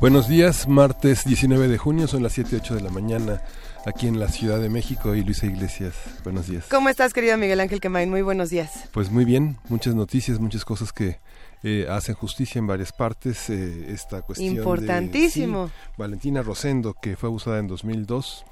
Buenos 0.00 0.28
días, 0.28 0.68
martes 0.68 1.24
19 1.24 1.66
de 1.66 1.76
junio, 1.76 2.06
son 2.06 2.22
las 2.22 2.32
7, 2.34 2.54
8 2.62 2.76
de 2.76 2.80
la 2.82 2.90
mañana 2.90 3.42
aquí 3.84 4.06
en 4.06 4.20
la 4.20 4.28
Ciudad 4.28 4.60
de 4.60 4.68
México 4.68 5.16
y 5.16 5.24
Luisa 5.24 5.46
Iglesias. 5.46 5.94
Buenos 6.22 6.46
días. 6.46 6.66
¿Cómo 6.70 6.88
estás, 6.88 7.12
querido 7.12 7.36
Miguel 7.36 7.58
Ángel 7.58 7.80
Quemain? 7.80 8.08
Muy 8.08 8.22
buenos 8.22 8.48
días. 8.48 8.88
Pues 8.92 9.10
muy 9.10 9.24
bien, 9.24 9.56
muchas 9.68 9.96
noticias, 9.96 10.38
muchas 10.38 10.64
cosas 10.64 10.92
que 10.92 11.18
eh, 11.64 11.88
hacen 11.90 12.14
justicia 12.14 12.60
en 12.60 12.68
varias 12.68 12.92
partes. 12.92 13.50
Eh, 13.50 13.86
esta 13.88 14.22
cuestión 14.22 14.54
Importantísimo. 14.54 15.68
Valentina 15.96 16.42
Rosendo, 16.42 16.94
que 16.94 17.16
fue 17.16 17.28
abusada 17.28 17.58
en 17.58 17.66
2002 17.66 18.44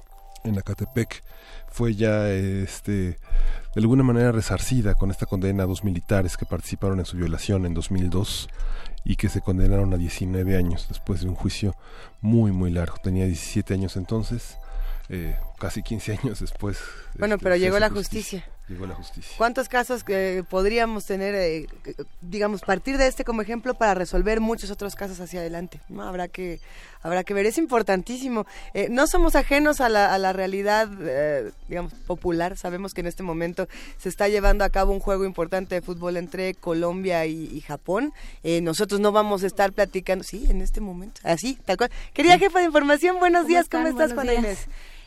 en 0.42 0.58
Acatepec, 0.58 1.22
fue 1.68 1.94
ya 1.94 2.28
este 2.28 3.18
de 3.76 3.82
alguna 3.82 4.02
manera 4.02 4.32
resarcida 4.32 4.94
con 4.94 5.10
esta 5.10 5.26
condena 5.26 5.62
a 5.62 5.66
dos 5.66 5.84
militares 5.84 6.36
que 6.36 6.46
participaron 6.46 6.98
en 6.98 7.04
su 7.04 7.16
violación 7.16 7.66
en 7.66 7.74
2002 7.74 8.48
y 9.08 9.14
que 9.14 9.28
se 9.28 9.40
condenaron 9.40 9.94
a 9.94 9.96
19 9.96 10.56
años 10.56 10.86
después 10.88 11.20
de 11.20 11.28
un 11.28 11.36
juicio 11.36 11.76
muy 12.20 12.50
muy 12.50 12.72
largo. 12.72 12.96
Tenía 13.02 13.24
17 13.24 13.72
años 13.72 13.96
entonces, 13.96 14.58
eh, 15.08 15.36
casi 15.58 15.84
15 15.84 16.18
años 16.20 16.40
después. 16.40 16.78
Bueno, 17.16 17.36
este, 17.36 17.44
pero 17.44 17.56
llegó 17.56 17.78
la 17.78 17.88
justicia. 17.88 18.44
Llegó 18.68 18.84
la 18.86 18.94
justicia. 18.94 19.32
¿Cuántos 19.38 19.68
casos 19.68 20.02
que 20.02 20.44
podríamos 20.48 21.04
tener, 21.04 21.36
eh, 21.36 21.68
digamos, 22.20 22.62
partir 22.62 22.98
de 22.98 23.06
este 23.06 23.24
como 23.24 23.40
ejemplo 23.42 23.74
para 23.74 23.94
resolver 23.94 24.40
muchos 24.40 24.72
otros 24.72 24.96
casos 24.96 25.20
hacia 25.20 25.38
adelante? 25.38 25.80
¿no? 25.88 26.02
Habrá 26.02 26.26
que 26.26 26.58
habrá 27.00 27.22
que 27.22 27.32
ver, 27.32 27.46
es 27.46 27.58
importantísimo. 27.58 28.44
Eh, 28.74 28.88
no 28.90 29.06
somos 29.06 29.36
ajenos 29.36 29.80
a 29.80 29.88
la, 29.88 30.12
a 30.12 30.18
la 30.18 30.32
realidad, 30.32 30.88
eh, 31.00 31.52
digamos, 31.68 31.94
popular. 31.94 32.56
Sabemos 32.56 32.92
que 32.92 33.02
en 33.02 33.06
este 33.06 33.22
momento 33.22 33.68
se 33.98 34.08
está 34.08 34.26
llevando 34.26 34.64
a 34.64 34.70
cabo 34.70 34.92
un 34.92 34.98
juego 34.98 35.24
importante 35.24 35.76
de 35.76 35.82
fútbol 35.82 36.16
entre 36.16 36.54
Colombia 36.54 37.24
y, 37.26 37.44
y 37.44 37.60
Japón. 37.60 38.12
Eh, 38.42 38.60
nosotros 38.60 38.98
no 38.98 39.12
vamos 39.12 39.44
a 39.44 39.46
estar 39.46 39.72
platicando, 39.72 40.24
sí, 40.24 40.46
en 40.50 40.60
este 40.60 40.80
momento, 40.80 41.20
así, 41.22 41.56
tal 41.64 41.76
cual. 41.76 41.90
Querida 42.12 42.38
jefa 42.38 42.58
de 42.58 42.64
información, 42.64 43.20
buenos 43.20 43.46
días, 43.46 43.68
¿cómo 43.68 43.86
estás, 43.86 44.12
Buenos 44.12 44.34
Juana. 44.34 44.48
Inés? 44.48 44.66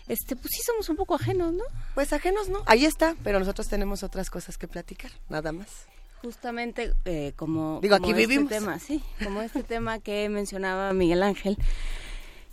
Este, 0.10 0.36
pues 0.36 0.50
sí 0.52 0.62
somos 0.66 0.90
un 0.90 0.98
poco 0.98 1.16
ajenos, 1.16 1.54
¿no? 1.54 1.64
Pues 1.96 2.12
ajenos, 2.12 2.50
¿no? 2.50 2.64
Ahí 2.66 2.84
está, 2.86 3.16
pero 3.24 3.40
nosotros 3.40 3.68
tenemos 3.70 4.04
otras 4.04 4.30
cosas 4.30 4.58
que 4.58 4.68
platicar, 4.68 5.12
nada 5.30 5.52
más. 5.52 5.68
Justamente 6.22 6.94
eh, 7.06 7.32
como, 7.38 7.80
Digo, 7.82 7.96
como 7.96 8.10
aquí 8.10 8.20
este 8.20 8.28
vivimos. 8.28 8.50
tema, 8.50 8.80
sí, 8.80 9.02
como 9.24 9.42
este 9.42 9.64
tema 9.64 10.00
que 10.00 10.28
mencionaba 10.28 10.92
Miguel 10.92 11.24
Ángel. 11.24 11.58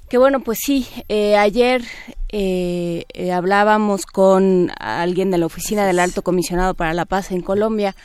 Que 0.09 0.19
bueno, 0.19 0.39
pues 0.39 0.59
sí, 0.65 0.87
eh, 1.09 1.37
ayer 1.37 1.83
eh, 2.29 3.05
eh, 3.13 3.33
hablábamos 3.33 4.07
con 4.07 4.70
alguien 4.79 5.33
de 5.33 5.39
la 5.39 5.47
oficina 5.47 5.85
del 5.85 5.98
Alto 5.98 6.23
Comisionado 6.23 6.75
para 6.75 6.95
la 6.95 7.07
Paz 7.07 7.33
en 7.33 7.41
Colombia 7.41 7.97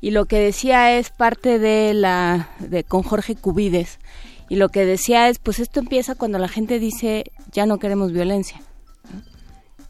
y 0.00 0.12
lo 0.12 0.26
que 0.26 0.38
decía 0.38 0.96
es 0.96 1.10
parte 1.10 1.58
de 1.58 1.94
la 1.94 2.50
de 2.60 2.84
con 2.84 3.02
Jorge 3.02 3.34
Cubides 3.34 3.98
y 4.48 4.54
lo 4.54 4.68
que 4.68 4.84
decía 4.84 5.28
es 5.28 5.40
pues 5.40 5.58
esto 5.58 5.80
empieza 5.80 6.14
cuando 6.14 6.38
la 6.38 6.46
gente 6.46 6.78
dice 6.78 7.24
ya 7.50 7.66
no 7.66 7.78
queremos 7.78 8.12
violencia. 8.12 8.62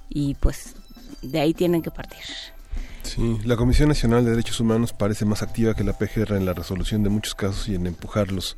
Y 0.08 0.34
pues 0.34 0.74
de 1.22 1.40
ahí 1.40 1.54
tienen 1.54 1.82
que 1.82 1.90
partir. 1.90 2.22
Sí, 3.02 3.38
la 3.44 3.56
Comisión 3.56 3.88
Nacional 3.88 4.24
de 4.24 4.32
Derechos 4.32 4.60
Humanos 4.60 4.92
parece 4.92 5.24
más 5.24 5.42
activa 5.42 5.74
que 5.74 5.84
la 5.84 5.94
PGR 5.94 6.36
en 6.36 6.44
la 6.44 6.52
resolución 6.52 7.02
de 7.02 7.10
muchos 7.10 7.34
casos 7.34 7.68
y 7.68 7.74
en 7.74 7.86
empujarlos. 7.86 8.56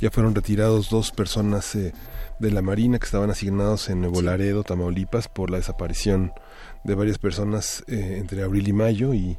Ya 0.00 0.10
fueron 0.10 0.34
retirados 0.34 0.90
dos 0.90 1.10
personas 1.10 1.74
eh, 1.74 1.92
de 2.38 2.50
la 2.50 2.62
Marina 2.62 2.98
que 2.98 3.06
estaban 3.06 3.30
asignados 3.30 3.88
en 3.88 4.00
Nuevo 4.00 4.22
Laredo, 4.22 4.62
Tamaulipas, 4.64 5.28
por 5.28 5.50
la 5.50 5.58
desaparición 5.58 6.32
de 6.84 6.94
varias 6.94 7.18
personas 7.18 7.84
eh, 7.86 8.16
entre 8.18 8.42
abril 8.42 8.68
y 8.68 8.72
mayo 8.72 9.14
y 9.14 9.38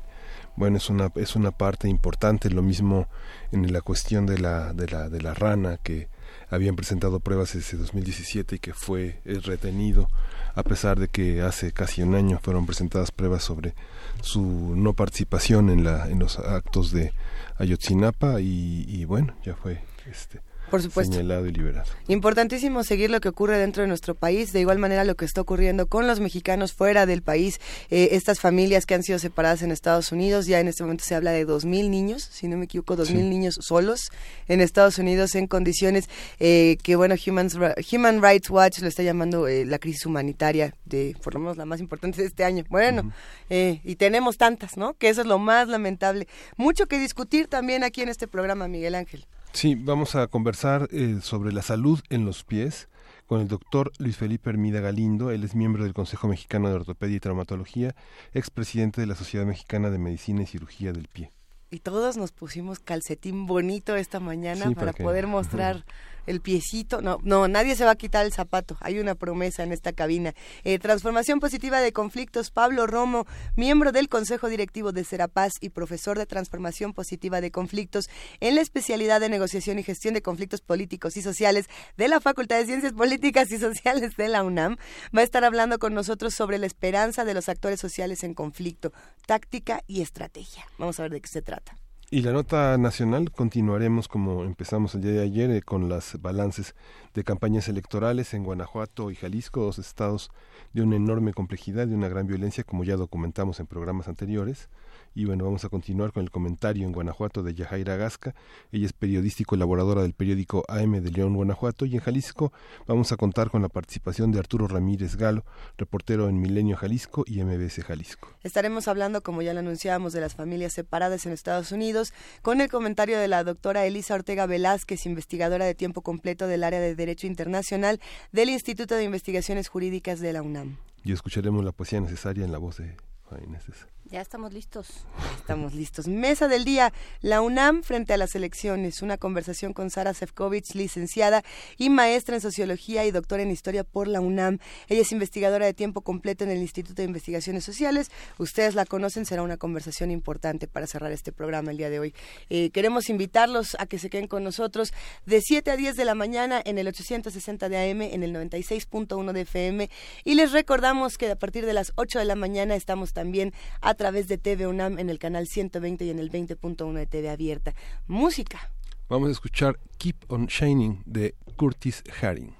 bueno, 0.55 0.77
es 0.77 0.89
una 0.89 1.11
es 1.15 1.35
una 1.35 1.51
parte 1.51 1.87
importante, 1.87 2.49
lo 2.49 2.63
mismo 2.63 3.07
en 3.51 3.71
la 3.71 3.81
cuestión 3.81 4.25
de 4.25 4.39
la 4.39 4.73
de 4.73 4.87
la 4.87 5.07
de 5.07 5.21
la 5.21 5.35
rana 5.35 5.77
que 5.77 6.09
habían 6.49 6.75
presentado 6.75 7.19
pruebas 7.19 7.53
desde 7.53 7.77
2017 7.77 8.55
y 8.55 8.59
que 8.59 8.73
fue 8.73 9.21
eh, 9.25 9.39
retenido 9.43 10.09
a 10.57 10.63
pesar 10.63 10.99
de 10.99 11.07
que 11.07 11.43
hace 11.43 11.71
casi 11.71 12.01
un 12.01 12.15
año 12.15 12.39
fueron 12.41 12.65
presentadas 12.65 13.11
pruebas 13.11 13.43
sobre 13.43 13.75
su 14.21 14.73
no 14.75 14.93
participación 14.93 15.69
en 15.69 15.83
la 15.83 16.09
en 16.09 16.17
los 16.17 16.39
actos 16.39 16.91
de 16.91 17.13
Ayotzinapa 17.59 18.41
y, 18.41 18.83
y 18.87 19.05
bueno 19.05 19.35
ya 19.45 19.55
fue 19.55 19.83
este 20.09 20.41
Por 20.69 20.81
supuesto. 20.81 21.13
señalado 21.13 21.47
y 21.47 21.51
liberado 21.51 21.85
Importantísimo 22.07 22.83
seguir 22.83 23.09
lo 23.09 23.21
que 23.21 23.29
ocurre 23.29 23.57
dentro 23.57 23.83
de 23.83 23.87
nuestro 23.87 24.15
país, 24.15 24.51
de 24.51 24.59
igual 24.59 24.79
manera 24.79 25.03
lo 25.03 25.15
que 25.15 25.25
está 25.25 25.41
ocurriendo 25.41 25.87
con 25.87 26.07
los 26.07 26.19
mexicanos 26.19 26.73
fuera 26.73 27.05
del 27.05 27.21
país, 27.21 27.59
eh, 27.89 28.09
estas 28.11 28.39
familias 28.39 28.85
que 28.85 28.93
han 28.95 29.03
sido 29.03 29.19
separadas 29.19 29.61
en 29.61 29.71
Estados 29.71 30.11
Unidos, 30.11 30.45
ya 30.45 30.59
en 30.59 30.67
este 30.67 30.83
momento 30.83 31.05
se 31.05 31.15
habla 31.15 31.31
de 31.31 31.45
dos 31.45 31.65
mil 31.65 31.89
niños, 31.89 32.27
si 32.31 32.47
no 32.47 32.57
me 32.57 32.65
equivoco, 32.65 32.95
dos 32.95 33.11
mil 33.11 33.23
Sí. 33.23 33.29
niños 33.29 33.57
solos 33.61 34.11
en 34.47 34.61
Estados 34.61 34.97
Unidos 34.97 35.35
en 35.35 35.47
condiciones 35.47 36.09
eh, 36.39 36.77
que, 36.83 36.95
bueno, 36.95 37.15
Human, 37.25 37.49
Human 37.91 38.21
Rights 38.21 38.49
Watch 38.49 38.79
lo 38.79 38.87
está 38.87 39.03
llamando 39.03 39.47
eh, 39.47 39.65
la 39.65 39.79
crisis 39.79 40.05
humanitaria, 40.05 40.73
de 40.85 41.15
por 41.23 41.33
lo 41.33 41.39
menos 41.39 41.57
la 41.57 41.65
más 41.65 41.79
importante 41.79 42.21
de 42.21 42.27
este 42.27 42.43
año. 42.43 42.63
Bueno, 42.69 43.11
eh, 43.49 43.79
y 43.83 43.95
tenemos 43.95 44.37
tantas, 44.37 44.75
¿no? 44.77 44.93
Que 44.95 45.09
eso 45.09 45.21
es 45.21 45.27
lo 45.27 45.39
más 45.39 45.67
lamentable. 45.67 46.27
Mucho 46.57 46.87
que 46.87 46.99
discutir 46.99 47.47
también 47.47 47.83
aquí 47.83 48.01
en 48.01 48.09
este 48.09 48.27
programa, 48.27 48.67
Miguel 48.67 48.95
Ángel. 48.95 49.25
Sí, 49.53 49.75
vamos 49.75 50.15
a 50.15 50.27
conversar 50.27 50.87
eh, 50.91 51.19
sobre 51.21 51.51
la 51.51 51.61
salud 51.61 51.99
en 52.09 52.25
los 52.25 52.43
pies 52.43 52.89
con 53.25 53.41
el 53.41 53.47
doctor 53.47 53.91
Luis 53.97 54.17
Felipe 54.17 54.49
Hermida 54.49 54.79
Galindo. 54.79 55.31
Él 55.31 55.43
es 55.43 55.55
miembro 55.55 55.83
del 55.83 55.93
Consejo 55.93 56.27
Mexicano 56.27 56.69
de 56.69 56.75
Ortopedia 56.75 57.17
y 57.17 57.19
Traumatología, 57.19 57.95
expresidente 58.33 59.01
de 59.01 59.07
la 59.07 59.15
Sociedad 59.15 59.45
Mexicana 59.45 59.89
de 59.89 59.97
Medicina 59.97 60.41
y 60.41 60.45
Cirugía 60.45 60.93
del 60.93 61.07
Pie. 61.07 61.31
Y 61.69 61.79
todos 61.79 62.15
nos 62.15 62.31
pusimos 62.31 62.79
calcetín 62.79 63.45
bonito 63.45 63.95
esta 63.97 64.21
mañana 64.21 64.67
Sí, 64.67 64.75
para 64.75 64.93
poder 64.93 65.27
mostrar 65.27 65.85
el 66.27 66.41
piecito. 66.41 67.01
No, 67.01 67.19
no, 67.23 67.47
nadie 67.47 67.75
se 67.75 67.85
va 67.85 67.91
a 67.91 67.95
quitar 67.95 68.25
el 68.25 68.33
zapato. 68.33 68.77
Hay 68.81 68.99
una 68.99 69.15
promesa 69.15 69.63
en 69.63 69.71
esta 69.71 69.93
cabina. 69.93 70.35
Eh, 70.63 70.77
transformación 70.77 71.39
positiva 71.39 71.81
de 71.81 71.91
conflictos. 71.91 72.51
Pablo 72.51 72.85
Romo, 72.85 73.25
miembro 73.55 73.91
del 73.91 74.09
Consejo 74.09 74.47
Directivo 74.47 74.91
de 74.91 75.03
Serapaz 75.03 75.53
y 75.59 75.69
profesor 75.69 76.17
de 76.17 76.25
Transformación 76.25 76.93
Positiva 76.93 77.41
de 77.41 77.51
Conflictos 77.51 78.09
en 78.39 78.55
la 78.55 78.61
especialidad 78.61 79.19
de 79.19 79.29
negociación 79.29 79.79
y 79.79 79.83
gestión 79.83 80.13
de 80.13 80.21
conflictos 80.21 80.61
políticos 80.61 81.17
y 81.17 81.21
sociales 81.21 81.67
de 81.97 82.07
la 82.07 82.19
Facultad 82.19 82.57
de 82.57 82.65
Ciencias 82.65 82.93
Políticas 82.93 83.51
y 83.51 83.57
Sociales 83.57 84.15
de 84.17 84.27
la 84.27 84.43
UNAM, 84.43 84.77
va 85.15 85.21
a 85.21 85.23
estar 85.23 85.43
hablando 85.43 85.79
con 85.79 85.93
nosotros 85.93 86.33
sobre 86.33 86.57
la 86.57 86.65
esperanza 86.65 87.25
de 87.25 87.33
los 87.33 87.49
actores 87.49 87.79
sociales 87.79 88.23
en 88.23 88.33
conflicto, 88.33 88.91
táctica 89.25 89.81
y 89.87 90.01
estrategia. 90.01 90.65
Vamos 90.77 90.99
a 90.99 91.03
ver 91.03 91.11
de 91.11 91.21
qué 91.21 91.29
se 91.29 91.41
trata. 91.41 91.75
Y 92.09 92.21
la 92.21 92.31
nota 92.31 92.77
nacional 92.77 93.31
continuaremos 93.31 94.07
como 94.07 94.45
empezamos 94.45 94.95
el 94.95 95.01
día 95.01 95.11
de 95.11 95.23
ayer 95.23 95.51
eh, 95.51 95.61
con 95.61 95.89
las 95.89 96.21
balances 96.21 96.73
de 97.13 97.25
campañas 97.25 97.67
electorales 97.67 98.33
en 98.33 98.45
Guanajuato 98.45 99.11
y 99.11 99.15
Jalisco, 99.15 99.59
dos 99.59 99.77
estados 99.77 100.31
de 100.71 100.83
una 100.83 100.95
enorme 100.95 101.33
complejidad, 101.33 101.85
de 101.85 101.95
una 101.95 102.07
gran 102.07 102.25
violencia, 102.25 102.63
como 102.63 102.85
ya 102.85 102.95
documentamos 102.95 103.59
en 103.59 103.67
programas 103.67 104.07
anteriores. 104.07 104.69
Y 105.17 105.25
bueno, 105.25 105.45
vamos 105.45 105.65
a 105.65 105.69
continuar 105.69 106.11
con 106.11 106.21
el 106.21 106.29
comentario 106.29 106.85
en 106.85 106.91
Guanajuato 106.91 107.41
de 107.41 107.55
Yajaira 107.55 107.95
Gasca. 107.95 108.35
Ella 108.71 108.85
es 108.85 108.93
periodista 108.93 109.41
y 109.41 109.45
colaboradora 109.45 110.03
del 110.03 110.13
periódico 110.13 110.63
AM 110.67 111.01
de 111.01 111.09
León, 111.09 111.33
Guanajuato. 111.33 111.87
Y 111.87 111.95
en 111.95 112.01
Jalisco 112.01 112.53
vamos 112.85 113.11
a 113.11 113.17
contar 113.17 113.49
con 113.49 113.63
la 113.63 113.67
participación 113.67 114.31
de 114.31 114.37
Arturo 114.37 114.67
Ramírez 114.67 115.15
Galo, 115.15 115.43
reportero 115.75 116.29
en 116.29 116.39
Milenio 116.39 116.77
Jalisco 116.77 117.23
y 117.25 117.43
MBS 117.43 117.83
Jalisco. 117.83 118.29
Estaremos 118.43 118.87
hablando, 118.87 119.23
como 119.23 119.41
ya 119.41 119.55
lo 119.55 119.61
anunciábamos, 119.61 120.13
de 120.13 120.21
las 120.21 120.35
familias 120.35 120.73
separadas 120.73 121.25
en 121.25 121.31
Estados 121.31 121.71
Unidos, 121.71 122.13
con 122.43 122.61
el 122.61 122.69
comentario 122.69 123.17
de 123.17 123.27
la 123.27 123.43
doctora 123.43 123.87
Elisa 123.87 124.13
Ortega 124.13 124.45
Velázquez, 124.45 125.07
investigadora 125.07 125.65
de 125.65 125.73
tiempo 125.73 126.03
completo 126.03 126.45
del 126.45 126.63
área 126.63 126.79
de 126.79 126.93
Derecho 126.93 127.25
Internacional 127.25 127.99
del 128.31 128.51
Instituto 128.51 128.93
de 128.93 129.05
Investigaciones 129.05 129.67
Jurídicas 129.67 130.19
de 130.19 130.33
la 130.33 130.43
UNAM. 130.43 130.77
Y 131.03 131.11
escucharemos 131.11 131.65
la 131.65 131.71
poesía 131.71 132.01
necesaria 132.01 132.45
en 132.45 132.51
la 132.51 132.59
voz 132.59 132.77
de 132.77 132.95
Juan 133.23 133.43
Inés 133.43 133.63
César. 133.63 133.96
Ya 134.09 134.21
estamos 134.21 134.53
listos. 134.53 134.87
Estamos 135.35 135.73
listos. 135.73 136.07
Mesa 136.07 136.47
del 136.47 136.63
día, 136.63 136.93
la 137.21 137.41
UNAM 137.41 137.83
frente 137.83 138.13
a 138.13 138.17
las 138.17 138.35
elecciones. 138.35 139.01
Una 139.01 139.17
conversación 139.17 139.73
con 139.73 139.89
Sara 139.89 140.13
Sefcovic, 140.13 140.75
licenciada 140.75 141.43
y 141.77 141.89
maestra 141.89 142.35
en 142.35 142.41
Sociología 142.41 143.03
y 143.05 143.11
doctora 143.11 143.43
en 143.43 143.51
Historia 143.51 143.83
por 143.83 144.07
la 144.07 144.21
UNAM. 144.21 144.59
Ella 144.87 145.01
es 145.01 145.11
investigadora 145.11 145.65
de 145.65 145.73
tiempo 145.73 146.01
completo 146.01 146.45
en 146.45 146.51
el 146.51 146.59
Instituto 146.59 147.01
de 147.01 147.03
Investigaciones 147.03 147.65
Sociales. 147.65 148.09
Ustedes 148.37 148.75
la 148.75 148.85
conocen, 148.85 149.25
será 149.25 149.41
una 149.41 149.57
conversación 149.57 150.09
importante 150.09 150.67
para 150.67 150.87
cerrar 150.87 151.11
este 151.11 151.33
programa 151.33 151.71
el 151.71 151.77
día 151.77 151.89
de 151.89 151.99
hoy. 151.99 152.13
Eh, 152.49 152.69
queremos 152.69 153.09
invitarlos 153.09 153.75
a 153.77 153.87
que 153.87 153.99
se 153.99 154.09
queden 154.09 154.27
con 154.27 154.41
nosotros 154.41 154.93
de 155.25 155.41
7 155.41 155.71
a 155.71 155.75
10 155.75 155.97
de 155.97 156.05
la 156.05 156.15
mañana 156.15 156.61
en 156.63 156.77
el 156.77 156.87
860 156.87 157.67
de 157.67 157.91
AM, 157.91 158.01
en 158.03 158.23
el 158.23 158.33
96.1 158.33 159.33
de 159.33 159.41
FM. 159.41 159.89
Y 160.23 160.35
les 160.35 160.53
recordamos 160.53 161.17
que 161.17 161.29
a 161.29 161.35
partir 161.35 161.65
de 161.65 161.73
las 161.73 161.91
8 161.95 162.19
de 162.19 162.25
la 162.25 162.35
mañana 162.35 162.75
estamos 162.75 163.11
también 163.11 163.53
a 163.81 163.96
través 163.97 164.27
de 164.27 164.37
TV 164.37 164.67
UNAM 164.67 164.99
en 164.99 165.09
el 165.09 165.19
canal 165.19 165.47
120 165.47 166.05
y 166.05 166.09
en 166.09 166.19
el 166.19 166.31
20.1 166.31 166.93
de 166.93 167.05
TV 167.05 167.29
abierta. 167.29 167.75
Música. 168.07 168.71
Vamos 169.09 169.29
a 169.29 169.31
escuchar 169.31 169.79
Keep 169.97 170.25
on 170.29 170.47
Shining 170.47 171.03
de 171.05 171.35
Curtis 171.55 172.03
Haring. 172.21 172.56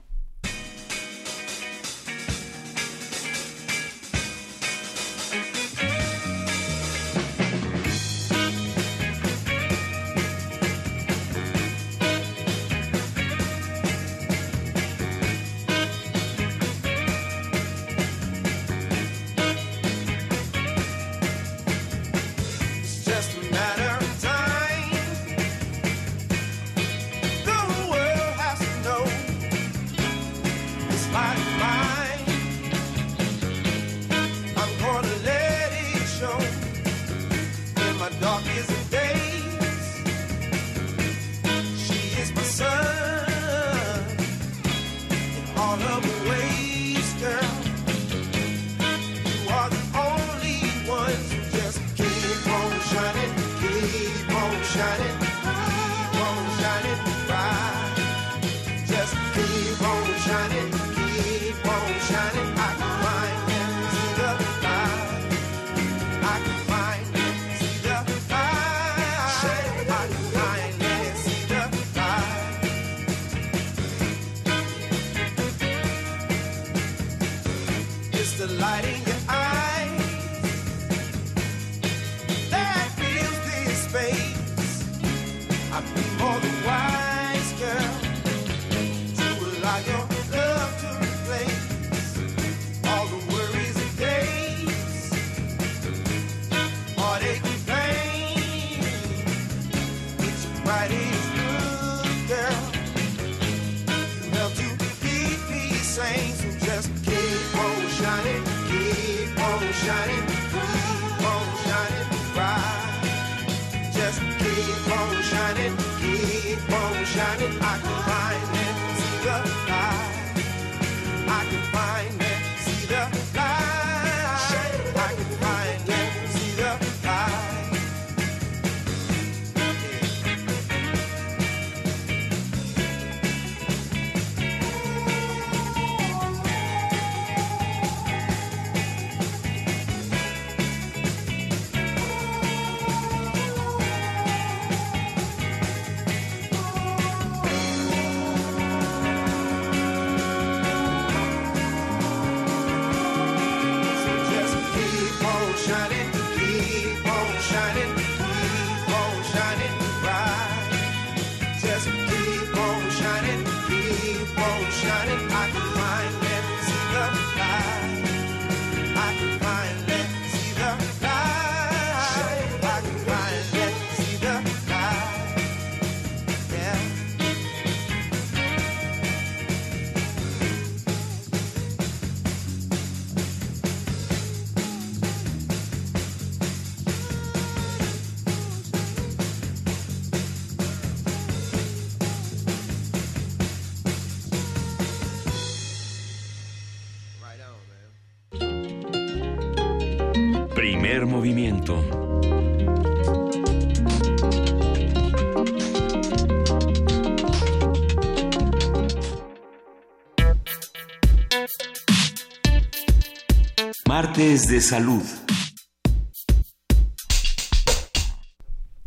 De 214.18 214.62
salud. 214.62 215.04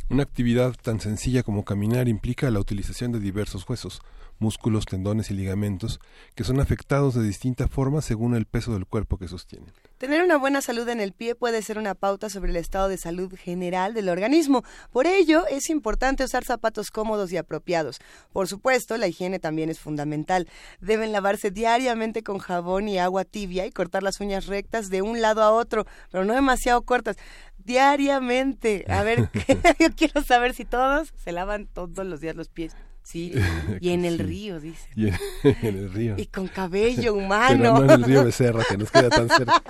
Una 0.08 0.24
actividad 0.24 0.74
tan 0.82 0.98
sencilla 0.98 1.44
como 1.44 1.64
caminar 1.64 2.08
implica 2.08 2.50
la 2.50 2.58
utilización 2.58 3.12
de 3.12 3.20
diversos 3.20 3.64
huesos, 3.68 4.02
músculos, 4.40 4.86
tendones 4.86 5.30
y 5.30 5.34
ligamentos 5.34 6.00
que 6.34 6.42
son 6.42 6.58
afectados 6.58 7.14
de 7.14 7.22
distinta 7.22 7.68
forma 7.68 8.02
según 8.02 8.34
el 8.34 8.44
peso 8.44 8.72
del 8.72 8.86
cuerpo 8.86 9.18
que 9.18 9.28
sostienen. 9.28 9.72
Tener 10.00 10.22
una 10.22 10.38
buena 10.38 10.62
salud 10.62 10.88
en 10.88 10.98
el 10.98 11.12
pie 11.12 11.34
puede 11.34 11.60
ser 11.60 11.76
una 11.76 11.94
pauta 11.94 12.30
sobre 12.30 12.52
el 12.52 12.56
estado 12.56 12.88
de 12.88 12.96
salud 12.96 13.34
general 13.36 13.92
del 13.92 14.08
organismo. 14.08 14.64
Por 14.92 15.06
ello, 15.06 15.46
es 15.46 15.68
importante 15.68 16.24
usar 16.24 16.42
zapatos 16.42 16.90
cómodos 16.90 17.30
y 17.32 17.36
apropiados. 17.36 17.98
Por 18.32 18.48
supuesto, 18.48 18.96
la 18.96 19.08
higiene 19.08 19.38
también 19.40 19.68
es 19.68 19.78
fundamental. 19.78 20.48
Deben 20.80 21.12
lavarse 21.12 21.50
diariamente 21.50 22.22
con 22.22 22.38
jabón 22.38 22.88
y 22.88 22.98
agua 22.98 23.26
tibia 23.26 23.66
y 23.66 23.72
cortar 23.72 24.02
las 24.02 24.20
uñas 24.20 24.46
rectas 24.46 24.88
de 24.88 25.02
un 25.02 25.20
lado 25.20 25.42
a 25.42 25.50
otro, 25.50 25.84
pero 26.10 26.24
no 26.24 26.32
demasiado 26.32 26.80
cortas 26.80 27.18
diariamente. 27.58 28.86
A 28.88 29.02
ver, 29.02 29.28
yo 29.78 29.88
quiero 29.94 30.22
saber 30.22 30.54
si 30.54 30.64
todos 30.64 31.12
se 31.22 31.32
lavan 31.32 31.66
todos 31.66 32.06
los 32.06 32.22
días 32.22 32.36
los 32.36 32.48
pies. 32.48 32.74
Sí, 33.10 33.32
y 33.80 33.90
en 33.90 34.04
el 34.04 34.20
río, 34.20 34.60
dice. 34.60 34.88
Y 34.94 35.08
en, 35.42 35.76
el 35.76 35.92
río. 35.92 36.14
Y 36.16 36.26
con 36.26 36.46
cabello 36.46 37.14
humano. 37.16 37.56
Pero 37.58 37.72
no 37.74 37.82
en 37.82 37.90
el 37.90 38.04
río 38.04 38.24
Becerra, 38.24 38.62
que 38.68 38.76
nos 38.76 38.92
queda 38.92 39.08
tan 39.08 39.28
cerca. 39.28 39.60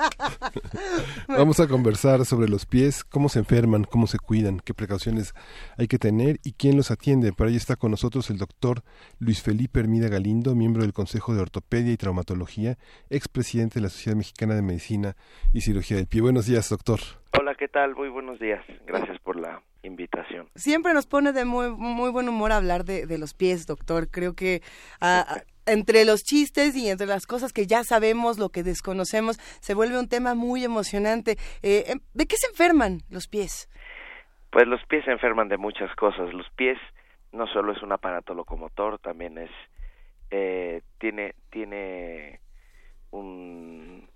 Vamos 1.26 1.58
a 1.58 1.66
conversar 1.66 2.26
sobre 2.26 2.50
los 2.50 2.66
pies, 2.66 3.02
cómo 3.02 3.30
se 3.30 3.38
enferman, 3.38 3.84
cómo 3.84 4.06
se 4.06 4.18
cuidan, 4.18 4.60
qué 4.60 4.74
precauciones 4.74 5.32
hay 5.78 5.88
que 5.88 5.98
tener 5.98 6.38
y 6.44 6.52
quién 6.52 6.76
los 6.76 6.90
atiende. 6.90 7.32
Para 7.32 7.48
ello 7.48 7.56
está 7.56 7.76
con 7.76 7.92
nosotros 7.92 8.28
el 8.28 8.36
doctor 8.36 8.82
Luis 9.20 9.40
Felipe 9.40 9.80
Hermida 9.80 10.08
Galindo, 10.08 10.54
miembro 10.54 10.82
del 10.82 10.92
Consejo 10.92 11.34
de 11.34 11.40
Ortopedia 11.40 11.94
y 11.94 11.96
Traumatología, 11.96 12.76
expresidente 13.08 13.76
de 13.76 13.84
la 13.84 13.88
Sociedad 13.88 14.18
Mexicana 14.18 14.54
de 14.54 14.60
Medicina 14.60 15.16
y 15.54 15.62
Cirugía 15.62 15.96
del 15.96 16.08
Pie. 16.08 16.20
Buenos 16.20 16.44
días, 16.44 16.68
doctor. 16.68 17.00
Hola, 17.38 17.54
¿qué 17.54 17.68
tal? 17.68 17.94
Muy 17.94 18.10
buenos 18.10 18.38
días. 18.38 18.62
Gracias 18.86 19.18
por 19.20 19.36
la 19.36 19.62
invitación. 19.82 20.48
Siempre 20.54 20.94
nos 20.94 21.06
pone 21.06 21.32
de 21.32 21.44
muy, 21.44 21.70
muy 21.70 22.10
buen 22.10 22.28
humor 22.28 22.52
hablar 22.52 22.84
de, 22.84 23.06
de 23.06 23.18
los 23.18 23.34
pies, 23.34 23.66
doctor. 23.66 24.08
Creo 24.10 24.34
que 24.34 24.62
entre 25.66 26.04
los 26.04 26.22
chistes 26.22 26.76
y 26.76 26.88
entre 26.88 27.06
las 27.06 27.26
cosas 27.26 27.52
que 27.52 27.66
ya 27.66 27.84
sabemos, 27.84 28.38
lo 28.38 28.48
que 28.48 28.62
desconocemos, 28.62 29.38
se 29.60 29.74
vuelve 29.74 29.98
un 29.98 30.08
tema 30.08 30.34
muy 30.34 30.64
emocionante. 30.64 31.36
Eh, 31.62 31.84
em, 31.88 32.00
¿De 32.14 32.26
qué 32.26 32.36
se 32.36 32.48
enferman 32.48 33.00
los 33.08 33.28
pies? 33.28 33.68
Pues 34.50 34.66
los 34.66 34.84
pies 34.86 35.04
se 35.04 35.12
enferman 35.12 35.48
de 35.48 35.56
muchas 35.56 35.94
cosas. 35.94 36.32
Los 36.34 36.48
pies 36.50 36.78
no 37.32 37.46
solo 37.46 37.72
es 37.72 37.82
un 37.82 37.92
aparato 37.92 38.34
locomotor, 38.34 38.98
también 38.98 39.38
es 39.38 39.50
eh, 40.32 40.82
tiene 40.98 41.34
tiene 41.50 42.40
un 43.10 44.08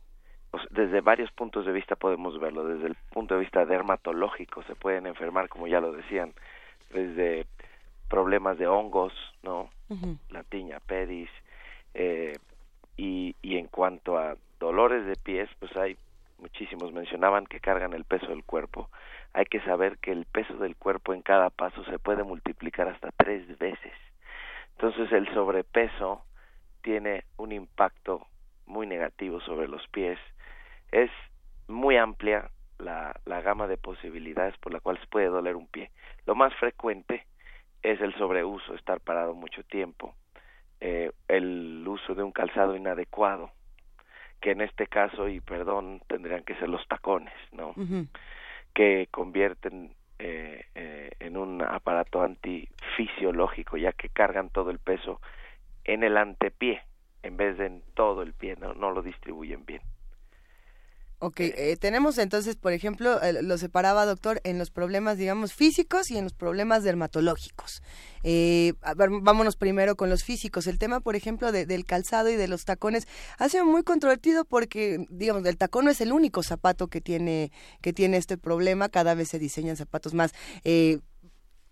desde 0.71 1.01
varios 1.01 1.31
puntos 1.33 1.67
de 1.67 1.73
vista 1.73 1.97
podemos 1.97 2.39
verlo. 2.39 2.65
Desde 2.65 2.89
el 2.89 2.97
punto 3.13 3.35
de 3.35 3.41
vista 3.41 3.65
dermatológico 3.65 4.63
se 4.65 4.75
pueden 4.75 5.07
enfermar, 5.07 5.49
como 5.49 5.67
ya 5.67 5.81
lo 5.81 5.93
decían, 5.93 6.33
desde 6.93 7.47
problemas 8.09 8.59
de 8.59 8.67
hongos, 8.67 9.13
¿no? 9.43 9.71
La 10.31 10.43
tiña 10.45 10.81
pedis. 10.81 11.31
Eh, 11.95 12.37
y, 12.97 13.37
y 13.43 13.57
en 13.57 13.67
cuanto 13.69 14.19
a 14.19 14.37
dolores 14.59 15.07
de 15.07 15.17
pies, 15.17 15.49
pues 15.59 15.77
hay 15.77 15.97
muchísimos. 16.39 16.93
Mencionaban 16.93 17.47
que 17.47 17.61
cargan 17.61 17.93
el 17.93 18.05
peso 18.05 18.27
del 18.27 18.45
cuerpo. 18.45 18.89
Hay 19.33 19.47
que 19.47 19.61
saber 19.61 19.99
que 19.99 20.13
el 20.13 20.27
peso 20.27 20.55
del 20.55 20.77
cuerpo 20.77 21.13
en 21.15 21.23
cada 21.23 21.51
paso 21.51 21.85
se 21.85 21.99
puede 21.99 22.23
multiplicar 22.23 22.89
hasta 22.89 23.11
tres 23.17 23.59
veces. 23.59 23.93
Entonces 24.77 25.13
el 25.13 25.33
sobrepeso 25.33 26.25
tiene 26.83 27.25
un 27.37 27.53
impacto 27.53 28.27
muy 28.67 28.87
negativo 28.87 29.41
sobre 29.41 29.69
los 29.69 29.87
pies 29.89 30.19
es 30.95 31.11
muy 31.67 31.97
amplia 31.97 32.51
la, 32.79 33.21
la 33.25 33.41
gama 33.41 33.67
de 33.67 33.77
posibilidades 33.77 34.57
por 34.59 34.73
la 34.73 34.79
cual 34.79 34.99
se 35.01 35.07
puede 35.09 35.27
doler 35.27 35.57
un 35.57 35.67
pie. 35.67 35.91
Lo 36.25 36.37
más 36.37 36.55
frecuente 36.55 37.27
es 37.83 38.01
el 38.01 38.15
sobreuso, 38.15 38.75
estar 38.75 39.01
parado 39.01 39.35
mucho 39.35 39.65
tiempo, 39.65 40.15
eh, 40.81 41.11
el 41.27 41.85
uso 41.87 42.15
de 42.15 42.23
un 42.23 42.31
calzado 42.31 42.77
inadecuado, 42.77 43.51
que 44.41 44.53
en 44.53 44.61
este 44.61 44.87
caso, 44.87 45.29
y 45.29 45.41
perdón, 45.41 46.01
tendrían 46.07 46.45
que 46.45 46.55
ser 46.57 46.69
los 46.69 46.87
tacones, 46.87 47.35
¿no? 47.51 47.75
Que 48.73 49.09
convierten 49.11 49.95
eh, 50.21 50.65
eh, 50.77 51.11
en 51.19 51.37
un 51.37 51.61
aparato 51.61 52.23
antifisiológico, 52.23 53.77
ya 53.79 53.93
que 53.93 54.11
cargan 54.11 54.49
todo 54.51 54.71
el 54.71 54.79
peso 54.79 55.21
en 55.83 56.05
el 56.05 56.17
antepié, 56.17 56.83
en 57.25 57.37
vez 57.37 57.59
de 57.59 57.67
en 57.67 57.83
todo 57.95 58.23
el 58.23 58.33
pie, 58.33 58.55
no, 58.61 58.75
no 58.75 58.93
lo 58.93 59.03
distribuyen 59.03 59.67
bien. 59.67 59.83
Ok, 61.25 61.41
eh, 61.41 61.79
tenemos 61.81 62.19
entonces, 62.19 62.55
por 62.55 62.75
ejemplo, 62.75 63.19
lo 63.41 63.57
separaba, 63.57 64.05
doctor, 64.05 64.43
en 64.45 64.59
los 64.59 64.71
problemas, 64.71 65.17
digamos, 65.17 65.55
físicos 65.55 66.11
y 66.11 66.19
en 66.19 66.25
los 66.25 66.35
problemas 66.35 66.85
dermatológicos. 66.85 67.83
Eh, 68.25 68.75
vámonos 69.23 69.57
primero 69.57 69.97
con 69.97 70.11
los 70.11 70.23
físicos. 70.23 70.67
El 70.67 70.79
tema, 70.79 71.01
por 71.01 71.17
ejemplo, 71.17 71.51
del 71.51 71.87
calzado 71.87 72.29
y 72.29 72.37
de 72.37 72.47
los 72.47 72.67
tacones 72.67 73.09
ha 73.39 73.49
sido 73.49 73.65
muy 73.65 73.85
controvertido 73.85 74.45
porque, 74.45 75.07
digamos, 75.09 75.47
el 75.47 75.57
tacón 75.57 75.87
no 75.87 75.91
es 75.91 76.03
el 76.03 76.13
único 76.13 76.43
zapato 76.43 76.89
que 76.89 77.01
tiene, 77.01 77.53
que 77.81 77.95
tiene 77.95 78.19
este 78.19 78.37
problema. 78.37 78.91
Cada 78.91 79.15
vez 79.15 79.29
se 79.31 79.39
diseñan 79.39 79.79
zapatos 79.79 80.13
más 80.13 80.35
eh, 80.63 80.99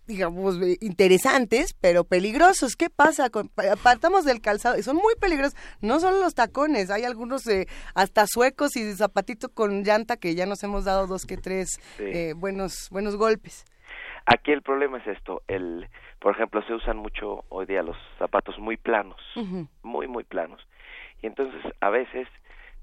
digamos, 0.07 0.61
eh, 0.61 0.77
interesantes, 0.81 1.73
pero 1.79 2.03
peligrosos. 2.03 2.75
¿Qué 2.75 2.89
pasa? 2.89 3.29
Con, 3.29 3.49
apartamos 3.71 4.25
del 4.25 4.41
calzado, 4.41 4.77
y 4.77 4.83
son 4.83 4.97
muy 4.97 5.15
peligrosos. 5.19 5.57
No 5.81 5.99
solo 5.99 6.19
los 6.19 6.35
tacones, 6.35 6.89
hay 6.89 7.03
algunos 7.03 7.47
eh, 7.47 7.67
hasta 7.95 8.25
suecos 8.27 8.75
y 8.75 8.93
zapatito 8.93 9.49
con 9.49 9.83
llanta 9.83 10.17
que 10.17 10.35
ya 10.35 10.45
nos 10.45 10.63
hemos 10.63 10.85
dado 10.85 11.07
dos 11.07 11.25
que 11.25 11.37
tres 11.37 11.79
eh, 11.99 12.33
buenos, 12.35 12.89
buenos 12.91 13.15
golpes. 13.15 13.65
Aquí 14.25 14.51
el 14.51 14.61
problema 14.61 14.99
es 14.99 15.07
esto, 15.07 15.41
el, 15.47 15.89
por 16.19 16.33
ejemplo, 16.33 16.63
se 16.63 16.73
usan 16.73 16.95
mucho 16.95 17.43
hoy 17.49 17.65
día 17.65 17.83
los 17.83 17.97
zapatos 18.17 18.57
muy 18.57 18.77
planos, 18.77 19.19
muy, 19.81 20.07
muy 20.07 20.23
planos. 20.23 20.65
Y 21.21 21.27
entonces, 21.27 21.61
a 21.81 21.89
veces, 21.89 22.27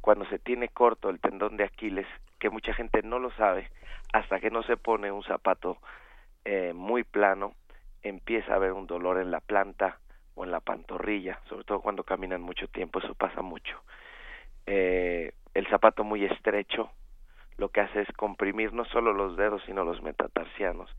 cuando 0.02 0.26
se 0.26 0.38
tiene 0.38 0.68
corto 0.68 1.08
el 1.08 1.18
tendón 1.18 1.56
de 1.56 1.64
Aquiles, 1.64 2.06
que 2.38 2.50
mucha 2.50 2.74
gente 2.74 3.00
no 3.02 3.18
lo 3.18 3.30
sabe, 3.36 3.70
hasta 4.12 4.38
que 4.40 4.50
no 4.50 4.62
se 4.64 4.76
pone 4.76 5.10
un 5.10 5.22
zapato 5.22 5.78
eh, 6.44 6.72
muy 6.74 7.04
plano, 7.04 7.54
empieza 8.02 8.52
a 8.52 8.56
haber 8.56 8.72
un 8.72 8.86
dolor 8.86 9.18
en 9.18 9.30
la 9.30 9.40
planta 9.40 9.98
o 10.34 10.44
en 10.44 10.50
la 10.50 10.60
pantorrilla, 10.60 11.40
sobre 11.48 11.64
todo 11.64 11.80
cuando 11.80 12.04
caminan 12.04 12.40
mucho 12.40 12.68
tiempo, 12.68 12.98
eso 12.98 13.14
pasa 13.14 13.42
mucho. 13.42 13.82
Eh, 14.66 15.32
el 15.54 15.66
zapato 15.68 16.04
muy 16.04 16.24
estrecho 16.24 16.90
lo 17.60 17.68
que 17.68 17.82
hace 17.82 18.00
es 18.00 18.08
comprimir 18.16 18.72
no 18.72 18.86
solo 18.86 19.12
los 19.12 19.36
dedos, 19.36 19.62
sino 19.66 19.84
los 19.84 20.02
metatarsianos. 20.02 20.90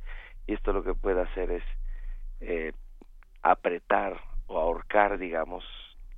Y 0.46 0.54
esto 0.54 0.74
lo 0.74 0.84
que 0.84 0.94
puede 0.94 1.22
hacer 1.22 1.52
es 1.52 1.64
eh, 2.40 2.74
apretar 3.42 4.22
o 4.46 4.60
ahorcar, 4.60 5.18
digamos, 5.18 5.64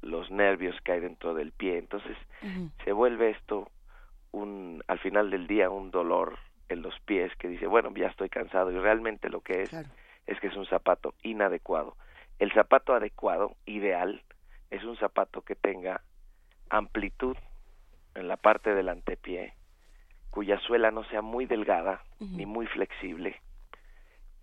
los 0.02 0.30
nervios 0.32 0.76
que 0.82 0.92
hay 0.92 1.00
dentro 1.00 1.34
del 1.34 1.54
pie. 1.54 1.78
Entonces, 1.78 2.18
se 2.84 2.92
vuelve 2.92 3.30
esto 3.30 3.70
un, 4.32 4.84
al 4.88 5.00
final 5.00 5.30
del 5.30 5.48
día, 5.48 5.70
un 5.70 5.92
dolor 5.92 6.38
en 6.70 6.82
los 6.82 7.00
pies 7.02 7.36
que 7.38 7.48
dice, 7.48 7.68
bueno, 7.68 7.92
ya 7.96 8.08
estoy 8.08 8.30
cansado 8.30 8.72
y 8.72 8.78
realmente 8.78 9.30
lo 9.30 9.42
que 9.42 9.64
es 9.64 9.74
es 10.26 10.40
que 10.40 10.48
es 10.48 10.56
un 10.56 10.66
zapato 10.66 11.14
inadecuado. 11.22 11.96
El 12.40 12.52
zapato 12.54 12.94
adecuado, 12.94 13.56
ideal, 13.66 14.22
es 14.72 14.84
un 14.84 14.98
zapato 14.98 15.42
que 15.42 15.56
tenga 15.56 16.02
amplitud 16.70 17.38
en 18.16 18.28
la 18.28 18.38
parte 18.38 18.74
del 18.74 18.90
antepié, 18.90 19.54
cuya 20.30 20.60
suela 20.60 20.92
no 20.92 21.04
sea 21.06 21.22
muy 21.22 21.46
delgada 21.46 22.02
ni 22.20 22.46
muy 22.46 22.68
flexible 22.68 23.42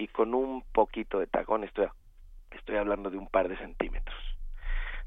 y 0.01 0.09
con 0.09 0.35
un 0.35 0.63
poquito 0.73 1.19
de 1.19 1.27
tacón, 1.27 1.63
estoy, 1.63 1.87
estoy 2.53 2.77
hablando 2.77 3.11
de 3.11 3.19
un 3.19 3.29
par 3.29 3.49
de 3.49 3.59
centímetros. 3.59 4.19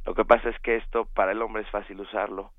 Lo 0.06 0.14
que 0.14 0.24
pasa 0.24 0.50
es 0.50 0.60
que 0.60 0.76
esto 0.76 1.06
para 1.06 1.32
el 1.32 1.42
hombre 1.42 1.64
es 1.64 1.70
fácil 1.70 2.00
usarlo 2.00 2.52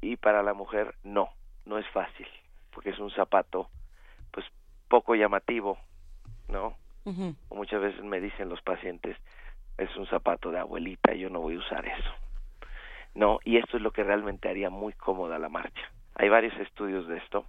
y 0.00 0.16
para 0.16 0.44
la 0.44 0.54
mujer 0.54 0.94
no, 1.02 1.30
no 1.64 1.78
es 1.78 1.88
fácil 1.88 2.28
porque 2.76 2.90
es 2.90 2.98
un 2.98 3.10
zapato 3.10 3.70
pues 4.30 4.44
poco 4.88 5.14
llamativo, 5.14 5.78
¿no? 6.48 6.76
Muchas 7.48 7.80
veces 7.80 8.04
me 8.04 8.20
dicen 8.20 8.50
los 8.50 8.60
pacientes, 8.60 9.16
es 9.78 9.96
un 9.96 10.06
zapato 10.08 10.50
de 10.50 10.58
abuelita 10.58 11.14
y 11.14 11.20
yo 11.20 11.30
no 11.30 11.40
voy 11.40 11.54
a 11.54 11.60
usar 11.60 11.86
eso. 11.86 12.10
No, 13.14 13.38
y 13.44 13.56
esto 13.56 13.78
es 13.78 13.82
lo 13.82 13.92
que 13.92 14.04
realmente 14.04 14.50
haría 14.50 14.68
muy 14.68 14.92
cómoda 14.92 15.38
la 15.38 15.48
marcha. 15.48 15.90
Hay 16.16 16.28
varios 16.28 16.54
estudios 16.58 17.08
de 17.08 17.16
esto, 17.16 17.46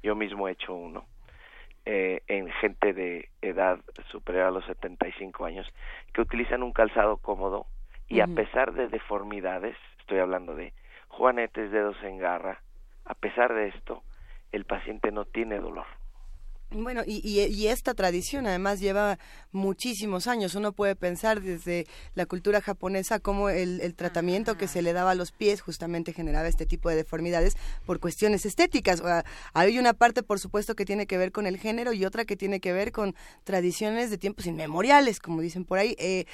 yo 0.00 0.14
mismo 0.14 0.46
he 0.46 0.52
hecho 0.52 0.72
uno, 0.74 1.06
eh, 1.84 2.22
en 2.28 2.48
gente 2.60 2.92
de 2.92 3.30
edad 3.42 3.80
superior 4.12 4.44
a 4.44 4.52
los 4.52 4.64
75 4.66 5.44
años, 5.44 5.66
que 6.12 6.20
utilizan 6.20 6.62
un 6.62 6.72
calzado 6.72 7.16
cómodo 7.16 7.66
y 8.06 8.20
a 8.20 8.28
pesar 8.28 8.74
de 8.74 8.86
deformidades, 8.86 9.76
estoy 9.98 10.20
hablando 10.20 10.54
de 10.54 10.72
juanetes, 11.08 11.72
dedos 11.72 12.00
en 12.04 12.18
garra, 12.18 12.60
a 13.04 13.14
pesar 13.14 13.52
de 13.54 13.68
esto, 13.68 14.04
el 14.52 14.64
paciente 14.64 15.10
no 15.12 15.24
tiene 15.24 15.58
dolor. 15.58 15.86
Bueno, 16.70 17.02
y, 17.06 17.22
y, 17.24 17.66
esta 17.68 17.94
tradición 17.94 18.46
además 18.46 18.78
lleva 18.78 19.18
muchísimos 19.52 20.26
años. 20.26 20.54
Uno 20.54 20.72
puede 20.72 20.96
pensar 20.96 21.40
desde 21.40 21.86
la 22.14 22.26
cultura 22.26 22.60
japonesa 22.60 23.20
cómo 23.20 23.48
el, 23.48 23.80
el, 23.80 23.94
tratamiento 23.94 24.58
que 24.58 24.68
se 24.68 24.82
le 24.82 24.92
daba 24.92 25.12
a 25.12 25.14
los 25.14 25.32
pies 25.32 25.62
justamente 25.62 26.12
generaba 26.12 26.46
este 26.46 26.66
tipo 26.66 26.90
de 26.90 26.96
deformidades 26.96 27.56
por 27.86 28.00
cuestiones 28.00 28.44
estéticas. 28.44 29.02
hay 29.54 29.78
una 29.78 29.94
parte, 29.94 30.22
por 30.22 30.40
supuesto, 30.40 30.74
que 30.74 30.84
tiene 30.84 31.06
que 31.06 31.16
ver 31.16 31.32
con 31.32 31.46
el 31.46 31.56
género 31.56 31.94
y 31.94 32.04
otra 32.04 32.26
que 32.26 32.36
tiene 32.36 32.60
que 32.60 32.74
ver 32.74 32.92
con 32.92 33.14
tradiciones 33.44 34.10
de 34.10 34.18
tiempos 34.18 34.44
inmemoriales, 34.44 35.20
como 35.20 35.40
dicen 35.40 35.64
por 35.64 35.78
ahí. 35.78 35.96
Eh, 35.98 36.26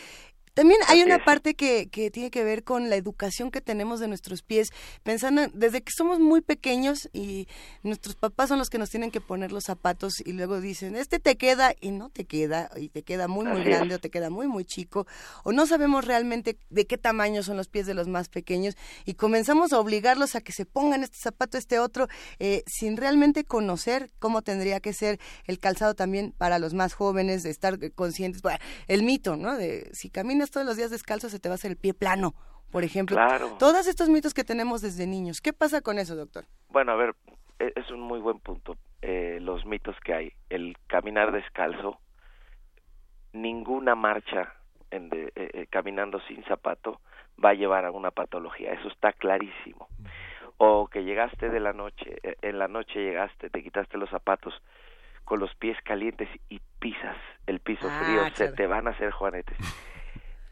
También 0.54 0.80
hay 0.88 1.02
una 1.02 1.24
parte 1.24 1.54
que, 1.54 1.88
que 1.88 2.10
tiene 2.10 2.30
que 2.30 2.44
ver 2.44 2.62
con 2.62 2.88
la 2.88 2.96
educación 2.96 3.50
que 3.50 3.60
tenemos 3.60 4.00
de 4.00 4.08
nuestros 4.08 4.42
pies, 4.42 4.70
pensando 5.02 5.42
desde 5.52 5.82
que 5.82 5.92
somos 5.94 6.20
muy 6.20 6.40
pequeños 6.40 7.08
y 7.12 7.48
nuestros 7.82 8.14
papás 8.14 8.48
son 8.48 8.58
los 8.58 8.70
que 8.70 8.78
nos 8.78 8.90
tienen 8.90 9.10
que 9.10 9.20
poner 9.20 9.52
los 9.52 9.64
zapatos 9.64 10.14
y 10.24 10.32
luego 10.32 10.60
dicen, 10.60 10.96
este 10.96 11.18
te 11.18 11.36
queda 11.36 11.74
y 11.80 11.90
no 11.90 12.08
te 12.08 12.24
queda, 12.24 12.70
y 12.76 12.88
te 12.88 13.02
queda 13.02 13.28
muy, 13.28 13.46
muy 13.46 13.64
grande 13.64 13.96
o 13.96 13.98
te 13.98 14.10
queda 14.10 14.30
muy, 14.30 14.46
muy 14.46 14.64
chico, 14.64 15.06
o 15.42 15.52
no 15.52 15.66
sabemos 15.66 16.04
realmente 16.04 16.56
de 16.70 16.86
qué 16.86 16.98
tamaño 16.98 17.42
son 17.42 17.56
los 17.56 17.68
pies 17.68 17.86
de 17.86 17.94
los 17.94 18.06
más 18.06 18.28
pequeños 18.28 18.76
y 19.04 19.14
comenzamos 19.14 19.72
a 19.72 19.80
obligarlos 19.80 20.36
a 20.36 20.40
que 20.40 20.52
se 20.52 20.66
pongan 20.66 21.02
este 21.02 21.18
zapato, 21.18 21.58
este 21.58 21.78
otro, 21.78 22.08
eh, 22.38 22.62
sin 22.66 22.96
realmente 22.96 23.44
conocer 23.44 24.12
cómo 24.18 24.42
tendría 24.42 24.80
que 24.80 24.92
ser 24.92 25.18
el 25.46 25.58
calzado 25.58 25.94
también 25.94 26.32
para 26.36 26.58
los 26.58 26.74
más 26.74 26.94
jóvenes, 26.94 27.42
de 27.42 27.50
estar 27.50 27.78
conscientes, 27.92 28.42
el 28.86 29.02
mito, 29.02 29.36
¿no? 29.36 29.56
De 29.56 29.90
si 29.92 30.10
caminas 30.10 30.43
todos 30.50 30.66
los 30.66 30.76
días 30.76 30.90
descalzo 30.90 31.28
se 31.28 31.38
te 31.38 31.48
va 31.48 31.54
a 31.54 31.56
hacer 31.56 31.70
el 31.70 31.76
pie 31.76 31.94
plano, 31.94 32.34
por 32.70 32.84
ejemplo. 32.84 33.16
Claro. 33.16 33.56
Todos 33.58 33.86
estos 33.86 34.08
mitos 34.08 34.34
que 34.34 34.44
tenemos 34.44 34.82
desde 34.82 35.06
niños. 35.06 35.40
¿Qué 35.40 35.52
pasa 35.52 35.80
con 35.80 35.98
eso, 35.98 36.16
doctor? 36.16 36.44
Bueno, 36.68 36.92
a 36.92 36.96
ver, 36.96 37.14
e-, 37.58 37.72
es 37.76 37.90
un 37.90 38.00
muy 38.00 38.20
buen 38.20 38.38
punto. 38.40 38.76
Eh, 39.02 39.38
los 39.40 39.64
mitos 39.66 39.96
que 40.00 40.14
hay. 40.14 40.32
El 40.48 40.76
caminar 40.86 41.32
descalzo, 41.32 41.98
ninguna 43.32 43.94
marcha 43.94 44.54
en 44.90 45.10
de, 45.10 45.26
eh, 45.34 45.50
eh, 45.52 45.66
caminando 45.68 46.20
sin 46.28 46.42
zapato 46.44 47.00
va 47.42 47.50
a 47.50 47.54
llevar 47.54 47.84
a 47.84 47.90
una 47.90 48.10
patología. 48.10 48.72
Eso 48.72 48.88
está 48.88 49.12
clarísimo. 49.12 49.88
O 50.56 50.86
que 50.86 51.04
llegaste 51.04 51.48
de 51.48 51.60
la 51.60 51.72
noche, 51.72 52.16
en 52.22 52.58
la 52.58 52.68
noche 52.68 53.02
llegaste, 53.02 53.50
te 53.50 53.62
quitaste 53.62 53.98
los 53.98 54.08
zapatos 54.08 54.54
con 55.24 55.40
los 55.40 55.52
pies 55.56 55.76
calientes 55.82 56.28
y 56.48 56.60
pisas 56.78 57.16
el 57.46 57.60
piso 57.60 57.88
ah, 57.90 58.02
frío, 58.02 58.34
se 58.34 58.52
te 58.52 58.66
van 58.66 58.86
a 58.86 58.90
hacer 58.90 59.10
juanetes. 59.10 59.56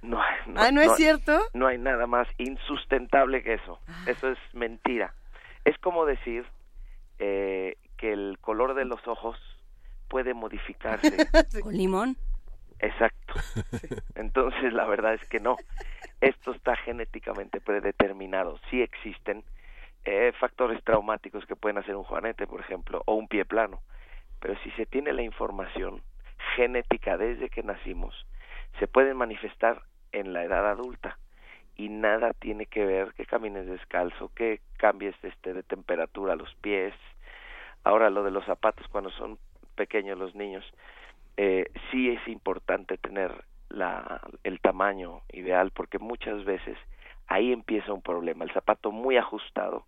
No, 0.02 0.20
no, 0.46 0.60
ah, 0.60 0.72
¿no, 0.72 0.80
es 0.80 0.96
cierto? 0.96 1.40
No 1.54 1.68
hay 1.68 1.78
nada 1.78 2.06
más 2.06 2.28
insustentable 2.38 3.42
que 3.42 3.54
eso. 3.54 3.78
Ah. 3.86 4.04
Eso 4.06 4.28
es 4.28 4.38
mentira. 4.52 5.14
Es 5.64 5.78
como 5.78 6.04
decir 6.04 6.44
eh, 7.20 7.76
que 7.96 8.12
el 8.12 8.38
color 8.40 8.74
de 8.74 8.84
los 8.84 9.06
ojos 9.06 9.38
puede 10.08 10.34
modificarse. 10.34 11.16
¿Con 11.62 11.76
limón? 11.76 12.16
Exacto. 12.80 13.34
Entonces, 14.16 14.72
la 14.72 14.86
verdad 14.86 15.14
es 15.14 15.24
que 15.28 15.38
no. 15.38 15.56
Esto 16.20 16.50
está 16.50 16.74
genéticamente 16.76 17.60
predeterminado. 17.60 18.58
Sí 18.70 18.82
existen 18.82 19.44
eh, 20.04 20.32
factores 20.38 20.82
traumáticos 20.82 21.46
que 21.46 21.54
pueden 21.54 21.78
hacer 21.78 21.94
un 21.94 22.02
juanete, 22.02 22.48
por 22.48 22.60
ejemplo, 22.60 23.02
o 23.06 23.14
un 23.14 23.28
pie 23.28 23.44
plano. 23.44 23.80
Pero 24.40 24.58
si 24.64 24.70
se 24.72 24.84
tiene 24.84 25.12
la 25.12 25.22
información 25.22 26.02
genética 26.56 27.16
desde 27.16 27.48
que 27.48 27.62
nacimos, 27.62 28.26
se 28.80 28.88
pueden 28.88 29.16
manifestar 29.16 29.82
en 30.12 30.32
la 30.32 30.44
edad 30.44 30.68
adulta 30.68 31.18
y 31.76 31.88
nada 31.88 32.32
tiene 32.34 32.66
que 32.66 32.84
ver 32.84 33.12
que 33.14 33.26
camines 33.26 33.66
descalzo, 33.66 34.30
que 34.34 34.60
cambies 34.76 35.16
este 35.22 35.54
de 35.54 35.62
temperatura 35.62 36.36
los 36.36 36.54
pies. 36.56 36.94
Ahora 37.84 38.10
lo 38.10 38.22
de 38.22 38.30
los 38.30 38.44
zapatos 38.44 38.86
cuando 38.88 39.10
son 39.10 39.38
pequeños 39.74 40.18
los 40.18 40.34
niños, 40.34 40.64
eh, 41.36 41.70
sí 41.90 42.10
es 42.10 42.28
importante 42.28 42.98
tener 42.98 43.44
la, 43.68 44.20
el 44.44 44.60
tamaño 44.60 45.22
ideal 45.32 45.70
porque 45.70 45.98
muchas 45.98 46.44
veces 46.44 46.76
ahí 47.26 47.52
empieza 47.52 47.92
un 47.92 48.02
problema. 48.02 48.44
El 48.44 48.52
zapato 48.52 48.92
muy 48.92 49.16
ajustado 49.16 49.86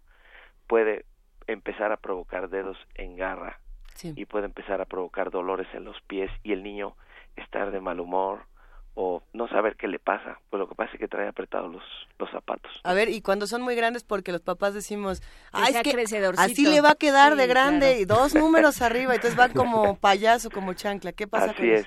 puede 0.66 1.04
empezar 1.46 1.92
a 1.92 1.98
provocar 1.98 2.48
dedos 2.48 2.78
en 2.94 3.16
garra 3.16 3.60
y 4.02 4.24
puede 4.24 4.46
empezar 4.46 4.80
a 4.80 4.86
provocar 4.86 5.30
dolores 5.30 5.68
en 5.74 5.84
los 5.84 6.00
pies 6.02 6.30
y 6.42 6.52
el 6.52 6.62
niño 6.62 6.96
estar 7.36 7.70
de 7.70 7.80
mal 7.80 8.00
humor 8.00 8.46
o 8.94 9.22
no 9.32 9.48
saber 9.48 9.76
qué 9.76 9.88
le 9.88 9.98
pasa, 9.98 10.38
pues 10.50 10.60
lo 10.60 10.68
que 10.68 10.76
pasa 10.76 10.92
es 10.92 11.00
que 11.00 11.08
trae 11.08 11.26
apretados 11.26 11.72
los, 11.72 11.82
los 12.18 12.30
zapatos. 12.30 12.70
A 12.84 12.94
ver, 12.94 13.08
y 13.08 13.20
cuando 13.22 13.46
son 13.46 13.62
muy 13.62 13.74
grandes 13.74 14.04
porque 14.04 14.30
los 14.30 14.40
papás 14.40 14.72
decimos, 14.72 15.20
Ay, 15.52 15.74
es 15.74 15.82
que 15.82 16.32
así 16.36 16.64
le 16.64 16.80
va 16.80 16.92
a 16.92 16.94
quedar 16.94 17.34
de 17.34 17.46
grande 17.46 17.98
y 17.98 18.04
dos 18.04 18.34
números 18.34 18.82
arriba, 18.82 19.14
entonces 19.14 19.38
va 19.38 19.48
como 19.48 19.96
payaso, 20.00 20.50
como 20.50 20.74
chancla, 20.74 21.12
¿qué 21.12 21.26
pasa 21.26 21.50
así 21.50 21.70
es. 21.70 21.86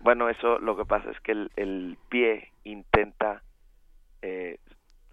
Bueno, 0.00 0.28
eso 0.28 0.58
lo 0.58 0.76
que 0.76 0.84
pasa 0.84 1.10
es 1.10 1.20
que 1.20 1.32
el, 1.32 1.50
el 1.56 1.98
pie 2.08 2.52
intenta 2.64 3.42
eh, 4.22 4.58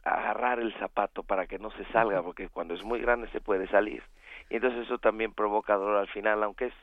agarrar 0.03 0.59
el 0.59 0.73
zapato 0.79 1.23
para 1.23 1.47
que 1.47 1.59
no 1.59 1.71
se 1.71 1.85
salga, 1.91 2.21
porque 2.21 2.49
cuando 2.49 2.73
es 2.73 2.83
muy 2.83 2.99
grande 2.99 3.29
se 3.31 3.41
puede 3.41 3.67
salir. 3.67 4.03
Y 4.49 4.55
entonces 4.55 4.85
eso 4.85 4.97
también 4.99 5.33
provoca 5.33 5.75
dolor 5.75 5.97
al 5.97 6.07
final, 6.07 6.43
aunque 6.43 6.65
es, 6.65 6.73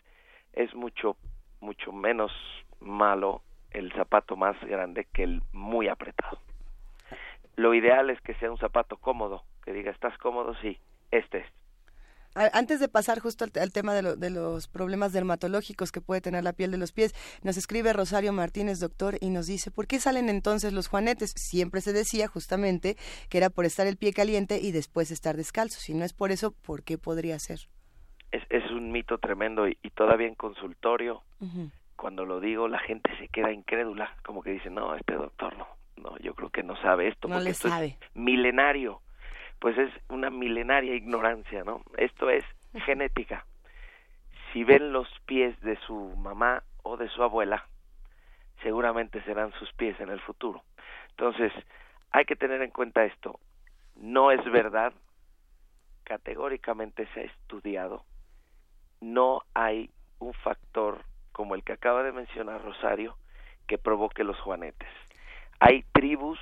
es 0.52 0.74
mucho, 0.74 1.16
mucho 1.60 1.92
menos 1.92 2.32
malo 2.80 3.42
el 3.72 3.92
zapato 3.92 4.36
más 4.36 4.58
grande 4.62 5.06
que 5.12 5.24
el 5.24 5.42
muy 5.52 5.88
apretado. 5.88 6.38
Lo 7.56 7.74
ideal 7.74 8.10
es 8.10 8.20
que 8.22 8.34
sea 8.34 8.50
un 8.50 8.58
zapato 8.58 8.96
cómodo, 8.96 9.44
que 9.64 9.72
diga, 9.72 9.90
¿estás 9.90 10.16
cómodo? 10.18 10.54
Sí, 10.62 10.78
este 11.10 11.38
es. 11.38 11.46
Antes 12.34 12.80
de 12.80 12.88
pasar 12.88 13.20
justo 13.20 13.44
al, 13.44 13.72
tema 13.72 13.92
de, 13.92 14.16
de, 14.16 14.30
los 14.30 14.66
problemas 14.66 15.12
dermatológicos 15.12 15.92
que 15.92 16.00
puede 16.00 16.22
tener 16.22 16.42
la 16.42 16.54
piel 16.54 16.70
de 16.70 16.78
los 16.78 16.90
pies, 16.90 17.14
nos 17.42 17.58
escribe 17.58 17.92
Rosario 17.92 18.32
Martínez, 18.32 18.80
doctor, 18.80 19.18
y 19.20 19.28
nos 19.28 19.46
dice, 19.46 19.70
¿por 19.70 19.86
qué 19.86 19.98
salen 19.98 20.30
entonces 20.30 20.72
los 20.72 20.88
juanetes? 20.88 21.34
Siempre 21.36 21.82
se 21.82 21.92
decía 21.92 22.28
justamente 22.28 22.96
que 23.28 23.36
era 23.36 23.50
por 23.50 23.66
estar 23.66 23.86
el 23.86 23.98
pie 23.98 24.14
caliente 24.14 24.60
y 24.62 24.72
después 24.72 25.10
estar 25.10 25.36
descalzo. 25.36 25.78
Si 25.78 25.92
no 25.92 26.06
es 26.06 26.14
por 26.14 26.32
eso, 26.32 26.52
¿por 26.52 26.84
qué 26.84 26.96
podría 26.96 27.38
ser? 27.38 27.68
Es, 28.30 28.42
es 28.48 28.70
un 28.70 28.92
mito 28.92 29.18
tremendo 29.18 29.68
y, 29.68 29.76
todavía 29.94 30.26
en 30.26 30.34
consultorio 30.34 31.22
cuando 31.96 32.24
lo 32.24 32.40
digo 32.40 32.68
la 32.68 32.78
gente 32.78 33.16
se 33.18 33.28
queda 33.28 33.52
incrédula, 33.52 34.14
como 34.24 34.42
que 34.42 34.50
dice, 34.50 34.70
no, 34.70 34.94
este 34.94 35.14
doctor 35.14 35.56
no, 35.56 35.66
no, 35.96 36.16
yo 36.18 36.34
creo 36.34 36.50
que 36.50 36.62
no 36.62 36.76
sabe 36.82 37.08
esto, 37.08 37.28
porque 37.28 37.50
esto 37.50 37.68
es 37.68 37.96
milenario. 38.14 39.00
Pues 39.58 39.78
es 39.78 39.90
una 40.08 40.28
milenaria 40.30 40.94
ignorancia, 40.94 41.62
¿no? 41.62 41.82
Esto 41.96 42.30
es 42.30 42.44
genética. 42.84 43.46
Si 44.52 44.64
ven 44.64 44.92
los 44.92 45.08
pies 45.24 45.58
de 45.60 45.76
su 45.86 45.94
mamá 46.16 46.64
o 46.82 46.96
de 46.96 47.08
su 47.08 47.22
abuela, 47.22 47.66
seguramente 48.62 49.22
serán 49.22 49.52
sus 49.52 49.72
pies 49.74 49.98
en 50.00 50.10
el 50.10 50.20
futuro. 50.20 50.64
Entonces, 51.10 51.52
hay 52.10 52.24
que 52.24 52.36
tener 52.36 52.60
en 52.62 52.70
cuenta 52.70 53.04
esto. 53.04 53.38
No 53.96 54.32
es 54.32 54.44
verdad, 54.50 54.92
categóricamente 56.04 57.06
se 57.14 57.20
ha 57.20 57.24
estudiado, 57.24 58.04
no 59.00 59.42
hay 59.54 59.90
un 60.18 60.32
factor 60.34 61.04
como 61.32 61.54
el 61.54 61.64
que 61.64 61.72
acaba 61.72 62.02
de 62.02 62.12
mencionar 62.12 62.62
Rosario, 62.62 63.16
que 63.66 63.78
provoque 63.78 64.24
los 64.24 64.38
juanetes. 64.40 64.88
Hay 65.60 65.84
tribus 65.92 66.38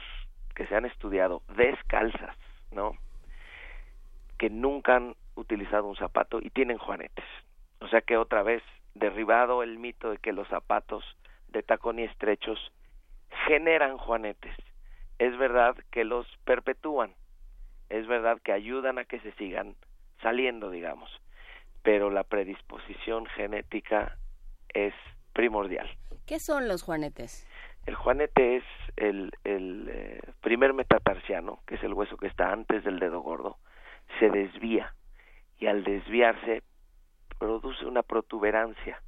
que 0.54 0.66
se 0.66 0.76
han 0.76 0.84
estudiado 0.84 1.42
descalzas, 1.56 2.36
¿no? 2.72 2.92
Que 4.38 4.50
nunca 4.50 4.96
han 4.96 5.14
utilizado 5.34 5.86
un 5.86 5.96
zapato 5.96 6.40
y 6.40 6.50
tienen 6.50 6.78
juanetes. 6.78 7.24
O 7.80 7.88
sea 7.88 8.00
que 8.00 8.16
otra 8.16 8.42
vez, 8.42 8.62
derribado 8.94 9.62
el 9.62 9.78
mito 9.78 10.10
de 10.10 10.18
que 10.18 10.32
los 10.32 10.48
zapatos 10.48 11.04
de 11.48 11.62
tacón 11.62 11.98
y 11.98 12.04
estrechos 12.04 12.72
generan 13.46 13.96
juanetes. 13.96 14.54
Es 15.18 15.36
verdad 15.36 15.76
que 15.90 16.04
los 16.04 16.26
perpetúan, 16.44 17.14
es 17.88 18.06
verdad 18.06 18.40
que 18.42 18.52
ayudan 18.52 18.98
a 18.98 19.04
que 19.04 19.20
se 19.20 19.32
sigan 19.32 19.76
saliendo, 20.22 20.70
digamos, 20.70 21.10
pero 21.82 22.10
la 22.10 22.24
predisposición 22.24 23.26
genética 23.26 24.16
es 24.74 24.94
primordial. 25.32 25.88
¿Qué 26.26 26.38
son 26.38 26.68
los 26.68 26.82
juanetes? 26.82 27.46
El 27.86 27.94
juanete 27.94 28.56
es 28.56 28.64
el, 28.96 29.32
el 29.44 29.88
eh, 29.90 30.20
primer 30.42 30.74
metatarsiano, 30.74 31.60
que 31.66 31.76
es 31.76 31.82
el 31.82 31.94
hueso 31.94 32.16
que 32.16 32.26
está 32.26 32.52
antes 32.52 32.84
del 32.84 32.98
dedo 32.98 33.20
gordo, 33.20 33.58
se 34.18 34.28
desvía 34.30 34.94
y 35.58 35.66
al 35.66 35.84
desviarse 35.84 36.62
produce 37.38 37.86
una 37.86 38.02
protuberancia 38.02 39.02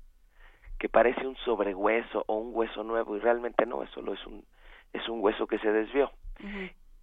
que 0.79 0.89
parece 0.89 1.27
un 1.27 1.37
sobrehueso 1.37 2.25
o 2.27 2.39
un 2.39 2.51
hueso 2.55 2.83
nuevo 2.83 3.17
y 3.17 3.21
realmente 3.21 3.67
no, 3.67 3.83
es 3.83 3.91
solo 3.91 4.15
es 4.15 4.27
un, 4.27 4.45
es 4.93 5.09
un 5.09 5.21
hueso 5.21 5.47
que 5.47 5.59
se 5.59 5.71
desvió. 5.71 6.11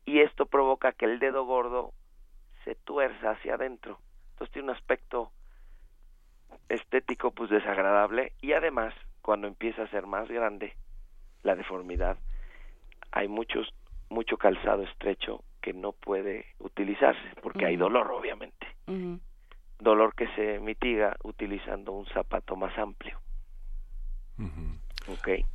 Y 0.06 0.20
esto 0.20 0.48
provoca 0.48 0.92
que 0.92 1.06
el 1.06 1.20
dedo 1.20 1.46
gordo 1.46 1.94
se 2.66 2.76
tuerza 2.76 3.32
hacia 3.32 3.56
adentro. 3.56 4.00
Entonces 4.32 4.52
tiene 4.52 4.70
un 4.70 4.76
aspecto 4.76 5.32
estético 6.70 7.32
pues 7.32 7.50
desagradable. 7.50 8.34
Y 8.42 8.54
además 8.54 8.94
cuando 9.22 9.48
empieza 9.48 9.84
a 9.84 9.90
ser 9.90 10.08
más 10.08 10.28
grande 10.30 10.74
la 11.44 11.56
deformidad 11.56 12.18
hay 13.12 13.28
muchos 13.28 13.74
mucho 14.10 14.38
calzado 14.38 14.84
estrecho 14.84 15.44
que 15.62 15.74
no 15.74 15.92
puede 15.92 16.46
utilizarse 16.60 17.22
porque 17.42 17.66
hay 17.66 17.76
dolor 17.76 18.12
obviamente. 18.12 18.68
Dolor 19.80 20.16
que 20.16 20.28
se 20.36 20.60
mitiga 20.60 21.16
utilizando 21.24 21.92
un 21.92 22.06
zapato 22.08 22.56
más 22.56 22.78
amplio. 22.78 23.20
Okay 25.20 25.46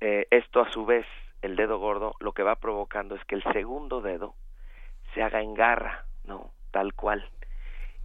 eh, 0.00 0.26
esto 0.30 0.60
a 0.60 0.70
su 0.70 0.86
vez 0.86 1.06
el 1.42 1.56
dedo 1.56 1.78
gordo 1.78 2.14
lo 2.20 2.32
que 2.32 2.42
va 2.42 2.56
provocando 2.56 3.14
es 3.14 3.24
que 3.24 3.34
el 3.34 3.42
segundo 3.52 4.00
dedo 4.00 4.34
se 5.14 5.22
haga 5.22 5.42
en 5.42 5.54
garra 5.54 6.06
no 6.24 6.52
tal 6.70 6.94
cual 6.94 7.28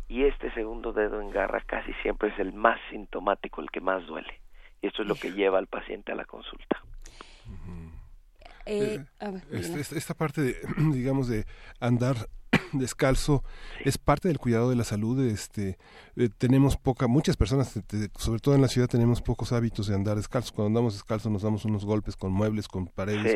y 0.08 0.24
este 0.24 0.54
segundo 0.54 0.94
dedo 0.94 1.22
en 1.22 1.32
garra 1.32 1.62
casi 1.66 1.94
siempre 2.02 2.30
es 2.30 2.40
el 2.40 2.54
más 2.54 2.80
sintomático, 2.90 3.62
el 3.62 3.72
que 3.72 3.82
más 3.82 4.06
duele. 4.06 4.40
Y 4.82 4.88
esto 4.88 5.02
es 5.02 5.08
lo 5.08 5.16
que 5.16 5.32
lleva 5.32 5.58
al 5.58 5.68
paciente 5.68 6.12
a 6.12 6.16
la 6.16 6.26
consulta. 6.26 6.82
Eh, 8.68 9.04
este, 9.52 9.98
esta 9.98 10.14
parte, 10.14 10.42
de, 10.42 10.56
digamos, 10.92 11.28
de 11.28 11.46
andar 11.80 12.16
descalzo 12.74 13.44
es 13.84 13.98
parte 13.98 14.28
del 14.28 14.40
cuidado 14.40 14.70
de 14.70 14.76
la 14.76 14.84
salud 14.84 15.24
este 15.26 15.78
tenemos 16.38 16.78
poca 16.78 17.08
muchas 17.08 17.38
personas 17.38 17.80
sobre 18.18 18.40
todo 18.40 18.56
en 18.56 18.62
la 18.62 18.68
ciudad 18.68 18.88
tenemos 18.88 19.22
pocos 19.22 19.52
hábitos 19.52 19.88
de 19.88 19.96
andar 19.96 20.16
descalzo 20.16 20.54
cuando 20.54 20.68
andamos 20.68 20.94
descalzo 20.94 21.30
nos 21.30 21.42
damos 21.42 21.66
unos 21.66 21.86
golpes 21.86 22.16
con 22.16 22.32
muebles 22.32 22.68
con 22.68 22.88
paredes 22.88 23.36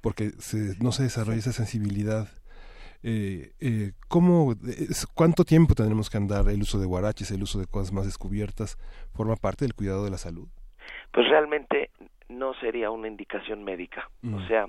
porque 0.00 0.32
no 0.80 0.92
se 0.92 1.04
desarrolla 1.04 1.38
esa 1.38 1.52
sensibilidad 1.52 2.28
eh, 3.06 3.52
eh, 3.60 3.92
¿cómo, 4.08 4.54
¿Cuánto 5.14 5.44
tiempo 5.44 5.74
tendremos 5.74 6.08
que 6.08 6.16
andar? 6.16 6.48
¿El 6.48 6.62
uso 6.62 6.78
de 6.78 6.86
guaraches, 6.86 7.30
el 7.30 7.42
uso 7.42 7.58
de 7.58 7.66
cosas 7.66 7.92
más 7.92 8.06
descubiertas, 8.06 8.78
forma 9.14 9.36
parte 9.36 9.66
del 9.66 9.74
cuidado 9.74 10.04
de 10.04 10.10
la 10.10 10.16
salud? 10.16 10.48
Pues 11.12 11.28
realmente 11.28 11.90
no 12.30 12.54
sería 12.54 12.90
una 12.90 13.08
indicación 13.08 13.62
médica. 13.62 14.08
O 14.22 14.38
mm. 14.38 14.48
sea, 14.48 14.66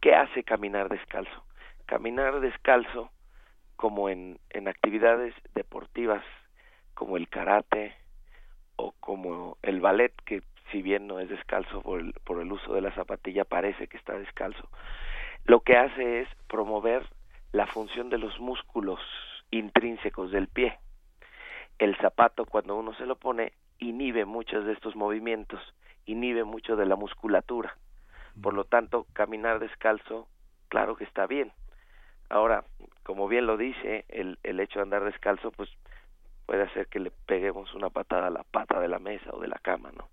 ¿qué 0.00 0.12
hace 0.12 0.42
caminar 0.42 0.88
descalzo? 0.88 1.44
Caminar 1.86 2.40
descalzo, 2.40 3.10
como 3.76 4.08
en, 4.08 4.40
en 4.50 4.66
actividades 4.66 5.32
deportivas, 5.54 6.24
como 6.94 7.16
el 7.16 7.28
karate 7.28 7.94
o 8.74 8.92
como 8.98 9.56
el 9.62 9.80
ballet, 9.80 10.12
que 10.24 10.42
si 10.72 10.82
bien 10.82 11.06
no 11.06 11.20
es 11.20 11.28
descalzo 11.28 11.80
por 11.80 12.00
el, 12.00 12.12
por 12.24 12.40
el 12.40 12.50
uso 12.50 12.74
de 12.74 12.80
la 12.80 12.92
zapatilla, 12.96 13.44
parece 13.44 13.86
que 13.86 13.98
está 13.98 14.18
descalzo. 14.18 14.68
Lo 15.44 15.60
que 15.60 15.76
hace 15.76 16.22
es 16.22 16.28
promover 16.48 17.06
la 17.52 17.66
función 17.66 18.08
de 18.10 18.18
los 18.18 18.40
músculos 18.40 19.00
intrínsecos 19.50 20.30
del 20.30 20.48
pie. 20.48 20.78
El 21.78 21.96
zapato 21.96 22.46
cuando 22.46 22.76
uno 22.76 22.94
se 22.94 23.06
lo 23.06 23.16
pone 23.16 23.52
inhibe 23.78 24.24
muchos 24.24 24.64
de 24.64 24.72
estos 24.72 24.96
movimientos, 24.96 25.60
inhibe 26.06 26.44
mucho 26.44 26.76
de 26.76 26.86
la 26.86 26.96
musculatura. 26.96 27.76
Por 28.40 28.54
lo 28.54 28.64
tanto, 28.64 29.06
caminar 29.12 29.58
descalzo, 29.58 30.28
claro 30.68 30.96
que 30.96 31.04
está 31.04 31.26
bien. 31.26 31.52
Ahora, 32.30 32.64
como 33.02 33.28
bien 33.28 33.46
lo 33.46 33.56
dice, 33.56 34.06
el, 34.08 34.38
el 34.42 34.60
hecho 34.60 34.78
de 34.78 34.84
andar 34.84 35.04
descalzo, 35.04 35.50
pues 35.50 35.68
puede 36.46 36.62
hacer 36.62 36.86
que 36.86 37.00
le 37.00 37.10
peguemos 37.26 37.74
una 37.74 37.90
patada 37.90 38.28
a 38.28 38.30
la 38.30 38.44
pata 38.44 38.80
de 38.80 38.88
la 38.88 38.98
mesa 38.98 39.30
o 39.32 39.40
de 39.40 39.48
la 39.48 39.58
cama, 39.58 39.90
¿no? 39.92 40.08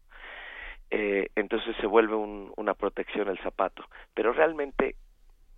Eh, 0.92 1.30
entonces 1.36 1.76
se 1.78 1.88
vuelve 1.88 2.16
un, 2.16 2.52
una 2.58 2.74
protección 2.74 3.30
el 3.30 3.40
zapato. 3.40 3.86
Pero 4.14 4.34
realmente 4.34 4.96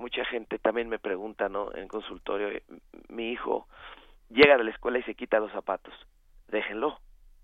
mucha 0.02 0.26
gente 0.26 0.60
también 0.60 0.90
me 0.90 1.00
pregunta, 1.00 1.48
¿no? 1.48 1.74
En 1.76 1.88
consultorio, 1.88 2.50
eh, 2.50 2.64
mi 3.08 3.32
hijo 3.32 3.68
llega 4.30 4.58
de 4.58 4.64
la 4.64 4.72
escuela 4.72 4.98
y 4.98 5.04
se 5.04 5.16
quita 5.16 5.40
los 5.40 5.52
zapatos. 5.52 5.94
Déjenlo, 6.48 7.00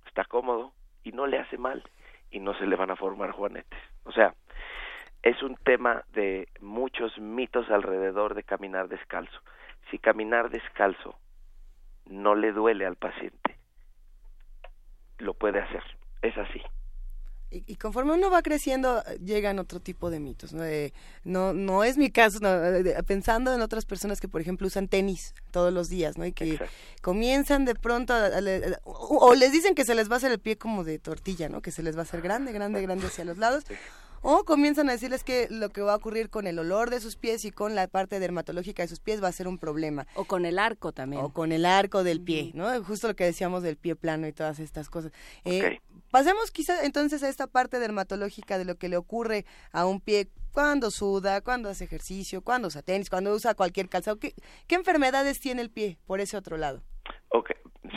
está 0.07 0.25
cómodo 0.25 0.73
y 1.03 1.11
no 1.11 1.27
le 1.27 1.37
hace 1.37 1.57
mal 1.57 1.83
y 2.31 2.39
no 2.39 2.53
se 2.55 2.65
le 2.65 2.75
van 2.75 2.91
a 2.91 2.95
formar 2.95 3.31
juanetes. 3.31 3.79
O 4.03 4.11
sea, 4.11 4.33
es 5.21 5.41
un 5.43 5.55
tema 5.55 6.03
de 6.13 6.49
muchos 6.59 7.17
mitos 7.19 7.69
alrededor 7.69 8.33
de 8.33 8.43
caminar 8.43 8.89
descalzo. 8.89 9.39
Si 9.91 9.99
caminar 9.99 10.49
descalzo 10.49 11.17
no 12.05 12.35
le 12.35 12.51
duele 12.51 12.85
al 12.85 12.95
paciente, 12.95 13.57
lo 15.19 15.35
puede 15.35 15.59
hacer. 15.59 15.83
Es 16.21 16.35
así. 16.37 16.61
Y, 17.49 17.77
conforme 17.77 18.13
uno 18.13 18.29
va 18.29 18.41
creciendo, 18.41 19.01
llegan 19.23 19.57
otro 19.59 19.79
tipo 19.79 20.09
de 20.09 20.19
mitos. 20.19 20.51
No, 20.51 20.63
no, 21.23 21.53
no, 21.53 21.83
es 21.85 21.97
mi 21.97 22.11
caso, 22.11 22.39
pensando 23.05 23.53
en 23.53 23.61
otras 23.61 23.85
personas 23.85 24.19
que, 24.19 24.27
por 24.27 24.41
ejemplo, 24.41 24.67
usan 24.67 24.89
tenis 24.89 25.33
todos 25.51 25.71
los 25.71 25.87
días, 25.87 26.17
¿no? 26.17 26.25
Y 26.25 26.33
que 26.33 26.59
comienzan 27.01 27.63
de 27.63 27.73
pronto, 27.73 28.13
o, 28.83 29.33
les 29.33 29.53
dicen 29.53 29.75
que 29.75 29.85
se 29.85 29.95
les 29.95 30.09
va 30.09 30.15
a 30.15 30.17
hacer 30.17 30.31
el 30.31 30.39
pie 30.39 30.57
como 30.57 30.83
de 30.83 30.99
tortilla, 30.99 31.47
¿no? 31.47 31.61
Que 31.61 31.71
se 31.71 31.83
les 31.83 31.95
va 31.95 32.01
a 32.01 32.03
hacer 32.03 32.21
grande, 32.21 32.51
grande, 32.51 32.81
grande 32.81 33.07
hacia 33.07 33.23
los 33.23 33.37
lados. 33.37 33.63
O 34.21 34.43
comienzan 34.43 34.89
a 34.89 34.93
decirles 34.93 35.23
que 35.23 35.47
lo 35.49 35.69
que 35.69 35.81
va 35.81 35.93
a 35.93 35.95
ocurrir 35.95 36.29
con 36.29 36.47
el 36.47 36.59
olor 36.59 36.89
de 36.89 36.99
sus 36.99 37.15
pies 37.15 37.45
y 37.45 37.51
con 37.51 37.75
la 37.75 37.87
parte 37.87 38.19
dermatológica 38.19 38.83
de 38.83 38.87
sus 38.87 38.99
pies 38.99 39.23
va 39.23 39.27
a 39.27 39.31
ser 39.31 39.47
un 39.47 39.57
problema. 39.57 40.07
O 40.15 40.25
con 40.25 40.45
el 40.45 40.59
arco 40.59 40.91
también. 40.91 41.23
O 41.23 41.29
con 41.33 41.51
el 41.51 41.65
arco 41.65 42.03
del 42.03 42.21
pie, 42.21 42.51
¿no? 42.53 42.83
Justo 42.83 43.07
lo 43.07 43.15
que 43.15 43.25
decíamos 43.25 43.63
del 43.63 43.77
pie 43.77 43.95
plano 43.95 44.27
y 44.27 44.33
todas 44.33 44.59
estas 44.59 44.89
cosas. 44.89 45.11
Eh, 45.45 45.79
pasemos 46.11 46.51
quizás 46.51 46.83
entonces 46.83 47.23
a 47.23 47.29
esta 47.29 47.47
parte 47.47 47.79
dermatológica 47.79 48.57
de 48.57 48.65
lo 48.65 48.75
que 48.75 48.89
le 48.89 48.97
ocurre 48.97 49.45
a 49.71 49.85
un 49.85 50.01
pie 50.01 50.29
cuando 50.51 50.89
suda, 50.89 51.41
cuando 51.41 51.69
hace 51.69 51.83
ejercicio, 51.83 52.41
cuando 52.41 52.67
usa 52.67 52.81
tenis, 52.81 53.09
cuando 53.09 53.31
usa 53.31 53.53
cualquier 53.53 53.89
calzado. 53.89 54.17
¿Qué, 54.19 54.33
enfermedades 54.69 55.39
tiene 55.39 55.61
el 55.61 55.69
pie 55.69 55.97
por 56.07 56.19
ese 56.19 56.35
otro 56.35 56.57
lado? 56.57 56.81
Ok, 57.29 57.51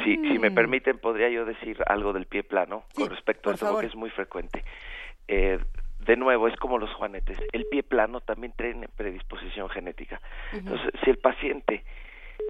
si, 0.05 0.17
si 0.17 0.39
me 0.39 0.51
mm. 0.51 0.55
permiten, 0.55 0.99
podría 0.99 1.31
yo 1.31 1.45
decir 1.45 1.79
algo 1.87 2.13
del 2.13 2.27
pie 2.27 2.43
plano 2.43 2.85
con 2.95 3.09
respecto 3.09 3.51
a 3.51 3.55
eso, 3.55 3.79
que 3.79 3.87
es 3.87 3.95
muy 3.95 4.11
frecuente. 4.11 4.65
Eh, 5.27 5.59
de 6.01 6.17
nuevo, 6.17 6.49
es 6.49 6.57
como 6.57 6.79
los 6.79 6.93
juanetes. 6.95 7.39
El 7.53 7.67
pie 7.67 7.83
plano 7.83 8.21
también 8.21 8.53
tiene 8.57 8.89
predisposición 8.89 9.69
genética. 9.69 10.21
Entonces, 10.53 10.91
si 11.05 11.11
el 11.11 11.19
paciente 11.19 11.85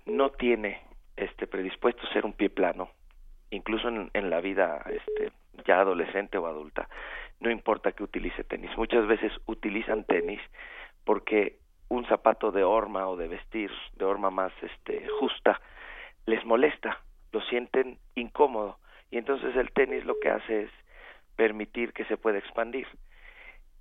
no 0.07 0.31
tiene 0.31 0.81
este 1.17 1.47
predispuesto 1.47 2.07
a 2.07 2.13
ser 2.13 2.25
un 2.25 2.33
pie 2.33 2.49
plano, 2.49 2.91
incluso 3.51 3.89
en, 3.89 4.11
en, 4.15 4.31
la 4.31 4.41
vida 4.41 4.83
este, 4.87 5.33
ya 5.67 5.81
adolescente 5.81 6.39
o 6.39 6.47
adulta, 6.47 6.89
no 7.41 7.51
importa 7.51 7.93
que 7.93 8.05
utilice 8.05 8.45
tenis. 8.45 8.71
Muchas 8.77 9.07
veces 9.07 9.33
utilizan 9.47 10.05
tenis 10.05 10.41
porque 11.05 11.59
un 11.89 12.07
zapato 12.07 12.53
de 12.53 12.63
horma 12.63 13.09
o 13.09 13.17
de 13.17 13.29
vestir, 13.29 13.71
de 13.97 14.05
horma 14.05 14.31
más 14.31 14.53
este, 14.63 15.07
justa, 15.19 15.61
les 16.27 16.45
molesta, 16.45 17.01
lo 17.33 17.41
sienten 17.43 17.99
incómodo 18.15 18.79
y 19.11 19.19
entonces 19.19 19.57
el 19.57 19.73
tenis 19.73 20.05
lo 20.05 20.19
que 20.21 20.31
hace 20.31 20.63
es 20.63 20.71
permitir 21.35 21.93
que 21.93 22.05
se 22.05 22.17
pueda 22.17 22.39
expandir 22.39 22.87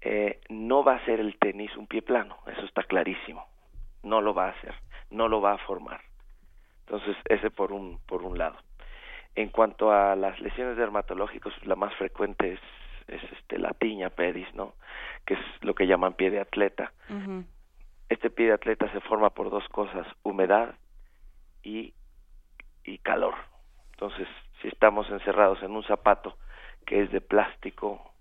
eh, 0.01 0.41
no 0.49 0.83
va 0.83 0.95
a 0.95 1.05
ser 1.05 1.19
el 1.19 1.38
tenis 1.38 1.75
un 1.75 1.88
pie 1.88 2.01
plano, 2.01 2.38
eso 2.47 2.65
está 2.65 2.83
clarísimo. 2.83 3.45
No 4.03 4.21
lo 4.21 4.33
va 4.33 4.47
a 4.47 4.51
hacer, 4.51 4.73
no 5.09 5.27
lo 5.27 5.41
va 5.41 5.53
a 5.53 5.57
formar. 5.57 6.01
Entonces, 6.85 7.17
ese 7.25 7.51
por 7.51 7.71
un, 7.71 7.99
por 8.07 8.23
un 8.23 8.38
lado. 8.38 8.57
En 9.35 9.49
cuanto 9.49 9.91
a 9.91 10.15
las 10.15 10.39
lesiones 10.39 10.77
dermatológicas, 10.77 11.53
la 11.65 11.75
más 11.75 11.93
frecuente 11.95 12.53
es, 12.53 12.59
es 13.07 13.21
este, 13.33 13.59
la 13.59 13.73
tiña 13.73 14.09
pedis, 14.09 14.53
¿no? 14.55 14.73
Que 15.25 15.35
es 15.35 15.39
lo 15.62 15.75
que 15.75 15.85
llaman 15.85 16.13
pie 16.13 16.31
de 16.31 16.39
atleta. 16.39 16.93
Este 18.07 18.29
pie 18.29 18.47
de 18.47 18.53
atleta 18.53 18.91
se 18.91 19.01
forma 19.01 19.29
por 19.29 19.49
dos 19.49 19.67
cosas, 19.69 20.07
humedad 20.23 20.75
y, 21.62 21.93
y 22.83 22.97
calor. 22.99 23.35
Entonces, 23.91 24.27
si 24.62 24.67
estamos 24.69 25.09
encerrados 25.09 25.62
en 25.62 25.71
un 25.71 25.83
zapato 25.83 26.38
que 26.85 27.03
es 27.03 27.12
de 27.12 27.21
plástico 27.21 28.13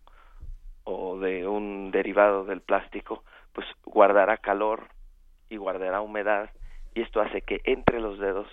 o 0.91 1.19
de 1.19 1.47
un 1.47 1.91
derivado 1.91 2.45
del 2.45 2.63
plástico, 2.63 3.23
pues 3.53 3.67
guardará 3.85 4.39
calor 4.39 4.89
y 5.51 5.59
guardará 5.59 6.01
humedad 6.01 6.51
y 6.95 7.03
esto 7.03 7.21
hace 7.21 7.43
que 7.43 7.61
entre 7.65 8.01
los 8.01 8.19
dedos 8.19 8.49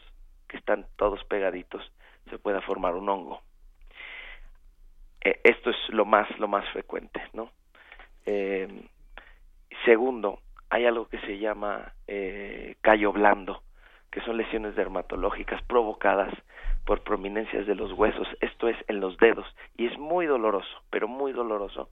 que 0.49 0.57
están 0.57 0.85
todos 0.97 1.23
pegaditos 1.25 1.81
se 2.29 2.37
pueda 2.37 2.61
formar 2.61 2.95
un 2.95 3.07
hongo. 3.07 3.41
Eh, 5.21 5.39
esto 5.45 5.69
es 5.69 5.77
lo 5.89 6.03
más 6.03 6.27
lo 6.37 6.49
más 6.49 6.67
frecuente, 6.73 7.21
¿no? 7.33 7.51
Eh, 8.25 8.67
segundo, 9.85 10.41
hay 10.69 10.85
algo 10.85 11.07
que 11.07 11.19
se 11.21 11.37
llama 11.37 11.93
eh, 12.07 12.75
callo 12.81 13.13
blando, 13.13 13.63
que 14.11 14.19
son 14.21 14.35
lesiones 14.35 14.75
dermatológicas 14.75 15.63
provocadas 15.63 16.33
por 16.85 17.01
prominencias 17.01 17.65
de 17.65 17.75
los 17.75 17.93
huesos. 17.93 18.27
Esto 18.41 18.67
es 18.67 18.77
en 18.89 18.99
los 18.99 19.15
dedos 19.17 19.47
y 19.77 19.85
es 19.87 19.97
muy 19.97 20.25
doloroso, 20.25 20.83
pero 20.89 21.07
muy 21.07 21.31
doloroso 21.31 21.89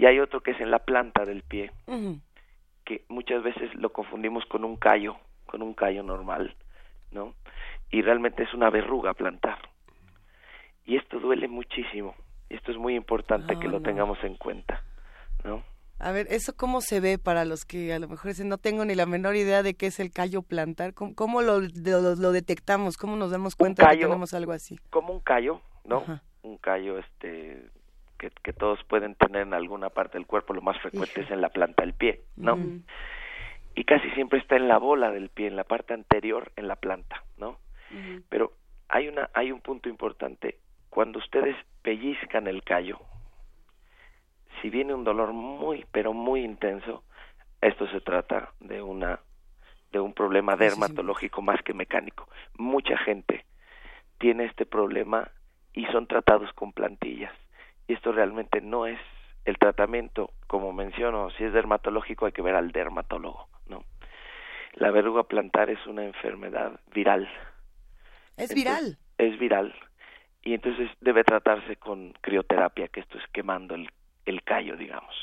y 0.00 0.06
hay 0.06 0.18
otro 0.18 0.40
que 0.40 0.52
es 0.52 0.60
en 0.62 0.70
la 0.70 0.78
planta 0.78 1.26
del 1.26 1.42
pie, 1.42 1.72
que 2.86 3.04
muchas 3.08 3.42
veces 3.42 3.74
lo 3.74 3.92
confundimos 3.92 4.46
con 4.46 4.64
un 4.64 4.76
callo, 4.76 5.18
con 5.44 5.60
un 5.60 5.74
callo 5.74 6.02
normal, 6.02 6.56
¿no? 7.10 7.34
Y 7.90 8.00
realmente 8.00 8.44
es 8.44 8.54
una 8.54 8.70
verruga 8.70 9.12
plantar. 9.12 9.58
Y 10.86 10.96
esto 10.96 11.20
duele 11.20 11.48
muchísimo. 11.48 12.14
Y 12.48 12.54
esto 12.54 12.70
es 12.72 12.78
muy 12.78 12.96
importante 12.96 13.58
que 13.58 13.68
lo 13.68 13.82
tengamos 13.82 14.16
en 14.24 14.36
cuenta, 14.36 14.82
¿no? 15.44 15.62
A 15.98 16.12
ver, 16.12 16.28
¿eso 16.30 16.56
cómo 16.56 16.80
se 16.80 17.00
ve 17.00 17.18
para 17.18 17.44
los 17.44 17.66
que 17.66 17.92
a 17.92 17.98
lo 17.98 18.08
mejor 18.08 18.30
dicen, 18.30 18.48
no 18.48 18.56
tengo 18.56 18.86
ni 18.86 18.94
la 18.94 19.04
menor 19.04 19.36
idea 19.36 19.62
de 19.62 19.74
qué 19.74 19.88
es 19.88 20.00
el 20.00 20.12
callo 20.12 20.40
plantar? 20.40 20.94
¿Cómo, 20.94 21.42
lo, 21.42 21.60
lo, 21.60 22.32
detectamos? 22.32 22.96
¿Cómo 22.96 23.16
nos 23.16 23.32
damos 23.32 23.54
cuenta 23.54 23.86
de 23.86 23.98
que 23.98 24.04
tenemos 24.04 24.32
algo 24.32 24.52
así? 24.52 24.78
Como 24.88 25.12
un 25.12 25.20
callo, 25.20 25.60
¿no? 25.84 26.02
Un 26.40 26.56
callo 26.56 26.96
este 26.96 27.68
que, 28.28 28.52
todos 28.52 28.82
pueden 28.84 29.14
tener 29.14 29.42
en 29.42 29.54
alguna 29.54 29.88
parte 29.88 30.18
del 30.18 30.26
cuerpo, 30.26 30.52
lo 30.52 30.60
más 30.60 30.78
frecuente 30.80 31.22
es 31.22 31.30
en 31.30 31.40
la 31.40 31.48
planta 31.48 31.82
del 31.82 31.94
pie, 31.94 32.20
¿no? 32.36 32.58
Y 33.74 33.84
casi 33.84 34.10
siempre 34.10 34.38
está 34.38 34.56
en 34.56 34.68
la 34.68 34.78
bola 34.78 35.10
del 35.10 35.30
pie, 35.30 35.46
en 35.46 35.56
la 35.56 35.64
parte 35.64 35.94
anterior, 35.94 36.52
en 36.56 36.68
la 36.68 36.76
planta, 36.76 37.24
¿no? 37.38 37.58
Pero 38.28 38.52
hay 38.88 39.08
una, 39.08 39.30
hay 39.32 39.50
un 39.52 39.60
punto 39.60 39.88
importante. 39.88 40.58
Cuando 40.90 41.18
ustedes 41.18 41.56
pellizcan 41.82 42.46
el 42.46 42.62
callo, 42.62 43.00
si 44.60 44.68
viene 44.68 44.92
un 44.92 45.04
dolor 45.04 45.32
muy, 45.32 45.86
pero 45.90 46.12
muy 46.12 46.44
intenso, 46.44 47.04
esto 47.60 47.86
se 47.88 48.00
trata 48.00 48.52
de 48.60 48.82
una, 48.82 49.20
de 49.92 50.00
un 50.00 50.12
problema 50.12 50.56
dermatológico 50.56 51.40
más 51.40 51.62
que 51.62 51.72
mecánico. 51.72 52.28
Mucha 52.58 52.98
gente 52.98 53.46
tiene 54.18 54.44
este 54.44 54.66
problema 54.66 55.30
y 55.72 55.86
son 55.86 56.06
tratados 56.06 56.52
con 56.52 56.72
plantillas 56.72 57.32
y 57.90 57.94
esto 57.94 58.12
realmente 58.12 58.60
no 58.60 58.86
es 58.86 59.00
el 59.44 59.58
tratamiento, 59.58 60.30
como 60.46 60.72
menciono, 60.72 61.30
si 61.30 61.44
es 61.44 61.52
dermatológico 61.52 62.26
hay 62.26 62.32
que 62.32 62.42
ver 62.42 62.54
al 62.54 62.70
dermatólogo, 62.70 63.48
¿no? 63.66 63.84
La 64.74 64.90
verruga 64.92 65.24
plantar 65.24 65.70
es 65.70 65.84
una 65.86 66.04
enfermedad 66.04 66.78
viral. 66.94 67.28
Es 68.36 68.54
viral. 68.54 68.96
Es 69.18 69.38
viral 69.38 69.74
y 70.42 70.54
entonces 70.54 70.90
debe 71.00 71.24
tratarse 71.24 71.76
con 71.76 72.12
crioterapia, 72.20 72.88
que 72.88 73.00
esto 73.00 73.18
es 73.18 73.24
quemando 73.32 73.74
el, 73.74 73.90
el 74.24 74.42
callo, 74.42 74.76
digamos. 74.76 75.14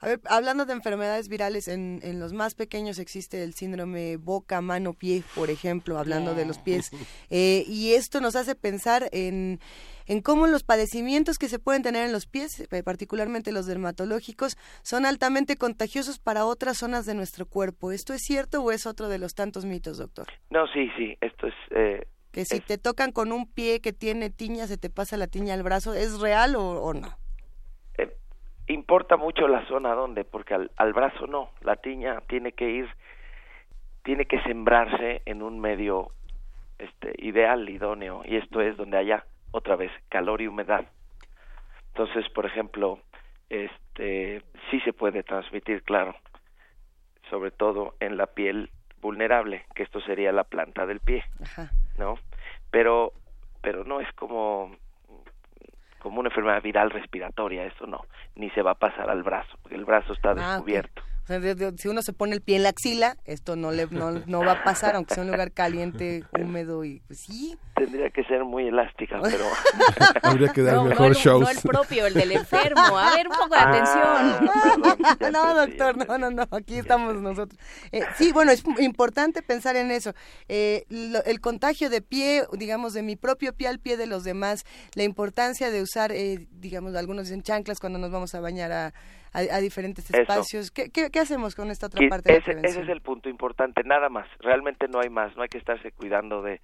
A 0.00 0.06
ver, 0.06 0.20
hablando 0.26 0.64
de 0.64 0.74
enfermedades 0.74 1.28
virales, 1.28 1.66
en, 1.66 2.00
en 2.02 2.20
los 2.20 2.32
más 2.32 2.54
pequeños 2.54 2.98
existe 2.98 3.42
el 3.42 3.54
síndrome 3.54 4.16
boca, 4.16 4.60
mano, 4.60 4.94
pie, 4.94 5.24
por 5.34 5.50
ejemplo, 5.50 5.98
hablando 5.98 6.34
de 6.34 6.46
los 6.46 6.58
pies. 6.58 6.90
Eh, 7.30 7.64
y 7.66 7.92
esto 7.92 8.20
nos 8.20 8.36
hace 8.36 8.54
pensar 8.54 9.08
en, 9.12 9.60
en 10.06 10.22
cómo 10.22 10.46
los 10.46 10.62
padecimientos 10.62 11.36
que 11.38 11.48
se 11.48 11.58
pueden 11.58 11.82
tener 11.82 12.06
en 12.06 12.12
los 12.12 12.26
pies, 12.26 12.60
eh, 12.60 12.82
particularmente 12.82 13.52
los 13.52 13.66
dermatológicos, 13.66 14.56
son 14.82 15.04
altamente 15.04 15.56
contagiosos 15.56 16.18
para 16.18 16.46
otras 16.46 16.78
zonas 16.78 17.06
de 17.06 17.14
nuestro 17.14 17.46
cuerpo. 17.46 17.92
¿Esto 17.92 18.14
es 18.14 18.22
cierto 18.22 18.62
o 18.62 18.72
es 18.72 18.86
otro 18.86 19.08
de 19.08 19.18
los 19.18 19.34
tantos 19.34 19.64
mitos, 19.64 19.98
doctor? 19.98 20.26
No, 20.50 20.66
sí, 20.68 20.88
sí, 20.96 21.16
esto 21.20 21.48
es... 21.48 21.54
Eh, 21.70 22.06
que 22.30 22.44
si 22.44 22.60
te 22.60 22.78
tocan 22.78 23.12
con 23.12 23.32
un 23.32 23.50
pie 23.50 23.80
que 23.80 23.92
tiene 23.92 24.30
tiña, 24.30 24.66
se 24.66 24.78
te 24.78 24.90
pasa 24.90 25.16
la 25.16 25.26
tiña 25.26 25.54
al 25.54 25.62
brazo, 25.62 25.94
¿es 25.94 26.18
real 26.20 26.56
o, 26.56 26.82
o 26.82 26.94
no? 26.94 27.16
Importa 28.68 29.16
mucho 29.16 29.48
la 29.48 29.66
zona 29.66 29.94
donde, 29.94 30.24
porque 30.24 30.54
al, 30.54 30.70
al 30.76 30.92
brazo 30.92 31.26
no, 31.26 31.50
la 31.62 31.76
tiña 31.76 32.20
tiene 32.28 32.52
que 32.52 32.70
ir, 32.70 32.88
tiene 34.02 34.26
que 34.26 34.40
sembrarse 34.42 35.22
en 35.24 35.42
un 35.42 35.60
medio 35.60 36.12
este, 36.78 37.12
ideal, 37.18 37.68
idóneo, 37.68 38.22
y 38.24 38.36
esto 38.36 38.60
es 38.60 38.76
donde 38.76 38.98
haya 38.98 39.24
otra 39.50 39.76
vez 39.76 39.90
calor 40.08 40.40
y 40.40 40.46
humedad. 40.46 40.86
Entonces, 41.88 42.28
por 42.30 42.46
ejemplo, 42.46 43.00
este 43.48 44.42
sí 44.70 44.80
se 44.80 44.92
puede 44.92 45.22
transmitir, 45.22 45.82
claro, 45.82 46.14
sobre 47.30 47.50
todo 47.50 47.94
en 48.00 48.16
la 48.16 48.26
piel 48.26 48.70
vulnerable, 49.00 49.64
que 49.74 49.82
esto 49.82 50.00
sería 50.00 50.32
la 50.32 50.44
planta 50.44 50.86
del 50.86 51.00
pie, 51.00 51.24
¿no? 51.98 52.18
Pero 52.70 53.12
pero 53.60 53.84
no 53.84 54.00
es 54.00 54.10
como 54.12 54.76
como 56.00 56.20
una 56.20 56.28
enfermedad 56.28 56.62
viral 56.62 56.90
respiratoria, 56.90 57.64
eso 57.64 57.86
no, 57.86 58.04
ni 58.34 58.50
se 58.50 58.62
va 58.62 58.72
a 58.72 58.78
pasar 58.78 59.10
al 59.10 59.22
brazo, 59.22 59.56
porque 59.62 59.76
el 59.76 59.84
brazo 59.84 60.12
está 60.12 60.34
ah, 60.38 60.62
descubierto 61.28 61.78
si 61.78 61.88
uno 61.88 62.02
se 62.02 62.12
pone 62.12 62.34
el 62.34 62.40
pie 62.40 62.56
en 62.56 62.62
la 62.62 62.70
axila, 62.70 63.16
esto 63.24 63.56
no 63.56 63.70
le 63.70 63.86
no, 63.86 64.40
va 64.40 64.52
a 64.52 64.64
pasar, 64.64 64.96
aunque 64.96 65.14
sea 65.14 65.22
un 65.22 65.30
lugar 65.30 65.52
caliente, 65.52 66.24
húmedo 66.38 66.84
y 66.84 67.00
pues 67.06 67.20
sí. 67.20 67.56
Tendría 67.74 68.10
que 68.10 68.24
ser 68.24 68.44
muy 68.44 68.66
elástica, 68.66 69.20
pero... 69.22 69.44
Habría 70.22 70.52
que 70.52 70.62
dar 70.62 70.76
no, 70.76 70.84
mejor 70.84 71.14
shows. 71.14 71.42
No 71.42 71.50
el 71.50 71.58
propio, 71.58 72.06
el 72.06 72.14
del 72.14 72.32
enfermo. 72.32 72.98
A 72.98 73.14
ver, 73.14 73.28
un 73.28 73.36
poco 73.36 73.54
de 73.54 73.60
ah, 73.60 73.68
atención. 73.68 75.32
no, 75.32 75.54
doctor, 75.54 76.08
no, 76.08 76.18
no, 76.18 76.30
no, 76.30 76.44
aquí 76.50 76.78
estamos 76.78 77.14
nosotros. 77.16 77.58
Eh, 77.92 78.02
sí, 78.16 78.32
bueno, 78.32 78.50
es 78.50 78.64
importante 78.80 79.42
pensar 79.42 79.76
en 79.76 79.90
eso. 79.90 80.12
Eh, 80.48 80.86
el 80.88 81.40
contagio 81.40 81.88
de 81.90 82.02
pie, 82.02 82.44
digamos, 82.52 82.94
de 82.94 83.02
mi 83.02 83.16
propio 83.16 83.52
pie 83.52 83.68
al 83.68 83.78
pie 83.78 83.96
de 83.96 84.06
los 84.06 84.24
demás, 84.24 84.64
la 84.94 85.04
importancia 85.04 85.70
de 85.70 85.82
usar, 85.82 86.10
eh, 86.12 86.48
digamos, 86.52 86.94
algunos 86.96 87.30
en 87.30 87.42
chanclas 87.42 87.78
cuando 87.78 87.98
nos 87.98 88.10
vamos 88.10 88.34
a 88.34 88.40
bañar 88.40 88.72
a 88.72 88.92
a, 89.32 89.58
diferentes 89.58 90.10
espacios. 90.10 90.70
¿Qué, 90.70 90.90
¿Qué, 90.90 91.18
hacemos 91.18 91.54
con 91.54 91.70
esta 91.70 91.86
otra 91.86 92.06
parte? 92.08 92.36
Ese, 92.36 92.54
de 92.54 92.66
ese 92.66 92.82
es 92.82 92.88
el 92.88 93.00
punto 93.00 93.28
importante, 93.28 93.82
nada 93.84 94.08
más. 94.08 94.26
Realmente 94.40 94.88
no 94.88 95.00
hay 95.00 95.10
más, 95.10 95.36
no 95.36 95.42
hay 95.42 95.48
que 95.48 95.58
estarse 95.58 95.92
cuidando 95.92 96.42
de, 96.42 96.60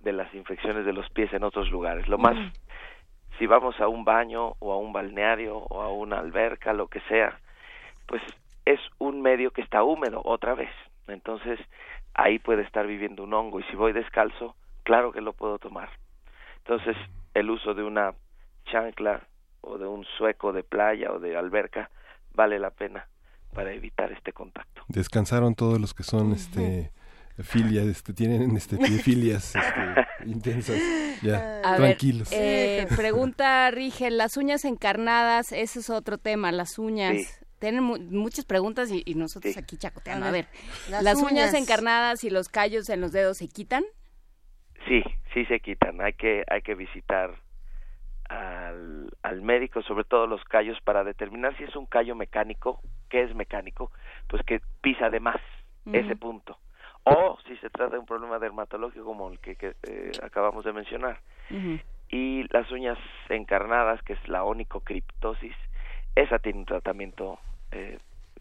de 0.00 0.12
las 0.12 0.32
infecciones 0.34 0.84
de 0.84 0.92
los 0.92 1.08
pies 1.10 1.32
en 1.32 1.42
otros 1.42 1.70
lugares. 1.70 2.06
Lo 2.08 2.18
más, 2.18 2.36
si 3.38 3.46
vamos 3.46 3.80
a 3.80 3.88
un 3.88 4.04
baño 4.04 4.54
o 4.60 4.72
a 4.72 4.78
un 4.78 4.92
balneario 4.92 5.56
o 5.56 5.82
a 5.82 5.92
una 5.92 6.18
alberca, 6.18 6.72
lo 6.72 6.88
que 6.88 7.00
sea, 7.08 7.38
pues 8.06 8.22
es 8.64 8.80
un 8.98 9.20
medio 9.20 9.50
que 9.50 9.62
está 9.62 9.82
húmedo 9.82 10.20
otra 10.24 10.54
vez. 10.54 10.70
Entonces 11.08 11.58
ahí 12.14 12.38
puede 12.38 12.62
estar 12.62 12.86
viviendo 12.86 13.24
un 13.24 13.34
hongo 13.34 13.60
y 13.60 13.64
si 13.64 13.76
voy 13.76 13.92
descalzo, 13.92 14.54
claro 14.84 15.12
que 15.12 15.20
lo 15.20 15.32
puedo 15.32 15.58
tomar. 15.58 15.90
Entonces 16.58 16.96
el 17.34 17.50
uso 17.50 17.74
de 17.74 17.82
una 17.82 18.14
chancla 18.66 19.22
o 19.60 19.78
de 19.78 19.86
un 19.86 20.04
sueco 20.16 20.52
de 20.52 20.62
playa 20.62 21.10
o 21.12 21.18
de 21.18 21.36
alberca 21.36 21.90
vale 22.34 22.58
la 22.58 22.70
pena 22.70 23.08
para 23.52 23.72
evitar 23.72 24.12
este 24.12 24.32
contacto. 24.32 24.82
Descansaron 24.88 25.54
todos 25.54 25.80
los 25.80 25.94
que 25.94 26.02
son 26.02 26.32
este 26.32 26.92
filias, 27.42 27.86
este, 27.86 28.12
tienen 28.12 28.56
este, 28.56 28.76
filias 28.98 29.56
este, 29.56 30.26
intensas, 30.26 30.78
ya, 31.20 31.62
tranquilos. 31.76 32.30
eh, 32.32 32.86
pregunta 32.94 33.70
Rigel, 33.72 34.18
las 34.18 34.36
uñas 34.36 34.64
encarnadas, 34.64 35.50
ese 35.52 35.80
es 35.80 35.90
otro 35.90 36.18
tema, 36.18 36.52
las 36.52 36.78
uñas. 36.78 37.40
Tienen 37.58 37.82
muchas 37.82 38.44
preguntas 38.44 38.90
y, 38.90 39.14
nosotros 39.14 39.56
aquí 39.56 39.78
chacoteando. 39.78 40.26
A 40.26 40.30
ver, 40.30 40.48
¿las, 40.90 41.16
uñas. 41.16 41.54
encarnadas 41.54 42.22
y 42.22 42.28
los 42.28 42.48
callos 42.50 42.90
en 42.90 43.00
los 43.00 43.10
dedos 43.12 43.38
se 43.38 43.48
quitan? 43.48 43.84
Sí, 44.86 45.02
sí 45.32 45.46
se 45.46 45.60
quitan. 45.60 46.00
Hay 46.02 46.12
que, 46.12 46.44
hay 46.48 46.60
que 46.60 46.74
visitar 46.74 47.30
al, 48.28 49.10
al 49.22 49.42
médico, 49.42 49.82
sobre 49.82 50.04
todo 50.04 50.26
los 50.26 50.42
callos, 50.44 50.80
para 50.82 51.04
determinar 51.04 51.56
si 51.56 51.64
es 51.64 51.76
un 51.76 51.86
callo 51.86 52.14
mecánico, 52.14 52.80
que 53.08 53.22
es 53.22 53.34
mecánico, 53.34 53.90
pues 54.28 54.42
que 54.44 54.60
pisa 54.80 55.10
de 55.10 55.20
más 55.20 55.40
ese 55.92 56.16
punto. 56.16 56.58
O 57.04 57.38
si 57.46 57.56
se 57.58 57.68
trata 57.68 57.92
de 57.92 57.98
un 57.98 58.06
problema 58.06 58.38
dermatológico 58.38 59.04
como 59.04 59.30
el 59.30 59.38
que, 59.38 59.56
eh, 59.60 60.12
acabamos 60.22 60.64
de 60.64 60.72
mencionar. 60.72 61.20
Y 62.08 62.44
las 62.52 62.70
uñas 62.70 62.98
encarnadas, 63.28 64.02
que 64.02 64.14
es 64.14 64.28
la 64.28 64.44
onicocriptosis, 64.44 65.54
esa 66.14 66.38
tiene 66.38 66.60
un 66.60 66.64
tratamiento 66.64 67.38
eh, 67.72 67.98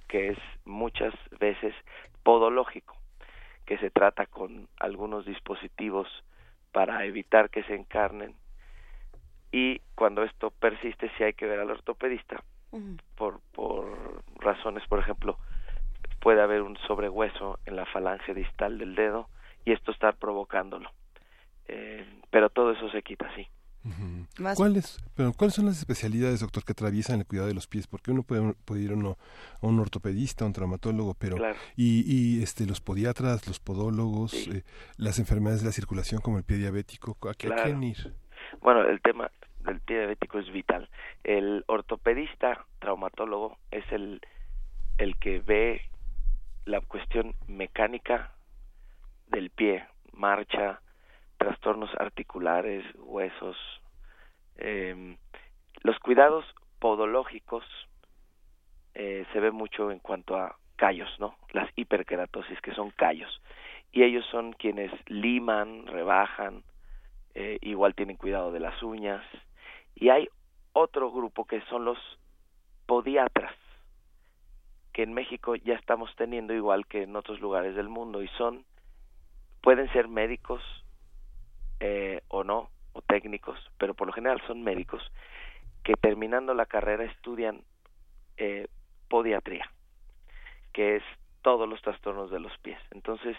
que 0.08 0.30
es 0.30 0.38
muchas 0.64 1.14
veces 1.40 1.74
podológico, 2.24 2.96
que 3.66 3.78
se 3.80 3.90
trata 3.90 4.26
con 4.28 4.68
algunos 4.80 5.26
dispositivos 5.26 6.08
para 6.72 7.06
evitar 7.06 7.50
que 7.50 7.64
se 7.64 7.76
encarnen 7.76 8.36
y 9.54 9.80
cuando 9.94 10.24
esto 10.24 10.50
persiste 10.50 11.12
sí 11.16 11.24
hay 11.24 11.34
que 11.34 11.46
ver 11.46 11.60
al 11.60 11.70
ortopedista 11.70 12.44
por, 13.16 13.40
por 13.54 14.24
razones, 14.40 14.86
por 14.88 14.98
ejemplo, 14.98 15.38
puede 16.20 16.42
haber 16.42 16.64
un 16.64 16.76
sobrehueso 16.88 17.60
en 17.68 17.76
la 17.76 17.86
falange 17.86 18.34
distal 18.34 18.80
del 18.80 18.96
dedo 18.96 19.30
y 19.64 19.72
esto 19.72 19.92
está 19.92 20.12
provocándolo. 20.12 20.90
Eh, 21.68 22.04
pero 22.32 22.50
todo 22.50 22.72
eso 22.72 22.90
se 22.90 23.04
quita 23.04 23.28
así. 23.28 23.48
¿Cuáles, 24.56 24.98
pero, 25.16 25.34
¿Cuáles 25.34 25.54
son 25.54 25.66
las 25.66 25.78
especialidades, 25.78 26.40
doctor, 26.40 26.64
que 26.64 26.72
atraviesan 26.72 27.20
el 27.20 27.28
cuidado 27.28 27.50
de 27.50 27.54
los 27.54 27.68
pies? 27.68 27.86
Porque 27.86 28.10
uno 28.10 28.24
puede, 28.24 28.54
puede 28.66 28.82
ir 28.82 28.94
uno, 28.94 29.18
a 29.62 29.68
un 29.68 29.80
ortopedista, 29.80 30.46
a 30.46 30.48
un 30.48 30.54
traumatólogo, 30.54 31.14
pero 31.14 31.38
y, 31.76 32.04
y 32.08 32.42
este 32.42 32.66
los 32.66 32.82
podiatras, 32.82 33.46
los 33.46 33.60
podólogos, 33.60 34.34
eh, 34.48 34.64
las 34.98 35.20
enfermedades 35.20 35.62
de 35.62 35.68
la 35.68 35.74
circulación 35.74 36.22
como 36.22 36.40
el 36.40 36.44
pie 36.44 36.58
diabético, 36.58 37.18
¿a 37.30 37.36
qué 37.36 37.54
hay 37.54 37.74
que 37.74 37.86
ir? 37.86 38.14
Bueno, 38.62 38.82
el 38.84 39.02
tema 39.02 39.30
del 39.64 39.82
pie 39.82 40.00
diabético 40.00 40.40
es 40.40 40.52
vital. 40.52 40.90
El 41.24 41.64
ortopedista 41.68 42.66
traumatólogo 42.80 43.58
es 43.72 43.90
el, 43.92 44.22
el 44.98 45.18
que 45.18 45.40
ve 45.40 45.82
la 46.66 46.82
cuestión 46.82 47.36
mecánica 47.48 48.32
del 49.28 49.50
pie, 49.50 49.86
marcha, 50.14 50.82
trastornos 51.38 51.90
articulares, 52.00 52.86
huesos. 52.96 53.58
Eh, 54.58 55.18
los 55.82 56.00
cuidados 56.00 56.46
podológicos 56.80 57.66
eh, 58.94 59.26
se 59.34 59.40
ve 59.40 59.52
mucho 59.52 59.92
en 59.92 60.00
cuanto 60.00 60.36
a 60.38 60.56
callos, 60.76 61.10
¿no? 61.20 61.36
Las 61.52 61.70
hiperkeratosis, 61.76 62.62
que 62.62 62.74
son 62.74 62.92
callos. 62.92 63.42
Y 63.92 64.04
ellos 64.04 64.26
son 64.32 64.54
quienes 64.54 64.92
liman, 65.08 65.88
rebajan, 65.88 66.64
eh, 67.36 67.58
igual 67.62 67.96
tienen 67.96 68.18
cuidado 68.18 68.52
de 68.52 68.60
las 68.60 68.82
uñas, 68.84 69.24
y 70.04 70.10
hay 70.10 70.28
otro 70.74 71.10
grupo 71.14 71.46
que 71.46 71.62
son 71.70 71.86
los 71.86 71.98
podiatras, 72.86 73.56
que 74.92 75.02
en 75.02 75.14
México 75.14 75.56
ya 75.56 75.76
estamos 75.76 76.14
teniendo 76.18 76.54
igual 76.54 76.86
que 76.88 77.04
en 77.04 77.16
otros 77.16 77.40
lugares 77.40 77.74
del 77.74 77.88
mundo 77.88 78.22
y 78.22 78.28
son, 78.38 78.66
pueden 79.62 79.90
ser 79.94 80.10
médicos 80.10 80.62
eh, 81.80 82.22
o 82.28 82.44
no, 82.44 82.70
o 82.92 83.02
técnicos, 83.02 83.58
pero 83.78 83.94
por 83.94 84.08
lo 84.08 84.12
general 84.12 84.42
son 84.46 84.62
médicos 84.62 85.02
que 85.86 85.94
terminando 85.94 86.54
la 86.54 86.66
carrera 86.66 87.06
estudian 87.06 87.64
eh, 88.36 88.68
podiatría, 89.08 89.72
que 90.74 90.98
es 90.98 91.04
todos 91.44 91.70
los 91.70 91.82
trastornos 91.82 92.30
de 92.30 92.42
los 92.42 92.58
pies. 92.58 92.80
Entonces, 92.92 93.38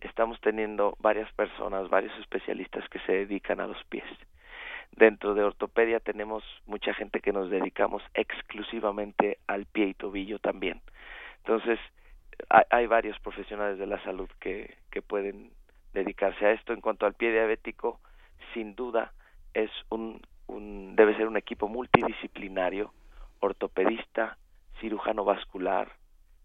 estamos 0.00 0.40
teniendo 0.40 0.96
varias 0.98 1.32
personas, 1.34 1.88
varios 1.90 2.18
especialistas 2.18 2.88
que 2.88 2.98
se 3.06 3.12
dedican 3.12 3.60
a 3.60 3.68
los 3.68 3.84
pies. 3.84 4.04
Dentro 4.96 5.34
de 5.34 5.42
ortopedia 5.42 6.00
tenemos 6.00 6.44
mucha 6.66 6.94
gente 6.94 7.20
que 7.20 7.32
nos 7.32 7.50
dedicamos 7.50 8.02
exclusivamente 8.14 9.38
al 9.46 9.66
pie 9.66 9.86
y 9.86 9.94
tobillo 9.94 10.38
también. 10.38 10.80
Entonces, 11.38 11.78
hay, 12.48 12.86
varios 12.86 13.18
profesionales 13.20 13.78
de 13.78 13.86
la 13.86 14.02
salud 14.04 14.28
que, 14.40 14.76
que 14.90 15.02
pueden 15.02 15.50
dedicarse 15.92 16.44
a 16.46 16.52
esto. 16.52 16.72
En 16.72 16.80
cuanto 16.80 17.06
al 17.06 17.14
pie 17.14 17.32
diabético, 17.32 18.00
sin 18.54 18.74
duda 18.74 19.12
es 19.54 19.70
un, 19.90 20.20
un 20.46 20.94
debe 20.96 21.16
ser 21.16 21.26
un 21.26 21.36
equipo 21.36 21.68
multidisciplinario 21.68 22.92
ortopedista, 23.40 24.38
cirujano 24.80 25.24
vascular, 25.24 25.92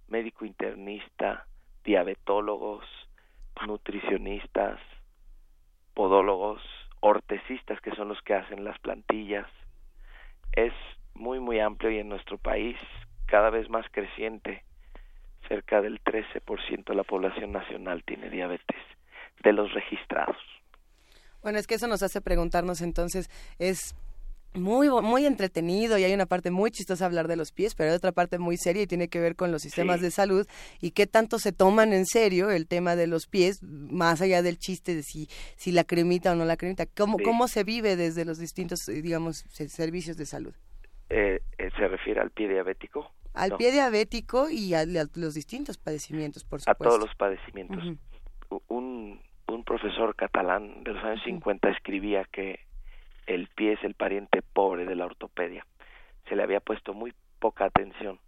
médico 0.07 0.45
internista, 0.45 1.45
diabetólogos, 1.83 2.85
nutricionistas, 3.65 4.79
podólogos, 5.93 6.61
ortesistas 6.99 7.79
que 7.81 7.95
son 7.95 8.09
los 8.09 8.21
que 8.21 8.33
hacen 8.33 8.63
las 8.63 8.77
plantillas. 8.79 9.47
Es 10.53 10.73
muy 11.13 11.39
muy 11.39 11.59
amplio 11.59 11.91
y 11.91 11.99
en 11.99 12.09
nuestro 12.09 12.37
país 12.37 12.77
cada 13.25 13.49
vez 13.49 13.69
más 13.69 13.85
creciente. 13.91 14.63
Cerca 15.47 15.81
del 15.81 16.03
13% 16.03 16.83
de 16.85 16.95
la 16.95 17.03
población 17.03 17.51
nacional 17.51 18.03
tiene 18.03 18.29
diabetes 18.29 18.81
de 19.43 19.53
los 19.53 19.71
registrados. 19.73 20.37
Bueno, 21.41 21.59
es 21.59 21.67
que 21.67 21.75
eso 21.75 21.87
nos 21.87 22.03
hace 22.03 22.19
preguntarnos 22.19 22.81
entonces, 22.81 23.29
es 23.59 23.95
muy 24.57 24.89
muy 24.89 25.25
entretenido 25.25 25.97
y 25.97 26.03
hay 26.03 26.13
una 26.13 26.25
parte 26.25 26.51
muy 26.51 26.71
chistosa 26.71 27.05
hablar 27.05 27.27
de 27.27 27.35
los 27.35 27.51
pies, 27.51 27.75
pero 27.75 27.91
hay 27.91 27.95
otra 27.95 28.11
parte 28.11 28.39
muy 28.39 28.57
seria 28.57 28.83
y 28.83 28.87
tiene 28.87 29.07
que 29.07 29.19
ver 29.19 29.35
con 29.35 29.51
los 29.51 29.61
sistemas 29.61 30.01
de 30.01 30.11
salud 30.11 30.47
y 30.81 30.91
qué 30.91 31.07
tanto 31.07 31.39
se 31.39 31.51
toman 31.51 31.93
en 31.93 32.05
serio 32.05 32.49
el 32.49 32.67
tema 32.67 32.95
de 32.95 33.07
los 33.07 33.27
pies, 33.27 33.61
más 33.63 34.21
allá 34.21 34.41
del 34.41 34.57
chiste 34.57 34.95
de 34.95 35.03
si, 35.03 35.27
si 35.55 35.71
la 35.71 35.83
cremita 35.83 36.31
o 36.31 36.35
no 36.35 36.45
la 36.45 36.57
cremita, 36.57 36.85
cómo, 36.85 37.17
cómo 37.23 37.47
se 37.47 37.63
vive 37.63 37.95
desde 37.95 38.25
los 38.25 38.39
distintos, 38.39 38.87
eh, 38.89 39.01
digamos, 39.01 39.45
servicios 39.49 40.17
de 40.17 40.25
salud. 40.25 40.53
Eh, 41.09 41.39
eh, 41.57 41.69
¿Se 41.77 41.87
refiere 41.87 42.19
al 42.19 42.31
pie 42.31 42.49
diabético? 42.49 43.11
Al 43.33 43.55
pie 43.55 43.71
diabético 43.71 44.49
y 44.49 44.73
a, 44.73 44.83
los 44.85 45.33
distintos 45.33 45.77
padecimientos, 45.77 46.43
por 46.43 46.59
supuesto. 46.59 46.83
A 46.83 46.87
todos 46.87 46.99
los 46.99 47.15
padecimientos. 47.15 47.97
un, 48.67 49.21
un 49.47 49.63
profesor 49.63 50.15
catalán 50.15 50.83
de 50.83 50.93
los 50.93 51.03
años 51.03 51.21
50 51.23 51.69
escribía 51.69 52.25
que 52.31 52.59
el 53.27 53.47
pie 53.47 53.73
es 53.73 53.83
el 53.83 53.93
pariente 53.93 54.41
pobre 54.41 54.85
de 54.85 54.95
la 54.95 55.05
ortopedia. 55.05 55.65
Se 56.27 56.35
le 56.35 56.43
había 56.43 56.59
puesto 56.59 56.93
muy 56.93 57.13
poca 57.39 57.65
atención. 57.65 58.19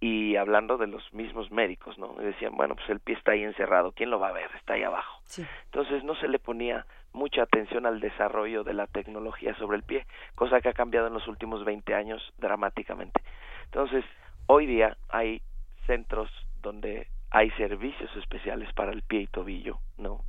Y 0.00 0.34
hablando 0.34 0.78
de 0.78 0.88
los 0.88 1.12
mismos 1.14 1.52
médicos, 1.52 1.96
¿no? 1.96 2.14
Decían, 2.14 2.56
bueno, 2.56 2.74
pues 2.74 2.90
el 2.90 2.98
pie 2.98 3.14
está 3.14 3.32
ahí 3.32 3.44
encerrado, 3.44 3.92
¿quién 3.92 4.10
lo 4.10 4.18
va 4.18 4.28
a 4.28 4.32
ver? 4.32 4.50
Está 4.56 4.74
ahí 4.74 4.82
abajo. 4.82 5.22
Entonces 5.66 6.02
no 6.02 6.16
se 6.16 6.26
le 6.26 6.40
ponía 6.40 6.86
mucha 7.12 7.42
atención 7.42 7.86
al 7.86 8.00
desarrollo 8.00 8.64
de 8.64 8.74
la 8.74 8.88
tecnología 8.88 9.54
sobre 9.54 9.76
el 9.76 9.84
pie, 9.84 10.04
cosa 10.34 10.60
que 10.60 10.70
ha 10.70 10.72
cambiado 10.72 11.06
en 11.06 11.14
los 11.14 11.28
últimos 11.28 11.64
20 11.64 11.94
años 11.94 12.20
dramáticamente. 12.38 13.22
Entonces, 13.66 14.04
hoy 14.46 14.66
día 14.66 14.96
hay 15.08 15.40
centros 15.86 16.30
donde 16.60 17.06
hay 17.30 17.50
servicios 17.52 18.10
especiales 18.16 18.72
para 18.72 18.92
el 18.92 19.02
pie 19.02 19.20
y 19.20 19.26
tobillo, 19.28 19.78
¿no? 19.98 20.24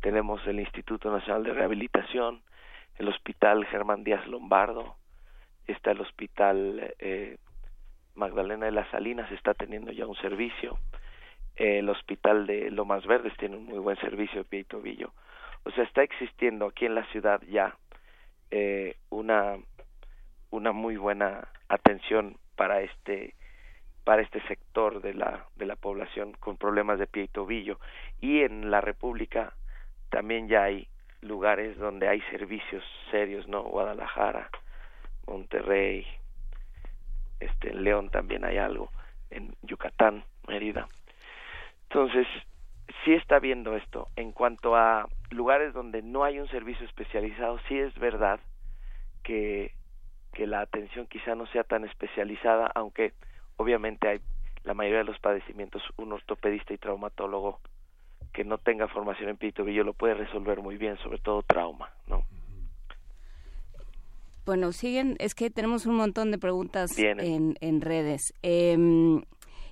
Tenemos 0.00 0.46
el 0.46 0.60
Instituto 0.60 1.10
Nacional 1.10 1.44
de 1.44 1.54
Rehabilitación, 1.54 2.42
el 2.96 3.08
Hospital 3.08 3.64
Germán 3.66 4.04
Díaz 4.04 4.26
Lombardo, 4.26 4.96
está 5.66 5.92
el 5.92 6.00
Hospital 6.00 6.94
eh, 6.98 7.38
Magdalena 8.14 8.66
de 8.66 8.72
las 8.72 8.88
Salinas, 8.90 9.30
está 9.32 9.54
teniendo 9.54 9.92
ya 9.92 10.06
un 10.06 10.16
servicio, 10.16 10.78
el 11.56 11.88
Hospital 11.88 12.46
de 12.46 12.70
Lomas 12.70 13.06
Verdes 13.06 13.36
tiene 13.36 13.56
un 13.56 13.66
muy 13.66 13.78
buen 13.78 13.96
servicio 13.98 14.38
de 14.38 14.44
pie 14.44 14.60
y 14.60 14.64
tobillo. 14.64 15.12
O 15.64 15.70
sea, 15.70 15.84
está 15.84 16.02
existiendo 16.02 16.66
aquí 16.66 16.84
en 16.86 16.94
la 16.94 17.04
ciudad 17.06 17.40
ya 17.48 17.76
eh, 18.50 18.96
una, 19.10 19.56
una 20.50 20.72
muy 20.72 20.96
buena 20.96 21.48
atención 21.68 22.36
para 22.56 22.82
este 22.82 23.34
para 24.04 24.20
este 24.20 24.42
sector 24.42 25.00
de 25.00 25.14
la 25.14 25.46
de 25.56 25.64
la 25.64 25.76
población 25.76 26.32
con 26.34 26.58
problemas 26.58 26.98
de 26.98 27.06
pie 27.06 27.22
y 27.24 27.28
tobillo 27.28 27.80
y 28.20 28.42
en 28.42 28.70
la 28.70 28.82
República 28.82 29.54
también 30.10 30.46
ya 30.46 30.64
hay 30.64 30.88
lugares 31.24 31.78
donde 31.78 32.08
hay 32.08 32.20
servicios 32.30 32.84
serios, 33.10 33.48
¿no? 33.48 33.62
Guadalajara, 33.62 34.48
Monterrey, 35.26 36.06
este, 37.40 37.70
en 37.70 37.84
León 37.84 38.10
también 38.10 38.44
hay 38.44 38.58
algo, 38.58 38.90
en 39.30 39.54
Yucatán, 39.62 40.24
Mérida. 40.46 40.88
Entonces, 41.84 42.26
sí 43.04 43.12
está 43.14 43.38
viendo 43.38 43.76
esto. 43.76 44.08
En 44.16 44.32
cuanto 44.32 44.76
a 44.76 45.08
lugares 45.30 45.72
donde 45.72 46.02
no 46.02 46.24
hay 46.24 46.38
un 46.38 46.48
servicio 46.48 46.86
especializado, 46.86 47.58
sí 47.68 47.78
es 47.78 47.94
verdad 47.98 48.40
que, 49.22 49.72
que 50.32 50.46
la 50.46 50.60
atención 50.60 51.06
quizá 51.06 51.34
no 51.34 51.46
sea 51.46 51.64
tan 51.64 51.84
especializada, 51.84 52.70
aunque 52.74 53.12
obviamente 53.56 54.08
hay 54.08 54.20
la 54.64 54.74
mayoría 54.74 54.98
de 54.98 55.04
los 55.04 55.18
padecimientos, 55.18 55.82
un 55.96 56.12
ortopedista 56.12 56.72
y 56.72 56.78
traumatólogo 56.78 57.60
que 58.34 58.44
no 58.44 58.58
tenga 58.58 58.88
formación 58.88 59.30
en 59.30 59.36
pito 59.36 59.64
lo 59.64 59.94
puede 59.94 60.14
resolver 60.14 60.60
muy 60.60 60.76
bien, 60.76 60.98
sobre 60.98 61.18
todo 61.18 61.42
trauma, 61.42 61.90
¿no? 62.08 62.24
Bueno, 64.44 64.72
siguen, 64.72 65.16
es 65.20 65.34
que 65.34 65.48
tenemos 65.48 65.86
un 65.86 65.94
montón 65.94 66.30
de 66.30 66.38
preguntas 66.38 66.98
en, 66.98 67.56
en, 67.60 67.80
redes. 67.80 68.34
Eh, 68.42 68.76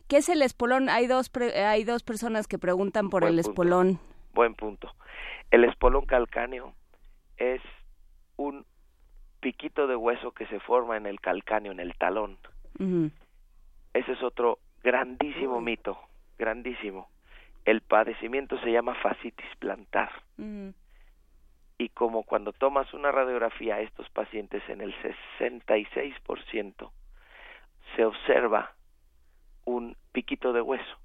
¿Qué 0.09 0.17
es 0.19 0.29
el 0.31 0.41
espolón? 0.41 0.89
Hay 0.89 1.09
dos, 1.09 1.31
hay 1.55 1.85
dos 1.85 2.03
personas 2.05 2.47
que 2.47 2.59
preguntan 2.59 3.11
por 3.11 3.25
el 3.25 3.39
espolón. 3.39 3.99
Buen 4.33 4.55
punto. 4.55 4.91
El 5.51 5.65
espolón 5.65 6.07
calcáneo 6.07 6.73
es 7.37 7.61
un 8.37 8.65
piquito 9.41 9.87
de 9.87 9.97
hueso 9.97 10.31
que 10.33 10.47
se 10.47 10.61
forma 10.61 10.97
en 10.97 11.07
el 11.07 11.21
calcáneo, 11.21 11.73
en 11.73 11.81
el 11.81 11.95
talón. 11.99 12.39
Ese 13.93 14.13
es 14.13 14.23
otro 14.23 14.59
grandísimo 14.83 15.61
mito, 15.61 15.99
grandísimo 16.39 17.12
el 17.65 17.81
padecimiento 17.81 18.59
se 18.61 18.73
llama 18.73 18.95
fascitis 18.97 19.57
plantar. 19.59 20.11
Y 21.79 21.89
como 21.91 22.25
cuando 22.25 22.53
tomas 22.53 22.93
una 22.95 23.11
radiografía 23.11 23.77
a 23.77 23.81
estos 23.81 24.09
pacientes 24.11 24.63
en 24.69 24.81
el 24.81 24.95
66% 25.39 26.91
se 27.97 28.05
observa 28.05 28.75
un 29.65 29.97
piquito 30.13 30.53
de 30.53 30.61
hueso. 30.63 30.99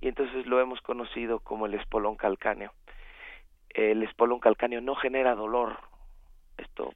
Y 0.00 0.08
entonces 0.08 0.46
lo 0.46 0.60
hemos 0.60 0.80
conocido 0.82 1.40
como 1.40 1.66
el 1.66 1.74
espolón 1.74 2.16
calcáneo. 2.16 2.72
El 3.70 4.02
espolón 4.02 4.38
calcáneo 4.38 4.80
no 4.82 4.94
genera 4.94 5.34
dolor. 5.34 5.78
Esto 6.58 6.92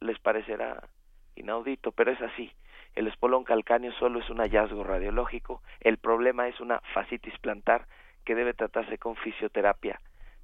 les 0.00 0.18
parecerá 0.20 0.88
inaudito, 1.34 1.92
pero 1.92 2.12
es 2.12 2.22
así. 2.22 2.52
El 2.94 3.08
espolón 3.08 3.44
calcáneo 3.44 3.92
solo 3.92 4.20
es 4.20 4.30
un 4.30 4.38
hallazgo 4.38 4.84
radiológico. 4.84 5.62
El 5.80 5.98
problema 5.98 6.48
es 6.48 6.60
una 6.60 6.80
fascitis 6.94 7.36
plantar 7.38 7.86
que 8.26 8.34
debe 8.34 8.52
tratarse 8.52 8.98
con 8.98 9.16
fisioterapia, 9.16 9.98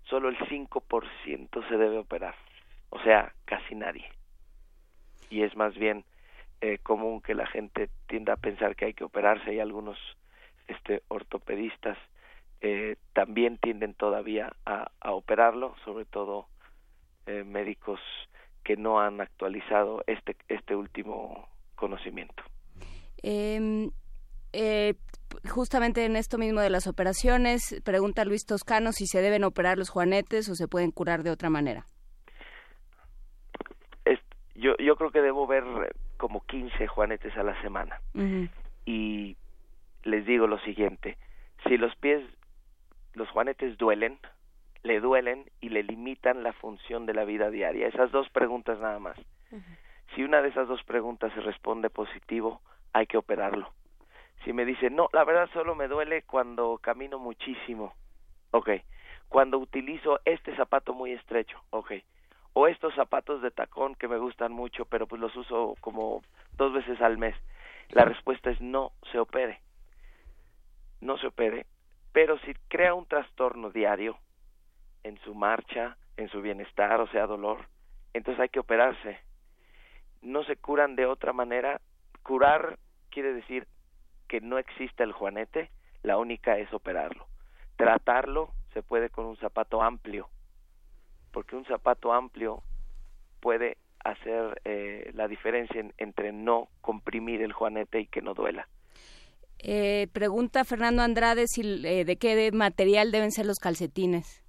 solo 0.04 0.30
el 0.30 0.38
5% 0.38 1.68
se 1.68 1.76
debe 1.76 1.98
operar, 1.98 2.34
o 2.88 2.98
sea, 3.00 3.34
casi 3.44 3.74
nadie. 3.74 4.08
Y 5.28 5.42
es 5.42 5.54
más 5.56 5.74
bien 5.74 6.04
eh, 6.62 6.78
común 6.78 7.20
que 7.20 7.34
la 7.34 7.46
gente 7.46 7.90
tienda 8.06 8.34
a 8.34 8.36
pensar 8.36 8.76
que 8.76 8.86
hay 8.86 8.94
que 8.94 9.04
operarse 9.04 9.52
y 9.52 9.60
algunos 9.60 9.98
este, 10.68 11.02
ortopedistas 11.08 11.98
eh, 12.60 12.96
también 13.12 13.58
tienden 13.58 13.94
todavía 13.94 14.52
a, 14.64 14.90
operarlo, 15.10 15.74
sobre 15.84 16.04
todo 16.04 16.46
eh, 17.26 17.42
médicos 17.44 17.98
que 18.62 18.76
no 18.76 19.00
han 19.00 19.20
actualizado 19.20 20.04
este, 20.06 20.36
este 20.48 20.76
último 20.76 21.48
conocimiento. 21.74 22.44
Em, 23.24 23.90
eh, 24.52 24.94
justamente 25.48 26.04
en 26.04 26.16
esto 26.16 26.38
mismo 26.38 26.60
de 26.60 26.70
las 26.70 26.86
operaciones, 26.86 27.80
pregunta 27.84 28.24
Luis 28.24 28.44
Toscano 28.46 28.92
si 28.92 29.06
se 29.06 29.20
deben 29.20 29.44
operar 29.44 29.78
los 29.78 29.90
juanetes 29.90 30.48
o 30.48 30.54
se 30.54 30.68
pueden 30.68 30.90
curar 30.90 31.22
de 31.22 31.30
otra 31.30 31.50
manera. 31.50 31.86
yo, 34.54 34.76
yo 34.78 34.96
creo 34.96 35.10
que 35.10 35.20
debo 35.20 35.46
ver 35.46 35.64
como 36.16 36.44
15 36.46 36.86
juanetes 36.86 37.36
a 37.36 37.42
la 37.42 37.60
semana. 37.62 38.00
Y 38.84 39.36
les 40.04 40.26
digo 40.26 40.46
lo 40.46 40.58
siguiente, 40.60 41.16
si 41.66 41.76
los 41.76 41.94
pies, 41.96 42.22
los 43.14 43.28
juanetes 43.30 43.76
duelen, 43.78 44.18
le 44.82 45.00
duelen 45.00 45.44
y 45.60 45.70
le 45.70 45.82
limitan 45.82 46.42
la 46.42 46.52
función 46.52 47.06
de 47.06 47.14
la 47.14 47.24
vida 47.24 47.50
diaria. 47.50 47.88
Esas 47.88 48.12
dos 48.12 48.28
preguntas 48.30 48.78
nada 48.78 48.98
más. 48.98 49.16
Si 50.14 50.22
una 50.22 50.42
de 50.42 50.48
esas 50.48 50.68
dos 50.68 50.82
preguntas 50.84 51.32
se 51.34 51.40
responde 51.40 51.90
positivo, 51.90 52.60
hay 52.92 53.06
que 53.06 53.16
operarlo 53.16 53.72
si 54.44 54.52
me 54.52 54.64
dice, 54.64 54.90
no, 54.90 55.08
la 55.12 55.24
verdad 55.24 55.48
solo 55.52 55.74
me 55.74 55.88
duele 55.88 56.22
cuando 56.22 56.78
camino 56.78 57.18
muchísimo. 57.18 57.94
Ok. 58.50 58.70
Cuando 59.28 59.58
utilizo 59.58 60.20
este 60.24 60.54
zapato 60.56 60.94
muy 60.94 61.12
estrecho. 61.12 61.62
Ok. 61.70 61.92
O 62.52 62.66
estos 62.66 62.94
zapatos 62.94 63.40
de 63.40 63.50
tacón 63.50 63.94
que 63.94 64.08
me 64.08 64.18
gustan 64.18 64.52
mucho, 64.52 64.84
pero 64.84 65.06
pues 65.06 65.20
los 65.20 65.34
uso 65.36 65.74
como 65.80 66.22
dos 66.56 66.72
veces 66.72 67.00
al 67.00 67.18
mes. 67.18 67.34
La 67.90 68.04
respuesta 68.04 68.50
es 68.50 68.60
no 68.60 68.92
se 69.10 69.18
opere. 69.18 69.60
No 71.00 71.16
se 71.18 71.28
opere. 71.28 71.66
Pero 72.12 72.38
si 72.40 72.52
crea 72.68 72.94
un 72.94 73.06
trastorno 73.06 73.70
diario 73.70 74.18
en 75.02 75.18
su 75.20 75.34
marcha, 75.34 75.96
en 76.16 76.28
su 76.28 76.42
bienestar, 76.42 77.00
o 77.00 77.06
sea, 77.08 77.26
dolor, 77.26 77.66
entonces 78.12 78.40
hay 78.40 78.48
que 78.50 78.60
operarse. 78.60 79.18
No 80.20 80.44
se 80.44 80.56
curan 80.56 80.94
de 80.94 81.06
otra 81.06 81.32
manera. 81.32 81.80
Curar 82.22 82.78
quiere 83.10 83.32
decir 83.32 83.66
que 84.32 84.40
no 84.40 84.56
existe 84.56 85.02
el 85.02 85.12
juanete, 85.12 85.70
la 86.02 86.16
única 86.16 86.56
es 86.56 86.72
operarlo. 86.72 87.26
Tratarlo 87.76 88.48
se 88.72 88.82
puede 88.82 89.10
con 89.10 89.26
un 89.26 89.36
zapato 89.36 89.82
amplio, 89.82 90.30
porque 91.32 91.54
un 91.54 91.66
zapato 91.66 92.14
amplio 92.14 92.62
puede 93.40 93.76
hacer 94.02 94.62
eh, 94.64 95.10
la 95.12 95.28
diferencia 95.28 95.84
entre 95.98 96.32
no 96.32 96.68
comprimir 96.80 97.42
el 97.42 97.52
juanete 97.52 98.00
y 98.00 98.06
que 98.06 98.22
no 98.22 98.32
duela. 98.32 98.66
Eh, 99.58 100.08
pregunta 100.14 100.64
Fernando 100.64 101.02
Andrade 101.02 101.46
si, 101.46 101.86
eh, 101.86 102.06
de 102.06 102.16
qué 102.16 102.50
material 102.52 103.12
deben 103.12 103.32
ser 103.32 103.44
los 103.44 103.58
calcetines. 103.58 104.42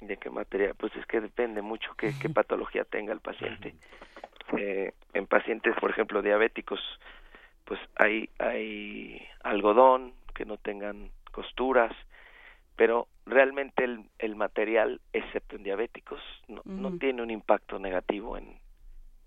¿De 0.00 0.16
qué 0.16 0.30
material? 0.30 0.76
Pues 0.76 0.94
es 0.94 1.04
que 1.06 1.20
depende 1.20 1.60
mucho 1.60 1.90
qué, 1.98 2.12
qué 2.22 2.28
patología 2.30 2.84
tenga 2.84 3.12
el 3.12 3.20
paciente. 3.20 3.74
Eh, 4.58 4.92
en 5.12 5.26
pacientes, 5.26 5.74
por 5.80 5.90
ejemplo, 5.90 6.22
diabéticos, 6.22 6.78
pues 7.64 7.80
hay, 7.96 8.30
hay 8.38 9.22
algodón 9.42 10.12
que 10.34 10.44
no 10.44 10.56
tengan 10.56 11.10
costuras, 11.32 11.92
pero 12.76 13.08
realmente 13.26 13.84
el, 13.84 14.08
el 14.18 14.36
material, 14.36 15.00
excepto 15.12 15.56
en 15.56 15.62
diabéticos, 15.62 16.20
no, 16.48 16.62
no 16.64 16.98
tiene 16.98 17.22
un 17.22 17.30
impacto 17.30 17.78
negativo 17.78 18.36
en, 18.36 18.58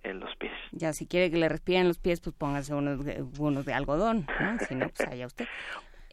en 0.04 0.20
los 0.20 0.36
pies. 0.38 0.54
Ya, 0.72 0.94
si 0.94 1.08
quiere 1.08 1.32
que 1.32 1.38
le 1.38 1.50
respiren 1.50 1.88
los 1.88 1.98
pies, 1.98 2.20
pues 2.22 2.36
póngase 2.36 2.74
unos, 2.74 3.00
unos 3.40 3.66
de 3.66 3.74
algodón, 3.74 4.28
¿no? 4.40 4.60
Si 4.60 4.76
no, 4.76 4.90
pues 4.90 5.08
allá 5.08 5.28
usted. 5.28 5.48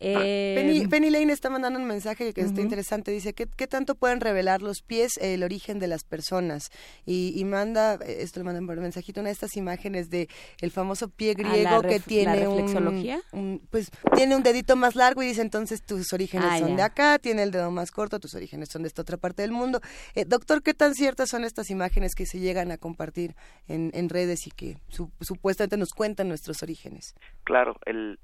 Eh, 0.00 0.86
Penny, 0.90 1.10
Lane 1.10 1.32
está 1.32 1.50
mandando 1.50 1.78
un 1.78 1.86
mensaje 1.86 2.32
que 2.32 2.40
está 2.40 2.60
interesante. 2.60 3.10
Dice, 3.10 3.32
¿qué, 3.32 3.46
¿qué, 3.46 3.66
tanto 3.66 3.94
pueden 3.94 4.20
revelar 4.20 4.62
los 4.62 4.82
pies 4.82 5.16
el 5.20 5.42
origen 5.42 5.78
de 5.78 5.86
las 5.86 6.04
personas? 6.04 6.70
Y, 7.06 7.42
manda, 7.44 7.94
esto 7.94 8.40
le 8.40 8.44
mandan 8.44 8.66
por 8.66 8.76
mensajito, 8.78 9.20
una 9.20 9.28
de 9.28 9.34
estas 9.34 9.56
imágenes 9.56 10.10
de 10.10 10.28
el 10.60 10.70
famoso 10.70 11.08
pie 11.08 11.34
griego 11.34 11.82
que 11.82 12.00
tiene 12.00 12.48
un, 12.48 13.60
Pues 13.70 13.90
tiene 14.14 14.36
un 14.36 14.42
dedito 14.42 14.76
más 14.76 14.96
largo 14.96 15.22
y 15.22 15.26
dice 15.26 15.42
entonces 15.42 15.82
tus 15.82 16.12
orígenes 16.12 16.48
ah, 16.50 16.58
son 16.58 16.76
de 16.76 16.82
acá, 16.82 17.18
tiene 17.18 17.42
el 17.42 17.50
dedo 17.50 17.70
más 17.70 17.90
corto, 17.90 18.18
tus 18.18 18.34
orígenes 18.34 18.68
son 18.70 18.82
de 18.82 18.88
esta 18.88 19.02
otra 19.02 19.16
parte 19.16 19.42
del 19.42 19.52
mundo. 19.52 19.80
Eh, 20.14 20.24
doctor, 20.24 20.62
¿qué 20.62 20.74
tan 20.74 20.94
ciertas 20.94 21.30
son 21.30 21.44
estas 21.44 21.70
imágenes 21.70 22.14
que 22.14 22.26
se 22.26 22.38
llegan 22.40 22.70
a 22.70 22.78
compartir 22.78 23.34
en, 23.68 23.90
en 23.94 24.08
redes 24.08 24.46
y 24.46 24.50
que 24.50 24.78
supuestamente 25.20 25.76
nos 25.76 25.90
cuentan 25.90 26.28
nuestros 26.28 26.62
orígenes? 26.62 27.14
Claro, 27.44 27.76
el 27.86 28.18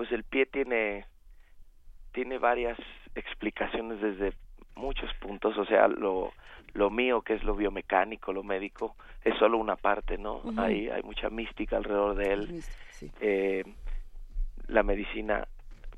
pues 0.00 0.12
el 0.12 0.24
pie 0.24 0.46
tiene 0.46 1.04
tiene 2.12 2.38
varias 2.38 2.78
explicaciones 3.14 4.00
desde 4.00 4.32
muchos 4.74 5.12
puntos, 5.20 5.58
o 5.58 5.66
sea, 5.66 5.88
lo 5.88 6.32
lo 6.72 6.88
mío 6.88 7.20
que 7.20 7.34
es 7.34 7.44
lo 7.44 7.54
biomecánico, 7.54 8.32
lo 8.32 8.42
médico, 8.42 8.96
es 9.22 9.36
solo 9.36 9.58
una 9.58 9.76
parte, 9.76 10.16
¿no? 10.16 10.40
hay, 10.56 10.88
hay 10.88 11.02
mucha 11.02 11.28
mística 11.28 11.76
alrededor 11.76 12.14
de 12.14 12.32
él. 12.32 12.64
eh, 13.20 13.62
la 14.68 14.82
medicina, 14.82 15.46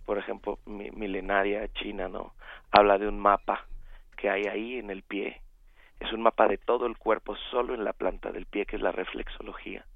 por 0.04 0.18
ejemplo, 0.18 0.58
milenaria 0.66 1.68
china, 1.68 2.08
¿no? 2.08 2.34
Habla 2.72 2.98
de 2.98 3.06
un 3.06 3.20
mapa 3.20 3.68
que 4.16 4.28
hay 4.28 4.46
ahí 4.46 4.78
en 4.78 4.90
el 4.90 5.04
pie. 5.04 5.40
Es 6.00 6.12
un 6.12 6.22
mapa 6.22 6.48
de 6.48 6.58
todo 6.58 6.86
el 6.86 6.98
cuerpo, 6.98 7.36
solo 7.52 7.72
en 7.72 7.84
la 7.84 7.92
planta 7.92 8.32
del 8.32 8.46
pie, 8.46 8.66
que 8.66 8.74
es 8.74 8.82
la 8.82 8.90
reflexología. 8.90 9.86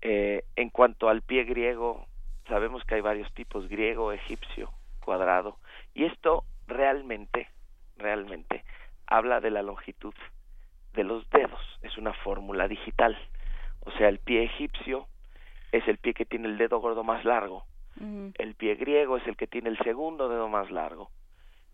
Eh, 0.00 0.44
en 0.56 0.70
cuanto 0.70 1.10
al 1.10 1.20
pie 1.20 1.44
griego, 1.44 2.06
sabemos 2.48 2.84
que 2.84 2.96
hay 2.96 3.00
varios 3.00 3.32
tipos, 3.34 3.68
griego, 3.68 4.12
egipcio, 4.12 4.70
cuadrado, 5.04 5.58
y 5.94 6.04
esto 6.04 6.44
realmente, 6.66 7.48
realmente 7.96 8.64
habla 9.06 9.40
de 9.40 9.50
la 9.50 9.62
longitud 9.62 10.14
de 10.94 11.04
los 11.04 11.28
dedos, 11.30 11.60
es 11.82 11.96
una 11.96 12.12
fórmula 12.12 12.68
digital, 12.68 13.16
o 13.80 13.90
sea, 13.92 14.08
el 14.08 14.18
pie 14.18 14.44
egipcio 14.44 15.06
es 15.72 15.86
el 15.86 15.98
pie 15.98 16.14
que 16.14 16.24
tiene 16.24 16.48
el 16.48 16.58
dedo 16.58 16.78
gordo 16.80 17.04
más 17.04 17.24
largo, 17.24 17.64
el 18.00 18.54
pie 18.54 18.76
griego 18.76 19.16
es 19.16 19.26
el 19.26 19.36
que 19.36 19.48
tiene 19.48 19.70
el 19.70 19.78
segundo 19.78 20.28
dedo 20.28 20.48
más 20.48 20.70
largo, 20.70 21.10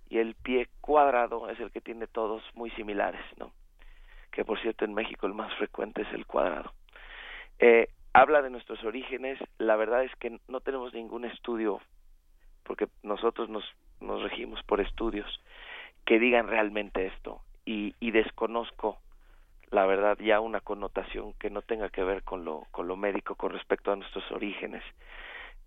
y 0.09 0.19
el 0.19 0.35
pie 0.35 0.69
cuadrado 0.81 1.49
es 1.51 1.59
el 1.61 1.71
que 1.71 1.81
tiene 1.81 2.07
todos 2.07 2.43
muy 2.55 2.71
similares, 2.73 3.21
¿no? 3.37 3.53
Que 4.31 4.45
por 4.45 4.61
cierto 4.61 4.85
en 4.85 4.95
México 4.95 5.27
el 5.27 5.35
más 5.35 5.53
frecuente 5.55 6.03
es 6.03 6.13
el 6.13 6.27
cuadrado. 6.27 6.73
Eh, 7.59 7.89
habla 8.15 8.41
de 8.41 8.49
nuestros 8.49 8.83
orígenes, 8.85 9.39
la 9.59 9.77
verdad 9.77 10.05
es 10.05 10.15
que 10.17 10.39
no 10.49 10.61
tenemos 10.61 10.95
ningún 10.95 11.25
estudio, 11.25 11.81
porque 12.63 12.89
nosotros 13.03 13.51
nos, 13.51 13.65
nos 14.01 14.23
regimos 14.23 14.63
por 14.63 14.81
estudios 14.81 15.27
que 16.07 16.19
digan 16.19 16.49
realmente 16.49 17.07
esto, 17.07 17.43
y, 17.67 17.95
y 18.01 18.13
desconozco 18.13 18.99
la 19.71 19.87
verdad 19.87 20.17
ya 20.19 20.41
una 20.41 20.61
connotación 20.61 21.33
que 21.35 21.51
no 21.51 21.63
tenga 21.63 21.89
que 21.89 22.05
ver 22.05 22.23
con 22.23 22.45
lo, 22.45 22.67
con 22.71 22.87
lo 22.87 22.97
médico 22.97 23.35
con 23.35 23.53
respecto 23.53 23.91
a 23.91 23.97
nuestros 23.97 24.31
orígenes. 24.31 24.85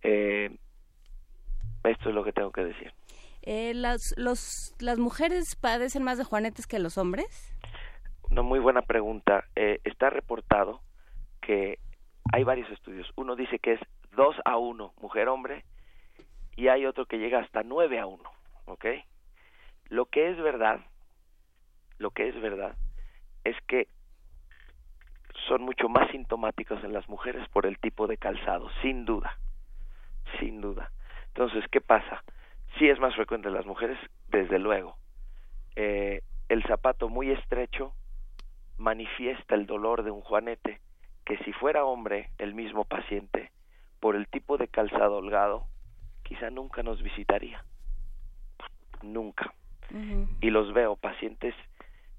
Eh, 0.02 0.56
esto 1.84 2.10
es 2.10 2.16
lo 2.16 2.24
que 2.24 2.32
tengo 2.32 2.52
que 2.52 2.64
decir. 2.64 2.94
Eh, 3.42 3.74
las, 3.74 4.14
los, 4.18 4.74
¿Las 4.80 4.98
mujeres 4.98 5.56
padecen 5.60 6.04
más 6.04 6.18
de 6.18 6.24
juanetes 6.24 6.68
que 6.68 6.80
los 6.80 6.98
hombres? 6.98 7.54
Una 8.30 8.42
muy 8.42 8.60
buena 8.60 8.82
pregunta. 8.82 9.44
Eh, 9.56 9.80
está 9.84 10.10
reportado 10.10 10.82
que 11.42 11.80
hay 12.32 12.44
varios 12.44 12.70
estudios. 12.72 13.12
Uno 13.16 13.36
dice 13.36 13.60
que 13.60 13.74
es 13.74 13.80
2 14.16 14.36
a 14.46 14.58
1 14.58 14.94
mujer-hombre 15.02 15.64
y 16.56 16.68
hay 16.68 16.86
otro 16.86 17.06
que 17.06 17.20
llega 17.20 17.40
hasta 17.40 17.64
9 17.64 18.00
a 18.00 18.06
1, 18.06 18.24
¿ok? 18.66 18.86
Lo 19.90 20.06
que 20.06 20.32
es 20.32 20.38
verdad, 20.38 20.82
lo 21.98 22.12
que 22.12 22.28
es 22.28 22.42
verdad, 22.42 22.76
es 23.44 23.56
que 23.68 23.88
son 25.48 25.62
mucho 25.62 25.88
más 25.88 26.10
sintomáticos 26.12 26.84
en 26.84 26.94
las 26.94 27.08
mujeres 27.08 27.48
por 27.50 27.66
el 27.66 27.78
tipo 27.80 28.08
de 28.08 28.18
calzado, 28.18 28.70
sin 28.82 29.06
duda, 29.06 29.38
sin 30.40 30.62
duda. 30.62 30.92
Entonces, 31.28 31.64
¿qué 31.72 31.80
pasa? 31.80 32.24
Sí 32.78 32.90
es 32.90 33.00
más 33.00 33.16
frecuente 33.16 33.48
en 33.48 33.54
las 33.54 33.66
mujeres, 33.66 33.98
desde 34.28 34.60
luego. 34.60 34.98
Eh, 35.76 36.22
el 36.50 36.64
zapato 36.64 37.08
muy 37.08 37.32
estrecho 37.32 37.94
manifiesta 38.78 39.56
el 39.56 39.66
dolor 39.66 40.04
de 40.04 40.12
un 40.12 40.22
juanete 40.22 40.80
que 41.28 41.38
si 41.40 41.52
fuera 41.52 41.84
hombre 41.84 42.30
el 42.38 42.56
mismo 42.56 42.86
paciente, 42.86 43.52
por 44.00 44.16
el 44.16 44.30
tipo 44.30 44.58
de 44.58 44.70
calzado 44.70 45.18
holgado, 45.18 45.66
quizá 46.24 46.50
nunca 46.50 46.84
nos 46.84 47.04
visitaría. 47.04 47.66
Nunca. 49.02 49.54
Y 50.40 50.50
los 50.50 50.74
veo, 50.74 50.96
pacientes 50.96 51.54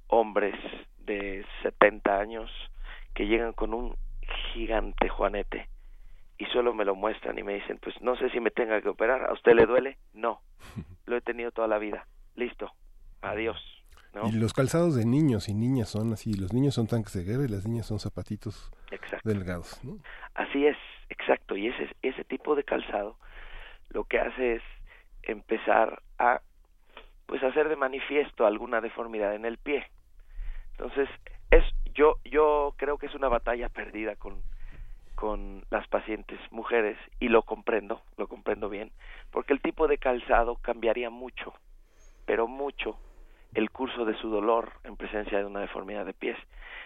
hombres 0.08 0.54
de 0.98 1.46
70 1.62 2.18
años 2.18 2.50
que 3.14 3.26
llegan 3.26 3.54
con 3.54 3.72
un 3.72 3.96
gigante 4.52 5.08
juanete 5.08 5.68
y 6.36 6.44
solo 6.46 6.74
me 6.74 6.84
lo 6.84 6.94
muestran 6.94 7.38
y 7.38 7.42
me 7.42 7.54
dicen, 7.54 7.78
pues 7.78 7.98
no 8.02 8.14
sé 8.16 8.28
si 8.28 8.40
me 8.40 8.50
tenga 8.50 8.82
que 8.82 8.90
operar, 8.90 9.24
¿a 9.24 9.32
usted 9.32 9.54
le 9.54 9.64
duele? 9.64 9.96
No, 10.12 10.42
lo 11.06 11.16
he 11.16 11.22
tenido 11.22 11.50
toda 11.50 11.66
la 11.66 11.78
vida. 11.78 12.06
Listo, 12.36 12.72
adiós. 13.22 13.58
Y 14.24 14.32
los 14.32 14.52
calzados 14.52 14.96
de 14.96 15.04
niños 15.04 15.48
y 15.48 15.54
niñas 15.54 15.90
son 15.90 16.12
así, 16.12 16.34
los 16.34 16.52
niños 16.52 16.74
son 16.74 16.86
tanques 16.86 17.12
de 17.12 17.24
guerra 17.24 17.44
y 17.44 17.48
las 17.48 17.66
niñas 17.66 17.86
son 17.86 18.00
zapatitos 18.00 18.72
delgados. 19.22 19.80
Así 20.34 20.66
es, 20.66 20.76
exacto, 21.08 21.56
y 21.56 21.68
ese, 21.68 21.94
ese 22.02 22.24
tipo 22.24 22.54
de 22.54 22.64
calzado 22.64 23.16
lo 23.90 24.04
que 24.04 24.18
hace 24.18 24.56
es 24.56 24.62
empezar 25.22 26.02
a 26.18 26.40
pues 27.26 27.42
hacer 27.42 27.68
de 27.68 27.76
manifiesto 27.76 28.46
alguna 28.46 28.80
deformidad 28.80 29.34
en 29.34 29.44
el 29.44 29.58
pie. 29.58 29.86
Entonces, 30.72 31.08
es 31.50 31.64
yo 31.94 32.16
yo 32.24 32.74
creo 32.76 32.98
que 32.98 33.06
es 33.06 33.14
una 33.14 33.28
batalla 33.28 33.68
perdida 33.68 34.16
con 34.16 34.42
con 35.14 35.64
las 35.70 35.86
pacientes 35.88 36.38
mujeres 36.52 36.96
y 37.18 37.28
lo 37.28 37.42
comprendo, 37.42 38.02
lo 38.16 38.28
comprendo 38.28 38.68
bien, 38.68 38.92
porque 39.32 39.52
el 39.52 39.60
tipo 39.60 39.88
de 39.88 39.98
calzado 39.98 40.54
cambiaría 40.56 41.10
mucho, 41.10 41.54
pero 42.24 42.46
mucho 42.46 42.96
el 43.58 43.70
curso 43.70 44.04
de 44.04 44.16
su 44.18 44.30
dolor 44.30 44.72
en 44.84 44.96
presencia 44.96 45.38
de 45.38 45.44
una 45.44 45.60
deformidad 45.60 46.06
de 46.06 46.14
pies. 46.14 46.38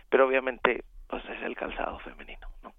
Pero 0.08 0.26
obviamente, 0.26 0.84
pues 1.06 1.22
es 1.28 1.42
el 1.42 1.54
calzado 1.54 1.98
femenino, 2.00 2.48
¿no? 2.62 2.72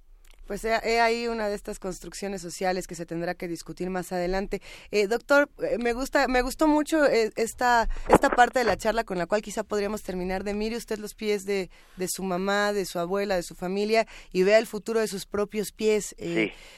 Pues 0.48 0.66
he, 0.66 1.00
ahí 1.00 1.28
una 1.28 1.48
de 1.48 1.56
estas 1.56 1.80
construcciones 1.80 2.42
sociales 2.42 2.86
que 2.86 2.96
se 2.96 3.06
tendrá 3.06 3.34
que 3.34 3.48
discutir 3.48 3.90
más 3.90 4.12
adelante. 4.12 4.62
Eh, 4.92 5.08
doctor, 5.08 5.50
eh, 5.62 5.78
me 5.80 5.94
gusta, 5.94 6.28
me 6.28 6.42
gustó 6.42 6.68
mucho 6.68 7.06
eh, 7.06 7.32
esta 7.36 7.88
esta 8.10 8.30
parte 8.30 8.60
de 8.60 8.66
la 8.66 8.76
charla 8.76 9.06
con 9.06 9.18
la 9.18 9.26
cual 9.26 9.42
quizá 9.42 9.64
podríamos 9.64 10.04
terminar 10.04 10.44
de 10.44 10.54
mire 10.54 10.76
usted 10.76 11.00
los 11.00 11.14
pies 11.14 11.46
de, 11.46 11.70
de 11.96 12.08
su 12.10 12.24
mamá, 12.24 12.74
de 12.74 12.86
su 12.86 13.00
abuela, 13.00 13.38
de 13.38 13.44
su 13.44 13.56
familia 13.56 14.06
y 14.34 14.44
vea 14.44 14.58
el 14.58 14.68
futuro 14.68 15.00
de 15.00 15.08
sus 15.08 15.26
propios 15.26 15.72
pies. 15.72 16.14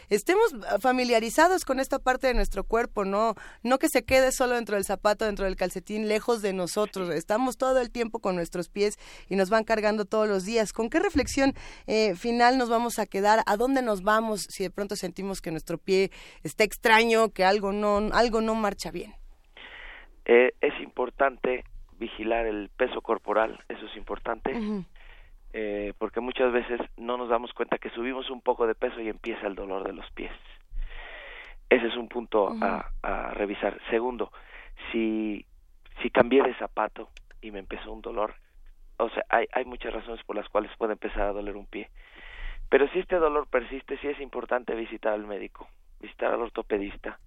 Estemos 0.10 0.54
familiarizados 0.80 1.66
con 1.66 1.80
esta 1.80 1.98
parte 1.98 2.28
de 2.28 2.36
nuestro 2.36 2.64
cuerpo, 2.64 3.04
no 3.04 3.36
no 3.64 3.80
que 3.80 3.90
se 3.90 4.04
quede 4.04 4.32
solo 4.32 4.56
dentro 4.56 4.76
del 4.76 4.86
zapato, 4.86 5.26
dentro 5.26 5.46
del 5.46 5.56
calcetín, 5.56 6.08
lejos 6.08 6.44
de 6.44 6.54
nosotros. 6.54 7.10
Estamos 7.10 7.58
todo 7.58 7.82
el 7.82 7.90
tiempo 7.90 8.20
con 8.20 8.36
nuestros 8.36 8.70
pies 8.70 9.00
y 9.28 9.36
nos 9.36 9.50
van 9.50 9.64
cargando 9.64 10.06
todos 10.06 10.28
los 10.28 10.46
días. 10.46 10.72
¿Con 10.72 10.90
qué 10.90 11.00
reflexión 11.00 11.56
final 12.16 12.60
nos 12.60 12.70
vamos 12.70 13.00
a 13.00 13.08
quedar? 13.08 13.42
¿A 13.48 13.55
dónde 13.58 13.82
nos 13.82 14.04
vamos 14.04 14.42
si 14.42 14.64
de 14.64 14.70
pronto 14.70 14.96
sentimos 14.96 15.42
que 15.42 15.52
nuestro 15.52 15.78
pie 15.78 16.12
está 16.44 16.64
extraño, 16.64 17.30
que 17.30 17.44
algo 17.44 17.72
no, 17.72 18.10
algo 18.14 18.42
no 18.42 18.56
marcha 18.56 18.92
bien? 18.92 19.14
Eh, 20.26 20.54
es 20.62 20.74
importante 20.82 21.64
vigilar 22.00 22.46
el 22.46 22.70
peso 22.76 23.02
corporal, 23.02 23.64
eso 23.70 23.86
es 23.86 23.96
importante, 23.96 24.54
eh, 25.54 25.94
porque 25.98 26.20
muchas 26.20 26.52
veces 26.52 26.82
no 26.98 27.18
nos 27.18 27.30
damos 27.30 27.54
cuenta 27.54 27.78
que 27.78 27.90
subimos 27.92 28.30
un 28.30 28.42
poco 28.42 28.68
de 28.68 28.76
peso 28.76 29.00
y 29.00 29.08
empieza 29.08 29.48
el 29.48 29.56
dolor 29.56 29.86
de 29.86 29.94
los 29.94 30.10
pies. 30.12 30.32
Ese 31.70 31.88
es 31.88 31.96
un 31.96 32.08
punto 32.08 32.56
a, 32.62 32.92
a, 33.02 33.32
revisar. 33.32 33.80
Segundo, 33.90 34.32
si, 34.92 35.46
si 36.02 36.10
cambié 36.10 36.44
de 36.44 36.56
zapato 36.56 37.10
y 37.42 37.52
me 37.52 37.60
empezó 37.60 37.92
un 37.92 38.02
dolor, 38.02 38.36
o 38.98 39.10
sea, 39.10 39.24
hay, 39.30 39.46
hay 39.52 39.66
muchas 39.66 39.94
razones 39.94 40.24
por 40.26 40.36
las 40.36 40.48
cuales 40.50 40.72
puede 40.78 40.94
empezar 40.94 41.22
a 41.22 41.34
doler 41.34 41.56
un 41.56 41.66
pie. 41.66 41.90
Pero 42.70 42.88
si 42.90 43.00
este 43.00 43.18
dolor 43.18 43.48
persiste, 43.48 43.98
sí 43.98 44.08
es 44.08 44.20
importante 44.20 44.76
visitar 44.76 45.14
al 45.14 45.26
médico, 45.26 45.68
visitar 46.00 46.34
al 46.34 46.42
ortopedista 46.42 47.20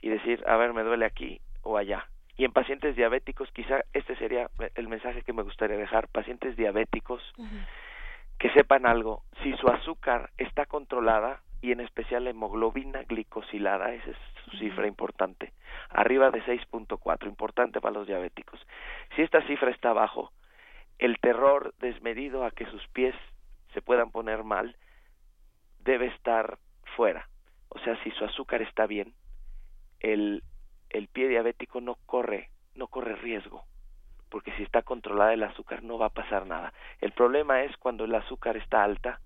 y 0.00 0.08
decir, 0.08 0.44
a 0.46 0.56
ver, 0.56 0.72
me 0.72 0.82
duele 0.82 1.04
aquí 1.04 1.40
o 1.62 1.76
allá. 1.76 2.08
Y 2.36 2.44
en 2.44 2.52
pacientes 2.52 2.96
diabéticos, 2.96 3.50
quizá 3.52 3.82
este 3.92 4.16
sería 4.16 4.50
el 4.74 4.88
mensaje 4.88 5.22
que 5.22 5.32
me 5.32 5.42
gustaría 5.42 5.76
dejar, 5.76 6.08
pacientes 6.08 6.56
diabéticos 6.56 7.22
que 8.38 8.50
sepan 8.50 8.86
algo, 8.86 9.22
si 9.42 9.52
su 9.54 9.68
azúcar 9.68 10.30
está 10.36 10.66
controlada, 10.66 11.40
y 11.64 11.72
en 11.72 11.80
especial 11.80 12.24
la 12.24 12.30
hemoglobina 12.30 13.04
glicosilada, 13.04 13.94
esa 13.94 14.10
es 14.10 14.16
su 14.44 14.58
cifra 14.58 14.86
importante, 14.86 15.54
arriba 15.88 16.30
de 16.30 16.42
6.4, 16.42 17.26
importante 17.26 17.80
para 17.80 17.94
los 17.94 18.06
diabéticos. 18.06 18.60
Si 19.16 19.22
esta 19.22 19.40
cifra 19.46 19.70
está 19.70 19.88
abajo, 19.90 20.30
el 20.98 21.18
terror 21.20 21.72
desmedido 21.80 22.44
a 22.44 22.50
que 22.50 22.66
sus 22.66 22.86
pies 22.88 23.14
se 23.74 23.82
puedan 23.82 24.10
poner 24.10 24.44
mal 24.44 24.76
debe 25.80 26.06
estar 26.06 26.58
fuera. 26.96 27.28
O 27.68 27.78
sea, 27.80 28.02
si 28.02 28.10
su 28.12 28.24
azúcar 28.24 28.62
está 28.62 28.86
bien, 28.86 29.12
el, 30.00 30.42
el 30.90 31.08
pie 31.08 31.28
diabético 31.28 31.80
no 31.80 31.96
corre, 32.06 32.50
no 32.74 32.86
corre 32.86 33.16
riesgo, 33.16 33.64
porque 34.30 34.52
si 34.52 34.62
está 34.62 34.82
controlada 34.82 35.34
el 35.34 35.42
azúcar 35.42 35.82
no 35.82 35.98
va 35.98 36.06
a 36.06 36.14
pasar 36.14 36.46
nada. 36.46 36.72
El 37.00 37.12
problema 37.12 37.62
es 37.62 37.76
cuando 37.76 38.04
el 38.04 38.14
azúcar 38.14 38.56
está 38.56 38.82
alta, 38.82 39.20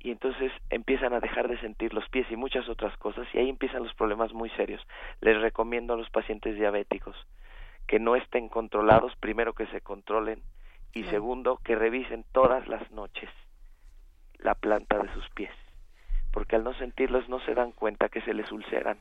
y 0.00 0.10
entonces 0.10 0.50
empiezan 0.68 1.14
a 1.14 1.20
dejar 1.20 1.46
de 1.46 1.60
sentir 1.60 1.94
los 1.94 2.08
pies 2.08 2.26
y 2.28 2.34
muchas 2.34 2.68
otras 2.68 2.96
cosas 2.96 3.28
y 3.32 3.38
ahí 3.38 3.48
empiezan 3.48 3.84
los 3.84 3.94
problemas 3.94 4.32
muy 4.32 4.50
serios. 4.50 4.84
Les 5.20 5.40
recomiendo 5.40 5.94
a 5.94 5.96
los 5.96 6.10
pacientes 6.10 6.56
diabéticos 6.56 7.14
que 7.86 8.00
no 8.00 8.16
estén 8.16 8.48
controlados, 8.48 9.14
primero 9.16 9.52
que 9.52 9.66
se 9.68 9.80
controlen 9.80 10.42
y 10.92 11.04
segundo 11.04 11.60
que 11.62 11.76
revisen 11.76 12.24
todas 12.32 12.66
las 12.66 12.90
noches 12.90 13.30
la 14.42 14.54
planta 14.54 14.98
de 14.98 15.12
sus 15.14 15.28
pies, 15.30 15.52
porque 16.32 16.56
al 16.56 16.64
no 16.64 16.74
sentirlos 16.74 17.28
no 17.28 17.40
se 17.40 17.54
dan 17.54 17.72
cuenta 17.72 18.08
que 18.08 18.20
se 18.22 18.34
les 18.34 18.50
ulceran 18.52 18.98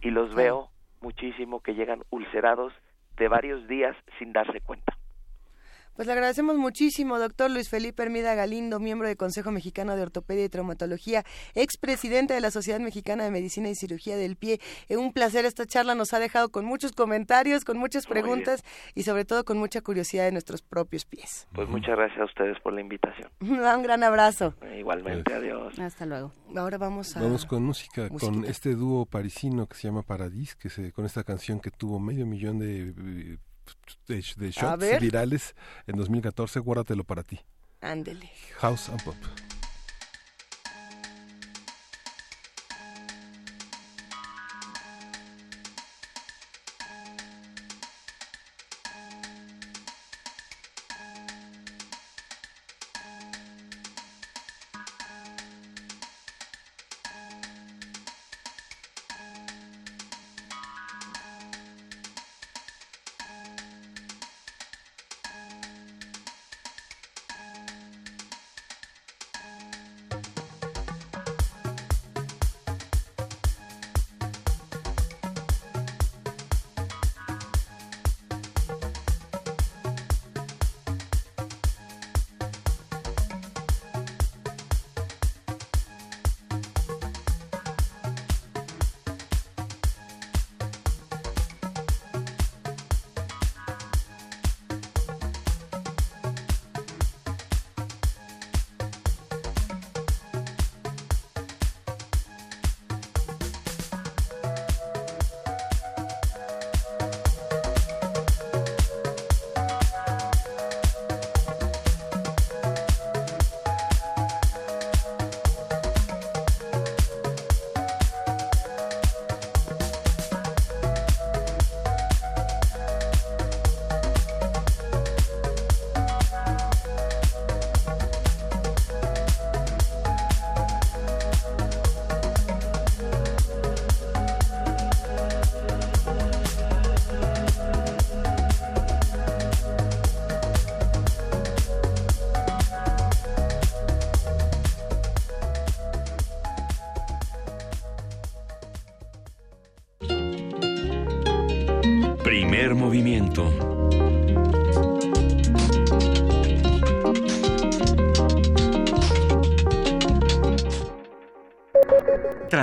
y 0.00 0.10
los 0.10 0.34
veo 0.34 0.70
muchísimo 1.00 1.60
que 1.60 1.74
llegan 1.74 2.02
ulcerados 2.10 2.72
de 3.16 3.28
varios 3.28 3.66
días 3.68 3.96
sin 4.18 4.32
darse 4.32 4.60
cuenta. 4.60 4.96
Pues 5.96 6.06
le 6.08 6.12
agradecemos 6.12 6.56
muchísimo, 6.56 7.20
doctor 7.20 7.52
Luis 7.52 7.68
Felipe 7.68 8.02
Hermida 8.02 8.34
Galindo, 8.34 8.80
miembro 8.80 9.06
del 9.06 9.16
Consejo 9.16 9.52
Mexicano 9.52 9.94
de 9.94 10.02
Ortopedia 10.02 10.44
y 10.44 10.48
Traumatología, 10.48 11.22
expresidente 11.54 12.34
de 12.34 12.40
la 12.40 12.50
Sociedad 12.50 12.80
Mexicana 12.80 13.22
de 13.22 13.30
Medicina 13.30 13.68
y 13.68 13.76
Cirugía 13.76 14.16
del 14.16 14.34
Pie. 14.34 14.58
Es 14.88 14.96
un 14.96 15.12
placer 15.12 15.44
esta 15.44 15.66
charla, 15.66 15.94
nos 15.94 16.12
ha 16.12 16.18
dejado 16.18 16.48
con 16.48 16.64
muchos 16.64 16.90
comentarios, 16.90 17.64
con 17.64 17.78
muchas 17.78 18.06
preguntas 18.06 18.64
y 18.96 19.04
sobre 19.04 19.24
todo 19.24 19.44
con 19.44 19.56
mucha 19.56 19.82
curiosidad 19.82 20.24
de 20.24 20.32
nuestros 20.32 20.62
propios 20.62 21.04
pies. 21.04 21.46
Pues 21.52 21.68
muchas 21.68 21.96
gracias 21.96 22.18
a 22.18 22.24
ustedes 22.24 22.58
por 22.60 22.72
la 22.72 22.80
invitación. 22.80 23.30
un 23.40 23.82
gran 23.82 24.02
abrazo. 24.02 24.54
Igualmente, 24.76 25.32
adiós. 25.32 25.78
Hasta 25.78 26.06
luego. 26.06 26.32
Ahora 26.56 26.76
vamos 26.76 27.16
a... 27.16 27.20
Vamos 27.20 27.46
con 27.46 27.62
música, 27.62 28.08
con 28.08 28.44
este 28.46 28.74
dúo 28.74 29.06
parisino 29.06 29.68
que 29.68 29.76
se 29.76 29.86
llama 29.86 30.02
Paradis, 30.02 30.56
que 30.56 30.70
se, 30.70 30.90
con 30.90 31.04
esta 31.04 31.22
canción 31.22 31.60
que 31.60 31.70
tuvo 31.70 32.00
medio 32.00 32.26
millón 32.26 32.58
de 32.58 32.88
eh, 32.88 33.38
de, 34.06 34.24
de 34.36 34.50
shots 34.50 35.00
virales 35.00 35.54
en 35.86 35.96
2014, 35.96 36.60
guárdatelo 36.60 37.04
para 37.04 37.22
ti. 37.22 37.40
Ándele. 37.80 38.30
House 38.58 38.88
and 38.88 39.02
Pop. 39.02 39.16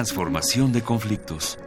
Transformación 0.01 0.73
de 0.73 0.81
conflictos. 0.81 1.59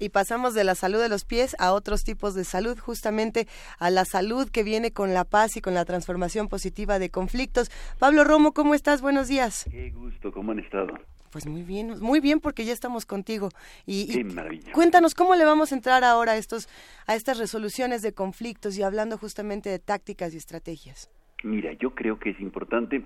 Y 0.00 0.08
pasamos 0.08 0.54
de 0.54 0.64
la 0.64 0.74
salud 0.74 0.98
de 0.98 1.10
los 1.10 1.26
pies 1.26 1.54
a 1.58 1.74
otros 1.74 2.04
tipos 2.04 2.34
de 2.34 2.44
salud, 2.44 2.78
justamente 2.78 3.46
a 3.78 3.90
la 3.90 4.06
salud 4.06 4.48
que 4.48 4.62
viene 4.62 4.92
con 4.92 5.12
la 5.12 5.24
paz 5.24 5.58
y 5.58 5.60
con 5.60 5.74
la 5.74 5.84
transformación 5.84 6.48
positiva 6.48 6.98
de 6.98 7.10
conflictos. 7.10 7.70
Pablo 7.98 8.24
Romo, 8.24 8.52
¿cómo 8.52 8.74
estás? 8.74 9.02
Buenos 9.02 9.28
días. 9.28 9.66
Qué 9.70 9.90
gusto, 9.90 10.32
¿cómo 10.32 10.52
han 10.52 10.60
estado? 10.60 10.94
Pues 11.30 11.46
muy 11.46 11.64
bien, 11.64 12.00
muy 12.00 12.20
bien 12.20 12.40
porque 12.40 12.64
ya 12.64 12.72
estamos 12.72 13.04
contigo. 13.04 13.50
Y, 13.84 14.10
Qué 14.10 14.24
maravilla. 14.24 14.72
Cuéntanos 14.72 15.14
cómo 15.14 15.34
le 15.34 15.44
vamos 15.44 15.70
a 15.72 15.74
entrar 15.74 16.02
ahora 16.02 16.32
a 16.32 16.36
estos 16.38 16.66
a 17.06 17.14
estas 17.14 17.36
resoluciones 17.36 18.00
de 18.00 18.14
conflictos 18.14 18.78
y 18.78 18.82
hablando 18.82 19.18
justamente 19.18 19.68
de 19.68 19.78
tácticas 19.80 20.32
y 20.32 20.38
estrategias. 20.38 21.10
Mira, 21.42 21.74
yo 21.74 21.94
creo 21.94 22.18
que 22.18 22.30
es 22.30 22.40
importante 22.40 23.04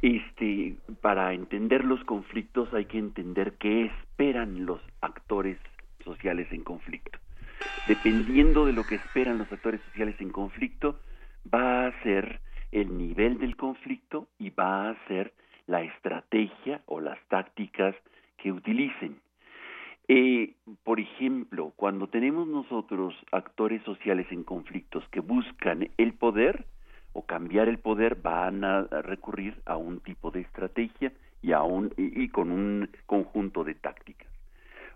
este, 0.00 0.76
para 1.00 1.32
entender 1.32 1.84
los 1.84 2.02
conflictos 2.04 2.72
hay 2.72 2.86
que 2.86 2.98
entender 2.98 3.54
qué 3.58 3.86
esperan 3.86 4.66
los 4.66 4.80
actores 5.00 5.58
sociales 6.04 6.48
en 6.50 6.62
conflicto. 6.62 7.18
Dependiendo 7.86 8.66
de 8.66 8.72
lo 8.72 8.84
que 8.84 8.96
esperan 8.96 9.38
los 9.38 9.50
actores 9.52 9.80
sociales 9.90 10.16
en 10.20 10.30
conflicto, 10.30 10.98
va 11.52 11.86
a 11.86 12.02
ser 12.02 12.40
el 12.70 12.96
nivel 12.96 13.38
del 13.38 13.56
conflicto 13.56 14.28
y 14.38 14.50
va 14.50 14.90
a 14.90 15.08
ser 15.08 15.32
la 15.66 15.82
estrategia 15.82 16.82
o 16.86 17.00
las 17.00 17.18
tácticas 17.28 17.94
que 18.38 18.50
utilicen. 18.50 19.20
Eh, 20.08 20.54
por 20.82 20.98
ejemplo, 20.98 21.72
cuando 21.76 22.08
tenemos 22.08 22.48
nosotros 22.48 23.14
actores 23.30 23.82
sociales 23.84 24.26
en 24.30 24.42
conflictos 24.42 25.04
que 25.10 25.20
buscan 25.20 25.88
el 25.96 26.14
poder, 26.14 26.66
o 27.12 27.26
cambiar 27.26 27.68
el 27.68 27.78
poder 27.78 28.16
van 28.16 28.64
a 28.64 28.82
recurrir 29.02 29.60
a 29.66 29.76
un 29.76 30.00
tipo 30.00 30.30
de 30.30 30.40
estrategia 30.40 31.12
y, 31.42 31.52
a 31.52 31.62
un, 31.62 31.92
y, 31.96 32.28
con 32.28 32.50
un 32.50 32.88
conjunto 33.06 33.64
de 33.64 33.74
tácticas. 33.74 34.28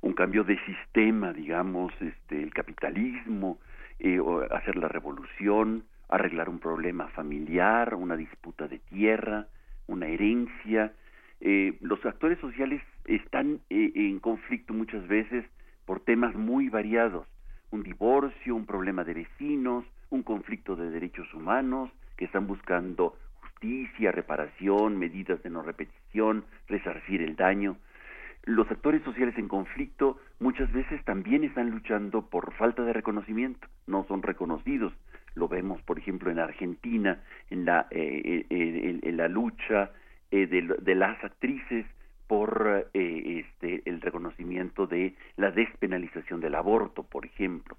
Un 0.01 0.13
cambio 0.13 0.45
de 0.45 0.59
sistema, 0.65 1.33
digamos, 1.33 1.93
este, 2.01 2.43
el 2.43 2.55
capitalismo, 2.55 3.59
eh, 3.99 4.21
hacer 4.51 4.77
la 4.77 4.89
revolución, 4.89 5.85
arreglar 6.09 6.49
un 6.49 6.61
problema 6.61 7.09
familiar, 7.09 7.95
una 7.95 8.17
disputa 8.17 8.69
de 8.69 8.79
tierra, 8.79 9.47
una 9.87 10.07
herencia. 10.07 10.93
Eh, 11.41 11.77
los 11.81 12.05
actores 12.07 12.39
sociales 12.39 12.83
están 13.07 13.61
eh, 13.71 13.93
en 13.95 14.21
conflicto 14.21 14.73
muchas 14.73 15.07
veces 15.09 15.45
por 15.85 16.01
temas 16.01 16.35
muy 16.35 16.69
variados, 16.69 17.27
un 17.71 17.83
divorcio, 17.83 18.55
un 18.55 18.67
problema 18.67 19.05
de 19.05 19.15
vecinos, 19.15 19.85
un 20.11 20.23
conflicto 20.23 20.77
de 20.77 20.91
derechos 20.91 21.33
humanos, 21.35 21.91
que 22.17 22.25
están 22.25 22.47
buscando 22.47 23.17
justicia, 23.41 24.13
reparación, 24.13 24.99
medidas 24.99 25.43
de 25.43 25.51
no 25.51 25.63
repetición, 25.63 26.45
resarcir 26.69 27.23
el 27.23 27.37
daño. 27.37 27.77
Los 28.45 28.71
actores 28.71 29.03
sociales 29.03 29.37
en 29.39 29.49
conflicto 29.49 30.21
muchas 30.39 30.73
veces 30.73 31.05
también 31.05 31.45
están 31.45 31.71
luchando 31.71 32.23
por 32.29 32.53
falta 32.55 32.83
de 32.83 32.93
reconocimiento, 32.93 33.67
no 33.87 34.05
son 34.07 34.23
reconocidos. 34.23 34.93
Lo 35.35 35.49
vemos, 35.49 35.83
por 35.83 35.99
ejemplo, 35.99 36.31
en 36.31 36.39
Argentina, 36.39 37.21
en 37.51 37.65
la, 37.65 37.89
eh, 37.91 38.47
eh, 38.49 39.01
en, 39.03 39.17
la 39.17 39.29
lucha 39.29 39.91
eh, 40.31 40.47
de, 40.47 40.95
las 40.95 41.23
actrices 41.25 41.87
por 42.27 42.89
este, 42.93 43.83
el 43.85 44.01
reconocimiento 44.01 44.87
de 44.87 45.15
la 45.37 45.51
despenalización 45.51 46.41
del 46.41 46.55
aborto, 46.55 47.03
por 47.03 47.25
ejemplo 47.25 47.77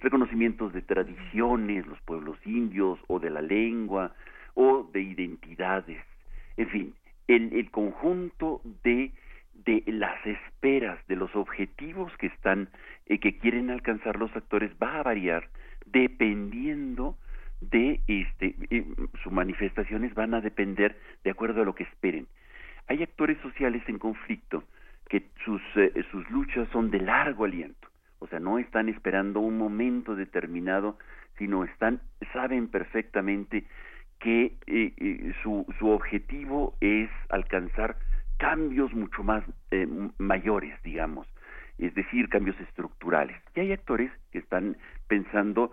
reconocimientos 0.00 0.72
de 0.72 0.82
tradiciones, 0.82 1.86
los 1.86 2.00
pueblos 2.02 2.38
indios, 2.44 2.98
o 3.06 3.18
de 3.18 3.30
la 3.30 3.42
lengua, 3.42 4.14
o 4.54 4.88
de 4.92 5.02
identidades. 5.02 6.02
En 6.56 6.68
fin, 6.68 6.94
el, 7.28 7.52
el 7.52 7.70
conjunto 7.70 8.60
de, 8.82 9.12
de 9.64 9.84
las 9.86 10.24
esperas, 10.26 10.98
de 11.06 11.16
los 11.16 11.34
objetivos 11.36 12.12
que 12.18 12.26
están, 12.26 12.68
eh, 13.06 13.18
que 13.18 13.38
quieren 13.38 13.70
alcanzar 13.70 14.18
los 14.18 14.34
actores 14.34 14.72
va 14.82 14.98
a 14.98 15.02
variar 15.02 15.48
dependiendo 15.86 17.16
de 17.60 18.00
este 18.06 18.54
sus 19.22 19.32
manifestaciones 19.32 20.14
van 20.14 20.32
a 20.32 20.40
depender 20.40 20.96
de 21.24 21.30
acuerdo 21.30 21.62
a 21.62 21.64
lo 21.64 21.74
que 21.74 21.84
esperen. 21.84 22.26
Hay 22.86 23.02
actores 23.02 23.38
sociales 23.42 23.82
en 23.86 23.98
conflicto 23.98 24.64
que 25.08 25.28
sus, 25.44 25.60
eh, 25.76 25.92
sus 26.10 26.28
luchas 26.30 26.68
son 26.72 26.90
de 26.90 27.00
largo 27.00 27.44
aliento 27.44 27.89
o 28.20 28.26
sea, 28.28 28.38
no 28.38 28.58
están 28.58 28.88
esperando 28.88 29.40
un 29.40 29.58
momento 29.58 30.14
determinado, 30.14 30.98
sino 31.38 31.64
están, 31.64 32.00
saben 32.32 32.68
perfectamente 32.68 33.64
que 34.20 34.56
eh, 34.66 34.92
eh, 34.96 35.32
su, 35.42 35.66
su 35.78 35.88
objetivo 35.88 36.76
es 36.80 37.10
alcanzar 37.30 37.96
cambios 38.36 38.92
mucho 38.92 39.22
más 39.22 39.42
eh, 39.70 39.88
mayores, 40.18 40.80
digamos, 40.82 41.26
es 41.78 41.94
decir, 41.94 42.28
cambios 42.28 42.60
estructurales. 42.60 43.36
Y 43.54 43.60
hay 43.60 43.72
actores 43.72 44.12
que 44.30 44.38
están 44.38 44.76
pensando, 45.08 45.72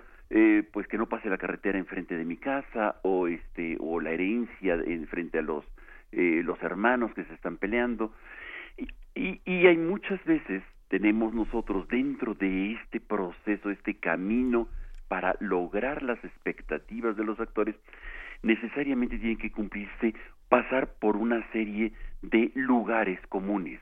pues 0.71 0.87
que 0.87 0.97
no 0.97 1.07
pase 1.07 1.29
la 1.29 1.37
carretera 1.37 1.77
enfrente 1.77 2.17
de 2.17 2.25
mi 2.25 2.35
casa 2.35 2.97
o 3.03 3.27
este 3.27 3.77
o 3.79 4.01
la 4.01 4.11
herencia 4.11 4.75
enfrente 4.85 5.39
a 5.39 5.41
los 5.41 5.63
los 6.11 6.61
hermanos 6.61 7.13
que 7.13 7.23
se 7.23 7.33
están 7.33 7.55
peleando 7.57 8.13
y, 9.15 9.41
y 9.45 9.67
hay 9.67 9.77
muchas 9.77 10.23
veces 10.25 10.63
tenemos 10.89 11.33
nosotros 11.33 11.87
dentro 11.87 12.33
de 12.33 12.73
este 12.73 12.99
proceso, 12.99 13.69
este 13.69 13.95
camino 13.95 14.67
para 15.07 15.35
lograr 15.39 16.03
las 16.03 16.23
expectativas 16.23 17.15
de 17.15 17.23
los 17.23 17.39
actores, 17.39 17.75
necesariamente 18.43 19.17
tiene 19.17 19.37
que 19.37 19.51
cumplirse 19.51 20.13
pasar 20.49 20.93
por 20.99 21.17
una 21.17 21.49
serie 21.51 21.93
de 22.21 22.51
lugares 22.55 23.19
comunes. 23.27 23.79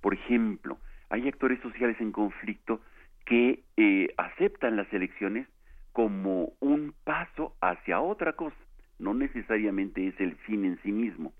Por 0.00 0.14
ejemplo, 0.14 0.78
hay 1.08 1.28
actores 1.28 1.60
sociales 1.60 1.96
en 2.00 2.12
conflicto 2.12 2.80
que 3.26 3.62
eh, 3.76 4.08
aceptan 4.16 4.76
las 4.76 4.92
elecciones 4.92 5.46
como 5.92 6.52
un 6.60 6.94
paso 7.04 7.54
hacia 7.60 8.00
otra 8.00 8.32
cosa. 8.34 8.56
No 8.98 9.14
necesariamente 9.14 10.06
es 10.06 10.20
el 10.20 10.36
fin 10.36 10.64
en 10.64 10.78
sí 10.82 10.92
mismo, 10.92 11.32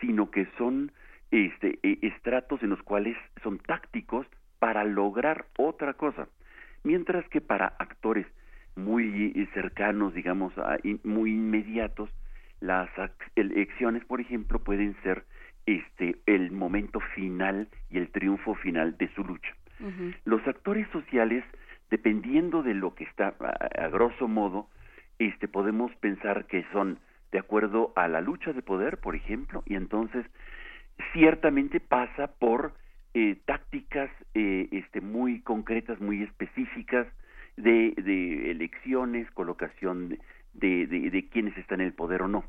sino 0.00 0.30
que 0.30 0.46
son 0.56 0.92
este, 1.30 1.78
eh, 1.82 1.98
estratos 2.02 2.62
en 2.62 2.70
los 2.70 2.82
cuales 2.82 3.16
son 3.42 3.58
tácticos 3.58 4.26
para 4.58 4.84
lograr 4.84 5.46
otra 5.56 5.94
cosa. 5.94 6.28
Mientras 6.84 7.28
que 7.28 7.40
para 7.40 7.74
actores 7.78 8.26
muy 8.76 9.48
cercanos, 9.52 10.14
digamos, 10.14 10.52
muy 11.02 11.32
inmediatos, 11.32 12.10
las 12.60 12.88
elecciones, 13.36 14.04
por 14.04 14.20
ejemplo, 14.20 14.60
pueden 14.60 14.96
ser 15.02 15.24
este 15.66 16.16
el 16.26 16.50
momento 16.50 17.00
final 17.14 17.68
y 17.90 17.98
el 17.98 18.10
triunfo 18.10 18.54
final 18.54 18.96
de 18.96 19.12
su 19.14 19.24
lucha. 19.24 19.54
Los 20.24 20.46
actores 20.48 20.88
sociales, 20.88 21.44
dependiendo 21.90 22.62
de 22.62 22.74
lo 22.74 22.94
que 22.94 23.04
está 23.04 23.34
a, 23.38 23.84
a, 23.84 23.88
grosso 23.88 24.26
modo, 24.26 24.68
este 25.20 25.46
podemos 25.46 25.94
pensar 25.96 26.46
que 26.46 26.64
son 26.72 26.98
de 27.30 27.38
acuerdo 27.38 27.92
a 27.94 28.08
la 28.08 28.20
lucha 28.20 28.52
de 28.52 28.62
poder, 28.62 28.98
por 28.98 29.14
ejemplo, 29.14 29.62
y 29.66 29.76
entonces 29.76 30.26
ciertamente 31.12 31.78
pasa 31.78 32.28
por 32.38 32.72
eh, 33.14 33.36
tácticas 33.46 34.10
eh, 34.34 34.68
este, 34.72 35.00
muy 35.00 35.40
concretas, 35.40 36.00
muy 36.00 36.22
específicas 36.22 37.06
de, 37.56 37.94
de 37.96 38.50
elecciones, 38.50 39.30
colocación 39.32 40.18
de, 40.54 40.86
de, 40.86 41.28
quienes 41.28 41.56
están 41.56 41.80
en 41.80 41.88
el 41.88 41.92
poder 41.92 42.22
o 42.22 42.28
no. 42.28 42.44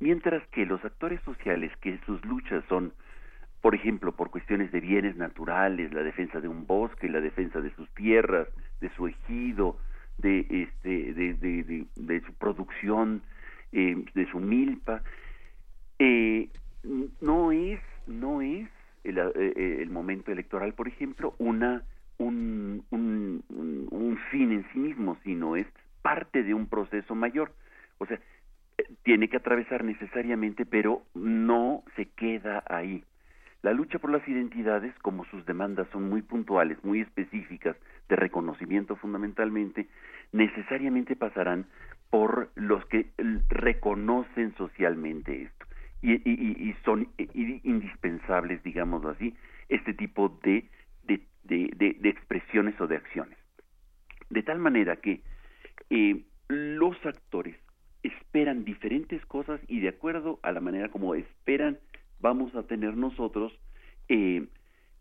Mientras 0.00 0.46
que 0.48 0.66
los 0.66 0.84
actores 0.84 1.20
sociales, 1.22 1.72
que 1.80 1.98
sus 2.06 2.24
luchas 2.24 2.64
son, 2.68 2.92
por 3.60 3.74
ejemplo, 3.74 4.12
por 4.12 4.30
cuestiones 4.30 4.72
de 4.72 4.80
bienes 4.80 5.16
naturales, 5.16 5.92
la 5.92 6.02
defensa 6.02 6.40
de 6.40 6.48
un 6.48 6.66
bosque, 6.66 7.08
la 7.08 7.20
defensa 7.20 7.60
de 7.60 7.74
sus 7.74 7.88
tierras, 7.94 8.48
de 8.80 8.90
su 8.90 9.06
ejido, 9.06 9.78
de, 10.18 10.40
este, 10.48 11.12
de, 11.14 11.34
de, 11.34 11.86
de 11.94 12.20
su 12.22 12.34
producción, 12.34 13.22
eh, 13.72 14.04
de 14.14 14.30
su 14.30 14.40
milpa, 14.40 15.02
eh, 15.98 16.48
no 17.20 17.52
es, 17.52 17.80
no 18.06 18.42
es 18.42 18.68
el, 19.04 19.18
eh, 19.18 19.32
eh, 19.34 19.78
el 19.80 19.90
momento 19.90 20.32
electoral, 20.32 20.74
por 20.74 20.88
ejemplo, 20.88 21.34
una 21.38 21.82
un, 22.18 22.84
un, 22.90 24.18
fin 24.30 24.52
en 24.52 24.64
sí 24.72 24.78
mismo, 24.78 25.16
sino 25.24 25.56
es 25.56 25.66
parte 26.02 26.42
de 26.42 26.54
un 26.54 26.66
proceso 26.66 27.14
mayor. 27.14 27.52
O 27.98 28.06
sea, 28.06 28.18
eh, 28.78 28.84
tiene 29.02 29.28
que 29.28 29.38
atravesar 29.38 29.84
necesariamente, 29.84 30.64
pero 30.64 31.02
no 31.14 31.82
se 31.96 32.06
queda 32.06 32.62
ahí. 32.66 33.04
La 33.62 33.72
lucha 33.72 33.98
por 33.98 34.10
las 34.10 34.26
identidades, 34.28 34.94
como 35.02 35.24
sus 35.26 35.44
demandas 35.46 35.86
son 35.92 36.08
muy 36.08 36.22
puntuales, 36.22 36.82
muy 36.84 37.00
específicas, 37.00 37.76
de 38.08 38.16
reconocimiento 38.16 38.96
fundamentalmente, 38.96 39.88
necesariamente 40.32 41.16
pasarán 41.16 41.66
por 42.10 42.50
los 42.54 42.84
que 42.86 43.10
reconocen 43.48 44.54
socialmente 44.56 45.42
esto 45.42 45.61
y, 46.02 46.14
y, 46.28 46.70
y 46.70 46.74
son 46.84 47.08
indispensables, 47.64 48.62
digamos 48.64 49.04
así, 49.06 49.34
este 49.68 49.94
tipo 49.94 50.40
de, 50.42 50.68
de, 51.04 51.20
de, 51.44 51.96
de, 51.98 52.08
expresiones 52.08 52.78
o 52.80 52.86
de 52.86 52.96
acciones. 52.96 53.38
De 54.30 54.42
tal 54.42 54.58
manera 54.58 54.96
que 54.96 55.22
eh, 55.90 56.22
los 56.48 56.96
actores 57.06 57.56
esperan 58.02 58.64
diferentes 58.64 59.24
cosas 59.26 59.60
y 59.68 59.80
de 59.80 59.88
acuerdo 59.88 60.40
a 60.42 60.50
la 60.52 60.60
manera 60.60 60.88
como 60.88 61.14
esperan, 61.14 61.78
vamos 62.20 62.54
a 62.56 62.64
tener 62.64 62.96
nosotros 62.96 63.52
eh, 64.08 64.46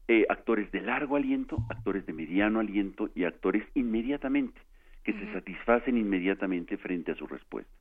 eh, 0.07 0.25
actores 0.29 0.71
de 0.71 0.81
largo 0.81 1.15
aliento, 1.15 1.57
actores 1.69 2.05
de 2.05 2.13
mediano 2.13 2.59
aliento 2.59 3.09
y 3.15 3.23
actores 3.23 3.63
inmediatamente, 3.73 4.59
que 5.03 5.13
se 5.13 5.33
satisfacen 5.33 5.97
inmediatamente 5.97 6.77
frente 6.77 7.11
a 7.11 7.15
su 7.15 7.25
respuesta. 7.25 7.71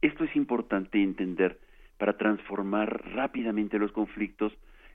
Esto 0.00 0.24
es 0.24 0.34
importante 0.36 1.02
entender 1.02 1.58
para 2.02 2.18
transformar 2.18 3.14
rápidamente 3.14 3.78
los 3.78 3.92
conflictos 3.92 4.52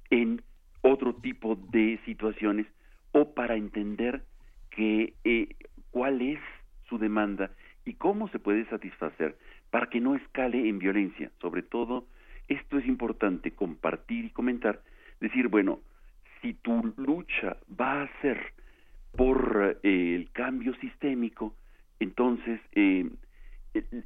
en 0.09 0.41
otro 0.81 1.15
tipo 1.15 1.55
de 1.71 2.01
situaciones 2.03 2.67
o 3.13 3.33
para 3.33 3.55
entender 3.55 4.25
que 4.71 5.13
eh, 5.23 5.55
cuál 5.89 6.21
es 6.21 6.39
su 6.89 6.97
demanda 6.97 7.51
y 7.85 7.93
cómo 7.93 8.27
se 8.27 8.39
puede 8.39 8.65
satisfacer 8.65 9.37
para 9.69 9.87
que 9.87 10.01
no 10.01 10.15
escale 10.15 10.67
en 10.67 10.79
violencia. 10.79 11.31
Sobre 11.39 11.61
todo, 11.61 12.07
esto 12.49 12.77
es 12.77 12.85
importante 12.85 13.51
compartir 13.51 14.25
y 14.25 14.31
comentar, 14.31 14.81
decir, 15.21 15.47
bueno, 15.47 15.79
si 16.41 16.55
tu 16.55 16.93
lucha 16.97 17.55
va 17.79 18.01
a 18.01 18.21
ser 18.21 18.51
por 19.15 19.79
eh, 19.81 20.13
el 20.13 20.29
cambio 20.33 20.75
sistémico, 20.81 21.55
entonces 22.01 22.59
eh, 22.73 23.09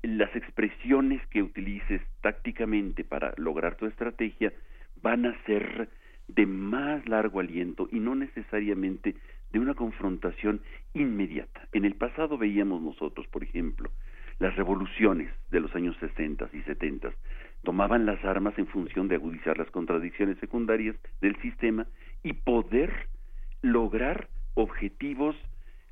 las 0.03 0.35
expresiones 0.35 1.25
que 1.27 1.43
utilices 1.43 2.01
tácticamente 2.21 3.03
para 3.03 3.33
lograr 3.37 3.75
tu 3.75 3.85
estrategia 3.85 4.53
van 5.01 5.25
a 5.25 5.43
ser 5.45 5.89
de 6.27 6.45
más 6.45 7.07
largo 7.07 7.39
aliento 7.39 7.87
y 7.91 7.99
no 7.99 8.15
necesariamente 8.15 9.15
de 9.51 9.59
una 9.59 9.73
confrontación 9.73 10.61
inmediata. 10.93 11.67
En 11.73 11.85
el 11.85 11.95
pasado 11.95 12.37
veíamos 12.37 12.81
nosotros, 12.81 13.27
por 13.27 13.43
ejemplo, 13.43 13.89
las 14.39 14.55
revoluciones 14.55 15.31
de 15.51 15.59
los 15.59 15.75
años 15.75 15.95
60 15.99 16.49
y 16.53 16.61
70 16.61 17.11
tomaban 17.63 18.05
las 18.05 18.23
armas 18.25 18.57
en 18.57 18.67
función 18.67 19.07
de 19.07 19.15
agudizar 19.15 19.57
las 19.57 19.69
contradicciones 19.69 20.37
secundarias 20.39 20.95
del 21.21 21.35
sistema 21.41 21.85
y 22.23 22.33
poder 22.33 23.07
lograr 23.61 24.29
objetivos 24.55 25.35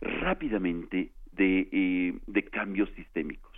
rápidamente 0.02 1.12
de, 1.34 2.20
de 2.26 2.44
cambios 2.46 2.90
sistémicos. 2.96 3.49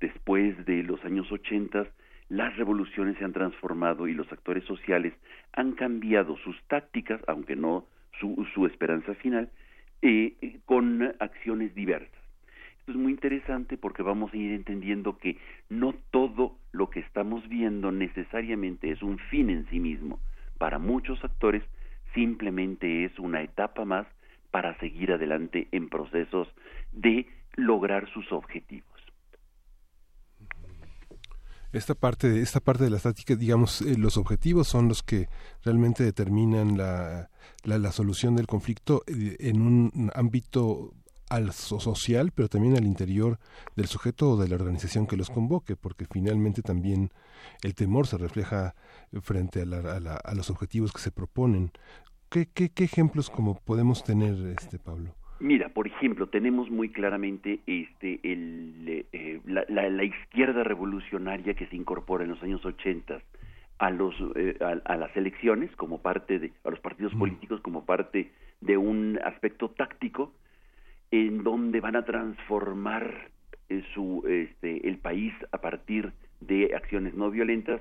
Después 0.00 0.64
de 0.64 0.82
los 0.82 1.04
años 1.04 1.30
80, 1.30 1.86
las 2.30 2.56
revoluciones 2.56 3.18
se 3.18 3.24
han 3.24 3.34
transformado 3.34 4.08
y 4.08 4.14
los 4.14 4.32
actores 4.32 4.64
sociales 4.64 5.12
han 5.52 5.72
cambiado 5.72 6.38
sus 6.38 6.56
tácticas, 6.68 7.20
aunque 7.26 7.54
no 7.54 7.84
su, 8.18 8.66
esperanza 8.66 9.14
final, 9.14 9.50
eh, 10.00 10.60
con 10.64 11.02
acciones 11.18 11.74
diversas. 11.74 12.18
Esto 12.78 12.92
es 12.92 12.96
muy 12.96 13.12
interesante 13.12 13.76
porque 13.76 14.02
vamos 14.02 14.32
a 14.32 14.36
ir 14.36 14.52
entendiendo 14.52 15.18
que 15.18 15.36
no 15.68 15.94
todo 16.10 16.56
lo 16.72 16.88
que 16.88 17.00
estamos 17.00 17.46
viendo 17.48 17.92
necesariamente 17.92 18.90
es 18.90 19.02
un 19.02 19.18
fin 19.18 19.50
en 19.50 19.68
sí 19.68 19.80
mismo. 19.80 20.18
Para 20.56 20.78
muchos 20.78 21.22
actores 21.22 21.62
simplemente 22.14 23.04
es 23.04 23.18
una 23.18 23.42
etapa 23.42 23.84
más 23.84 24.06
para 24.50 24.78
seguir 24.78 25.12
adelante 25.12 25.68
en 25.72 25.88
procesos 25.88 26.48
de 26.92 27.26
lograr 27.56 28.08
sus 28.10 28.32
objetivos 28.32 28.89
esta 31.72 31.94
parte 31.94 32.28
de 32.28 32.42
esta 32.42 32.60
parte 32.60 32.84
de 32.84 32.90
la 32.90 32.96
estática 32.96 33.36
digamos 33.36 33.80
eh, 33.82 33.96
los 33.96 34.16
objetivos 34.16 34.68
son 34.68 34.88
los 34.88 35.02
que 35.02 35.28
realmente 35.62 36.02
determinan 36.02 36.76
la, 36.76 37.30
la, 37.64 37.92
solución 37.92 38.36
del 38.36 38.46
conflicto 38.46 39.02
eh, 39.06 39.36
en 39.40 39.62
un 39.62 40.10
ámbito 40.14 40.94
al 41.30 41.52
social, 41.52 42.32
pero 42.32 42.48
también 42.48 42.76
al 42.76 42.84
interior 42.84 43.38
del 43.76 43.86
sujeto 43.86 44.30
o 44.30 44.36
de 44.36 44.48
la 44.48 44.56
organización 44.56 45.06
que 45.06 45.16
los 45.16 45.30
convoque, 45.30 45.76
porque 45.76 46.04
finalmente 46.10 46.60
también 46.60 47.12
el 47.62 47.76
temor 47.76 48.08
se 48.08 48.18
refleja 48.18 48.74
frente 49.22 49.62
a, 49.62 50.18
a, 50.24 50.34
los 50.34 50.50
objetivos 50.50 50.92
que 50.92 51.00
se 51.00 51.12
proponen. 51.12 51.70
¿Qué, 52.28 52.48
qué, 52.48 52.70
qué 52.70 52.82
ejemplos 52.82 53.30
como 53.30 53.54
podemos 53.54 54.02
tener, 54.02 54.34
este 54.58 54.80
Pablo? 54.80 55.14
Mira, 55.40 55.70
por 55.70 55.86
ejemplo, 55.86 56.26
tenemos 56.26 56.70
muy 56.70 56.90
claramente 56.90 57.60
este, 57.66 58.20
el, 58.22 59.06
eh, 59.10 59.40
la, 59.46 59.64
la, 59.68 60.04
izquierda 60.04 60.62
revolucionaria 60.64 61.54
que 61.54 61.66
se 61.66 61.76
incorpora 61.76 62.24
en 62.24 62.30
los 62.30 62.42
años 62.42 62.62
80 62.62 63.22
a, 63.78 63.90
los, 63.90 64.14
eh, 64.36 64.58
a, 64.60 64.96
las 64.96 65.16
elecciones 65.16 65.74
como 65.76 66.02
parte 66.02 66.38
de, 66.38 66.52
a 66.62 66.70
los 66.70 66.78
partidos 66.80 67.14
políticos 67.14 67.62
como 67.62 67.86
parte 67.86 68.32
de 68.60 68.76
un 68.76 69.18
aspecto 69.24 69.70
táctico 69.70 70.34
en 71.10 71.42
donde 71.42 71.80
van 71.80 71.96
a 71.96 72.04
transformar 72.04 73.30
eh, 73.70 73.82
su, 73.94 74.22
este, 74.28 74.86
el 74.86 74.98
país 74.98 75.32
a 75.52 75.58
partir 75.58 76.12
de 76.40 76.74
acciones 76.76 77.14
no 77.14 77.30
violentas, 77.30 77.80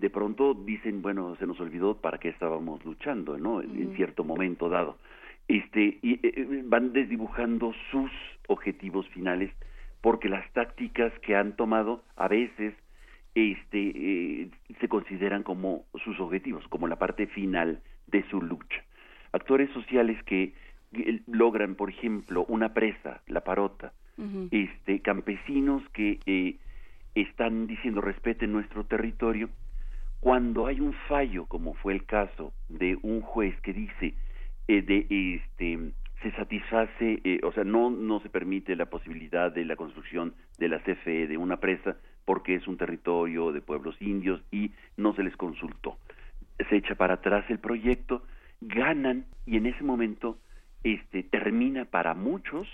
de 0.00 0.10
pronto 0.10 0.54
dicen, 0.54 1.02
bueno, 1.02 1.36
se 1.36 1.46
nos 1.46 1.60
olvidó 1.60 1.98
para 1.98 2.18
qué 2.18 2.30
estábamos 2.30 2.84
luchando, 2.84 3.38
¿no? 3.38 3.60
En 3.60 3.94
cierto 3.94 4.24
momento 4.24 4.68
dado 4.68 4.96
este, 5.48 5.98
y, 6.02 6.14
eh, 6.14 6.20
eh, 6.22 6.62
van 6.64 6.92
desdibujando 6.92 7.72
sus 7.90 8.10
objetivos 8.48 9.08
finales 9.08 9.50
porque 10.00 10.28
las 10.28 10.50
tácticas 10.52 11.12
que 11.20 11.36
han 11.36 11.56
tomado 11.56 12.04
a 12.16 12.28
veces 12.28 12.74
este, 13.34 13.92
eh, 13.94 14.50
se 14.80 14.88
consideran 14.88 15.42
como 15.42 15.84
sus 16.04 16.18
objetivos, 16.20 16.66
como 16.68 16.88
la 16.88 16.96
parte 16.96 17.26
final 17.26 17.80
de 18.06 18.22
su 18.30 18.40
lucha. 18.40 18.84
Actores 19.32 19.70
sociales 19.70 20.22
que, 20.24 20.54
logran, 21.28 21.76
por 21.76 21.90
ejemplo, 21.90 22.44
una 22.48 22.74
presa, 22.74 23.22
la 23.28 23.42
parota, 23.42 23.92
este, 24.50 25.00
campesinos 25.00 25.82
que 25.92 26.58
están 27.14 27.68
diciendo 27.68 28.00
respeten 28.00 28.52
nuestro 28.52 28.84
territorio, 28.84 29.50
cuando 30.20 30.66
hay 30.66 30.80
un 30.80 30.92
fallo, 31.08 31.46
como 31.46 31.74
fue 31.74 31.94
el 31.94 32.04
caso 32.04 32.52
de 32.68 32.98
un 33.02 33.20
juez 33.22 33.58
que 33.62 33.72
dice 33.72 34.14
eh, 34.70 34.82
de 34.82 35.06
este 35.10 35.90
se 36.22 36.30
satisface, 36.32 37.20
eh, 37.24 37.40
o 37.42 37.50
sea, 37.50 37.64
no, 37.64 37.90
no 37.90 38.20
se 38.20 38.28
permite 38.28 38.76
la 38.76 38.86
posibilidad 38.86 39.50
de 39.50 39.64
la 39.64 39.74
construcción 39.74 40.34
de 40.58 40.68
la 40.68 40.78
CFE 40.78 41.26
de 41.26 41.36
una 41.36 41.56
presa 41.56 41.96
porque 42.24 42.54
es 42.54 42.68
un 42.68 42.76
territorio 42.76 43.50
de 43.50 43.62
pueblos 43.62 43.96
indios 44.00 44.40
y 44.52 44.70
no 44.96 45.12
se 45.14 45.24
les 45.24 45.36
consultó. 45.36 45.96
Se 46.68 46.76
echa 46.76 46.94
para 46.94 47.14
atrás 47.14 47.46
el 47.48 47.58
proyecto, 47.58 48.22
ganan 48.60 49.24
y 49.44 49.56
en 49.56 49.66
ese 49.66 49.82
momento 49.82 50.38
este, 50.84 51.24
termina 51.24 51.86
para 51.86 52.14
muchos 52.14 52.68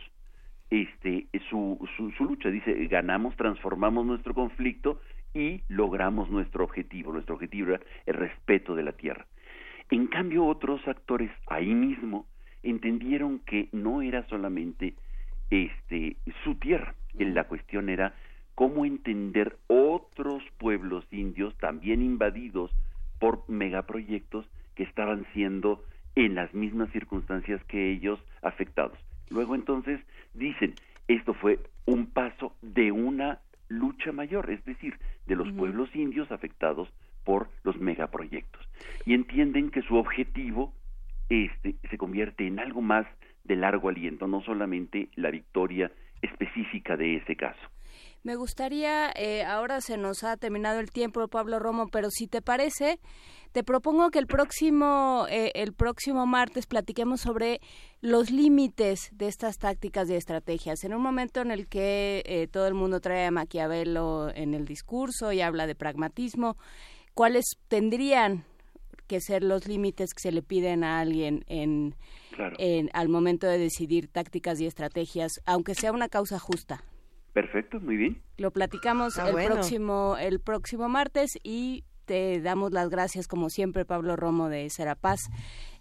este, 0.68 1.28
su, 1.49 1.78
su, 1.97 2.11
su 2.11 2.24
lucha. 2.26 2.51
Dice, 2.51 2.74
ganamos, 2.88 3.36
transformamos 3.36 4.05
nuestro 4.05 4.34
conflicto 4.34 5.01
y 5.32 5.62
logramos 5.68 6.28
nuestro 6.28 6.64
objetivo. 6.64 7.11
Nuestro 7.11 7.36
objetivo 7.36 7.70
era 7.70 7.80
el 8.05 8.14
respeto 8.14 8.74
de 8.74 8.82
la 8.82 8.92
tierra. 8.92 9.24
En 9.91 10.07
cambio, 10.09 10.45
otros 10.47 10.87
actores 10.89 11.30
ahí 11.47 11.74
mismo 11.74 12.26
entendieron 12.62 13.39
que 13.41 13.68
no 13.72 14.03
era 14.03 14.26
solamente 14.28 14.95
este 15.51 16.16
su 16.43 16.57
tierra, 16.57 16.95
la 17.14 17.45
cuestión 17.45 17.89
era 17.89 18.14
cómo 18.55 18.84
entender 18.84 19.57
otros 19.68 20.43
pueblos 20.59 21.05
indios 21.12 21.57
también 21.59 22.03
invadidos 22.03 22.72
por 23.20 23.49
megaproyectos 23.49 24.47
que 24.74 24.82
estaban 24.82 25.26
siendo 25.32 25.84
en 26.16 26.34
las 26.34 26.53
mismas 26.55 26.91
circunstancias 26.91 27.62
que 27.64 27.93
ellos 27.93 28.18
afectados. 28.43 28.99
Luego 29.30 29.55
entonces 29.55 30.01
dicen, 30.34 30.74
esto 31.09 31.34
fue 31.34 31.61
un 31.84 32.07
paso 32.07 32.55
de 32.62 32.91
una 32.93 33.41
lucha 33.68 34.12
mayor, 34.12 34.51
es 34.51 34.64
decir, 34.64 34.99
de 35.26 35.37
los 35.37 35.51
pueblos 35.53 35.95
indios 35.95 36.30
afectados 36.32 36.89
por 37.27 37.51
los 37.64 37.77
megaproyectos 37.79 38.66
y 39.05 39.12
entienden 39.12 39.70
que 39.70 39.83
su 39.83 39.97
objetivo 39.97 40.72
este 41.29 41.74
se 41.91 41.99
convierte 41.99 42.47
en 42.47 42.61
algo 42.61 42.81
más 42.81 43.05
de 43.45 43.57
largo 43.57 43.89
aliento, 43.89 44.29
no 44.29 44.43
solamente 44.43 45.09
la 45.16 45.31
victoria 45.31 45.91
específica 46.22 46.97
de 46.97 47.16
ese 47.16 47.37
caso. 47.37 47.61
Me 48.22 48.35
gustaría, 48.35 49.12
eh, 49.14 49.45
ahora 49.45 49.81
se 49.81 49.97
nos 49.97 50.24
ha 50.24 50.37
terminado 50.37 50.81
el 50.81 50.91
tiempo, 50.91 51.29
Pablo 51.29 51.59
Romo, 51.61 51.87
pero 51.89 52.11
si 52.11 52.27
te 52.27 52.43
parece, 52.43 52.99
te 53.53 53.62
propongo 53.62 54.11
que 54.11 54.18
el 54.18 54.27
próximo, 54.27 55.27
eh, 55.31 55.53
el 55.55 55.72
próximo 55.72 56.27
martes 56.27 56.66
platiquemos 56.66 57.20
sobre 57.20 57.61
los 58.01 58.31
límites 58.31 59.11
de 59.12 59.29
estas 59.29 59.59
tácticas 59.59 60.11
y 60.11 60.14
estrategias. 60.14 60.83
En 60.83 60.95
un 60.95 61.03
momento 61.03 61.41
en 61.41 61.53
el 61.53 61.68
que 61.68 62.24
eh, 62.27 62.49
todo 62.49 62.66
el 62.66 62.74
mundo 62.74 63.01
trae 63.01 63.27
a 63.27 63.31
Maquiavelo 63.31 64.29
en 64.35 64.55
el 64.55 64.64
discurso 64.64 65.33
y 65.33 65.41
habla 65.41 65.68
de 65.68 65.77
pragmatismo, 65.77 66.57
cuáles 67.17 67.57
tendrían 67.69 68.45
que 69.09 69.21
ser 69.21 69.43
los 69.43 69.67
límites 69.67 70.12
que 70.12 70.21
se 70.21 70.33
le 70.33 70.43
piden 70.43 70.85
a 70.85 71.01
alguien 71.01 71.45
en, 71.49 71.95
al 72.93 73.09
momento 73.09 73.47
de 73.47 73.57
decidir 73.57 74.09
tácticas 74.09 74.61
y 74.61 74.67
estrategias, 74.67 75.41
aunque 75.47 75.75
sea 75.75 75.93
una 75.93 76.11
causa 76.11 76.39
justa. 76.39 76.85
Perfecto, 77.33 77.81
muy 77.81 77.97
bien. 77.97 78.23
Lo 78.37 78.51
platicamos 78.51 79.19
ah, 79.19 79.31
el 79.31 79.47
próximo 79.47 80.17
el 80.21 80.41
próximo 80.41 80.89
martes 80.91 81.39
y 81.43 81.85
te 82.05 82.41
damos 82.43 82.73
las 82.73 82.91
gracias 82.91 83.29
como 83.29 83.49
siempre 83.49 83.87
Pablo 83.87 84.17
Romo 84.17 84.51
de 84.51 84.69
Serapaz, 84.69 85.21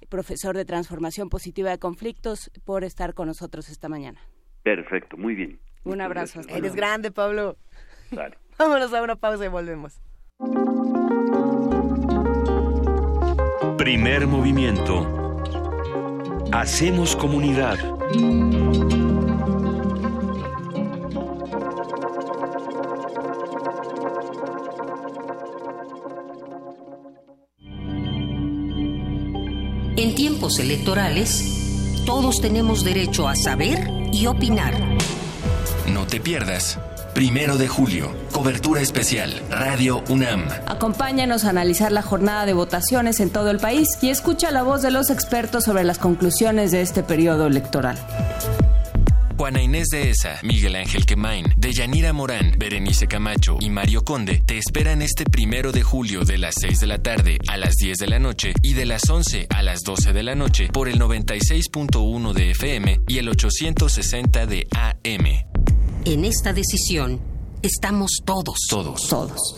profesor 0.09 0.55
de 0.55 0.63
transformación 0.63 1.27
positiva 1.29 1.69
de 1.69 1.79
conflictos 1.79 2.49
por 2.63 2.85
estar 2.85 3.13
con 3.13 3.27
nosotros 3.27 3.69
esta 3.69 3.89
mañana. 3.89 4.21
Perfecto, 4.63 5.17
muy 5.17 5.35
bien. 5.35 5.59
Un 5.83 5.99
abrazo. 5.99 6.41
Eres 6.47 6.75
grande, 6.75 7.11
Pablo. 7.11 7.57
Vámonos 8.57 8.93
a 8.93 9.03
una 9.03 9.17
pausa 9.17 9.45
y 9.45 9.49
volvemos. 9.49 9.99
Primer 13.85 14.25
movimiento. 14.25 15.05
Hacemos 16.51 17.15
comunidad. 17.15 17.77
En 29.97 30.15
tiempos 30.15 30.57
electorales, 30.57 32.01
todos 32.07 32.41
tenemos 32.41 32.83
derecho 32.83 33.27
a 33.27 33.35
saber 33.35 33.87
y 34.11 34.25
opinar. 34.25 34.73
No 35.93 36.07
te 36.07 36.19
pierdas 36.19 36.79
Primero 37.15 37.57
de 37.57 37.69
julio, 37.69 38.13
cobertura 38.33 38.81
especial, 38.81 39.41
Radio 39.49 40.03
UNAM. 40.09 40.49
Acompáñanos 40.67 41.45
a 41.45 41.49
analizar 41.51 41.93
la 41.93 42.01
jornada 42.01 42.45
de 42.45 42.51
votaciones 42.51 43.21
en 43.21 43.29
todo 43.29 43.51
el 43.51 43.59
país 43.59 43.87
y 44.01 44.09
escucha 44.09 44.51
la 44.51 44.63
voz 44.63 44.81
de 44.81 44.91
los 44.91 45.09
expertos 45.09 45.63
sobre 45.63 45.85
las 45.85 45.97
conclusiones 45.97 46.71
de 46.71 46.81
este 46.81 47.03
periodo 47.03 47.47
electoral. 47.47 47.97
Juana 49.37 49.61
Inés 49.61 49.87
de 49.91 50.09
Esa, 50.09 50.39
Miguel 50.43 50.75
Ángel 50.75 51.05
Quemain, 51.05 51.53
Deyanira 51.55 52.11
Morán, 52.11 52.53
Berenice 52.57 53.07
Camacho 53.07 53.59
y 53.61 53.69
Mario 53.69 54.03
Conde 54.03 54.43
te 54.45 54.57
esperan 54.57 55.01
este 55.01 55.23
primero 55.23 55.71
de 55.71 55.83
julio 55.83 56.25
de 56.25 56.37
las 56.37 56.55
6 56.59 56.81
de 56.81 56.87
la 56.87 56.97
tarde 56.97 57.37
a 57.47 57.55
las 57.55 57.75
10 57.75 57.97
de 57.97 58.07
la 58.07 58.19
noche 58.19 58.53
y 58.61 58.73
de 58.73 58.85
las 58.85 59.09
11 59.09 59.47
a 59.49 59.63
las 59.63 59.83
12 59.83 60.11
de 60.11 60.23
la 60.23 60.35
noche 60.35 60.67
por 60.67 60.89
el 60.89 60.99
96.1 60.99 62.33
de 62.33 62.51
FM 62.51 63.01
y 63.07 63.19
el 63.19 63.29
860 63.29 64.47
de 64.47 64.67
AM. 64.71 65.54
En 66.07 66.23
esta 66.23 66.53
decisión 66.53 67.19
estamos 67.63 68.21
todos. 68.23 68.57
Todos. 68.69 69.07
Todos. 69.09 69.55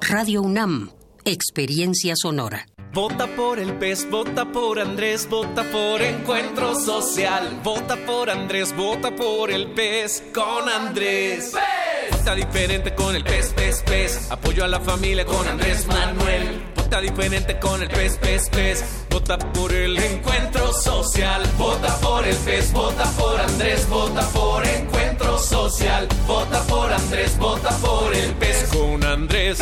Radio 0.00 0.42
UNAM, 0.42 0.90
Experiencia 1.24 2.14
Sonora. 2.16 2.66
Vota 2.92 3.28
por 3.28 3.60
el 3.60 3.78
PES, 3.78 4.10
vota 4.10 4.50
por 4.50 4.80
Andrés, 4.80 5.28
vota 5.30 5.62
por 5.62 6.02
Encuentro 6.02 6.74
Social. 6.74 7.60
Vota 7.62 7.96
por 8.04 8.28
Andrés, 8.28 8.74
vota 8.74 9.14
por 9.14 9.52
el 9.52 9.70
PES 9.70 10.24
con 10.34 10.68
Andrés. 10.68 11.52
¡PES! 11.52 12.18
Vota 12.18 12.34
diferente 12.34 12.92
con 12.96 13.14
el 13.14 13.22
PES, 13.22 13.52
PES, 13.54 13.82
PES. 13.86 14.30
Apoyo 14.32 14.64
a 14.64 14.68
la 14.68 14.80
familia 14.80 15.24
con 15.24 15.46
Andrés 15.46 15.86
Manuel. 15.86 16.60
Vota 16.74 17.00
diferente 17.00 17.60
con 17.60 17.80
el 17.80 17.88
PES, 17.88 18.18
PES, 18.18 18.48
PES. 18.48 18.84
Vota 19.10 19.38
por 19.38 19.72
el 19.72 19.96
Encuentro 19.96 20.72
Social. 20.72 21.42
Vota 21.56 21.96
por 22.00 22.26
el 22.26 22.36
PES, 22.36 22.72
vota 22.72 23.04
por 23.12 23.40
Andrés, 23.40 23.88
vota 23.88 24.28
por 24.30 24.66
Encuentro 24.66 25.03
Social. 25.44 26.08
Vota 26.26 26.62
por 26.64 26.92
Andrés, 26.92 27.36
vota 27.38 27.70
por 27.78 28.14
el 28.14 28.34
PES 28.34 28.70
con 28.72 29.04
Andrés. 29.04 29.60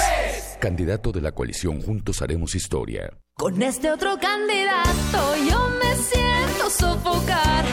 Candidato 0.60 1.10
de 1.10 1.20
la 1.20 1.32
coalición 1.32 1.82
Juntos 1.82 2.22
Haremos 2.22 2.54
Historia. 2.54 3.12
Con 3.36 3.60
este 3.62 3.90
otro 3.90 4.16
candidato 4.18 5.36
yo 5.48 5.68
me 5.80 5.96
siento 5.96 6.70
sofocar. 6.70 7.64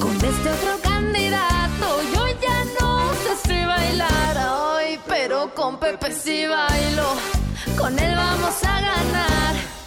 Con 0.00 0.14
este 0.16 0.50
otro 0.50 0.78
candidato 0.82 2.02
yo 2.14 2.26
ya 2.40 2.64
no 2.80 3.12
sé 3.14 3.48
si 3.48 3.66
bailar 3.66 4.36
hoy, 4.50 4.98
pero 5.06 5.54
con 5.54 5.78
Pepe 5.78 6.12
sí 6.12 6.46
bailo. 6.46 7.14
Con 7.76 7.98
él 7.98 8.14
vamos 8.14 8.64
a 8.64 8.80
ganar. 8.80 9.77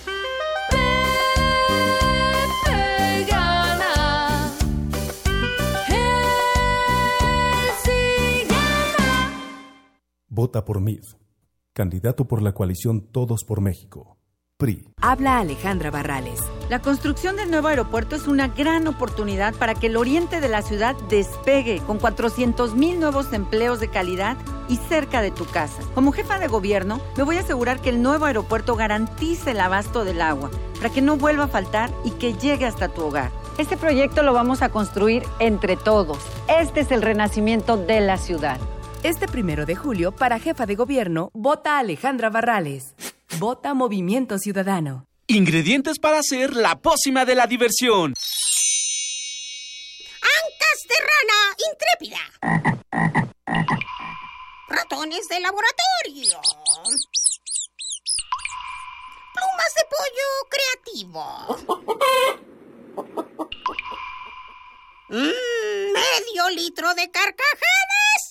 Vota 10.41 10.65
por 10.65 10.81
MIF. 10.81 11.13
Candidato 11.71 12.27
por 12.27 12.41
la 12.41 12.53
coalición 12.53 13.01
Todos 13.01 13.43
por 13.43 13.61
México. 13.61 14.17
PRI. 14.57 14.87
Habla 14.99 15.37
Alejandra 15.37 15.91
Barrales. 15.91 16.39
La 16.67 16.81
construcción 16.81 17.35
del 17.35 17.51
nuevo 17.51 17.67
aeropuerto 17.67 18.15
es 18.15 18.27
una 18.27 18.47
gran 18.47 18.87
oportunidad 18.87 19.53
para 19.53 19.75
que 19.75 19.85
el 19.85 19.97
oriente 19.97 20.41
de 20.41 20.49
la 20.49 20.63
ciudad 20.63 20.95
despegue 21.09 21.79
con 21.85 21.99
400 21.99 22.73
mil 22.73 22.99
nuevos 22.99 23.33
empleos 23.33 23.79
de 23.79 23.89
calidad 23.89 24.35
y 24.67 24.77
cerca 24.77 25.21
de 25.21 25.29
tu 25.29 25.45
casa. 25.45 25.83
Como 25.93 26.11
jefa 26.11 26.39
de 26.39 26.47
gobierno, 26.47 26.99
me 27.17 27.21
voy 27.21 27.37
a 27.37 27.41
asegurar 27.41 27.79
que 27.79 27.89
el 27.89 28.01
nuevo 28.01 28.25
aeropuerto 28.25 28.75
garantice 28.75 29.51
el 29.51 29.59
abasto 29.59 30.03
del 30.05 30.23
agua 30.23 30.49
para 30.77 30.89
que 30.89 31.03
no 31.03 31.17
vuelva 31.17 31.43
a 31.43 31.49
faltar 31.49 31.91
y 32.03 32.09
que 32.09 32.33
llegue 32.33 32.65
hasta 32.65 32.89
tu 32.89 33.03
hogar. 33.03 33.29
Este 33.59 33.77
proyecto 33.77 34.23
lo 34.23 34.33
vamos 34.33 34.63
a 34.63 34.69
construir 34.69 35.21
entre 35.37 35.77
todos. 35.77 36.17
Este 36.47 36.79
es 36.79 36.89
el 36.89 37.03
renacimiento 37.03 37.77
de 37.77 38.01
la 38.01 38.17
ciudad. 38.17 38.57
Este 39.03 39.27
primero 39.27 39.65
de 39.65 39.75
julio, 39.75 40.11
para 40.11 40.37
jefa 40.37 40.67
de 40.67 40.75
gobierno, 40.75 41.31
vota 41.33 41.79
Alejandra 41.79 42.29
Barrales. 42.29 42.93
Vota 43.39 43.73
Movimiento 43.73 44.37
Ciudadano. 44.37 45.07
Ingredientes 45.25 45.97
para 45.97 46.19
hacer 46.19 46.55
la 46.55 46.75
pócima 46.75 47.25
de 47.25 47.33
la 47.33 47.47
diversión. 47.47 48.13
Ancas 50.21 50.85
de 50.87 50.95
rana 51.09 51.55
intrépida. 51.71 52.19
Ratones 54.67 55.27
de 55.29 55.39
laboratorio. 55.39 56.39
Plumas 59.33 59.73
de 59.77 59.83
pollo 59.89 60.29
creativo. 60.49 61.25
Mm, 65.09 65.93
medio 65.93 66.49
litro 66.55 66.93
de 66.93 67.09
carcajadas. 67.09 68.30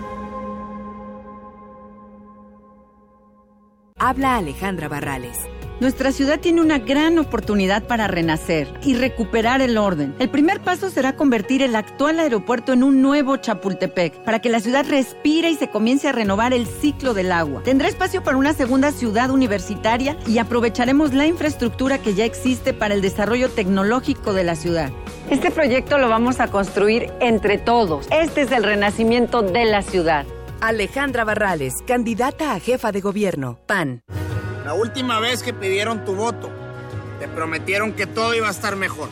Habla 4.03 4.37
Alejandra 4.37 4.87
Barrales. 4.87 5.37
Nuestra 5.79 6.11
ciudad 6.11 6.39
tiene 6.39 6.59
una 6.59 6.79
gran 6.79 7.19
oportunidad 7.19 7.83
para 7.83 8.07
renacer 8.07 8.67
y 8.81 8.95
recuperar 8.95 9.61
el 9.61 9.77
orden. 9.77 10.15
El 10.17 10.31
primer 10.31 10.59
paso 10.59 10.89
será 10.89 11.15
convertir 11.15 11.61
el 11.61 11.75
actual 11.75 12.19
aeropuerto 12.19 12.73
en 12.73 12.81
un 12.81 13.03
nuevo 13.03 13.37
Chapultepec, 13.37 14.23
para 14.23 14.39
que 14.39 14.49
la 14.49 14.59
ciudad 14.59 14.87
respire 14.89 15.51
y 15.51 15.55
se 15.55 15.69
comience 15.69 16.07
a 16.07 16.13
renovar 16.13 16.51
el 16.51 16.65
ciclo 16.65 17.13
del 17.13 17.31
agua. 17.31 17.61
Tendrá 17.61 17.89
espacio 17.89 18.23
para 18.23 18.37
una 18.37 18.53
segunda 18.53 18.91
ciudad 18.91 19.29
universitaria 19.29 20.17
y 20.25 20.39
aprovecharemos 20.39 21.13
la 21.13 21.27
infraestructura 21.27 21.99
que 21.99 22.15
ya 22.15 22.25
existe 22.25 22.73
para 22.73 22.95
el 22.95 23.03
desarrollo 23.03 23.51
tecnológico 23.51 24.33
de 24.33 24.43
la 24.43 24.55
ciudad. 24.55 24.89
Este 25.29 25.51
proyecto 25.51 25.99
lo 25.99 26.09
vamos 26.09 26.39
a 26.39 26.47
construir 26.47 27.11
entre 27.19 27.59
todos. 27.59 28.07
Este 28.11 28.41
es 28.41 28.51
el 28.51 28.63
renacimiento 28.63 29.43
de 29.43 29.65
la 29.65 29.83
ciudad. 29.83 30.25
Alejandra 30.61 31.23
Barrales, 31.23 31.73
candidata 31.87 32.53
a 32.53 32.59
jefa 32.59 32.91
de 32.91 33.01
gobierno. 33.01 33.57
PAN. 33.65 34.03
La 34.63 34.75
última 34.75 35.19
vez 35.19 35.41
que 35.41 35.55
pidieron 35.55 36.05
tu 36.05 36.13
voto, 36.13 36.51
te 37.19 37.27
prometieron 37.27 37.93
que 37.93 38.05
todo 38.05 38.35
iba 38.35 38.47
a 38.47 38.51
estar 38.51 38.75
mejor. 38.75 39.09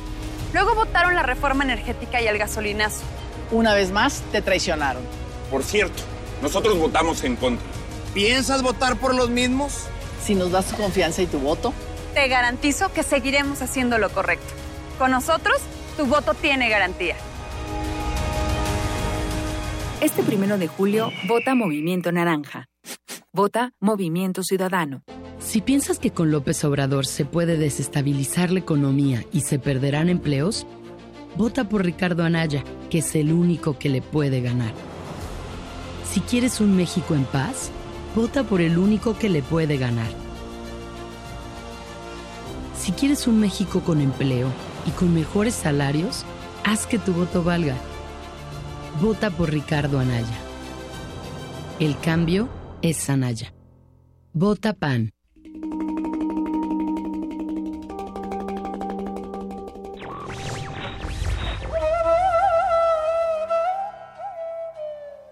Luego 0.53 0.75
votaron 0.75 1.15
la 1.15 1.23
reforma 1.23 1.63
energética 1.63 2.21
y 2.21 2.27
el 2.27 2.37
gasolinazo. 2.37 3.01
Una 3.49 3.73
vez 3.73 3.89
más, 3.91 4.21
te 4.31 4.43
traicionaron. 4.43 5.01
Por 5.49 5.63
cierto, 5.63 6.03
nosotros 6.43 6.77
votamos 6.77 7.23
en 7.23 7.35
contra. 7.35 7.65
¿Piensas 8.13 8.61
votar 8.61 8.97
por 8.97 9.15
los 9.15 9.31
mismos? 9.31 9.85
Si 10.23 10.35
nos 10.35 10.51
das 10.51 10.67
tu 10.67 10.75
confianza 10.75 11.23
y 11.23 11.25
tu 11.25 11.39
voto. 11.39 11.73
Te 12.13 12.27
garantizo 12.27 12.93
que 12.93 13.01
seguiremos 13.01 13.63
haciendo 13.63 13.97
lo 13.97 14.11
correcto. 14.11 14.53
Con 14.99 15.09
nosotros, 15.09 15.57
tu 15.97 16.05
voto 16.05 16.35
tiene 16.35 16.69
garantía. 16.69 17.15
Este 20.01 20.23
primero 20.23 20.57
de 20.57 20.69
julio, 20.69 21.11
vota 21.27 21.55
Movimiento 21.55 22.13
Naranja. 22.13 22.69
Vota 23.33 23.73
Movimiento 23.81 24.43
Ciudadano. 24.43 25.03
Si 25.39 25.59
piensas 25.59 25.99
que 25.99 26.11
con 26.11 26.31
López 26.31 26.63
Obrador 26.63 27.05
se 27.05 27.25
puede 27.25 27.57
desestabilizar 27.57 28.49
la 28.49 28.59
economía 28.59 29.25
y 29.33 29.41
se 29.41 29.59
perderán 29.59 30.07
empleos, 30.07 30.65
vota 31.35 31.67
por 31.67 31.83
Ricardo 31.83 32.23
Anaya, 32.23 32.63
que 32.89 32.99
es 32.99 33.13
el 33.13 33.33
único 33.33 33.77
que 33.77 33.89
le 33.89 34.01
puede 34.01 34.39
ganar. 34.39 34.71
Si 36.09 36.21
quieres 36.21 36.61
un 36.61 36.77
México 36.77 37.13
en 37.13 37.25
paz, 37.25 37.69
vota 38.15 38.45
por 38.45 38.61
el 38.61 38.77
único 38.77 39.17
que 39.17 39.27
le 39.27 39.41
puede 39.41 39.75
ganar. 39.75 40.11
Si 42.79 42.93
quieres 42.93 43.27
un 43.27 43.41
México 43.41 43.81
con 43.81 43.99
empleo 43.99 44.47
y 44.87 44.91
con 44.91 45.13
mejores 45.13 45.55
salarios, 45.55 46.23
haz 46.63 46.87
que 46.87 46.99
tu 46.99 47.11
voto 47.11 47.43
valga. 47.43 47.75
Vota 48.97 49.31
por 49.31 49.49
Ricardo 49.49 49.97
Anaya. 49.97 50.37
El 51.79 51.97
cambio 51.99 52.49
es 52.81 53.09
Anaya. 53.09 53.53
Vota 54.33 54.73
PAN. 54.73 55.11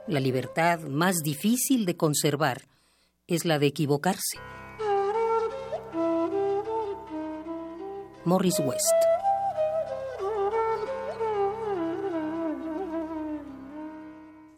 La 0.08 0.22
libertad 0.22 0.80
más 0.84 1.18
difícil 1.18 1.86
de 1.86 1.97
conservar 1.97 2.62
es 3.28 3.43
la 3.43 3.60
de 3.60 3.68
equivocarse. 3.68 4.39
Morris 8.24 8.60
West. 8.60 9.16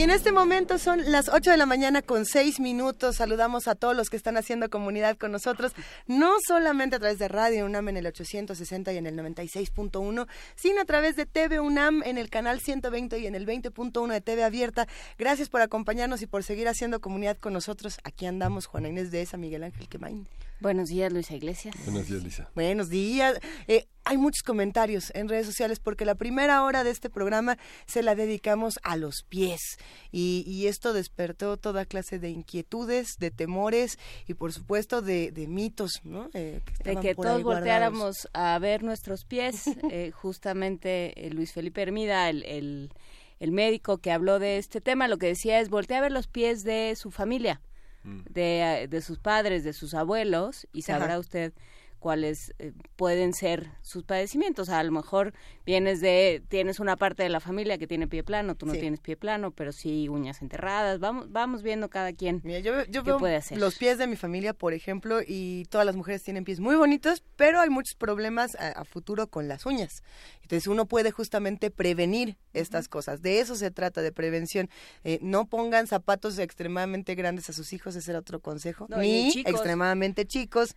Y 0.00 0.02
en 0.02 0.08
este 0.08 0.32
momento 0.32 0.78
son 0.78 1.12
las 1.12 1.28
8 1.28 1.50
de 1.50 1.56
la 1.58 1.66
mañana 1.66 2.00
con 2.00 2.24
6 2.24 2.58
minutos. 2.58 3.16
Saludamos 3.16 3.68
a 3.68 3.74
todos 3.74 3.94
los 3.94 4.08
que 4.08 4.16
están 4.16 4.38
haciendo 4.38 4.70
comunidad 4.70 5.18
con 5.18 5.30
nosotros, 5.30 5.74
no 6.06 6.36
solamente 6.48 6.96
a 6.96 6.98
través 6.98 7.18
de 7.18 7.28
Radio 7.28 7.66
UNAM 7.66 7.90
en 7.90 7.98
el 7.98 8.06
860 8.06 8.94
y 8.94 8.96
en 8.96 9.06
el 9.06 9.14
96.1, 9.14 10.26
sino 10.54 10.80
a 10.80 10.84
través 10.86 11.16
de 11.16 11.26
TV 11.26 11.60
UNAM 11.60 12.02
en 12.06 12.16
el 12.16 12.30
canal 12.30 12.60
120 12.60 13.18
y 13.18 13.26
en 13.26 13.34
el 13.34 13.46
20.1 13.46 14.10
de 14.10 14.22
TV 14.22 14.42
Abierta. 14.42 14.88
Gracias 15.18 15.50
por 15.50 15.60
acompañarnos 15.60 16.22
y 16.22 16.26
por 16.26 16.44
seguir 16.44 16.68
haciendo 16.68 17.02
comunidad 17.02 17.36
con 17.36 17.52
nosotros. 17.52 17.98
Aquí 18.02 18.24
andamos, 18.24 18.64
Juana 18.64 18.88
Inés 18.88 19.10
de 19.10 19.20
esa, 19.20 19.36
Miguel 19.36 19.64
Ángel 19.64 19.86
Quemain. 19.86 20.26
Buenos 20.60 20.88
días, 20.90 21.12
Luisa 21.12 21.34
Iglesias. 21.34 21.74
Buenos 21.84 22.06
días, 22.06 22.22
Lisa. 22.22 22.50
Buenos 22.54 22.90
días. 22.90 23.38
Eh, 23.66 23.86
hay 24.04 24.18
muchos 24.18 24.42
comentarios 24.42 25.10
en 25.14 25.28
redes 25.28 25.46
sociales 25.46 25.80
porque 25.80 26.04
la 26.04 26.14
primera 26.14 26.62
hora 26.64 26.84
de 26.84 26.90
este 26.90 27.08
programa 27.08 27.56
se 27.86 28.02
la 28.02 28.14
dedicamos 28.14 28.78
a 28.82 28.96
los 28.96 29.22
pies 29.28 29.78
y, 30.12 30.44
y 30.46 30.66
esto 30.66 30.92
despertó 30.92 31.56
toda 31.56 31.86
clase 31.86 32.18
de 32.18 32.30
inquietudes, 32.30 33.16
de 33.18 33.30
temores 33.30 33.98
y 34.26 34.34
por 34.34 34.52
supuesto 34.52 35.00
de, 35.00 35.32
de 35.32 35.46
mitos, 35.46 36.00
¿no? 36.04 36.28
Eh, 36.34 36.60
de 36.84 36.96
que 36.96 37.14
todos 37.14 37.42
volteáramos 37.42 38.28
a 38.32 38.58
ver 38.58 38.82
nuestros 38.82 39.24
pies. 39.24 39.64
eh, 39.90 40.10
justamente 40.10 41.26
eh, 41.26 41.30
Luis 41.30 41.52
Felipe 41.52 41.80
Hermida, 41.80 42.28
el, 42.28 42.44
el, 42.44 42.92
el 43.38 43.52
médico 43.52 43.98
que 43.98 44.12
habló 44.12 44.38
de 44.38 44.58
este 44.58 44.80
tema, 44.80 45.08
lo 45.08 45.18
que 45.18 45.28
decía 45.28 45.60
es 45.60 45.70
voltea 45.70 45.98
a 45.98 46.02
ver 46.02 46.12
los 46.12 46.26
pies 46.26 46.64
de 46.64 46.94
su 46.96 47.10
familia 47.10 47.60
de, 48.02 48.86
de, 48.88 49.00
sus 49.00 49.18
padres, 49.18 49.64
de 49.64 49.72
sus 49.72 49.94
abuelos, 49.94 50.66
y 50.72 50.82
sabrá 50.82 51.12
Ajá. 51.12 51.18
usted 51.18 51.52
cuáles 52.00 52.52
eh, 52.58 52.72
pueden 52.96 53.32
ser 53.32 53.70
sus 53.82 54.02
padecimientos. 54.02 54.68
A 54.70 54.82
lo 54.82 54.90
mejor 54.90 55.32
vienes 55.64 56.00
de, 56.00 56.42
tienes 56.48 56.80
una 56.80 56.96
parte 56.96 57.22
de 57.22 57.28
la 57.28 57.38
familia 57.38 57.78
que 57.78 57.86
tiene 57.86 58.08
pie 58.08 58.24
plano, 58.24 58.56
tú 58.56 58.66
no 58.66 58.74
sí. 58.74 58.80
tienes 58.80 58.98
pie 58.98 59.16
plano, 59.16 59.52
pero 59.52 59.70
sí 59.70 60.08
uñas 60.08 60.42
enterradas. 60.42 60.98
Vamos, 60.98 61.30
vamos 61.30 61.62
viendo 61.62 61.88
cada 61.88 62.12
quien 62.12 62.40
Mira, 62.42 62.58
yo, 62.58 62.84
yo 62.86 63.04
qué 63.04 63.10
veo 63.10 63.18
puede 63.18 63.36
hacer. 63.36 63.58
los 63.58 63.76
pies 63.76 63.98
de 63.98 64.08
mi 64.08 64.16
familia, 64.16 64.54
por 64.54 64.72
ejemplo, 64.72 65.20
y 65.24 65.66
todas 65.70 65.86
las 65.86 65.94
mujeres 65.94 66.22
tienen 66.24 66.44
pies 66.44 66.58
muy 66.58 66.74
bonitos, 66.74 67.22
pero 67.36 67.60
hay 67.60 67.70
muchos 67.70 67.94
problemas 67.94 68.56
a, 68.56 68.70
a 68.70 68.84
futuro 68.84 69.28
con 69.28 69.46
las 69.46 69.66
uñas. 69.66 70.02
Entonces 70.42 70.66
uno 70.66 70.86
puede 70.86 71.12
justamente 71.12 71.70
prevenir 71.70 72.36
estas 72.54 72.86
uh 72.86 72.88
-huh. 72.88 72.92
cosas. 72.92 73.22
De 73.22 73.38
eso 73.38 73.54
se 73.54 73.70
trata, 73.70 74.02
de 74.02 74.10
prevención. 74.10 74.68
Eh, 75.04 75.18
no 75.22 75.46
pongan 75.46 75.86
zapatos 75.86 76.38
extremadamente 76.38 77.14
grandes 77.14 77.48
a 77.50 77.52
sus 77.52 77.72
hijos, 77.72 77.94
ese 77.94 78.10
era 78.10 78.18
otro 78.18 78.40
consejo. 78.40 78.86
No, 78.88 78.96
Ni 78.96 79.30
chicos. 79.32 79.52
extremadamente 79.52 80.26
chicos. 80.26 80.74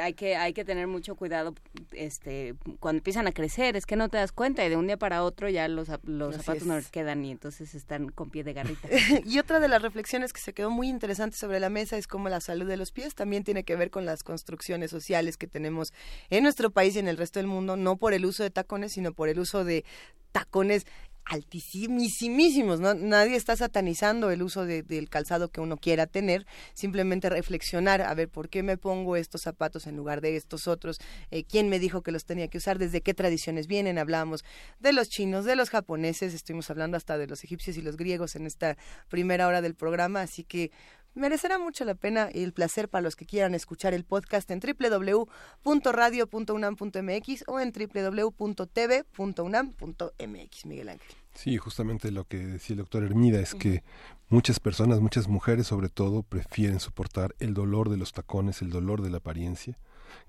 Hay 0.00 0.14
que, 0.14 0.36
hay 0.36 0.52
que 0.52 0.64
tener 0.64 0.86
mucho 0.86 1.14
cuidado 1.16 1.54
este, 1.92 2.54
cuando 2.80 2.98
empiezan 2.98 3.26
a 3.26 3.32
crecer, 3.32 3.76
es 3.76 3.86
que 3.86 3.96
no 3.96 4.08
te 4.08 4.18
das 4.18 4.32
cuenta 4.32 4.64
y 4.64 4.68
de 4.68 4.76
un 4.76 4.86
día 4.86 4.96
para 4.96 5.22
otro 5.22 5.48
ya 5.48 5.66
los, 5.68 5.88
los 6.04 6.36
zapatos 6.36 6.62
es. 6.62 6.66
no 6.66 6.76
les 6.76 6.90
quedan 6.90 7.24
y 7.24 7.30
entonces 7.30 7.74
están 7.74 8.08
con 8.08 8.30
pie 8.30 8.44
de 8.44 8.52
garrita. 8.52 8.88
y 9.24 9.38
otra 9.38 9.60
de 9.60 9.68
las 9.68 9.82
reflexiones 9.82 10.32
que 10.32 10.40
se 10.40 10.52
quedó 10.52 10.70
muy 10.70 10.88
interesante 10.88 11.36
sobre 11.36 11.60
la 11.60 11.70
mesa 11.70 11.96
es 11.96 12.06
cómo 12.06 12.28
la 12.28 12.40
salud 12.40 12.66
de 12.66 12.76
los 12.76 12.92
pies 12.92 13.14
también 13.14 13.44
tiene 13.44 13.64
que 13.64 13.76
ver 13.76 13.90
con 13.90 14.04
las 14.04 14.22
construcciones 14.22 14.90
sociales 14.90 15.36
que 15.36 15.46
tenemos 15.46 15.92
en 16.30 16.42
nuestro 16.42 16.70
país 16.70 16.96
y 16.96 16.98
en 16.98 17.08
el 17.08 17.16
resto 17.16 17.38
del 17.38 17.46
mundo, 17.46 17.76
no 17.76 17.96
por 17.96 18.12
el 18.12 18.26
uso 18.26 18.42
de 18.42 18.50
tacones, 18.50 18.92
sino 18.92 19.12
por 19.12 19.28
el 19.28 19.38
uso 19.38 19.64
de 19.64 19.84
tacones 20.32 20.86
altísimísimos, 21.26 22.80
¿no? 22.80 22.94
Nadie 22.94 23.36
está 23.36 23.56
satanizando 23.56 24.30
el 24.30 24.42
uso 24.42 24.64
de, 24.64 24.82
del 24.82 25.10
calzado 25.10 25.50
que 25.50 25.60
uno 25.60 25.76
quiera 25.76 26.06
tener, 26.06 26.46
simplemente 26.72 27.28
reflexionar, 27.28 28.00
a 28.00 28.14
ver, 28.14 28.28
¿por 28.28 28.48
qué 28.48 28.62
me 28.62 28.78
pongo 28.78 29.16
estos 29.16 29.42
zapatos 29.42 29.86
en 29.86 29.96
lugar 29.96 30.20
de 30.20 30.36
estos 30.36 30.68
otros? 30.68 30.98
Eh, 31.32 31.44
¿Quién 31.44 31.68
me 31.68 31.80
dijo 31.80 32.02
que 32.02 32.12
los 32.12 32.24
tenía 32.24 32.48
que 32.48 32.58
usar? 32.58 32.78
¿Desde 32.78 33.00
qué 33.00 33.12
tradiciones 33.12 33.66
vienen? 33.66 33.98
Hablábamos 33.98 34.44
de 34.78 34.92
los 34.92 35.08
chinos, 35.08 35.44
de 35.44 35.56
los 35.56 35.68
japoneses, 35.70 36.32
estuvimos 36.32 36.70
hablando 36.70 36.96
hasta 36.96 37.18
de 37.18 37.26
los 37.26 37.42
egipcios 37.42 37.76
y 37.76 37.82
los 37.82 37.96
griegos 37.96 38.36
en 38.36 38.46
esta 38.46 38.76
primera 39.08 39.48
hora 39.48 39.60
del 39.62 39.74
programa, 39.74 40.22
así 40.22 40.44
que 40.44 40.70
merecerá 41.16 41.58
mucho 41.58 41.84
la 41.84 41.94
pena 41.94 42.30
y 42.32 42.42
el 42.42 42.52
placer 42.52 42.88
para 42.88 43.02
los 43.02 43.14
que 43.16 43.26
quieran 43.26 43.54
escuchar 43.54 43.92
el 43.94 44.04
podcast 44.04 44.50
en 44.50 44.60
www.radio.unam.mx 44.60 47.44
o 47.46 47.60
en 47.60 47.72
www.tv.unam.mx, 47.72 50.66
Miguel 50.66 50.88
Ángel. 50.88 51.16
Sí, 51.34 51.56
justamente 51.58 52.10
lo 52.10 52.24
que 52.24 52.38
decía 52.38 52.74
el 52.74 52.78
doctor 52.78 53.04
Hermida 53.04 53.38
es 53.40 53.54
que 53.54 53.84
muchas 54.28 54.60
personas, 54.60 55.00
muchas 55.00 55.28
mujeres 55.28 55.66
sobre 55.66 55.88
todo, 55.88 56.22
prefieren 56.22 56.80
soportar 56.80 57.34
el 57.38 57.54
dolor 57.54 57.88
de 57.90 57.96
los 57.96 58.12
tacones, 58.12 58.62
el 58.62 58.70
dolor 58.70 59.02
de 59.02 59.10
la 59.10 59.18
apariencia, 59.18 59.78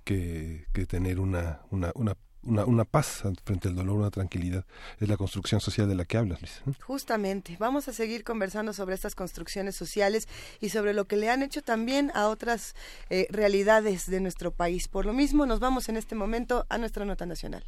que, 0.04 0.66
que 0.74 0.86
tener 0.86 1.20
una, 1.20 1.62
una 1.70 2.16
una, 2.44 2.66
una, 2.66 2.86
paz 2.86 3.24
frente 3.44 3.68
al 3.68 3.76
dolor, 3.76 3.98
una 3.98 4.12
tranquilidad. 4.12 4.66
Es 5.00 5.10
la 5.10 5.18
construcción 5.18 5.62
social 5.62 5.88
de 5.88 5.96
la 5.96 6.06
que 6.06 6.18
hablas, 6.18 6.42
Luis. 6.42 6.62
Justamente. 6.82 7.58
Vamos 7.60 7.88
a 7.88 7.94
seguir 7.94 8.24
conversando 8.24 8.74
sobre 8.74 8.96
estas 8.96 9.16
construcciones 9.16 9.76
sociales 9.76 10.28
y 10.60 10.70
sobre 10.70 10.94
lo 10.94 11.06
que 11.06 11.18
le 11.18 11.30
han 11.30 11.44
hecho 11.44 11.62
también 11.62 12.12
a 12.16 12.28
otras 12.28 12.76
eh, 13.10 13.28
realidades 13.30 14.10
de 14.10 14.20
nuestro 14.22 14.52
país. 14.52 14.88
Por 14.88 15.06
lo 15.06 15.14
mismo, 15.14 15.46
nos 15.46 15.60
vamos 15.60 15.90
en 15.90 15.98
este 15.98 16.16
momento 16.16 16.66
a 16.70 16.78
nuestra 16.78 17.06
nota 17.06 17.26
nacional. 17.26 17.64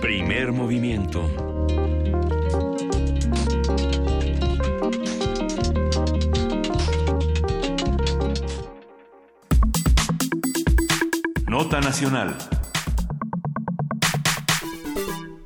Primer 0.00 0.52
movimiento. 0.52 1.51
Nota 11.52 11.82
Nacional. 11.82 12.34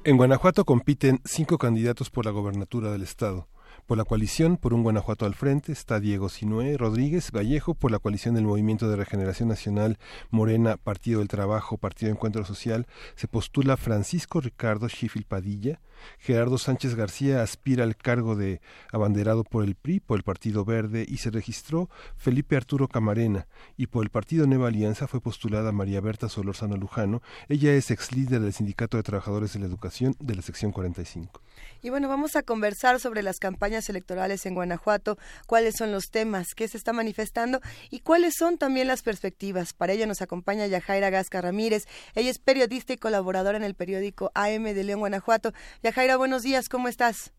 En 0.05 0.17
Guanajuato 0.17 0.65
compiten 0.65 1.21
cinco 1.25 1.59
candidatos 1.59 2.11
por 2.11 2.25
la 2.25 2.31
gobernatura 2.31 2.93
del 2.93 3.03
estado. 3.03 3.49
Por 3.87 3.99
la 3.99 4.05
coalición 4.05 4.57
Por 4.57 4.73
un 4.73 4.85
Guanajuato 4.85 5.27
al 5.27 5.35
frente 5.35 5.73
está 5.73 5.99
Diego 5.99 6.29
Sinué 6.29 6.77
Rodríguez 6.77 7.33
Vallejo, 7.33 7.75
por 7.75 7.91
la 7.91 7.99
coalición 7.99 8.37
del 8.37 8.45
Movimiento 8.45 8.89
de 8.89 8.95
Regeneración 8.95 9.49
Nacional 9.49 9.99
Morena, 10.31 10.77
Partido 10.77 11.19
del 11.19 11.27
Trabajo, 11.27 11.77
Partido 11.77 12.13
Encuentro 12.13 12.45
Social, 12.45 12.87
se 13.17 13.27
postula 13.27 13.77
Francisco 13.77 14.41
Ricardo 14.41 14.89
Schifil 14.89 15.25
Padilla, 15.25 15.81
Gerardo 16.19 16.59
Sánchez 16.59 16.95
García 16.95 17.43
aspira 17.43 17.85
al 17.85 17.97
cargo 17.97 18.37
de 18.37 18.61
abanderado 18.93 19.45
por 19.45 19.65
el 19.65 19.75
PRI, 19.75 20.01
por 20.01 20.19
el 20.19 20.23
Partido 20.23 20.65
Verde, 20.65 21.05
y 21.09 21.19
se 21.19 21.31
registró 21.31 21.89
Felipe 22.17 22.57
Arturo 22.57 22.89
Camarena, 22.89 23.47
y 23.77 23.87
por 23.87 24.05
el 24.05 24.11
Partido 24.11 24.47
Nueva 24.47 24.69
Alianza 24.69 25.07
fue 25.07 25.21
postulada 25.21 25.73
María 25.73 26.01
Berta 26.01 26.29
Solorzano 26.29 26.77
Lujano, 26.77 27.23
ella 27.49 27.75
es 27.75 27.91
ex 27.91 28.13
líder 28.13 28.41
del 28.41 28.53
Sindicato 28.53 28.97
de 28.97 29.03
Trabajadores 29.03 29.53
de 29.53 29.61
la 29.61 29.67
Educación 29.67 30.17
de 30.19 30.35
la 30.35 30.43
sección 30.43 30.73
45. 30.73 31.41
Y 31.83 31.91
bueno, 31.91 32.09
vamos 32.09 32.37
a 32.37 32.43
conversar 32.43 33.01
sobre 33.01 33.23
las 33.23 33.39
campañas 33.39 33.89
electorales 33.89 34.45
en 34.47 34.55
Guanajuato, 34.55 35.19
cuáles 35.47 35.77
son 35.77 35.93
los 35.93 36.11
temas, 36.11 36.55
qué 36.55 36.69
se 36.69 36.77
está 36.77 36.93
manifestando 36.93 37.61
y 37.91 38.01
cuáles 38.01 38.35
son 38.37 38.59
también 38.59 38.89
las 38.89 39.03
perspectivas. 39.03 39.73
Para 39.73 39.93
ello 39.93 40.07
nos 40.07 40.23
acompaña 40.23 40.67
Yajaira 40.67 41.11
Gasca 41.11 41.41
Ramírez. 41.41 41.85
Ella 42.15 42.31
es 42.31 42.39
periodista 42.39 42.93
y 42.93 42.97
colaboradora 42.97 43.57
en 43.57 43.65
el 43.65 43.75
periódico 43.75 44.33
AM 44.35 44.65
de 44.65 44.85
León, 44.85 45.01
Guanajuato. 45.01 45.53
Yajaira, 45.87 46.17
buenos 46.17 46.43
días, 46.43 46.69
¿cómo 46.69 46.89
estás? 46.89 47.33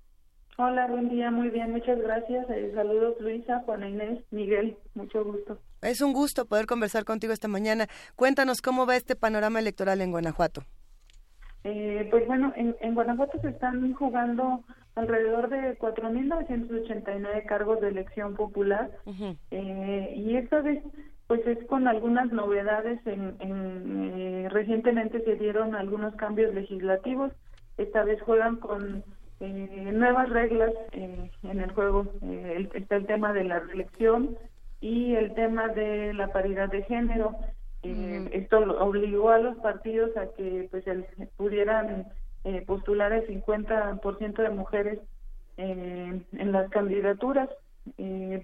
Hola, 0.57 0.87
buen 0.87 1.09
día, 1.09 1.29
muy 1.31 1.49
bien, 1.49 1.69
muchas 1.69 1.99
gracias. 1.99 2.49
Eh, 2.49 2.71
saludos 2.73 3.19
Luisa, 3.19 3.61
Juana 3.65 3.89
Inés, 3.89 4.23
Miguel, 4.31 4.77
mucho 4.95 5.21
gusto. 5.25 5.59
Es 5.81 5.99
un 5.99 6.13
gusto 6.13 6.45
poder 6.45 6.65
conversar 6.65 7.03
contigo 7.03 7.33
esta 7.33 7.49
mañana. 7.49 7.87
Cuéntanos 8.15 8.61
cómo 8.61 8.85
va 8.85 8.95
este 8.95 9.17
panorama 9.17 9.59
electoral 9.59 9.99
en 9.99 10.11
Guanajuato. 10.11 10.63
Eh, 11.65 12.07
pues 12.09 12.25
bueno, 12.25 12.53
en, 12.55 12.73
en, 12.79 12.95
Guanajuato 12.95 13.37
se 13.41 13.49
están 13.49 13.93
jugando 13.95 14.63
alrededor 14.95 15.49
de 15.49 15.77
4.989 15.77 17.45
cargos 17.47 17.81
de 17.81 17.89
elección 17.89 18.35
popular 18.35 18.91
uh 19.03 19.11
-huh. 19.11 19.37
eh, 19.51 20.13
y 20.15 20.37
esta 20.37 20.61
vez 20.61 20.81
pues 21.27 21.45
es 21.45 21.61
con 21.67 21.89
algunas 21.89 22.31
novedades. 22.31 23.05
En, 23.05 23.35
en 23.39 24.13
eh, 24.17 24.47
recientemente 24.49 25.21
se 25.25 25.35
dieron 25.35 25.75
algunos 25.75 26.15
cambios 26.15 26.53
legislativos. 26.53 27.33
Esta 27.77 28.03
vez 28.03 28.21
juegan 28.21 28.57
con 28.57 29.03
eh, 29.39 29.91
nuevas 29.93 30.29
reglas 30.29 30.71
eh, 30.91 31.29
en 31.43 31.59
el 31.59 31.71
juego. 31.71 32.07
El, 32.21 32.69
está 32.73 32.95
el 32.95 33.05
tema 33.05 33.33
de 33.33 33.43
la 33.43 33.59
reelección 33.59 34.37
y 34.81 35.15
el 35.15 35.33
tema 35.33 35.67
de 35.69 36.13
la 36.13 36.27
paridad 36.27 36.69
de 36.69 36.83
género. 36.83 37.35
Eh, 37.83 38.29
esto 38.33 38.59
obligó 38.79 39.29
a 39.29 39.39
los 39.39 39.57
partidos 39.57 40.15
a 40.17 40.27
que 40.35 40.67
pues 40.71 40.85
el, 40.87 41.05
pudieran 41.37 42.07
eh, 42.43 42.63
postular 42.65 43.11
el 43.13 43.27
50% 43.27 44.41
de 44.41 44.49
mujeres 44.49 44.99
eh, 45.57 46.21
en 46.31 46.51
las 46.51 46.69
candidaturas. 46.69 47.49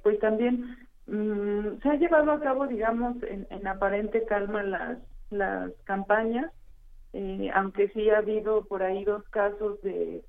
pues 0.03 0.19
también 0.19 0.77
mmm, 1.07 1.79
se 1.81 1.89
ha 1.89 1.95
llevado 1.95 2.31
a 2.31 2.39
cabo, 2.39 2.67
digamos, 2.67 3.21
en, 3.23 3.47
en 3.49 3.67
aparente 3.67 4.23
calma 4.25 4.63
las, 4.63 4.97
las 5.29 5.71
campañas, 5.83 6.51
aunque 7.53 7.89
sí 7.89 8.09
ha 8.09 8.17
habido 8.19 8.65
por 8.65 8.81
ahí 8.83 9.03
dos 9.03 9.23
casos 9.29 9.81
de, 9.81 10.23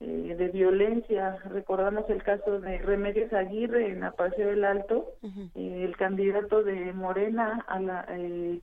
de 0.00 0.48
violencia. 0.48 1.36
Recordamos 1.50 2.08
el 2.08 2.22
caso 2.22 2.60
de 2.60 2.78
Remedios 2.78 3.32
Aguirre 3.32 3.90
en 3.92 4.02
Apaseo 4.04 4.48
del 4.48 4.64
Alto, 4.64 5.14
uh 5.22 5.28
-huh. 5.28 5.50
eh, 5.54 5.84
el 5.84 5.96
candidato 5.96 6.62
de 6.62 6.92
Morena 6.94 7.64
a 7.68 7.78
la 7.80 8.06
eh, 8.08 8.60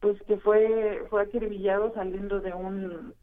pues 0.00 0.20
que 0.28 0.36
fue 0.36 1.02
fue 1.10 1.22
acribillado 1.22 1.92
saliendo 1.94 2.40
de 2.40 2.52
un 2.52 3.14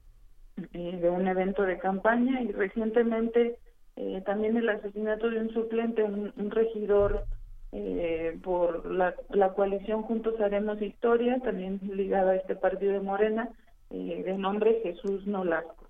eh, 0.73 0.97
de 1.01 1.09
un 1.09 1.27
evento 1.27 1.63
de 1.63 1.77
campaña 1.79 2.41
y 2.41 2.51
recientemente 2.51 3.57
eh, 3.95 4.21
también 4.25 4.57
el 4.57 4.67
asesinato 4.67 5.29
de 5.29 5.39
un 5.39 5.53
suplente, 5.53 6.03
un, 6.03 6.33
un 6.35 6.51
regidor 6.51 7.23
eh, 7.71 8.37
por 8.43 8.85
la, 8.91 9.15
la 9.29 9.53
coalición 9.53 10.01
Juntos 10.03 10.39
Haremos 10.41 10.81
Historia, 10.81 11.39
también 11.39 11.79
ligada 11.93 12.31
a 12.31 12.35
este 12.35 12.55
partido 12.55 12.91
de 12.93 12.99
Morena, 12.99 13.49
eh, 13.95 14.23
de 14.23 14.37
nombre 14.37 14.81
Jesús 14.83 15.25
Nolasco. 15.25 15.87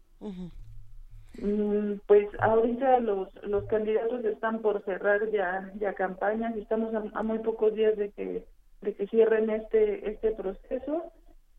Mm, 1.41 1.99
Pues 2.07 2.27
ahorita 2.39 2.99
los, 2.99 3.27
los 3.43 3.65
candidatos 3.65 4.23
están 4.25 4.61
por 4.61 4.83
cerrar 4.85 5.29
ya, 5.31 5.71
ya 5.79 5.93
campañas 5.93 6.55
y 6.55 6.61
estamos 6.61 6.93
a, 6.93 7.03
a 7.13 7.23
muy 7.23 7.39
pocos 7.39 7.73
días 7.73 7.97
de 7.97 8.11
que, 8.11 8.45
de 8.81 8.93
que 8.95 9.07
cierren 9.07 9.49
este, 9.49 10.09
este 10.09 10.31
proceso. 10.31 11.11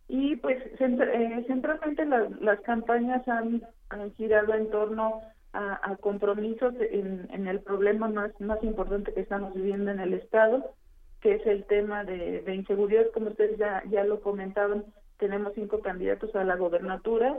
Y 0.09 0.37
pues 0.37 0.59
centra- 0.79 1.13
eh, 1.13 1.45
centralmente 1.49 2.05
las, 2.07 2.31
las 2.41 2.61
campañas 2.61 3.27
han, 3.29 3.63
han 3.91 4.13
girado 4.15 4.55
en 4.55 4.71
torno 4.71 5.21
a, 5.53 5.81
a 5.91 5.97
compromisos 5.97 6.75
en, 6.81 7.27
en 7.33 7.49
el 7.49 7.61
problema 7.61 8.09
más, 8.09 8.31
más 8.41 8.63
importante 8.63 9.13
que 9.13 9.21
estamos 9.21 9.53
viviendo 9.55 9.91
en 9.91 9.99
el 10.01 10.15
Estado, 10.15 10.75
que 11.21 11.35
es 11.35 11.47
el 11.47 11.65
tema 11.65 12.05
de, 12.05 12.41
de 12.43 12.55
inseguridad, 12.55 13.07
como 13.13 13.29
ustedes 13.31 13.59
ya, 13.59 13.83
ya 13.91 14.05
lo 14.05 14.21
comentaban, 14.21 14.85
tenemos 15.19 15.53
cinco 15.55 15.81
candidatos 15.81 16.35
a 16.35 16.45
la 16.45 16.57
gobernatura 16.57 17.39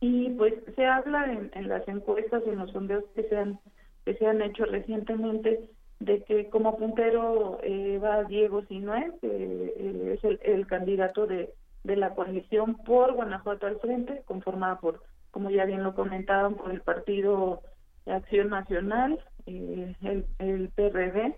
y 0.00 0.30
pues 0.30 0.54
se 0.74 0.84
habla 0.86 1.32
en, 1.32 1.50
en 1.54 1.68
las 1.68 1.86
encuestas, 1.88 2.42
en 2.46 2.58
los 2.58 2.70
sondeos 2.70 3.04
que 3.14 3.24
se 3.24 3.36
han, 3.36 3.58
que 4.04 4.14
se 4.14 4.26
han 4.26 4.42
hecho 4.42 4.64
recientemente, 4.64 5.70
de 6.00 6.22
que 6.24 6.50
como 6.50 6.76
puntero 6.76 7.58
eh, 7.62 7.98
va 7.98 8.24
Diego 8.24 8.62
Sinue, 8.66 9.12
que 9.20 9.28
eh, 9.76 10.18
es 10.22 10.38
el, 10.42 10.66
candidato 10.66 11.26
de, 11.26 11.54
de 11.84 11.96
la 11.96 12.14
coalición 12.14 12.76
por 12.84 13.14
Guanajuato 13.14 13.66
al 13.66 13.80
frente, 13.80 14.22
conformada 14.26 14.78
por, 14.78 15.02
como 15.30 15.50
ya 15.50 15.64
bien 15.64 15.82
lo 15.82 15.94
comentaban, 15.94 16.54
por 16.54 16.70
el 16.70 16.82
Partido 16.82 17.62
Acción 18.04 18.50
Nacional, 18.50 19.18
eh, 19.46 19.94
el, 20.02 20.26
el 20.38 20.68
PRD 20.68 21.34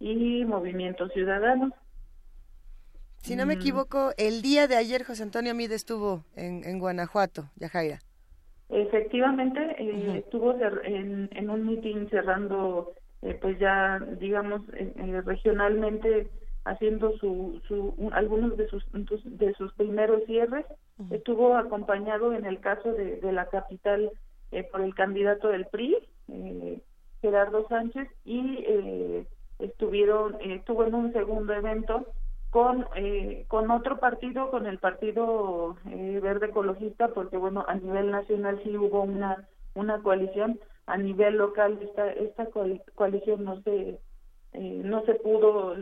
y 0.00 0.44
Movimiento 0.44 1.08
Ciudadano. 1.10 1.72
Si 3.22 3.36
no 3.36 3.46
me 3.46 3.54
Mm. 3.54 3.58
equivoco, 3.58 4.10
el 4.16 4.42
día 4.42 4.66
de 4.66 4.76
ayer 4.76 5.04
José 5.04 5.22
Antonio 5.22 5.54
Mide 5.54 5.74
estuvo 5.74 6.24
en, 6.36 6.64
en 6.64 6.78
Guanajuato, 6.78 7.44
Yajaira. 7.56 7.98
Efectivamente, 8.70 9.60
eh, 9.78 10.18
estuvo 10.24 10.54
en, 10.84 11.28
en 11.32 11.50
un 11.50 11.66
mitin 11.66 12.08
cerrando, 12.08 12.92
eh, 13.22 13.36
pues 13.40 13.58
ya, 13.58 13.98
digamos, 14.18 14.62
eh, 14.74 14.92
eh, 14.96 15.20
regionalmente 15.24 16.28
haciendo 16.64 17.16
su, 17.18 17.60
su 17.66 17.94
un- 17.96 18.12
algunos 18.14 18.56
de 18.56 18.68
sus 18.68 18.84
de 18.92 19.54
sus 19.54 19.72
primeros 19.74 20.24
cierres. 20.26 20.64
Estuvo 21.10 21.56
acompañado 21.56 22.34
en 22.34 22.44
el 22.44 22.60
caso 22.60 22.92
de, 22.92 23.16
de 23.20 23.32
la 23.32 23.46
capital 23.46 24.10
eh, 24.52 24.62
por 24.64 24.82
el 24.82 24.94
candidato 24.94 25.48
del 25.48 25.66
PRI, 25.66 25.96
eh, 26.28 26.78
Gerardo 27.22 27.66
Sánchez, 27.68 28.08
y 28.24 28.64
eh, 28.66 29.24
estuvieron 29.58 30.34
eh, 30.40 30.54
estuvo 30.56 30.84
en 30.84 30.94
un 30.94 31.12
segundo 31.12 31.52
evento 31.54 32.06
con 32.50 32.86
eh, 32.96 33.44
con 33.48 33.70
otro 33.70 33.98
partido, 33.98 34.50
con 34.50 34.66
el 34.66 34.78
partido 34.78 35.76
eh, 35.86 36.20
Verde 36.22 36.46
Ecologista, 36.46 37.08
porque 37.08 37.36
bueno 37.36 37.64
a 37.68 37.74
nivel 37.74 38.10
nacional 38.10 38.60
sí 38.64 38.76
hubo 38.76 39.02
una 39.02 39.48
una 39.74 40.02
coalición, 40.02 40.58
a 40.86 40.96
nivel 40.98 41.36
local 41.36 41.78
esta 41.82 42.10
esta 42.12 42.46
coali- 42.50 42.82
coalición 42.94 43.44
no 43.44 43.60
se 43.62 44.00
eh, 44.52 44.82
no 44.84 45.04
se 45.04 45.14
pudo 45.14 45.76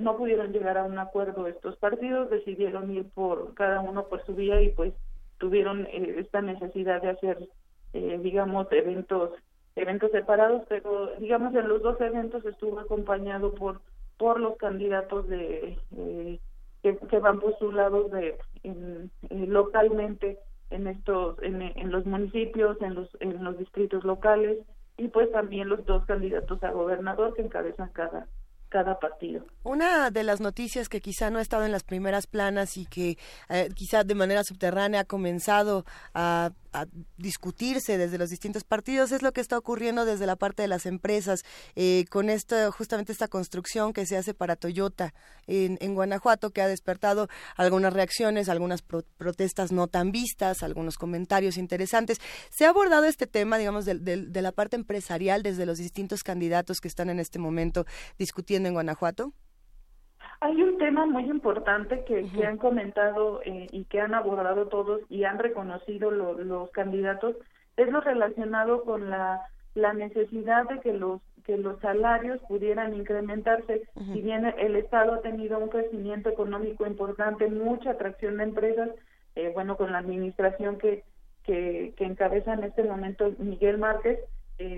no 0.00 0.16
pudieron 0.16 0.52
llegar 0.52 0.78
a 0.78 0.84
un 0.84 0.98
acuerdo. 0.98 1.46
Estos 1.48 1.76
partidos, 1.78 2.30
decidieron 2.30 2.90
ir 2.92 3.10
por 3.10 3.54
cada 3.54 3.80
uno 3.80 4.06
por 4.08 4.24
su 4.24 4.34
vía 4.34 4.60
y 4.62 4.70
pues 4.70 4.94
tuvieron 5.38 5.86
eh, 5.86 6.16
esta 6.18 6.40
necesidad 6.40 7.02
de 7.02 7.10
hacer 7.10 7.48
eh, 7.94 8.18
digamos 8.22 8.68
eventos 8.70 9.30
eventos 9.74 10.10
separados, 10.12 10.62
pero 10.68 11.16
digamos 11.18 11.54
en 11.54 11.66
los 11.68 11.82
dos 11.82 12.00
eventos 12.00 12.44
estuvo 12.44 12.78
acompañado 12.78 13.54
por 13.54 13.80
por 14.22 14.38
los 14.38 14.56
candidatos 14.56 15.28
de 15.28 15.76
eh, 15.96 16.38
que, 16.80 16.96
que 16.96 17.18
van 17.18 17.40
postulados 17.40 18.08
de 18.12 18.38
en- 18.62 19.10
eh, 19.30 19.46
localmente 19.48 20.38
en 20.70 20.86
estos 20.86 21.42
en, 21.42 21.60
en 21.60 21.90
los 21.90 22.06
municipios 22.06 22.80
en 22.82 22.94
los 22.94 23.08
en 23.18 23.42
los 23.42 23.58
distritos 23.58 24.04
locales 24.04 24.58
y 24.96 25.08
pues 25.08 25.28
también 25.32 25.68
los 25.68 25.84
dos 25.86 26.04
candidatos 26.04 26.62
a 26.62 26.70
gobernador 26.70 27.34
que 27.34 27.42
encabezan 27.42 27.90
cada 27.92 28.28
cada 28.72 28.98
partido 28.98 29.44
Una 29.64 30.10
de 30.10 30.22
las 30.22 30.40
noticias 30.40 30.88
que 30.88 31.00
quizá 31.00 31.30
no 31.30 31.38
ha 31.38 31.42
estado 31.42 31.64
en 31.66 31.72
las 31.72 31.84
primeras 31.84 32.26
planas 32.26 32.76
y 32.78 32.86
que 32.86 33.18
eh, 33.50 33.68
quizá 33.74 34.02
de 34.02 34.14
manera 34.14 34.42
subterránea 34.44 35.00
ha 35.00 35.04
comenzado 35.04 35.84
a, 36.14 36.50
discutirse 37.18 37.98
desde 37.98 38.16
los 38.16 38.30
distintos 38.30 38.64
partidos 38.64 39.12
es 39.12 39.20
lo 39.20 39.32
que 39.32 39.42
está 39.42 39.58
ocurriendo 39.58 40.06
desde 40.06 40.24
la 40.26 40.36
parte 40.36 40.62
de 40.62 40.68
las 40.68 40.86
empresas 40.86 41.42
eh, 41.76 42.06
con 42.08 42.30
esta 42.30 42.70
justamente 42.72 43.12
esta 43.12 43.28
construcción 43.28 43.92
que 43.92 44.06
se 44.06 44.16
hace 44.16 44.32
para 44.32 44.56
Toyota 44.56 45.12
en, 45.46 45.76
Guanajuato 45.94 46.48
que 46.50 46.62
ha 46.62 46.68
despertado 46.68 47.28
algunas 47.56 47.92
reacciones, 47.92 48.48
algunas 48.48 48.80
pro- 48.80 49.04
protestas 49.18 49.70
no 49.70 49.86
tan 49.86 50.12
vistas, 50.12 50.62
algunos 50.62 50.96
comentarios 50.96 51.58
interesantes. 51.58 52.18
Se 52.48 52.64
ha 52.64 52.70
abordado 52.70 53.04
este 53.04 53.26
tema, 53.26 53.58
digamos, 53.58 53.84
del- 53.84 54.32
de 54.32 54.42
la 54.42 54.52
parte 54.52 54.76
empresarial 54.76 55.42
desde 55.42 55.66
los 55.66 55.76
distintos 55.76 56.22
candidatos 56.22 56.80
que 56.80 56.88
están 56.88 57.10
en 57.10 57.20
este 57.20 57.38
momento 57.38 57.84
discutiendo 58.18 58.61
en 58.66 58.74
Guanajuato. 58.74 59.32
Hay 60.40 60.60
un 60.60 60.76
tema 60.78 61.06
muy 61.06 61.24
importante 61.30 62.04
que, 62.04 62.28
que 62.30 62.46
han 62.46 62.58
comentado 62.58 63.40
eh, 63.44 63.68
y 63.70 63.84
que 63.84 64.00
han 64.00 64.14
abordado 64.14 64.66
todos 64.68 65.00
y 65.08 65.24
han 65.24 65.38
reconocido 65.38 66.10
lo- 66.10 66.34
los 66.38 66.70
candidatos, 66.70 67.36
es 67.76 67.88
lo 67.90 68.00
relacionado 68.00 68.82
con 68.84 69.08
la, 69.08 69.42
la 69.74 69.92
necesidad 69.94 70.68
de 70.68 70.80
que 70.80 70.92
los 70.92 71.20
que 71.44 71.56
los 71.58 71.80
salarios 71.80 72.40
pudieran 72.48 72.94
incrementarse. 72.94 73.82
Si 74.12 74.20
bien 74.22 74.44
el 74.58 74.76
Estado 74.76 75.14
ha 75.14 75.20
tenido 75.22 75.58
un 75.58 75.70
crecimiento 75.70 76.28
económico 76.28 76.86
importante, 76.86 77.48
mucha 77.48 77.90
atracción 77.90 78.36
de 78.36 78.44
empresas, 78.44 78.90
eh, 79.34 79.50
bueno, 79.52 79.76
con 79.76 79.90
la 79.90 79.98
administración 79.98 80.78
que, 80.78 81.02
que, 81.42 81.94
que 81.96 82.04
encabeza 82.04 82.52
en 82.54 82.62
este 82.62 82.84
momento 82.84 83.32
Miguel 83.38 83.78
Márquez, 83.78 84.20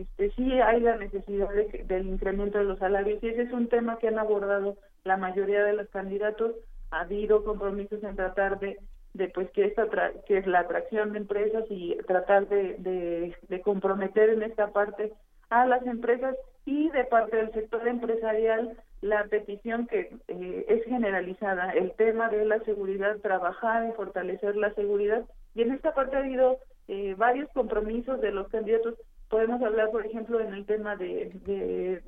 este, 0.01 0.31
sí 0.33 0.53
hay 0.61 0.81
la 0.81 0.97
necesidad 0.97 1.49
de 1.51 1.85
del 1.85 2.07
incremento 2.07 2.59
de 2.59 2.65
los 2.65 2.79
salarios 2.79 3.23
y 3.23 3.29
ese 3.29 3.43
es 3.43 3.53
un 3.53 3.69
tema 3.69 3.99
que 3.99 4.09
han 4.09 4.19
abordado 4.19 4.77
la 5.05 5.17
mayoría 5.17 5.65
de 5.65 5.75
los 5.75 5.89
candidatos. 5.89 6.53
Ha 6.91 7.01
habido 7.01 7.45
compromisos 7.45 8.03
en 8.03 8.17
tratar 8.17 8.59
de, 8.61 8.79
de 9.15 9.29
pues 9.29 9.51
que 9.51 9.65
esta 9.67 9.87
que 10.27 10.39
es 10.39 10.47
la 10.47 10.61
atracción 10.61 11.13
de 11.13 11.19
empresas 11.19 11.65
y 11.71 11.97
tratar 12.07 12.49
de 12.49 13.63
comprometer 13.65 14.31
en 14.31 14.43
esta 14.43 14.69
parte 14.69 15.13
a 15.51 15.67
las 15.67 15.85
empresas 15.87 16.37
y 16.67 16.91
de 16.91 17.05
parte 17.05 17.37
del 17.37 17.53
sector 17.53 17.87
empresarial 17.87 18.77
la 19.05 19.25
petición 19.25 19.87
que 19.87 20.17
eh, 20.29 20.65
es 20.67 20.83
generalizada, 20.87 21.73
el 21.73 21.93
tema 21.93 22.31
de 22.31 22.47
la 22.47 22.59
seguridad, 22.61 23.19
trabajar 23.19 23.85
en 23.85 23.93
fortalecer 23.93 24.57
la 24.57 24.73
seguridad 24.73 25.25
y 25.55 25.61
en 25.61 25.73
esta 25.73 25.93
parte 25.93 26.17
ha 26.17 26.21
habido 26.21 26.59
eh, 26.89 27.15
varios 27.19 27.51
compromisos 27.51 28.21
de 28.23 28.31
los 28.31 28.49
candidatos. 28.49 28.95
Podemos 29.29 29.63
hablar, 29.63 29.91
por 29.91 30.05
ejemplo, 30.07 30.41
en 30.41 30.55
el 30.55 30.65
tema 30.67 30.97
de, 30.97 31.33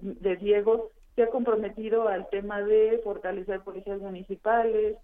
de, 0.02 0.36
Diego, 0.36 0.90
que 1.16 1.24
ha 1.24 1.28
comprometido 1.30 2.08
al 2.08 2.28
tema 2.28 2.62
de 2.62 3.00
fortalecer 3.02 3.60
policías 3.60 4.00
municipales, 4.00 4.96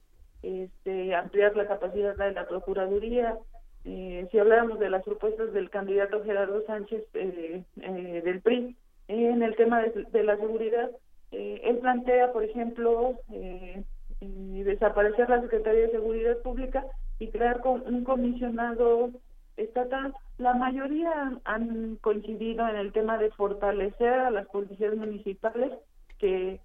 este, 0.43 1.15
ampliar 1.15 1.57
la 1.57 1.67
capacidad 1.67 2.15
de 2.17 2.33
la 2.33 2.47
Procuraduría. 2.47 3.37
Eh, 3.85 4.29
si 4.31 4.39
habláramos 4.39 4.79
de 4.79 4.91
las 4.91 5.03
propuestas 5.03 5.53
del 5.53 5.71
candidato 5.71 6.23
Gerardo 6.23 6.63
Sánchez 6.67 7.03
eh, 7.15 7.65
eh, 7.81 8.23
del 8.25 8.41
PRI, 8.41 8.77
en 9.09 9.43
el 9.43 9.57
tema 9.57 9.83
de, 9.83 10.05
de 10.11 10.23
la 10.23 10.37
seguridad, 10.37 10.91
eh, 11.33 11.61
él 11.65 11.79
plantea, 11.79 12.33
por 12.33 12.45
ejemplo, 12.45 13.15
eh, 13.33 13.83
eh, 14.21 14.63
desaparecer 14.65 15.29
la 15.29 15.41
Secretaría 15.41 15.83
de 15.83 15.91
Seguridad 15.91 16.37
Pública 16.39 16.85
y 17.19 17.29
crear 17.29 17.61
con- 17.61 17.83
un 17.87 18.05
comisionado 18.05 19.11
estatal. 19.57 20.14
La 20.38 20.55
mayoría 20.55 21.38
han, 21.44 21.96
coincidido 21.96 22.66
en 22.68 22.76
el 22.76 22.92
tema 22.92 23.18
de 23.18 23.30
fortalecer 23.30 24.12
a 24.12 24.30
las 24.30 24.46
policías 24.48 24.94
municipales, 24.96 25.72
que, 26.18 26.61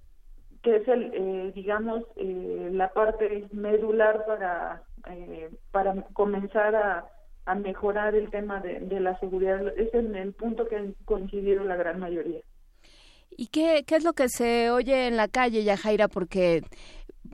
que 0.63 0.77
es 0.77 0.87
el, 0.87 1.11
eh, 1.13 1.51
digamos, 1.53 2.03
eh, 2.15 2.69
la 2.71 2.89
parte 2.93 3.47
medular 3.51 4.25
para, 4.25 4.83
eh, 5.09 5.49
para 5.71 6.01
comenzar 6.13 6.75
a, 6.75 7.07
a 7.45 7.55
mejorar 7.55 8.15
el 8.15 8.29
tema 8.29 8.59
de, 8.59 8.79
de 8.79 8.99
la 8.99 9.19
seguridad. 9.19 9.67
Es 9.77 9.93
el 9.93 10.33
punto 10.33 10.67
que 10.67 10.75
han 10.75 10.95
coincidido 11.05 11.63
la 11.63 11.75
gran 11.75 11.99
mayoría. 11.99 12.41
¿Y 13.39 13.47
qué, 13.47 13.83
qué 13.85 13.95
es 13.95 14.03
lo 14.03 14.13
que 14.13 14.29
se 14.29 14.71
oye 14.71 15.07
en 15.07 15.15
la 15.15 15.27
calle, 15.27 15.63
Yajaira? 15.63 16.07
Porque, 16.07 16.63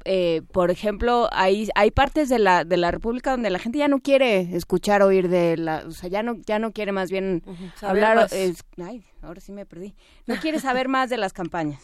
eh, 0.06 0.42
por 0.52 0.72
ejemplo, 0.72 1.30
hay, 1.32 1.70
hay 1.76 1.92
partes 1.92 2.30
de 2.30 2.40
la, 2.40 2.64
de 2.64 2.78
la 2.78 2.92
República 2.92 3.32
donde 3.32 3.50
la 3.50 3.60
gente 3.60 3.78
ya 3.78 3.88
no 3.88 4.00
quiere 4.00 4.56
escuchar, 4.56 5.02
oír 5.02 5.30
de 5.30 5.58
la... 5.58 5.84
O 5.88 5.92
sea, 5.92 6.10
ya 6.10 6.24
no, 6.24 6.36
ya 6.46 6.60
no 6.60 6.72
quiere 6.72 6.92
más 6.92 7.12
bien 7.12 7.44
hablar... 7.82 8.28
ay, 8.32 9.04
ahora 9.22 9.42
sí 9.42 9.52
me 9.52 9.66
perdí. 9.66 9.96
No 10.28 10.36
quiere 10.36 10.60
saber 10.60 10.88
más 10.88 11.10
de 11.10 11.18
las 11.18 11.34
campañas. 11.34 11.82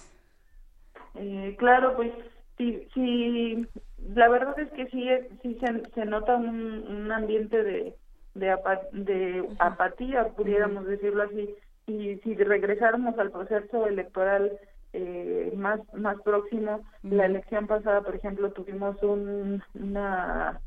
Eh, 1.16 1.56
claro, 1.58 1.96
pues 1.96 2.12
sí, 2.58 2.88
sí, 2.94 3.66
la 4.14 4.30
verdad 4.30 4.60
es 4.60 4.70
que 4.72 4.88
sí, 4.88 5.08
sí 5.42 5.58
se, 5.60 5.92
se 5.94 6.06
nota 6.06 6.36
un, 6.36 6.50
un 6.88 7.12
ambiente 7.12 7.64
de, 7.64 7.96
de, 8.36 8.56
de 8.94 9.50
apatía, 9.60 10.28
pudiéramos 10.30 10.86
decirlo 10.86 11.24
así, 11.24 11.50
y 11.88 12.18
si 12.18 12.36
regresáramos 12.36 13.18
al 13.18 13.32
proceso 13.32 13.88
electoral 13.88 14.52
eh, 14.94 15.54
más 15.56 15.80
más 15.94 16.20
próximo, 16.22 16.82
la 17.04 17.26
elección 17.26 17.68
pasada, 17.68 18.02
por 18.02 18.16
ejemplo, 18.16 18.52
tuvimos 18.52 19.02
un, 19.04 19.64
una 19.74 20.62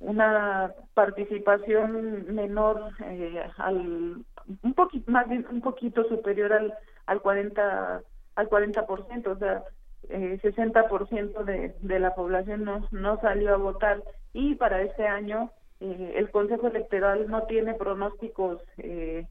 una 0.00 0.72
participación 0.94 2.34
menor 2.34 2.90
eh, 3.04 3.40
al 3.58 4.24
un 4.62 4.74
poquito 4.74 5.10
más 5.10 5.26
un 5.28 5.60
poquito 5.60 6.04
superior 6.08 6.52
al 6.52 6.74
al 7.06 7.20
40 7.20 8.02
al 8.36 8.50
40%, 8.50 9.26
o 9.28 9.38
sea, 9.38 9.62
eh, 10.08 10.38
60% 10.42 11.44
de, 11.44 11.74
de 11.80 11.98
la 12.00 12.14
población 12.14 12.64
no, 12.64 12.86
no 12.90 13.20
salió 13.20 13.54
a 13.54 13.58
votar. 13.58 14.02
Y 14.32 14.56
para 14.56 14.82
este 14.82 15.06
año 15.06 15.50
eh, 15.80 16.14
el 16.16 16.30
Consejo 16.30 16.66
Electoral 16.66 17.30
no 17.30 17.44
tiene 17.44 17.74
pronósticos 17.74 18.60
eh, 18.78 19.26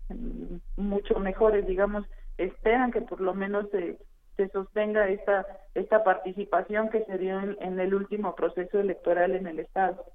mucho 0.77 1.19
mejores, 1.19 1.67
digamos, 1.67 2.05
esperan 2.37 2.91
que 2.91 3.01
por 3.01 3.21
lo 3.21 3.33
menos 3.33 3.69
se, 3.71 3.97
se 4.37 4.49
sostenga 4.49 5.07
esta 5.09 5.45
esta 5.75 6.03
participación 6.03 6.89
que 6.89 7.03
se 7.05 7.17
dio 7.17 7.39
en 7.39 7.79
el 7.79 7.93
último 7.93 8.35
proceso 8.35 8.79
electoral 8.79 9.35
en 9.35 9.47
el 9.47 9.59
estado. 9.59 10.05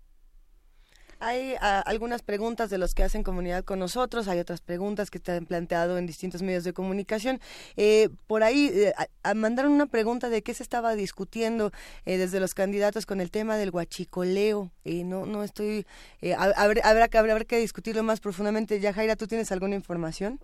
Hay 1.21 1.57
ah, 1.61 1.83
algunas 1.85 2.23
preguntas 2.23 2.71
de 2.71 2.79
los 2.79 2.95
que 2.95 3.03
hacen 3.03 3.25
comunidad 3.25 3.65
con 3.65 3.81
nosotros, 3.81 4.29
hay 4.29 4.39
otras 4.39 4.61
preguntas 4.61 5.11
que 5.11 5.19
te 5.19 5.33
han 5.33 5.47
planteado 5.47 5.99
en 5.99 6.07
distintos 6.07 6.43
medios 6.43 6.63
de 6.63 6.73
comunicación. 6.73 7.41
Eh, 7.77 8.09
por 8.29 8.45
ahí 8.45 8.71
eh, 8.73 8.95
mandaron 9.35 9.73
una 9.73 9.87
pregunta 9.87 10.29
de 10.29 10.43
qué 10.43 10.55
se 10.55 10.63
estaba 10.63 10.95
discutiendo 10.95 11.73
eh, 12.07 12.19
desde 12.19 12.39
los 12.39 12.55
candidatos 12.55 13.05
con 13.05 13.21
el 13.21 13.33
tema 13.33 13.57
del 13.57 13.71
huachicoleo. 13.71 14.71
no, 14.85 15.27
no 15.27 15.43
estoy. 15.43 15.87
habrá, 16.37 16.83
habrá, 16.85 17.09
habrá, 17.13 17.45
que 17.45 17.59
discutirlo 17.59 18.05
más 18.05 18.21
profundamente. 18.21 18.79
Ya, 18.79 18.93
Jaira, 18.93 19.17
¿tú 19.17 19.27
tienes 19.27 19.51
alguna 19.51 19.75
información? 19.75 20.39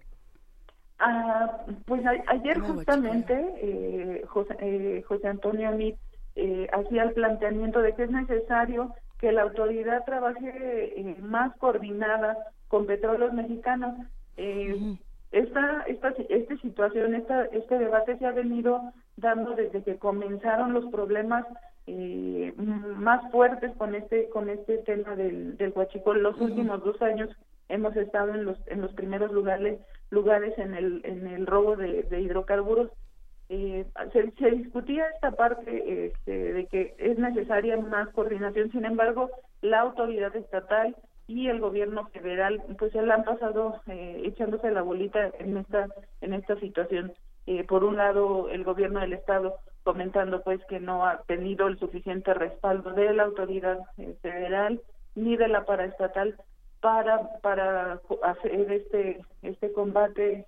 Ah, 1.06 1.58
pues 1.84 2.02
ayer 2.28 2.60
justamente 2.60 4.22
José, 4.26 5.02
José 5.06 5.28
Antonio 5.28 5.72
Mit 5.72 5.96
hacía 6.72 7.02
el 7.02 7.12
planteamiento 7.12 7.82
de 7.82 7.94
que 7.94 8.04
es 8.04 8.10
necesario 8.10 8.94
que 9.24 9.32
la 9.32 9.42
autoridad 9.42 10.04
trabaje 10.04 11.00
eh, 11.00 11.16
más 11.20 11.56
coordinada 11.56 12.36
con 12.68 12.86
petróleos 12.86 13.32
mexicanos. 13.32 13.94
Eh, 14.36 14.96
esta, 15.32 15.82
esta, 15.86 16.12
esta 16.28 16.56
situación, 16.58 17.14
esta, 17.14 17.46
este 17.46 17.78
debate 17.78 18.18
se 18.18 18.26
ha 18.26 18.32
venido 18.32 18.80
dando 19.16 19.52
desde 19.52 19.82
que 19.82 19.96
comenzaron 19.96 20.74
los 20.74 20.86
problemas 20.92 21.46
eh, 21.86 22.52
más 22.56 23.30
fuertes 23.30 23.72
con 23.76 23.94
este 23.94 24.28
con 24.30 24.48
este 24.48 24.78
tema 24.78 25.16
del, 25.16 25.56
del 25.56 25.72
huachicol. 25.74 26.22
Los 26.22 26.40
últimos 26.40 26.82
dos 26.84 27.00
años 27.02 27.30
hemos 27.68 27.94
estado 27.96 28.34
en 28.34 28.44
los 28.44 28.58
en 28.66 28.80
los 28.80 28.92
primeros 28.94 29.32
lugares 29.32 29.78
lugares 30.10 30.56
en 30.58 30.74
el 30.74 31.02
en 31.04 31.26
el 31.26 31.46
robo 31.46 31.76
de, 31.76 32.04
de 32.04 32.20
hidrocarburos. 32.20 32.90
Eh, 33.50 33.84
se, 34.12 34.50
discutía 34.50 35.06
esta 35.10 35.32
parte 35.32 36.06
este, 36.06 36.52
de 36.54 36.66
que 36.66 36.94
es 36.98 37.18
necesaria 37.18 37.76
más 37.76 38.08
coordinación, 38.10 38.72
sin 38.72 38.86
embargo, 38.86 39.28
la 39.60 39.80
autoridad 39.80 40.34
estatal 40.34 40.96
y 41.26 41.48
el 41.48 41.60
gobierno 41.60 42.06
federal 42.08 42.62
pues 42.78 42.92
se 42.92 43.02
la 43.02 43.16
han 43.16 43.24
pasado 43.24 43.80
eh, 43.86 44.22
echándose 44.24 44.70
la 44.70 44.82
bolita 44.82 45.30
en 45.38 45.58
esta 45.58 45.88
en 46.22 46.34
esta 46.34 46.58
situación. 46.60 47.12
Eh, 47.46 47.64
por 47.64 47.84
un 47.84 47.96
lado 47.96 48.48
el 48.48 48.64
gobierno 48.64 49.00
del 49.00 49.12
estado 49.12 49.58
comentando 49.84 50.42
pues 50.42 50.64
que 50.64 50.80
no 50.80 51.06
ha 51.06 51.22
tenido 51.24 51.68
el 51.68 51.78
suficiente 51.78 52.34
respaldo 52.34 52.92
de 52.92 53.12
la 53.12 53.24
autoridad 53.24 53.78
eh, 53.98 54.16
federal 54.22 54.80
ni 55.14 55.36
de 55.36 55.46
la 55.46 55.64
paraestatal 55.64 56.36
para 56.80 57.38
para 57.40 58.00
hacer 58.22 58.72
este 58.72 59.20
este 59.42 59.72
combate 59.72 60.46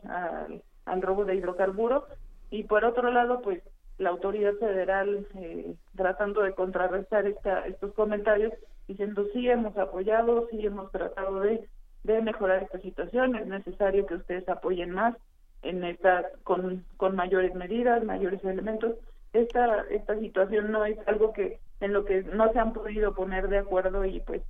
al, 0.84 1.02
robo 1.02 1.24
de 1.24 1.36
hidrocarburos 1.36 2.04
y 2.50 2.64
por 2.64 2.84
otro 2.84 3.10
lado 3.10 3.42
pues 3.42 3.62
la 3.98 4.10
autoridad 4.10 4.54
federal 4.54 5.26
eh, 5.36 5.74
tratando 5.94 6.42
de 6.42 6.54
contrarrestar 6.54 7.26
esta, 7.26 7.66
estos 7.66 7.92
comentarios 7.94 8.52
diciendo 8.88 9.26
sí 9.32 9.48
hemos 9.48 9.76
apoyado 9.76 10.48
sí 10.50 10.64
hemos 10.64 10.90
tratado 10.92 11.40
de, 11.40 11.68
de 12.04 12.22
mejorar 12.22 12.62
esta 12.62 12.80
situación 12.80 13.36
es 13.36 13.46
necesario 13.46 14.06
que 14.06 14.14
ustedes 14.14 14.48
apoyen 14.48 14.90
más 14.90 15.14
en 15.62 15.84
esta 15.84 16.24
con, 16.42 16.84
con 16.96 17.16
mayores 17.16 17.54
medidas 17.54 18.02
mayores 18.04 18.42
elementos 18.44 18.94
esta 19.40 19.82
esta 19.90 20.18
situación 20.18 20.72
no 20.72 20.84
es 20.84 20.98
algo 21.06 21.32
que 21.32 21.60
en 21.80 21.92
lo 21.92 22.04
que 22.04 22.22
no 22.22 22.52
se 22.52 22.58
han 22.58 22.72
podido 22.72 23.14
poner 23.14 23.48
de 23.48 23.58
acuerdo 23.58 24.04
y 24.04 24.20
pues 24.20 24.42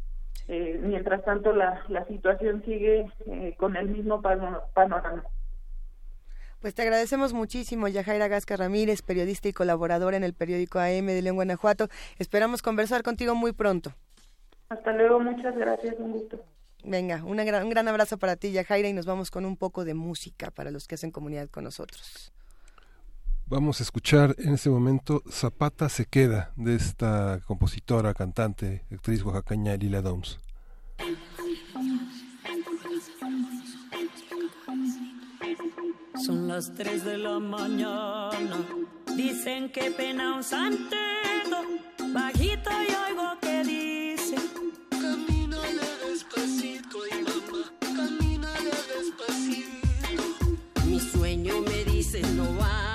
eh, 0.49 0.79
mientras 0.83 1.25
tanto 1.25 1.53
la, 1.53 1.83
la 1.89 2.05
situación 2.07 2.63
sigue 2.65 3.07
eh, 3.27 3.55
con 3.59 3.77
el 3.77 3.89
mismo 3.89 4.23
panorama 4.23 5.25
pues 6.61 6.75
te 6.75 6.83
agradecemos 6.83 7.33
muchísimo, 7.33 7.87
Yajaira 7.87 8.29
Gasca 8.29 8.57
Ramírez, 8.57 9.03
periodista 9.03 9.49
y 9.49 9.53
colaboradora 9.53 10.17
en 10.17 10.25
el 10.25 10.35
periódico 10.35 10.79
AM 10.79 11.07
de 11.07 11.23
León, 11.23 11.37
Guanajuato. 11.37 11.89
Esperamos 12.19 12.63
conversar 12.63 13.03
contigo 13.03 13.35
muy 13.35 13.53
pronto. 13.53 13.93
Hasta 14.71 14.93
luego, 14.93 15.21
muchas 15.21 15.57
gracias, 15.57 15.95
un 15.99 16.13
gusto. 16.13 16.43
Venga, 16.83 17.23
un 17.25 17.37
gran 17.37 17.89
abrazo 17.89 18.19
para 18.19 18.37
ti, 18.37 18.53
Yajaira, 18.53 18.89
y 18.89 18.93
nos 18.93 19.07
vamos 19.07 19.31
con 19.31 19.45
un 19.45 19.57
poco 19.57 19.85
de 19.85 19.95
música 19.95 20.51
para 20.51 20.71
los 20.71 20.89
que 20.89 20.95
hacen 20.95 21.11
comunidad 21.11 21.49
con 21.51 21.63
nosotros. 21.63 22.33
Vamos 23.49 23.79
a 23.79 23.85
escuchar 23.85 24.35
en 24.39 24.55
este 24.55 24.69
momento 24.71 25.23
Zapata 25.31 25.89
se 25.89 26.05
queda 26.05 26.51
de 26.57 26.75
esta 26.75 27.41
compositora, 27.47 28.13
cantante, 28.13 28.83
actriz 28.93 29.23
oaxacaña 29.23 29.77
Lila 29.77 30.03
Downs. 30.03 30.41
Son 36.25 36.49
las 36.49 36.75
3 36.75 37.05
de 37.05 37.19
la 37.19 37.39
mañana. 37.39 38.67
Dicen 39.17 39.71
que 39.71 39.93
pena 39.93 40.35
un 40.35 40.43
santero. 40.43 41.63
Bajito 42.13 42.71
y 42.71 43.13
oigo 43.13 43.39
que 43.41 43.63
dice: 43.63 44.35
Camínale 44.91 45.87
despacito, 46.05 46.99
y 47.07 47.23
mamá, 47.23 47.71
camínale 47.81 48.73
despacito. 48.93 50.85
Mi 50.87 50.99
sueño 50.99 51.61
me 51.61 51.85
dice: 51.85 52.23
No 52.35 52.53
vaya. 52.57 52.86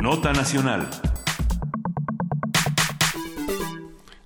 Nota 0.00 0.32
Nacional. 0.32 1.09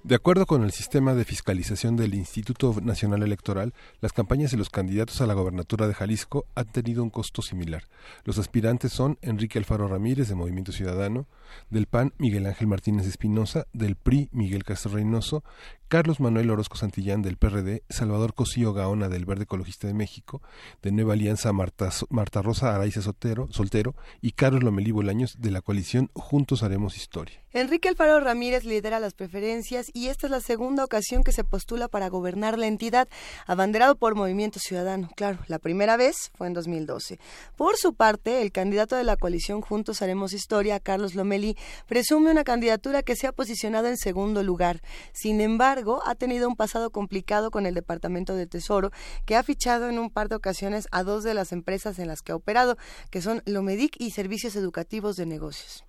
De 0.04 0.16
acuerdo 0.16 0.44
con 0.44 0.64
el 0.64 0.70
sistema 0.70 1.14
de 1.14 1.24
fiscalización 1.24 1.96
del 1.96 2.12
Instituto 2.12 2.76
Nacional 2.82 3.22
Electoral, 3.22 3.72
las 4.02 4.12
campañas 4.12 4.50
de 4.50 4.58
los 4.58 4.68
candidatos 4.68 5.22
a 5.22 5.26
la 5.26 5.32
gobernatura 5.32 5.88
de 5.88 5.94
Jalisco 5.94 6.44
han 6.54 6.66
tenido 6.66 7.02
un 7.02 7.08
costo 7.08 7.40
similar. 7.40 7.84
Los 8.24 8.36
aspirantes 8.36 8.92
son 8.92 9.16
Enrique 9.22 9.58
Alfaro 9.58 9.88
Ramírez, 9.88 10.28
de 10.28 10.34
Movimiento 10.34 10.72
Ciudadano, 10.72 11.26
del 11.70 11.86
PAN 11.86 12.12
Miguel 12.18 12.44
Ángel 12.44 12.66
Martínez 12.66 13.06
Espinosa, 13.06 13.66
del 13.72 13.96
PRI 13.96 14.28
Miguel 14.30 14.62
Castro 14.62 14.92
Reynoso, 14.92 15.42
Carlos 15.88 16.18
Manuel 16.18 16.50
Orozco 16.50 16.76
Santillán 16.76 17.22
del 17.22 17.36
PRD, 17.36 17.82
Salvador 17.88 18.34
Cosío 18.34 18.72
Gaona 18.72 19.08
del 19.08 19.26
Verde 19.26 19.44
Ecologista 19.44 19.86
de 19.86 19.94
México, 19.94 20.42
de 20.82 20.92
Nueva 20.92 21.12
Alianza 21.12 21.52
Marta, 21.52 21.90
Marta 22.10 22.42
Rosa 22.42 22.74
Araiza 22.74 23.02
Sotero, 23.02 23.48
Soltero 23.50 23.94
y 24.20 24.32
Carlos 24.32 24.62
Lomelí 24.62 24.90
Bolaños 24.90 25.40
de 25.40 25.50
la 25.50 25.60
coalición 25.60 26.10
Juntos 26.14 26.62
Haremos 26.62 26.96
Historia. 26.96 27.44
Enrique 27.52 27.88
Alfaro 27.88 28.18
Ramírez 28.18 28.64
lidera 28.64 28.98
las 28.98 29.14
preferencias 29.14 29.86
y 29.92 30.08
esta 30.08 30.26
es 30.26 30.30
la 30.32 30.40
segunda 30.40 30.84
ocasión 30.84 31.22
que 31.22 31.30
se 31.30 31.44
postula 31.44 31.86
para 31.86 32.08
gobernar 32.08 32.58
la 32.58 32.66
entidad, 32.66 33.08
abanderado 33.46 33.94
por 33.94 34.16
Movimiento 34.16 34.58
Ciudadano. 34.58 35.08
Claro, 35.14 35.38
la 35.46 35.60
primera 35.60 35.96
vez 35.96 36.32
fue 36.34 36.48
en 36.48 36.54
2012. 36.54 37.20
Por 37.54 37.76
su 37.76 37.94
parte, 37.94 38.42
el 38.42 38.50
candidato 38.50 38.96
de 38.96 39.04
la 39.04 39.16
coalición 39.16 39.60
Juntos 39.60 40.02
Haremos 40.02 40.32
Historia, 40.32 40.80
Carlos 40.80 41.14
Lomelí, 41.14 41.56
presume 41.86 42.32
una 42.32 42.42
candidatura 42.42 43.04
que 43.04 43.14
se 43.14 43.28
ha 43.28 43.32
posicionado 43.32 43.86
en 43.86 43.98
segundo 43.98 44.42
lugar. 44.42 44.82
Sin 45.12 45.40
embargo, 45.40 45.83
ha 46.04 46.14
tenido 46.14 46.48
un 46.48 46.56
pasado 46.56 46.90
complicado 46.90 47.50
con 47.50 47.66
el 47.66 47.74
Departamento 47.74 48.34
de 48.34 48.46
Tesoro, 48.46 48.90
que 49.26 49.36
ha 49.36 49.42
fichado 49.42 49.88
en 49.88 49.98
un 49.98 50.10
par 50.10 50.28
de 50.28 50.36
ocasiones 50.36 50.88
a 50.90 51.02
dos 51.02 51.24
de 51.24 51.34
las 51.34 51.52
empresas 51.52 51.98
en 51.98 52.08
las 52.08 52.22
que 52.22 52.32
ha 52.32 52.36
operado, 52.36 52.76
que 53.10 53.22
son 53.22 53.42
Lomedic 53.46 53.96
y 53.98 54.10
Servicios 54.10 54.56
Educativos 54.56 55.16
de 55.16 55.26
Negocios. 55.26 55.84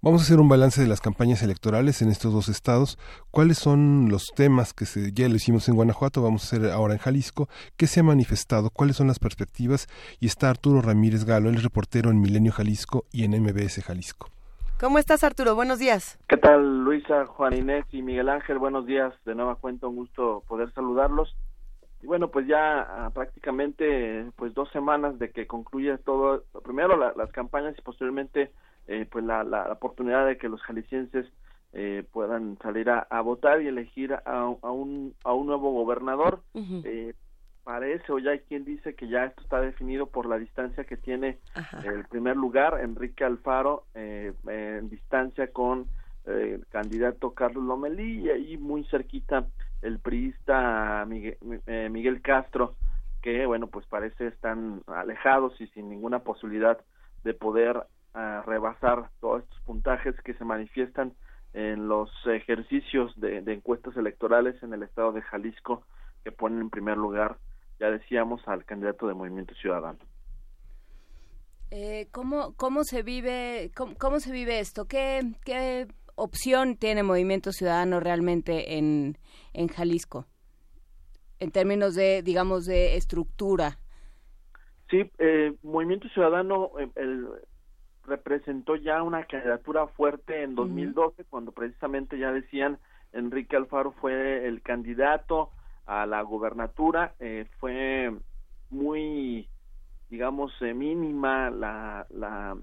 Vamos 0.00 0.22
a 0.22 0.24
hacer 0.24 0.38
un 0.38 0.48
balance 0.48 0.80
de 0.80 0.86
las 0.86 1.00
campañas 1.00 1.42
electorales 1.42 2.02
en 2.02 2.08
estos 2.08 2.32
dos 2.32 2.48
estados. 2.48 2.98
¿Cuáles 3.32 3.58
son 3.58 4.08
los 4.08 4.28
temas 4.34 4.72
que 4.72 4.86
se, 4.86 5.12
ya 5.12 5.28
lo 5.28 5.34
hicimos 5.34 5.68
en 5.68 5.74
Guanajuato, 5.74 6.22
vamos 6.22 6.44
a 6.44 6.46
hacer 6.46 6.70
ahora 6.70 6.94
en 6.94 7.00
Jalisco? 7.00 7.48
¿Qué 7.76 7.88
se 7.88 8.00
ha 8.00 8.04
manifestado? 8.04 8.70
¿Cuáles 8.70 8.96
son 8.96 9.08
las 9.08 9.18
perspectivas? 9.18 9.88
Y 10.20 10.26
está 10.26 10.50
Arturo 10.50 10.82
Ramírez 10.82 11.24
Galo, 11.24 11.50
el 11.50 11.62
reportero 11.62 12.10
en 12.10 12.20
Milenio 12.20 12.52
Jalisco 12.52 13.06
y 13.10 13.24
en 13.24 13.42
MBS 13.42 13.82
Jalisco. 13.82 14.30
¿Cómo 14.80 14.98
estás, 14.98 15.24
Arturo? 15.24 15.54
Buenos 15.56 15.78
días. 15.80 16.18
¿Qué 16.28 16.36
tal, 16.36 16.84
Luisa, 16.84 17.26
Juan 17.26 17.54
Inés 17.54 17.84
y 17.90 18.02
Miguel 18.02 18.28
Ángel? 18.28 18.58
Buenos 18.58 18.86
días. 18.86 19.12
De 19.24 19.34
nueva 19.34 19.56
cuenta, 19.56 19.88
un 19.88 19.96
gusto 19.96 20.44
poder 20.46 20.72
saludarlos. 20.72 21.34
Y 22.00 22.06
bueno, 22.06 22.28
pues 22.28 22.46
ya 22.46 22.82
ah, 22.82 23.10
prácticamente 23.12 24.26
pues 24.36 24.54
dos 24.54 24.70
semanas 24.70 25.18
de 25.18 25.30
que 25.32 25.48
concluye 25.48 25.98
todo, 25.98 26.44
primero 26.62 26.96
la- 26.96 27.12
las 27.16 27.32
campañas 27.32 27.74
y 27.76 27.82
posteriormente 27.82 28.52
eh, 28.86 29.04
pues 29.10 29.24
la, 29.24 29.42
la 29.42 29.72
oportunidad 29.72 30.24
de 30.26 30.38
que 30.38 30.48
los 30.48 30.62
jaliscienses 30.62 31.26
eh, 31.72 32.04
puedan 32.12 32.56
salir 32.62 32.88
a, 32.88 33.00
a 33.10 33.20
votar 33.20 33.60
y 33.60 33.66
elegir 33.66 34.12
a, 34.14 34.20
a 34.24 34.70
un, 34.70 35.12
a 35.24 35.32
un 35.32 35.46
nuevo 35.48 35.72
gobernador. 35.72 36.40
Eh, 36.54 37.14
parece 37.68 38.10
o 38.14 38.18
ya 38.18 38.30
hay 38.30 38.38
quien 38.38 38.64
dice 38.64 38.94
que 38.94 39.08
ya 39.08 39.26
esto 39.26 39.42
está 39.42 39.60
definido 39.60 40.06
por 40.06 40.24
la 40.24 40.38
distancia 40.38 40.84
que 40.84 40.96
tiene 40.96 41.38
el 41.84 42.06
primer 42.06 42.34
lugar, 42.34 42.80
Enrique 42.80 43.24
Alfaro, 43.24 43.84
eh, 43.94 44.32
en 44.46 44.88
distancia 44.88 45.52
con 45.52 45.84
eh, 46.24 46.54
el 46.54 46.66
candidato 46.68 47.34
Carlos 47.34 47.62
Lomelí 47.62 48.20
y 48.24 48.30
ahí 48.30 48.56
muy 48.56 48.84
cerquita 48.84 49.48
el 49.82 49.98
priista 49.98 51.04
Miguel, 51.06 51.36
eh, 51.66 51.90
Miguel 51.90 52.22
Castro, 52.22 52.74
que 53.20 53.44
bueno, 53.44 53.66
pues 53.66 53.84
parece 53.84 54.28
están 54.28 54.80
alejados 54.86 55.60
y 55.60 55.66
sin 55.66 55.90
ninguna 55.90 56.20
posibilidad 56.20 56.80
de 57.22 57.34
poder 57.34 57.82
ah, 58.14 58.42
rebasar 58.46 59.10
todos 59.20 59.42
estos 59.42 59.60
puntajes 59.66 60.18
que 60.22 60.32
se 60.32 60.44
manifiestan 60.46 61.12
en 61.52 61.86
los 61.86 62.10
ejercicios 62.28 63.12
de, 63.20 63.42
de 63.42 63.52
encuestas 63.52 63.94
electorales 63.98 64.62
en 64.62 64.72
el 64.72 64.84
estado 64.84 65.12
de 65.12 65.20
Jalisco 65.20 65.84
que 66.24 66.32
ponen 66.32 66.62
en 66.62 66.70
primer 66.70 66.96
lugar, 66.96 67.36
ya 67.80 67.90
decíamos, 67.90 68.40
al 68.46 68.64
candidato 68.64 69.06
de 69.06 69.14
Movimiento 69.14 69.54
Ciudadano. 69.54 69.98
Eh, 71.70 72.08
¿cómo, 72.12 72.54
¿Cómo 72.56 72.82
se 72.84 73.02
vive 73.02 73.70
cómo, 73.76 73.94
cómo 73.98 74.20
se 74.20 74.32
vive 74.32 74.58
esto? 74.58 74.86
¿Qué, 74.86 75.20
¿Qué 75.44 75.86
opción 76.14 76.76
tiene 76.76 77.02
Movimiento 77.02 77.52
Ciudadano 77.52 78.00
realmente 78.00 78.78
en, 78.78 79.18
en 79.52 79.68
Jalisco? 79.68 80.26
En 81.40 81.50
términos 81.50 81.94
de, 81.94 82.22
digamos, 82.22 82.64
de 82.64 82.96
estructura. 82.96 83.78
Sí, 84.90 85.10
eh, 85.18 85.54
Movimiento 85.62 86.08
Ciudadano 86.08 86.70
eh, 86.78 86.88
el- 86.96 87.28
representó 88.06 88.74
ya 88.74 89.02
una 89.02 89.24
candidatura 89.24 89.86
fuerte 89.88 90.42
en 90.42 90.54
2012, 90.54 91.24
cuando 91.26 91.52
precisamente 91.52 92.18
ya 92.18 92.32
decían 92.32 92.78
Enrique 93.12 93.54
Alfaro 93.54 93.92
fue 94.00 94.48
el 94.48 94.62
candidato 94.62 95.50
a 95.88 96.04
la 96.06 96.20
gobernatura, 96.20 97.14
eh, 97.18 97.46
fue 97.58 98.12
muy, 98.70 99.48
digamos, 100.10 100.52
eh, 100.60 100.74
mínima 100.74 101.48
la, 101.50 102.06
la, 102.10 102.56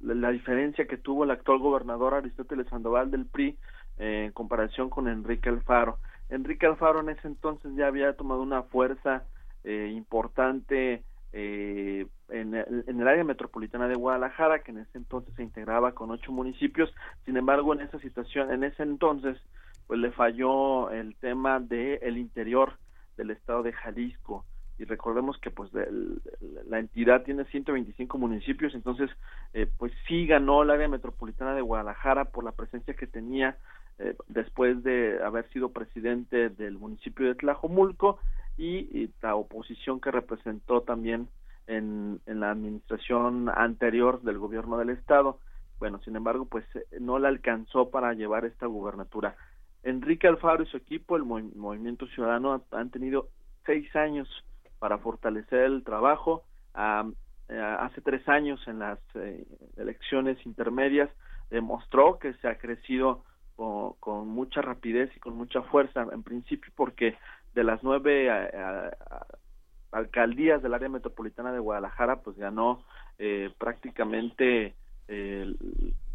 la, 0.00 0.14
la 0.14 0.30
diferencia 0.30 0.86
que 0.86 0.98
tuvo 0.98 1.24
el 1.24 1.30
actual 1.30 1.58
gobernador 1.58 2.12
Aristóteles 2.12 2.68
Sandoval 2.68 3.10
del 3.10 3.24
PRI 3.24 3.56
eh, 3.98 4.24
en 4.26 4.32
comparación 4.32 4.90
con 4.90 5.08
Enrique 5.08 5.48
Alfaro. 5.48 5.98
Enrique 6.28 6.66
Alfaro 6.66 7.00
en 7.00 7.08
ese 7.08 7.26
entonces 7.26 7.72
ya 7.74 7.86
había 7.86 8.12
tomado 8.12 8.42
una 8.42 8.62
fuerza 8.64 9.24
eh, 9.64 9.90
importante 9.94 11.02
eh, 11.32 12.06
en, 12.28 12.54
el, 12.54 12.84
en 12.86 13.00
el 13.00 13.08
área 13.08 13.24
metropolitana 13.24 13.88
de 13.88 13.94
Guadalajara, 13.94 14.62
que 14.62 14.72
en 14.72 14.78
ese 14.80 14.98
entonces 14.98 15.34
se 15.34 15.42
integraba 15.42 15.92
con 15.92 16.10
ocho 16.10 16.30
municipios. 16.30 16.92
Sin 17.24 17.38
embargo, 17.38 17.72
en 17.72 17.80
esa 17.80 17.98
situación, 18.00 18.52
en 18.52 18.64
ese 18.64 18.82
entonces, 18.82 19.38
pues 19.88 19.98
le 20.00 20.12
falló 20.12 20.90
el 20.92 21.16
tema 21.16 21.58
del 21.60 21.98
el 22.02 22.18
interior 22.18 22.74
del 23.16 23.30
estado 23.32 23.64
de 23.64 23.72
Jalisco. 23.72 24.44
Y 24.78 24.84
recordemos 24.84 25.36
que 25.40 25.50
pues 25.50 25.72
del- 25.72 26.20
la 26.68 26.78
entidad 26.78 27.24
tiene 27.24 27.44
125 27.46 28.16
municipios 28.18 28.74
entonces 28.76 29.10
eh, 29.54 29.66
pues 29.78 29.92
sí 30.06 30.26
ganó 30.28 30.62
el 30.62 30.70
área 30.70 30.86
metropolitana 30.88 31.54
de 31.54 31.62
Guadalajara 31.62 32.26
por 32.26 32.44
la 32.44 32.52
presencia 32.52 32.94
que 32.94 33.08
tenía 33.08 33.56
eh, 33.98 34.14
después 34.28 34.84
de 34.84 35.18
haber 35.24 35.48
sido 35.50 35.70
presidente 35.72 36.50
del 36.50 36.78
municipio 36.78 37.26
de 37.26 37.34
Tlajomulco 37.34 38.20
y, 38.56 38.86
y 38.96 39.10
la 39.22 39.34
oposición 39.34 40.00
que 40.00 40.12
representó 40.12 40.82
también 40.82 41.28
en, 41.66 42.20
en 42.26 42.40
la 42.40 42.52
administración 42.52 43.48
anterior 43.48 44.22
del 44.22 44.38
gobierno 44.38 44.78
del 44.78 44.90
estado. 44.90 45.40
Bueno 45.80 46.00
sin 46.04 46.14
embargo 46.14 46.44
pues 46.46 46.64
eh, 46.76 46.84
no 47.00 47.18
la 47.18 47.28
alcanzó 47.28 47.90
para 47.90 48.14
llevar 48.14 48.44
esta 48.44 48.66
gubernatura 48.66 49.36
Enrique 49.82 50.26
Alfaro 50.26 50.62
y 50.62 50.66
su 50.66 50.76
equipo 50.76 51.16
el 51.16 51.22
Movi- 51.24 51.54
Movimiento 51.54 52.06
Ciudadano 52.08 52.62
han- 52.72 52.90
tenido 52.90 53.28
seis 53.64 53.94
años 53.96 54.28
para 54.78 54.98
fortalecer 54.98 55.60
el 55.60 55.84
trabajo. 55.84 56.44
Eh, 57.50 57.58
hace 57.58 58.00
tres 58.02 58.28
años 58.28 58.60
en 58.68 58.78
las 58.78 58.98
eh, 59.14 59.44
elecciones 59.76 60.36
intermedias 60.44 61.08
demostró 61.50 62.18
que 62.18 62.34
se 62.34 62.48
ha 62.48 62.58
crecido 62.58 63.24
con, 63.56 64.28
mucha 64.28 64.60
rapidez 64.62 65.10
y 65.16 65.20
con 65.20 65.34
mucha 65.34 65.62
fuerza, 65.62 66.06
en 66.12 66.22
principio 66.22 66.70
porque 66.76 67.16
de 67.54 67.64
las 67.64 67.82
nueve 67.82 68.28
eh, 68.30 68.90
alcaldías 69.90 70.62
del 70.62 70.74
área 70.74 70.88
metropolitana 70.88 71.52
de 71.52 71.58
Guadalajara, 71.58 72.20
pues 72.22 72.36
ganó 72.36 72.84
eh, 73.18 73.50
prácticamente 73.58 74.74
el, 75.08 75.56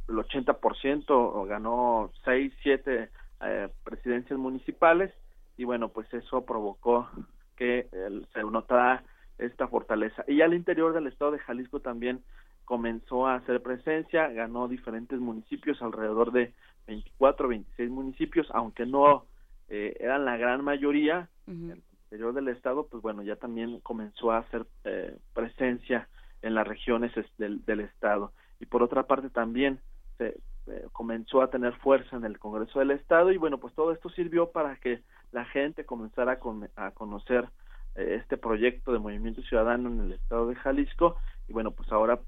el 0.08 0.16
80%, 0.16 1.06
o 1.10 1.46
ganó 1.46 2.12
seis, 2.24 2.54
siete 2.62 3.10
eh, 3.46 3.70
presidencias 3.84 4.40
municipales 4.40 5.14
y 5.58 5.64
bueno, 5.66 5.90
pues 5.90 6.12
eso 6.14 6.46
provocó 6.46 7.10
que 7.56 7.88
se 8.34 8.44
notara 8.44 9.04
esta 9.38 9.68
fortaleza. 9.68 10.24
Y 10.28 10.42
al 10.42 10.54
interior 10.54 10.94
del 10.94 11.08
estado 11.08 11.32
de 11.32 11.40
Jalisco 11.40 11.80
también 11.80 12.24
comenzó 12.66 13.28
a 13.28 13.36
hacer 13.36 13.62
presencia, 13.62 14.28
ganó 14.30 14.68
diferentes 14.68 15.20
municipios, 15.20 15.82
alrededor 15.82 16.32
de 16.32 16.54
24, 16.88 17.48
26 17.50 17.90
municipios, 17.90 18.48
aunque 18.52 18.86
no 18.86 19.26
eh, 19.70 19.96
eran 20.00 20.26
la 20.26 20.38
gran 20.38 20.64
mayoría, 20.64 21.30
en 21.48 21.72
el 21.72 21.84
interior 22.04 22.34
del 22.34 22.48
estado, 22.50 22.88
pues 22.88 23.02
bueno, 23.04 23.22
ya 23.24 23.36
también 23.36 23.80
comenzó 23.82 24.32
a 24.32 24.40
hacer 24.40 24.66
eh, 24.86 25.18
presencia 25.34 26.08
en 26.42 26.54
las 26.56 26.68
regiones 26.68 27.16
es- 27.18 27.38
del, 27.38 27.64
del 27.66 27.82
estado. 27.82 28.34
Y 28.60 28.66
por 28.66 28.82
otra 28.84 29.04
parte 29.04 29.30
también 29.30 29.80
se 30.18 30.38
eh, 30.68 30.88
comenzó 30.92 31.42
a 31.42 31.50
tener 31.50 31.74
fuerza 31.80 32.16
en 32.16 32.26
el 32.26 32.40
Congreso 32.40 32.80
del 32.80 32.92
Estado 32.92 33.32
y 33.32 33.38
bueno, 33.38 33.58
pues 33.58 33.74
todo 33.74 33.92
esto 33.92 34.10
sirvió 34.10 34.52
para 34.52 34.76
que 34.78 35.02
la 35.32 35.46
gente 35.46 35.86
comenzara 35.86 36.34
a, 36.34 36.40
con- 36.40 36.70
a 36.76 36.92
conocer 36.92 37.48
eh, 37.96 38.18
este 38.22 38.38
proyecto 38.38 38.92
de 38.94 39.00
Movimiento 39.00 39.42
Ciudadano 39.42 39.90
en 39.90 40.00
el 40.02 40.14
Estado 40.14 40.48
de 40.48 40.56
Jalisco 40.56 41.18
y 41.48 41.54
bueno, 41.54 41.72
pues 41.72 41.92
ahora 41.92 42.20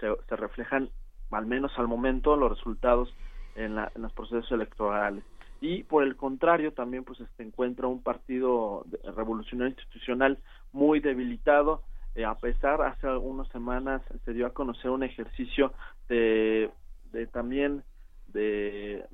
se, 0.00 0.08
se 0.28 0.36
reflejan, 0.36 0.90
al 1.30 1.46
menos 1.46 1.72
al 1.78 1.88
momento, 1.88 2.36
los 2.36 2.50
resultados 2.50 3.14
en, 3.54 3.74
la- 3.76 3.92
en 3.94 4.02
los 4.02 4.12
procesos 4.12 4.50
electorales. 4.50 5.24
y 5.60 5.84
por 5.84 6.02
el 6.02 6.16
contrario 6.16 6.72
también 6.72 7.04
pues 7.04 7.18
se 7.36 7.42
encuentra 7.42 7.86
un 7.86 8.02
partido 8.02 8.84
revolucionario 9.16 9.70
institucional 9.70 10.38
muy 10.72 10.98
debilitado 11.00 11.82
eh, 12.16 12.24
a 12.24 12.34
pesar 12.34 12.82
hace 12.82 13.06
unas 13.08 13.48
semanas 13.48 14.02
se 14.24 14.32
dio 14.32 14.46
a 14.46 14.52
conocer 14.52 14.90
un 14.90 15.02
ejercicio 15.04 15.72
de, 16.08 16.70
de 17.14 17.26
también 17.26 17.82
de, 18.26 19.06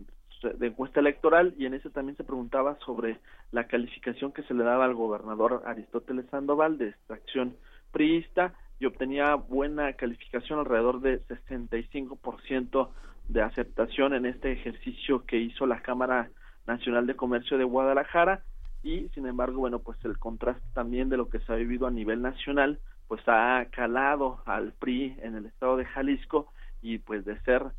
encuesta 0.60 1.00
electoral 1.00 1.54
y 1.58 1.66
en 1.66 1.74
ese 1.74 1.90
también 1.90 2.16
se 2.16 2.24
preguntaba 2.24 2.78
sobre 2.86 3.18
la 3.52 3.66
calificación 3.66 4.32
que 4.32 4.42
se 4.44 4.54
le 4.54 4.64
daba 4.64 4.86
al 4.86 4.94
gobernador 4.94 5.62
Aristóteles 5.66 6.26
Sandoval 6.30 6.78
de 6.78 6.88
extracción 6.88 7.56
priista 7.92 8.54
y 8.78 8.86
obtenía 8.86 9.34
buena 9.34 9.92
calificación 9.92 10.58
alrededor 10.58 11.00
de 11.00 11.22
65% 11.26 12.88
de 13.28 13.42
aceptación 13.42 14.14
en 14.14 14.24
este 14.24 14.52
ejercicio 14.52 15.24
que 15.26 15.36
hizo 15.36 15.66
la 15.66 15.82
Cámara 15.82 16.30
Nacional 16.66 17.06
de 17.06 17.16
Comercio 17.16 17.58
de 17.58 17.64
Guadalajara. 17.64 18.42
Y 18.82 19.08
sin 19.10 19.26
embargo 19.26 19.58
bueno 19.58 19.80
pues 19.80 20.02
el 20.06 20.18
contraste 20.18 20.66
también 20.72 21.10
de 21.10 21.18
lo 21.18 21.28
que 21.28 21.40
se 21.40 21.52
ha 21.52 21.56
vivido 21.56 21.86
a 21.86 21.90
nivel 21.90 22.22
nacional 22.22 22.80
pues 23.08 23.20
ha 23.26 23.66
calado 23.72 24.40
al 24.46 24.72
PRI 24.72 25.16
en 25.20 25.34
el 25.34 25.44
estado 25.44 25.76
de 25.76 25.84
Jalisco 25.84 26.46
y 26.80 26.98
pues 26.98 27.24
de 27.24 27.38
ser 27.40 27.72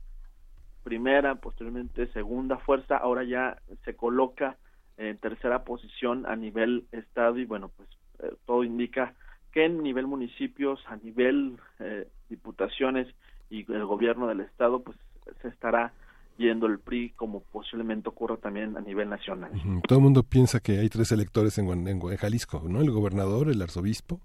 primera 0.83 1.35
posteriormente 1.35 2.07
segunda 2.13 2.57
fuerza 2.57 2.97
ahora 2.97 3.23
ya 3.23 3.57
se 3.85 3.95
coloca 3.95 4.57
en 4.97 5.17
tercera 5.17 5.63
posición 5.63 6.25
a 6.25 6.35
nivel 6.35 6.85
estado 6.91 7.37
y 7.37 7.45
bueno 7.45 7.69
pues 7.75 7.89
eh, 8.19 8.35
todo 8.45 8.63
indica 8.63 9.13
que 9.51 9.65
en 9.65 9.83
nivel 9.83 10.07
municipios 10.07 10.79
a 10.87 10.95
nivel 10.97 11.57
eh, 11.79 12.07
diputaciones 12.29 13.07
y 13.49 13.71
el 13.71 13.85
gobierno 13.85 14.27
del 14.27 14.41
estado 14.41 14.81
pues 14.81 14.97
se 15.41 15.47
estará 15.47 15.93
yendo 16.37 16.65
el 16.65 16.79
PRI 16.79 17.11
como 17.11 17.41
posiblemente 17.41 18.09
ocurra 18.09 18.37
también 18.37 18.75
a 18.77 18.81
nivel 18.81 19.09
nacional. 19.09 19.51
Todo 19.87 19.99
el 19.99 20.03
mundo 20.03 20.23
piensa 20.23 20.59
que 20.59 20.79
hay 20.79 20.89
tres 20.89 21.11
electores 21.11 21.57
en, 21.57 21.69
en 21.69 21.87
en 21.87 22.17
Jalisco, 22.17 22.63
¿no? 22.67 22.81
El 22.81 22.89
gobernador, 22.89 23.49
el 23.49 23.61
arzobispo 23.61 24.19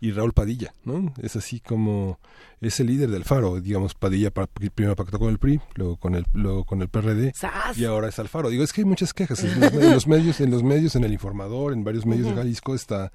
y 0.00 0.12
Raúl 0.12 0.32
Padilla, 0.32 0.72
¿no? 0.84 1.12
Es 1.22 1.36
así 1.36 1.60
como 1.60 2.18
es 2.60 2.80
el 2.80 2.88
líder 2.88 3.10
del 3.10 3.24
Faro, 3.24 3.60
digamos 3.60 3.94
Padilla 3.94 4.30
pa- 4.32 4.46
primero 4.46 4.96
pactó 4.96 5.18
con 5.18 5.28
el 5.30 5.38
PRI, 5.38 5.60
luego 5.76 5.96
con 5.96 6.14
el 6.16 6.24
luego 6.32 6.64
con 6.64 6.82
el 6.82 6.88
PRD 6.88 7.32
¡Sas! 7.34 7.78
y 7.78 7.84
ahora 7.84 8.08
es 8.08 8.18
Alfaro. 8.18 8.48
Digo, 8.50 8.64
es 8.64 8.72
que 8.72 8.80
hay 8.80 8.84
muchas 8.84 9.14
quejas 9.14 9.42
en 9.44 9.60
los, 9.60 9.72
en 9.72 9.90
los 9.92 10.06
medios, 10.06 10.40
en 10.40 10.50
los 10.50 10.62
medios, 10.62 10.96
en 10.96 11.04
el 11.04 11.12
informador, 11.12 11.72
en 11.72 11.84
varios 11.84 12.04
medios 12.06 12.26
de 12.28 12.34
Jalisco 12.34 12.74
está 12.74 13.12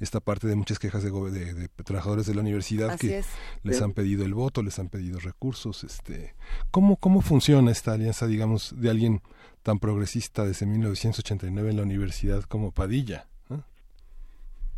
esta 0.00 0.20
parte 0.20 0.46
de 0.46 0.54
muchas 0.56 0.78
quejas 0.78 1.02
de, 1.02 1.10
de- 1.10 1.54
de 1.54 1.68
trabajadores 1.84 2.26
de 2.26 2.34
la 2.34 2.40
universidad 2.42 2.90
Así 2.90 3.08
que 3.08 3.18
es. 3.18 3.26
les 3.62 3.78
Sí. 3.78 3.82
han 3.84 3.92
pedido 3.92 4.24
el 4.24 4.34
voto, 4.34 4.62
les 4.62 4.78
han 4.78 4.88
pedido 4.88 5.18
recursos, 5.20 5.82
este, 5.84 6.34
¿cómo 6.70 6.96
cómo 6.96 7.20
funciona 7.20 7.70
esta 7.72 7.92
alianza, 7.92 8.26
digamos, 8.26 8.74
de 8.76 8.90
alguien 8.90 9.22
tan 9.62 9.78
progresista 9.78 10.44
desde 10.44 10.66
1989 10.66 11.70
en 11.70 11.76
la 11.78 11.82
universidad 11.82 12.42
como 12.44 12.70
Padilla? 12.70 13.26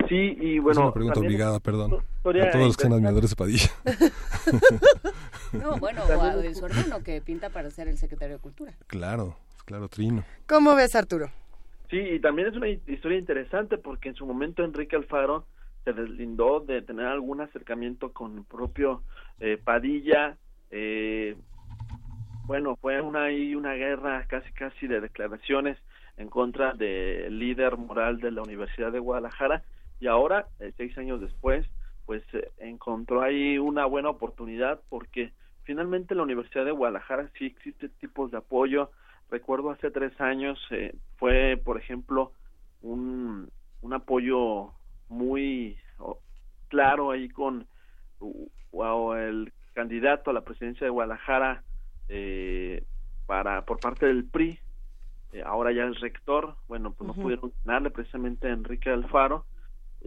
Sí, 0.08 0.36
y 0.40 0.56
es 0.58 0.62
bueno, 0.62 0.82
una 0.82 0.92
pregunta 0.92 1.14
también 1.14 1.32
obligada, 1.34 1.60
perdón, 1.60 1.98
historia 2.18 2.44
a 2.44 2.50
todos 2.52 2.66
los 2.66 2.76
que 2.76 2.82
son 2.84 2.92
interesante. 2.92 2.94
admiradores 2.94 3.30
de 3.30 3.36
Padilla. 3.36 3.70
No, 5.52 5.76
bueno, 5.78 6.02
o 6.04 6.20
a 6.22 6.36
de 6.36 6.54
su 6.54 6.66
hermano 6.66 7.02
que 7.02 7.20
pinta 7.20 7.50
para 7.50 7.70
ser 7.70 7.88
el 7.88 7.96
secretario 7.98 8.36
de 8.36 8.42
Cultura. 8.42 8.72
claro, 8.88 9.36
claro, 9.64 9.88
Trino. 9.88 10.24
¿Cómo 10.46 10.74
ves, 10.74 10.94
Arturo? 10.94 11.30
Sí, 11.88 11.98
y 11.98 12.20
también 12.20 12.48
es 12.48 12.56
una 12.56 12.68
hi- 12.68 12.80
historia 12.86 13.16
interesante 13.18 13.78
porque 13.78 14.08
en 14.10 14.16
su 14.16 14.26
momento 14.26 14.64
Enrique 14.64 14.96
Alfaro 14.96 15.46
se 15.84 15.92
deslindó 15.92 16.60
de 16.60 16.82
tener 16.82 17.06
algún 17.06 17.40
acercamiento 17.40 18.12
con 18.12 18.38
el 18.38 18.44
propio 18.44 19.02
eh, 19.40 19.56
Padilla. 19.62 20.36
eh, 20.70 21.36
bueno, 22.44 22.76
fue 22.76 23.00
una 23.00 23.24
ahí 23.24 23.54
una 23.54 23.72
guerra 23.74 24.24
casi 24.28 24.52
casi 24.52 24.86
de 24.86 25.00
declaraciones 25.00 25.78
en 26.16 26.28
contra 26.28 26.74
del 26.74 27.38
líder 27.38 27.76
moral 27.76 28.18
de 28.20 28.30
la 28.30 28.42
Universidad 28.42 28.92
de 28.92 28.98
Guadalajara 29.00 29.62
y 30.00 30.06
ahora, 30.06 30.46
eh, 30.60 30.72
seis 30.76 30.96
años 30.98 31.20
después, 31.20 31.66
pues 32.04 32.22
eh, 32.32 32.50
encontró 32.58 33.22
ahí 33.22 33.58
una 33.58 33.86
buena 33.86 34.10
oportunidad 34.10 34.80
porque 34.88 35.32
finalmente 35.64 36.14
la 36.14 36.22
Universidad 36.22 36.64
de 36.64 36.70
Guadalajara 36.70 37.30
sí 37.38 37.46
existe 37.46 37.88
tipos 37.88 38.30
de 38.30 38.38
apoyo. 38.38 38.90
Recuerdo 39.30 39.70
hace 39.70 39.90
tres 39.90 40.18
años 40.20 40.58
eh, 40.70 40.94
fue, 41.16 41.60
por 41.62 41.78
ejemplo, 41.78 42.32
un, 42.82 43.50
un 43.82 43.92
apoyo 43.92 44.70
muy 45.08 45.76
oh, 45.98 46.18
claro 46.68 47.10
ahí 47.10 47.28
con 47.28 47.66
el 49.16 49.52
candidato 49.72 50.30
a 50.30 50.34
la 50.34 50.42
presidencia 50.42 50.84
de 50.84 50.90
Guadalajara 50.90 51.62
eh, 52.08 52.84
para 53.26 53.64
por 53.64 53.80
parte 53.80 54.06
del 54.06 54.24
PRI 54.24 54.58
eh, 55.32 55.42
ahora 55.44 55.72
ya 55.72 55.84
es 55.84 56.00
rector. 56.00 56.56
Bueno 56.68 56.92
pues 56.92 57.08
no 57.08 57.14
pudieron 57.14 57.52
ganarle 57.64 57.90
precisamente 57.90 58.48
a 58.48 58.52
Enrique 58.52 58.90
Alfaro 58.90 59.44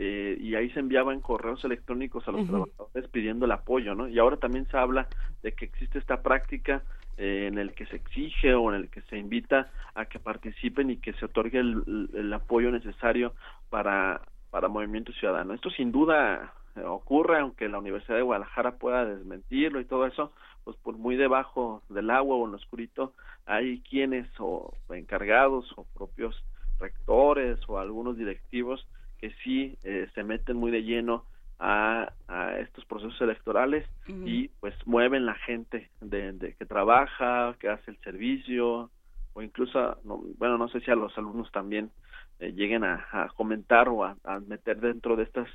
eh, 0.01 0.37
y 0.39 0.55
ahí 0.55 0.69
se 0.71 0.79
enviaban 0.79 1.19
correos 1.19 1.61
electrónicos 1.65 2.25
a 2.27 2.31
los 2.31 2.41
trabajadores 2.47 3.09
pidiendo 3.11 3.45
el 3.45 3.51
apoyo 3.51 3.95
no 3.95 4.07
y 4.07 4.17
ahora 4.17 4.37
también 4.37 4.65
se 4.71 4.77
habla 4.77 5.07
de 5.43 5.51
que 5.51 5.65
existe 5.65 5.99
esta 5.99 6.21
práctica 6.21 6.83
eh, 7.17 7.47
en 7.51 7.57
el 7.57 7.73
que 7.73 7.85
se 7.87 7.97
exige 7.97 8.53
o 8.53 8.69
en 8.73 8.75
el 8.81 8.89
que 8.89 9.01
se 9.09 9.17
invita 9.17 9.69
a 9.95 10.05
que 10.05 10.19
participen 10.19 10.89
y 10.89 10.97
que 10.97 11.11
se 11.13 11.25
otorgue 11.25 11.59
el, 11.59 11.83
el- 11.85 12.09
el 12.13 12.33
apoyo 12.33 12.71
necesario 12.71 13.33
para 13.69 14.21
para 14.51 14.67
Movimiento 14.67 15.11
Ciudadano. 15.13 15.53
Esto 15.53 15.69
sin 15.69 15.91
duda 15.91 16.53
eh, 16.75 16.81
ocurre 16.83 17.37
aunque 17.39 17.67
la 17.69 17.77
Universidad 17.79 18.15
de 18.15 18.23
Guadalajara 18.23 18.77
pueda 18.77 19.05
desmentirlo 19.05 19.79
y 19.81 19.85
todo 19.85 20.05
eso 20.07 20.31
pues 20.63 20.75
por 20.77 20.97
muy 20.97 21.15
debajo 21.17 21.83
del 21.89 22.09
agua 22.09 22.35
o 22.37 22.45
en 22.45 22.51
lo 22.51 22.57
oscurito 22.57 23.13
hay 23.45 23.81
quienes 23.81 24.27
o 24.39 24.73
encargados 24.89 25.71
o 25.75 25.83
propios 25.93 26.41
rectores 26.79 27.59
o 27.67 27.77
algunos 27.79 28.17
directivos 28.17 28.87
que 29.19 29.31
sí 29.43 29.77
eh, 29.83 30.07
se 30.15 30.23
meten 30.23 30.57
muy 30.57 30.71
de 30.71 30.83
lleno 30.83 31.25
a, 31.59 32.11
a 32.27 32.57
estos 32.59 32.85
procesos 32.85 33.19
electorales 33.21 33.85
y 34.27 34.47
pues 34.59 34.73
mueven 34.85 35.25
la 35.25 35.35
gente 35.35 35.89
de, 36.01 36.31
de 36.33 36.53
que 36.55 36.65
trabaja, 36.65 37.55
que 37.59 37.69
hace 37.69 37.91
el 37.91 37.97
servicio 37.97 38.89
o 39.33 39.41
incluso, 39.41 39.97
no- 40.05 40.21
bueno, 40.37 40.57
no 40.57 40.69
sé 40.69 40.79
si 40.81 40.89
a 40.91 40.95
los 40.95 41.15
alumnos 41.17 41.51
también 41.51 41.91
eh, 42.39 42.53
lleguen 42.53 42.83
a, 42.85 43.05
a 43.11 43.27
comentar 43.35 43.89
o 43.89 44.05
a, 44.05 44.15
a 44.23 44.39
meter 44.39 44.79
dentro 44.79 45.15
de 45.17 45.23
estas 45.23 45.47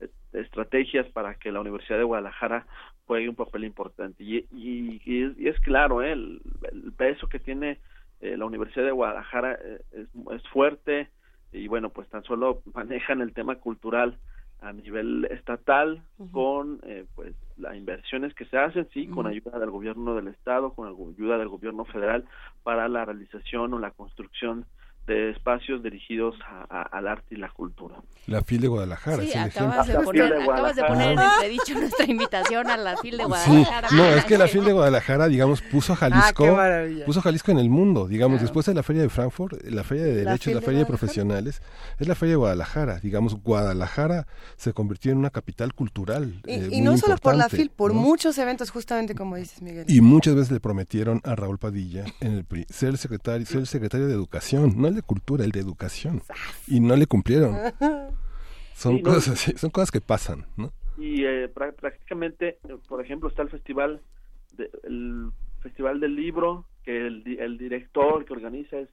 eh, 0.00 0.08
estrategias 0.32 1.06
para 1.12 1.34
que 1.34 1.52
la 1.52 1.60
Universidad 1.60 1.98
de 1.98 2.04
Guadalajara 2.04 2.66
juegue 3.06 3.28
un 3.28 3.36
papel 3.36 3.64
importante. 3.64 4.24
Y, 4.24 4.38
y, 4.52 5.00
y 5.04 5.24
es, 5.24 5.38
y 5.38 5.48
es 5.48 5.60
claro, 5.60 6.02
¿eh? 6.02 6.12
el, 6.12 6.40
el 6.72 6.92
peso 6.92 7.28
que 7.28 7.38
tiene 7.38 7.78
la 8.20 8.44
Universidad 8.44 8.84
de 8.84 8.90
Guadalajara 8.92 9.58
es, 9.92 10.08
es 10.32 10.48
fuerte 10.48 11.08
y 11.52 11.68
bueno, 11.68 11.90
pues 11.90 12.08
tan 12.08 12.22
solo 12.24 12.62
manejan 12.74 13.20
el 13.20 13.32
tema 13.32 13.56
cultural 13.56 14.18
a 14.60 14.72
nivel 14.72 15.26
estatal 15.30 16.02
con 16.32 16.80
eh, 16.82 17.06
pues 17.14 17.34
las 17.56 17.74
inversiones 17.76 18.34
que 18.34 18.44
se 18.44 18.58
hacen 18.58 18.86
sí 18.92 19.06
con 19.06 19.20
Ujú. 19.20 19.28
ayuda 19.28 19.58
del 19.58 19.70
gobierno 19.70 20.14
del 20.14 20.28
estado 20.28 20.74
con 20.74 20.86
ayuda 20.86 21.38
del 21.38 21.48
gobierno 21.48 21.86
federal 21.86 22.26
para 22.62 22.86
la 22.88 23.06
realización 23.06 23.72
o 23.72 23.78
la 23.78 23.90
construcción 23.92 24.66
de 25.14 25.30
espacios 25.30 25.82
dirigidos 25.82 26.36
a- 26.48 26.66
a- 26.70 26.82
al 26.82 27.08
arte 27.08 27.34
y 27.34 27.36
la 27.38 27.50
cultura 27.50 27.96
La 28.26 28.42
FIL 28.42 28.60
de 28.60 28.68
Guadalajara. 28.68 29.22
Sí, 29.22 29.28
es 29.30 29.34
el 29.34 29.40
acabas 29.42 29.86
de, 29.88 29.94
poner, 29.98 30.32
de 30.32 30.42
acabas 30.44 30.76
de 30.76 30.84
poner 30.84 31.12
en 31.12 31.18
Ah. 31.18 31.32
entredicho 31.36 31.74
nuestra 31.74 32.06
invitación 32.06 32.70
a 32.70 32.76
la 32.76 32.96
FIL 32.96 33.16
de 33.16 33.24
Sí, 33.24 33.28
Guadalajara. 33.28 33.88
no, 33.92 34.04
es 34.04 34.24
que 34.24 34.38
la 34.38 34.46
FIL 34.46 34.64
de 34.64 34.72
Guadalajara, 34.72 35.26
digamos, 35.28 35.62
puso 35.62 35.94
a 35.94 35.96
Jalisco, 35.96 36.46
Ah, 36.48 36.82
puso 37.06 37.18
a 37.18 37.22
Jalisco 37.22 37.50
en 37.50 37.58
el 37.58 37.68
mundo, 37.70 38.06
digamos, 38.06 38.40
después 38.40 38.66
de 38.66 38.74
la 38.74 38.82
Feria 38.84 39.02
de 39.02 39.08
Frankfurt, 39.08 39.60
la 39.64 39.82
Feria 39.82 40.04
de 40.04 40.22
La 40.24 40.30
Derechos, 40.30 40.54
la 40.54 40.60
de 40.60 40.66
Feria 40.66 40.78
de 40.78 40.84
Guadalajara. 40.84 40.86
Profesionales, 40.98 41.62
es 41.98 42.06
la 42.08 42.14
Feria 42.14 42.32
de 42.34 42.36
Guadalajara, 42.36 42.98
digamos, 43.00 43.34
Guadalajara 43.42 44.26
se 44.56 44.72
convirtió 44.72 45.12
en 45.12 45.18
una 45.18 45.30
capital 45.30 45.74
cultural. 45.74 46.40
Y, 46.46 46.50
eh, 46.52 46.68
y 46.70 46.76
muy 46.76 46.80
no 46.82 46.96
solo 46.98 47.16
por 47.16 47.34
la 47.34 47.48
FIL, 47.48 47.70
por 47.70 47.94
¿no? 47.94 48.00
muchos 48.00 48.38
eventos, 48.38 48.70
justamente 48.70 49.14
como 49.14 49.36
dices, 49.36 49.60
Miguel. 49.60 49.84
Y 49.88 50.00
muchas 50.00 50.34
veces 50.34 50.52
le 50.52 50.60
prometieron 50.60 51.20
a 51.24 51.34
Raúl 51.34 51.58
Padilla 51.58 52.04
en 52.20 52.32
el 52.32 52.44
PRI 52.44 52.64
ser 52.68 52.90
el 52.90 52.98
secretario, 52.98 53.44
ser 53.46 53.58
el 53.58 53.66
secretario 53.66 54.06
de 54.06 54.14
educación, 54.14 54.74
no 54.76 54.86
el 54.88 54.94
de 55.00 55.06
cultura, 55.06 55.44
el 55.44 55.50
de 55.52 55.60
educación. 55.60 56.22
Y 56.66 56.80
no 56.80 56.96
le 56.96 57.06
cumplieron. 57.06 57.56
Son 58.74 58.96
Sí, 58.96 59.02
no. 59.02 59.10
cosas 59.10 59.28
así, 59.34 59.52
son 59.58 59.70
cosas 59.70 59.90
que 59.90 60.00
pasan, 60.00 60.46
¿no? 60.56 60.72
y 60.96 61.24
eh, 61.24 61.48
prá- 61.54 61.72
prácticamente 61.74 62.58
por 62.88 63.02
ejemplo 63.04 63.28
está 63.28 63.42
el 63.42 63.48
festival 63.50 64.00
de- 64.56 64.70
el 64.84 65.30
festival 65.62 65.98
del 66.00 66.14
libro 66.16 66.66
que 66.84 67.06
el, 67.06 67.22
di- 67.24 67.38
el 67.38 67.56
director 67.58 68.24
que 68.24 68.32
organiza 68.32 68.78
es 68.78 68.88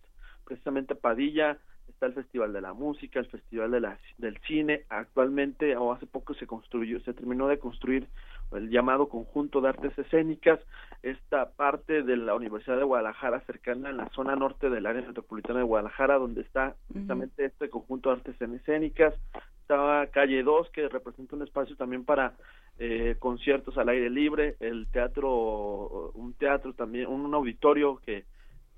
precisamente 0.45 0.95
Padilla 0.95 1.57
está 1.89 2.05
el 2.05 2.13
festival 2.13 2.53
de 2.53 2.61
la 2.61 2.73
música 2.73 3.19
el 3.19 3.27
festival 3.27 3.71
de 3.71 3.79
la, 3.81 3.99
del 4.17 4.37
cine. 4.47 4.83
Actualmente 4.89 5.75
o 5.75 5.91
hace 5.91 6.05
poco 6.05 6.33
se 6.33 6.47
construyó 6.47 6.99
se 7.01 7.13
terminó 7.13 7.47
de 7.47 7.59
construir 7.59 8.07
el 8.53 8.69
llamado 8.69 9.09
conjunto 9.09 9.61
de 9.61 9.69
artes 9.69 9.97
escénicas. 9.97 10.59
Esta 11.03 11.51
parte 11.51 12.03
de 12.03 12.17
la 12.17 12.35
Universidad 12.35 12.77
de 12.77 12.83
Guadalajara 12.83 13.41
cercana 13.41 13.89
en 13.89 13.97
la 13.97 14.09
zona 14.09 14.35
norte 14.35 14.69
del 14.69 14.85
área 14.85 15.01
metropolitana 15.01 15.59
de 15.59 15.65
Guadalajara 15.65 16.17
donde 16.17 16.41
está 16.41 16.75
precisamente 16.87 17.45
este 17.45 17.69
conjunto 17.69 18.09
de 18.09 18.17
artes 18.17 18.41
escénicas. 18.41 19.13
Estaba 19.61 20.07
calle 20.07 20.43
2 20.43 20.69
que 20.71 20.87
representa 20.87 21.35
un 21.35 21.43
espacio 21.43 21.75
también 21.75 22.05
para 22.05 22.33
eh, 22.79 23.15
conciertos 23.19 23.77
al 23.77 23.89
aire 23.89 24.09
libre 24.09 24.55
el 24.59 24.87
teatro 24.91 26.11
un 26.13 26.33
teatro 26.35 26.73
también 26.73 27.07
un, 27.07 27.33
auditorio 27.33 27.97
que 28.05 28.25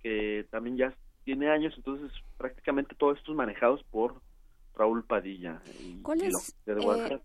que 0.01 0.45
también 0.49 0.77
ya 0.77 0.93
tiene 1.23 1.49
años, 1.49 1.73
entonces 1.77 2.11
prácticamente 2.37 2.95
todo 2.95 3.11
esto 3.13 3.31
es 3.31 3.37
manejados 3.37 3.83
por 3.91 4.21
Raúl 4.75 5.03
Padilla. 5.05 5.61
y- 5.79 6.01
¿Cuál 6.01 6.21
y 6.23 6.25
es, 6.27 6.33
lo- 6.33 6.73
de 6.73 6.79
eh, 6.79 6.83
Guadalajara. 6.83 7.21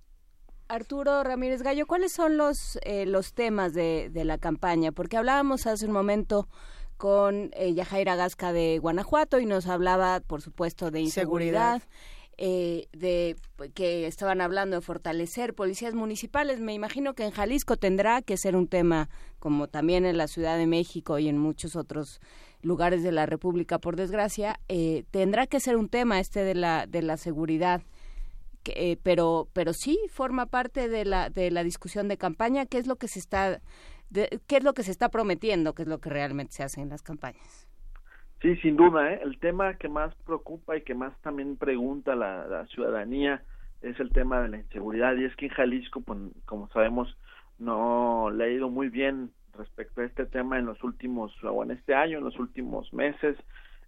Arturo 0.68 1.22
Ramírez 1.22 1.62
Gallo, 1.62 1.86
¿cuáles 1.86 2.12
son 2.12 2.36
los, 2.36 2.78
eh, 2.84 3.04
los 3.06 3.34
temas 3.34 3.74
de, 3.74 4.08
de 4.10 4.24
la 4.24 4.38
campaña? 4.38 4.92
Porque 4.92 5.16
hablábamos 5.16 5.66
hace 5.66 5.86
un 5.86 5.92
momento 5.92 6.48
con 6.96 7.50
eh, 7.54 7.74
Yajaira 7.74 8.16
Gasca 8.16 8.52
de 8.52 8.78
Guanajuato 8.78 9.38
y 9.40 9.46
nos 9.46 9.66
hablaba, 9.66 10.20
por 10.20 10.40
supuesto, 10.40 10.90
de 10.90 11.00
inseguridad, 11.00 11.82
eh, 12.38 12.86
de 12.92 13.36
que 13.74 14.06
estaban 14.06 14.40
hablando 14.40 14.76
de 14.76 14.82
fortalecer 14.82 15.54
policías 15.54 15.94
municipales. 15.94 16.60
Me 16.60 16.74
imagino 16.74 17.14
que 17.14 17.24
en 17.24 17.30
Jalisco 17.30 17.76
tendrá 17.76 18.22
que 18.22 18.36
ser 18.36 18.56
un 18.56 18.68
tema, 18.68 19.08
como 19.38 19.68
también 19.68 20.04
en 20.04 20.16
la 20.16 20.28
Ciudad 20.28 20.56
de 20.58 20.66
México 20.66 21.18
y 21.18 21.28
en 21.28 21.38
muchos 21.38 21.76
otros 21.76 22.20
lugares 22.62 23.02
de 23.02 23.12
la 23.12 23.26
República, 23.26 23.78
por 23.78 23.96
desgracia, 23.96 24.58
eh, 24.68 25.04
tendrá 25.10 25.46
que 25.46 25.60
ser 25.60 25.76
un 25.76 25.88
tema 25.88 26.18
este 26.20 26.44
de 26.44 26.54
la, 26.54 26.86
de 26.86 27.02
la 27.02 27.16
seguridad 27.16 27.82
eh, 28.66 28.96
pero 29.02 29.46
pero 29.52 29.74
sí 29.74 29.98
forma 30.08 30.46
parte 30.46 30.88
de 30.88 31.04
la 31.04 31.28
de 31.28 31.50
la 31.50 31.62
discusión 31.62 32.08
de 32.08 32.16
campaña. 32.16 32.64
Qué 32.64 32.78
es 32.78 32.86
lo 32.86 32.96
que 32.96 33.08
se 33.08 33.18
está 33.18 33.60
de- 34.08 34.40
qué 34.46 34.56
es 34.56 34.64
lo 34.64 34.72
que 34.72 34.82
se 34.82 34.90
está 34.90 35.10
prometiendo 35.10 35.74
qué 35.74 35.82
es 35.82 35.88
lo 35.88 35.98
que 36.00 36.08
realmente 36.08 36.54
se 36.54 36.62
hace 36.62 36.80
en 36.80 36.88
las 36.88 37.02
campañas 37.02 37.68
Sí, 38.44 38.56
sin 38.56 38.76
duda, 38.76 39.10
¿eh? 39.10 39.20
el 39.24 39.38
tema 39.38 39.72
que 39.78 39.88
más 39.88 40.14
preocupa 40.26 40.76
y 40.76 40.82
que 40.82 40.94
más 40.94 41.18
también 41.22 41.56
pregunta 41.56 42.14
la, 42.14 42.66
ciudadanía 42.66 43.42
es 43.80 43.98
el 43.98 44.10
tema 44.10 44.42
de 44.42 44.50
la 44.50 44.58
inseguridad 44.58 45.16
y 45.16 45.24
es 45.24 45.34
que 45.36 45.46
en 45.46 45.52
Jalisco, 45.52 46.02
pues, 46.02 46.18
como 46.44 46.68
sabemos, 46.68 47.16
no 47.58 48.28
le 48.30 48.44
ha 48.44 48.48
ido 48.50 48.68
muy 48.68 48.90
bien 48.90 49.30
respecto 49.56 50.02
a 50.02 50.04
este 50.04 50.26
tema 50.26 50.58
en 50.58 50.66
los 50.66 50.84
últimos, 50.84 51.32
o 51.42 51.62
en 51.64 51.70
este 51.70 51.94
año, 51.94 52.18
en 52.18 52.24
los 52.24 52.38
últimos 52.38 52.92
meses. 52.92 53.38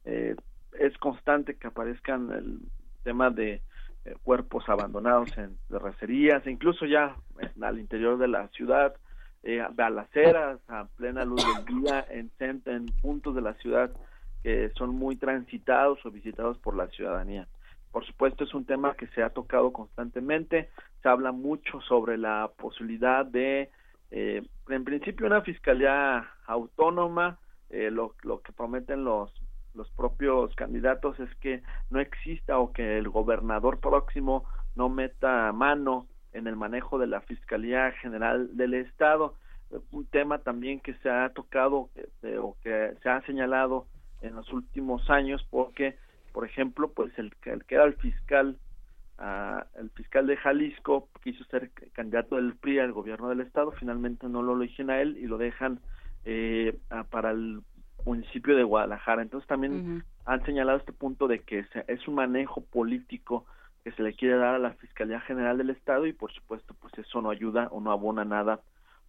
Eh, 0.06 0.36
es 0.80 0.96
constante 0.96 1.56
que 1.56 1.66
aparezcan 1.66 2.30
el 2.32 2.60
tema 3.04 3.28
de 3.28 3.60
eh, 4.06 4.14
cuerpos 4.22 4.66
abandonados 4.70 5.36
en 5.36 5.58
terracerías, 5.68 6.46
e 6.46 6.50
incluso 6.50 6.86
ya 6.86 7.14
en- 7.40 7.62
al 7.62 7.78
interior 7.78 8.16
de 8.16 8.28
la 8.28 8.48
ciudad, 8.48 8.94
eh, 9.42 9.62
balaceras 9.74 10.60
a 10.68 10.86
plena 10.96 11.26
luz 11.26 11.44
del 11.44 11.82
día 11.82 12.06
en, 12.08 12.30
en 12.40 12.86
puntos 13.02 13.34
de 13.34 13.42
la 13.42 13.52
ciudad 13.56 13.90
que 14.47 14.70
son 14.78 14.90
muy 14.90 15.16
transitados 15.16 15.98
o 16.06 16.10
visitados 16.12 16.56
por 16.59 16.77
la 16.77 16.86
ciudadanía. 16.86 17.48
Por 17.90 18.06
supuesto, 18.06 18.44
es 18.44 18.55
un 18.55 18.64
tema 18.64 18.94
que 18.94 19.09
se 19.09 19.20
ha 19.20 19.31
tocado 19.31 19.73
constantemente. 19.73 20.70
Se 21.02 21.09
habla 21.09 21.32
mucho 21.32 21.81
sobre 21.81 22.16
la 22.16 22.52
posibilidad 22.56 23.27
de, 23.27 23.70
eh, 24.12 24.47
en 24.68 24.85
principio, 24.85 25.27
una 25.27 25.40
fiscalía 25.40 26.31
autónoma. 26.47 27.40
Eh, 27.70 27.90
lo, 27.90 28.14
que 28.14 28.52
prometen 28.52 29.02
los 29.02 29.32
los 29.74 29.90
propios 29.90 30.55
candidatos 30.55 31.18
es 31.18 31.35
que 31.40 31.62
no 31.90 31.98
exista 31.98 32.60
o 32.60 32.73
que 32.73 32.98
el 32.98 33.09
gobernador 33.09 33.81
próximo 33.81 34.44
no 34.77 34.89
meta 34.89 35.51
mano 35.52 36.06
en 36.32 36.47
el 36.47 36.55
manejo 36.55 36.98
de 36.98 37.09
la 37.09 37.20
Fiscalía 37.20 37.90
General 38.01 38.56
del 38.56 38.74
Estado. 38.74 39.35
Un 39.90 40.06
tema 40.06 40.39
también 40.39 40.78
que 40.78 40.94
se 41.02 41.10
ha 41.10 41.31
tocado 41.31 41.90
eh, 42.23 42.39
o 42.39 42.56
que 42.62 42.94
se 43.02 43.09
ha 43.09 43.20
señalado 43.23 43.86
en 44.20 44.34
los 44.34 44.52
últimos 44.52 45.09
años 45.10 45.47
porque, 45.51 45.97
por 46.32 46.44
ejemplo, 46.44 46.90
pues 46.93 47.16
el, 47.18 47.34
que- 47.36 47.51
el 47.52 47.64
que 47.64 47.74
era 47.76 47.84
el 47.84 47.94
fiscal, 47.94 48.59
ah, 49.18 49.66
el 49.76 49.90
fiscal 49.90 50.26
de 50.26 50.36
Jalisco 50.36 51.09
quiso 51.22 51.44
ser 51.44 51.70
candidato 51.93 52.36
del 52.36 52.56
PRI 52.56 52.78
al 52.80 52.93
gobierno 52.93 53.28
del 53.28 53.40
Estado, 53.40 53.72
finalmente 53.72 54.28
no 54.28 54.43
lo 54.43 54.55
eligen 54.60 54.90
a 54.90 55.01
él 55.01 55.16
y 55.18 55.26
lo 55.26 55.38
dejan 55.38 55.80
eh, 56.24 56.76
para 57.10 57.30
el 57.30 57.60
municipio 58.05 58.56
de 58.56 58.64
Guadalajara. 58.64 59.22
Entonces 59.22 59.47
también 59.48 60.05
han 60.24 60.44
señalado 60.44 60.78
este 60.78 60.93
punto 60.93 61.28
de 61.28 61.40
que 61.40 61.64
es 61.86 62.09
un 62.09 62.14
manejo 62.16 62.60
político 62.64 63.47
que 63.84 63.93
se 63.93 64.02
le 64.02 64.14
quiere 64.14 64.36
dar 64.36 64.56
a 64.56 64.59
la 64.59 64.72
Fiscalía 64.74 65.20
General 65.20 65.56
del 65.56 65.70
Estado 65.70 66.06
y 66.06 66.12
por 66.12 66.32
supuesto 66.32 66.74
pues 66.80 66.93
eso 66.98 67.22
no 67.22 67.30
ayuda 67.30 67.68
o 67.70 67.80
no 67.80 67.93
abona 67.93 68.24
nada 68.24 68.60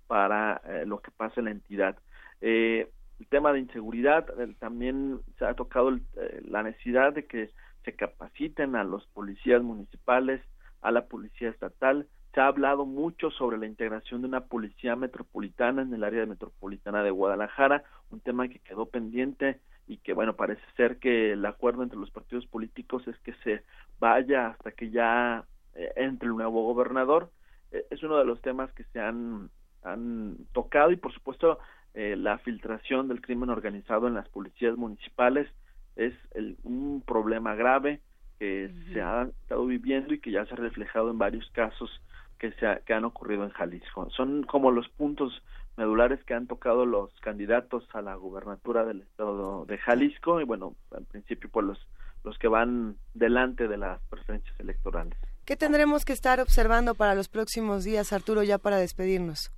para 0.06 0.62
eh, 0.66 0.86
lo 0.86 1.00
que 1.02 1.10
pasa 1.12 1.40
en 1.42 1.46
la 1.46 1.52
entidad. 1.52 1.98
Eh, 2.42 2.88
el 3.20 3.28
tema 3.28 3.52
de 3.54 3.60
inseguridad 3.60 4.26
también 4.60 5.20
se 5.38 5.46
ha 5.46 5.54
tocado 5.54 5.90
el- 5.90 6.02
eh, 6.18 6.42
la 6.48 6.64
necesidad 6.64 7.14
de 7.14 7.26
que 7.26 7.52
se 7.84 7.96
capaciten 7.96 8.76
a 8.76 8.84
los 8.84 9.06
policías 9.08 9.62
municipales, 9.64 10.42
a 10.82 10.92
la 10.92 11.06
policía 11.08 11.50
estatal. 11.50 12.08
Se 12.34 12.42
ha 12.42 12.48
hablado 12.48 12.86
mucho 12.86 13.32
sobre 13.32 13.58
la 13.58 13.66
integración 13.66 14.22
de 14.22 14.28
una 14.28 14.42
policía 14.42 14.96
metropolitana 14.96 15.82
en 15.82 15.94
el 15.94 16.04
área 16.04 16.26
metropolitana 16.26 17.02
de 17.02 17.12
Guadalajara, 17.12 17.84
un 18.12 18.20
tema 18.20 18.48
que 18.48 18.60
quedó 18.60 18.86
pendiente 18.86 19.60
y 19.88 19.98
que 19.98 20.14
bueno 20.14 20.36
parece 20.36 20.62
ser 20.76 20.98
que 21.00 21.32
el 21.32 21.46
acuerdo 21.46 21.82
entre 21.84 21.98
los 21.98 22.12
partidos 22.12 22.46
políticos 22.46 23.08
es 23.08 23.18
que 23.20 23.34
se 23.44 23.64
vaya 24.00 24.48
hasta 24.50 24.72
que 24.72 24.92
ya 24.92 25.46
eh, 25.76 25.94
entre 25.96 26.28
el 26.28 26.36
nuevo 26.36 26.64
gobernador 26.64 27.32
Eh, 27.72 27.84
es 27.90 28.02
uno 28.02 28.18
de 28.18 28.24
los 28.24 28.40
temas 28.42 28.72
que 28.72 28.86
se 28.94 29.00
han, 29.02 29.50
han 29.84 30.38
tocado 30.54 30.90
y 30.92 30.96
por 30.96 31.12
supuesto 31.12 31.60
eh, 32.00 32.16
la 32.16 32.38
filtración 32.38 33.08
del 33.08 33.22
crimen 33.22 33.50
organizado 33.50 34.08
en 34.08 34.14
las 34.14 34.30
policías 34.30 34.78
municipales 34.78 35.48
es 35.96 36.14
el- 36.36 36.56
un 36.64 37.02
problema 37.02 37.56
grave 37.56 38.02
que 38.38 38.72
se 38.94 39.02
ha 39.02 39.24
estado 39.24 39.66
viviendo 39.66 40.14
y 40.14 40.20
que 40.20 40.30
ya 40.30 40.46
se 40.46 40.54
ha 40.54 40.58
reflejado 40.58 41.10
en 41.10 41.18
varios 41.18 41.50
casos 41.54 41.90
que 42.38 42.52
se 42.52 42.68
ha- 42.68 42.82
que 42.82 42.94
han 42.94 43.04
ocurrido 43.04 43.44
en 43.46 43.50
Jalisco. 43.50 44.08
Son 44.12 44.44
como 44.44 44.70
los 44.70 44.88
puntos 44.90 45.42
medulares 45.76 46.24
que 46.24 46.36
han 46.36 46.46
tocado 46.46 46.86
los 46.86 47.12
candidatos 47.22 47.88
a 47.96 48.02
la 48.04 48.14
gubernatura 48.14 48.86
del 48.86 49.02
estado 49.02 49.66
de 49.66 49.80
Jalisco 49.80 50.40
y 50.40 50.44
bueno, 50.44 50.76
al 50.96 51.06
principio 51.06 51.50
pues 51.52 51.66
los 51.66 51.88
los 52.24 52.38
que 52.38 52.48
van 52.50 52.98
delante 53.14 53.68
de 53.68 53.78
las 53.78 54.02
preferencias 54.10 54.60
electorales. 54.60 55.18
¿Qué 55.46 55.56
tendremos 55.56 56.04
que 56.04 56.14
estar 56.14 56.40
observando 56.42 56.94
para 56.94 57.16
los 57.16 57.30
próximos 57.30 57.86
días, 57.86 58.12
Arturo, 58.12 58.44
ya 58.44 58.58
para 58.58 58.78
despedirnos? 58.78 59.50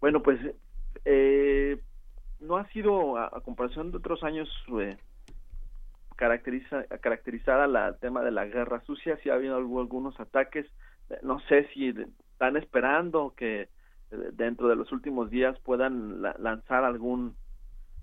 Bueno, 0.00 0.22
pues 0.22 0.38
eh, 1.04 1.80
no 2.40 2.56
ha 2.56 2.66
sido, 2.68 3.16
a, 3.16 3.40
comparación 3.42 3.90
de 3.90 3.98
otros 3.98 4.22
años, 4.22 4.48
eh, 4.80 4.96
caracteriza, 6.16 6.84
caracterizada 7.00 7.66
la 7.66 7.96
tema 7.96 8.22
de 8.22 8.30
la 8.30 8.46
guerra 8.46 8.80
sucia. 8.84 9.18
Sí 9.22 9.30
ha 9.30 9.34
habido 9.34 9.58
algu- 9.58 9.80
algunos 9.80 10.18
ataques. 10.20 10.66
Eh, 11.10 11.18
No 11.22 11.40
sé 11.40 11.68
si 11.72 11.88
están 11.88 12.56
esperando 12.56 13.34
que 13.36 13.62
eh, 13.62 13.68
dentro 14.32 14.68
de 14.68 14.76
los 14.76 14.92
últimos 14.92 15.30
días 15.30 15.58
puedan 15.60 16.22
la- 16.22 16.36
lanzar 16.38 16.84
algún 16.84 17.36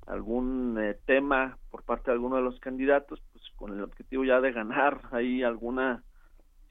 algún 0.08 0.80
tema 1.06 1.60
por 1.70 1.84
parte 1.84 2.10
de 2.10 2.14
alguno 2.14 2.38
de 2.38 2.42
los 2.42 2.60
candidatos, 2.60 3.22
pues 3.32 3.44
con 3.56 3.78
el 3.78 3.84
objetivo 3.84 4.24
ya 4.26 4.42
de 4.42 4.52
ganar 4.52 5.02
ahí 5.12 5.44
alguna 5.44 6.04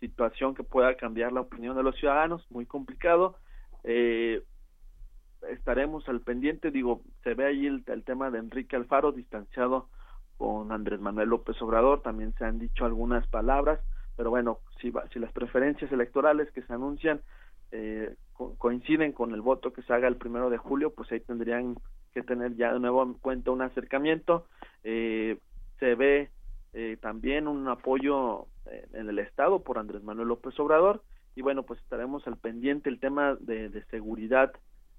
situación 0.01 0.57
que 0.57 0.65
pueda 0.65 0.97
cambiar 0.97 1.31
la 1.33 1.43
opinión 1.43 1.77
de 1.77 1.85
los 1.85 1.95
ciudadanos, 1.97 2.45
muy 2.51 2.67
complicado. 2.67 3.37
Eh, 3.85 4.43
estaremos 5.51 6.09
al 6.09 6.20
pendiente, 6.20 6.70
digo, 6.70 7.02
se 7.23 7.35
ve 7.35 7.47
ahí 7.47 7.66
el, 7.66 7.85
tema 8.05 8.31
de 8.31 8.39
Enrique 8.39 8.77
Alfaro 8.77 9.12
distanciado 9.12 9.89
con 10.36 10.73
Andrés 10.73 11.01
Manuel 11.01 11.31
López 11.31 11.60
Obrador, 11.62 12.02
también 12.02 12.35
se 12.35 12.44
han 12.44 12.59
dicho 12.59 12.85
algunas 12.85 13.27
palabras, 13.28 13.81
pero 14.16 14.31
bueno, 14.31 14.60
si, 14.81 14.90
va- 14.90 15.09
si 15.09 15.19
las 15.19 15.32
preferencias 15.32 15.90
electorales 15.93 16.51
que 16.52 16.62
se 16.62 16.73
anuncian 16.73 17.20
eh, 17.70 18.15
co- 18.32 18.55
coinciden 18.56 19.12
con 19.12 19.32
el 19.32 19.40
voto 19.40 19.73
que 19.73 19.82
se 19.82 19.93
haga 19.93 20.09
el 20.09 20.16
primero 20.16 20.51
de 20.51 20.59
julio, 20.59 20.90
pues 20.94 21.10
ahí 21.12 21.20
tendrían 21.20 21.77
que 22.15 22.23
tener 22.23 22.56
ya 22.56 22.73
de 22.73 22.81
nuevo 22.81 23.02
en 23.02 23.15
cuenta 23.15 23.51
un 23.51 23.62
acercamiento. 23.62 24.47
Eh, 24.85 25.39
se 25.78 25.94
ve 25.94 26.31
eh, 26.73 26.97
también 27.01 27.47
un 27.48 27.69
apoyo 27.69 28.47
eh, 28.66 28.86
en 28.93 29.09
el 29.09 29.19
Estado 29.19 29.62
por 29.62 29.78
Andrés 29.78 30.02
Manuel 30.02 30.28
López 30.28 30.59
Obrador 30.59 31.02
y 31.35 31.43
bueno, 31.43 31.62
pues 31.62 31.81
estaremos 31.81 32.27
al 32.27 32.36
pendiente. 32.36 32.89
El 32.89 33.01
tema 33.01 33.36
de, 33.40 33.69
de 33.69 33.85
seguridad 33.86 34.52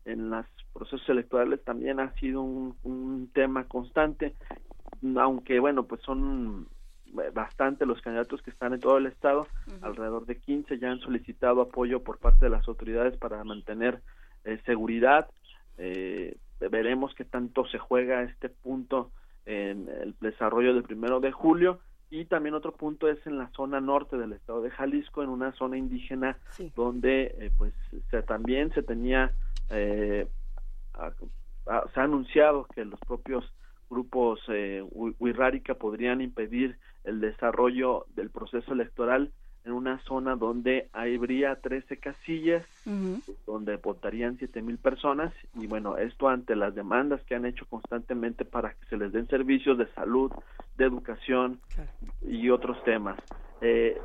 en 0.06 0.30
los 0.30 0.46
procesos 0.74 1.08
electorales 1.10 1.64
también 1.64 2.00
ha 2.00 2.14
sido 2.14 2.42
un, 2.42 2.76
un 2.84 3.30
tema 3.34 3.66
constante, 3.66 4.36
aunque 5.18 5.60
bueno, 5.60 5.84
pues 5.84 6.02
son 6.02 6.68
eh, 7.18 7.32
bastante 7.34 7.86
los 7.86 8.02
candidatos 8.02 8.42
que 8.42 8.52
están 8.52 8.74
en 8.74 8.80
todo 8.80 8.98
el 8.98 9.08
estado, 9.08 9.48
alrededor 9.82 10.26
de 10.26 10.38
15 10.38 10.78
ya 10.78 10.92
han 10.92 11.00
solicitado 11.00 11.62
apoyo 11.62 12.04
por 12.04 12.20
parte 12.20 12.46
de 12.46 12.52
las 12.52 12.68
autoridades 12.68 13.18
para 13.18 13.44
mantener 13.44 14.02
eh, 14.44 14.60
seguridad. 14.66 15.28
Eh, 15.78 16.38
veremos 16.60 17.14
qué 17.16 17.26
tanto 17.26 17.66
se 17.68 17.80
juega 17.80 18.24
este 18.24 18.50
punto 18.50 19.12
en 19.46 19.88
el 19.90 20.16
desarrollo 20.20 20.74
del 20.74 20.84
primero 20.84 21.20
de 21.20 21.32
julio. 21.32 21.80
Y 22.12 22.26
también 22.26 22.56
otro 22.56 22.72
punto 22.72 23.08
es 23.08 23.26
en 23.28 23.38
la 23.38 23.50
zona 23.50 23.80
norte 23.80 24.18
del 24.18 24.34
estado 24.34 24.62
de 24.62 24.72
Jalisco 24.72 25.22
en 25.22 25.30
una 25.30 25.52
zona 25.54 25.78
indígena 25.78 26.38
donde 26.76 27.36
eh, 27.40 27.52
pues 27.56 27.74
se, 28.10 28.24
también 28.24 28.74
se 28.74 28.82
tenía 28.82 29.32
eh, 29.70 30.28
a- 30.94 31.14
a- 31.68 31.88
se 31.94 32.00
ha 32.00 32.04
anunciado 32.04 32.68
que 32.74 32.86
los 32.86 33.02
propios 33.02 33.46
grupos 33.90 34.40
eh, 34.50 34.84
Wirrárica 34.91 35.74
podrían 35.76 36.22
impedir 36.22 36.78
el 37.04 37.20
desarrollo 37.22 38.06
del 38.16 38.30
proceso 38.30 38.74
electoral 38.74 39.32
en 39.64 39.72
una 39.74 40.00
zona 40.04 40.36
donde 40.36 40.90
habría 40.94 41.56
13 41.62 41.98
casillas 41.98 42.66
donde 43.46 43.76
votarían 43.78 44.38
siete 44.38 44.62
mil 44.62 44.78
personas. 44.78 45.34
Y 45.56 45.68
bueno 45.68 45.98
esto 45.98 46.28
ante 46.30 46.56
las 46.56 46.74
demandas 46.76 47.24
que 47.26 47.36
han 47.36 47.46
hecho 47.46 47.66
constantemente 47.68 48.46
para 48.46 48.74
que 48.74 48.86
se 48.88 48.98
les 48.98 49.12
den 49.12 49.28
servicios 49.28 49.78
de 49.78 49.88
salud 49.94 50.32
de 50.78 50.86
educación 50.86 51.60
y 52.22 52.50
otros 52.50 52.82
temas. 52.84 53.20
Eh, 53.62 54.00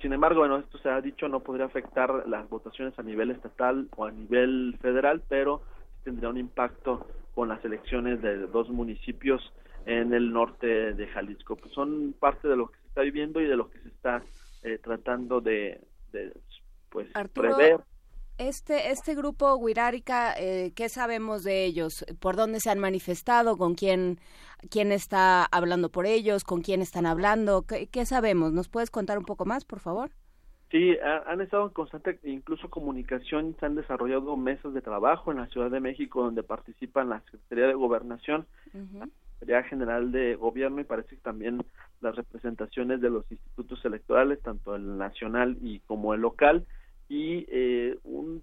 sin 0.00 0.12
embargo 0.12 0.40
bueno 0.40 0.58
esto 0.58 0.78
se 0.78 0.88
ha 0.88 1.00
dicho 1.00 1.28
no 1.28 1.40
podría 1.40 1.66
afectar 1.66 2.26
las 2.28 2.48
votaciones 2.48 2.98
a 2.98 3.02
nivel 3.02 3.30
estatal 3.30 3.88
o 3.96 4.04
a 4.04 4.10
nivel 4.10 4.76
federal 4.80 5.22
pero 5.28 5.62
tendría 6.04 6.28
un 6.28 6.38
impacto 6.38 7.06
con 7.34 7.48
las 7.48 7.64
elecciones 7.64 8.20
de 8.22 8.38
dos 8.46 8.68
municipios 8.70 9.52
en 9.86 10.12
el 10.12 10.32
norte 10.32 10.94
de 10.94 11.06
Jalisco. 11.08 11.56
Pues 11.56 11.72
son 11.72 12.14
parte 12.18 12.48
de 12.48 12.56
lo 12.56 12.68
que 12.68 12.78
se 12.80 12.88
está 12.88 13.00
viviendo 13.02 13.40
y 13.40 13.46
de 13.46 13.56
lo 13.56 13.70
que 13.70 13.78
se 13.78 13.88
está 13.88 14.22
eh, 14.62 14.78
tratando 14.82 15.40
de, 15.40 15.80
de, 16.12 16.32
pues 16.90 17.08
Arturo, 17.14 17.56
prever 17.56 17.80
Este, 18.44 18.90
este 18.90 19.14
grupo 19.14 19.54
Wirarica, 19.56 20.32
eh, 20.38 20.72
¿qué 20.74 20.88
sabemos 20.88 21.44
de 21.44 21.66
ellos? 21.66 22.06
¿Por 22.20 22.36
dónde 22.36 22.58
se 22.58 22.70
han 22.70 22.78
manifestado? 22.78 23.58
¿Con 23.58 23.74
quién, 23.74 24.18
quién 24.70 24.92
está 24.92 25.44
hablando 25.44 25.90
por 25.90 26.06
ellos? 26.06 26.42
¿Con 26.42 26.62
quién 26.62 26.80
están 26.80 27.04
hablando? 27.04 27.66
¿Qué, 27.68 27.88
qué 27.88 28.06
sabemos? 28.06 28.54
¿Nos 28.54 28.70
puedes 28.70 28.90
contar 28.90 29.18
un 29.18 29.26
poco 29.26 29.44
más, 29.44 29.66
por 29.66 29.80
favor? 29.80 30.10
Sí, 30.70 30.96
ha- 31.04 31.30
han 31.30 31.42
estado 31.42 31.64
en 31.64 31.74
constante 31.74 32.18
incluso 32.22 32.70
comunicación, 32.70 33.54
se 33.60 33.66
han 33.66 33.74
desarrollado 33.74 34.34
mesas 34.38 34.72
de 34.72 34.80
trabajo 34.80 35.30
en 35.32 35.36
la 35.36 35.46
Ciudad 35.48 35.70
de 35.70 35.80
México 35.80 36.22
donde 36.24 36.42
participan 36.42 37.10
la 37.10 37.20
Secretaría 37.20 37.66
de 37.66 37.74
Gobernación, 37.74 38.46
la 38.72 39.06
Secretaría 39.38 39.68
General 39.68 40.12
de 40.12 40.36
Gobierno 40.36 40.80
y 40.80 40.84
parece 40.84 41.10
que 41.10 41.20
también 41.20 41.62
las 42.00 42.16
representaciones 42.16 43.02
de 43.02 43.10
los 43.10 43.30
institutos 43.30 43.84
electorales, 43.84 44.40
tanto 44.40 44.76
el 44.76 44.96
nacional 44.96 45.58
y 45.60 45.80
como 45.80 46.14
el 46.14 46.22
local, 46.22 46.64
y 47.10 47.44
eh, 47.50 47.98
un, 48.04 48.40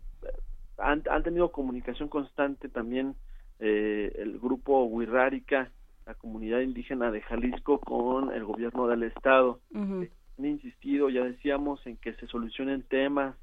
han, 0.78 1.02
han 1.10 1.24
tenido 1.24 1.52
comunicación 1.52 2.10
constante 2.10 2.68
también 2.68 3.16
eh, 3.60 4.12
el 4.18 4.38
grupo 4.40 4.84
Wirrárica, 4.84 5.72
la 6.06 6.14
comunidad 6.16 6.60
indígena 6.60 7.10
de 7.10 7.22
Jalisco 7.22 7.80
con 7.80 8.32
el 8.34 8.44
gobierno 8.44 8.88
del 8.88 9.04
estado. 9.04 9.62
Han 10.38 10.46
insistido, 10.46 11.10
ya 11.10 11.24
decíamos, 11.24 11.86
en 11.88 11.96
que 11.98 12.14
se 12.16 12.28
solucionen 12.28 12.84
temas 12.84 13.36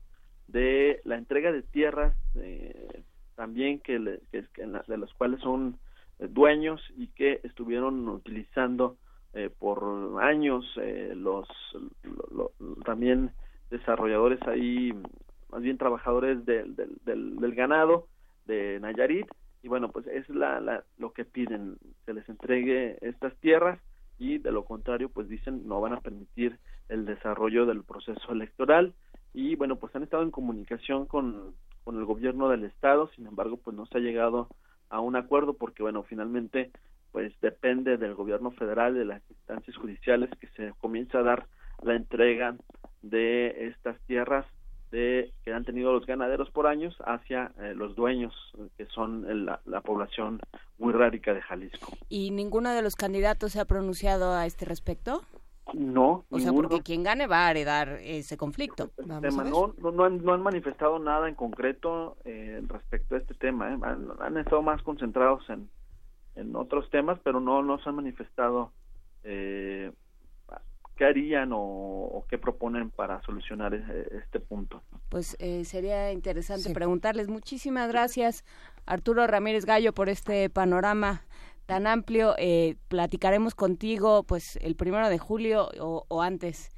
de 0.47 1.01
la 1.05 1.17
entrega 1.17 1.51
de 1.51 1.63
tierras, 1.63 2.15
eh, 2.37 3.03
también 3.35 3.81
que, 3.81 3.99
le- 3.99 4.21
que- 4.31 4.45
que 4.53 4.63
en 4.63 4.73
la- 4.73 4.85
de 4.87 4.99
los 4.99 5.13
cuales 5.15 5.41
son 5.41 5.79
eh, 6.21 6.29
dueños 6.31 6.81
y 6.97 7.09
que 7.09 7.41
estuvieron 7.45 8.07
utilizando 8.09 8.99
eh, 9.33 9.51
por 9.59 10.23
años 10.23 10.65
eh, 10.81 11.13
los 11.17 11.49
lo- 12.05 12.53
lo- 12.61 12.75
también 12.85 13.33
desarrolladores 13.79 14.41
ahí, 14.47 14.93
más 15.51 15.63
bien 15.63 15.79
trabajadores 15.79 16.45
del, 16.47 16.77
del, 16.77 16.97
del, 17.05 17.37
del 17.37 17.55
ganado 17.55 18.07
de 18.47 18.79
Nayarit. 18.81 19.27
Y 19.63 19.69
bueno 19.69 19.91
pues 19.91 20.07
es 20.07 20.29
la, 20.29 20.61
la, 20.61 20.85
lo 20.99 21.13
que 21.13 21.25
piden 21.25 21.77
se 22.05 22.13
les 22.13 22.29
entregue 22.29 22.99
estas 23.01 23.35
tierras 23.37 23.81
y 24.19 24.39
de 24.39 24.53
lo 24.53 24.65
contrario 24.65 25.09
pues 25.09 25.29
dicen 25.29 25.67
no 25.67 25.81
van 25.81 25.95
a 25.95 26.01
permitir 26.01 26.59
el 26.89 27.05
desarrollo 27.07 27.67
del 27.67 27.83
proceso 27.83 28.33
electoral. 28.33 28.95
Y 29.33 29.57
bueno 29.57 29.77
pues 29.77 29.95
han 29.97 30.03
estado 30.03 30.23
en 30.23 30.31
comunicación 30.31 31.07
con, 31.07 31.55
con 31.83 31.97
el 31.97 32.05
gobierno 32.05 32.49
del 32.49 32.65
estado 32.65 33.09
sin 33.17 33.27
embargo 33.27 33.57
pues 33.57 33.77
no 33.77 33.87
se 33.87 33.99
ha 33.99 34.01
llegado 34.01 34.49
a 34.91 35.01
un 35.01 35.17
acuerdo 35.17 35.55
porque 35.55 35.83
bueno 35.83 36.03
finalmente 36.03 36.71
pues 37.11 37.33
depende 37.41 37.97
del 37.97 38.15
gobierno 38.15 38.51
federal 38.53 38.95
de 38.95 39.05
las 39.05 39.23
instancias 39.31 39.77
judiciales 39.77 40.31
que 40.39 40.49
se 40.49 40.73
comience 40.79 41.17
a 41.17 41.23
dar 41.23 41.47
la 41.83 41.95
entrega 41.95 42.57
de 43.11 43.69
estas 43.69 43.99
tierras 44.07 44.47
de 44.91 45.33
que 45.45 45.53
han 45.53 45.65
tenido 45.65 45.93
los 45.93 46.07
ganaderos 46.07 46.51
por 46.51 46.67
años 46.67 46.97
hacia 47.05 47.53
eh, 47.61 47.75
los 47.75 47.97
dueños 47.97 48.33
que 48.77 48.87
son 48.87 49.45
la, 49.45 49.61
la 49.65 49.81
población 49.81 50.41
muy 50.79 50.93
rárica 50.93 51.35
de 51.35 51.43
Jalisco. 51.43 51.93
¿Y 52.09 52.31
ninguno 52.31 52.71
de 52.73 52.83
los 52.83 52.95
candidatos 52.95 53.53
se 53.53 53.61
ha 53.61 53.65
pronunciado 53.65 54.33
a 54.33 54.47
este 54.47 54.65
respecto? 54.65 55.23
No, 55.73 56.25
O 56.31 56.39
sea, 56.39 56.53
porque 56.53 56.83
quien 56.83 57.03
gane 57.03 57.27
va 57.27 57.47
a 57.47 57.51
heredar 57.51 57.99
ese 58.03 58.37
conflicto. 58.37 58.89
tema. 58.89 59.43
No, 59.45 59.75
no, 59.79 59.91
no 59.91 60.05
han, 60.05 60.23
no 60.23 60.35
han 60.35 60.43
manifestado 60.43 60.99
nada 60.99 61.29
en 61.29 61.35
concreto 61.35 62.17
eh, 62.25 62.63
respecto 62.69 63.15
a 63.15 63.19
este 63.19 63.35
tema. 63.35 63.73
¿eh? 63.73 63.79
Han, 63.83 64.09
han 64.21 64.37
estado 64.37 64.63
más 64.63 64.83
concentrados 64.83 65.43
en, 65.49 65.69
en 66.37 66.55
otros 66.55 66.89
temas, 66.91 67.19
pero 67.25 67.41
no, 67.41 67.63
no 67.63 67.79
se 67.79 67.89
han 67.89 67.97
manifestado 67.97 68.73
eh, 69.25 69.91
qué 70.97 71.05
harían 71.05 71.53
o, 71.53 71.59
o 71.59 72.25
qué 72.29 72.39
proponen 72.39 72.91
para 72.91 73.21
solucionar 73.23 73.75
eh, 73.75 74.09
este 74.25 74.41
punto. 74.41 74.83
Pues 75.09 75.37
eh, 75.39 75.65
sería 75.65 76.13
interesante 76.13 76.73
preguntarles. 76.73 77.29
Muchísimas 77.29 77.89
gracias, 77.89 78.45
Arturo 78.87 79.27
Ramírez 79.27 79.65
Gallo, 79.65 79.93
por 79.93 80.09
este 80.09 80.51
panorama 80.51 81.23
tan 81.67 81.87
amplio. 81.87 82.35
Eh, 82.39 82.77
platicaremos 82.89 83.55
contigo, 83.55 84.23
pues, 84.23 84.57
el 84.61 84.77
primero 84.77 85.09
de 85.09 85.19
julio 85.19 85.69
o, 85.81 86.05
o 86.09 86.23
antes. 86.23 86.71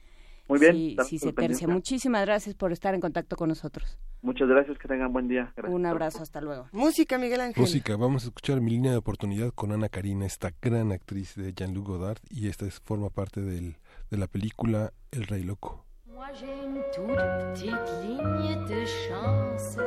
Muy 0.49 0.61
bien, 0.61 0.73
Si, 0.73 0.97
si 1.05 1.19
se 1.19 1.33
tercia. 1.33 1.67
Muchísimas 1.67 2.25
gracias 2.25 2.55
por 2.55 2.71
estar 2.71 2.95
en 2.95 3.01
contacto 3.01 3.35
con 3.35 3.49
nosotros. 3.49 3.99
Muchas 4.23 4.49
gracias, 4.49 4.79
que 4.79 4.87
tengan 4.87 5.13
buen 5.13 5.27
día. 5.27 5.53
Gracias. 5.57 5.75
Un 5.75 5.87
abrazo, 5.87 6.23
hasta 6.23 6.41
luego. 6.41 6.69
Música, 6.73 7.19
Miguel 7.19 7.41
Ángel. 7.41 7.61
Música, 7.61 7.97
vamos 7.97 8.25
a 8.25 8.29
escuchar 8.29 8.61
Mi 8.61 8.71
línea 8.71 8.93
de 8.93 8.97
oportunidad 8.97 9.51
con 9.53 9.73
Ana 9.73 9.89
Karina, 9.89 10.25
esta 10.25 10.53
gran 10.63 10.93
actriz 10.93 11.35
de 11.35 11.53
Jean-Luc 11.53 11.87
Godard, 11.87 12.19
y 12.31 12.47
esta 12.47 12.65
es, 12.65 12.79
forma 12.81 13.11
parte 13.11 13.41
del, 13.41 13.77
de 14.11 14.17
la 14.17 14.27
película 14.27 14.91
El 15.13 15.25
Rey 15.25 15.43
Loco. 15.43 15.83
Moi 16.13 16.27
j'ai 16.39 16.47
une 16.47 16.83
toute 16.95 17.17
petite 17.17 17.91
ligne 18.03 18.65
de 18.67 18.85
chance. 18.85 19.79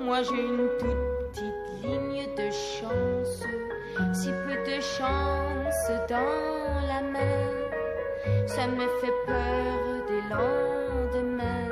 Moi 0.00 0.22
j'ai 0.22 0.42
une 0.42 0.68
toute 0.78 1.32
petite 1.32 1.82
ligne 1.82 2.26
de 2.34 2.50
chance. 2.50 3.44
Si 4.14 4.28
peu 4.28 4.56
de 4.70 4.80
chance 4.80 5.90
dans 6.08 6.86
la 6.86 7.02
main, 7.02 8.46
ça 8.46 8.66
me 8.66 8.86
fait 9.00 9.16
peur 9.26 10.06
des 10.08 10.22
lendemains. 10.34 11.68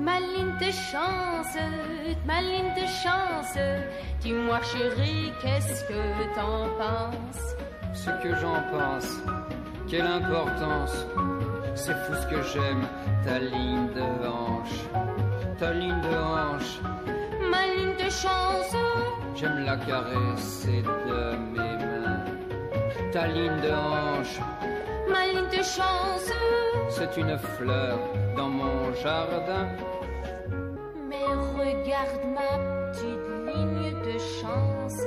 Ma 0.00 0.20
ligne 0.20 0.56
de 0.60 0.70
chance, 0.70 1.56
ma 2.24 2.40
ligne 2.40 2.72
de 2.74 2.86
chance. 2.86 3.58
Dis-moi 4.20 4.60
chérie, 4.62 5.32
qu'est-ce 5.42 5.84
que 5.84 6.34
t'en 6.34 6.68
penses? 6.78 7.56
Ce 7.94 8.10
que 8.22 8.34
j'en 8.36 8.62
pense, 8.70 9.20
quelle 9.92 10.06
importance. 10.06 11.06
C'est 11.74 11.92
fou 11.92 12.14
ce 12.14 12.26
que 12.26 12.42
j'aime, 12.50 12.84
ta 13.24 13.38
ligne 13.38 13.88
de 13.94 14.26
hanche. 14.26 14.78
Ta 15.58 15.70
ligne 15.74 16.00
de 16.00 16.16
hanche, 16.16 16.80
Ma 17.50 17.62
ligne 17.74 17.94
de 18.02 18.10
chance. 18.10 18.74
j'aime 19.36 19.64
la 19.66 19.76
caresser 19.76 20.80
de 20.82 21.36
mes 21.54 21.76
mains. 21.90 22.24
Ta 23.12 23.26
ligne 23.26 23.60
de 23.60 23.70
hanche, 23.70 24.40
Ma 25.10 25.26
ligne 25.26 25.50
de 25.58 25.62
chance, 25.62 26.30
c'est 26.88 27.14
une 27.18 27.36
fleur 27.56 27.98
dans 28.34 28.48
mon 28.48 28.94
jardin. 28.94 29.66
mais 31.10 31.26
regarde 31.60 32.24
ma 32.38 32.52
petite 32.92 33.28
ligne 33.46 33.92
de 34.08 34.18
chance. 34.40 35.00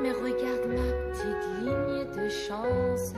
Mais 0.00 0.12
regarde 0.12 0.66
ma 0.78 0.88
petite 1.10 1.46
ligne 1.64 2.04
de 2.16 2.28
chance. 2.28 3.12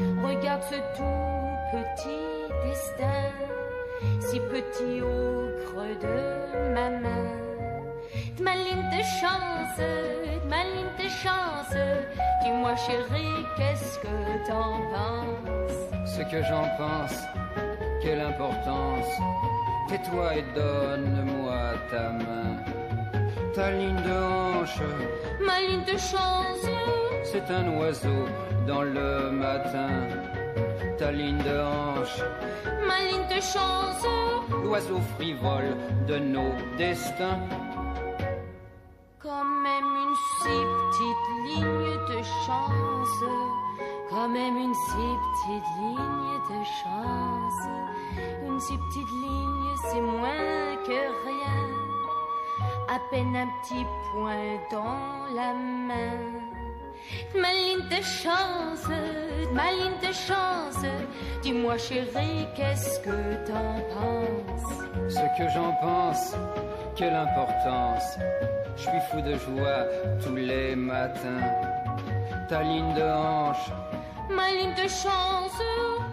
Regarde 0.00 0.62
ce 0.62 0.76
tout 0.96 1.72
petit 1.72 2.66
destin, 2.66 3.30
si 4.20 4.40
petit 4.40 5.00
au 5.02 5.48
creux 5.66 5.94
de 6.00 6.72
ma 6.74 6.90
main. 6.90 7.26
Ma 8.40 8.54
ligne 8.56 8.88
de 8.90 9.02
chance, 9.20 9.80
ma 10.48 10.62
ligne 10.64 10.94
de 10.98 11.08
chance. 11.08 11.76
Dis-moi 12.42 12.74
chérie, 12.76 13.44
qu'est-ce 13.56 13.98
que 14.00 14.46
t'en 14.48 14.78
penses? 14.92 16.16
Ce 16.16 16.22
que 16.22 16.42
j'en 16.42 16.66
pense, 16.76 17.16
quelle 18.02 18.20
importance. 18.20 19.06
Tais-toi 19.88 20.36
et 20.36 20.44
donne-moi 20.54 21.60
ta 21.90 22.10
main. 22.10 22.56
Ta 23.54 23.70
ligne 23.70 23.94
de 24.02 24.12
hanche, 24.12 24.80
Ma 25.46 25.60
ligne 25.60 25.84
de 25.84 25.96
chance. 25.98 26.66
c'est 27.22 27.48
un 27.52 27.68
oiseau 27.78 28.26
dans 28.66 28.82
le 28.82 29.30
matin. 29.30 30.08
Ta 30.98 31.10
ligne 31.10 31.38
de 31.38 31.58
hanche, 31.60 32.22
Ma 32.86 32.98
ligne 33.10 33.26
de 33.28 33.40
chance, 33.40 34.06
l'oiseau 34.64 35.00
frivole 35.16 35.76
de 36.06 36.18
nos 36.18 36.52
destins. 36.78 37.40
quand 39.24 39.44
même 39.44 39.90
une 40.04 40.16
si 40.38 40.56
petite 40.74 41.26
ligne 41.46 41.94
de 42.10 42.22
chance, 42.46 43.20
quand 44.10 44.28
même 44.28 44.56
une 44.56 44.74
si 44.74 45.06
petite 45.24 45.70
ligne 45.80 46.36
de 46.50 46.64
chance, 46.80 47.60
une 48.46 48.60
si 48.60 48.74
petite 48.76 49.12
ligne, 49.24 49.70
c'est 49.86 50.00
moins 50.00 50.76
que 50.86 51.00
rien, 51.26 51.62
à 52.88 52.98
peine 53.10 53.34
un 53.34 53.48
petit 53.62 53.86
point 54.12 54.58
dans 54.70 55.34
la 55.34 55.54
main. 55.54 56.53
Ma 57.34 57.52
ligne 57.52 57.88
de 57.88 58.02
chance, 58.02 58.88
ma 59.52 59.70
ligne 59.72 59.98
de 60.00 60.12
chance. 60.12 60.84
Dis-moi 61.42 61.76
chérie, 61.78 62.46
qu'est-ce 62.54 63.00
que 63.00 63.46
t'en 63.46 63.80
penses? 63.94 64.74
Ce 65.08 65.38
que 65.38 65.48
j'en 65.50 65.72
pense, 65.80 66.34
quelle 66.96 67.14
importance. 67.14 68.18
Je 68.76 68.82
suis 68.82 69.00
fou 69.10 69.20
de 69.20 69.34
joie 69.34 69.86
tous 70.22 70.36
les 70.36 70.74
matins. 70.74 71.44
Ta 72.48 72.62
ligne 72.62 72.94
de 72.94 73.02
hanche, 73.02 73.70
Ma 74.30 74.50
ligne 74.50 74.74
de 74.74 74.88
chance, 74.88 75.60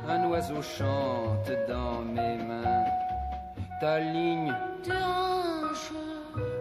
un 0.07 0.26
oiseau 0.26 0.61
chante 0.61 1.49
dans 1.68 2.01
mes 2.01 2.35
mains. 2.43 2.84
Ta 3.80 3.99
ligne, 3.99 4.53
de 4.85 4.91
hanche, 4.91 5.91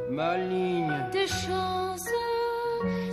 ma 0.08 0.36
ligne, 0.36 0.94
de 1.12 1.26
chance. 1.26 2.08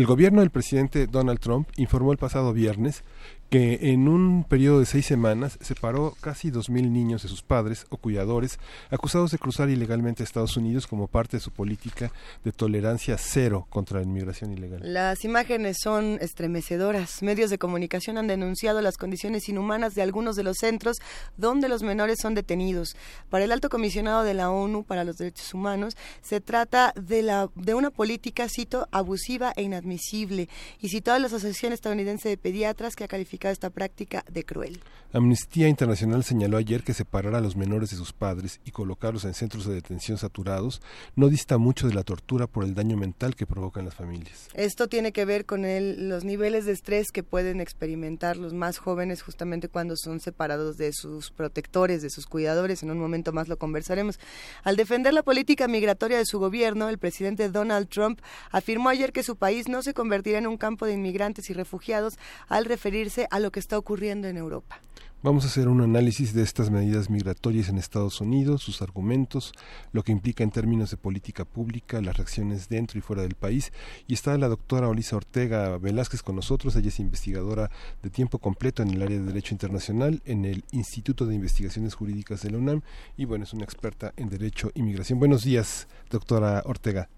El 0.00 0.06
gobierno 0.06 0.40
del 0.40 0.48
presidente 0.48 1.06
Donald 1.06 1.40
Trump 1.40 1.68
informó 1.76 2.10
el 2.12 2.16
pasado 2.16 2.54
viernes 2.54 3.04
que 3.50 3.90
en 3.90 4.06
un 4.06 4.44
periodo 4.44 4.78
de 4.78 4.86
seis 4.86 5.04
semanas 5.04 5.58
separó 5.60 6.16
casi 6.20 6.52
2.000 6.52 6.88
niños 6.88 7.24
de 7.24 7.28
sus 7.28 7.42
padres 7.42 7.84
o 7.90 7.96
cuidadores 7.96 8.60
acusados 8.90 9.32
de 9.32 9.38
cruzar 9.38 9.68
ilegalmente 9.68 10.22
a 10.22 10.24
Estados 10.24 10.56
Unidos 10.56 10.86
como 10.86 11.08
parte 11.08 11.36
de 11.36 11.40
su 11.40 11.50
política 11.50 12.12
de 12.44 12.52
tolerancia 12.52 13.18
cero 13.18 13.66
contra 13.68 13.98
la 13.98 14.06
inmigración 14.06 14.52
ilegal. 14.52 14.80
Las 14.84 15.24
imágenes 15.24 15.78
son 15.82 16.18
estremecedoras. 16.20 17.24
Medios 17.24 17.50
de 17.50 17.58
comunicación 17.58 18.18
han 18.18 18.28
denunciado 18.28 18.80
las 18.82 18.96
condiciones 18.96 19.48
inhumanas 19.48 19.96
de 19.96 20.02
algunos 20.02 20.36
de 20.36 20.44
los 20.44 20.58
centros 20.58 20.98
donde 21.36 21.68
los 21.68 21.82
menores 21.82 22.20
son 22.22 22.34
detenidos. 22.34 22.94
Para 23.30 23.44
el 23.44 23.50
alto 23.50 23.68
comisionado 23.68 24.22
de 24.22 24.34
la 24.34 24.52
ONU 24.52 24.84
para 24.84 25.02
los 25.02 25.16
Derechos 25.16 25.52
Humanos, 25.54 25.96
se 26.22 26.40
trata 26.40 26.92
de, 26.94 27.22
la, 27.22 27.50
de 27.56 27.74
una 27.74 27.90
política, 27.90 28.46
cito, 28.48 28.86
abusiva 28.92 29.52
e 29.56 29.62
inadmisible. 29.62 30.48
Y 30.80 30.90
citó 30.90 31.12
a 31.12 31.18
la 31.18 31.26
Asociación 31.26 31.72
Estadounidense 31.72 32.28
de 32.28 32.36
Pediatras 32.36 32.94
que 32.94 33.02
ha 33.02 33.08
calificado 33.08 33.39
esta 33.48 33.70
práctica 33.70 34.22
de 34.30 34.44
cruel. 34.44 34.80
Amnistía 35.12 35.66
Internacional 35.66 36.22
señaló 36.22 36.56
ayer 36.56 36.84
que 36.84 36.94
separar 36.94 37.34
a 37.34 37.40
los 37.40 37.56
menores 37.56 37.90
de 37.90 37.96
sus 37.96 38.12
padres 38.12 38.60
y 38.64 38.70
colocarlos 38.70 39.24
en 39.24 39.34
centros 39.34 39.66
de 39.66 39.74
detención 39.74 40.18
saturados 40.18 40.80
no 41.16 41.28
dista 41.28 41.58
mucho 41.58 41.88
de 41.88 41.94
la 41.94 42.04
tortura 42.04 42.46
por 42.46 42.62
el 42.62 42.74
daño 42.74 42.96
mental 42.96 43.34
que 43.34 43.44
provocan 43.46 43.84
las 43.86 43.94
familias. 43.94 44.48
Esto 44.54 44.86
tiene 44.86 45.10
que 45.10 45.24
ver 45.24 45.46
con 45.46 45.64
el- 45.64 46.08
los 46.08 46.22
niveles 46.24 46.64
de 46.64 46.72
estrés 46.72 47.10
que 47.10 47.24
pueden 47.24 47.60
experimentar 47.60 48.36
los 48.36 48.52
más 48.52 48.78
jóvenes 48.78 49.22
justamente 49.22 49.68
cuando 49.68 49.96
son 49.96 50.20
separados 50.20 50.76
de 50.76 50.92
sus 50.92 51.30
protectores, 51.32 52.02
de 52.02 52.10
sus 52.10 52.26
cuidadores. 52.26 52.82
En 52.84 52.90
un 52.92 52.98
momento 52.98 53.32
más 53.32 53.48
lo 53.48 53.58
conversaremos. 53.58 54.20
Al 54.62 54.76
defender 54.76 55.12
la 55.12 55.22
política 55.24 55.66
migratoria 55.66 56.18
de 56.18 56.26
su 56.26 56.38
gobierno, 56.38 56.88
el 56.88 56.98
presidente 56.98 57.48
Donald 57.48 57.88
Trump 57.88 58.20
afirmó 58.52 58.88
ayer 58.90 59.12
que 59.12 59.24
su 59.24 59.34
país 59.36 59.68
no 59.68 59.82
se 59.82 59.92
convertirá 59.94 60.38
en 60.38 60.46
un 60.46 60.56
campo 60.56 60.86
de 60.86 60.92
inmigrantes 60.92 61.50
y 61.50 61.52
refugiados 61.52 62.14
al 62.48 62.64
referirse 62.64 63.26
a 63.30 63.40
lo 63.40 63.50
que 63.50 63.60
está 63.60 63.78
ocurriendo 63.78 64.28
en 64.28 64.36
Europa. 64.36 64.80
Vamos 65.22 65.44
a 65.44 65.48
hacer 65.48 65.68
un 65.68 65.82
análisis 65.82 66.32
de 66.32 66.42
estas 66.42 66.70
medidas 66.70 67.10
migratorias 67.10 67.68
en 67.68 67.76
Estados 67.76 68.22
Unidos, 68.22 68.62
sus 68.62 68.80
argumentos, 68.80 69.52
lo 69.92 70.02
que 70.02 70.12
implica 70.12 70.42
en 70.42 70.50
términos 70.50 70.90
de 70.90 70.96
política 70.96 71.44
pública, 71.44 72.00
las 72.00 72.16
reacciones 72.16 72.70
dentro 72.70 72.98
y 72.98 73.02
fuera 73.02 73.20
del 73.20 73.34
país. 73.34 73.70
Y 74.06 74.14
está 74.14 74.38
la 74.38 74.48
doctora 74.48 74.88
Olisa 74.88 75.16
Ortega 75.16 75.76
Velázquez 75.76 76.22
con 76.22 76.36
nosotros. 76.36 76.74
Ella 76.74 76.88
es 76.88 77.00
investigadora 77.00 77.70
de 78.02 78.08
tiempo 78.08 78.38
completo 78.38 78.82
en 78.82 78.92
el 78.92 79.02
área 79.02 79.18
de 79.18 79.26
Derecho 79.26 79.52
Internacional 79.52 80.22
en 80.24 80.46
el 80.46 80.64
Instituto 80.70 81.26
de 81.26 81.34
Investigaciones 81.34 81.94
Jurídicas 81.94 82.40
de 82.40 82.52
la 82.52 82.56
UNAM 82.56 82.80
y 83.18 83.26
bueno, 83.26 83.44
es 83.44 83.52
una 83.52 83.64
experta 83.64 84.14
en 84.16 84.30
Derecho 84.30 84.70
y 84.72 84.82
Migración. 84.82 85.18
Buenos 85.18 85.44
días, 85.44 85.86
doctora 86.08 86.62
Ortega. 86.64 87.10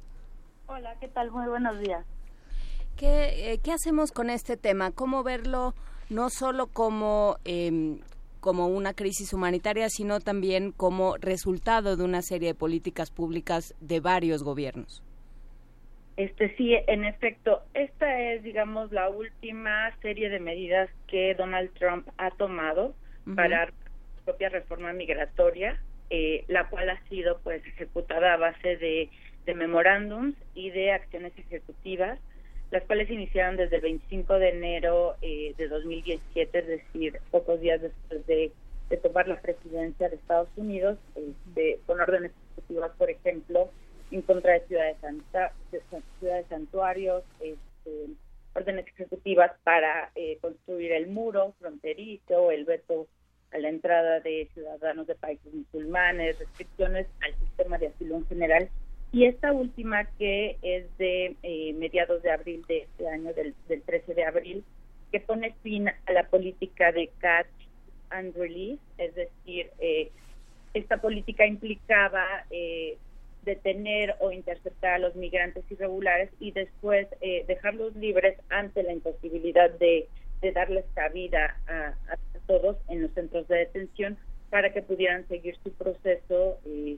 Hola, 0.66 0.96
¿qué 0.98 1.06
tal? 1.06 1.30
Muy 1.30 1.46
buenos 1.46 1.78
días. 1.78 2.04
¿Qué, 2.96 3.52
eh, 3.52 3.58
¿Qué 3.58 3.70
hacemos 3.70 4.10
con 4.10 4.28
este 4.28 4.56
tema? 4.56 4.90
¿Cómo 4.90 5.22
verlo 5.22 5.76
no 6.12 6.30
solo 6.30 6.66
como, 6.66 7.36
em, 7.44 7.98
como 8.40 8.66
una 8.68 8.94
crisis 8.94 9.32
humanitaria, 9.32 9.88
sino 9.88 10.20
también 10.20 10.72
como 10.72 11.16
resultado 11.16 11.96
de 11.96 12.04
una 12.04 12.22
serie 12.22 12.48
de 12.48 12.54
políticas 12.54 13.10
públicas 13.10 13.74
de 13.80 14.00
varios 14.00 14.42
gobiernos? 14.42 15.02
Este 16.16 16.54
sí, 16.56 16.74
en 16.86 17.04
efecto, 17.04 17.62
esta 17.72 18.20
es, 18.20 18.42
digamos, 18.42 18.92
la 18.92 19.08
última 19.08 19.90
serie 20.02 20.28
de 20.28 20.40
medidas 20.40 20.90
que 21.06 21.34
Donald 21.34 21.72
Trump 21.78 22.06
ha 22.18 22.30
tomado 22.32 22.94
para 23.34 23.68
su 23.68 24.24
propia 24.24 24.50
reforma 24.50 24.92
migratoria, 24.92 25.80
eh, 26.10 26.44
la 26.48 26.68
cual 26.68 26.90
ha 26.90 27.00
sido 27.08 27.40
pues 27.42 27.64
ejecutada 27.66 28.34
a 28.34 28.36
base 28.36 28.76
de, 28.76 29.08
de 29.46 29.54
memorándums 29.54 30.36
y 30.54 30.70
de 30.70 30.92
acciones 30.92 31.32
ejecutivas, 31.38 32.18
las 32.72 32.82
cuales 32.84 33.10
iniciaron 33.10 33.56
desde 33.56 33.76
el 33.76 33.82
25 33.82 34.38
de 34.38 34.48
enero 34.48 35.16
eh, 35.22 35.54
de 35.58 35.68
2017, 35.68 36.58
es 36.58 36.66
decir, 36.66 37.20
pocos 37.30 37.60
días 37.60 37.80
después 37.82 38.26
de, 38.26 38.50
de 38.88 38.96
tomar 38.96 39.28
la 39.28 39.40
presidencia 39.40 40.08
de 40.08 40.16
Estados 40.16 40.48
Unidos, 40.56 40.98
este, 41.14 41.78
con 41.86 42.00
órdenes 42.00 42.32
ejecutivas, 42.56 42.90
por 42.96 43.10
ejemplo, 43.10 43.70
en 44.10 44.22
contra 44.22 44.54
de 44.54 44.60
ciudades, 44.66 44.96
santa- 45.00 45.52
de 45.70 45.82
san- 45.90 46.02
ciudades 46.18 46.46
santuarios, 46.48 47.24
este, 47.40 48.06
órdenes 48.54 48.86
ejecutivas 48.88 49.52
para 49.64 50.10
eh, 50.14 50.38
construir 50.40 50.92
el 50.92 51.08
muro 51.08 51.54
fronterizo, 51.60 52.50
el 52.50 52.64
veto 52.64 53.06
a 53.52 53.58
la 53.58 53.68
entrada 53.68 54.20
de 54.20 54.48
ciudadanos 54.54 55.06
de 55.06 55.14
países 55.14 55.52
musulmanes, 55.52 56.38
restricciones 56.38 57.06
al 57.20 57.34
sistema 57.38 57.76
de 57.76 57.88
asilo 57.88 58.16
en 58.16 58.26
general. 58.26 58.70
Y 59.12 59.26
esta 59.26 59.52
última 59.52 60.04
que 60.18 60.56
es 60.62 60.86
de 60.96 61.36
eh, 61.42 61.74
mediados 61.74 62.22
de 62.22 62.30
abril 62.30 62.64
de 62.66 62.78
este 62.78 63.08
año, 63.08 63.34
del, 63.34 63.54
del 63.68 63.82
13 63.82 64.14
de 64.14 64.24
abril, 64.24 64.64
que 65.10 65.20
pone 65.20 65.54
fin 65.62 65.88
a 65.88 66.12
la 66.12 66.26
política 66.28 66.90
de 66.92 67.10
catch 67.18 67.46
and 68.08 68.34
release, 68.34 68.80
es 68.96 69.14
decir, 69.14 69.70
eh, 69.78 70.10
esta 70.72 70.96
política 70.96 71.46
implicaba 71.46 72.24
eh, 72.50 72.96
detener 73.44 74.16
o 74.20 74.32
interceptar 74.32 74.94
a 74.94 74.98
los 74.98 75.14
migrantes 75.14 75.64
irregulares 75.70 76.30
y 76.40 76.52
después 76.52 77.06
eh, 77.20 77.44
dejarlos 77.46 77.94
libres 77.96 78.38
ante 78.48 78.82
la 78.82 78.92
imposibilidad 78.92 79.70
de, 79.70 80.08
darles 80.54 80.84
cabida 80.94 81.56
a, 81.68 81.94
a 82.12 82.18
todos 82.48 82.76
en 82.88 83.02
los 83.02 83.12
centros 83.12 83.46
de 83.46 83.58
detención 83.58 84.18
para 84.50 84.72
que 84.72 84.82
pudieran 84.82 85.26
seguir 85.28 85.56
su 85.62 85.72
proceso 85.72 86.58
eh, 86.66 86.96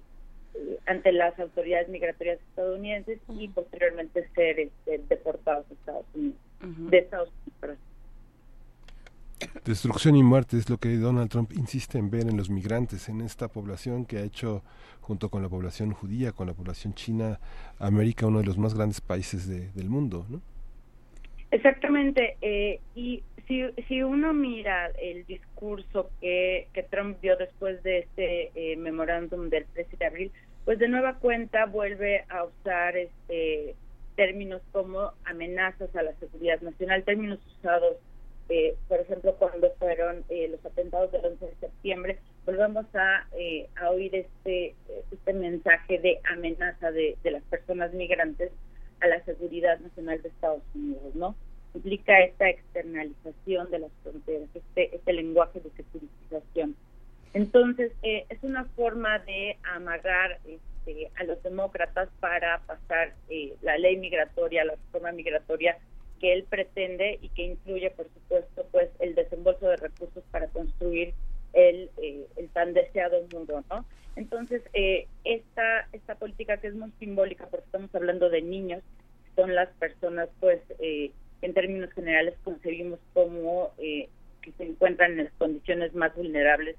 ante 0.87 1.13
las 1.13 1.39
autoridades 1.39 1.89
migratorias 1.89 2.39
estadounidenses 2.51 3.19
y 3.29 3.49
posteriormente 3.49 4.29
ser 4.35 4.61
este, 4.61 4.99
deportados 5.09 5.67
a 5.71 5.75
Estados 5.75 6.07
Unidos, 6.15 6.39
de 6.91 6.99
Estados 6.99 7.29
Unidos. 7.29 7.55
perdón. 7.61 7.79
Destrucción 9.65 10.17
y 10.17 10.23
muerte 10.23 10.57
es 10.57 10.71
lo 10.71 10.79
que 10.79 10.97
Donald 10.97 11.29
Trump 11.31 11.53
insiste 11.53 11.99
en 11.99 12.11
ver 12.11 12.29
en 12.29 12.37
los 12.37 12.49
migrantes, 12.51 13.09
en 13.09 13.21
esta 13.21 13.49
población 13.49 14.07
que 14.07 14.19
ha 14.19 14.23
hecho, 14.23 14.63
junto 15.01 15.29
con 15.29 15.43
la 15.43 15.49
población 15.49 15.93
judía, 15.93 16.33
con 16.33 16.47
la 16.47 16.55
población 16.55 16.95
china, 16.95 17.41
América 17.79 18.27
uno 18.27 18.39
de 18.39 18.45
los 18.47 18.57
más 18.57 18.75
grandes 18.75 19.01
países 19.01 19.47
de- 19.49 19.71
del 19.73 19.91
mundo, 19.91 20.25
¿no? 20.31 20.41
Exactamente, 21.51 22.37
eh, 22.41 22.81
y 22.95 23.23
si, 23.47 23.65
si 23.89 24.03
uno 24.03 24.33
mira 24.33 24.91
el 25.01 25.25
discurso 25.27 26.11
que, 26.21 26.69
Trump 26.91 27.21
dio 27.21 27.37
después 27.37 27.83
de 27.83 28.01
este 28.01 28.51
eh, 28.55 28.77
memorándum 28.77 29.49
del 29.49 29.65
13 29.67 29.97
de 29.97 30.07
abril, 30.07 30.33
pues 30.65 30.79
de 30.79 30.89
nueva 30.89 31.19
cuenta 31.19 31.67
vuelve 31.67 32.25
a 32.29 32.45
usar 32.45 32.97
este 32.97 33.75
términos 34.17 34.63
como 34.73 35.13
amenazas 35.25 35.95
a 35.97 36.03
la 36.03 36.15
seguridad 36.15 36.61
nacional, 36.61 37.03
términos 37.03 37.41
usados, 37.59 37.97
eh, 38.49 38.77
por 38.89 39.01
ejemplo, 39.01 39.35
cuando 39.37 39.73
fueron 39.79 40.25
eh, 40.29 40.49
los 40.49 40.65
atentados 40.65 41.11
del 41.13 41.25
11 41.25 41.47
de 41.47 41.55
septiembre, 41.57 42.19
volvemos 42.45 42.87
a, 42.95 43.27
eh, 43.37 43.69
a 43.77 43.91
oír 43.91 44.15
este, 44.15 44.75
este 45.11 45.33
mensaje 45.33 45.99
de 45.99 46.21
amenaza 46.33 46.93
de 46.93 47.17
las 47.25 47.43
personas 47.45 47.93
migrantes 47.93 48.53
a 49.01 49.07
la 49.09 49.25
seguridad 49.25 49.79
nacional 49.81 50.21
de 50.23 50.29
Estados 50.29 50.63
Unidos, 50.75 51.15
¿no? 51.15 51.35
Implica 51.75 52.21
esta 52.21 52.49
externalización 52.49 53.71
de 53.71 53.79
las 53.81 53.93
fronteras, 54.03 54.49
este, 54.55 54.95
este 54.95 55.13
lenguaje 55.13 55.61
de 55.61 55.71
securitización. 55.71 56.77
Entonces, 57.33 57.93
eh, 58.03 58.27
es 58.29 58.39
una 58.43 58.65
forma 58.77 59.19
de 59.21 59.57
amagar 59.75 60.39
este, 60.47 61.11
a 61.17 61.25
los 61.25 61.43
demócratas 61.43 62.09
para 62.21 62.61
pasar 62.61 63.15
eh, 63.29 63.55
la 63.63 63.77
ley 63.77 63.97
migratoria, 63.97 64.65
la 64.65 64.75
reforma 64.75 65.13
migratoria 65.13 65.79
que 66.21 66.33
él 66.33 66.45
pretende 66.49 67.19
y 67.21 67.29
que 67.31 67.43
incluye, 67.43 67.91
por 67.91 68.07
supuesto, 68.09 68.67
pues 68.71 68.89
el 69.01 69.15
desembolso 69.15 69.69
de 69.69 69.77
recursos 69.77 70.23
para 70.31 70.47
construir 70.49 71.13
el, 71.55 71.91
eh, 71.99 72.27
el 72.37 72.49
tan 72.51 72.73
deseado 72.73 73.27
muro, 73.33 73.65
¿no? 73.69 73.85
Entonces, 74.17 74.63
eh, 74.75 75.07
esta, 75.25 75.89
esta 75.93 76.15
política 76.15 76.59
que 76.59 76.69
es 76.69 76.75
muy 76.75 76.93
simbólica, 76.99 77.47
porque 77.47 77.67
estamos 77.67 77.95
hablando 77.95 78.31
de 78.31 78.43
niños, 78.43 78.83
son 79.35 79.55
las 79.55 79.69
personas, 79.71 80.29
pues, 80.41 80.61
eh, 80.79 81.11
que 81.45 81.49
en 81.49 81.55
términos 81.55 81.93
generales 81.93 82.35
concebimos 82.43 82.99
como 83.13 83.75
eh, 83.77 84.09
que 84.41 84.53
se 84.53 84.65
encuentran 84.65 85.13
en 85.13 85.25
las 85.25 85.33
condiciones 85.35 85.95
más 85.95 86.17
vulnerables 86.17 86.75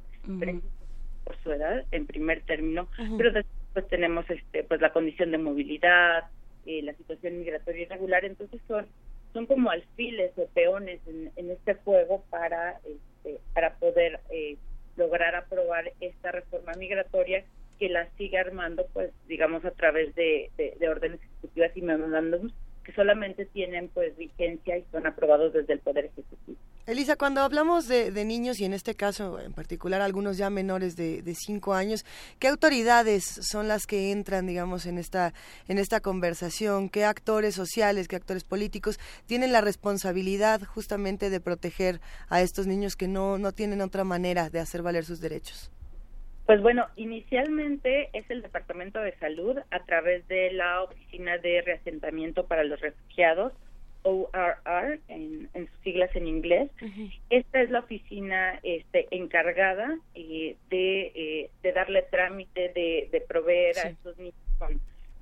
por 1.24 1.38
su 1.44 1.52
edad, 1.52 1.86
en 1.92 2.08
primer 2.08 2.42
término, 2.46 2.88
pero 3.16 3.32
después 3.32 3.88
tenemos 3.90 4.28
este, 4.28 4.64
pues 4.64 4.82
la 4.82 4.92
condición 4.92 5.30
de 5.30 5.38
movilidad, 5.38 6.24
eh, 6.66 6.82
la 6.82 6.96
situación 6.96 7.38
migratoria 7.38 7.84
irregular, 7.84 8.26
entonces 8.26 8.60
son 8.68 8.88
son 9.34 9.46
como 9.46 9.70
alfiles 9.70 10.32
o 10.38 10.48
peones 10.48 11.00
en, 11.06 11.32
en 11.36 11.52
este 11.52 11.76
juego 11.76 12.24
para 12.32 12.80
este, 12.86 13.40
para 13.54 13.76
poder 13.76 14.20
eh, 14.32 14.58
lograr 14.96 15.36
aprobar 15.36 15.92
esta 16.00 16.32
reforma 16.32 16.72
migratoria 16.80 17.44
que 17.78 17.90
la 17.90 18.10
sigue 18.18 18.40
armando 18.40 18.88
pues 18.94 19.12
digamos 19.28 19.64
a 19.64 19.72
través 19.72 20.16
de, 20.16 20.50
de, 20.58 20.76
de 20.80 20.90
órdenes 20.90 21.20
ejecutivas 21.22 21.76
y 21.76 21.82
memorándums 21.82 22.54
que 22.86 22.94
solamente 22.94 23.45
tienen 23.45 23.90
pues 23.90 24.16
vigencia 24.18 24.78
y 24.78 24.86
son 24.91 25.07
aprobados 25.07 25.53
desde 25.53 25.74
el 25.74 25.80
poder 25.80 26.06
ejecutivo 26.06 26.57
Elisa, 26.88 27.16
cuando 27.16 27.41
hablamos 27.41 27.88
de, 27.88 28.12
de 28.12 28.26
niños 28.26 28.60
y 28.60 28.66
en 28.66 28.74
este 28.74 28.94
caso 28.94 29.40
en 29.40 29.53
particular 29.53 30.02
algunos 30.02 30.38
ya 30.38 30.52
menores 30.52 30.95
de, 30.95 31.24
de 31.24 31.34
cinco 31.34 31.74
años, 31.74 32.06
¿qué 32.38 32.48
autoridades 32.48 33.24
son 33.24 33.68
las 33.68 33.88
que 33.88 34.12
entran, 34.12 34.45
digamos, 34.45 34.86
en 34.86 34.99
esta 34.99 35.34
en 35.68 35.80
esta 35.80 35.99
conversación? 35.99 36.90
¿Qué 36.90 37.03
actores 37.03 37.56
sociales, 37.56 38.07
qué 38.07 38.18
actores 38.18 38.44
políticos 38.44 38.99
tienen 39.26 39.52
la 39.52 39.62
responsabilidad 39.62 40.62
justamente 40.62 41.32
de 41.32 41.40
proteger 41.40 42.02
a 42.30 42.44
estos 42.44 42.68
niños 42.68 42.95
que 42.95 43.07
no 43.07 43.40
no 43.40 43.52
tienen 43.52 43.82
otra 43.82 44.03
manera 44.03 44.52
de 44.52 44.60
hacer 44.60 44.84
valer 44.84 45.06
sus 45.06 45.20
derechos? 45.20 45.72
Pues 46.45 46.61
bueno, 46.61 46.85
inicialmente 46.95 48.09
es 48.13 48.30
el 48.30 48.43
Departamento 48.43 48.99
de 48.99 49.15
Salud 49.17 49.57
a 49.72 49.80
través 49.85 50.27
de 50.27 50.51
la 50.51 50.84
Oficina 50.84 51.38
de 51.39 51.61
Reasentamiento 51.61 52.45
para 52.45 52.63
los 52.63 52.80
Refugiados, 52.81 53.53
ORR, 54.03 54.99
en, 55.07 55.49
en 55.55 55.67
sus 55.67 55.80
siglas 55.80 56.15
en 56.15 56.27
inglés. 56.27 56.69
Esta 57.31 57.61
es 57.61 57.72
la 57.72 57.80
oficina 57.80 58.59
este, 58.61 59.07
encargada 59.09 59.97
eh, 60.13 60.55
de, 60.69 61.11
eh, 61.15 61.49
de 61.63 61.72
darle 61.72 62.03
trámite, 62.03 62.72
de, 62.76 63.09
de 63.11 63.22
proveer 63.22 63.80
a 63.80 63.89
estos 63.89 64.15
niños 64.19 64.35
con, 64.59 64.80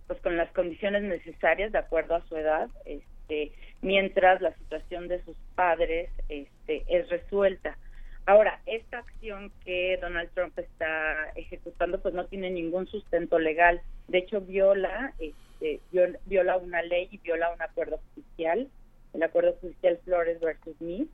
pues, 0.08 0.20
con 0.20 0.36
las 0.36 0.52
condiciones 0.52 1.04
necesarias 1.04 1.72
de 1.72 1.78
acuerdo 1.78 2.16
a 2.16 2.28
su 2.28 2.36
edad, 2.36 2.70
este, 2.84 3.54
mientras 3.82 4.42
la 4.42 4.54
situación 4.56 5.08
de 5.08 5.24
sus 5.24 5.38
padres 5.56 6.10
este, 6.28 6.84
es 6.90 7.08
resuelta. 7.08 7.78
Ahora, 8.26 8.62
esta 8.66 9.00
acción 9.00 9.52
que 9.66 9.98
Donald 10.02 10.30
Trump 10.34 10.58
está 10.58 11.30
ejecutando, 11.36 12.02
pues 12.02 12.14
no 12.14 12.26
tiene 12.26 12.50
ningún 12.50 12.88
sustento 12.88 13.38
legal. 13.38 13.82
De 14.08 14.20
hecho, 14.20 14.40
viola, 14.42 15.14
este, 15.20 15.82
viol- 15.92 16.20
viola 16.26 16.58
una 16.58 16.82
ley 16.84 17.10
y 17.12 17.18
viola 17.18 17.52
un 17.54 17.62
acuerdo 17.62 18.00
judicial, 18.14 18.70
el 19.14 19.24
acuerdo 19.24 19.54
judicial 19.60 20.00
Flores 20.06 20.40
versus 20.40 20.80
Me, 20.80 21.06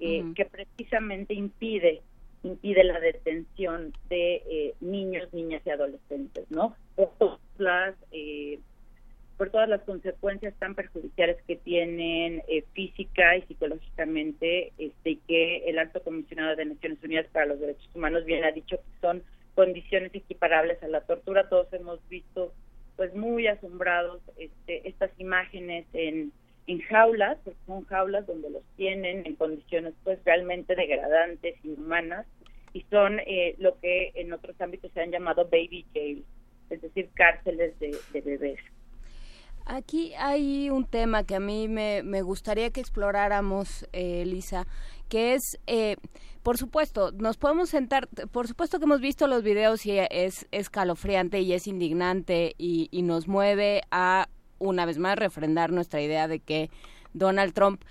eh, 0.00 0.24
que 0.34 0.44
precisamente 0.46 1.34
impide 1.34 2.02
impide 2.42 2.84
la 2.84 2.98
detención 3.00 3.92
de 4.08 4.36
eh, 4.48 4.74
niños, 4.80 5.30
niñas 5.34 5.60
y 5.66 5.70
adolescentes, 5.70 6.50
¿no? 6.50 6.74
Por 6.96 7.10
todas 7.18 7.38
las 7.58 7.94
eh, 8.12 8.58
por 9.40 9.48
todas 9.48 9.70
las 9.70 9.80
consecuencias 9.84 10.52
tan 10.58 10.74
perjudiciales 10.74 11.38
que 11.46 11.56
tienen 11.56 12.42
eh, 12.46 12.62
física 12.74 13.38
y 13.38 13.42
psicológicamente, 13.44 14.70
este, 14.76 15.16
que 15.26 15.64
el 15.66 15.78
Alto 15.78 16.02
Comisionado 16.02 16.56
de 16.56 16.66
Naciones 16.66 17.02
Unidas 17.02 17.26
para 17.32 17.46
los 17.46 17.58
Derechos 17.58 17.88
Humanos 17.94 18.26
bien 18.26 18.44
ha 18.44 18.52
dicho 18.52 18.76
que 18.76 19.00
son 19.00 19.22
condiciones 19.54 20.14
equiparables 20.14 20.82
a 20.82 20.88
la 20.88 21.00
tortura. 21.00 21.48
Todos 21.48 21.72
hemos 21.72 22.06
visto, 22.10 22.52
pues 22.96 23.14
muy 23.14 23.46
asombrados, 23.46 24.20
este, 24.36 24.86
estas 24.86 25.10
imágenes 25.18 25.86
en, 25.94 26.32
jaulas, 26.90 27.38
porque 27.42 27.58
son 27.64 27.86
jaulas 27.86 28.26
donde 28.26 28.50
los 28.50 28.62
tienen 28.76 29.24
en 29.24 29.36
condiciones, 29.36 29.94
pues 30.04 30.18
realmente 30.26 30.76
degradantes, 30.76 31.56
inhumanas, 31.64 32.26
y 32.74 32.82
son 32.90 33.20
eh, 33.20 33.54
lo 33.56 33.80
que 33.80 34.12
en 34.16 34.34
otros 34.34 34.60
ámbitos 34.60 34.92
se 34.92 35.00
han 35.00 35.10
llamado 35.10 35.46
baby 35.46 35.86
jail, 35.94 36.26
es 36.68 36.82
decir, 36.82 37.08
cárceles 37.14 37.72
de 37.78 38.20
bebés. 38.22 38.60
Aquí 39.66 40.12
hay 40.14 40.70
un 40.70 40.84
tema 40.84 41.24
que 41.24 41.36
a 41.36 41.40
mí 41.40 41.68
me, 41.68 42.22
gustaría 42.22 42.70
que 42.70 42.80
exploráramos, 42.80 43.86
eh, 43.92 44.24
Lisa, 44.26 44.66
que 45.08 45.34
es, 45.34 45.58
eh, 45.66 45.96
por 46.42 46.58
supuesto, 46.58 47.12
nos 47.12 47.36
podemos 47.36 47.70
sentar, 47.70 48.08
por 48.32 48.48
supuesto 48.48 48.78
que 48.78 48.84
hemos 48.84 49.00
visto 49.00 49.26
los 49.26 49.42
videos 49.42 49.86
y 49.86 49.98
es 49.98 50.46
escalofriante 50.50 51.40
y 51.40 51.52
es 51.52 51.66
indignante 51.66 52.54
y, 52.58 52.88
y 52.90 53.02
nos 53.02 53.28
mueve 53.28 53.82
a, 53.90 54.28
una 54.58 54.86
vez 54.86 54.98
más, 54.98 55.18
refrendar 55.18 55.72
nuestra 55.72 56.00
idea 56.00 56.28
de 56.28 56.40
que 56.40 56.70
Donald 57.12 57.52
Trump, 57.52 57.82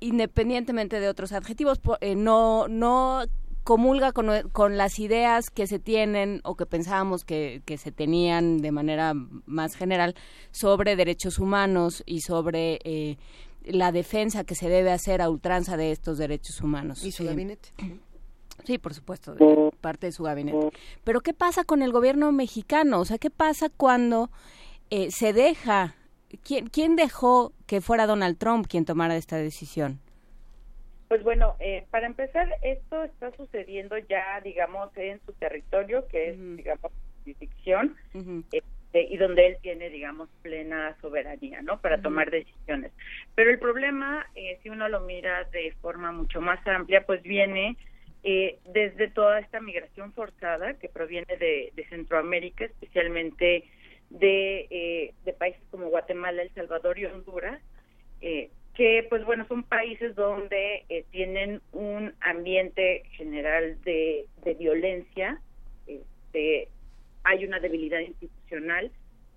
independientemente 0.00 1.00
de 1.00 1.08
otros 1.08 1.32
adjetivos, 1.32 1.80
eh, 2.00 2.16
no, 2.16 2.66
no 2.68 3.22
comulga 3.64 4.12
con, 4.12 4.48
con 4.50 4.76
las 4.76 4.98
ideas 4.98 5.50
que 5.50 5.66
se 5.66 5.78
tienen 5.78 6.40
o 6.44 6.56
que 6.56 6.66
pensábamos 6.66 7.24
que, 7.24 7.62
que 7.64 7.78
se 7.78 7.92
tenían 7.92 8.58
de 8.58 8.72
manera 8.72 9.12
más 9.46 9.74
general 9.74 10.14
sobre 10.50 10.96
derechos 10.96 11.38
humanos 11.38 12.02
y 12.06 12.20
sobre 12.20 12.78
eh, 12.84 13.16
la 13.64 13.92
defensa 13.92 14.44
que 14.44 14.54
se 14.54 14.68
debe 14.68 14.90
hacer 14.90 15.22
a 15.22 15.30
ultranza 15.30 15.76
de 15.76 15.92
estos 15.92 16.18
derechos 16.18 16.60
humanos. 16.60 17.04
¿Y 17.04 17.12
su 17.12 17.22
Eh, 17.22 17.26
gabinete? 17.26 17.68
Sí, 18.64 18.78
por 18.78 18.94
supuesto, 18.94 19.34
de 19.34 19.70
parte 19.80 20.06
de 20.06 20.12
su 20.12 20.22
gabinete. 20.24 20.70
Pero 21.04 21.20
¿qué 21.20 21.32
pasa 21.32 21.64
con 21.64 21.82
el 21.82 21.90
gobierno 21.92 22.30
mexicano? 22.32 23.00
O 23.00 23.04
sea, 23.04 23.18
¿qué 23.18 23.30
pasa 23.30 23.68
cuando 23.70 24.30
eh, 24.90 25.10
se 25.10 25.32
deja? 25.32 25.94
¿quién, 26.44 26.68
¿Quién 26.68 26.96
dejó 26.96 27.52
que 27.66 27.80
fuera 27.80 28.06
Donald 28.06 28.38
Trump 28.38 28.66
quien 28.68 28.84
tomara 28.84 29.16
esta 29.16 29.36
decisión? 29.36 30.00
Pues 31.12 31.24
bueno, 31.24 31.56
eh, 31.60 31.84
para 31.90 32.06
empezar, 32.06 32.48
esto 32.62 33.04
está 33.04 33.30
sucediendo 33.32 33.98
ya, 33.98 34.40
digamos, 34.42 34.96
en 34.96 35.20
su 35.26 35.34
territorio, 35.34 36.08
que 36.08 36.30
es, 36.30 36.56
digamos, 36.56 36.90
jurisdicción, 37.18 37.94
este, 38.50 39.02
y 39.02 39.18
donde 39.18 39.48
él 39.48 39.58
tiene, 39.60 39.90
digamos, 39.90 40.30
plena 40.40 40.96
soberanía, 41.02 41.60
¿no? 41.60 41.82
Para 41.82 42.00
tomar 42.00 42.30
decisiones. 42.30 42.92
Pero 43.34 43.50
el 43.50 43.58
problema, 43.58 44.26
eh, 44.34 44.58
si 44.62 44.70
uno 44.70 44.88
lo 44.88 45.00
mira 45.00 45.44
de 45.52 45.74
forma 45.82 46.12
mucho 46.12 46.40
más 46.40 46.66
amplia, 46.66 47.04
pues 47.04 47.22
viene 47.22 47.76
eh, 48.24 48.58
desde 48.72 49.10
toda 49.10 49.38
esta 49.38 49.60
migración 49.60 50.14
forzada 50.14 50.78
que 50.78 50.88
proviene 50.88 51.36
de, 51.36 51.72
de 51.76 51.88
Centroamérica, 51.90 52.64
especialmente 52.64 53.64
de, 54.08 54.66
eh, 54.70 55.14
de 55.26 55.32
países 55.34 55.60
como 55.70 55.90
Guatemala, 55.90 56.40
El 56.40 56.54
Salvador 56.54 56.98
y 56.98 57.04
Honduras, 57.04 57.60
eh, 58.22 58.48
que 58.74 59.06
pues 59.08 59.24
bueno 59.24 59.46
son 59.48 59.64
países 59.64 60.14
donde 60.14 60.84
eh, 60.88 61.04
tienen 61.10 61.60
un 61.72 62.14
ambiente 62.20 63.02
general 63.12 63.76
de, 63.82 64.26
de 64.44 64.54
violencia 64.54 65.40
este, 65.86 66.68
hay 67.24 67.44
una 67.44 67.60
debilidad 67.60 68.00
institucional 68.00 68.90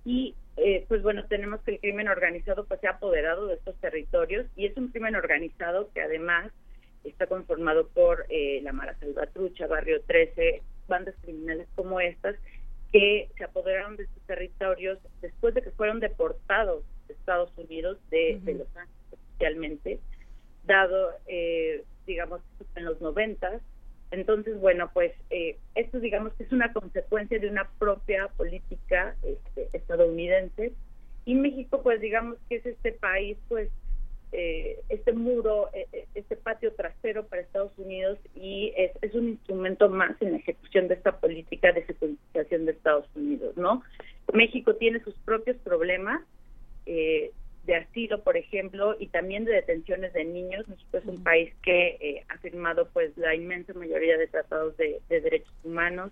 y 0.05 0.35
eh, 0.57 0.85
pues 0.87 1.01
bueno 1.01 1.25
tenemos 1.25 1.61
que 1.61 1.71
el 1.71 1.79
crimen 1.79 2.07
organizado 2.07 2.65
pues 2.65 2.79
se 2.79 2.87
ha 2.87 2.91
apoderado 2.91 3.47
de 3.47 3.55
estos 3.55 3.75
territorios 3.81 4.45
y 4.55 4.67
es 4.67 4.77
un 4.77 4.87
crimen 4.87 5.15
organizado 5.15 5.89
que 5.93 6.01
además 6.01 6.51
está 7.03 7.27
conformado 7.27 7.87
por 7.89 8.25
eh, 8.29 8.61
la 8.63 8.71
Mara 8.71 8.97
Salvatrucha, 8.99 9.67
Barrio 9.67 10.01
13, 10.07 10.63
bandas 10.87 11.15
criminales 11.21 11.67
como 11.75 11.99
estas 11.99 12.35
que 12.91 13.29
se 13.37 13.43
apoderaron 13.43 13.97
de 13.97 14.03
estos 14.03 14.23
territorios 14.23 14.97
después 15.21 15.53
de 15.53 15.61
que 15.61 15.71
fueron 15.71 15.99
deportados 15.99 16.83
de 17.07 17.13
Estados 17.13 17.51
Unidos, 17.57 17.97
de, 18.09 18.39
de 18.41 18.53
Los 18.53 18.67
Ángeles 18.75 19.04
especialmente, 19.35 19.99
dado, 20.65 21.11
eh, 21.27 21.83
digamos, 22.07 22.41
en 22.75 22.85
los 22.85 22.99
noventas. 23.01 23.61
Entonces, 24.11 24.59
bueno, 24.59 24.89
pues 24.93 25.11
eh, 25.29 25.57
esto 25.73 25.99
digamos 25.99 26.33
que 26.33 26.43
es 26.43 26.51
una 26.51 26.71
consecuencia 26.71 27.39
de 27.39 27.49
una 27.49 27.69
propia 27.79 28.27
política 28.37 29.15
este, 29.23 29.69
estadounidense 29.73 30.73
y 31.25 31.35
México, 31.35 31.81
pues 31.81 31.99
digamos 32.01 32.37
que 32.47 32.57
es 32.57 32.65
este 32.65 32.91
país, 32.93 33.37
pues 33.49 33.69
eh, 34.31 34.79
este 34.89 35.11
muro, 35.11 35.69
eh, 35.73 36.05
este 36.13 36.35
patio 36.35 36.73
trasero 36.73 37.25
para 37.25 37.41
Estados 37.41 37.71
Unidos 37.77 38.19
y 38.35 38.73
es, 38.77 38.91
es 39.01 39.15
un 39.15 39.29
instrumento 39.29 39.89
más 39.89 40.21
en 40.21 40.33
la 40.33 40.37
ejecución 40.37 40.87
de 40.87 40.93
esta 40.93 41.19
política 41.19 41.71
de 41.71 41.85
securitización 41.85 42.65
de 42.65 42.73
Estados 42.73 43.07
Unidos, 43.15 43.57
¿no? 43.57 43.81
México 44.33 44.75
tiene 44.75 45.03
sus 45.03 45.15
propios 45.25 45.57
problemas 45.57 46.21
eh, 46.85 47.31
de 47.65 47.75
asilo, 47.75 48.23
por 48.23 48.37
ejemplo, 48.37 48.95
y 48.99 49.07
también 49.07 49.45
de 49.45 49.53
detenciones 49.53 50.13
de 50.13 50.25
niños. 50.25 50.67
México 50.67 50.97
es 50.97 51.05
un 51.05 51.23
país 51.23 51.53
que 51.63 51.97
eh, 51.99 52.25
ha 52.29 52.37
firmado 52.37 52.89
pues 52.93 53.17
la 53.17 53.35
inmensa 53.35 53.73
mayoría 53.73 54.17
de 54.17 54.27
tratados 54.27 54.77
de, 54.77 55.01
de 55.09 55.21
derechos 55.21 55.53
humanos 55.63 56.11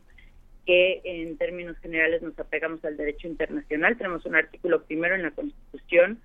que 0.66 1.02
en 1.04 1.38
términos 1.38 1.78
generales 1.80 2.22
nos 2.22 2.38
apegamos 2.40 2.84
al 2.86 2.98
derecho 2.98 3.28
internacional. 3.28 3.98
Tenemos 3.98 4.26
un 4.26 4.36
artículo 4.36 4.84
primero 4.84 5.16
en 5.16 5.24
la 5.24 5.32
Constitución 5.32 6.22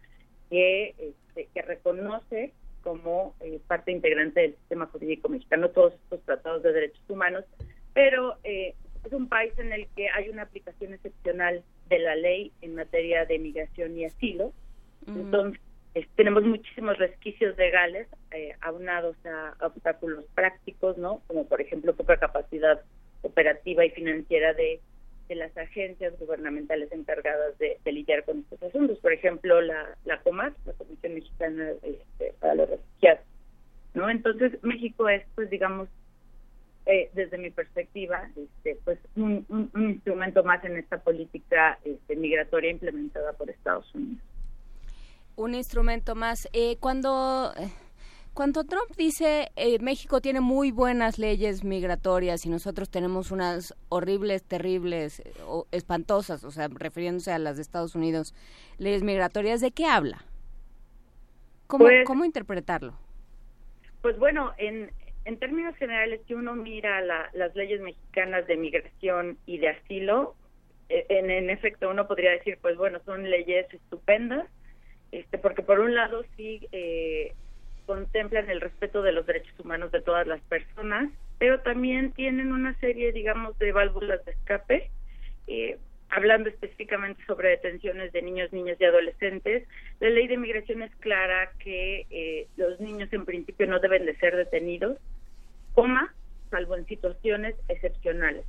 que 0.48 0.90
este, 0.90 1.14
este, 1.38 1.48
que 1.54 1.62
reconoce 1.62 2.52
como 2.82 3.34
eh, 3.40 3.60
parte 3.66 3.92
integrante 3.92 4.40
del 4.40 4.54
sistema 4.56 4.86
jurídico 4.86 5.28
mexicano 5.28 5.70
todos 5.70 5.94
estos 5.94 6.20
tratados 6.22 6.62
de 6.62 6.72
derechos 6.72 7.02
humanos, 7.08 7.44
pero 7.92 8.36
eh, 8.44 8.74
es 9.04 9.12
un 9.12 9.28
país 9.28 9.52
en 9.58 9.72
el 9.72 9.88
que 9.94 10.08
hay 10.08 10.28
una 10.28 10.42
aplicación 10.42 10.94
excepcional 10.94 11.62
de 11.88 11.98
la 11.98 12.16
ley 12.16 12.52
en 12.60 12.74
materia 12.74 13.24
de 13.24 13.38
migración 13.38 13.96
y 13.96 14.04
asilo. 14.04 14.52
Entonces, 15.16 15.60
eh, 15.94 16.06
tenemos 16.16 16.44
muchísimos 16.44 16.98
resquicios 16.98 17.56
legales 17.56 18.08
eh, 18.32 18.54
aunados 18.60 19.16
a, 19.26 19.54
obstáculos 19.64 20.24
prácticos, 20.34 20.98
¿no? 20.98 21.22
Como 21.26 21.46
por 21.46 21.60
ejemplo 21.60 21.94
poca 21.94 22.18
capacidad 22.18 22.80
operativa 23.22 23.84
y 23.84 23.90
financiera 23.90 24.52
de, 24.54 24.80
las 25.30 25.54
agencias 25.58 26.18
gubernamentales 26.18 26.90
encargadas 26.90 27.58
de, 27.58 27.78
lidiar 27.92 28.24
con 28.24 28.38
estos 28.38 28.62
asuntos. 28.62 28.98
Por 29.00 29.12
ejemplo, 29.12 29.60
la, 29.60 29.94
la 30.06 30.20
COMAR, 30.22 30.54
la 30.64 30.72
Comisión 30.72 31.14
Mexicana 31.14 31.72
este, 31.82 32.32
para 32.40 32.54
los 32.54 32.70
Refugiados, 32.70 33.20
¿no? 33.92 34.08
Entonces, 34.08 34.52
México 34.62 35.06
es, 35.08 35.22
pues, 35.34 35.50
digamos, 35.50 35.88
eh, 36.86 37.10
desde 37.12 37.36
mi 37.36 37.50
perspectiva, 37.50 38.30
este, 38.36 38.78
pues, 38.84 38.98
un, 39.16 39.44
un- 39.50 39.70
un 39.74 39.90
instrumento 39.90 40.42
más 40.44 40.64
en 40.64 40.78
esta 40.78 40.96
política 40.98 41.78
este, 41.84 42.16
migratoria 42.16 42.70
implementada 42.70 43.34
por 43.34 43.50
Estados 43.50 43.94
Unidos. 43.94 44.22
Un 45.38 45.54
instrumento 45.54 46.14
más. 46.16 46.48
Eh, 46.52 46.76
cuando, 46.80 47.52
cuando 48.34 48.64
Trump 48.64 48.90
dice 48.96 49.50
eh, 49.56 49.78
México 49.78 50.20
tiene 50.20 50.40
muy 50.40 50.72
buenas 50.72 51.18
leyes 51.18 51.62
migratorias 51.64 52.44
y 52.44 52.48
nosotros 52.50 52.90
tenemos 52.90 53.30
unas 53.30 53.72
horribles, 53.88 54.42
terribles, 54.42 55.22
o 55.46 55.66
espantosas, 55.70 56.42
o 56.42 56.50
sea, 56.50 56.68
refiriéndose 56.68 57.30
a 57.32 57.38
las 57.38 57.56
de 57.56 57.62
Estados 57.62 57.94
Unidos, 57.94 58.34
leyes 58.78 59.02
migratorias, 59.04 59.60
¿de 59.60 59.70
qué 59.70 59.86
habla? 59.86 60.24
¿Cómo, 61.68 61.84
Pues- 61.84 62.04
¿cómo 62.06 62.24
interpretarlo? 62.24 62.94
Pues 64.02 64.18
bueno, 64.18 64.52
en, 64.58 64.90
en 65.24 65.38
términos 65.38 65.76
generales, 65.76 66.20
si 66.26 66.34
uno 66.34 66.54
mira 66.56 67.00
la- 67.00 67.30
las 67.32 67.54
leyes 67.54 67.80
mexicanas 67.80 68.46
de 68.48 68.56
migración 68.56 69.38
y 69.46 69.58
de 69.58 69.68
asilo, 69.68 70.34
eh, 70.88 71.06
en, 71.10 71.30
en 71.30 71.50
efecto 71.50 71.90
uno 71.90 72.08
podría 72.08 72.30
decir, 72.32 72.58
pues 72.60 72.76
bueno, 72.76 72.98
son 73.04 73.28
leyes 73.30 73.66
estupendas, 73.72 74.46
este, 75.12 75.38
porque 75.38 75.62
por 75.62 75.80
un 75.80 75.94
lado 75.94 76.24
sí 76.36 76.66
eh, 76.72 77.34
contemplan 77.86 78.50
el 78.50 78.60
respeto 78.60 79.02
de 79.02 79.12
los 79.12 79.26
derechos 79.26 79.58
humanos 79.60 79.90
de 79.92 80.02
todas 80.02 80.26
las 80.26 80.40
personas, 80.42 81.10
pero 81.38 81.60
también 81.60 82.12
tienen 82.12 82.52
una 82.52 82.78
serie, 82.80 83.12
digamos, 83.12 83.58
de 83.58 83.72
válvulas 83.72 84.24
de 84.24 84.32
escape. 84.32 84.90
eh, 85.46 85.78
hablando 86.10 86.48
específicamente 86.48 87.22
sobre 87.26 87.50
detenciones 87.50 88.12
de 88.12 88.22
niños, 88.22 88.52
niñas 88.52 88.78
y 88.80 88.84
adolescentes, 88.84 89.68
la 90.00 90.08
ley 90.10 90.26
de 90.26 90.38
migración 90.38 90.82
es 90.82 90.94
clara 90.96 91.50
que 91.58 92.06
eh, 92.10 92.46
los 92.56 92.80
niños 92.80 93.12
en 93.12 93.24
principio 93.24 93.66
no 93.66 93.78
deben 93.78 94.06
de 94.06 94.16
ser 94.16 94.34
detenidos, 94.36 94.98
coma, 95.74 96.14
salvo 96.50 96.76
en 96.76 96.86
situaciones 96.86 97.54
excepcionales. 97.68 98.44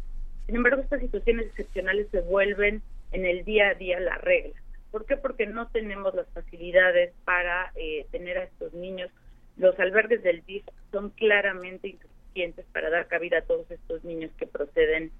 Sin 0.45 0.55
embargo, 0.55 0.81
estas 0.81 1.01
situaciones 1.01 1.47
excepcionales 1.47 2.07
se 2.11 2.21
vuelven 2.21 2.81
en 3.11 3.25
el 3.25 3.43
día 3.43 3.69
a 3.69 3.73
día 3.75 3.99
la 3.99 4.17
regla. 4.17 4.55
¿Por 4.91 5.05
qué? 5.05 5.17
Porque 5.17 5.45
no 5.45 5.67
tenemos 5.67 6.13
las 6.15 6.27
facilidades 6.29 7.13
para 7.25 7.71
eh, 7.75 8.05
tener 8.11 8.37
a 8.37 8.43
estos 8.43 8.73
niños. 8.73 9.11
Los 9.57 9.79
albergues 9.79 10.23
del 10.23 10.43
DIF 10.45 10.65
son 10.91 11.11
claramente 11.11 11.89
insuficientes 11.89 12.65
para 12.73 12.89
dar 12.89 13.07
cabida 13.07 13.39
a 13.39 13.41
todos 13.43 13.69
estos 13.69 14.03
niños 14.03 14.31
que 14.37 14.47
proceden 14.47 15.11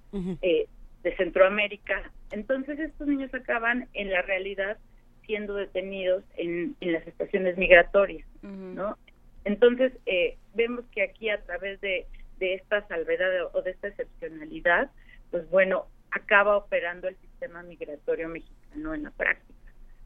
eh, 0.41 0.67
de 1.03 1.15
Centroamérica. 1.17 2.11
Entonces 2.31 2.79
estos 2.79 3.07
niños 3.07 3.33
acaban 3.33 3.87
en 3.93 4.11
la 4.11 4.21
realidad 4.21 4.77
siendo 5.25 5.53
detenidos 5.53 6.23
en, 6.37 6.75
en 6.79 6.93
las 6.93 7.05
estaciones 7.05 7.57
migratorias, 7.57 8.27
¿no? 8.41 8.97
Entonces 9.45 9.93
eh, 10.05 10.37
vemos 10.55 10.85
que 10.91 11.03
aquí 11.03 11.29
a 11.29 11.41
través 11.43 11.79
de, 11.81 12.07
de 12.39 12.55
esta 12.55 12.87
salvedad 12.87 13.29
o 13.53 13.61
de 13.61 13.71
esta 13.71 13.89
excepcionalidad, 13.89 14.89
pues 15.29 15.47
bueno, 15.49 15.85
acaba 16.11 16.57
operando 16.57 17.07
el 17.07 17.15
sistema 17.17 17.61
migratorio 17.63 18.27
mexicano 18.27 18.93
en 18.93 19.03
la 19.03 19.11
práctica. 19.11 19.58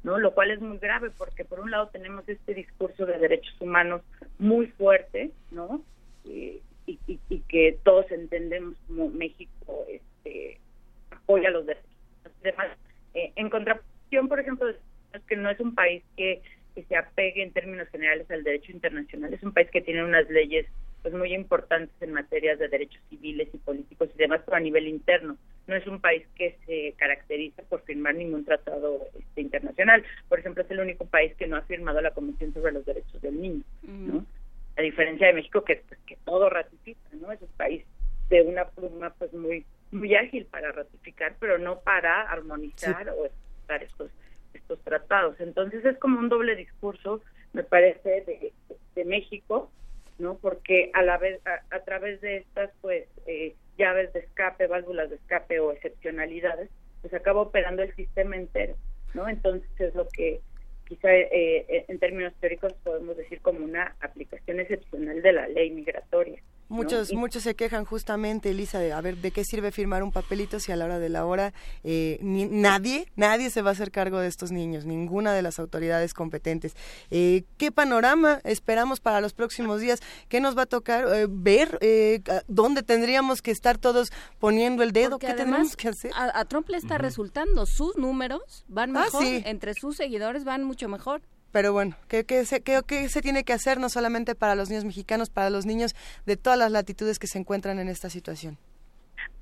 ¿No? 0.04 0.18
Lo 0.20 0.34
cual 0.34 0.52
es 0.52 0.60
muy 0.62 0.78
grave 0.78 1.10
porque 1.18 1.46
por 1.46 1.60
un 1.60 1.72
lado 1.72 1.88
tenemos 1.90 2.28
este 2.28 2.54
discurso 2.54 3.06
de 3.06 3.18
derechos 3.18 3.56
humanos 3.60 4.02
muy 4.40 4.68
fuerte, 4.68 5.32
¿no? 5.52 5.82
Y, 6.26 6.62
y- 6.86 7.20
y 7.30 7.40
que 7.48 7.78
todos 7.84 8.12
entendemos 8.12 8.76
como 8.88 9.10
México 9.10 9.86
este, 9.90 10.60
apoya 11.12 11.50
los 11.50 11.66
derechos 11.66 11.90
demás. 12.44 12.68
Eh, 13.14 13.32
en 13.36 13.50
contraposición, 13.50 14.28
por 14.28 14.40
ejemplo, 14.40 14.70
es 14.70 15.22
que 15.28 15.36
no 15.38 15.50
es 15.50 15.60
un 15.60 15.74
país 15.76 16.04
que 16.18 16.42
se 16.88 16.96
apegue 16.96 17.44
en 17.44 17.54
términos 17.54 17.88
generales 17.90 18.30
al 18.32 18.44
derecho 18.44 18.72
internacional, 18.72 19.34
es 19.34 19.44
un 19.44 19.54
país 19.54 19.70
que 19.72 19.82
tiene 19.82 20.04
unas 20.04 20.28
leyes 20.30 20.66
pues 21.04 21.14
muy 21.14 21.34
importantes 21.34 21.94
en 22.02 22.14
materia 22.14 22.56
de 22.56 22.70
derechos 22.70 23.02
civiles 23.10 23.50
y 23.54 23.58
políticos 23.58 24.10
y 24.16 24.18
demás, 24.18 24.42
pero 24.46 24.56
a 24.56 24.62
nivel 24.62 24.88
interno. 24.88 25.38
No 25.68 25.76
es 25.76 25.86
un 25.86 26.00
país 26.00 26.26
que 26.36 26.58
se 26.66 26.94
caracteriza 26.98 27.62
por 27.64 27.82
firmar 27.84 28.16
ningún 28.16 28.46
tratado 28.46 29.06
este, 29.20 29.42
internacional. 29.42 30.04
Por 30.30 30.40
ejemplo, 30.40 30.64
es 30.64 30.72
el 30.72 30.80
único 30.80 31.06
país 31.06 31.36
que 31.36 31.46
no 31.46 31.58
ha 31.58 31.62
firmado 31.64 32.00
la 32.02 32.12
Convención 32.12 32.54
sobre 32.54 32.72
los 32.72 32.86
Derechos 32.86 33.22
del 33.22 33.40
Niño, 33.40 33.64
¿no? 33.84 34.26
A 34.78 34.82
diferencia 34.82 35.28
de 35.28 35.34
México, 35.34 35.64
que, 35.64 35.84
pues, 35.88 36.00
que 36.08 36.18
todo 36.24 36.50
ratifica, 36.50 37.10
¿no? 37.20 37.32
Es 37.32 37.42
un 37.42 37.50
país 37.50 37.84
de 38.30 38.42
una 38.42 38.66
pluma 38.70 39.14
pues 39.20 39.34
muy 39.34 39.66
muy 39.92 40.16
ágil 40.16 40.46
para 40.46 40.72
ratificar, 40.72 41.36
pero 41.40 41.60
no 41.60 41.82
para 41.82 42.22
armonizar 42.24 43.08
o 43.10 43.26
ejecutar 43.26 43.84
estos 43.84 44.10
estos 44.54 44.80
tratados. 44.80 45.40
Entonces 45.40 45.84
es 45.86 45.98
como 46.00 46.18
un 46.18 46.30
doble 46.30 46.56
discurso, 46.56 47.22
me 47.52 47.64
parece, 47.64 48.22
de, 48.22 48.54
de 48.96 49.06
México, 49.06 49.70
¿no? 50.20 50.38
Porque 50.38 50.92
a 50.94 51.02
la 51.02 51.18
vez 51.18 51.40
a, 51.46 51.76
a 51.76 51.80
través 51.82 52.22
de 52.22 52.38
estas 52.38 52.72
pues 52.82 53.06
eh, 53.26 53.56
llaves 53.78 54.14
de 54.14 54.20
escape, 54.20 54.68
válvulas 54.68 55.10
de 55.10 55.16
escape 55.16 55.60
o 55.60 55.72
excepcionalidades, 55.72 56.70
pues 57.02 57.14
acaba 57.14 57.42
operando 57.42 57.84
el 57.84 57.94
sistema 57.96 58.36
entero, 58.36 58.76
¿no? 59.14 59.28
Entonces 59.28 59.70
es 59.80 59.94
lo 59.96 60.08
que 60.08 60.42
quizá 60.86 61.14
eh, 61.14 61.66
eh, 61.68 61.86
en 61.88 62.00
términos 62.00 62.34
teóricos 62.40 62.74
podemos 62.84 63.18
decir 63.18 63.42
como 63.42 63.64
una 63.64 63.96
aplicación 64.00 64.60
excepcional 64.60 65.22
de 65.22 65.34
la 65.34 65.48
ley 65.48 65.72
migratoria. 65.72 66.42
¿No? 66.70 66.76
Muchos, 66.78 67.12
Y- 67.12 67.16
muchos 67.16 67.44
se 67.44 67.56
quejan 67.56 67.86
justamente, 67.86 68.50
Elisa, 68.50 68.80
de 68.80 68.94
a 68.94 69.02
ver 69.02 69.18
de 69.18 69.32
qué 69.32 69.44
sirve 69.44 69.72
firmar 69.72 70.02
un 70.04 70.12
papelito 70.12 70.60
si 70.60 70.72
a 70.72 70.76
la 70.76 70.86
hora 70.86 71.00
de 71.00 71.10
la 71.10 71.26
hora 71.26 71.54
eh, 71.84 72.18
ni- 72.22 72.46
nadie, 72.46 73.08
nadie 73.16 73.50
se 73.50 73.62
va 73.62 73.70
a 73.70 73.74
hacer 73.74 73.92
cargo 73.92 74.20
de 74.20 74.28
estos 74.28 74.52
niños, 74.52 74.86
ninguna 74.86 75.34
de 75.34 75.42
las 75.42 75.60
autoridades 75.60 76.14
competentes. 76.14 76.74
Eh, 77.12 77.44
¿Qué 77.58 77.72
panorama 77.72 78.40
esperamos 78.44 79.00
para 79.00 79.22
los 79.22 79.34
próximos 79.34 79.82
días? 79.82 80.00
¿Qué 80.30 80.40
nos 80.40 80.58
va 80.58 80.64
a 80.64 80.66
tocar 80.66 81.06
eh, 81.14 81.28
ver? 81.30 81.78
Eh, 81.82 82.22
¿Dónde 82.48 82.84
tendríamos 82.84 83.42
que 83.42 83.52
estar 83.52 83.78
todos 83.78 84.12
poniendo 84.40 84.84
el 84.84 84.92
dedo? 84.94 85.12
Porque 85.12 85.28
¿Qué 85.28 85.32
además 85.34 85.52
tenemos 85.58 85.76
que 85.78 85.88
hacer? 85.90 86.12
A, 86.16 86.40
a 86.40 86.46
Trump 86.46 86.70
le 86.70 86.78
está 86.78 86.98
resultando, 86.98 87.66
sus 87.66 87.96
números 87.98 88.66
van 88.68 88.96
Ah, 88.98 89.04
mejor, 89.06 89.24
sí. 89.24 89.42
entre 89.46 89.74
sus 89.74 89.96
seguidores 89.98 90.44
van 90.44 90.64
mucho 90.64 90.88
mejor. 90.90 91.22
Pero 91.54 91.72
bueno, 91.72 91.96
¿qué, 92.10 92.26
qué 92.26 92.44
se, 92.46 92.62
qué- 92.64 92.82
qué 92.86 93.08
se 93.08 93.22
tiene 93.22 93.44
que 93.44 93.54
hacer 93.54 93.80
no 93.80 93.88
solamente 93.88 94.34
para 94.34 94.56
los 94.56 94.70
niños 94.70 94.86
mexicanos, 94.86 95.30
para 95.30 95.52
los 95.52 95.66
niños 95.68 95.96
de 96.26 96.36
todas 96.36 96.58
las 96.60 96.72
latitudes 96.72 97.20
que 97.20 97.28
se 97.28 97.38
encuentran 97.38 97.80
en 97.80 97.88
esta 97.88 98.10
situación? 98.10 98.58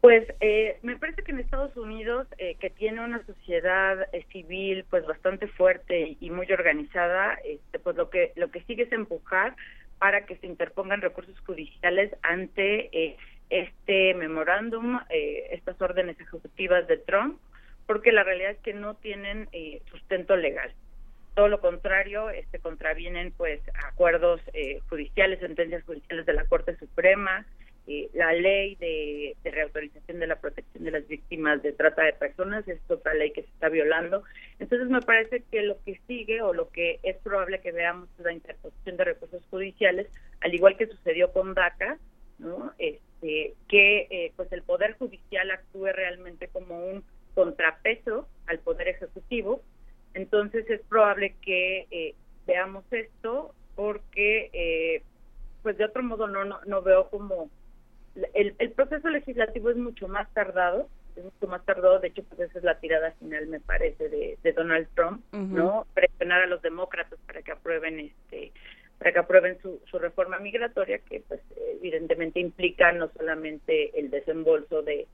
Pues 0.01 0.27
eh, 0.41 0.77
me 0.81 0.97
parece 0.97 1.23
que 1.23 1.31
en 1.31 1.39
Estados 1.39 1.75
Unidos, 1.77 2.27
eh, 2.37 2.55
que 2.59 2.69
tiene 2.69 3.01
una 3.01 3.25
sociedad 3.25 3.97
eh, 4.13 4.25
civil 4.31 4.83
pues 4.89 5.05
bastante 5.05 5.47
fuerte 5.47 6.17
y, 6.19 6.29
muy 6.29 6.51
organizada, 6.51 7.35
este, 7.45 7.79
pues 7.79 7.95
lo 7.95 8.09
que 8.09 8.33
lo 8.35 8.51
que 8.51 8.61
sigue 8.63 8.83
es 8.83 8.91
empujar 8.91 9.55
para 9.97 10.25
que 10.25 10.35
se 10.37 10.47
interpongan 10.47 11.01
recursos 11.01 11.39
judiciales 11.45 12.11
ante 12.23 12.89
eh, 12.91 13.15
este 13.49 14.13
memorándum, 14.15 14.99
eh, 15.09 15.47
estas 15.51 15.81
órdenes 15.81 16.19
ejecutivas 16.19 16.87
de 16.87 16.97
Trump, 16.97 17.39
porque 17.85 18.11
la 18.11 18.23
realidad 18.23 18.51
es 18.51 18.59
que 18.59 18.73
no 18.73 18.95
tienen 18.95 19.47
sustento 19.91 20.35
legal. 20.35 20.73
Todo 21.35 21.47
lo 21.47 21.61
contrario, 21.61 22.29
este 22.29 22.59
contravienen 22.59 23.31
pues 23.31 23.61
acuerdos 23.87 24.41
eh, 24.53 24.79
judiciales, 24.89 25.39
sentencias 25.39 25.83
judiciales 25.83 26.25
de 26.25 26.33
la 26.33 26.45
Corte 26.45 26.75
Suprema, 26.77 27.45
eh, 27.87 28.09
la 28.13 28.31
ley 28.33 28.75
de, 28.75 29.35
de 29.43 29.51
reautorización 29.51 30.19
de 30.19 30.27
la 30.27 30.39
protección 30.39 30.83
de 30.83 30.91
las 30.91 31.07
víctimas 31.07 31.63
de 31.63 31.73
trata 31.73 32.03
de 32.03 32.13
personas 32.13 32.67
es 32.67 32.79
otra 32.89 33.13
ley 33.15 33.31
que 33.31 33.41
se 33.41 33.49
está 33.49 33.69
violando. 33.69 34.23
Entonces 34.59 34.87
me 34.87 35.01
parece 35.01 35.43
que 35.49 35.63
lo 35.63 35.81
que 35.83 35.99
sigue 36.07 36.41
o 36.41 36.53
lo 36.53 36.69
que 36.69 36.99
es 37.01 37.17
probable 37.17 37.59
que 37.59 37.71
veamos 37.71 38.07
es 38.19 38.25
la 38.25 38.33
interposición 38.33 38.97
de 38.97 39.03
recursos 39.03 39.43
judiciales, 39.49 40.07
al 40.41 40.53
igual 40.53 40.77
que 40.77 40.87
sucedió 40.87 41.31
con 41.33 41.55
DACA, 41.55 41.97
¿no? 42.37 42.71
Este, 42.77 43.55
que 43.67 44.07
eh, 44.09 44.33
pues 44.35 44.51
el 44.51 44.61
poder 44.61 44.95
judicial 44.97 45.49
actúe 45.49 45.87
realmente 45.87 46.49
como 46.49 46.85
un 46.85 47.03
contrapeso 47.33 48.27
al 48.45 48.59
poder 48.59 48.89
ejecutivo. 48.89 49.63
Entonces 50.31 50.69
es 50.69 50.81
probable 50.87 51.35
que 51.41 51.87
eh, 51.91 52.15
veamos 52.47 52.85
esto 52.91 53.53
porque 53.75 54.49
eh, 54.53 55.03
pues 55.61 55.77
de 55.77 55.85
otro 55.85 56.03
modo 56.03 56.27
no 56.27 56.45
no, 56.45 56.59
no 56.65 56.81
veo 56.81 57.09
como 57.09 57.49
el, 58.33 58.55
el 58.57 58.71
proceso 58.71 59.09
legislativo 59.09 59.69
es 59.69 59.77
mucho 59.77 60.07
más 60.07 60.31
tardado, 60.33 60.87
es 61.15 61.23
mucho 61.23 61.47
más 61.47 61.63
tardado. 61.65 61.99
De 61.99 62.09
hecho, 62.09 62.23
pues 62.23 62.39
esa 62.49 62.59
es 62.59 62.63
la 62.63 62.79
tirada 62.79 63.11
final, 63.13 63.47
me 63.47 63.59
parece, 63.59 64.09
de, 64.09 64.37
de 64.43 64.51
Donald 64.53 64.87
Trump. 64.95 65.21
¿no? 65.55 65.85
Presionar 65.93 66.43
a 66.43 66.47
los 66.47 66.61
demócratas 66.61 67.19
para 67.25 67.41
que 67.41 67.51
aprueben 67.51 67.99
este 67.99 68.51
para 68.99 69.13
que 69.13 69.19
aprueben 69.19 69.59
su, 69.61 69.81
su 69.89 69.97
reforma 69.97 70.37
migratoria 70.39 70.99
que 70.99 71.21
pues 71.27 71.41
evidentemente 71.79 72.39
implica 72.39 72.91
no 72.91 73.09
solamente 73.17 73.97
el 73.99 74.11
desembolso 74.11 74.83
de, 74.83 75.07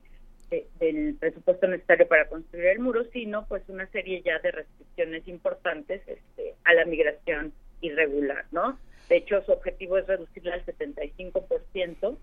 de- 0.50 0.66
del 0.78 1.14
presupuesto 1.18 1.66
necesario 1.66 2.06
para 2.06 2.28
construir 2.28 2.66
el 2.66 2.80
muro 2.80 3.04
sino 3.14 3.46
pues 3.46 3.62
una 3.68 3.86
serie 3.86 4.20
ya 4.20 4.38
de 4.40 4.50
restricciones 4.50 4.87
importantes 5.26 6.02
este, 6.06 6.54
a 6.64 6.74
la 6.74 6.84
migración 6.84 7.52
irregular 7.80 8.44
no 8.50 8.78
de 9.08 9.16
hecho 9.16 9.42
su 9.44 9.52
objetivo 9.52 9.96
es 9.98 10.06
reducirla 10.06 10.54
al 10.54 10.64
75% 10.66 12.16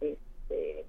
este, 0.00 0.84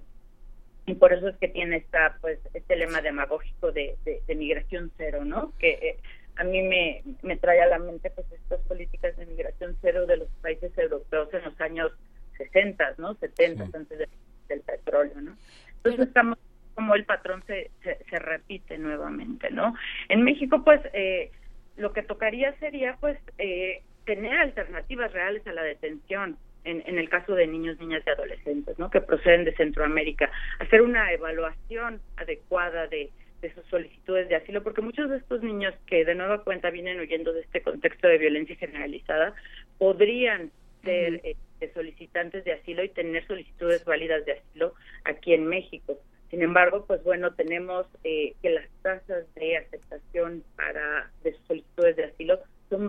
y 0.86 0.94
por 0.95 1.14
eso 1.14 1.28
es 1.30 1.38
que 1.38 1.48
tiene 1.48 1.78
esta 1.78 2.18
pues 2.22 2.40
este 2.53 2.76
lema 2.76 3.02
demagógico 3.02 3.72
de, 3.72 3.95
de, 4.06 4.22
de 4.28 4.36
migración 4.36 4.91
cero 4.98 5.24
no 5.26 5.53
que 5.60 5.69
eh, 5.72 5.98
a 6.36 6.44
mí 6.44 6.61
me, 6.61 7.03
me 7.24 7.36
trae 7.38 7.61
a 7.61 7.68
la 7.68 7.80
mente 7.80 8.10
pues 8.11 8.28
estas 8.32 8.60
políticas 8.61 9.15
de 9.18 9.26
migración 9.26 9.76
cero 9.82 10.06
de 10.06 10.18
los 10.18 10.30
países 10.41 10.76
europeos 10.78 11.34
en 11.34 11.44
los 11.44 11.60
años 11.61 11.91
60 12.38 12.95
no 12.98 13.15
70 13.15 13.64
antes 13.74 13.98
de- 13.98 14.07
del 14.48 14.61
petróleo 14.61 15.19
no 15.22 15.36
entonces 15.78 16.07
estamos 16.07 16.38
como 16.76 16.94
el 16.95 17.06
patrón 17.06 17.44
se, 17.48 17.72
se, 17.84 17.98
se 18.10 18.19
repite 18.19 18.78
nuevamente 18.78 19.49
no 19.49 19.74
en 20.10 20.22
México 20.24 20.64
pues 20.64 20.80
eh, 20.94 21.32
lo 21.78 21.94
que 21.94 22.04
tocaría 22.04 22.54
sería 22.60 22.98
pues 22.99 23.18
eh, 23.38 23.82
tener 24.06 24.38
alternativas 24.38 25.12
reales 25.14 25.45
a 25.48 25.54
la 25.54 25.64
detención 25.64 26.38
en, 26.64 26.84
en 26.86 26.98
el 26.98 27.10
caso 27.10 27.34
de 27.34 27.48
niños, 27.48 27.80
niñas 27.80 28.04
y 28.06 28.10
adolescentes, 28.10 28.78
¿no? 28.78 28.90
Que 28.90 29.02
proceden 29.02 29.45
de 29.45 29.56
Centroamérica, 29.56 30.30
hacer 30.60 30.82
una 30.82 31.12
evaluación 31.14 32.02
adecuada 32.18 32.88
de, 32.88 33.10
de 33.41 33.54
sus 33.54 33.66
solicitudes 33.68 34.28
de 34.30 34.36
asilo, 34.36 34.64
porque 34.64 34.82
muchos 34.82 35.10
de 35.10 35.18
estos 35.18 35.41
niños 35.44 35.74
que 35.86 36.04
de 36.04 36.16
nueva 36.16 36.44
cuenta 36.44 36.70
vienen 36.70 36.99
huyendo 36.99 37.32
de 37.34 37.41
este 37.41 37.62
contexto 37.62 38.08
de 38.08 38.18
violencia 38.18 38.56
generalizada 38.56 39.34
podrían 39.78 40.52
ser 40.84 41.22
eh, 41.24 41.36
solicitantes 41.74 42.44
de 42.44 42.54
asilo 42.54 42.84
y 42.84 42.90
tener 42.90 43.26
solicitudes 43.28 43.86
válidas 43.86 44.26
de 44.26 44.34
asilo 44.34 44.74
aquí 45.06 45.34
en 45.34 45.48
México. 45.48 45.98
Sin 46.30 46.41
embargo, 46.41 46.86
pues 46.86 47.04
bueno, 47.04 47.34
tenemos 47.36 47.88
eh, 48.04 48.34
que 48.41 48.49
las 48.49 48.68
tasas 48.82 49.34
de 49.36 49.58
aceptación 49.58 50.44
para 50.56 51.10
de 51.24 51.34
sus 51.34 51.48
solicitudes 51.48 51.95
de 51.95 52.06
asilo 52.06 52.40
son 52.70 52.88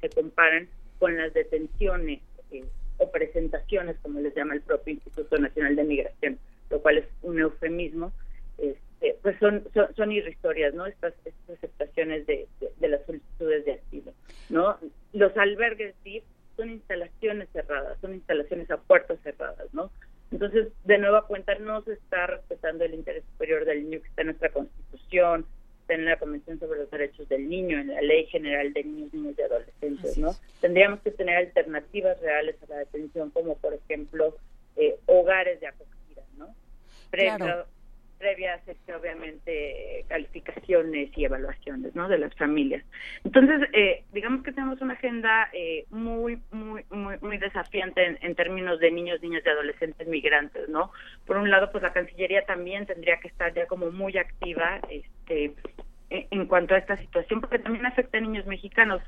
se 0.00 0.10
comparan 0.10 0.68
con 0.98 1.16
las 1.16 1.34
detenciones 1.34 2.20
eh, 2.50 2.64
o 2.98 3.10
presentaciones, 3.10 3.96
como 4.02 4.20
les 4.20 4.34
llama 4.34 4.54
el 4.54 4.62
propio 4.62 4.94
Instituto 4.94 5.38
Nacional 5.38 5.76
de 5.76 5.84
Migración, 5.84 6.38
lo 6.70 6.80
cual 6.80 6.98
es 6.98 7.06
un 7.22 7.38
eufemismo, 7.38 8.12
este, 8.58 9.16
pues 9.22 9.38
son, 9.38 9.64
son, 9.74 9.94
son 9.94 10.10
¿no? 10.74 10.86
Estas, 10.86 11.14
estas 11.24 11.56
aceptaciones 11.58 12.26
de, 12.26 12.46
de, 12.60 12.70
de 12.78 12.88
las 12.88 13.04
solicitudes 13.04 13.64
de 13.64 13.72
asilo, 13.74 14.12
¿no? 14.48 14.78
Los 15.12 15.36
albergues 15.36 15.94
DIF 16.04 16.24
son 16.56 16.70
instalaciones 16.70 17.48
cerradas, 17.52 17.98
son 18.00 18.14
instalaciones 18.14 18.70
a 18.70 18.76
puertas 18.78 19.18
cerradas, 19.22 19.72
¿no? 19.74 19.90
Entonces, 20.30 20.72
de 20.84 20.98
nueva 20.98 21.26
cuenta, 21.26 21.54
no 21.56 21.82
se 21.82 21.92
está 21.92 22.26
respetando 22.26 22.84
el 22.84 22.94
interés 22.94 23.24
superior 23.32 23.64
del 23.64 23.84
niño 23.84 24.00
que 24.00 24.08
está 24.08 24.22
en 24.22 24.28
nuestra 24.28 24.50
Constitución, 24.50 25.46
está 25.94 26.02
en 26.02 26.04
la 26.04 26.16
Convención 26.16 26.58
sobre 26.58 26.80
los 26.80 26.90
Derechos 26.90 27.28
del 27.28 27.48
Niño, 27.48 27.78
en 27.78 27.88
la 27.88 28.00
Ley 28.02 28.26
General 28.26 28.72
de 28.72 28.84
Niños, 28.84 29.14
Niños 29.14 29.34
y 29.38 29.42
Adolescentes, 29.42 30.18
¿no? 30.18 30.30
Tendríamos 30.60 31.00
que 31.00 31.10
tener 31.10 31.36
alternativas 31.36 32.20
reales 32.20 32.56
a 32.62 32.66
la 32.66 32.78
detención, 32.78 33.30
como 33.30 33.56
por 33.56 33.74
ejemplo 33.74 34.36
eh, 34.76 34.96
hogares 35.06 35.60
de 35.60 35.66
acogida, 35.68 36.22
¿no? 36.36 36.54
Previa, 37.10 37.36
Claro. 37.36 37.66
previa 38.18 38.52
a 38.52 38.56
hacerse, 38.56 38.94
obviamente 38.94 40.04
calificaciones 40.08 41.10
y 41.16 41.24
evaluaciones, 41.26 41.94
¿no? 41.94 42.08
De 42.08 42.16
las 42.18 42.34
familias. 42.34 42.82
Entonces, 43.22 43.68
eh, 43.72 44.02
digamos 44.12 44.42
que 44.42 44.52
tenemos 44.52 44.80
una 44.80 44.94
agenda 44.94 45.48
eh, 45.52 45.84
muy, 45.90 46.40
muy, 46.50 46.84
muy, 46.90 47.16
muy 47.20 47.38
desafiante 47.38 48.04
en, 48.04 48.18
en 48.22 48.34
términos 48.34 48.80
de 48.80 48.90
niños, 48.90 49.20
niñas 49.20 49.42
y 49.44 49.48
adolescentes 49.48 50.08
migrantes, 50.08 50.68
¿no? 50.68 50.90
Por 51.26 51.36
un 51.36 51.50
lado, 51.50 51.70
pues 51.70 51.82
la 51.82 51.92
Cancillería 51.92 52.46
también 52.46 52.86
tendría 52.86 53.18
que 53.20 53.28
estar 53.28 53.52
ya 53.52 53.66
como 53.66 53.90
muy 53.90 54.16
activa, 54.16 54.80
este, 54.88 55.52
en, 56.14 56.26
en 56.30 56.46
cuanto 56.46 56.74
a 56.74 56.78
esta 56.78 56.96
situación, 56.98 57.40
porque 57.40 57.58
también 57.58 57.86
afecta 57.86 58.18
a 58.18 58.20
niños 58.20 58.46
mexicanos. 58.46 59.00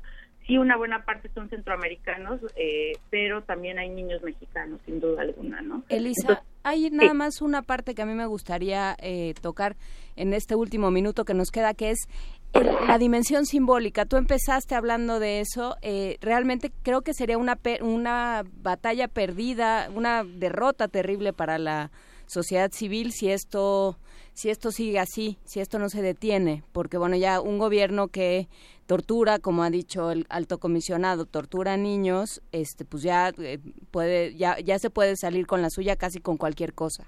Sí, 0.45 0.57
una 0.57 0.77
buena 0.77 1.03
parte 1.03 1.29
son 1.35 1.49
centroamericanos, 1.49 2.39
eh, 2.55 2.93
pero 3.09 3.43
también 3.43 3.79
hay 3.79 3.89
niños 3.89 4.21
mexicanos, 4.23 4.79
sin 4.85 5.01
duda 5.01 5.21
alguna, 5.23 5.61
¿no? 5.61 5.83
Elisa, 5.89 6.21
Entonces, 6.21 6.45
hay 6.63 6.89
nada 6.89 7.13
más 7.13 7.41
una 7.41 7.63
parte 7.63 7.93
que 7.93 8.01
a 8.01 8.05
mí 8.05 8.13
me 8.13 8.25
gustaría 8.27 8.95
eh, 9.01 9.33
tocar 9.41 9.75
en 10.15 10.33
este 10.33 10.55
último 10.55 10.89
minuto 10.89 11.25
que 11.25 11.33
nos 11.33 11.51
queda, 11.51 11.73
que 11.73 11.89
es 11.91 12.07
el- 12.53 12.69
la 12.87 12.97
dimensión 12.97 13.45
simbólica. 13.45 14.05
Tú 14.05 14.15
empezaste 14.15 14.73
hablando 14.75 15.19
de 15.19 15.41
eso. 15.41 15.75
eh, 15.81 16.17
realmente 16.21 16.71
creo 16.81 17.01
que 17.01 17.13
sería 17.13 17.37
una, 17.37 17.59
una 17.81 18.43
batalla 18.63 19.09
perdida, 19.09 19.89
una 19.93 20.23
derrota 20.23 20.87
terrible 20.87 21.33
para 21.33 21.57
la 21.57 21.91
sociedad 22.25 22.71
civil 22.71 23.11
si 23.11 23.31
esto 23.31 23.97
si 24.37 24.51
esto 24.51 24.69
sigue 24.69 24.99
así, 24.99 25.39
si 25.45 25.61
esto 25.61 25.79
no 25.79 25.89
se 25.89 26.03
detiene, 26.03 26.61
porque 26.71 26.99
bueno, 26.99 27.15
ya 27.15 27.41
un 27.41 27.57
gobierno 27.57 28.09
que 28.09 28.47
tortura, 28.85 29.39
como 29.39 29.63
ha 29.63 29.71
dicho 29.71 30.11
el 30.11 30.27
alto 30.29 30.59
comisionado, 30.59 31.25
tortura 31.25 31.73
a 31.73 31.77
niños, 31.77 32.43
este 32.51 32.85
pues 32.85 33.01
ya 33.01 33.31
eh, 33.39 33.57
puede 33.89 34.35
ya 34.35 34.59
ya 34.59 34.77
se 34.77 34.91
puede 34.91 35.15
salir 35.15 35.47
con 35.47 35.63
la 35.63 35.71
suya 35.71 35.95
casi 35.95 36.19
con 36.19 36.37
cualquier 36.37 36.73
cosa. 36.73 37.07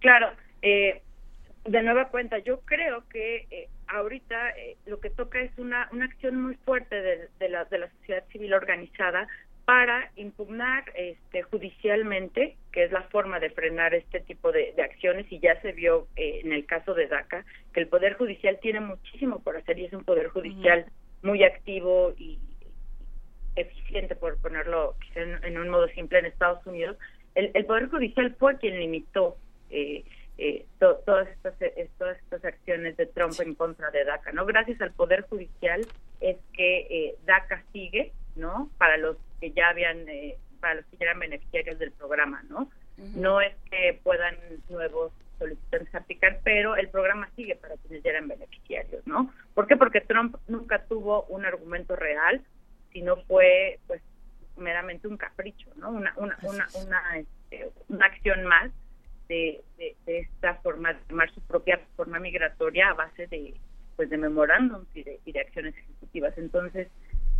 Claro, 0.00 0.32
eh, 0.62 1.00
de 1.64 1.82
nueva 1.82 2.08
cuenta, 2.08 2.38
yo 2.38 2.58
creo 2.62 3.04
que 3.08 3.46
eh, 3.52 3.68
ahorita 3.86 4.50
eh, 4.58 4.78
lo 4.86 4.98
que 4.98 5.10
toca 5.10 5.40
es 5.40 5.56
una, 5.58 5.88
una 5.92 6.06
acción 6.06 6.42
muy 6.42 6.56
fuerte 6.56 7.00
de, 7.00 7.28
de 7.38 7.48
la, 7.48 7.66
de 7.66 7.78
la 7.78 7.90
sociedad 7.98 8.24
civil 8.32 8.52
organizada 8.54 9.28
para 9.64 10.10
impugnar 10.16 10.84
este, 10.94 11.42
judicialmente, 11.42 12.56
que 12.72 12.84
es 12.84 12.92
la 12.92 13.02
forma 13.04 13.38
de 13.38 13.50
frenar 13.50 13.94
este 13.94 14.20
tipo 14.20 14.50
de, 14.50 14.72
de 14.76 14.82
acciones, 14.82 15.30
y 15.30 15.38
ya 15.38 15.60
se 15.60 15.72
vio 15.72 16.08
eh, 16.16 16.40
en 16.42 16.52
el 16.52 16.66
caso 16.66 16.94
de 16.94 17.06
DACA, 17.06 17.44
que 17.72 17.80
el 17.80 17.86
Poder 17.88 18.14
Judicial 18.14 18.58
tiene 18.60 18.80
muchísimo 18.80 19.40
por 19.40 19.56
hacer 19.56 19.78
y 19.78 19.84
es 19.84 19.92
un 19.92 20.04
Poder 20.04 20.28
Judicial 20.28 20.86
muy 21.22 21.44
activo 21.44 22.14
y 22.18 22.38
eficiente, 23.56 24.16
por 24.16 24.40
ponerlo 24.40 24.96
quizá 25.00 25.20
en, 25.20 25.44
en 25.44 25.58
un 25.58 25.68
modo 25.68 25.86
simple, 25.88 26.18
en 26.18 26.26
Estados 26.26 26.64
Unidos. 26.66 26.96
El, 27.34 27.50
el 27.54 27.64
Poder 27.66 27.88
Judicial 27.88 28.34
fue 28.38 28.58
quien 28.58 28.78
limitó 28.80 29.36
eh, 29.70 30.04
eh, 30.38 30.64
to- 30.78 31.00
todas 31.04 31.28
estas 31.28 31.54
eh, 31.60 31.88
todas 31.98 32.18
estas 32.18 32.44
acciones 32.44 32.96
de 32.96 33.06
Trump 33.06 33.34
en 33.40 33.54
contra 33.54 33.90
de 33.90 34.04
DACA, 34.04 34.32
¿no? 34.32 34.46
Gracias 34.46 34.80
al 34.80 34.92
Poder 34.92 35.22
Judicial 35.22 35.86
es 36.20 36.38
que 36.54 36.86
eh, 36.90 37.14
DACA 37.24 37.62
sigue, 37.72 38.12
¿no? 38.40 38.70
Para 38.78 38.96
los 38.96 39.16
que 39.40 39.52
ya 39.52 39.68
habían, 39.68 40.08
eh, 40.08 40.36
para 40.60 40.74
los 40.74 40.86
que 40.86 40.96
ya 40.96 41.06
eran 41.06 41.20
beneficiarios 41.20 41.78
del 41.78 41.92
programa, 41.92 42.42
¿no? 42.48 42.70
No 43.14 43.40
es 43.40 43.54
que 43.70 43.98
puedan 44.02 44.36
nuevos 44.68 45.12
solicitantes 45.38 45.94
aplicar, 45.94 46.40
pero 46.44 46.76
el 46.76 46.88
programa 46.90 47.30
sigue 47.34 47.56
para 47.56 47.76
quienes 47.76 48.02
ya 48.02 48.10
eran 48.10 48.28
beneficiarios, 48.28 49.06
¿no? 49.06 49.32
¿Por 49.54 49.66
qué? 49.66 49.76
Porque 49.76 50.02
Trump 50.02 50.36
nunca 50.48 50.84
tuvo 50.84 51.24
un 51.24 51.46
argumento 51.46 51.96
real, 51.96 52.42
sino 52.92 53.16
fue, 53.24 53.78
pues, 53.86 54.02
meramente 54.58 55.08
un 55.08 55.16
capricho, 55.16 55.70
¿no? 55.76 55.90
Una, 55.90 56.12
una, 56.16 56.36
una, 56.42 56.66
una, 56.84 57.18
este, 57.18 57.70
una 57.88 58.06
acción 58.06 58.44
más 58.44 58.70
de, 59.28 59.62
de, 59.78 59.96
de 60.04 60.18
esta 60.18 60.56
forma, 60.56 60.92
de 60.92 61.00
tomar 61.08 61.30
su 61.32 61.40
propia 61.40 61.80
forma 61.96 62.18
migratoria 62.18 62.90
a 62.90 62.94
base 62.94 63.26
de, 63.28 63.54
pues, 63.96 64.10
de 64.10 64.18
memorándums 64.18 64.94
y 64.94 65.04
de, 65.04 65.20
y 65.24 65.32
de 65.32 65.40
acciones 65.40 65.74
ejecutivas. 65.74 66.36
Entonces, 66.36 66.88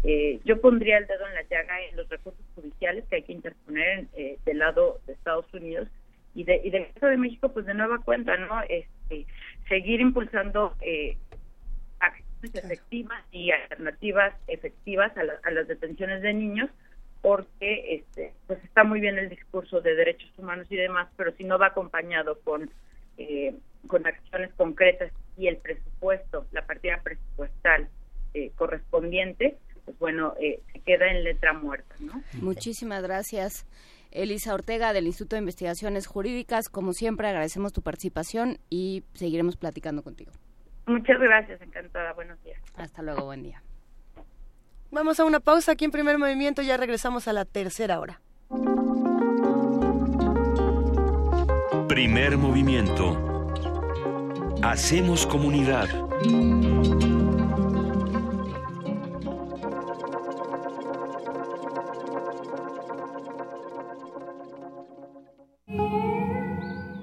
eh, 0.04 0.40
yo 0.44 0.60
pondría 0.60 0.98
el 0.98 1.06
dedo 1.06 1.26
en 1.26 1.34
la 1.34 1.42
llaga 1.42 1.80
en 1.82 1.96
los 1.96 2.08
recursos 2.08 2.44
judiciales 2.54 3.04
que 3.08 3.16
hay 3.16 3.22
que 3.22 3.32
interponer 3.32 4.06
eh, 4.14 4.38
del 4.44 4.58
lado 4.58 5.00
de 5.06 5.12
Estados 5.12 5.52
Unidos 5.52 5.88
y, 6.34 6.44
de, 6.44 6.60
y 6.64 6.70
del 6.70 6.92
caso 6.92 7.06
de 7.06 7.16
México, 7.16 7.52
pues 7.52 7.66
de 7.66 7.74
nueva 7.74 7.98
cuenta, 7.98 8.36
¿no? 8.36 8.62
Este, 8.68 9.26
seguir 9.68 10.00
impulsando 10.00 10.74
eh, 10.80 11.16
acciones 11.98 12.54
efectivas 12.54 13.22
y 13.32 13.50
alternativas 13.50 14.34
efectivas 14.46 15.14
a, 15.16 15.24
la- 15.24 15.40
a 15.42 15.50
las 15.50 15.68
detenciones 15.68 16.22
de 16.22 16.32
niños 16.32 16.70
porque 17.22 17.96
este 17.96 18.32
pues 18.46 18.64
está 18.64 18.82
muy 18.82 18.98
bien 19.00 19.18
el 19.18 19.28
discurso 19.28 19.82
de 19.82 19.94
derechos 19.94 20.30
humanos 20.38 20.66
y 20.70 20.76
demás 20.76 21.08
pero 21.18 21.32
si 21.36 21.44
no 21.44 21.58
va 21.58 21.66
acompañado 21.66 22.40
con 22.40 22.70
eh, 23.18 23.54
con 23.88 24.06
acciones 24.06 24.50
concretas 24.54 25.12
y 25.36 25.48
el 25.48 25.58
presupuesto 25.58 26.46
la 26.52 26.64
partida 26.64 26.98
presupuestal 27.02 27.88
eh, 28.32 28.52
correspondiente 28.56 29.58
pues 29.90 29.98
bueno 29.98 30.34
eh, 30.40 30.60
se 30.72 30.80
queda 30.80 31.10
en 31.10 31.24
letra 31.24 31.52
muerta 31.52 31.94
no 32.00 32.22
Muchísimas 32.40 33.02
gracias. 33.02 33.66
Elisa 34.12 34.54
Ortega 34.54 34.92
del 34.92 35.06
Instituto 35.06 35.36
de 35.36 35.40
Investigaciones 35.40 36.06
Jurídicas, 36.08 36.68
como 36.68 36.92
siempre 36.92 37.28
agradecemos 37.28 37.72
tu 37.72 37.80
participación 37.82 38.58
y 38.68 39.04
seguiremos 39.14 39.56
platicando 39.56 40.02
contigo. 40.02 40.32
muchas 40.86 41.20
gracias 41.20 41.60
encantada 41.62 42.12
buenos 42.14 42.42
días 42.42 42.60
Hasta 42.74 43.02
luego, 43.02 43.24
buen 43.24 43.42
día. 43.42 43.62
Vamos 44.90 45.20
a 45.20 45.24
una 45.24 45.38
pausa 45.38 45.72
aquí 45.72 45.84
en 45.84 45.92
primer 45.92 46.18
movimiento, 46.18 46.62
ya 46.62 46.76
regresamos 46.76 47.28
a 47.28 47.32
la 47.32 47.44
tercera 47.44 48.00
hora. 48.00 48.20
Primer 51.86 52.36
movimiento. 52.36 53.16
Hacemos 54.62 55.26
comunidad. 55.26 55.88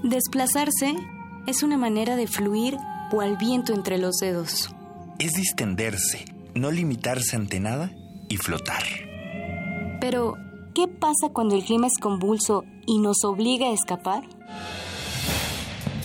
Desplazarse 0.08 0.96
es 1.48 1.64
una 1.64 1.78
manera 1.78 2.16
de 2.16 2.28
fluir 2.28 2.78
o 3.12 3.20
al 3.20 3.36
viento 3.36 3.74
entre 3.74 3.98
los 3.98 4.16
dedos. 4.20 4.74
Es 5.20 5.34
distenderse, 5.34 6.24
no 6.56 6.72
limitarse 6.72 7.36
ante 7.36 7.60
nada 7.60 7.92
y 8.30 8.38
flotar. 8.38 8.84
Pero, 10.00 10.36
¿qué 10.74 10.88
pasa 10.88 11.28
cuando 11.34 11.56
el 11.56 11.66
clima 11.66 11.88
es 11.88 11.98
convulso 12.00 12.64
y 12.86 13.00
nos 13.00 13.26
obliga 13.26 13.68
a 13.68 13.74
escapar? 13.74 14.24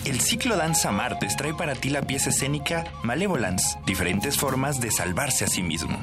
El 0.03 0.19
ciclo 0.19 0.57
Danza 0.57 0.91
Martes 0.91 1.37
trae 1.37 1.53
para 1.53 1.73
ti 1.73 1.87
la 1.87 2.01
pieza 2.01 2.31
escénica 2.31 2.83
Malevolence, 3.03 3.79
diferentes 3.85 4.35
formas 4.35 4.81
de 4.81 4.91
salvarse 4.91 5.45
a 5.45 5.47
sí 5.47 5.63
mismo. 5.63 5.97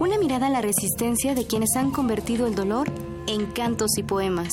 Una 0.00 0.18
mirada 0.18 0.48
a 0.48 0.50
la 0.50 0.60
resistencia 0.60 1.36
de 1.36 1.46
quienes 1.46 1.76
han 1.76 1.92
convertido 1.92 2.48
el 2.48 2.56
dolor 2.56 2.90
en 3.28 3.46
cantos 3.46 3.96
y 3.96 4.02
poemas. 4.02 4.50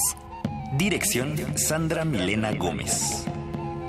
Dirección 0.78 1.36
Sandra 1.58 2.06
Milena 2.06 2.54
Gómez. 2.54 3.26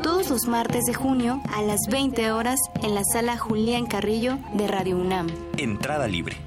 Todos 0.02 0.30
los 0.30 0.46
martes 0.46 0.84
de 0.86 0.94
junio 0.94 1.42
a 1.54 1.60
las 1.60 1.80
20 1.90 2.32
horas 2.32 2.58
en 2.82 2.94
la 2.94 3.02
sala 3.04 3.36
Julián 3.36 3.84
Carrillo 3.84 4.38
de 4.54 4.66
Radio 4.66 4.96
UNAM. 4.96 5.26
Entrada 5.58 6.08
libre. 6.08 6.38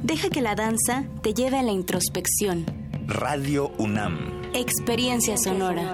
Deja 0.00 0.30
que 0.30 0.42
la 0.42 0.54
danza 0.54 1.04
te 1.22 1.34
lleve 1.34 1.58
a 1.58 1.64
la 1.64 1.72
introspección. 1.72 2.66
Radio 3.08 3.72
UNAM. 3.78 4.52
Experiencia 4.54 5.36
sonora. 5.36 5.92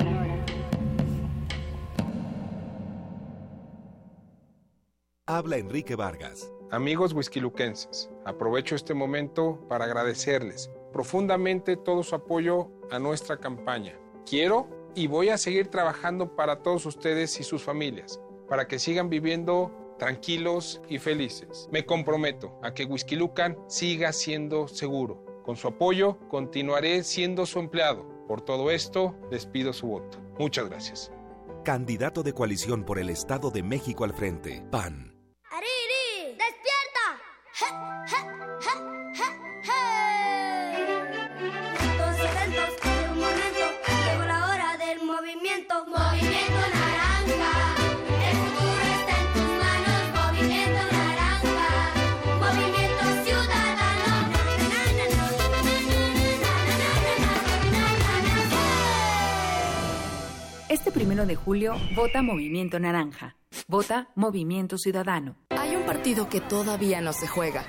Habla 5.26 5.56
Enrique 5.56 5.96
Vargas. 5.96 6.52
Amigos 6.70 7.14
whiskyluquenses, 7.14 8.10
aprovecho 8.26 8.74
este 8.74 8.92
momento 8.92 9.58
para 9.68 9.86
agradecerles 9.86 10.68
profundamente 10.96 11.76
todo 11.76 12.02
su 12.02 12.14
apoyo 12.14 12.70
a 12.90 12.98
nuestra 12.98 13.36
campaña. 13.36 14.00
Quiero 14.24 14.66
y 14.94 15.08
voy 15.08 15.28
a 15.28 15.36
seguir 15.36 15.68
trabajando 15.68 16.34
para 16.34 16.62
todos 16.62 16.86
ustedes 16.86 17.38
y 17.38 17.42
sus 17.42 17.62
familias, 17.62 18.18
para 18.48 18.66
que 18.66 18.78
sigan 18.78 19.10
viviendo 19.10 19.94
tranquilos 19.98 20.80
y 20.88 20.98
felices. 20.98 21.68
Me 21.70 21.84
comprometo 21.84 22.58
a 22.62 22.72
que 22.72 22.86
Whisky 22.86 23.14
Lucan 23.14 23.58
siga 23.66 24.10
siendo 24.14 24.68
seguro. 24.68 25.22
Con 25.44 25.56
su 25.56 25.68
apoyo 25.68 26.16
continuaré 26.28 27.04
siendo 27.04 27.44
su 27.44 27.58
empleado. 27.58 28.06
Por 28.26 28.40
todo 28.40 28.70
esto, 28.70 29.14
les 29.30 29.44
pido 29.44 29.74
su 29.74 29.88
voto. 29.88 30.16
Muchas 30.38 30.66
gracias. 30.70 31.12
Candidato 31.62 32.22
de 32.22 32.32
coalición 32.32 32.86
por 32.86 32.98
el 32.98 33.10
Estado 33.10 33.50
de 33.50 33.62
México 33.62 34.04
al 34.04 34.14
frente, 34.14 34.64
PAN. 34.70 35.14
¡Ariri! 35.50 36.38
¡Despierta! 36.38 37.20
Todos 38.70 38.85
movimiento. 45.66 45.86
Movimiento 45.86 46.60
naranja, 46.74 47.74
el 48.28 48.36
futuro 48.36 48.82
está 48.98 49.14
en 49.20 49.28
tus 49.32 49.48
manos. 49.62 50.00
Movimiento 50.14 50.80
naranja, 50.92 51.68
movimiento 52.40 53.04
ciudadano. 53.24 54.06
Este 60.68 60.90
primero 60.92 61.26
de 61.26 61.36
julio, 61.36 61.74
vota 61.94 62.22
Movimiento 62.22 62.78
Naranja. 62.78 63.36
Vota 63.68 64.08
Movimiento 64.14 64.78
Ciudadano. 64.78 65.36
Hay 65.50 65.74
un 65.74 65.84
partido 65.84 66.28
que 66.28 66.40
todavía 66.40 67.00
no 67.00 67.12
se 67.12 67.26
juega. 67.26 67.64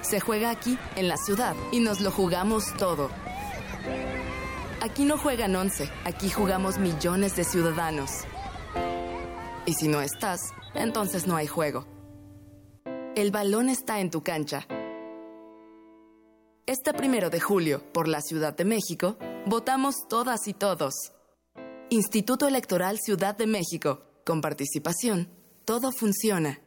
Se 0.00 0.20
juega 0.20 0.50
aquí, 0.50 0.78
en 0.96 1.08
la 1.08 1.16
ciudad, 1.16 1.54
y 1.70 1.80
nos 1.80 2.00
lo 2.00 2.10
jugamos 2.10 2.74
todo. 2.76 3.10
Aquí 4.82 5.04
no 5.04 5.16
juegan 5.16 5.54
11, 5.54 5.88
aquí 6.04 6.28
jugamos 6.28 6.78
millones 6.78 7.36
de 7.36 7.44
ciudadanos. 7.44 8.10
Y 9.64 9.74
si 9.74 9.86
no 9.86 10.02
estás, 10.02 10.40
entonces 10.74 11.28
no 11.28 11.36
hay 11.36 11.46
juego. 11.46 11.86
El 13.14 13.30
balón 13.30 13.68
está 13.68 14.00
en 14.00 14.10
tu 14.10 14.24
cancha. 14.24 14.66
Este 16.66 16.92
primero 16.94 17.30
de 17.30 17.38
julio, 17.38 17.80
por 17.92 18.08
la 18.08 18.20
Ciudad 18.20 18.56
de 18.56 18.64
México, 18.64 19.18
votamos 19.46 20.08
todas 20.08 20.48
y 20.48 20.52
todos. 20.52 21.12
Instituto 21.88 22.48
Electoral 22.48 22.98
Ciudad 22.98 23.36
de 23.36 23.46
México. 23.46 24.02
Con 24.26 24.40
participación, 24.40 25.28
todo 25.64 25.92
funciona. 25.92 26.60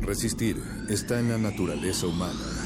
Resistir 0.00 0.60
está 0.88 1.20
en 1.20 1.30
la 1.30 1.38
naturaleza 1.38 2.08
humana. 2.08 2.65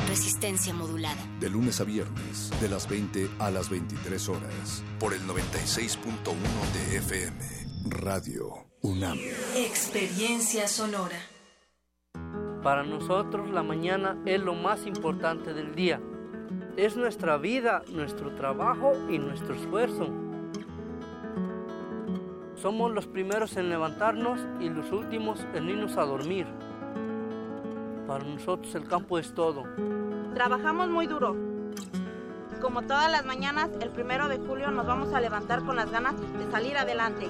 Resistencia 0.11 0.73
modulada. 0.73 1.25
De 1.39 1.49
lunes 1.49 1.79
a 1.79 1.85
viernes, 1.85 2.51
de 2.59 2.67
las 2.67 2.89
20 2.89 3.29
a 3.39 3.49
las 3.49 3.69
23 3.69 4.27
horas, 4.27 4.83
por 4.99 5.13
el 5.13 5.21
96.1 5.21 6.35
de 6.73 6.97
FM, 6.97 7.37
Radio 7.85 8.67
UNAM. 8.81 9.17
Experiencia 9.55 10.67
sonora. 10.67 11.15
Para 12.61 12.83
nosotros 12.83 13.51
la 13.51 13.63
mañana 13.63 14.21
es 14.25 14.41
lo 14.41 14.53
más 14.53 14.85
importante 14.85 15.53
del 15.53 15.75
día. 15.75 16.01
Es 16.75 16.97
nuestra 16.97 17.37
vida, 17.37 17.81
nuestro 17.93 18.35
trabajo 18.35 18.91
y 19.09 19.17
nuestro 19.17 19.55
esfuerzo. 19.55 20.09
Somos 22.55 22.91
los 22.91 23.07
primeros 23.07 23.55
en 23.55 23.69
levantarnos 23.69 24.41
y 24.59 24.67
los 24.67 24.91
últimos 24.91 25.39
en 25.53 25.69
irnos 25.69 25.95
a 25.95 26.03
dormir. 26.03 26.47
Para 28.11 28.25
nosotros 28.25 28.75
el 28.75 28.89
campo 28.89 29.19
es 29.19 29.33
todo. 29.33 29.63
Trabajamos 30.33 30.89
muy 30.89 31.07
duro. 31.07 31.33
Como 32.61 32.81
todas 32.81 33.09
las 33.09 33.23
mañanas, 33.23 33.69
el 33.79 33.89
primero 33.89 34.27
de 34.27 34.37
julio 34.37 34.69
nos 34.69 34.85
vamos 34.85 35.13
a 35.13 35.21
levantar 35.21 35.63
con 35.63 35.77
las 35.77 35.89
ganas 35.89 36.15
de 36.19 36.51
salir 36.51 36.75
adelante. 36.75 37.29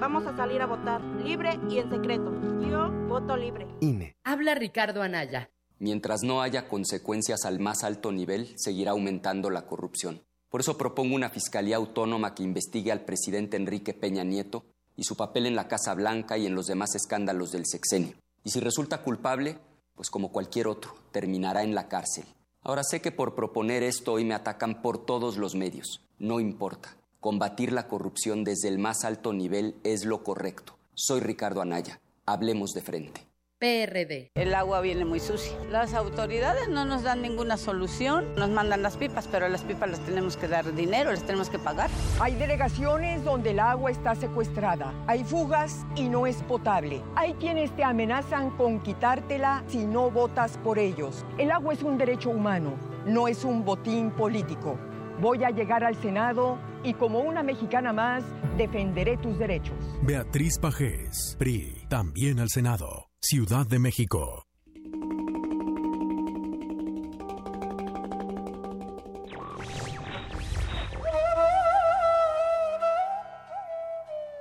Vamos 0.00 0.26
a 0.26 0.34
salir 0.34 0.62
a 0.62 0.66
votar, 0.66 1.02
libre 1.02 1.60
y 1.68 1.76
en 1.76 1.90
secreto. 1.90 2.32
Yo 2.70 2.90
voto 3.06 3.36
libre. 3.36 3.66
INE. 3.80 4.16
Habla 4.24 4.54
Ricardo 4.54 5.02
Anaya. 5.02 5.50
Mientras 5.78 6.22
no 6.22 6.40
haya 6.40 6.68
consecuencias 6.68 7.44
al 7.44 7.58
más 7.58 7.84
alto 7.84 8.10
nivel, 8.10 8.54
seguirá 8.56 8.92
aumentando 8.92 9.50
la 9.50 9.66
corrupción. 9.66 10.22
Por 10.48 10.62
eso 10.62 10.78
propongo 10.78 11.16
una 11.16 11.28
fiscalía 11.28 11.76
autónoma 11.76 12.34
que 12.34 12.44
investigue 12.44 12.92
al 12.92 13.04
presidente 13.04 13.58
Enrique 13.58 13.92
Peña 13.92 14.24
Nieto 14.24 14.64
y 14.96 15.04
su 15.04 15.16
papel 15.16 15.44
en 15.44 15.54
la 15.54 15.68
Casa 15.68 15.92
Blanca 15.92 16.38
y 16.38 16.46
en 16.46 16.54
los 16.54 16.64
demás 16.64 16.94
escándalos 16.94 17.52
del 17.52 17.66
sexenio. 17.66 18.14
Y 18.42 18.50
si 18.50 18.60
resulta 18.60 19.02
culpable, 19.02 19.58
pues 19.98 20.10
como 20.10 20.30
cualquier 20.30 20.68
otro, 20.68 20.94
terminará 21.10 21.64
en 21.64 21.74
la 21.74 21.88
cárcel. 21.88 22.24
Ahora 22.62 22.84
sé 22.84 23.00
que 23.00 23.10
por 23.10 23.34
proponer 23.34 23.82
esto 23.82 24.12
hoy 24.12 24.24
me 24.24 24.34
atacan 24.34 24.80
por 24.80 25.04
todos 25.04 25.36
los 25.36 25.56
medios. 25.56 26.02
No 26.18 26.38
importa. 26.38 26.96
Combatir 27.18 27.72
la 27.72 27.88
corrupción 27.88 28.44
desde 28.44 28.68
el 28.68 28.78
más 28.78 29.04
alto 29.04 29.32
nivel 29.32 29.74
es 29.82 30.04
lo 30.04 30.22
correcto. 30.22 30.78
Soy 30.94 31.18
Ricardo 31.18 31.60
Anaya. 31.60 32.00
Hablemos 32.26 32.70
de 32.74 32.82
frente. 32.82 33.27
PRD. 33.58 34.30
El 34.34 34.54
agua 34.54 34.80
viene 34.80 35.04
muy 35.04 35.18
sucia. 35.18 35.52
Las 35.70 35.94
autoridades 35.94 36.68
no 36.68 36.84
nos 36.84 37.02
dan 37.02 37.22
ninguna 37.22 37.56
solución. 37.56 38.34
Nos 38.36 38.50
mandan 38.50 38.82
las 38.82 38.96
pipas, 38.96 39.26
pero 39.26 39.46
a 39.46 39.48
las 39.48 39.62
pipas 39.62 39.90
les 39.90 40.00
tenemos 40.00 40.36
que 40.36 40.46
dar 40.46 40.72
dinero, 40.74 41.10
les 41.10 41.24
tenemos 41.24 41.50
que 41.50 41.58
pagar. 41.58 41.90
Hay 42.20 42.36
delegaciones 42.36 43.24
donde 43.24 43.50
el 43.50 43.58
agua 43.58 43.90
está 43.90 44.14
secuestrada. 44.14 44.94
Hay 45.06 45.24
fugas 45.24 45.84
y 45.96 46.08
no 46.08 46.26
es 46.26 46.36
potable. 46.44 47.02
Hay 47.16 47.34
quienes 47.34 47.74
te 47.74 47.82
amenazan 47.82 48.50
con 48.50 48.80
quitártela 48.80 49.64
si 49.66 49.84
no 49.86 50.10
votas 50.10 50.56
por 50.58 50.78
ellos. 50.78 51.24
El 51.36 51.50
agua 51.50 51.74
es 51.74 51.82
un 51.82 51.98
derecho 51.98 52.30
humano, 52.30 52.74
no 53.06 53.26
es 53.26 53.44
un 53.44 53.64
botín 53.64 54.12
político. 54.12 54.78
Voy 55.20 55.42
a 55.42 55.50
llegar 55.50 55.82
al 55.82 55.96
Senado 55.96 56.58
y 56.84 56.94
como 56.94 57.20
una 57.20 57.42
mexicana 57.42 57.92
más, 57.92 58.22
defenderé 58.56 59.16
tus 59.16 59.36
derechos. 59.36 59.76
Beatriz 60.02 60.58
Pajés, 60.60 61.34
PRI, 61.38 61.86
también 61.88 62.38
al 62.38 62.48
Senado. 62.50 63.07
Ciudad 63.20 63.66
de 63.66 63.80
México. 63.80 64.46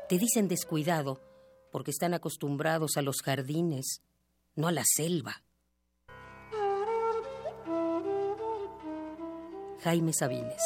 Te 0.07 0.19
dicen 0.19 0.47
descuidado 0.47 1.19
porque 1.71 1.89
están 1.89 2.13
acostumbrados 2.13 2.97
a 2.97 3.01
los 3.01 3.23
jardines, 3.23 4.03
no 4.55 4.67
a 4.67 4.71
la 4.71 4.83
selva. 4.85 5.43
Jaime 9.83 10.13
Sabines. 10.13 10.61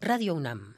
Radio 0.00 0.34
UNAM. 0.34 0.77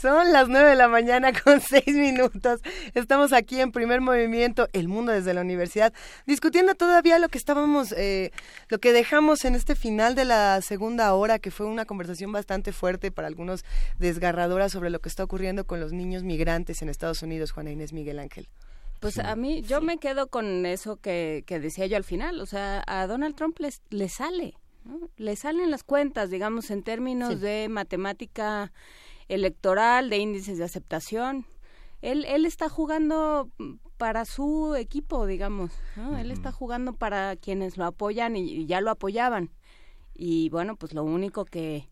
Son 0.00 0.32
las 0.32 0.48
nueve 0.48 0.70
de 0.70 0.76
la 0.76 0.88
mañana 0.88 1.30
con 1.44 1.60
seis 1.60 1.94
minutos. 1.94 2.60
Estamos 2.94 3.34
aquí 3.34 3.60
en 3.60 3.70
primer 3.70 4.00
movimiento, 4.00 4.66
El 4.72 4.88
Mundo 4.88 5.12
desde 5.12 5.34
la 5.34 5.42
Universidad, 5.42 5.92
discutiendo 6.26 6.74
todavía 6.74 7.18
lo 7.18 7.28
que 7.28 7.36
estábamos, 7.36 7.92
eh, 7.92 8.30
lo 8.68 8.78
que 8.78 8.92
dejamos 8.94 9.44
en 9.44 9.54
este 9.54 9.74
final 9.74 10.14
de 10.14 10.24
la 10.24 10.62
segunda 10.62 11.12
hora, 11.12 11.38
que 11.38 11.50
fue 11.50 11.66
una 11.66 11.84
conversación 11.84 12.32
bastante 12.32 12.72
fuerte 12.72 13.10
para 13.10 13.28
algunos 13.28 13.64
desgarradora 13.98 14.70
sobre 14.70 14.88
lo 14.88 15.00
que 15.00 15.10
está 15.10 15.22
ocurriendo 15.24 15.66
con 15.66 15.80
los 15.80 15.92
niños 15.92 16.22
migrantes 16.22 16.80
en 16.80 16.88
Estados 16.88 17.22
Unidos, 17.22 17.52
Juana 17.52 17.70
Inés 17.70 17.92
Miguel 17.92 18.20
Ángel. 18.20 18.48
Pues 19.00 19.18
a 19.18 19.36
mí, 19.36 19.62
yo 19.62 19.80
me 19.82 19.98
quedo 19.98 20.28
con 20.28 20.64
eso 20.64 20.96
que, 20.96 21.42
que 21.46 21.58
decía 21.60 21.86
yo 21.86 21.96
al 21.96 22.04
final. 22.04 22.40
O 22.40 22.46
sea, 22.46 22.82
a 22.86 23.06
Donald 23.06 23.34
Trump 23.34 23.58
les, 23.58 23.82
le 23.90 24.08
sale, 24.08 24.54
¿no? 24.84 25.10
Le 25.16 25.36
salen 25.36 25.70
las 25.70 25.84
cuentas, 25.84 26.30
digamos, 26.30 26.70
en 26.70 26.82
términos 26.82 27.30
Sí. 27.30 27.34
de 27.36 27.68
matemática 27.70 28.72
electoral, 29.30 30.10
de 30.10 30.18
índices 30.18 30.58
de 30.58 30.64
aceptación. 30.64 31.46
Él, 32.02 32.24
él 32.24 32.46
está 32.46 32.68
jugando 32.68 33.50
para 33.96 34.24
su 34.24 34.74
equipo, 34.74 35.26
digamos. 35.26 35.70
¿no? 35.96 36.18
Él 36.18 36.30
está 36.30 36.52
jugando 36.52 36.94
para 36.94 37.36
quienes 37.36 37.76
lo 37.76 37.84
apoyan 37.84 38.36
y, 38.36 38.50
y 38.50 38.66
ya 38.66 38.80
lo 38.80 38.90
apoyaban. 38.90 39.50
Y 40.14 40.48
bueno, 40.50 40.76
pues 40.76 40.94
lo 40.94 41.04
único 41.04 41.44
que, 41.44 41.88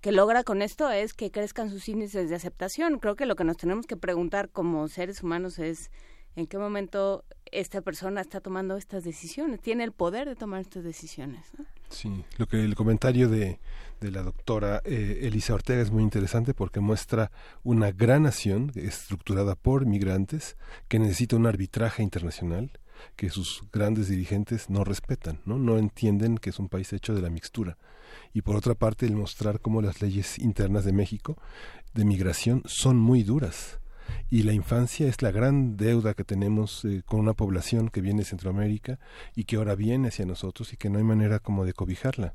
que 0.00 0.12
logra 0.12 0.44
con 0.44 0.62
esto 0.62 0.90
es 0.90 1.12
que 1.12 1.30
crezcan 1.30 1.70
sus 1.70 1.88
índices 1.88 2.30
de 2.30 2.36
aceptación. 2.36 2.98
Creo 2.98 3.16
que 3.16 3.26
lo 3.26 3.36
que 3.36 3.44
nos 3.44 3.56
tenemos 3.56 3.86
que 3.86 3.96
preguntar 3.96 4.50
como 4.50 4.88
seres 4.88 5.22
humanos 5.22 5.58
es 5.58 5.90
en 6.36 6.46
qué 6.46 6.58
momento 6.58 7.24
esta 7.52 7.80
persona 7.80 8.20
está 8.20 8.40
tomando 8.40 8.76
estas 8.76 9.04
decisiones, 9.04 9.60
tiene 9.60 9.84
el 9.84 9.92
poder 9.92 10.28
de 10.28 10.36
tomar 10.36 10.60
estas 10.60 10.84
decisiones. 10.84 11.46
Sí, 11.90 12.24
lo 12.36 12.46
que 12.46 12.62
el 12.62 12.74
comentario 12.74 13.28
de, 13.28 13.58
de 14.00 14.10
la 14.10 14.22
doctora 14.22 14.82
eh, 14.84 15.20
Elisa 15.22 15.54
Ortega 15.54 15.80
es 15.80 15.90
muy 15.90 16.02
interesante 16.02 16.54
porque 16.54 16.80
muestra 16.80 17.30
una 17.62 17.90
gran 17.92 18.24
nación 18.24 18.72
estructurada 18.74 19.54
por 19.54 19.86
migrantes 19.86 20.56
que 20.88 20.98
necesita 20.98 21.36
un 21.36 21.46
arbitraje 21.46 22.02
internacional 22.02 22.70
que 23.16 23.30
sus 23.30 23.62
grandes 23.72 24.08
dirigentes 24.08 24.70
no 24.70 24.84
respetan, 24.84 25.40
¿no? 25.44 25.58
no 25.58 25.78
entienden 25.78 26.38
que 26.38 26.50
es 26.50 26.58
un 26.58 26.68
país 26.68 26.92
hecho 26.92 27.14
de 27.14 27.22
la 27.22 27.30
mixtura. 27.30 27.78
Y 28.32 28.42
por 28.42 28.56
otra 28.56 28.74
parte, 28.74 29.06
el 29.06 29.16
mostrar 29.16 29.60
cómo 29.60 29.82
las 29.82 30.00
leyes 30.02 30.38
internas 30.38 30.84
de 30.84 30.92
México 30.92 31.36
de 31.94 32.04
migración 32.04 32.62
son 32.66 32.96
muy 32.96 33.22
duras. 33.22 33.80
Y 34.30 34.42
la 34.42 34.52
infancia 34.52 35.08
es 35.08 35.22
la 35.22 35.30
gran 35.30 35.76
deuda 35.76 36.14
que 36.14 36.24
tenemos 36.24 36.84
eh, 36.84 37.02
con 37.06 37.20
una 37.20 37.34
población 37.34 37.88
que 37.88 38.00
viene 38.00 38.20
de 38.20 38.26
Centroamérica 38.26 38.98
y 39.34 39.44
que 39.44 39.56
ahora 39.56 39.74
viene 39.74 40.08
hacia 40.08 40.26
nosotros 40.26 40.72
y 40.72 40.76
que 40.76 40.90
no 40.90 40.98
hay 40.98 41.04
manera 41.04 41.38
como 41.38 41.64
de 41.64 41.72
cobijarla. 41.72 42.34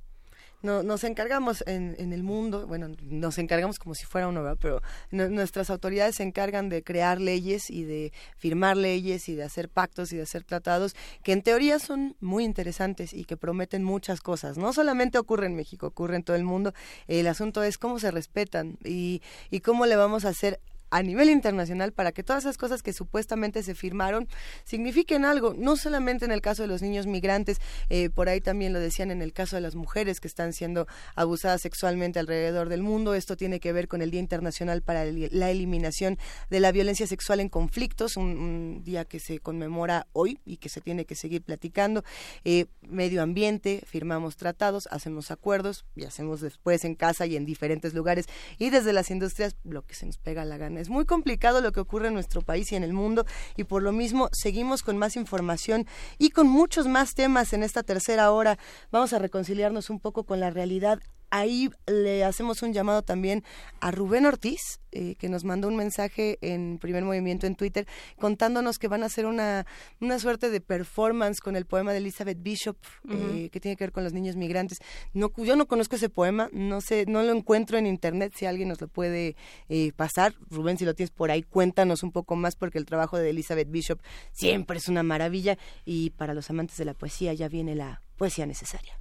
No, 0.62 0.82
nos 0.82 1.04
encargamos 1.04 1.62
en, 1.68 1.94
en 2.00 2.14
el 2.14 2.24
mundo, 2.24 2.66
bueno, 2.68 2.88
nos 3.02 3.38
encargamos 3.38 3.80
como 3.80 3.95
si 3.95 4.06
fuera 4.06 4.30
uno, 4.30 4.44
¿verdad? 4.44 4.58
pero 4.62 4.82
nu- 5.12 5.28
nuestras 5.30 5.70
autoridades 5.70 6.16
se 6.16 6.24
encargan 6.24 6.70
de 6.70 6.84
crear 6.84 7.20
leyes 7.20 7.70
y 7.70 7.84
de 7.84 8.14
firmar 8.38 8.78
leyes 8.78 9.28
y 9.28 9.36
de 9.36 9.44
hacer 9.44 9.68
pactos 9.68 10.14
y 10.14 10.16
de 10.16 10.22
hacer 10.24 10.45
tratados 10.45 10.95
que 11.22 11.34
en 11.34 11.41
teoría 11.41 11.80
son 11.80 12.16
muy 12.22 12.45
interesantes 12.45 13.12
y 13.12 13.26
que 13.26 13.36
prometen 13.36 13.84
muchas 13.84 14.22
cosas. 14.22 14.58
No 14.58 14.72
solamente 14.72 15.18
ocurre 15.18 15.48
en 15.48 15.56
México, 15.58 15.88
ocurre 15.88 16.16
en 16.16 16.24
todo 16.24 16.38
el 16.38 16.45
mundo. 16.45 16.74
El 17.10 17.28
asunto 17.28 17.62
es 17.62 17.78
cómo 17.78 18.00
se 18.00 18.10
respetan 18.12 18.78
y, 18.86 19.22
y 19.52 19.60
cómo 19.60 19.86
le 19.86 19.98
vamos 19.98 20.24
a 20.24 20.30
hacer 20.30 20.62
a 20.98 21.02
nivel 21.03 21.30
internacional 21.30 21.91
para 21.91 22.11
que 22.11 22.24
todas 22.24 22.44
esas 22.44 22.57
cosas 22.57 22.82
que 22.84 22.94
supuestamente 22.94 23.64
se 23.64 23.74
firmaron 23.74 24.28
signifiquen 24.64 25.26
algo, 25.26 25.53
no 25.57 25.76
solamente 25.76 26.26
en 26.26 26.32
el 26.32 26.41
caso 26.41 26.61
de 26.61 26.68
los 26.68 26.82
niños 26.82 27.07
migrantes, 27.07 27.57
eh, 27.90 28.10
por 28.10 28.30
ahí 28.30 28.41
también 28.41 28.74
lo 28.74 28.80
decían 28.80 29.10
en 29.11 29.22
el 29.22 29.34
caso 29.34 29.56
de 29.56 29.61
las 29.61 29.76
mujeres 29.76 30.20
que 30.20 30.28
están 30.28 30.53
siendo 30.53 30.88
abusadas 31.15 31.61
sexualmente 31.61 32.20
alrededor 32.20 32.70
del 32.70 32.84
mundo, 32.84 33.15
esto 33.15 33.36
tiene 33.36 33.60
que 33.60 33.74
ver 33.74 33.88
con 33.88 34.02
el 34.02 34.11
Día 34.11 34.20
Internacional 34.20 34.82
para 34.82 35.06
la 35.06 35.49
Eliminación 35.49 36.18
de 36.49 36.60
la 36.60 36.72
Violencia 36.72 37.07
Sexual 37.07 37.40
en 37.40 37.49
Conflictos, 37.49 38.15
un, 38.15 38.38
un 38.38 38.84
día 38.84 39.06
que 39.06 39.20
se 39.20 39.40
conmemora 39.40 40.07
hoy 40.14 40.40
y 40.45 40.57
que 40.57 40.70
se 40.70 40.80
tiene 40.80 41.06
que 41.06 41.15
seguir 41.15 41.41
platicando, 41.41 42.03
Eh, 42.45 42.65
medio 42.82 43.22
ambiente, 43.22 43.82
firmamos 43.86 44.36
tratados, 44.36 44.88
hacemos 44.91 45.32
acuerdos 45.32 45.86
y 45.95 46.03
hacemos 46.03 46.41
después 46.41 46.84
en 46.84 46.95
casa 46.95 47.26
y 47.26 47.36
en 47.36 47.45
diferentes 47.45 47.94
lugares 47.94 48.26
y 48.60 48.70
desde 48.70 48.94
las 48.94 49.10
industrias 49.10 49.56
lo 49.64 49.82
que 49.82 49.95
se 49.95 50.06
nos 50.06 50.18
pega 50.18 50.45
la 50.45 50.57
gana. 50.57 50.82
Es 50.84 50.89
muy 50.89 51.05
complicado 51.05 51.61
lo 51.61 51.72
que 51.72 51.80
ocurre 51.80 52.10
en 52.10 52.14
nuestro 52.14 52.41
país 52.41 52.69
y 52.73 52.76
en 52.76 52.84
el 52.84 52.91
mundo 52.91 53.26
y 53.55 53.64
por 53.64 53.81
lo 53.81 53.93
mismo 53.93 54.27
seguimos 54.34 54.84
con 54.84 54.97
más 54.97 55.15
información 55.15 55.88
y 56.18 56.31
con 56.31 56.49
muchos 56.49 56.88
más 56.88 57.14
temas 57.14 57.53
en 57.53 57.64
esta 57.64 57.84
tercera 57.84 58.30
hora. 58.31 58.60
Vamos 58.91 59.14
a 59.14 59.19
reconciliarnos 59.19 59.89
un 59.89 60.01
poco 60.01 60.26
con 60.26 60.41
la 60.41 60.49
realidad. 60.49 60.99
Ahí 61.35 61.72
le 61.88 62.23
hacemos 62.23 62.61
un 62.61 62.73
llamado 62.73 63.01
también 63.01 63.43
a 63.80 63.89
Rubén 63.89 64.27
Ortiz, 64.27 64.80
eh, 64.91 65.15
que 65.18 65.30
nos 65.30 65.43
mandó 65.43 65.68
un 65.68 65.76
mensaje 65.76 66.38
en 66.41 66.77
primer 66.77 67.03
movimiento 67.03 67.47
en 67.47 67.55
Twitter, 67.55 67.88
contándonos 68.19 68.77
que 68.77 68.88
van 68.88 69.01
a 69.01 69.07
hacer 69.07 69.26
una, 69.26 69.65
una 69.99 70.19
suerte 70.19 70.51
de 70.51 70.61
performance 70.61 71.39
con 71.39 71.55
el 71.55 71.65
poema 71.65 71.91
de 71.91 71.97
Elizabeth 71.97 72.38
Bishop, 72.39 72.77
eh, 73.10 73.49
que 73.51 73.60
tiene 73.60 73.76
que 73.76 73.85
ver 73.85 73.91
con 73.91 74.03
los 74.03 74.14
niños 74.14 74.35
migrantes. 74.35 74.77
No, 75.15 75.31
yo 75.38 75.55
no 75.55 75.65
conozco 75.65 75.95
ese 75.95 76.07
poema, 76.07 76.49
no 76.53 76.81
sé, 76.81 77.05
no 77.07 77.23
lo 77.23 77.31
encuentro 77.31 77.80
en 77.80 77.88
internet, 77.88 78.34
si 78.35 78.45
alguien 78.45 78.69
nos 78.69 78.80
lo 78.80 78.88
puede 78.88 79.35
eh, 79.69 79.91
pasar. 79.95 80.35
Rubén, 80.51 80.77
si 80.77 80.85
lo 80.85 80.93
tienes 80.93 81.10
por 81.10 81.31
ahí, 81.31 81.41
cuéntanos 81.41 82.03
un 82.03 82.11
poco 82.11 82.35
más, 82.35 82.55
porque 82.55 82.77
el 82.77 82.85
trabajo 82.85 83.18
de 83.18 83.31
Elizabeth 83.31 83.72
Bishop 83.72 83.99
siempre 84.34 84.77
es 84.77 84.88
una 84.88 85.01
maravilla 85.01 85.57
y 85.84 86.11
para 86.11 86.35
los 86.35 86.51
amantes 86.51 86.77
de 86.77 86.85
la 86.85 86.93
poesía 86.93 87.34
ya 87.34 87.47
viene 87.47 87.73
la 87.73 88.03
poesía 88.18 88.45
necesaria. 88.45 88.99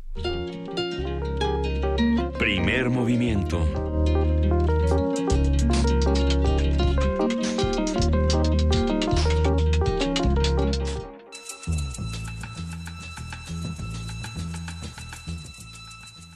Primer 2.42 2.90
movimiento. 2.90 3.56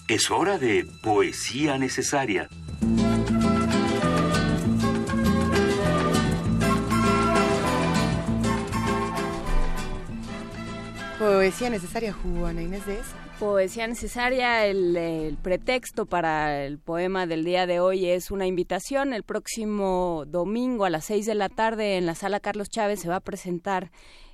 Es 0.07 0.31
hora 0.31 0.59
de 0.59 0.87
poesía 1.03 1.77
necesaria. 1.77 2.49
Poesía 11.19 11.69
necesaria, 11.71 12.13
Juana 12.13 12.63
Inés 12.63 12.87
de. 12.87 13.26
Poesía 13.39 13.87
necesaria, 13.87 14.65
el, 14.65 15.37
pretexto 15.43 16.07
para 16.07 16.65
el 16.65 16.79
poema 16.79 17.27
del 17.27 17.45
día 17.45 17.67
de 17.67 17.81
hoy 17.81 18.07
es 18.07 18.31
una 18.31 18.47
invitación. 18.47 19.13
El 19.13 19.25
próximo 19.25 20.25
domingo 20.27 20.87
a 20.87 20.91
las 20.91 21.05
seis 21.05 21.27
de 21.27 21.35
la 21.35 21.51
tarde 21.51 21.99
en 21.99 22.07
la 22.07 22.15
sala 22.15 22.41
Carlos 22.41 22.71
Chávez 22.71 23.01
se 23.01 23.11
va 23.11 23.17
a 23.17 23.21
presentar 23.21 23.91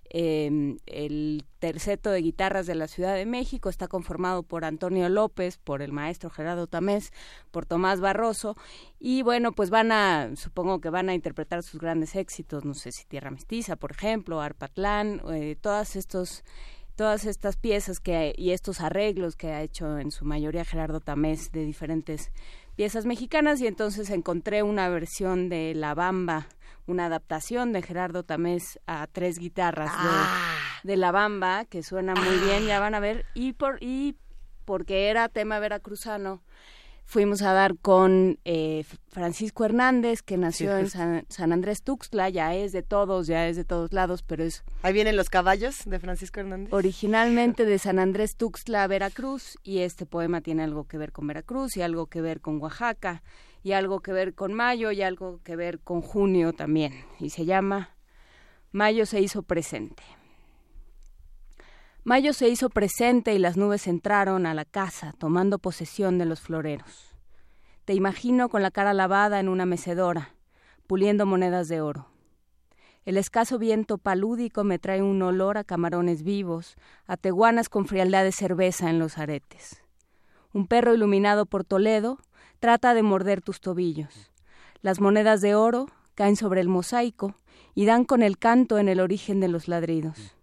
eh, 0.08 0.76
el 0.86 1.44
terceto 1.58 2.10
de 2.10 2.22
guitarras 2.22 2.68
de 2.68 2.76
la 2.76 2.86
Ciudad 2.86 3.16
de 3.16 3.26
México. 3.26 3.68
Está 3.68 3.88
conformado 3.88 4.44
por 4.44 4.64
Antonio 4.64 5.08
López, 5.08 5.58
por 5.58 5.82
el 5.82 5.90
maestro 5.90 6.30
Gerardo 6.30 6.68
Tamés, 6.68 7.12
por 7.50 7.66
Tomás 7.66 8.00
Barroso. 8.00 8.56
Y 9.00 9.22
bueno, 9.22 9.50
pues 9.50 9.70
van 9.70 9.90
a, 9.90 10.30
supongo 10.36 10.80
que 10.80 10.90
van 10.90 11.08
a 11.08 11.14
interpretar 11.14 11.64
sus 11.64 11.80
grandes 11.80 12.14
éxitos, 12.14 12.64
no 12.64 12.74
sé 12.74 12.92
si 12.92 13.04
Tierra 13.06 13.32
Mestiza, 13.32 13.74
por 13.74 13.90
ejemplo, 13.90 14.40
Arpatlán, 14.40 15.22
eh, 15.32 15.56
todos 15.60 15.96
estos 15.96 16.44
todas 17.02 17.24
estas 17.24 17.56
piezas 17.56 17.98
que 17.98 18.32
y 18.38 18.52
estos 18.52 18.80
arreglos 18.80 19.34
que 19.34 19.48
ha 19.48 19.62
hecho 19.62 19.98
en 19.98 20.12
su 20.12 20.24
mayoría 20.24 20.64
Gerardo 20.64 21.00
Tamés 21.00 21.50
de 21.50 21.64
diferentes 21.64 22.30
piezas 22.76 23.06
mexicanas 23.06 23.60
y 23.60 23.66
entonces 23.66 24.08
encontré 24.10 24.62
una 24.62 24.88
versión 24.88 25.48
de 25.48 25.74
La 25.74 25.94
Bamba, 25.94 26.46
una 26.86 27.06
adaptación 27.06 27.72
de 27.72 27.82
Gerardo 27.82 28.22
Tamés 28.22 28.78
a 28.86 29.08
tres 29.08 29.40
guitarras 29.40 29.90
de, 30.84 30.90
de 30.90 30.96
La 30.96 31.10
Bamba 31.10 31.64
que 31.64 31.82
suena 31.82 32.14
muy 32.14 32.36
bien, 32.46 32.66
ya 32.66 32.78
van 32.78 32.94
a 32.94 33.00
ver. 33.00 33.26
Y 33.34 33.54
por 33.54 33.82
y 33.82 34.14
porque 34.64 35.08
era 35.08 35.28
tema 35.28 35.58
veracruzano 35.58 36.40
Fuimos 37.04 37.42
a 37.42 37.52
dar 37.52 37.76
con 37.76 38.38
eh, 38.44 38.84
Francisco 39.08 39.64
Hernández, 39.66 40.22
que 40.22 40.38
nació 40.38 40.74
Sí, 40.76 40.80
en. 40.80 40.88
San, 40.90 41.26
San 41.28 41.52
Andrés 41.52 41.82
Tuxtla, 41.82 42.30
ya 42.30 42.54
es 42.54 42.72
de 42.72 42.82
todos, 42.82 43.26
ya 43.26 43.48
es 43.48 43.56
de 43.56 43.64
todos 43.64 43.92
lados, 43.92 44.22
pero 44.22 44.44
es 44.44 44.64
Ahí 44.82 44.94
vienen 44.94 45.16
los 45.16 45.28
caballos 45.28 45.80
de 45.84 45.98
Francisco 45.98 46.40
Hernández. 46.40 46.72
originalmente 46.72 47.66
de 47.66 47.78
San 47.78 47.98
Andrés 47.98 48.36
Tuxtla, 48.36 48.86
Veracruz, 48.86 49.58
y 49.62 49.80
este 49.80 50.06
poema 50.06 50.40
tiene 50.40 50.62
algo 50.62 50.84
que 50.84 50.96
ver 50.96 51.12
con 51.12 51.26
Veracruz 51.26 51.76
y 51.76 51.82
algo 51.82 52.06
que 52.06 52.22
ver 52.22 52.40
con 52.40 52.62
Oaxaca, 52.62 53.22
y 53.62 53.72
algo 53.72 54.00
que 54.00 54.12
ver 54.12 54.34
con 54.34 54.54
Mayo 54.54 54.90
y 54.90 55.02
algo 55.02 55.40
que 55.44 55.54
ver 55.54 55.80
con 55.80 56.00
Junio 56.00 56.52
también, 56.54 56.94
y 57.20 57.28
se 57.30 57.44
llama 57.44 57.90
Mayo 58.70 59.04
se 59.04 59.20
hizo 59.20 59.42
presente. 59.42 60.02
Mayo 62.04 62.32
se 62.32 62.48
hizo 62.48 62.68
presente 62.68 63.32
y 63.32 63.38
las 63.38 63.56
nubes 63.56 63.86
entraron 63.86 64.44
a 64.44 64.54
la 64.54 64.64
casa 64.64 65.14
tomando 65.18 65.60
posesión 65.60 66.18
de 66.18 66.26
los 66.26 66.40
floreros. 66.40 67.14
Te 67.84 67.94
imagino 67.94 68.48
con 68.48 68.60
la 68.60 68.72
cara 68.72 68.92
lavada 68.92 69.38
en 69.38 69.48
una 69.48 69.66
mecedora, 69.66 70.34
puliendo 70.88 71.26
monedas 71.26 71.68
de 71.68 71.80
oro. 71.80 72.08
El 73.04 73.16
escaso 73.16 73.56
viento 73.56 73.98
palúdico 73.98 74.64
me 74.64 74.80
trae 74.80 75.00
un 75.00 75.22
olor 75.22 75.58
a 75.58 75.62
camarones 75.62 76.24
vivos, 76.24 76.74
a 77.06 77.16
teguanas 77.16 77.68
con 77.68 77.86
frialdad 77.86 78.24
de 78.24 78.32
cerveza 78.32 78.90
en 78.90 78.98
los 78.98 79.16
aretes. 79.16 79.80
Un 80.52 80.66
perro 80.66 80.94
iluminado 80.94 81.46
por 81.46 81.62
Toledo 81.62 82.18
trata 82.58 82.94
de 82.94 83.04
morder 83.04 83.42
tus 83.42 83.60
tobillos. 83.60 84.32
Las 84.80 85.00
monedas 85.00 85.40
de 85.40 85.54
oro 85.54 85.86
caen 86.16 86.34
sobre 86.34 86.62
el 86.62 86.68
mosaico 86.68 87.36
y 87.76 87.86
dan 87.86 88.04
con 88.04 88.24
el 88.24 88.38
canto 88.38 88.78
en 88.78 88.88
el 88.88 88.98
origen 88.98 89.38
de 89.38 89.46
los 89.46 89.68
ladridos. 89.68 90.36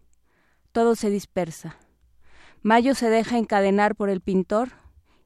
Todo 0.71 0.95
se 0.95 1.09
dispersa. 1.09 1.77
Mayo 2.61 2.93
se 2.95 3.09
deja 3.09 3.37
encadenar 3.37 3.95
por 3.95 4.09
el 4.09 4.21
pintor 4.21 4.69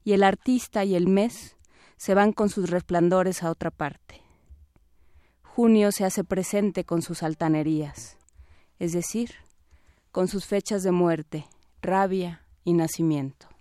y 0.03 0.14
el 0.14 0.24
artista 0.24 0.86
y 0.86 0.95
el 0.95 1.07
mes 1.07 1.57
se 1.98 2.14
van 2.14 2.34
con 2.34 2.49
sus 2.49 2.70
resplandores 2.70 3.44
a 3.44 3.49
otra 3.49 3.72
parte. 3.72 4.22
Junio 5.41 5.91
se 5.91 6.06
hace 6.06 6.24
presente 6.24 6.84
con 6.84 7.02
sus 7.02 7.24
altanerías, 7.24 8.18
es 8.80 8.91
decir, 8.91 9.32
con 10.11 10.28
sus 10.28 10.45
fechas 10.45 10.84
de 10.84 10.91
muerte, 10.91 11.45
rabia 11.82 12.45
y 12.64 12.74
nacimiento. 12.74 13.53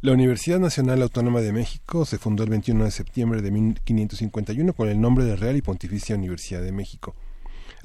La 0.00 0.12
Universidad 0.12 0.58
Nacional 0.58 1.02
Autónoma 1.02 1.42
de 1.42 1.52
México 1.52 2.06
se 2.06 2.16
fundó 2.16 2.42
el 2.42 2.48
21 2.48 2.84
de 2.84 2.90
septiembre 2.90 3.42
de 3.42 3.50
1551 3.50 4.72
con 4.72 4.88
el 4.88 4.98
nombre 4.98 5.24
de 5.24 5.36
Real 5.36 5.56
y 5.56 5.62
Pontificia 5.62 6.16
Universidad 6.16 6.62
de 6.62 6.72
México. 6.72 7.14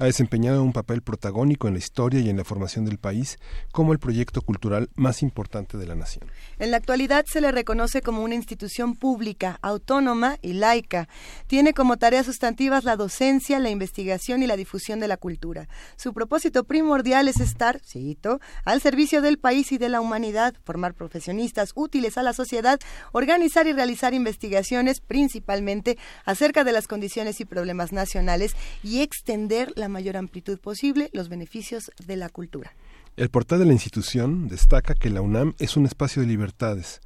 Ha 0.00 0.04
desempeñado 0.04 0.62
un 0.62 0.72
papel 0.72 1.02
protagónico 1.02 1.66
en 1.66 1.74
la 1.74 1.80
historia 1.80 2.20
y 2.20 2.30
en 2.30 2.36
la 2.36 2.44
formación 2.44 2.84
del 2.84 2.98
país 2.98 3.36
como 3.72 3.92
el 3.92 3.98
proyecto 3.98 4.42
cultural 4.42 4.90
más 4.94 5.22
importante 5.22 5.76
de 5.76 5.86
la 5.86 5.96
nación. 5.96 6.30
En 6.60 6.70
la 6.70 6.76
actualidad 6.76 7.24
se 7.26 7.40
le 7.40 7.50
reconoce 7.50 8.00
como 8.00 8.22
una 8.22 8.36
institución 8.36 8.94
pública, 8.94 9.58
autónoma 9.60 10.38
y 10.40 10.52
laica. 10.52 11.08
Tiene 11.48 11.74
como 11.74 11.96
tareas 11.96 12.26
sustantivas 12.26 12.84
la 12.84 12.94
docencia, 12.94 13.58
la 13.58 13.70
investigación 13.70 14.40
y 14.40 14.46
la 14.46 14.56
difusión 14.56 15.00
de 15.00 15.08
la 15.08 15.16
cultura. 15.16 15.68
Su 15.96 16.12
propósito 16.12 16.62
primordial 16.62 17.26
es 17.26 17.40
estar, 17.40 17.80
cito, 17.84 18.40
al 18.64 18.80
servicio 18.80 19.20
del 19.20 19.38
país 19.38 19.72
y 19.72 19.78
de 19.78 19.88
la 19.88 20.00
humanidad, 20.00 20.54
formar 20.62 20.94
profesionistas 20.94 21.72
útiles 21.74 22.16
a 22.16 22.22
la 22.22 22.34
sociedad, 22.34 22.78
organizar 23.10 23.66
y 23.66 23.72
realizar 23.72 24.14
investigaciones 24.14 25.00
principalmente 25.00 25.98
acerca 26.24 26.62
de 26.62 26.70
las 26.70 26.86
condiciones 26.86 27.40
y 27.40 27.44
problemas 27.44 27.92
nacionales 27.92 28.54
y 28.84 29.00
extender 29.00 29.72
la 29.74 29.87
mayor 29.88 30.16
amplitud 30.16 30.58
posible 30.58 31.10
los 31.12 31.28
beneficios 31.28 31.90
de 32.06 32.16
la 32.16 32.28
cultura. 32.28 32.72
El 33.16 33.30
portal 33.30 33.58
de 33.58 33.66
la 33.66 33.72
institución 33.72 34.48
destaca 34.48 34.94
que 34.94 35.10
la 35.10 35.22
UNAM 35.22 35.54
es 35.58 35.76
un 35.76 35.86
espacio 35.86 36.22
de 36.22 36.28
libertades. 36.28 37.00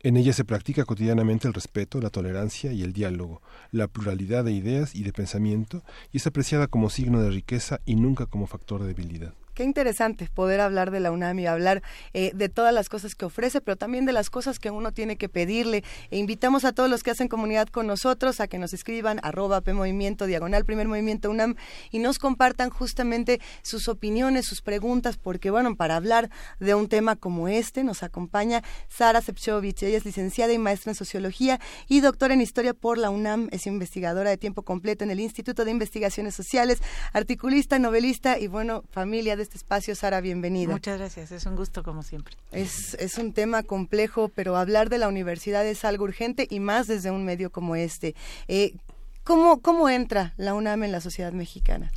En 0.00 0.16
ella 0.16 0.32
se 0.32 0.44
practica 0.44 0.84
cotidianamente 0.84 1.48
el 1.48 1.54
respeto, 1.54 2.00
la 2.00 2.10
tolerancia 2.10 2.72
y 2.72 2.82
el 2.82 2.92
diálogo, 2.92 3.42
la 3.72 3.88
pluralidad 3.88 4.44
de 4.44 4.52
ideas 4.52 4.94
y 4.94 5.02
de 5.02 5.12
pensamiento, 5.12 5.82
y 6.12 6.18
es 6.18 6.26
apreciada 6.26 6.68
como 6.68 6.90
signo 6.90 7.20
de 7.20 7.30
riqueza 7.30 7.80
y 7.84 7.96
nunca 7.96 8.26
como 8.26 8.46
factor 8.46 8.82
de 8.82 8.88
debilidad. 8.88 9.34
Qué 9.56 9.64
interesante 9.64 10.28
poder 10.34 10.60
hablar 10.60 10.90
de 10.90 11.00
la 11.00 11.10
UNAM 11.10 11.38
y 11.38 11.46
hablar 11.46 11.82
eh, 12.12 12.30
de 12.34 12.50
todas 12.50 12.74
las 12.74 12.90
cosas 12.90 13.14
que 13.14 13.24
ofrece, 13.24 13.62
pero 13.62 13.78
también 13.78 14.04
de 14.04 14.12
las 14.12 14.28
cosas 14.28 14.58
que 14.58 14.70
uno 14.70 14.92
tiene 14.92 15.16
que 15.16 15.30
pedirle. 15.30 15.82
E 16.10 16.18
invitamos 16.18 16.66
a 16.66 16.72
todos 16.72 16.90
los 16.90 17.02
que 17.02 17.12
hacen 17.12 17.28
comunidad 17.28 17.68
con 17.68 17.86
nosotros 17.86 18.40
a 18.40 18.48
que 18.48 18.58
nos 18.58 18.74
escriban 18.74 19.18
arroba 19.22 19.62
P 19.62 19.72
Movimiento, 19.72 20.26
diagonal 20.26 20.66
Primer 20.66 20.88
Movimiento 20.88 21.30
UNAM 21.30 21.56
y 21.90 22.00
nos 22.00 22.18
compartan 22.18 22.68
justamente 22.68 23.40
sus 23.62 23.88
opiniones, 23.88 24.44
sus 24.44 24.60
preguntas, 24.60 25.16
porque 25.16 25.50
bueno, 25.50 25.74
para 25.74 25.96
hablar 25.96 26.28
de 26.60 26.74
un 26.74 26.90
tema 26.90 27.16
como 27.16 27.48
este 27.48 27.82
nos 27.82 28.02
acompaña 28.02 28.62
Sara 28.90 29.22
Sepchovich. 29.22 29.84
Ella 29.84 29.96
es 29.96 30.04
licenciada 30.04 30.52
y 30.52 30.58
maestra 30.58 30.90
en 30.90 30.96
Sociología 30.96 31.60
y 31.88 32.00
doctora 32.00 32.34
en 32.34 32.42
Historia 32.42 32.74
por 32.74 32.98
la 32.98 33.08
UNAM. 33.08 33.48
Es 33.52 33.66
investigadora 33.66 34.28
de 34.28 34.36
tiempo 34.36 34.64
completo 34.64 35.02
en 35.02 35.10
el 35.10 35.20
Instituto 35.20 35.64
de 35.64 35.70
Investigaciones 35.70 36.34
Sociales, 36.34 36.82
articulista, 37.14 37.78
novelista 37.78 38.38
y 38.38 38.48
bueno, 38.48 38.84
familia 38.90 39.34
de 39.34 39.45
este 39.46 39.58
espacio. 39.58 39.94
Sara, 39.94 40.20
bienvenida. 40.20 40.72
Muchas 40.72 40.98
gracias, 40.98 41.30
es 41.30 41.46
un 41.46 41.54
gusto 41.54 41.84
como 41.84 42.02
siempre. 42.02 42.34
Es, 42.50 42.94
es 42.94 43.16
un 43.16 43.32
tema 43.32 43.62
complejo, 43.62 44.28
pero 44.28 44.56
hablar 44.56 44.88
de 44.90 44.98
la 44.98 45.06
universidad 45.06 45.64
es 45.64 45.84
algo 45.84 46.04
urgente 46.04 46.48
y 46.50 46.58
más 46.58 46.88
desde 46.88 47.12
un 47.12 47.24
medio 47.24 47.50
como 47.50 47.76
este. 47.76 48.16
Eh, 48.48 48.74
¿cómo, 49.22 49.60
¿Cómo 49.60 49.88
entra 49.88 50.34
la 50.36 50.54
UNAM 50.54 50.82
en 50.82 50.92
la 50.92 51.00
sociedad 51.00 51.32
mexicana? 51.32 51.92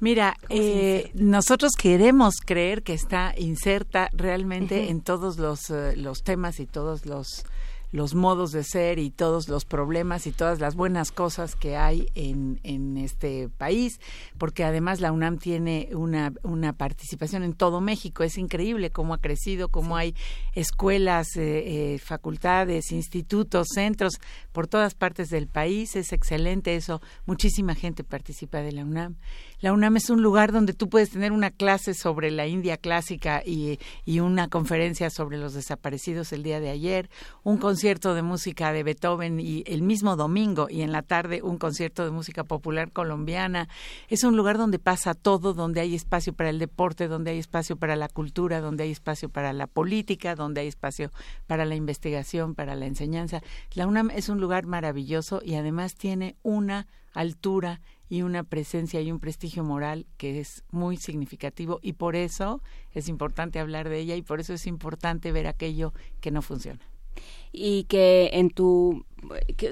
Mira, 0.00 0.36
eh, 0.48 1.12
nosotros 1.14 1.72
queremos 1.78 2.36
creer 2.44 2.82
que 2.82 2.94
está 2.94 3.34
inserta 3.36 4.08
realmente 4.12 4.90
en 4.90 5.00
todos 5.00 5.38
los, 5.38 5.70
eh, 5.70 5.94
los 5.94 6.24
temas 6.24 6.58
y 6.58 6.66
todos 6.66 7.06
los 7.06 7.44
los 7.92 8.14
modos 8.14 8.52
de 8.52 8.64
ser 8.64 8.98
y 8.98 9.10
todos 9.10 9.48
los 9.48 9.64
problemas 9.64 10.26
y 10.26 10.32
todas 10.32 10.60
las 10.60 10.74
buenas 10.74 11.10
cosas 11.10 11.56
que 11.56 11.76
hay 11.76 12.06
en, 12.14 12.60
en 12.62 12.96
este 12.96 13.48
país, 13.48 14.00
porque 14.38 14.64
además 14.64 15.00
la 15.00 15.12
UNAM 15.12 15.38
tiene 15.38 15.90
una, 15.92 16.32
una 16.42 16.72
participación 16.72 17.42
en 17.42 17.52
todo 17.52 17.80
México. 17.80 18.22
Es 18.22 18.38
increíble 18.38 18.90
cómo 18.90 19.14
ha 19.14 19.18
crecido, 19.18 19.68
cómo 19.68 19.96
hay 19.96 20.14
escuelas, 20.54 21.36
eh, 21.36 21.94
eh, 21.94 21.98
facultades, 21.98 22.92
institutos, 22.92 23.68
centros 23.74 24.14
por 24.52 24.66
todas 24.66 24.94
partes 24.94 25.28
del 25.28 25.46
país. 25.46 25.96
Es 25.96 26.12
excelente 26.12 26.76
eso. 26.76 27.00
Muchísima 27.26 27.74
gente 27.74 28.04
participa 28.04 28.58
de 28.58 28.72
la 28.72 28.84
UNAM. 28.84 29.16
La 29.60 29.74
UNAM 29.74 29.98
es 29.98 30.08
un 30.08 30.22
lugar 30.22 30.52
donde 30.52 30.72
tú 30.72 30.88
puedes 30.88 31.10
tener 31.10 31.32
una 31.32 31.50
clase 31.50 31.92
sobre 31.92 32.30
la 32.30 32.46
India 32.46 32.78
clásica 32.78 33.42
y, 33.44 33.78
y 34.06 34.20
una 34.20 34.48
conferencia 34.48 35.10
sobre 35.10 35.36
los 35.36 35.52
desaparecidos 35.52 36.32
el 36.32 36.42
día 36.42 36.60
de 36.60 36.70
ayer, 36.70 37.10
un 37.42 37.58
concierto 37.58 38.14
de 38.14 38.22
música 38.22 38.72
de 38.72 38.82
Beethoven 38.82 39.38
y 39.38 39.62
el 39.66 39.82
mismo 39.82 40.16
domingo 40.16 40.68
y 40.70 40.80
en 40.80 40.92
la 40.92 41.02
tarde 41.02 41.42
un 41.42 41.58
concierto 41.58 42.06
de 42.06 42.10
música 42.10 42.42
popular 42.42 42.90
colombiana. 42.90 43.68
Es 44.08 44.24
un 44.24 44.34
lugar 44.34 44.56
donde 44.56 44.78
pasa 44.78 45.12
todo, 45.12 45.52
donde 45.52 45.82
hay 45.82 45.94
espacio 45.94 46.32
para 46.32 46.48
el 46.48 46.58
deporte, 46.58 47.06
donde 47.06 47.32
hay 47.32 47.38
espacio 47.38 47.76
para 47.76 47.96
la 47.96 48.08
cultura, 48.08 48.62
donde 48.62 48.84
hay 48.84 48.92
espacio 48.92 49.28
para 49.28 49.52
la 49.52 49.66
política, 49.66 50.34
donde 50.36 50.62
hay 50.62 50.68
espacio 50.68 51.10
para 51.46 51.66
la 51.66 51.74
investigación, 51.74 52.54
para 52.54 52.76
la 52.76 52.86
enseñanza. 52.86 53.42
La 53.74 53.86
UNAM 53.86 54.10
es 54.10 54.30
un 54.30 54.40
lugar 54.40 54.64
maravilloso 54.64 55.42
y 55.44 55.56
además 55.56 55.96
tiene 55.96 56.36
una 56.42 56.86
altura 57.12 57.80
y 58.08 58.22
una 58.22 58.42
presencia 58.42 59.00
y 59.00 59.12
un 59.12 59.20
prestigio 59.20 59.62
moral 59.62 60.06
que 60.16 60.40
es 60.40 60.64
muy 60.70 60.96
significativo 60.96 61.78
y 61.82 61.92
por 61.94 62.16
eso 62.16 62.60
es 62.92 63.08
importante 63.08 63.60
hablar 63.60 63.88
de 63.88 64.00
ella 64.00 64.16
y 64.16 64.22
por 64.22 64.40
eso 64.40 64.52
es 64.52 64.66
importante 64.66 65.32
ver 65.32 65.46
aquello 65.46 65.92
que 66.20 66.30
no 66.30 66.42
funciona. 66.42 66.80
y 67.52 67.84
que 67.84 68.30
en 68.34 68.50
tu 68.50 69.04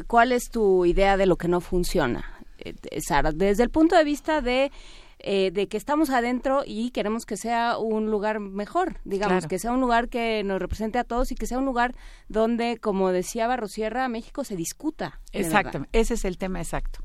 cuál 0.06 0.32
es 0.32 0.50
tu 0.50 0.84
idea 0.84 1.16
de 1.16 1.26
lo 1.26 1.36
que 1.36 1.48
no 1.48 1.60
funciona 1.60 2.24
eh, 2.58 2.74
Sara 3.00 3.32
desde 3.32 3.62
el 3.62 3.70
punto 3.70 3.96
de 3.96 4.04
vista 4.04 4.40
de 4.40 4.70
eh, 5.20 5.50
de 5.50 5.66
que 5.68 5.76
estamos 5.76 6.10
adentro 6.10 6.62
y 6.64 6.90
queremos 6.90 7.26
que 7.26 7.36
sea 7.36 7.78
un 7.78 8.10
lugar 8.10 8.38
mejor, 8.40 8.96
digamos, 9.04 9.38
Claro. 9.38 9.48
que 9.48 9.58
sea 9.58 9.72
un 9.72 9.80
lugar 9.80 10.08
que 10.08 10.42
nos 10.44 10.60
represente 10.60 10.98
a 10.98 11.04
todos 11.04 11.32
y 11.32 11.34
que 11.34 11.46
sea 11.46 11.58
un 11.58 11.64
lugar 11.64 11.94
donde, 12.28 12.78
como 12.78 13.10
decía 13.10 13.46
Barrosierra, 13.48 14.08
México 14.08 14.44
se 14.44 14.54
discuta. 14.56 15.20
Exactamente, 15.32 15.98
ese 15.98 16.14
es 16.14 16.24
el 16.24 16.38
tema 16.38 16.60
exacto. 16.60 17.00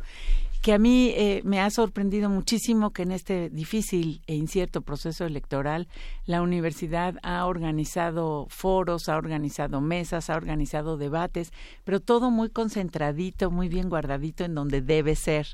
Que 0.63 0.71
a 0.71 0.79
mí 0.79 1.11
eh, 1.17 1.41
me 1.43 1.59
ha 1.59 1.69
sorprendido 1.69 2.29
muchísimo 2.29 2.91
que 2.91 3.01
en 3.01 3.11
este 3.11 3.49
difícil 3.49 4.21
e 4.27 4.35
incierto 4.35 4.81
proceso 4.81 5.25
electoral 5.25 5.89
la 6.25 6.41
universidad 6.41 7.15
ha 7.21 7.45
organizado 7.47 8.47
foros, 8.47 9.09
ha 9.09 9.17
organizado 9.17 9.81
mesas, 9.81 10.29
ha 10.29 10.37
organizado 10.37 10.95
debates, 10.95 11.51
pero 11.83 11.99
todo 11.99 12.31
muy 12.31 12.49
concentradito, 12.49 13.51
muy 13.51 13.67
bien 13.67 13.89
guardadito 13.89 14.45
en 14.45 14.55
donde 14.55 14.79
debe 14.79 15.17
ser, 15.17 15.47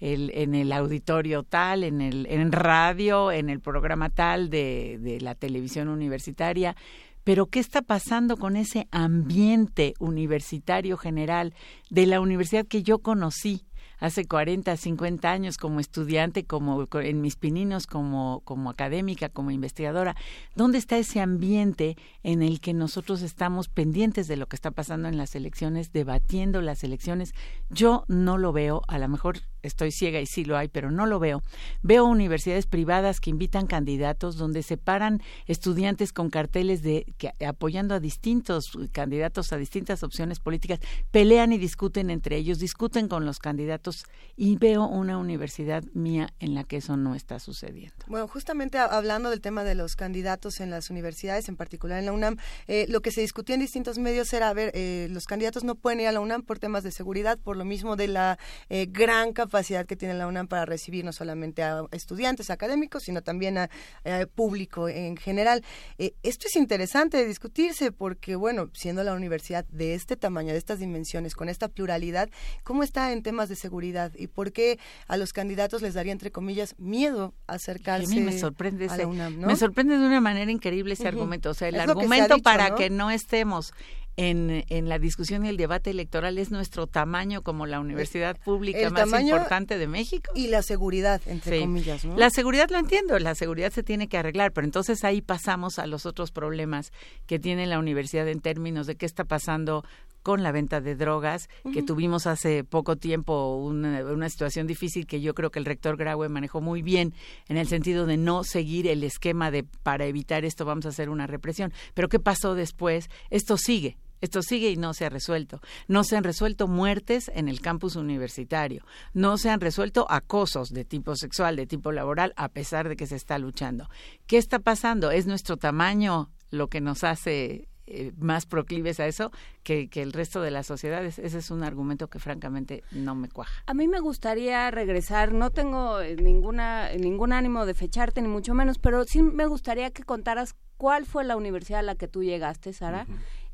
el, 0.00 0.32
en 0.34 0.56
el 0.56 0.72
auditorio 0.72 1.44
tal, 1.44 1.84
en 1.84 2.00
el 2.00 2.26
en 2.28 2.50
radio, 2.50 3.30
en 3.30 3.50
el 3.50 3.60
programa 3.60 4.08
tal 4.10 4.50
de, 4.50 4.98
de 5.00 5.20
la 5.20 5.36
televisión 5.36 5.86
universitaria. 5.86 6.74
Pero 7.22 7.46
¿qué 7.46 7.60
está 7.60 7.82
pasando 7.82 8.36
con 8.36 8.56
ese 8.56 8.88
ambiente 8.90 9.94
universitario 10.00 10.96
general 10.96 11.54
de 11.88 12.06
la 12.06 12.20
universidad 12.20 12.66
que 12.66 12.82
yo 12.82 12.98
conocí? 12.98 13.62
Hace 13.98 14.26
40, 14.26 14.76
50 14.76 15.30
años 15.30 15.56
como 15.58 15.80
estudiante, 15.80 16.44
como 16.44 16.86
co- 16.86 17.00
en 17.00 17.20
mis 17.20 17.36
pininos, 17.36 17.86
como, 17.86 18.40
como 18.44 18.70
académica, 18.70 19.28
como 19.28 19.50
investigadora. 19.50 20.16
¿Dónde 20.54 20.78
está 20.78 20.98
ese 20.98 21.20
ambiente 21.20 21.96
en 22.22 22.42
el 22.42 22.60
que 22.60 22.74
nosotros 22.74 23.22
estamos 23.22 23.68
pendientes 23.68 24.28
de 24.28 24.36
lo 24.36 24.46
que 24.46 24.56
está 24.56 24.70
pasando 24.70 25.08
en 25.08 25.16
las 25.16 25.34
elecciones, 25.34 25.92
debatiendo 25.92 26.60
las 26.62 26.84
elecciones? 26.84 27.34
Yo 27.70 28.04
no 28.08 28.38
lo 28.38 28.52
veo, 28.52 28.82
a 28.88 28.98
lo 28.98 29.08
mejor 29.08 29.38
estoy 29.66 29.92
ciega 29.92 30.20
y 30.20 30.26
sí 30.26 30.44
lo 30.44 30.56
hay, 30.56 30.68
pero 30.68 30.90
no 30.90 31.06
lo 31.06 31.18
veo. 31.18 31.42
Veo 31.82 32.04
universidades 32.04 32.66
privadas 32.66 33.20
que 33.20 33.30
invitan 33.30 33.66
candidatos 33.66 34.36
donde 34.36 34.62
separan 34.62 35.22
estudiantes 35.46 36.12
con 36.12 36.30
carteles 36.30 36.82
de 36.82 37.14
que, 37.18 37.32
apoyando 37.44 37.94
a 37.94 38.00
distintos 38.00 38.76
candidatos 38.92 39.52
a 39.52 39.56
distintas 39.56 40.02
opciones 40.02 40.40
políticas, 40.40 40.80
pelean 41.10 41.52
y 41.52 41.58
discuten 41.58 42.10
entre 42.10 42.36
ellos, 42.36 42.58
discuten 42.58 43.08
con 43.08 43.24
los 43.24 43.38
candidatos 43.38 44.04
y 44.36 44.56
veo 44.56 44.86
una 44.86 45.18
universidad 45.18 45.82
mía 45.94 46.32
en 46.40 46.54
la 46.54 46.64
que 46.64 46.78
eso 46.78 46.96
no 46.96 47.14
está 47.14 47.38
sucediendo. 47.38 47.96
Bueno, 48.06 48.28
justamente 48.28 48.78
hablando 48.78 49.30
del 49.30 49.40
tema 49.40 49.64
de 49.64 49.74
los 49.74 49.96
candidatos 49.96 50.60
en 50.60 50.70
las 50.70 50.90
universidades, 50.90 51.48
en 51.48 51.56
particular 51.56 51.98
en 51.98 52.06
la 52.06 52.12
UNAM, 52.12 52.36
eh, 52.66 52.86
lo 52.88 53.00
que 53.00 53.10
se 53.10 53.20
discutía 53.20 53.54
en 53.54 53.60
distintos 53.60 53.98
medios 53.98 54.32
era, 54.32 54.48
a 54.48 54.54
ver, 54.54 54.70
eh, 54.74 55.08
los 55.10 55.26
candidatos 55.26 55.64
no 55.64 55.74
pueden 55.74 56.00
ir 56.00 56.08
a 56.08 56.12
la 56.12 56.20
UNAM 56.20 56.42
por 56.42 56.58
temas 56.58 56.82
de 56.84 56.90
seguridad, 56.90 57.38
por 57.38 57.56
lo 57.56 57.64
mismo 57.64 57.96
de 57.96 58.08
la 58.08 58.38
eh, 58.68 58.86
gran 58.88 59.32
capacidad 59.32 59.55
que 59.86 59.96
tiene 59.96 60.14
la 60.14 60.26
UNAM 60.26 60.48
para 60.48 60.64
recibir 60.64 61.04
no 61.04 61.12
solamente 61.12 61.62
a 61.62 61.84
estudiantes 61.92 62.50
académicos, 62.50 63.04
sino 63.04 63.22
también 63.22 63.58
a, 63.58 63.70
eh, 64.04 64.26
público 64.26 64.88
en 64.88 65.16
general. 65.16 65.64
Eh, 65.98 66.14
esto 66.22 66.48
es 66.48 66.56
interesante 66.56 67.16
de 67.16 67.26
discutirse 67.26 67.92
porque, 67.92 68.36
bueno, 68.36 68.70
siendo 68.74 69.02
la 69.02 69.14
universidad 69.14 69.64
de 69.66 69.94
este 69.94 70.16
tamaño, 70.16 70.52
de 70.52 70.58
estas 70.58 70.78
dimensiones, 70.78 71.34
con 71.34 71.48
esta 71.48 71.68
pluralidad, 71.68 72.28
¿cómo 72.64 72.82
está 72.82 73.12
en 73.12 73.22
temas 73.22 73.48
de 73.48 73.56
seguridad? 73.56 74.12
¿Y 74.16 74.26
por 74.26 74.52
qué 74.52 74.78
a 75.08 75.16
los 75.16 75.32
candidatos 75.32 75.82
les 75.82 75.94
daría, 75.94 76.12
entre 76.12 76.30
comillas, 76.30 76.74
miedo 76.78 77.34
acercarse 77.46 78.06
a 78.06 78.08
mí 78.08 78.20
me 78.20 78.38
sorprende 78.38 78.88
a 78.88 78.96
la 78.96 79.06
UNAM, 79.06 79.40
¿no? 79.40 79.46
me 79.46 79.56
sorprende 79.56 79.98
de 79.98 80.06
una 80.06 80.20
manera 80.20 80.50
increíble 80.50 80.94
ese 80.94 81.08
argumento. 81.08 81.50
O 81.50 81.54
sea, 81.54 81.68
el 81.68 81.74
que 81.74 81.82
se 81.82 81.90
argumento 81.90 82.34
dicho, 82.34 82.42
para 82.42 82.70
¿no? 82.70 82.76
que 82.76 82.90
no 82.90 83.10
estemos 83.10 83.72
en, 84.16 84.64
en 84.68 84.88
la 84.88 84.98
discusión 84.98 85.44
y 85.44 85.48
el 85.48 85.56
debate 85.56 85.90
electoral 85.90 86.38
es 86.38 86.50
nuestro 86.50 86.86
tamaño 86.86 87.42
como 87.42 87.66
la 87.66 87.80
universidad 87.80 88.36
pública 88.44 88.78
el 88.78 88.90
más 88.92 89.12
importante 89.20 89.76
de 89.78 89.86
México. 89.86 90.30
Y 90.34 90.48
la 90.48 90.62
seguridad, 90.62 91.20
entre 91.26 91.56
Sí. 91.58 91.60
comillas, 91.62 92.04
¿no? 92.04 92.16
La 92.16 92.30
seguridad 92.30 92.70
lo 92.70 92.78
entiendo, 92.78 93.18
la 93.18 93.34
seguridad 93.34 93.72
se 93.72 93.82
tiene 93.82 94.08
que 94.08 94.16
arreglar, 94.18 94.52
pero 94.52 94.64
entonces 94.64 95.04
ahí 95.04 95.20
pasamos 95.20 95.78
a 95.78 95.86
los 95.86 96.06
otros 96.06 96.30
problemas 96.30 96.92
que 97.26 97.38
tiene 97.38 97.66
la 97.66 97.78
universidad 97.78 98.26
en 98.28 98.40
términos 98.40 98.86
de 98.86 98.96
qué 98.96 99.04
está 99.06 99.24
pasando 99.24 99.84
con 100.22 100.42
la 100.42 100.50
venta 100.50 100.80
de 100.80 100.96
drogas, 100.96 101.48
que 101.72 101.84
tuvimos 101.84 102.26
hace 102.26 102.64
poco 102.64 102.96
tiempo 102.96 103.58
una, 103.58 104.04
una 104.06 104.28
situación 104.28 104.66
difícil 104.66 105.06
que 105.06 105.20
yo 105.20 105.34
creo 105.34 105.50
que 105.50 105.60
el 105.60 105.64
rector 105.64 105.96
Graue 105.96 106.28
manejó 106.28 106.60
muy 106.60 106.82
bien 106.82 107.14
en 107.48 107.58
el 107.58 107.68
sentido 107.68 108.06
de 108.06 108.16
no 108.16 108.42
seguir 108.42 108.88
el 108.88 109.04
esquema 109.04 109.52
de 109.52 109.62
para 109.84 110.04
evitar 110.06 110.44
esto 110.44 110.64
vamos 110.64 110.84
a 110.86 110.88
hacer 110.88 111.10
una 111.10 111.28
represión. 111.28 111.72
Pero 111.94 112.08
¿qué 112.08 112.18
pasó 112.18 112.56
después? 112.56 113.08
Esto 113.30 113.56
sigue. 113.56 113.98
Esto 114.20 114.42
sigue 114.42 114.70
y 114.70 114.76
no 114.76 114.94
se 114.94 115.06
ha 115.06 115.10
resuelto. 115.10 115.60
No 115.88 116.04
se 116.04 116.16
han 116.16 116.24
resuelto 116.24 116.68
muertes 116.68 117.30
en 117.34 117.48
el 117.48 117.60
campus 117.60 117.96
universitario. 117.96 118.84
No 119.12 119.38
se 119.38 119.50
han 119.50 119.60
resuelto 119.60 120.06
acosos 120.10 120.70
de 120.70 120.84
tipo 120.84 121.16
sexual, 121.16 121.56
de 121.56 121.66
tipo 121.66 121.92
laboral, 121.92 122.32
a 122.36 122.48
pesar 122.48 122.88
de 122.88 122.96
que 122.96 123.06
se 123.06 123.16
está 123.16 123.38
luchando. 123.38 123.88
¿Qué 124.26 124.38
está 124.38 124.58
pasando? 124.58 125.10
¿Es 125.10 125.26
nuestro 125.26 125.56
tamaño 125.56 126.30
lo 126.50 126.68
que 126.68 126.80
nos 126.80 127.04
hace 127.04 127.68
eh, 127.88 128.12
más 128.18 128.46
proclives 128.46 128.98
a 128.98 129.06
eso 129.06 129.30
que, 129.62 129.88
que 129.88 130.02
el 130.02 130.12
resto 130.12 130.40
de 130.40 130.50
las 130.50 130.66
sociedades? 130.66 131.18
Ese 131.18 131.38
es 131.38 131.50
un 131.50 131.62
argumento 131.62 132.08
que 132.08 132.18
francamente 132.18 132.82
no 132.90 133.14
me 133.14 133.28
cuaja. 133.28 133.62
A 133.66 133.74
mí 133.74 133.86
me 133.86 134.00
gustaría 134.00 134.70
regresar, 134.70 135.32
no 135.32 135.50
tengo 135.50 136.00
eh, 136.00 136.16
ninguna 136.16 136.92
ningún 136.94 137.32
ánimo 137.32 137.66
de 137.66 137.74
fecharte 137.74 138.22
ni 138.22 138.28
mucho 138.28 138.54
menos, 138.54 138.78
pero 138.78 139.04
sí 139.04 139.22
me 139.22 139.46
gustaría 139.46 139.90
que 139.90 140.02
contaras 140.02 140.54
cuál 140.76 141.06
fue 141.06 141.24
la 141.24 141.36
universidad 141.36 141.80
a 141.80 141.82
la 141.82 141.94
que 141.94 142.08
tú 142.08 142.22
llegaste, 142.22 142.72
Sara, 142.72 143.06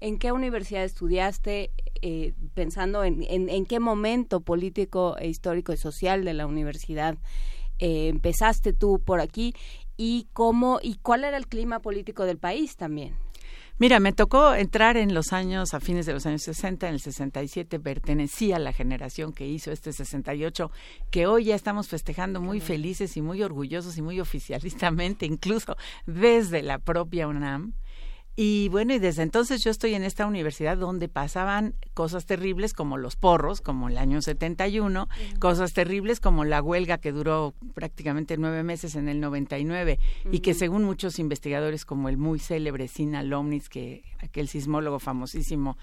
en 0.03 0.19
qué 0.19 0.33
universidad 0.33 0.83
estudiaste, 0.83 1.71
eh, 2.03 2.35
pensando 2.55 3.05
en, 3.05 3.23
en, 3.29 3.49
en 3.49 3.65
qué 3.65 3.79
momento 3.79 4.41
político 4.41 5.17
e 5.17 5.29
histórico 5.29 5.73
y 5.73 5.77
social 5.77 6.25
de 6.25 6.35
la 6.35 6.47
universidad 6.47 7.17
eh, 7.79 8.09
empezaste 8.09 8.73
tú 8.73 9.01
por 9.05 9.21
aquí 9.21 9.55
y 9.97 10.27
cómo 10.33 10.81
y 10.83 10.97
cuál 10.97 11.23
era 11.23 11.37
el 11.37 11.47
clima 11.47 11.81
político 11.81 12.25
del 12.25 12.39
país 12.39 12.77
también. 12.77 13.15
Mira, 13.79 14.01
me 14.01 14.13
tocó 14.13 14.55
entrar 14.55 14.97
en 14.97 15.15
los 15.15 15.33
años, 15.33 15.73
a 15.73 15.81
fines 15.81 16.05
de 16.07 16.13
los 16.13 16.27
años 16.27 16.43
60, 16.43 16.89
en 16.89 16.95
el 16.95 17.01
67, 17.01 17.81
pertenecí 17.81 18.53
a 18.53 18.59
la 18.59 18.73
generación 18.73 19.33
que 19.33 19.47
hizo 19.47 19.71
este 19.73 19.93
68, 19.93 20.71
que 21.11 21.27
hoy 21.27 21.45
ya 21.45 21.55
estamos 21.55 21.89
festejando 21.89 22.41
muy 22.41 22.61
felices 22.61 23.17
y 23.17 23.23
muy 23.23 23.43
orgullosos 23.43 23.97
y 23.99 24.03
muy 24.03 24.21
oficialistamente, 24.21 25.27
incluso 25.27 25.77
desde 26.07 26.63
la 26.63 26.79
propia 26.79 27.29
UNAM. 27.29 27.75
Y 28.35 28.69
bueno, 28.71 28.95
y 28.95 28.99
desde 28.99 29.23
entonces 29.23 29.63
yo 29.63 29.71
estoy 29.71 29.95
en 29.95 30.05
esta 30.05 30.27
universidad 30.27 30.79
donde 30.79 31.09
pasaban 31.09 31.75
cosas 31.93 32.25
terribles 32.25 32.73
como 32.73 32.97
los 32.97 33.15
porros, 33.15 33.61
como 33.61 33.89
el 33.89 33.99
año 33.99 34.23
71, 34.23 35.09
cosas 35.39 35.75
terribles 35.75 36.19
como 36.19 36.45
la 36.45 36.63
huelga 36.63 36.97
que 36.97 37.13
duró 37.13 37.53
prácticamente 37.75 38.39
nueve 38.39 38.63
meses 38.63 38.95
en 38.95 39.09
el 39.09 39.21
99 39.21 39.99
y 40.31 40.41
que 40.41 40.55
según 40.55 40.85
muchos 40.85 41.19
investigadores 41.19 41.85
como 41.85 42.09
el 42.09 42.17
muy 42.17 42.39
célebre 42.39 42.89
Sina 42.89 43.23
Lomnitz, 43.23 43.69
que 43.69 44.03
aquel 44.21 44.49
sismólogo 44.49 44.99
famosísimo 44.99 45.77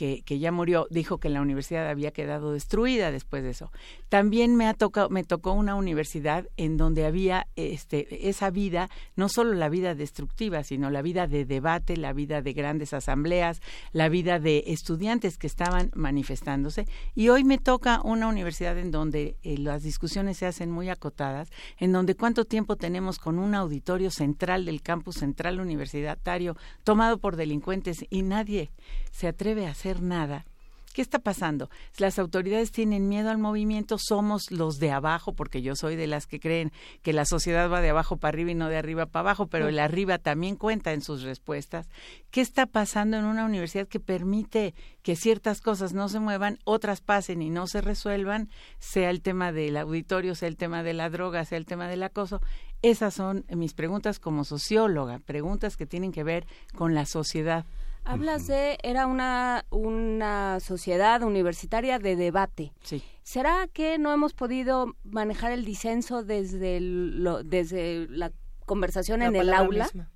que, 0.00 0.38
ya 0.38 0.50
murió, 0.50 0.86
dijo 0.88 1.18
que 1.18 1.28
la 1.28 1.42
universidad 1.42 1.86
había 1.86 2.10
quedado 2.10 2.52
destruida 2.52 3.10
después 3.10 3.42
de 3.42 3.50
eso. 3.50 3.70
También 4.08 4.56
me, 4.56 4.66
ha 4.66 4.72
tocado, 4.72 5.10
me 5.10 5.24
tocó 5.24 5.52
una 5.52 5.74
universidad 5.74 6.48
en 6.56 6.78
donde 6.78 7.04
había 7.04 7.48
este, 7.56 8.30
esa 8.30 8.50
vida, 8.50 8.88
no 9.14 9.28
solo 9.28 9.52
la 9.52 9.68
vida 9.68 9.94
destructiva, 9.94 10.64
sino 10.64 10.88
la 10.88 11.02
vida 11.02 11.26
de 11.26 11.44
debate, 11.44 11.98
la 11.98 12.14
vida 12.14 12.40
de 12.40 12.54
grandes 12.54 12.94
asambleas, 12.94 13.60
la 13.92 14.08
vida 14.08 14.38
de 14.38 14.64
estudiantes 14.68 15.36
que 15.36 15.46
estaban 15.46 15.90
manifestándose. 15.94 16.86
Y 17.14 17.28
hoy 17.28 17.44
me 17.44 17.58
toca 17.58 18.00
una 18.02 18.26
universidad 18.26 18.78
en 18.78 18.90
donde 18.90 19.36
eh, 19.42 19.58
las 19.58 19.82
discusiones 19.82 20.38
se 20.38 20.46
hacen 20.46 20.70
muy 20.70 20.88
acotadas, 20.88 21.50
en 21.76 21.92
donde 21.92 22.14
cuánto 22.14 22.46
tiempo 22.46 22.76
tenemos 22.76 23.18
con 23.18 23.38
un 23.38 23.54
auditorio 23.54 24.10
central 24.10 24.64
del 24.64 24.80
campus 24.80 25.16
central 25.16 25.60
universitario 25.60 26.56
tomado 26.84 27.18
por 27.18 27.36
delincuentes 27.36 28.06
y 28.08 28.22
nadie 28.22 28.70
se 29.10 29.28
atreve 29.28 29.66
a 29.66 29.70
hacer 29.70 29.89
nada. 29.98 30.44
¿Qué 30.92 31.02
está 31.02 31.20
pasando? 31.20 31.70
Las 31.98 32.18
autoridades 32.18 32.72
tienen 32.72 33.08
miedo 33.08 33.30
al 33.30 33.38
movimiento, 33.38 33.96
somos 33.96 34.50
los 34.50 34.80
de 34.80 34.90
abajo, 34.90 35.32
porque 35.34 35.62
yo 35.62 35.76
soy 35.76 35.94
de 35.94 36.08
las 36.08 36.26
que 36.26 36.40
creen 36.40 36.72
que 37.02 37.12
la 37.12 37.24
sociedad 37.24 37.70
va 37.70 37.80
de 37.80 37.90
abajo 37.90 38.16
para 38.16 38.30
arriba 38.30 38.50
y 38.50 38.56
no 38.56 38.68
de 38.68 38.76
arriba 38.76 39.06
para 39.06 39.20
abajo, 39.20 39.46
pero 39.46 39.68
el 39.68 39.78
arriba 39.78 40.18
también 40.18 40.56
cuenta 40.56 40.92
en 40.92 41.00
sus 41.00 41.22
respuestas. 41.22 41.88
¿Qué 42.32 42.40
está 42.40 42.66
pasando 42.66 43.16
en 43.16 43.24
una 43.24 43.44
universidad 43.44 43.86
que 43.86 44.00
permite 44.00 44.74
que 45.04 45.14
ciertas 45.14 45.60
cosas 45.60 45.92
no 45.92 46.08
se 46.08 46.18
muevan, 46.18 46.58
otras 46.64 47.00
pasen 47.00 47.40
y 47.40 47.50
no 47.50 47.68
se 47.68 47.80
resuelvan, 47.80 48.48
sea 48.80 49.10
el 49.10 49.22
tema 49.22 49.52
del 49.52 49.76
auditorio, 49.76 50.34
sea 50.34 50.48
el 50.48 50.56
tema 50.56 50.82
de 50.82 50.94
la 50.94 51.08
droga, 51.08 51.44
sea 51.44 51.58
el 51.58 51.66
tema 51.66 51.86
del 51.86 52.02
acoso? 52.02 52.40
Esas 52.82 53.14
son 53.14 53.44
mis 53.50 53.74
preguntas 53.74 54.18
como 54.18 54.42
socióloga, 54.42 55.20
preguntas 55.20 55.76
que 55.76 55.86
tienen 55.86 56.10
que 56.10 56.24
ver 56.24 56.48
con 56.74 56.94
la 56.94 57.06
sociedad 57.06 57.64
Hablas 58.04 58.46
de, 58.46 58.78
era 58.82 59.06
una, 59.06 59.64
una 59.70 60.58
sociedad 60.60 61.22
universitaria 61.22 61.98
de 61.98 62.16
debate. 62.16 62.72
Sí. 62.82 63.02
¿Será 63.22 63.68
que 63.72 63.98
no 63.98 64.12
hemos 64.12 64.34
podido 64.34 64.96
manejar 65.04 65.52
el 65.52 65.64
disenso 65.64 66.22
desde, 66.24 66.80
lo, 66.80 67.44
desde 67.44 68.08
la 68.08 68.32
conversación 68.66 69.22
en 69.22 69.36
el 69.36 69.52
aula? 69.52 69.84
Misma. 69.84 70.10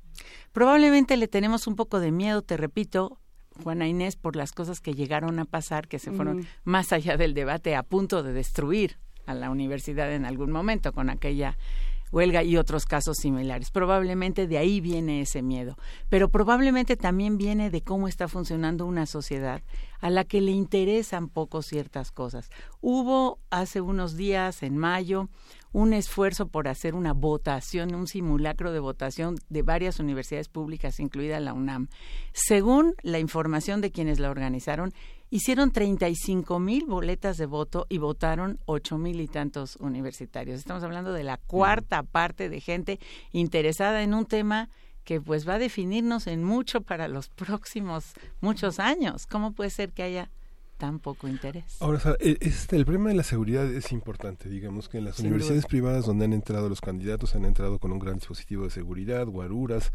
Probablemente 0.52 1.16
le 1.16 1.28
tenemos 1.28 1.66
un 1.66 1.76
poco 1.76 2.00
de 2.00 2.12
miedo, 2.12 2.42
te 2.42 2.56
repito, 2.56 3.18
Juana 3.62 3.86
Inés, 3.86 4.16
por 4.16 4.36
las 4.36 4.52
cosas 4.52 4.80
que 4.80 4.94
llegaron 4.94 5.38
a 5.38 5.44
pasar, 5.44 5.88
que 5.88 5.98
se 5.98 6.10
fueron 6.10 6.38
mm. 6.38 6.46
más 6.64 6.92
allá 6.92 7.16
del 7.16 7.34
debate, 7.34 7.76
a 7.76 7.82
punto 7.82 8.22
de 8.22 8.32
destruir 8.32 8.98
a 9.26 9.34
la 9.34 9.50
universidad 9.50 10.12
en 10.12 10.24
algún 10.24 10.50
momento 10.50 10.92
con 10.92 11.10
aquella 11.10 11.56
huelga 12.14 12.44
y 12.44 12.56
otros 12.56 12.86
casos 12.86 13.16
similares. 13.18 13.70
Probablemente 13.70 14.46
de 14.46 14.56
ahí 14.56 14.80
viene 14.80 15.20
ese 15.20 15.42
miedo, 15.42 15.76
pero 16.08 16.28
probablemente 16.28 16.96
también 16.96 17.36
viene 17.36 17.70
de 17.70 17.82
cómo 17.82 18.06
está 18.06 18.28
funcionando 18.28 18.86
una 18.86 19.04
sociedad 19.04 19.62
a 20.00 20.10
la 20.10 20.24
que 20.24 20.40
le 20.40 20.52
interesan 20.52 21.28
poco 21.28 21.60
ciertas 21.62 22.12
cosas. 22.12 22.50
Hubo 22.80 23.40
hace 23.50 23.80
unos 23.80 24.16
días, 24.16 24.62
en 24.62 24.76
mayo, 24.76 25.28
un 25.72 25.92
esfuerzo 25.92 26.46
por 26.46 26.68
hacer 26.68 26.94
una 26.94 27.12
votación, 27.12 27.94
un 27.96 28.06
simulacro 28.06 28.70
de 28.70 28.78
votación 28.78 29.36
de 29.48 29.62
varias 29.62 29.98
universidades 29.98 30.48
públicas, 30.48 31.00
incluida 31.00 31.40
la 31.40 31.52
UNAM. 31.52 31.88
Según 32.32 32.94
la 33.02 33.18
información 33.18 33.80
de 33.80 33.90
quienes 33.90 34.20
la 34.20 34.30
organizaron, 34.30 34.92
hicieron 35.34 35.72
35 35.72 36.60
mil 36.60 36.86
boletas 36.86 37.36
de 37.38 37.46
voto 37.46 37.86
y 37.88 37.98
votaron 37.98 38.60
ocho 38.66 38.98
mil 38.98 39.20
y 39.20 39.26
tantos 39.26 39.74
universitarios. 39.80 40.60
Estamos 40.60 40.84
hablando 40.84 41.12
de 41.12 41.24
la 41.24 41.38
cuarta 41.38 42.04
parte 42.04 42.48
de 42.48 42.60
gente 42.60 43.00
interesada 43.32 44.04
en 44.04 44.14
un 44.14 44.26
tema 44.26 44.70
que 45.02 45.20
pues 45.20 45.46
va 45.48 45.54
a 45.54 45.58
definirnos 45.58 46.28
en 46.28 46.44
mucho 46.44 46.82
para 46.82 47.08
los 47.08 47.30
próximos 47.30 48.12
muchos 48.40 48.78
años. 48.78 49.26
¿Cómo 49.26 49.50
puede 49.54 49.70
ser 49.70 49.90
que 49.90 50.04
haya 50.04 50.30
tan 50.84 50.98
poco 50.98 51.28
interés. 51.28 51.64
Ahora, 51.80 51.98
este, 52.20 52.76
el 52.76 52.84
problema 52.84 53.08
de 53.08 53.14
la 53.16 53.22
seguridad 53.22 53.64
es 53.72 53.90
importante. 53.90 54.50
Digamos 54.50 54.90
que 54.90 54.98
en 54.98 55.06
las 55.06 55.16
Sin 55.16 55.26
universidades 55.28 55.62
duda. 55.62 55.68
privadas 55.70 56.04
donde 56.04 56.26
han 56.26 56.34
entrado 56.34 56.68
los 56.68 56.82
candidatos 56.82 57.34
han 57.34 57.46
entrado 57.46 57.78
con 57.78 57.90
un 57.90 57.98
gran 57.98 58.16
dispositivo 58.16 58.64
de 58.64 58.70
seguridad, 58.70 59.26
guaruras, 59.26 59.92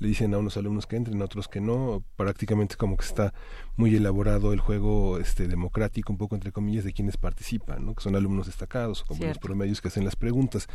le 0.00 0.08
dicen 0.08 0.34
a 0.34 0.38
unos 0.38 0.56
alumnos 0.56 0.86
que 0.88 0.96
entren, 0.96 1.22
a 1.22 1.26
otros 1.26 1.46
que 1.46 1.60
no. 1.60 2.02
Prácticamente 2.16 2.74
como 2.76 2.96
que 2.96 3.04
está 3.04 3.32
muy 3.76 3.94
elaborado 3.94 4.52
el 4.52 4.58
juego 4.58 5.18
este 5.18 5.46
democrático, 5.46 6.12
un 6.12 6.18
poco 6.18 6.34
entre 6.34 6.50
comillas, 6.50 6.82
de 6.84 6.92
quienes 6.92 7.16
participan, 7.16 7.86
¿no? 7.86 7.94
que 7.94 8.02
son 8.02 8.16
alumnos 8.16 8.46
destacados, 8.46 9.04
como 9.04 9.18
Cierto. 9.18 9.34
los 9.34 9.38
promedios 9.46 9.80
que 9.80 9.88
hacen 9.88 10.04
las 10.04 10.16
preguntas. 10.16 10.66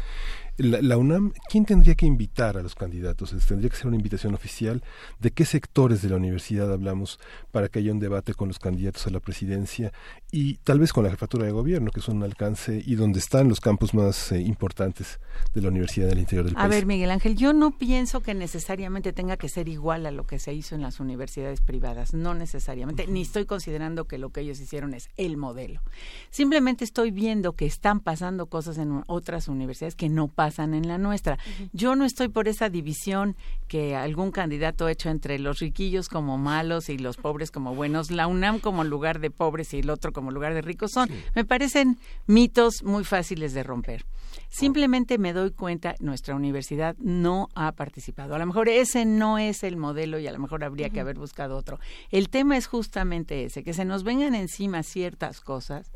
La, 0.57 0.81
la 0.81 0.98
UNAM, 0.98 1.34
¿quién 1.49 1.65
tendría 1.65 1.95
que 1.95 2.06
invitar 2.06 2.57
a 2.57 2.64
los 2.64 2.73
candidatos? 2.76 3.34
Es- 3.34 3.45
Tendría 3.48 3.69
que 3.69 3.76
ser 3.77 3.88
una 3.88 3.98
invitación 3.98 4.34
oficial. 4.34 4.81
¿De 5.19 5.31
qué 5.31 5.44
sectores 5.45 6.02
de 6.02 6.10
la 6.10 6.15
universidad 6.15 6.72
hablamos 6.72 7.19
para 7.52 7.68
que 7.68 7.80
haya 7.80 7.91
un 7.91 7.99
debate 7.99 8.34
con 8.34 8.48
los 8.48 8.60
candidatos 8.60 9.06
a 9.07 9.10
la 9.10 9.19
presidencia 9.19 9.56
tendência 9.57 9.91
y 10.29 10.55
tal 10.57 10.79
vez 10.79 10.91
con 10.91 11.05
la 11.05 11.09
jefatura 11.09 11.45
de 11.45 11.51
gobierno, 11.51 11.89
que 11.89 12.01
es 12.01 12.07
un 12.09 12.21
alcance 12.21 12.83
y 12.85 12.95
donde 12.95 13.19
están 13.19 13.47
los 13.47 13.61
campus 13.61 13.93
más 13.93 14.31
eh, 14.33 14.41
importantes 14.41 15.19
de 15.53 15.61
la 15.61 15.69
universidad 15.69 16.09
del 16.09 16.19
interior 16.19 16.45
del 16.45 16.55
A 16.55 16.61
país? 16.61 16.69
ver, 16.69 16.85
Miguel 16.85 17.11
Ángel, 17.11 17.35
yo 17.37 17.53
no 17.53 17.77
pienso 17.77 18.21
que 18.21 18.33
necesariamente 18.33 19.13
tenga 19.13 19.37
que 19.37 19.47
ser 19.47 19.69
igual 19.69 20.05
a 20.05 20.11
lo 20.11 20.25
que 20.25 20.39
se 20.39 20.53
hizo 20.53 20.75
en 20.75 20.81
las 20.81 20.99
universidades 20.99 21.61
privadas, 21.61 22.13
no 22.13 22.33
necesariamente, 22.33 23.07
ni 23.07 23.21
estoy 23.21 23.45
considerando 23.45 24.05
que 24.05 24.17
lo 24.17 24.31
que 24.31 24.41
ellos 24.41 24.59
hicieron 24.59 24.93
es 24.93 25.09
el 25.15 25.37
modelo. 25.37 25.81
Simplemente 26.29 26.83
estoy 26.83 27.11
viendo 27.11 27.53
que 27.53 27.65
están 27.65 28.01
pasando 28.01 28.47
cosas 28.47 28.77
en 28.79 29.03
otras 29.07 29.47
universidades 29.47 29.95
que 29.95 30.09
no 30.09 30.27
pasan 30.27 30.73
en 30.73 30.89
la 30.89 30.97
nuestra. 30.97 31.37
Yo 31.71 31.95
no 31.95 32.03
estoy 32.03 32.27
por 32.27 32.49
esa 32.49 32.69
división 32.69 33.37
que 33.69 33.95
algún 33.95 34.31
candidato 34.31 34.85
ha 34.87 34.91
hecho 34.91 35.09
entre 35.09 35.39
los 35.39 35.59
riquillos 35.59 36.09
como 36.09 36.37
malos 36.37 36.89
y 36.89 36.97
los 36.97 37.15
pobres 37.15 37.51
como 37.51 37.75
buenos, 37.75 38.11
la 38.11 38.27
UNAM 38.27 38.59
como 38.59 38.83
lugar 38.83 39.19
de 39.19 39.31
pobres 39.31 39.73
y 39.73 39.79
el 39.79 39.89
otro 39.89 40.11
como 40.18 40.31
lugar 40.31 40.56
de 40.56 40.64
ricos 40.64 40.94
son, 40.94 41.07
me 41.35 41.45
parecen 41.45 41.99
mitos 42.26 42.81
muy 42.81 43.03
fáciles 43.03 43.53
de 43.53 43.61
romper. 43.61 44.03
Simplemente 44.49 45.19
me 45.19 45.31
doy 45.31 45.52
cuenta, 45.52 45.94
nuestra 45.99 46.34
universidad 46.34 46.95
no 46.98 47.49
ha 47.53 47.72
participado. 47.73 48.34
A 48.34 48.39
lo 48.39 48.47
mejor 48.47 48.68
ese 48.68 49.05
no 49.05 49.37
es 49.37 49.62
el 49.62 49.78
modelo 49.78 50.18
y 50.18 50.26
a 50.26 50.31
lo 50.31 50.39
mejor 50.39 50.63
habría 50.63 50.89
que 50.89 51.02
haber 51.02 51.20
buscado 51.20 51.55
otro. 51.55 51.79
El 52.10 52.29
tema 52.29 52.57
es 52.57 52.65
justamente 52.65 53.44
ese, 53.44 53.63
que 53.63 53.73
se 53.73 53.86
nos 53.86 54.04
vengan 54.04 54.34
encima 54.34 54.81
ciertas 54.81 55.39
cosas. 55.39 55.91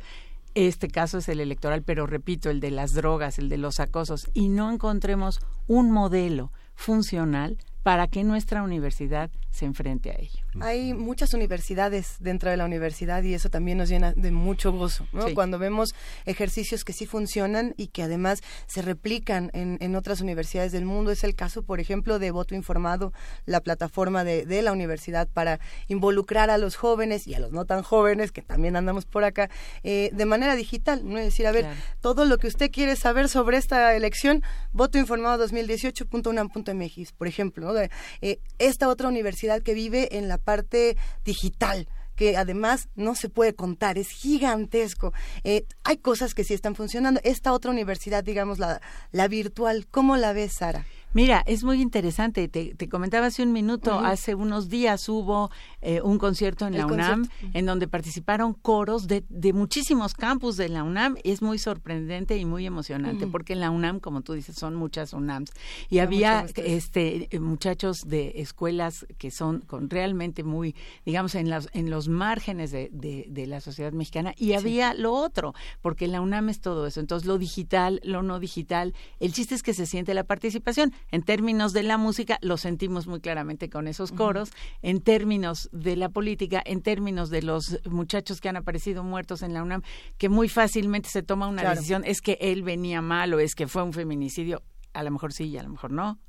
Este 0.54 0.88
caso 0.88 1.18
es 1.18 1.28
el 1.28 1.40
electoral, 1.40 1.82
pero 1.82 2.06
repito, 2.06 2.52
el 2.52 2.60
de 2.60 2.70
las 2.70 2.92
drogas, 2.94 3.40
el 3.40 3.50
de 3.50 3.58
los 3.58 3.80
acosos, 3.80 4.30
y 4.36 4.50
no 4.50 4.72
encontremos 4.72 5.40
un 5.66 5.90
modelo 5.90 6.52
funcional 6.76 7.58
para 7.82 8.06
que 8.06 8.24
nuestra 8.24 8.62
universidad 8.62 9.32
se 9.50 9.66
enfrente 9.66 10.12
a 10.12 10.20
ello. 10.20 10.46
Hay 10.60 10.94
muchas 10.94 11.34
universidades 11.34 12.18
dentro 12.20 12.50
de 12.52 12.58
la 12.58 12.66
universidad 12.66 13.24
y 13.24 13.34
eso 13.34 13.50
también 13.50 13.78
nos 13.78 13.88
llena 13.90 14.14
de 14.14 14.32
mucho 14.32 14.72
gozo, 14.74 15.08
¿no? 15.14 15.28
Sí. 15.28 15.34
Cuando 15.34 15.58
vemos 15.60 15.96
ejercicios 16.26 16.84
que 16.84 16.92
sí 16.94 17.06
funcionan 17.06 17.74
y 17.78 17.88
que 17.88 18.04
además 18.04 18.42
se 18.68 18.82
replican 18.82 19.50
en, 19.54 19.78
en 19.80 19.96
otras 19.96 20.20
universidades 20.22 20.72
del 20.72 20.86
mundo. 20.86 21.12
Es 21.12 21.24
el 21.24 21.36
caso, 21.36 21.64
por 21.64 21.80
ejemplo, 21.80 22.20
de 22.20 22.32
Voto 22.32 22.54
Informado, 22.54 23.14
la 23.46 23.62
plataforma 23.62 24.24
de, 24.24 24.46
de 24.46 24.62
la 24.62 24.72
universidad 24.74 25.28
para 25.28 25.60
involucrar 25.88 26.50
a 26.50 26.58
los 26.58 26.76
jóvenes 26.76 27.28
y 27.28 27.34
a 27.34 27.40
los 27.40 27.52
no 27.52 27.66
tan 27.66 27.82
jóvenes, 27.82 28.32
que 28.32 28.42
también 28.42 28.76
andamos 28.76 29.06
por 29.06 29.24
acá, 29.24 29.50
eh, 29.84 30.10
de 30.14 30.26
manera 30.26 30.56
digital, 30.56 31.02
¿no? 31.08 31.18
Es 31.18 31.26
decir, 31.26 31.48
a 31.48 31.52
ver, 31.52 31.62
Claro. 31.62 31.80
todo 32.02 32.26
lo 32.26 32.38
que 32.38 32.48
usted 32.48 32.72
quiere 32.72 32.96
saber 32.96 33.30
sobre 33.30 33.58
esta 33.58 33.96
elección, 33.96 34.44
Voto 34.74 34.98
Informado 34.98 35.38
2018.unam.mx, 35.48 37.12
por 37.14 37.28
ejemplo, 37.28 37.68
¿no? 37.68 37.74
De, 37.74 37.90
eh, 38.22 38.40
esta 38.60 38.90
otra 38.90 39.08
universidad 39.08 39.62
que 39.62 39.74
vive 39.74 40.18
en 40.18 40.28
la 40.28 40.38
parte 40.42 40.98
digital 41.24 41.88
que 42.16 42.38
además 42.38 42.88
no 42.96 43.16
se 43.16 43.30
puede 43.30 43.56
contar, 43.56 43.98
es 43.98 44.10
gigantesco. 44.10 45.12
Eh, 45.44 45.66
hay 45.84 45.98
cosas 45.98 46.36
que 46.36 46.44
sí 46.44 46.54
están 46.54 46.76
funcionando. 46.76 47.20
Esta 47.24 47.52
otra 47.52 47.72
universidad, 47.72 48.24
digamos, 48.24 48.60
la, 48.60 48.80
la 49.12 49.28
virtual, 49.28 49.88
¿cómo 49.90 50.18
la 50.18 50.32
ves, 50.32 50.54
Sara? 50.54 50.86
Mira, 51.14 51.44
es 51.46 51.64
muy 51.64 51.82
interesante. 51.82 52.48
Te, 52.48 52.74
te 52.76 52.88
comentaba 52.88 53.28
hace 53.28 53.44
un 53.44 53.52
minuto, 53.52 54.00
hace 54.00 54.34
unos 54.34 54.70
días 54.70 55.10
hubo 55.10 55.52
eh, 55.82 56.00
un 56.02 56.18
concierto 56.18 56.66
en 56.68 56.74
El 56.74 56.80
la 56.82 56.86
UNAM 56.86 57.26
concierto. 57.26 57.58
en 57.58 57.66
donde 57.66 57.88
participaron 57.90 58.54
coros 58.54 59.08
de, 59.08 59.24
de 59.28 59.52
muchísimos 59.52 60.14
campus 60.14 60.56
de 60.56 60.70
la 60.70 60.84
UNAM. 60.84 61.18
Es 61.26 61.42
muy 61.42 61.58
sorprendente 61.60 62.38
y 62.38 62.46
muy 62.46 62.66
emocionante 62.66 63.28
porque 63.28 63.54
en 63.54 63.60
la 63.60 63.72
UNAM, 63.72 64.00
como 64.00 64.22
tú 64.22 64.34
dices, 64.34 64.56
son 64.56 64.76
muchas 64.76 65.12
UNAMs. 65.14 65.52
Y 65.90 66.00
había 66.00 66.46
este 66.76 67.28
eh, 67.36 67.40
muchachos 67.40 68.08
de 68.08 68.34
escuelas 68.38 69.06
que 69.18 69.32
son 69.32 69.60
con 69.62 69.90
realmente 69.90 70.44
muy, 70.44 70.76
digamos, 71.06 71.36
en, 71.36 71.50
las, 71.50 71.68
en 71.74 71.90
los 71.90 72.08
márgenes 72.08 72.72
de, 72.72 72.90
de- 72.94 73.26
de 73.30 73.48
la 73.48 73.60
sociedad 73.60 73.92
mexicana. 73.92 74.34
Y 74.38 74.54
había 74.54 74.94
lo 74.94 75.12
otro, 75.14 75.54
porque 75.82 76.08
la 76.08 76.22
UNAM 76.22 76.48
es 76.50 76.62
todo 76.62 76.88
eso. 76.88 77.00
Entonces, 77.02 77.28
lo 77.28 77.38
digital, 77.38 78.00
lo 78.06 78.24
no 78.24 78.40
digital. 78.40 78.94
El 79.20 79.34
chiste 79.34 79.56
es 79.56 79.64
que 79.64 79.74
se 79.74 79.86
siente 79.86 80.14
la 80.14 80.24
participación. 80.24 80.94
En 81.10 81.24
términos 81.24 81.74
de 81.74 81.84
la 81.84 81.98
música, 81.98 82.38
lo 82.42 82.58
sentimos 82.58 83.08
muy 83.08 83.20
claramente 83.20 83.70
con 83.70 83.88
esos 83.88 84.12
coros. 84.12 84.52
En 84.82 85.02
términos 85.02 85.70
de 85.72 85.96
la 85.96 86.10
política, 86.10 86.62
en 86.66 86.82
términos 86.82 87.30
de 87.30 87.42
los 87.42 87.80
muchachos 87.90 88.40
que 88.40 88.50
han 88.50 88.56
aparecido 88.58 89.04
muertos 89.04 89.42
en 89.42 89.54
la 89.54 89.64
UNAM, 89.64 89.82
que 90.18 90.30
muy 90.30 90.48
fácilmente 90.48 91.10
se 91.10 91.24
toma 91.24 91.48
una 91.48 91.62
Claro. 91.62 91.76
decisión, 91.76 92.04
es 92.06 92.22
que 92.22 92.38
él 92.40 92.64
venía 92.64 93.02
mal 93.02 93.34
o 93.34 93.40
es 93.40 93.56
que 93.56 93.68
fue 93.68 93.84
un 93.84 93.94
feminicidio. 93.94 94.62
A 94.94 95.04
lo 95.04 95.12
mejor 95.12 95.34
sí 95.34 95.46
y 95.46 95.58
a 95.58 95.64
lo 95.64 95.70
mejor 95.70 95.92
no. 95.92 96.20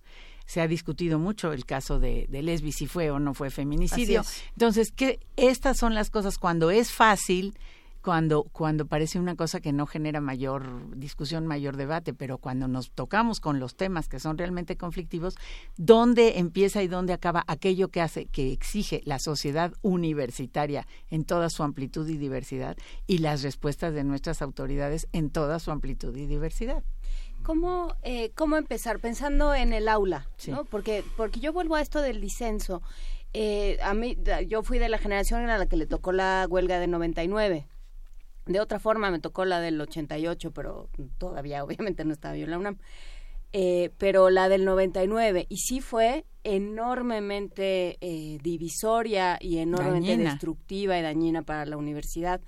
Se 0.46 0.60
ha 0.60 0.66
discutido 0.66 1.18
mucho 1.20 1.52
el 1.52 1.64
caso 1.64 2.00
de, 2.00 2.26
de 2.28 2.42
Lesbi, 2.42 2.72
si 2.72 2.86
fue 2.86 3.10
o 3.10 3.18
no 3.20 3.32
fue 3.34 3.50
feminicidio. 3.50 4.22
Entonces, 4.50 4.90
que 4.92 5.20
estas 5.36 5.78
son 5.78 5.94
las 5.94 6.10
cosas 6.10 6.36
cuando 6.38 6.70
es 6.72 6.90
fácil, 6.90 7.56
cuando, 8.02 8.44
cuando 8.44 8.86
parece 8.86 9.18
una 9.18 9.36
cosa 9.36 9.60
que 9.60 9.72
no 9.72 9.86
genera 9.86 10.20
mayor 10.20 10.96
discusión, 10.96 11.46
mayor 11.46 11.76
debate, 11.76 12.12
pero 12.12 12.38
cuando 12.38 12.68
nos 12.68 12.90
tocamos 12.90 13.40
con 13.40 13.60
los 13.60 13.76
temas 13.76 14.08
que 14.08 14.18
son 14.20 14.36
realmente 14.38 14.76
conflictivos, 14.76 15.36
¿dónde 15.76 16.38
empieza 16.38 16.82
y 16.82 16.88
dónde 16.88 17.12
acaba 17.12 17.44
aquello 17.46 17.88
que 17.88 18.00
hace, 18.00 18.26
que 18.26 18.52
exige 18.52 19.02
la 19.04 19.18
sociedad 19.18 19.72
universitaria 19.82 20.86
en 21.10 21.24
toda 21.24 21.48
su 21.48 21.62
amplitud 21.62 22.08
y 22.08 22.16
diversidad 22.18 22.76
y 23.06 23.18
las 23.18 23.42
respuestas 23.42 23.94
de 23.94 24.04
nuestras 24.04 24.42
autoridades 24.42 25.08
en 25.12 25.30
toda 25.30 25.58
su 25.60 25.70
amplitud 25.70 26.16
y 26.16 26.26
diversidad? 26.26 26.82
¿Cómo, 27.42 27.96
eh, 28.02 28.30
¿Cómo 28.34 28.56
empezar? 28.56 29.00
Pensando 29.00 29.54
en 29.54 29.72
el 29.72 29.88
aula, 29.88 30.28
Sí. 30.36 30.50
¿no? 30.50 30.64
Porque, 30.64 31.04
porque 31.16 31.40
yo 31.40 31.52
vuelvo 31.52 31.74
a 31.74 31.80
esto 31.80 32.00
del 32.00 32.20
disenso. 32.20 32.82
Eh, 33.32 33.78
a 33.82 33.94
mí, 33.94 34.16
yo 34.46 34.62
fui 34.62 34.78
de 34.78 34.88
la 34.88 34.98
generación 34.98 35.48
a 35.48 35.58
la 35.58 35.66
que 35.66 35.76
le 35.76 35.86
tocó 35.86 36.12
la 36.12 36.46
huelga 36.48 36.78
de 36.78 36.86
99. 36.86 37.66
De 38.46 38.60
otra 38.60 38.78
forma 38.80 39.10
me 39.10 39.20
tocó 39.20 39.44
la 39.44 39.60
del 39.60 39.80
88, 39.80 40.50
pero 40.52 40.88
todavía 41.18 41.62
obviamente 41.64 42.04
no 42.04 42.12
estaba 42.12 42.36
yo 42.36 42.44
en 42.44 42.50
la 42.50 42.58
UNAM. 42.58 42.78
Eh, 43.54 43.90
pero 43.98 44.30
la 44.30 44.48
del 44.48 44.64
99, 44.64 45.46
y 45.48 45.58
sí 45.58 45.80
fue 45.82 46.24
enormemente 46.42 47.98
eh, 48.00 48.38
divisoria 48.42 49.38
y 49.40 49.58
enormemente 49.58 50.10
Dañina. 50.12 50.30
destructiva 50.30 50.98
y 50.98 51.02
dañina 51.02 51.42
para 51.42 51.66
la 51.66 51.76
universidad. 51.76 52.40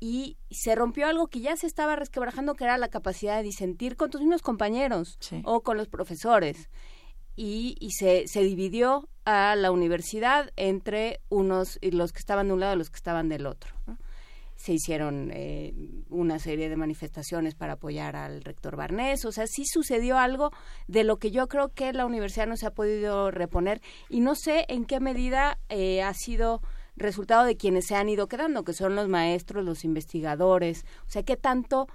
Y 0.00 0.36
se 0.50 0.74
rompió 0.74 1.06
algo 1.06 1.26
que 1.26 1.40
ya 1.40 1.56
se 1.56 1.66
estaba 1.66 1.96
resquebrajando, 1.96 2.54
que 2.54 2.64
era 2.64 2.78
la 2.78 2.88
capacidad 2.88 3.36
de 3.36 3.42
disentir 3.42 3.96
con 3.96 4.10
tus 4.10 4.20
mismos 4.20 4.42
compañeros 4.42 5.16
Sí. 5.20 5.42
o 5.44 5.62
con 5.62 5.76
los 5.76 5.88
profesores. 5.88 6.70
Y, 7.36 7.76
y 7.80 7.90
se, 7.92 8.26
se 8.26 8.42
dividió 8.42 9.08
a 9.24 9.54
la 9.56 9.70
universidad 9.70 10.50
entre 10.56 11.20
unos, 11.28 11.78
y 11.80 11.90
los 11.92 12.12
que 12.12 12.18
estaban 12.20 12.48
de 12.48 12.54
un 12.54 12.60
lado 12.60 12.74
y 12.74 12.78
los 12.78 12.90
que 12.90 12.96
estaban 12.96 13.28
del 13.28 13.46
otro. 13.46 13.74
¿no? 13.86 13.98
Se 14.58 14.72
hicieron 14.72 15.30
eh, 15.32 15.72
una 16.10 16.40
serie 16.40 16.68
de 16.68 16.76
manifestaciones 16.76 17.54
para 17.54 17.74
apoyar 17.74 18.16
al 18.16 18.42
rector 18.42 18.74
Barnés, 18.74 19.24
o 19.24 19.30
sea, 19.30 19.46
sí 19.46 19.64
sucedió 19.64 20.18
algo 20.18 20.50
de 20.88 21.04
lo 21.04 21.18
que 21.18 21.30
yo 21.30 21.46
creo 21.46 21.68
que 21.72 21.92
la 21.92 22.04
universidad 22.04 22.48
no 22.48 22.56
se 22.56 22.66
ha 22.66 22.72
podido 22.72 23.30
reponer. 23.30 23.80
Y 24.08 24.20
no 24.20 24.34
sé 24.34 24.66
en 24.68 24.84
qué 24.84 24.98
medida 24.98 25.58
eh, 25.68 26.02
ha 26.02 26.12
sido 26.12 26.60
resultado 26.96 27.44
de 27.44 27.56
quienes 27.56 27.86
se 27.86 27.94
han 27.94 28.08
ido 28.08 28.26
quedando, 28.26 28.64
que 28.64 28.72
son 28.72 28.96
los 28.96 29.08
maestros, 29.08 29.64
los 29.64 29.84
investigadores, 29.84 30.84
o 31.06 31.10
sea, 31.10 31.22
qué 31.22 31.36
tanto 31.36 31.86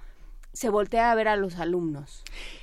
se 0.54 0.70
voltea 0.70 1.10
a 1.10 1.14
ver 1.14 1.28
a 1.28 1.36
los 1.36 1.56
alumnos. 1.56 2.22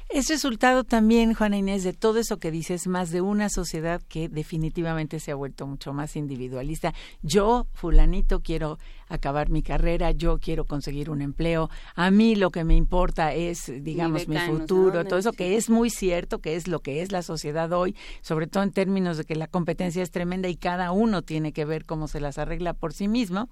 Es 0.09 0.27
resultado 0.27 0.83
también, 0.83 1.33
Juana 1.33 1.57
Inés, 1.57 1.83
de 1.83 1.93
todo 1.93 2.19
eso 2.19 2.37
que 2.37 2.51
dices, 2.51 2.85
más 2.85 3.11
de 3.11 3.21
una 3.21 3.47
sociedad 3.47 4.01
que 4.09 4.27
definitivamente 4.27 5.21
se 5.21 5.31
ha 5.31 5.35
vuelto 5.35 5.65
mucho 5.67 5.93
más 5.93 6.17
individualista. 6.17 6.93
Yo, 7.21 7.67
fulanito, 7.73 8.41
quiero 8.41 8.77
acabar 9.07 9.49
mi 9.49 9.61
carrera, 9.61 10.11
yo 10.11 10.37
quiero 10.39 10.65
conseguir 10.65 11.09
un 11.09 11.21
empleo, 11.21 11.69
a 11.95 12.11
mí 12.11 12.35
lo 12.35 12.49
que 12.49 12.65
me 12.65 12.75
importa 12.75 13.33
es, 13.33 13.71
digamos, 13.83 14.27
mi, 14.27 14.37
futuro, 14.37 15.05
todo 15.05 15.19
eso 15.19 15.31
que 15.31 15.55
es 15.55 15.69
muy 15.69 15.89
cierto, 15.89 16.39
que 16.39 16.55
es 16.55 16.67
lo 16.67 16.79
que 16.79 17.01
es 17.01 17.11
la 17.11 17.21
sociedad 17.21 17.71
hoy, 17.71 17.95
sobre 18.21 18.47
todo 18.47 18.63
en 18.63 18.71
términos 18.71 19.17
de 19.17 19.23
que 19.23 19.35
la 19.35 19.47
competencia 19.47 20.03
es 20.03 20.11
tremenda 20.11 20.49
y 20.49 20.55
cada 20.55 20.91
uno 20.91 21.21
tiene 21.21 21.53
que 21.53 21.65
ver 21.65 21.85
cómo 21.85 22.07
se 22.09 22.19
las 22.19 22.37
arregla 22.37 22.73
por 22.73 22.93
sí 22.93 23.07
mismo, 23.07 23.49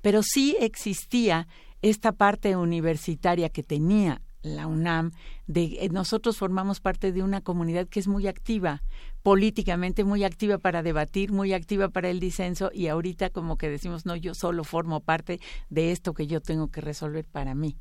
pero 0.00 0.22
sí 0.22 0.56
existía 0.60 1.46
esta 1.82 2.12
parte 2.12 2.56
universitaria 2.56 3.48
que 3.48 3.62
tenía 3.62 4.22
la 4.42 4.66
UNAM, 4.66 5.12
de 5.46 5.78
eh, 5.80 5.88
nosotros 5.90 6.36
formamos 6.36 6.80
parte 6.80 7.12
de 7.12 7.22
una 7.22 7.40
comunidad 7.40 7.86
que 7.88 8.00
es 8.00 8.08
muy 8.08 8.26
activa 8.26 8.82
políticamente, 9.22 10.04
muy 10.04 10.24
activa 10.24 10.58
para 10.58 10.82
debatir, 10.82 11.32
muy 11.32 11.52
activa 11.52 11.88
para 11.88 12.10
el 12.10 12.18
disenso 12.18 12.70
y 12.74 12.88
ahorita 12.88 13.30
como 13.30 13.56
que 13.56 13.70
decimos, 13.70 14.04
no, 14.04 14.16
yo 14.16 14.34
solo 14.34 14.64
formo 14.64 15.00
parte 15.00 15.40
de 15.70 15.92
esto 15.92 16.14
que 16.14 16.26
yo 16.26 16.40
tengo 16.40 16.68
que 16.68 16.80
resolver 16.80 17.24
para 17.24 17.54
mí. 17.54 17.76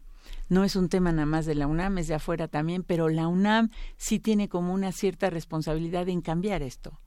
No 0.49 0.63
es 0.63 0.75
un 0.75 0.87
tema 0.87 1.11
nada 1.11 1.25
más 1.25 1.47
de 1.47 1.55
la 1.55 1.65
UNAM, 1.65 1.97
es 1.97 2.07
de 2.07 2.13
afuera 2.13 2.47
también, 2.47 2.83
pero 2.83 3.09
la 3.09 3.27
UNAM 3.27 3.69
sí 3.97 4.19
tiene 4.19 4.49
como 4.49 4.73
una 4.73 4.91
cierta 4.91 5.31
responsabilidad 5.31 6.07
en 6.09 6.21
cambiar 6.21 6.61
esto 6.61 6.99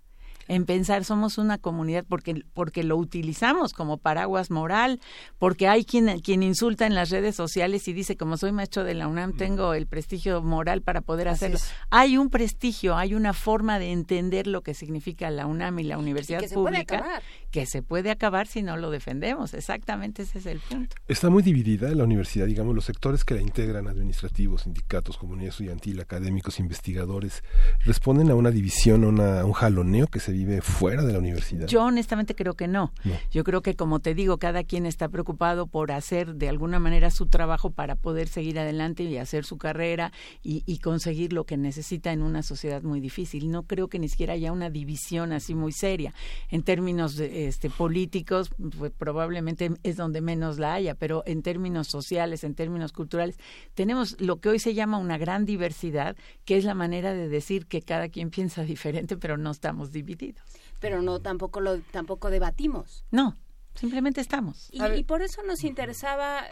en 0.49 0.65
pensar 0.67 1.05
somos 1.05 1.39
una 1.39 1.59
comunidad 1.59 2.05
porque 2.09 2.43
porque 2.53 2.83
lo 2.83 2.97
utilizamos 2.97 3.73
como 3.73 3.99
paraguas 3.99 4.51
moral, 4.51 5.01
porque 5.39 5.69
hay 5.69 5.85
quien 5.85 6.21
quien 6.21 6.43
insulta 6.43 6.87
en 6.87 6.95
las 6.95 7.11
redes 7.11 7.37
sociales 7.37 7.87
y 7.89 7.93
dice 7.93 8.17
como 8.17 8.37
soy 8.37 8.53
maestro 8.53 8.85
de 8.85 8.95
la 8.95 9.09
UNAM 9.09 9.35
tengo 9.37 9.75
el 9.75 9.87
prestigio 9.87 10.43
moral 10.43 10.83
para 10.83 11.01
poder 11.01 11.29
Así 11.29 11.37
hacerlo. 11.47 11.57
es. 11.57 11.73
Hay 11.91 12.17
un 12.17 12.31
prestigio, 12.31 12.97
hay 12.97 13.15
una 13.15 13.33
forma 13.33 13.79
de 13.79 13.93
entender 13.93 14.47
lo 14.47 14.63
que 14.63 14.75
significa 14.75 15.31
la 15.31 15.47
UNAM 15.47 15.79
y 15.79 15.85
la 15.85 15.99
universidad 15.99 16.41
que 16.41 16.49
se 16.49 16.55
puede 16.55 16.77
pública 16.77 16.97
acabar. 16.97 17.23
Que 17.55 17.67
se 17.67 17.83
puede 17.83 18.11
acabar 18.11 18.49
si 18.49 18.63
no 18.63 18.77
lo 18.77 18.91
defendemos. 18.91 19.55
Exactamente 19.55 20.23
ese 20.23 20.39
es 20.41 20.47
el 20.47 20.59
punto. 20.59 20.97
Está 21.07 21.31
muy 21.31 21.41
dividida 21.41 21.89
la 21.95 22.03
universidad, 22.03 22.47
digamos, 22.47 22.75
los 22.75 22.85
sectores 22.85 23.23
que 23.25 23.35
la 23.35 23.43
integran, 23.43 23.87
administrativos, 23.87 24.63
sindicatos, 24.63 25.17
comunidad 25.19 25.51
estudiantil, 25.51 26.01
académicos, 26.01 26.59
investigadores, 26.59 27.45
responden 27.85 28.29
a 28.33 28.35
una 28.35 28.51
división, 28.51 29.05
a, 29.05 29.07
una- 29.07 29.41
a 29.43 29.45
un 29.45 29.53
jaloneo 29.53 30.09
que 30.09 30.19
se 30.19 30.33
vive 30.33 30.63
fuera 30.63 31.05
de 31.05 31.13
la 31.13 31.21
universidad. 31.21 31.69
Yo 31.69 31.85
honestamente 31.85 32.35
creo 32.35 32.55
que 32.55 32.67
no. 32.67 32.93
No. 33.05 33.15
Yo 33.31 33.45
creo 33.45 33.63
que, 33.63 33.77
como 33.77 34.01
te 34.01 34.17
digo, 34.17 34.39
cada 34.39 34.65
quien 34.65 34.85
está 34.85 35.09
preocupado 35.09 35.69
por 35.69 35.93
hacer 35.93 36.35
de 36.35 36.49
alguna 36.49 36.81
manera 36.81 37.13
su 37.13 37.27
trabajo 37.27 37.71
para 37.71 37.95
poder 37.95 38.27
seguir 38.27 38.59
adelante 38.59 39.05
y 39.05 39.17
hacer 39.17 39.45
su 39.45 39.59
carrera 39.59 40.11
y, 40.43 40.65
y 40.67 40.79
conseguir 40.79 41.33
lo 41.33 41.45
que 41.45 41.57
necesita 41.57 42.11
en 42.11 42.23
una 42.23 42.43
sociedad 42.43 42.83
muy 42.83 42.99
difícil. 42.99 43.53
No 43.53 43.63
creo 43.63 43.87
que 43.87 44.01
ni 44.01 44.09
siquiera 44.09 44.33
haya 44.33 44.51
una 44.51 44.71
división 44.71 45.33
así 45.33 45.55
muy 45.55 45.71
seria. 45.71 46.13
En 46.51 46.65
términos 46.65 47.15
de, 47.15 47.44
este, 47.47 47.71
políticos, 47.71 48.51
pues, 48.79 48.93
probablemente 48.93 49.71
es 49.83 49.97
donde 49.97 50.21
menos 50.21 50.59
la 50.59 50.75
haya, 50.75 50.95
pero 50.95 51.23
en 51.27 51.43
términos 51.43 51.89
sociales, 51.89 52.45
en 52.45 52.55
términos 52.55 52.93
culturales, 52.93 53.39
tenemos 53.75 54.21
lo 54.21 54.41
que 54.41 54.49
hoy 54.49 54.59
se 54.59 54.75
llama 54.75 54.99
una 54.99 55.19
gran 55.19 55.45
diversidad, 55.45 56.17
que 56.45 56.57
es 56.57 56.65
la 56.65 56.75
manera 56.75 57.13
de 57.13 57.29
decir 57.29 57.67
que 57.67 57.83
cada 57.83 58.09
quien 58.09 58.31
piensa 58.35 58.63
diferente, 58.63 59.17
pero 59.17 59.37
no 59.37 59.51
estamos 59.51 59.93
divididos. 59.93 60.45
Pero 60.81 61.03
no 61.03 61.21
tampoco 61.21 61.61
lo 61.61 61.81
tampoco 61.81 62.31
debatimos. 62.31 63.05
No, 63.11 63.37
simplemente 63.75 64.21
estamos. 64.21 64.69
Y, 64.73 64.83
y 64.83 65.05
por 65.05 65.23
eso 65.23 65.43
nos 65.43 65.65
interesaba, 65.65 66.45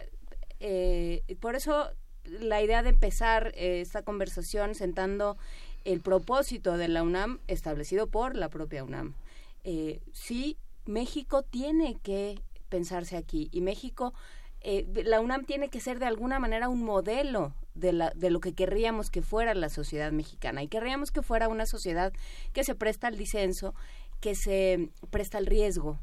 eh, 0.59 1.23
y 1.27 1.35
por 1.35 1.55
eso 1.55 1.91
la 2.25 2.61
idea 2.61 2.83
de 2.83 2.89
empezar 2.89 3.51
eh, 3.55 3.81
esta 3.81 4.03
conversación 4.03 4.75
sentando 4.75 5.37
el 5.85 5.99
propósito 5.99 6.77
de 6.77 6.87
la 6.87 7.03
UNAM 7.03 7.39
establecido 7.47 8.07
por 8.07 8.35
la 8.35 8.49
propia 8.49 8.83
UNAM. 8.83 9.15
Eh, 9.63 10.01
sí, 10.11 10.57
México 10.85 11.43
tiene 11.43 11.97
que 12.01 12.39
pensarse 12.69 13.17
aquí 13.17 13.49
y 13.51 13.61
México, 13.61 14.13
eh, 14.61 14.85
la 15.05 15.19
UNAM 15.19 15.45
tiene 15.45 15.69
que 15.69 15.79
ser 15.79 15.99
de 15.99 16.05
alguna 16.05 16.39
manera 16.39 16.69
un 16.69 16.83
modelo 16.83 17.53
de, 17.75 17.93
la, 17.93 18.11
de 18.15 18.29
lo 18.29 18.39
que 18.39 18.53
querríamos 18.53 19.09
que 19.09 19.21
fuera 19.21 19.53
la 19.53 19.69
sociedad 19.69 20.11
mexicana 20.11 20.63
y 20.63 20.67
querríamos 20.67 21.11
que 21.11 21.21
fuera 21.21 21.47
una 21.47 21.65
sociedad 21.65 22.13
que 22.53 22.63
se 22.63 22.75
presta 22.75 23.07
al 23.07 23.17
disenso, 23.17 23.75
que 24.21 24.35
se 24.35 24.89
presta 25.09 25.37
al 25.37 25.45
riesgo, 25.45 25.99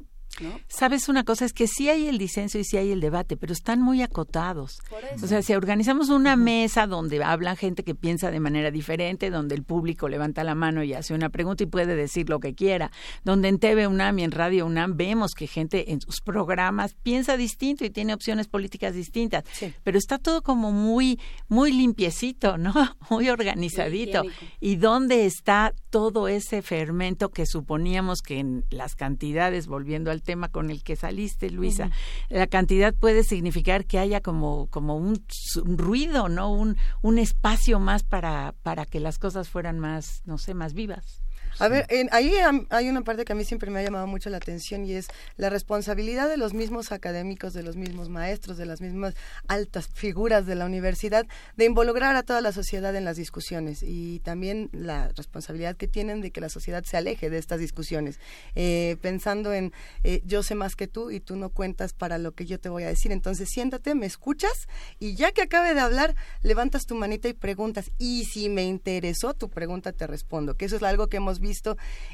Sabes 0.68 1.09
una 1.09 1.25
cosa, 1.25 1.44
es 1.44 1.52
que 1.52 1.67
sí 1.67 1.89
hay 1.89 2.07
el 2.07 2.17
disenso 2.17 2.59
y 2.59 2.65
sí 2.65 2.76
hay 2.76 2.92
el 2.92 3.00
debate, 3.00 3.36
pero 3.36 3.52
están 3.52 3.83
muy 3.83 4.02
acotados. 4.02 4.78
O 5.23 5.26
sea, 5.26 5.42
si 5.42 5.55
organizamos 5.55 6.09
una 6.09 6.36
mesa 6.36 6.86
donde 6.86 7.23
habla 7.23 7.57
gente 7.57 7.83
que 7.84 7.94
piensa 7.94 8.31
de 8.31 8.41
manera 8.41 8.70
diferente, 8.70 9.31
donde 9.31 9.55
el 9.55 9.65
público 9.65 10.09
levanta 10.09 10.44
la 10.44 10.55
mano 10.55 10.83
y 10.83 10.94
hace 10.94 11.15
una 11.15 11.28
pregunta 11.28 11.65
y 11.65 11.67
puede 11.67 11.94
decir 11.94 12.28
lo 12.31 12.41
que 12.41 12.55
quiera, 12.55 12.91
donde 13.25 13.49
en 13.49 13.59
TV 13.59 13.86
UNAM 13.86 14.18
y 14.20 14.25
en 14.25 14.31
Radio 14.31 14.67
UNAM 14.67 14.97
vemos 14.97 15.33
que 15.33 15.47
gente 15.47 15.92
en 15.92 16.00
sus 16.00 16.20
programas 16.20 16.94
piensa 16.94 17.36
distinto 17.36 17.84
y 17.84 17.91
tiene 17.91 18.15
opciones 18.15 18.49
políticas 18.49 18.94
distintas, 18.94 19.44
pero 19.83 19.99
está 19.99 20.18
todo 20.18 20.42
como 20.42 20.73
muy 20.73 21.20
muy 21.49 21.73
limpiecito, 21.73 22.57
¿no? 22.57 22.73
Muy 23.10 23.28
organizadito. 23.28 24.23
¿Y 24.60 24.76
dónde 24.76 25.26
está 25.26 25.75
todo 25.91 26.28
ese 26.28 26.62
fermento 26.62 27.31
que 27.31 27.44
suponíamos 27.44 28.20
que 28.23 28.39
en 28.39 28.65
las 28.70 28.94
cantidades, 28.94 29.67
volviendo 29.67 30.10
al 30.10 30.19
tema 30.20 30.49
con 30.49 30.70
el 30.70 30.82
que 30.82 30.97
saliste, 30.97 31.50
Luisa, 31.50 31.90
la 32.28 32.47
cantidad 32.47 32.94
puede 32.94 33.24
significar 33.24 33.84
que 33.84 33.99
haya 33.99 34.20
como, 34.20 34.68
como 34.68 34.97
un, 34.97 35.24
un 35.65 35.78
ruido, 35.78 36.28
¿no? 36.28 36.52
Un, 36.52 36.76
un 37.02 37.18
espacio 37.18 37.81
más 37.81 38.02
para, 38.02 38.55
para 38.62 38.86
que 38.86 39.00
las 39.00 39.18
cosas 39.18 39.49
fueran 39.49 39.78
más, 39.78 40.23
no 40.24 40.39
sé, 40.39 40.55
más 40.55 40.74
vivas. 40.74 41.23
A 41.60 41.68
ver, 41.68 41.84
en, 41.90 42.08
ahí 42.10 42.32
hay 42.70 42.89
una 42.89 43.02
parte 43.02 43.26
que 43.26 43.32
a 43.32 43.36
mí 43.36 43.44
siempre 43.44 43.70
me 43.70 43.80
ha 43.80 43.82
llamado 43.82 44.06
mucho 44.06 44.30
la 44.30 44.39
atención 44.39 44.86
y 44.86 44.94
es 44.94 45.08
la 45.36 45.50
responsabilidad 45.50 46.26
de 46.26 46.39
los 46.39 46.55
mismos 46.55 46.90
académicos, 46.90 47.52
de 47.52 47.62
los 47.62 47.76
mismos 47.76 48.08
maestros, 48.08 48.56
de 48.56 48.64
las 48.64 48.80
mismas 48.80 49.14
altas 49.47 49.89
figuras 49.92 50.47
de 50.47 50.55
la 50.55 50.64
universidad, 50.64 51.26
de 51.58 51.66
involucrar 51.66 52.16
a 52.16 52.22
toda 52.22 52.40
la 52.40 52.52
sociedad 52.52 52.97
en 52.97 53.05
las 53.05 53.18
discusiones 53.18 53.82
y 53.82 54.20
también 54.20 54.70
la 54.72 55.08
responsabilidad 55.08 55.76
que 55.76 55.86
tienen 55.86 56.22
de 56.22 56.30
que 56.30 56.40
la 56.40 56.48
sociedad 56.48 56.82
se 56.84 56.97
aleje 56.97 57.28
de 57.28 57.36
estas 57.36 57.60
discusiones, 57.60 58.18
Eh, 58.55 58.97
pensando 59.02 59.52
en 59.52 59.72
eh, 60.02 60.22
yo 60.24 60.42
sé 60.42 60.55
más 60.55 60.76
que 60.76 60.86
tú 60.86 61.10
y 61.10 61.20
tú 61.20 61.36
no 61.36 61.50
cuentas 61.50 61.92
para 61.92 62.16
lo 62.16 62.32
que 62.32 62.47
yo 62.47 62.58
te 62.58 62.70
voy 62.70 62.84
a 62.84 62.89
decir, 62.89 63.12
entonces 63.12 63.50
siéntate, 63.50 63.94
me 63.94 64.06
escuchas 64.06 64.66
y 64.98 65.14
ya 65.14 65.30
que 65.32 65.42
acabe 65.42 65.74
de 65.74 65.80
hablar, 65.80 66.16
levantas 66.42 66.86
tu 66.86 66.94
manita 66.94 67.28
y 67.28 67.34
preguntas. 67.34 67.90
Y 67.98 68.24
si 68.24 68.48
me 68.48 68.64
interesó 68.64 69.34
tu 69.34 69.50
pregunta 69.50 69.92
te 69.92 70.06
respondo, 70.06 70.56
que 70.56 70.64
eso 70.64 70.76
es 70.76 70.82
algo 70.82 71.08
que 71.08 71.18
hemos 71.18 71.39
visto 71.39 71.50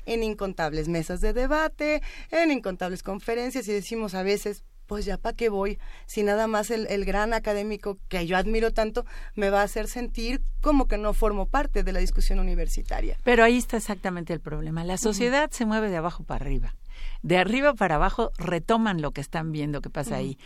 en 0.04 0.22
incontables 0.22 0.88
mesas 0.88 1.20
de 1.20 1.32
debate, 1.32 2.02
en 2.30 2.50
incontables 2.50 3.02
conferencias 3.02 3.68
y 3.68 3.72
decimos 3.72 4.14
a 4.14 4.22
veces, 4.22 4.64
pues 4.86 5.04
ya 5.04 5.18
para 5.18 5.36
qué 5.36 5.48
voy, 5.48 5.78
si 6.06 6.22
nada 6.22 6.46
más 6.46 6.70
el, 6.70 6.86
el 6.86 7.04
gran 7.04 7.34
académico 7.34 7.98
que 8.08 8.26
yo 8.26 8.36
admiro 8.36 8.72
tanto 8.72 9.04
me 9.34 9.50
va 9.50 9.60
a 9.60 9.64
hacer 9.64 9.88
sentir 9.88 10.40
como 10.60 10.86
que 10.88 10.98
no 10.98 11.12
formo 11.12 11.46
parte 11.46 11.82
de 11.82 11.92
la 11.92 12.00
discusión 12.00 12.38
universitaria. 12.38 13.18
Pero 13.24 13.44
ahí 13.44 13.58
está 13.58 13.76
exactamente 13.76 14.32
el 14.32 14.40
problema. 14.40 14.84
La 14.84 14.96
sociedad 14.96 15.50
se 15.50 15.66
mueve 15.66 15.90
de 15.90 15.96
abajo 15.96 16.24
para 16.24 16.44
arriba. 16.44 16.74
De 17.22 17.38
arriba 17.38 17.74
para 17.74 17.96
abajo 17.96 18.32
retoman 18.38 19.02
lo 19.02 19.10
que 19.10 19.20
están 19.20 19.52
viendo 19.52 19.80
que 19.80 19.90
pasa 19.90 20.16
ahí. 20.16 20.38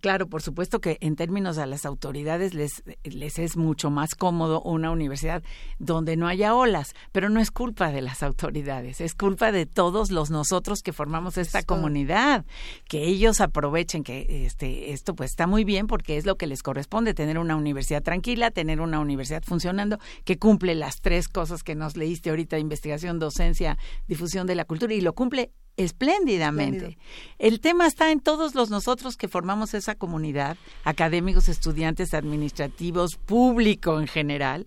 Claro, 0.00 0.28
por 0.28 0.42
supuesto 0.42 0.80
que 0.80 0.98
en 1.00 1.16
términos 1.16 1.58
a 1.58 1.66
las 1.66 1.86
autoridades 1.86 2.54
les, 2.54 2.82
les 3.04 3.38
es 3.38 3.56
mucho 3.56 3.90
más 3.90 4.14
cómodo 4.14 4.60
una 4.62 4.90
universidad 4.90 5.42
donde 5.78 6.16
no 6.16 6.26
haya 6.26 6.54
olas, 6.54 6.94
pero 7.12 7.28
no 7.28 7.40
es 7.40 7.50
culpa 7.50 7.90
de 7.92 8.02
las 8.02 8.22
autoridades, 8.22 9.00
es 9.00 9.14
culpa 9.14 9.52
de 9.52 9.66
todos 9.66 10.10
los 10.10 10.30
nosotros 10.30 10.82
que 10.82 10.92
formamos 10.92 11.38
esta 11.38 11.62
comunidad, 11.62 12.44
que 12.88 13.04
ellos 13.04 13.40
aprovechen 13.40 14.02
que 14.04 14.46
este 14.46 14.92
esto 14.92 15.14
pues 15.14 15.30
está 15.30 15.46
muy 15.46 15.64
bien 15.64 15.86
porque 15.86 16.16
es 16.16 16.26
lo 16.26 16.36
que 16.36 16.46
les 16.46 16.62
corresponde 16.62 17.14
tener 17.14 17.38
una 17.38 17.56
universidad 17.56 18.02
tranquila, 18.02 18.50
tener 18.50 18.80
una 18.80 19.00
universidad 19.00 19.42
funcionando 19.42 19.98
que 20.24 20.38
cumple 20.38 20.74
las 20.74 21.00
tres 21.00 21.28
cosas 21.28 21.62
que 21.62 21.74
nos 21.74 21.96
leíste 21.96 22.30
ahorita, 22.30 22.58
investigación, 22.58 23.18
docencia, 23.18 23.78
difusión 24.06 24.46
de 24.46 24.54
la 24.54 24.64
cultura 24.64 24.94
y 24.94 25.00
lo 25.00 25.14
cumple 25.14 25.52
espléndidamente. 25.76 26.76
Espléndido. 26.76 27.02
El 27.38 27.60
tema 27.60 27.86
está 27.86 28.10
en 28.10 28.20
todos 28.20 28.54
los 28.54 28.70
nosotros 28.70 29.16
que 29.16 29.28
formamos 29.28 29.74
esa 29.74 29.94
comunidad, 29.94 30.56
académicos, 30.84 31.48
estudiantes, 31.48 32.14
administrativos, 32.14 33.16
público 33.16 34.00
en 34.00 34.06
general, 34.06 34.66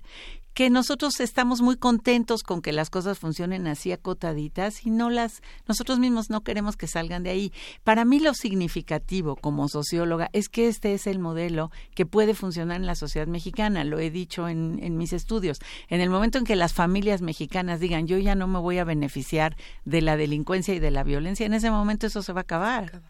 que 0.58 0.72
nosotros 0.72 1.20
estamos 1.20 1.62
muy 1.62 1.78
contentos 1.78 2.42
con 2.42 2.64
que 2.64 2.74
las 2.74 2.90
cosas 2.90 3.20
funcionen 3.20 3.68
así 3.68 3.92
acotaditas 3.92 4.88
y 4.88 4.90
no 4.90 5.12
las 5.12 5.44
nosotros 5.68 6.00
mismos 6.00 6.32
no 6.32 6.42
queremos 6.42 6.76
que 6.76 6.88
salgan 6.88 7.22
de 7.22 7.30
ahí. 7.30 7.54
Para 7.84 8.06
mí 8.06 8.20
lo 8.20 8.34
significativo 8.34 9.36
como 9.36 9.70
socióloga 9.70 10.32
es 10.34 10.50
que 10.50 10.68
este 10.68 10.96
es 10.96 11.06
el 11.06 11.20
modelo 11.20 11.70
que 11.94 12.08
puede 12.08 12.34
funcionar 12.34 12.78
en 12.78 12.88
la 12.88 12.96
sociedad 12.96 13.28
mexicana, 13.28 13.84
lo 13.84 14.00
he 14.00 14.10
dicho 14.10 14.48
en, 14.48 14.80
en 14.82 14.98
mis 14.98 15.14
estudios. 15.14 15.60
En 15.90 16.02
el 16.02 16.10
momento 16.10 16.40
en 16.40 16.44
que 16.44 16.56
las 16.56 16.74
familias 16.74 17.22
mexicanas 17.22 17.80
digan 17.80 18.08
yo 18.08 18.18
ya 18.18 18.34
no 18.34 18.48
me 18.48 18.58
voy 18.58 18.80
a 18.80 18.84
beneficiar 18.84 19.56
de 19.86 20.02
la 20.02 20.18
delincuencia 20.18 20.74
y 20.74 20.80
de 20.80 20.90
la 20.90 21.04
violencia, 21.04 21.46
en 21.46 21.54
ese 21.54 21.70
momento 21.70 22.08
eso 22.08 22.24
se 22.24 22.34
va 22.34 22.40
a 22.40 22.42
acabar. 22.42 23.04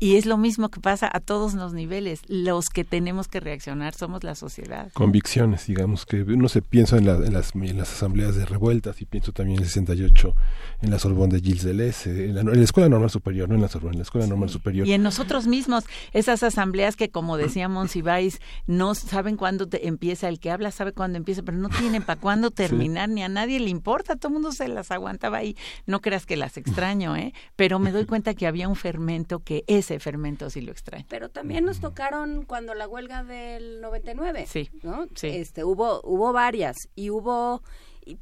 Y 0.00 0.16
es 0.16 0.26
lo 0.26 0.36
mismo 0.36 0.68
que 0.68 0.80
pasa 0.80 1.10
a 1.12 1.20
todos 1.20 1.54
los 1.54 1.72
niveles. 1.72 2.20
Los 2.28 2.68
que 2.68 2.84
tenemos 2.84 3.26
que 3.28 3.40
reaccionar 3.40 3.94
somos 3.94 4.22
la 4.24 4.34
sociedad. 4.34 4.90
convicciones, 4.92 5.66
digamos, 5.66 6.06
que 6.06 6.22
uno 6.22 6.48
se 6.48 6.62
piensa 6.62 6.96
en, 6.98 7.06
la- 7.06 7.16
en 7.26 7.32
las, 7.32 7.54
en 7.54 7.78
las 7.78 7.92
asambleas 7.92 8.36
de 8.36 8.44
revueltas 8.46 9.00
y 9.02 9.06
pienso 9.06 9.32
también 9.32 9.58
en 9.58 9.62
el 9.64 9.68
68 9.68 10.34
en 10.82 10.90
la 10.90 10.98
Sorbonne 10.98 11.34
de 11.34 11.40
Gilles 11.40 11.64
Deleuze, 11.64 12.26
en 12.26 12.34
la, 12.36 12.40
en 12.42 12.56
la 12.56 12.62
Escuela 12.64 12.88
Normal 12.88 13.10
Superior, 13.10 13.48
no 13.48 13.56
en 13.56 13.62
la 13.62 13.68
Sorbonne, 13.68 13.94
en 13.94 13.98
la 13.98 14.02
Escuela 14.04 14.26
Normal 14.28 14.48
Superior. 14.50 14.86
Y 14.86 14.92
en 14.92 15.02
nosotros 15.02 15.46
mismos, 15.48 15.84
esas 16.12 16.42
asambleas 16.42 16.94
que, 16.94 17.10
como 17.10 17.36
decía 17.36 17.68
Monsiváis, 17.68 18.40
no 18.66 18.94
saben 18.94 19.36
cuándo 19.36 19.66
te 19.68 19.88
empieza, 19.88 20.28
el 20.28 20.38
que 20.38 20.50
habla 20.52 20.70
sabe 20.70 20.92
cuándo 20.92 21.18
empieza, 21.18 21.42
pero 21.42 21.58
no 21.58 21.68
tienen 21.68 22.02
para 22.02 22.20
cuándo 22.20 22.50
terminar, 22.52 23.08
ni 23.08 23.22
a 23.24 23.28
nadie 23.28 23.58
le 23.58 23.70
importa, 23.70 24.14
todo 24.16 24.28
el 24.28 24.34
mundo 24.34 24.52
se 24.52 24.68
las 24.68 24.90
aguantaba 24.92 25.38
ahí. 25.38 25.56
No 25.86 26.00
creas 26.00 26.24
que 26.26 26.36
las 26.36 26.56
extraño, 26.56 27.16
¿eh? 27.16 27.32
Pero 27.56 27.78
me 27.80 27.90
doy 27.90 28.04
cuenta 28.06 28.34
que 28.34 28.46
había 28.46 28.68
un 28.68 28.76
fermento 28.76 29.40
que 29.40 29.64
ese 29.88 30.00
fermento 30.00 30.50
sí 30.50 30.60
lo 30.60 30.72
extraño. 30.72 31.06
Pero 31.08 31.28
también 31.30 31.64
nos 31.64 31.80
tocaron 31.80 32.44
cuando 32.44 32.74
la 32.74 32.86
huelga 32.88 33.24
del 33.24 33.80
99. 33.80 34.46
Sí, 34.46 34.70
¿no? 34.82 35.06
sí. 35.14 35.28
Este, 35.28 35.64
hubo, 35.64 36.00
hubo 36.04 36.32
varias 36.32 36.76
y 36.94 37.10
hubo, 37.10 37.62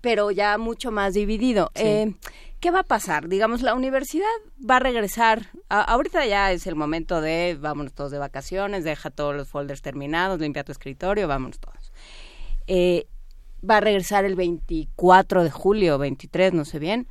pero 0.00 0.30
ya 0.30 0.58
mucho 0.58 0.90
más 0.92 1.14
dividido. 1.14 1.70
Sí. 1.74 1.82
Eh, 1.84 2.14
¿Qué 2.60 2.70
va 2.70 2.80
a 2.80 2.84
pasar? 2.84 3.28
Digamos, 3.28 3.62
la 3.62 3.74
universidad 3.74 4.24
va 4.68 4.76
a 4.76 4.80
regresar. 4.80 5.50
a- 5.68 5.82
ahorita 5.82 6.24
ya 6.26 6.52
es 6.52 6.66
el 6.66 6.74
momento 6.76 7.20
de 7.20 7.56
vámonos 7.60 7.92
todos 7.92 8.10
de 8.12 8.18
vacaciones, 8.18 8.84
deja 8.84 9.10
todos 9.10 9.34
los 9.34 9.48
folders 9.48 9.82
terminados, 9.82 10.40
limpia 10.40 10.64
tu 10.64 10.72
escritorio, 10.72 11.26
vámonos 11.28 11.58
todos. 11.58 11.92
Eh, 12.66 13.06
va 13.68 13.76
a 13.78 13.80
regresar 13.80 14.24
el 14.24 14.36
24 14.36 15.44
de 15.44 15.50
julio, 15.50 15.98
23, 15.98 16.52
no 16.54 16.64
sé 16.64 16.78
bien. 16.78 17.08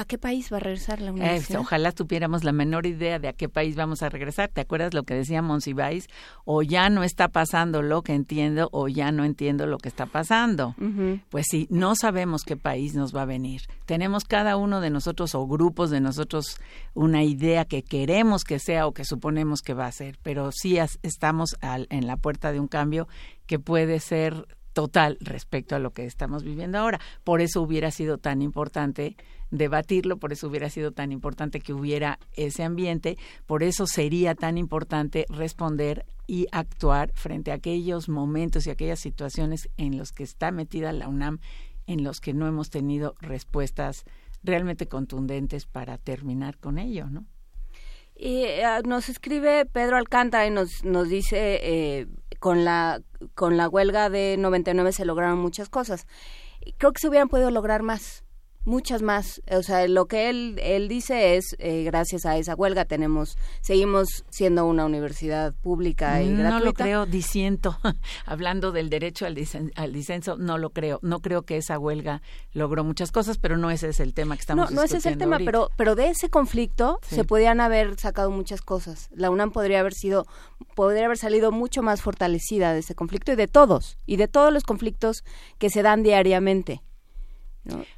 ¿A 0.00 0.04
qué 0.04 0.16
país 0.16 0.52
va 0.52 0.58
a 0.58 0.60
regresar 0.60 1.00
la 1.00 1.08
Eh, 1.08 1.10
universidad? 1.10 1.58
ojalá 1.60 1.90
tuviéramos 1.90 2.44
la 2.44 2.52
menor 2.52 2.86
idea 2.86 3.18
de 3.18 3.26
a 3.26 3.32
qué 3.32 3.48
país 3.48 3.74
vamos 3.74 4.02
a 4.04 4.08
regresar. 4.08 4.48
¿Te 4.48 4.60
acuerdas 4.60 4.94
lo 4.94 5.02
que 5.02 5.14
decía 5.14 5.42
Monsiváis? 5.42 6.06
O 6.44 6.62
ya 6.62 6.88
no 6.88 7.02
está 7.02 7.26
pasando 7.26 7.82
lo 7.82 8.02
que 8.02 8.14
entiendo 8.14 8.68
o 8.70 8.86
ya 8.86 9.10
no 9.10 9.24
entiendo 9.24 9.66
lo 9.66 9.78
que 9.78 9.88
está 9.88 10.06
pasando. 10.06 10.76
Pues 11.30 11.46
sí, 11.50 11.66
no 11.68 11.96
sabemos 11.96 12.42
qué 12.44 12.56
país 12.56 12.94
nos 12.94 13.12
va 13.12 13.22
a 13.22 13.24
venir. 13.26 13.62
Tenemos 13.86 14.22
cada 14.24 14.56
uno 14.56 14.80
de 14.80 14.90
nosotros 14.90 15.34
o 15.34 15.44
grupos 15.48 15.90
de 15.90 16.00
nosotros 16.00 16.58
una 16.94 17.24
idea 17.24 17.64
que 17.64 17.82
queremos 17.82 18.44
que 18.44 18.60
sea 18.60 18.86
o 18.86 18.92
que 18.92 19.04
suponemos 19.04 19.62
que 19.62 19.74
va 19.74 19.86
a 19.86 19.92
ser, 19.92 20.16
pero 20.22 20.50
sí 20.52 20.78
estamos 21.02 21.56
al- 21.60 21.88
en 21.90 22.06
la 22.06 22.16
puerta 22.16 22.52
de 22.52 22.60
un 22.60 22.68
cambio 22.68 23.08
que 23.46 23.58
puede 23.58 23.98
ser 23.98 24.46
total 24.78 25.18
respecto 25.20 25.74
a 25.74 25.80
lo 25.80 25.90
que 25.90 26.04
estamos 26.04 26.44
viviendo 26.44 26.78
ahora. 26.78 27.00
Por 27.24 27.40
eso 27.40 27.60
hubiera 27.60 27.90
sido 27.90 28.16
tan 28.16 28.42
importante 28.42 29.16
debatirlo, 29.50 30.18
por 30.18 30.32
eso 30.32 30.46
hubiera 30.46 30.70
sido 30.70 30.92
tan 30.92 31.10
importante 31.10 31.58
que 31.58 31.72
hubiera 31.72 32.20
ese 32.36 32.62
ambiente, 32.62 33.18
por 33.44 33.64
eso 33.64 33.88
sería 33.88 34.36
tan 34.36 34.56
importante 34.56 35.26
responder 35.30 36.06
y 36.28 36.46
actuar 36.52 37.10
frente 37.14 37.50
a 37.50 37.54
aquellos 37.54 38.08
momentos 38.08 38.68
y 38.68 38.70
aquellas 38.70 39.00
situaciones 39.00 39.68
en 39.78 39.98
los 39.98 40.12
que 40.12 40.22
está 40.22 40.52
metida 40.52 40.92
la 40.92 41.08
UNAM, 41.08 41.40
en 41.88 42.04
los 42.04 42.20
que 42.20 42.32
no 42.32 42.46
hemos 42.46 42.70
tenido 42.70 43.16
respuestas 43.20 44.04
realmente 44.44 44.86
contundentes 44.86 45.66
para 45.66 45.98
terminar 45.98 46.56
con 46.56 46.78
ello, 46.78 47.10
¿no? 47.10 47.26
Y 48.18 48.42
eh, 48.42 48.64
nos 48.84 49.08
escribe 49.08 49.64
Pedro 49.64 49.96
Alcántara 49.96 50.44
y 50.44 50.50
nos, 50.50 50.84
nos 50.84 51.08
dice, 51.08 51.60
eh, 51.62 52.06
con, 52.40 52.64
la, 52.64 53.00
con 53.36 53.56
la 53.56 53.68
huelga 53.68 54.10
de 54.10 54.36
99 54.36 54.90
se 54.90 55.04
lograron 55.04 55.38
muchas 55.38 55.68
cosas. 55.68 56.08
Creo 56.78 56.92
que 56.92 57.00
se 57.00 57.08
hubieran 57.08 57.28
podido 57.28 57.52
lograr 57.52 57.84
más, 57.84 58.24
muchas 58.64 59.02
más. 59.02 59.40
O 59.50 59.62
sea, 59.62 59.86
lo 59.88 60.06
que 60.06 60.28
él, 60.28 60.58
él 60.62 60.88
dice 60.88 61.36
es, 61.36 61.56
eh, 61.58 61.84
gracias 61.84 62.26
a 62.26 62.36
esa 62.36 62.54
huelga 62.54 62.84
tenemos, 62.84 63.36
seguimos 63.62 64.24
siendo 64.30 64.66
una 64.66 64.84
universidad 64.84 65.54
pública 65.54 66.22
y 66.22 66.28
No 66.28 66.38
gratuita. 66.40 66.64
lo 66.64 66.72
creo, 66.74 67.06
disiento. 67.06 67.78
Hablando 68.26 68.72
del 68.72 68.90
derecho 68.90 69.26
al, 69.26 69.34
disen- 69.34 69.72
al 69.76 69.92
disenso, 69.92 70.36
no 70.36 70.58
lo 70.58 70.70
creo. 70.70 70.98
No 71.02 71.20
creo 71.20 71.42
que 71.42 71.56
esa 71.56 71.78
huelga 71.78 72.20
logró 72.52 72.84
muchas 72.84 73.10
cosas, 73.12 73.38
pero 73.38 73.56
no 73.56 73.70
ese 73.70 73.88
es 73.88 74.00
el 74.00 74.14
tema 74.14 74.34
que 74.36 74.40
estamos 74.40 74.70
no, 74.70 74.76
no 74.76 74.82
ese 74.82 74.98
es 74.98 75.06
el 75.06 75.16
tema, 75.18 75.36
ahorita. 75.36 75.48
pero, 75.50 75.70
pero 75.76 75.94
de 75.94 76.08
ese 76.08 76.28
conflicto 76.28 77.00
Sí. 77.02 77.16
se 77.16 77.24
podían 77.24 77.60
haber 77.60 77.98
sacado 77.98 78.30
muchas 78.30 78.60
cosas. 78.60 79.08
La 79.12 79.30
UNAM 79.30 79.50
podría 79.50 79.80
haber 79.80 79.94
sido, 79.94 80.26
podría 80.74 81.06
haber 81.06 81.18
salido 81.18 81.52
mucho 81.52 81.82
más 81.82 82.02
fortalecida 82.02 82.72
de 82.74 82.80
ese 82.80 82.94
conflicto 82.94 83.32
y 83.32 83.36
de 83.36 83.48
todos, 83.48 83.98
y 84.06 84.16
de 84.16 84.28
todos 84.28 84.52
los 84.52 84.64
conflictos 84.64 85.24
que 85.58 85.70
se 85.70 85.82
dan 85.82 86.02
diariamente. 86.02 86.82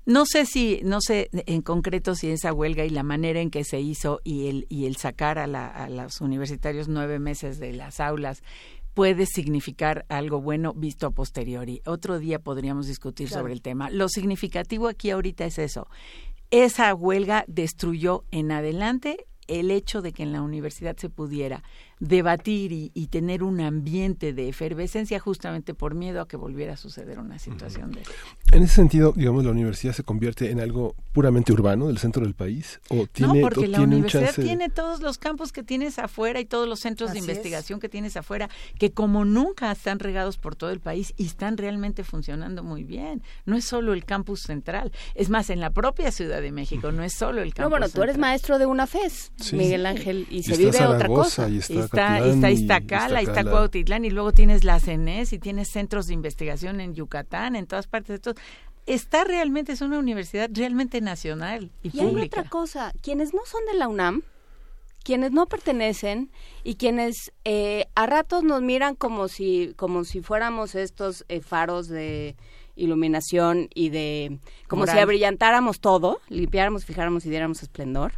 ¿No? 0.07 0.27
sé 0.27 0.47
si, 0.47 0.81
no 0.85 1.01
sé 1.01 1.31
en 1.33 1.63
concreto 1.63 2.15
si 2.15 2.29
esa 2.31 2.53
huelga 2.53 2.85
y 2.85 2.91
la 2.91 3.03
manera 3.03 3.41
en 3.41 3.51
que 3.51 3.65
se 3.65 3.81
hizo 3.81 4.21
y 4.25 4.49
el, 4.49 4.67
y 4.69 4.87
el 4.87 4.97
sacar 4.97 5.39
a, 5.39 5.47
la, 5.47 5.67
a 5.69 5.89
los 5.89 6.21
universitarios 6.21 6.89
nueve 6.89 7.19
meses 7.19 7.59
de 7.59 7.73
las 7.73 8.01
aulas 8.01 8.43
puede 8.95 9.27
significar 9.27 10.05
algo 10.09 10.41
bueno 10.41 10.75
visto 10.75 11.07
a 11.07 11.11
posteriori. 11.11 11.81
Otro 11.87 12.19
día 12.19 12.39
podríamos 12.39 12.87
discutir 12.87 13.29
sobre 13.29 13.53
el 13.53 13.63
tema. 13.63 13.91
Lo 13.91 14.09
significativo 14.09 14.89
aquí 14.89 15.11
ahorita 15.11 15.45
es 15.45 15.59
eso. 15.59 15.87
Esa 16.51 16.93
huelga 16.95 17.45
destruyó 17.47 18.25
en 18.31 18.51
adelante 18.51 19.27
el 19.47 19.71
hecho 19.71 20.03
de 20.03 20.13
que 20.13 20.23
en 20.23 20.33
la 20.33 20.43
universidad 20.43 20.97
se 20.97 21.11
pudiera 21.11 21.63
debatir 22.01 22.73
y, 22.73 22.91
tener 23.11 23.43
un 23.43 23.61
ambiente 23.61 24.33
de 24.33 24.49
efervescencia 24.49 25.19
justamente 25.19 25.75
por 25.75 25.95
miedo 25.95 26.21
a 26.21 26.29
que 26.29 26.37
volviera 26.37 26.75
a 26.75 26.77
suceder 26.77 27.19
una 27.19 27.39
situación 27.39 27.91
de 27.91 28.03
En 28.53 28.63
ese 28.63 28.75
sentido, 28.75 29.13
digamos, 29.15 29.45
la 29.45 29.51
universidad 29.51 29.93
se 29.93 30.05
convierte 30.05 30.51
en 30.51 30.61
algo 30.61 30.95
puramente 31.13 31.53
urbano 31.53 31.89
del 31.89 31.99
centro 31.99 32.25
del 32.25 32.35
país 32.35 32.81
o 32.89 33.07
tiene, 33.07 33.41
no, 33.41 33.49
porque 33.49 33.67
la 33.67 33.81
universidad 33.81 34.33
tiene 34.35 34.69
todos 34.69 35.01
los 35.01 35.19
campos 35.19 35.53
que 35.53 35.65
tienes 35.65 35.99
afuera 35.99 36.41
y 36.41 36.45
todos 36.45 36.69
los 36.69 36.81
centros 36.81 37.13
de 37.13 37.19
investigación 37.19 37.81
que 37.81 37.89
tienes 37.89 38.17
afuera 38.17 38.49
que 38.79 38.93
como 38.93 39.25
nunca 39.25 39.73
están 39.73 39.99
regados 39.99 40.39
por 40.39 40.57
todo 40.57 40.71
el 40.71 40.81
país 40.81 41.13
y 41.17 41.27
están 41.27 41.57
realmente 41.57 42.05
funcionando 42.05 42.63
muy 42.63 42.85
bien. 42.85 43.23
No 43.45 43.57
es 43.57 43.65
solo 43.65 43.93
el 43.93 44.05
campus 44.05 44.43
central, 44.43 44.93
es 45.15 45.29
más 45.29 45.51
en 45.51 45.61
la 45.61 45.71
propia 45.71 46.13
Ciudad 46.13 46.41
de 46.41 46.53
México, 46.53 46.93
no 46.93 47.03
es 47.03 47.13
solo 47.13 47.43
el 47.43 47.53
campus. 47.53 47.65
No, 47.65 47.71
bueno, 47.71 47.89
tú 47.89 48.03
eres 48.03 48.17
maestro 48.17 48.59
de 48.59 48.67
una 48.67 48.87
FES, 48.87 49.33
Miguel 49.53 49.85
Ángel, 49.85 50.27
y, 50.31 50.45
se 50.45 50.57
vive 50.57 50.87
otra 50.87 51.09
cosa. 51.09 51.49
Y 51.49 51.59
está 51.59 51.90
está, 51.91 52.19
está 52.25 52.51
Iztacala, 52.51 53.21
está 53.21 53.45
Cuautitlán, 53.45 54.05
y 54.05 54.11
luego 54.11 54.33
tienes 54.33 54.65
la 54.65 54.79
CENES 54.79 55.33
y 55.33 55.39
tienes 55.39 55.69
centros 55.71 56.07
de 56.07 56.15
investigación 56.15 56.81
en 56.81 56.95
Yucatán, 56.95 57.57
en 57.57 57.67
todas 57.67 57.87
partes. 57.87 58.23
De 58.23 58.35
Está 58.87 59.25
realmente, 59.25 59.73
es 59.73 59.83
una 59.83 59.99
universidad 59.99 60.49
realmente 60.53 61.01
nacional 61.01 61.71
y, 61.83 61.97
y 61.97 62.01
hay 62.01 62.17
otra 62.17 62.45
cosa, 62.45 62.93
quienes 63.03 63.35
no 63.35 63.41
son 63.45 63.65
de 63.67 63.75
la 63.75 63.89
UNAM, 63.89 64.23
quienes 65.05 65.33
no 65.33 65.47
pertenecen 65.47 66.31
y 66.65 66.75
quienes 66.75 67.33
eh, 67.45 67.87
a 67.95 68.07
ratos 68.07 68.43
nos 68.43 68.63
miran 68.63 68.95
como 68.95 69.29
si, 69.29 69.75
como 69.77 70.05
si 70.05 70.23
fuéramos 70.23 70.75
estos 70.75 71.25
eh, 71.29 71.41
faros 71.41 71.89
de 71.89 72.37
iluminación 72.75 73.69
y 73.75 73.91
de 73.91 74.39
como 74.67 74.87
si 74.87 74.99
abrillantáramos 74.99 75.81
todo, 75.81 76.21
limpiáramos, 76.29 76.85
fijáramos 76.85 77.27
y 77.27 77.31
diéramos 77.31 77.63
esplendor 77.63 78.13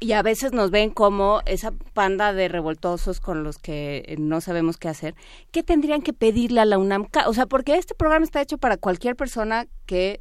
y 0.00 0.12
a 0.12 0.22
veces 0.22 0.52
nos 0.52 0.70
ven 0.70 0.90
como 0.90 1.42
esa 1.44 1.72
panda 1.92 2.32
de 2.32 2.48
revoltosos 2.48 3.20
con 3.20 3.44
los 3.44 3.58
que 3.58 4.16
no 4.18 4.40
sabemos 4.40 4.78
qué 4.78 4.88
hacer. 4.88 5.14
¿Qué 5.52 5.62
tendrían 5.62 6.00
que 6.00 6.14
pedirle 6.14 6.60
a 6.60 6.64
la 6.64 6.78
UNAM? 6.78 7.06
O 7.26 7.34
sea, 7.34 7.44
porque 7.46 7.76
este 7.76 7.94
programa 7.94 8.24
está 8.24 8.40
hecho 8.40 8.56
para 8.56 8.78
cualquier 8.78 9.14
persona 9.14 9.66
que 9.84 10.20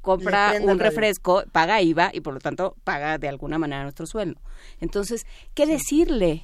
compra 0.00 0.54
un 0.60 0.78
refresco, 0.78 1.44
paga 1.52 1.82
IVA 1.82 2.10
y 2.12 2.20
por 2.20 2.34
lo 2.34 2.40
tanto 2.40 2.76
paga 2.82 3.18
de 3.18 3.28
alguna 3.28 3.58
manera 3.58 3.82
nuestro 3.82 4.06
sueldo. 4.06 4.40
Entonces, 4.80 5.26
¿qué 5.54 5.66
decirle 5.66 6.42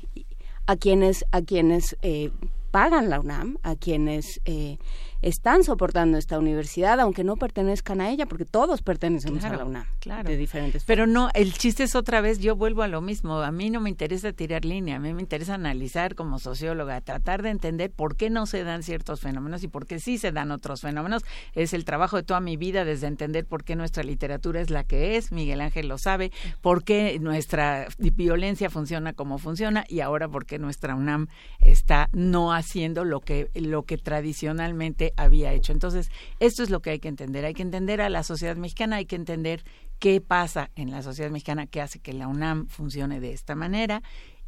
a 0.67 0.77
quienes 0.77 1.25
a 1.33 1.43
quienes 1.43 1.97
eh, 2.03 2.31
pagan 2.71 3.11
la 3.11 3.21
UNAM, 3.21 3.59
a 3.63 3.75
quienes 3.75 4.41
eh, 4.45 4.79
están 5.23 5.65
soportando 5.65 6.19
esta 6.19 6.39
universidad, 6.39 6.99
aunque 7.01 7.25
no 7.25 7.37
pertenezcan 7.37 8.01
a 8.01 8.11
ella, 8.11 8.27
porque 8.27 8.45
todos 8.45 8.83
pertenecemos 8.83 9.45
a 9.45 9.57
la 9.57 9.65
UNAM, 9.65 9.87
claro. 10.01 10.29
de 10.29 10.37
diferentes 10.37 10.85
Pero 10.85 11.07
no, 11.07 11.29
el 11.35 11.53
chiste 11.53 11.85
es 11.85 11.95
otra 11.95 12.21
vez, 12.21 12.39
yo 12.39 12.57
vuelvo 12.57 12.83
a 12.83 12.89
lo 12.89 13.01
mismo, 13.01 13.41
a 13.41 13.53
mí 13.53 13.71
no 13.71 13.81
me 13.81 13.91
interesa 13.91 14.33
tirar 14.33 14.65
línea, 14.65 14.97
a 14.97 14.99
mí 14.99 15.13
me 15.13 15.21
interesa 15.21 15.55
analizar 15.55 16.15
como 16.15 16.39
socióloga, 16.39 17.01
tratar 17.01 17.43
de 17.43 17.51
entender 17.51 17.91
por 17.91 18.17
qué 18.17 18.31
no 18.31 18.47
se 18.47 18.65
dan 18.65 18.83
ciertos 18.83 19.21
fenómenos 19.21 19.63
y 19.63 19.69
por 19.69 19.87
qué 19.87 20.01
sí 20.01 20.19
se 20.19 20.33
dan 20.33 20.51
otros 20.51 20.81
fenómenos. 20.81 21.23
Es 21.55 21.75
el 21.75 21.85
trabajo 21.85 22.17
de 22.17 22.23
toda 22.23 22.41
mi 22.41 22.57
vida 22.57 22.85
desde 22.85 23.07
entender 23.07 23.45
por 23.45 23.65
qué 23.65 23.77
nuestra 23.77 24.03
literatura 24.03 24.61
es 24.61 24.71
la 24.71 24.85
que 24.85 25.17
es, 25.17 25.33
Miguel 25.33 25.61
Ángel 25.61 25.89
lo 25.89 25.99
sabe, 25.99 26.33
por 26.61 26.85
qué 26.85 27.19
nuestra 27.21 27.89
violencia 27.99 28.71
funciona 28.71 29.13
como 29.13 29.39
funciona 29.39 29.85
y 29.89 30.01
ahora 30.01 30.29
por 30.29 30.47
qué 30.47 30.59
nuestra 30.59 30.95
UNAM 30.95 31.29
está 31.61 32.09
no 32.13 32.53
haciendo 32.53 33.05
lo 33.05 33.21
que, 33.21 33.51
lo 33.55 33.83
que 33.83 33.99
tradicionalmente 33.99 35.10
había 35.17 35.53
hecho. 35.53 35.73
Entonces, 35.73 36.11
esto 36.39 36.63
es 36.63 36.71
lo 36.71 36.81
que 36.81 36.91
hay 36.91 36.99
que 36.99 37.09
entender. 37.09 37.45
Hay 37.45 37.55
que 37.55 37.63
entender 37.63 38.01
a 38.01 38.09
la 38.09 38.23
sociedad 38.23 38.57
mexicana, 38.57 38.97
hay 38.97 39.07
que 39.07 39.17
entender 39.17 39.65
qué 39.99 40.21
pasa 40.21 40.71
en 40.77 40.91
la 40.91 41.03
sociedad 41.03 41.31
mexicana 41.31 41.67
que 41.67 41.81
hace 41.81 41.99
que 41.99 42.13
la 42.13 42.27
UNAM 42.27 42.67
funcione 42.67 43.21
de 43.21 43.33
esta 43.33 43.55
manera 43.55 44.03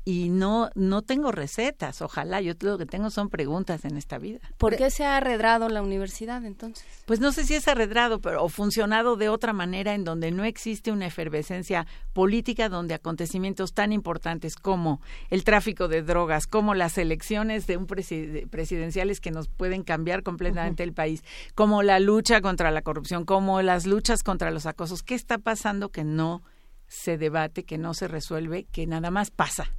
y 0.05 0.31
no 0.31 0.71
no 0.75 1.03
tengo 1.03 1.31
recetas, 1.31 2.03
ojalá, 2.03 2.41
yo 2.41 2.55
lo 2.61 2.79
que 2.79 2.87
tengo 2.87 3.11
son 3.11 3.29
preguntas 3.29 3.85
en 3.85 3.97
esta 3.97 4.19
vida. 4.19 4.41
¿Por 4.59 4.77
qué 4.77 4.91
se 4.91 5.05
ha 5.05 5.17
arredrado 5.17 5.69
la 5.69 5.83
universidad 5.83 6.45
entonces? 6.45 6.85
Pues 7.07 7.21
no 7.21 7.31
sé 7.33 7.45
si 7.45 7.55
es 7.55 7.69
arredrado, 7.69 8.21
pero 8.21 8.43
o 8.43 8.49
funcionado 8.49 9.17
de 9.17 9.29
otra 9.29 9.53
manera 9.53 9.95
en 9.95 10.05
donde 10.05 10.31
no 10.31 10.45
existe 10.45 10.91
una 10.91 11.07
efervescencia 11.07 11.87
política 12.13 12.69
donde 12.69 12.95
acontecimientos 12.95 13.75
tan 13.75 13.93
importantes 13.93 14.57
como 14.57 15.01
el 15.31 15.45
tráfico 15.45 15.89
de 15.89 16.03
drogas, 16.03 16.47
como 16.47 16.75
las 16.75 16.99
elecciones 16.99 17.67
de 17.67 17.77
un 17.77 17.87
presidenciales 17.87 19.21
que 19.21 19.31
nos 19.31 19.49
pueden 19.49 19.85
cambiar 19.85 20.23
completamente 20.23 20.83
el 20.83 20.93
país, 20.93 21.23
como 21.55 21.83
la 21.83 22.01
lucha 22.01 22.41
contra 22.41 22.71
la 22.71 22.83
corrupción, 22.83 23.25
como 23.25 23.63
las 23.63 23.87
luchas 23.87 24.23
contra 24.23 24.51
los 24.51 24.67
acosos, 24.67 25.03
¿qué 25.03 25.15
está 25.15 25.39
pasando 25.39 25.91
que 25.91 26.05
no 26.05 26.43
se 26.89 27.19
debate, 27.19 27.65
que 27.65 27.79
no 27.79 27.95
se 27.95 28.09
resuelve, 28.09 28.67
que 28.73 28.87
nada 28.87 29.11
más 29.11 29.31
pasa? 29.31 29.71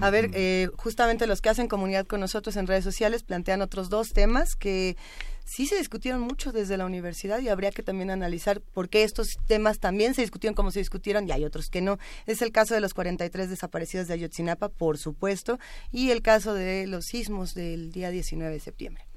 A 0.00 0.10
ver, 0.10 0.30
eh, 0.34 0.68
justamente 0.76 1.26
los 1.26 1.40
que 1.40 1.48
hacen 1.48 1.68
comunidad 1.68 2.06
con 2.06 2.20
nosotros 2.20 2.56
en 2.56 2.66
redes 2.66 2.84
sociales 2.84 3.22
plantean 3.22 3.62
otros 3.62 3.88
dos 3.88 4.12
temas 4.12 4.54
que 4.54 4.96
sí 5.44 5.66
se 5.66 5.76
discutieron 5.78 6.20
mucho 6.20 6.52
desde 6.52 6.76
la 6.76 6.84
universidad 6.84 7.40
y 7.40 7.48
habría 7.48 7.70
que 7.70 7.82
también 7.82 8.10
analizar 8.10 8.60
por 8.60 8.88
qué 8.88 9.02
estos 9.02 9.38
temas 9.46 9.78
también 9.78 10.14
se 10.14 10.20
discutieron 10.20 10.54
como 10.54 10.70
se 10.70 10.80
discutieron 10.80 11.26
y 11.26 11.32
hay 11.32 11.44
otros 11.44 11.70
que 11.70 11.80
no. 11.80 11.98
Es 12.26 12.42
el 12.42 12.52
caso 12.52 12.74
de 12.74 12.80
los 12.80 12.92
43 12.92 13.48
desaparecidos 13.48 14.08
de 14.08 14.14
Ayotzinapa, 14.14 14.68
por 14.68 14.98
supuesto, 14.98 15.58
y 15.90 16.10
el 16.10 16.22
caso 16.22 16.52
de 16.52 16.86
los 16.86 17.06
sismos 17.06 17.54
del 17.54 17.90
día 17.92 18.10
19 18.10 18.52
de 18.52 18.60
septiembre. 18.60 19.07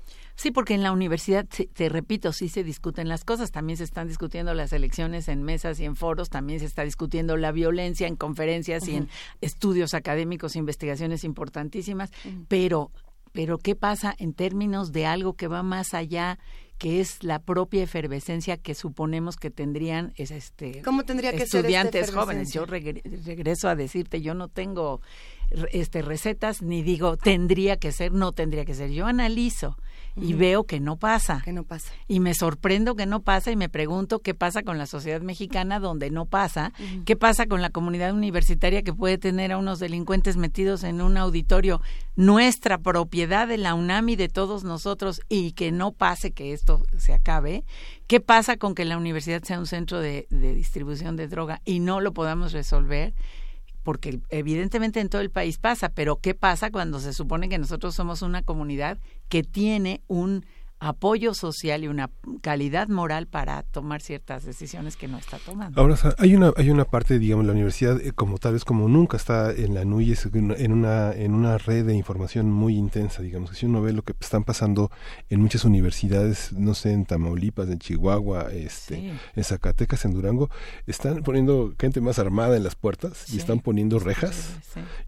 Sí, 0.42 0.50
porque 0.50 0.74
en 0.74 0.82
la 0.82 0.92
universidad, 0.92 1.45
te 1.45 1.88
repito, 1.88 2.34
sí 2.34 2.50
se 2.50 2.64
discuten 2.64 3.08
las 3.08 3.24
cosas, 3.24 3.52
también 3.52 3.78
se 3.78 3.84
están 3.84 4.08
discutiendo 4.08 4.56
las 4.56 4.74
elecciones 4.74 5.28
en 5.28 5.44
mesas 5.44 5.80
y 5.80 5.86
en 5.86 5.95
foros, 5.95 6.32
también 6.32 6.60
se 6.60 6.66
está 6.66 6.84
discutiendo 6.84 7.38
la 7.38 7.52
violencia 7.52 8.08
en 8.08 8.16
conferencias 8.16 8.88
y 8.88 8.95
en 8.95 9.10
estudios 9.42 9.94
académicos, 9.94 10.56
investigaciones 10.56 11.24
importantísimas, 11.26 12.10
pero 12.48 12.90
pero 13.34 13.60
¿qué 13.60 13.76
pasa 13.76 14.16
en 14.18 14.34
términos 14.34 14.92
de 14.92 15.06
algo 15.06 15.34
que 15.34 15.48
va 15.48 15.61
más 15.61 15.94
allá 15.94 16.40
que 16.80 17.02
es 17.02 17.24
la 17.24 17.38
propia 17.38 17.84
efervescencia 17.84 18.58
que 18.58 18.74
suponemos 18.74 19.36
que 19.36 19.52
tendrían 19.52 20.11
este 20.18 20.82
¿Cómo 20.82 21.03
tendría 21.03 21.34
que 21.34 21.44
estudiantes 21.44 22.11
jóvenes. 22.11 22.52
Yo 22.52 22.66
regreso 22.66 23.70
a 23.70 23.76
decirte, 23.76 24.22
yo 24.22 24.34
no 24.34 24.48
tengo 24.48 25.02
este 25.72 26.02
recetas 26.02 26.64
ni 26.64 26.82
digo 26.82 27.16
tendría 27.16 27.78
que 27.78 27.92
ser, 27.92 28.11
no 28.11 28.32
tendría 28.32 28.66
que 28.66 28.74
ser. 28.74 28.90
Yo 28.90 29.06
analizo 29.06 29.78
y 30.15 30.33
veo 30.33 30.64
que 30.64 30.80
no 30.80 30.98
pasa. 30.98 31.41
Que 31.43 31.53
no 31.53 31.64
pasa. 31.64 31.91
Y 32.07 32.19
me 32.19 32.33
sorprendo 32.33 32.95
que 32.95 33.06
no 33.06 33.22
pasa 33.22 33.51
y 33.51 33.56
me 33.56 33.69
pregunto 33.69 34.19
qué 34.19 34.33
pasa 34.33 34.64
con 34.64 34.77
la 34.77 34.85
sociedad 34.85 35.22
mexicana 35.22 35.80
donde 35.80 36.09
no 36.09 36.25
pasa, 36.25 36.73
qué 37.06 37.15
pasa 37.15 37.45
con 37.45 37.61
la 37.61 37.69
comunidad 37.69 38.14
universitaria 38.14 38.83
que 38.83 38.93
puede 38.93 39.17
tener 39.17 39.51
a 39.51 39.57
unos 39.57 39.80
delincuentes 39.80 40.38
metidos 40.38 40.83
en 40.83 41.01
un 41.01 41.17
auditorio, 41.17 41.81
nuestra 42.15 42.77
propiedad 42.77 43.48
de 43.48 43.57
la 43.57 43.73
UNAM 43.73 44.09
y 44.09 44.15
de 44.15 44.30
todos 44.30 44.64
nosotros 44.64 45.22
y 45.30 45.53
que 45.53 45.72
no 45.72 45.91
pase 45.91 46.31
que 46.31 46.53
esto 46.53 46.83
se 46.98 47.14
acabe. 47.14 47.64
¿Qué 48.07 48.19
pasa 48.19 48.57
con 48.57 48.75
que 48.75 48.85
la 48.85 48.98
universidad 48.98 49.43
sea 49.43 49.59
un 49.59 49.67
centro 49.67 49.99
de, 49.99 50.27
de 50.30 50.53
distribución 50.53 51.15
de 51.15 51.27
droga 51.27 51.61
y 51.65 51.80
no 51.80 52.01
lo 52.01 52.14
podamos 52.14 52.51
resolver? 52.51 53.14
Porque 53.84 54.19
evidentemente 54.30 55.00
en 55.00 55.10
todo 55.10 55.22
el 55.22 55.32
país 55.32 55.58
pasa, 55.58 55.90
pero 55.90 56.18
¿qué 56.18 56.34
pasa 56.34 56.72
cuando 56.72 57.00
se 57.00 57.14
supone 57.14 57.50
que 57.50 57.58
nosotros 57.58 57.95
somos 57.95 58.22
una 58.22 58.42
comunidad 58.43 59.00
que 59.30 59.43
tiene 59.43 60.01
un 60.08 60.45
apoyo 60.82 61.35
social 61.35 61.84
y 61.84 61.88
una 61.88 62.10
calidad 62.42 62.88
moral 62.88 63.27
para 63.27 63.61
tomar 63.61 64.01
ciertas 64.01 64.43
decisiones 64.45 64.98
que 64.98 65.08
no 65.08 65.19
está 65.19 65.38
tomando. 65.38 65.80
Ahora, 65.80 65.95
hay 66.18 66.35
una, 66.35 66.51
hay 66.58 66.72
una 66.72 66.85
parte, 66.85 67.19
digamos, 67.19 67.45
la 67.45 67.51
universidad 67.51 68.01
eh, 68.01 68.14
como 68.14 68.40
tal 68.40 68.53
vez 68.53 68.66
como 68.66 68.90
nunca 68.90 69.16
está 69.16 69.51
en 69.51 69.76
la 69.76 69.85
NUI, 69.85 70.18
en 70.34 70.72
una, 70.72 71.14
en 71.14 71.35
una 71.35 71.60
red 71.60 71.85
de 71.85 71.93
información 71.93 72.51
muy 72.51 72.76
intensa, 72.76 73.22
digamos, 73.22 73.51
si 73.51 73.68
uno 73.68 73.84
ve 73.84 73.93
lo 73.93 74.01
que 74.01 74.14
están 74.19 74.43
pasando 74.43 74.90
en 75.30 75.40
muchas 75.40 75.66
universidades, 75.66 76.51
no 76.53 76.74
sé, 76.74 76.93
en 76.93 77.06
Tamaulipas, 77.06 77.69
en 77.69 77.77
Chihuahua, 77.77 78.51
este, 78.51 79.14
en 79.35 79.43
Zacatecas, 79.43 80.03
en 80.06 80.14
Durango, 80.14 80.50
están 80.88 81.22
poniendo 81.22 81.76
gente 81.80 82.01
más 82.01 82.18
armada 82.18 82.58
en 82.58 82.64
las 82.64 82.74
puertas 82.74 83.32
y 83.32 83.38
están 83.38 83.60
poniendo 83.60 84.00
rejas 84.00 84.58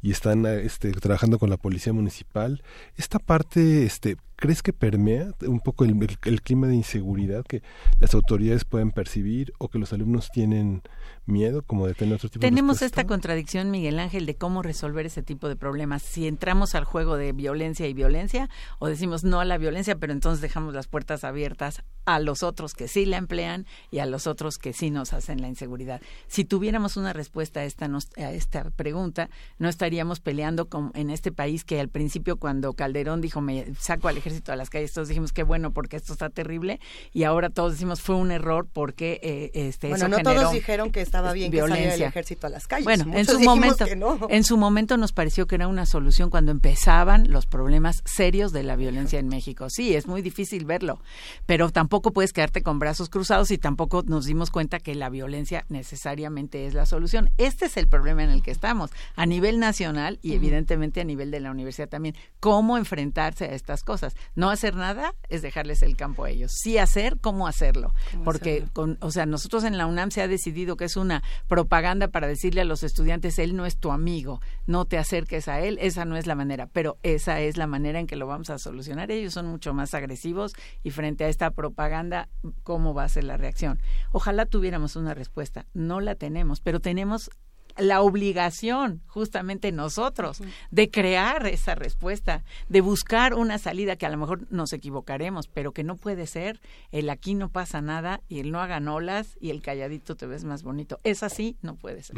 y 0.03 0.11
están 0.11 0.45
este, 0.45 0.91
trabajando 0.91 1.39
con 1.39 1.49
la 1.49 1.57
policía 1.57 1.93
municipal. 1.93 2.61
Esta 2.95 3.17
parte, 3.17 3.85
este, 3.85 4.17
¿crees 4.35 4.61
que 4.61 4.73
permea 4.73 5.31
un 5.47 5.59
poco 5.59 5.85
el, 5.85 6.07
clima 6.41 6.67
de 6.67 6.75
inseguridad 6.75 7.45
que 7.45 7.61
las 7.99 8.13
autoridades 8.13 8.65
pueden 8.65 8.91
percibir 8.91 9.53
o 9.57 9.69
que 9.69 9.79
los 9.79 9.93
alumnos 9.93 10.29
tienen 10.31 10.81
miedo 11.25 11.61
como 11.61 11.87
de 11.87 11.93
tener 11.93 12.15
otro 12.15 12.29
tipo 12.29 12.41
Tenemos 12.41 12.79
de 12.79 12.85
esta 12.85 13.05
contradicción, 13.05 13.71
Miguel 13.71 13.99
Ángel, 13.99 14.25
de 14.25 14.35
cómo 14.35 14.61
resolver 14.61 15.05
ese 15.05 15.23
tipo 15.23 15.47
de 15.47 15.55
problemas. 15.55 16.01
Si 16.03 16.27
entramos 16.27 16.75
al 16.75 16.83
juego 16.83 17.17
de 17.17 17.31
violencia 17.31 17.87
y 17.87 17.93
violencia, 17.93 18.49
o 18.79 18.87
decimos 18.87 19.23
no 19.23 19.39
a 19.39 19.45
la 19.45 19.57
violencia, 19.57 19.95
pero 19.95 20.13
entonces 20.13 20.41
dejamos 20.41 20.73
las 20.73 20.87
puertas 20.87 21.23
abiertas 21.23 21.83
a 22.05 22.19
los 22.19 22.43
otros 22.43 22.73
que 22.73 22.87
sí 22.87 23.05
la 23.05 23.17
emplean 23.17 23.65
y 23.91 23.99
a 23.99 24.05
los 24.05 24.27
otros 24.27 24.57
que 24.57 24.73
sí 24.73 24.89
nos 24.89 25.13
hacen 25.13 25.41
la 25.41 25.47
inseguridad. 25.47 26.01
Si 26.27 26.43
tuviéramos 26.43 26.97
una 26.97 27.13
respuesta 27.13 27.61
a 27.61 27.63
esta, 27.63 27.89
a 28.17 28.31
esta 28.31 28.69
pregunta, 28.71 29.29
no 29.57 29.69
estaríamos 29.69 30.19
peleando 30.19 30.67
con, 30.67 30.91
en 30.95 31.09
este 31.09 31.31
país 31.31 31.63
que 31.63 31.79
al 31.79 31.89
principio 31.89 32.37
cuando 32.37 32.73
Calderón 32.73 33.21
dijo 33.21 33.41
me 33.41 33.73
saco 33.75 34.07
al 34.07 34.17
ejército 34.17 34.51
a 34.51 34.55
las 34.55 34.69
calles, 34.69 34.91
todos 34.93 35.07
dijimos 35.07 35.31
qué 35.31 35.43
bueno 35.43 35.71
porque 35.71 35.95
esto 35.95 36.13
está 36.13 36.29
terrible 36.29 36.79
y 37.13 37.23
ahora 37.23 37.49
todos 37.49 37.73
decimos 37.73 38.01
fue 38.01 38.15
un 38.15 38.31
error 38.31 38.67
porque 38.71 39.19
eh, 39.23 39.51
este, 39.53 39.89
Bueno, 39.89 40.05
eso 40.05 40.09
no 40.09 40.17
generó 40.17 40.41
todos 40.41 40.53
dijeron 40.53 40.91
que 40.91 41.01
estaba 41.13 41.33
bien 41.33 41.51
que 41.51 41.59
saliera 41.59 41.75
el 41.75 41.83
violencia. 41.83 42.07
ejército 42.07 42.47
a 42.47 42.49
las 42.49 42.67
calles. 42.67 42.85
Bueno, 42.85 43.05
en 43.15 43.25
su 43.25 43.39
momento, 43.39 43.85
no. 43.95 44.19
en 44.29 44.43
su 44.43 44.57
momento 44.57 44.97
nos 44.97 45.13
pareció 45.13 45.45
que 45.45 45.55
era 45.55 45.67
una 45.67 45.85
solución 45.85 46.29
cuando 46.29 46.51
empezaban 46.51 47.29
los 47.29 47.45
problemas 47.45 48.01
serios 48.05 48.51
de 48.51 48.63
la 48.63 48.75
violencia 48.75 49.19
en 49.19 49.27
México. 49.27 49.67
Sí, 49.69 49.95
es 49.95 50.07
muy 50.07 50.21
difícil 50.21 50.65
verlo, 50.65 50.99
pero 51.45 51.69
tampoco 51.69 52.11
puedes 52.11 52.33
quedarte 52.33 52.63
con 52.63 52.79
brazos 52.79 53.09
cruzados 53.09 53.51
y 53.51 53.57
tampoco 53.57 54.03
nos 54.05 54.25
dimos 54.25 54.49
cuenta 54.49 54.79
que 54.79 54.95
la 54.95 55.09
violencia 55.09 55.65
necesariamente 55.69 56.65
es 56.65 56.73
la 56.73 56.85
solución. 56.85 57.29
Este 57.37 57.65
es 57.65 57.77
el 57.77 57.87
problema 57.87 58.23
en 58.23 58.31
el 58.31 58.41
que 58.41 58.51
estamos 58.51 58.89
a 59.15 59.25
nivel 59.25 59.59
nacional 59.59 60.19
y 60.21 60.33
evidentemente 60.33 61.01
a 61.01 61.03
nivel 61.03 61.29
de 61.29 61.39
la 61.39 61.51
universidad 61.51 61.89
también. 61.89 62.15
Cómo 62.39 62.77
enfrentarse 62.77 63.45
a 63.45 63.53
estas 63.53 63.83
cosas. 63.83 64.15
No 64.35 64.49
hacer 64.49 64.75
nada 64.75 65.13
es 65.29 65.41
dejarles 65.41 65.83
el 65.83 65.95
campo 65.95 66.23
a 66.23 66.31
ellos. 66.31 66.51
Sí 66.55 66.77
hacer, 66.77 67.19
cómo 67.19 67.47
hacerlo. 67.47 67.93
¿Cómo 68.11 68.23
Porque 68.23 68.53
hacerlo? 68.53 68.73
con, 68.73 68.97
o 69.01 69.11
sea, 69.11 69.25
nosotros 69.25 69.63
en 69.63 69.77
la 69.77 69.85
UNAM 69.85 70.09
se 70.09 70.21
ha 70.21 70.27
decidido 70.27 70.75
que 70.75 70.85
es 70.85 70.95
una 71.03 71.23
propaganda 71.47 72.07
para 72.07 72.27
decirle 72.27 72.61
a 72.61 72.65
los 72.65 72.83
estudiantes, 72.83 73.37
él 73.37 73.55
no 73.55 73.65
es 73.65 73.77
tu 73.77 73.91
amigo, 73.91 74.41
no 74.65 74.85
te 74.85 74.97
acerques 74.97 75.47
a 75.47 75.61
él, 75.61 75.77
esa 75.79 76.05
no 76.05 76.17
es 76.17 76.25
la 76.25 76.35
manera, 76.35 76.67
pero 76.67 76.97
esa 77.03 77.39
es 77.41 77.57
la 77.57 77.67
manera 77.67 77.99
en 77.99 78.07
que 78.07 78.15
lo 78.15 78.25
vamos 78.25 78.49
a 78.49 78.57
solucionar. 78.57 79.11
Ellos 79.11 79.33
son 79.33 79.47
mucho 79.47 79.73
más 79.73 79.93
agresivos 79.93 80.53
y 80.83 80.89
frente 80.89 81.25
a 81.25 81.29
esta 81.29 81.51
propaganda, 81.51 82.29
¿cómo 82.63 82.93
va 82.93 83.03
a 83.03 83.09
ser 83.09 83.25
la 83.25 83.37
reacción? 83.37 83.79
Ojalá 84.11 84.45
tuviéramos 84.45 84.95
una 84.95 85.13
respuesta, 85.13 85.65
no 85.73 85.99
la 85.99 86.15
tenemos, 86.15 86.59
pero 86.61 86.79
tenemos 86.79 87.29
la 87.77 88.01
obligación, 88.01 89.01
justamente 89.07 89.71
nosotros, 89.71 90.41
de 90.71 90.89
crear 90.89 91.47
esa 91.47 91.75
respuesta, 91.75 92.43
de 92.69 92.81
buscar 92.81 93.33
una 93.33 93.57
salida 93.57 93.95
que 93.95 94.05
a 94.05 94.09
lo 94.09 94.17
mejor 94.17 94.51
nos 94.51 94.73
equivocaremos, 94.73 95.47
pero 95.47 95.71
que 95.71 95.83
no 95.83 95.95
puede 95.95 96.27
ser 96.27 96.59
el 96.91 97.09
aquí 97.09 97.33
no 97.35 97.49
pasa 97.49 97.81
nada 97.81 98.21
y 98.27 98.39
el 98.39 98.51
no 98.51 98.61
hagan 98.61 98.87
olas 98.87 99.37
y 99.39 99.49
el 99.49 99.61
calladito 99.61 100.15
te 100.15 100.25
ves 100.25 100.43
más 100.43 100.63
bonito. 100.63 100.99
Esa 101.03 101.29
sí 101.29 101.57
no 101.61 101.75
puede 101.75 102.03
ser. 102.03 102.17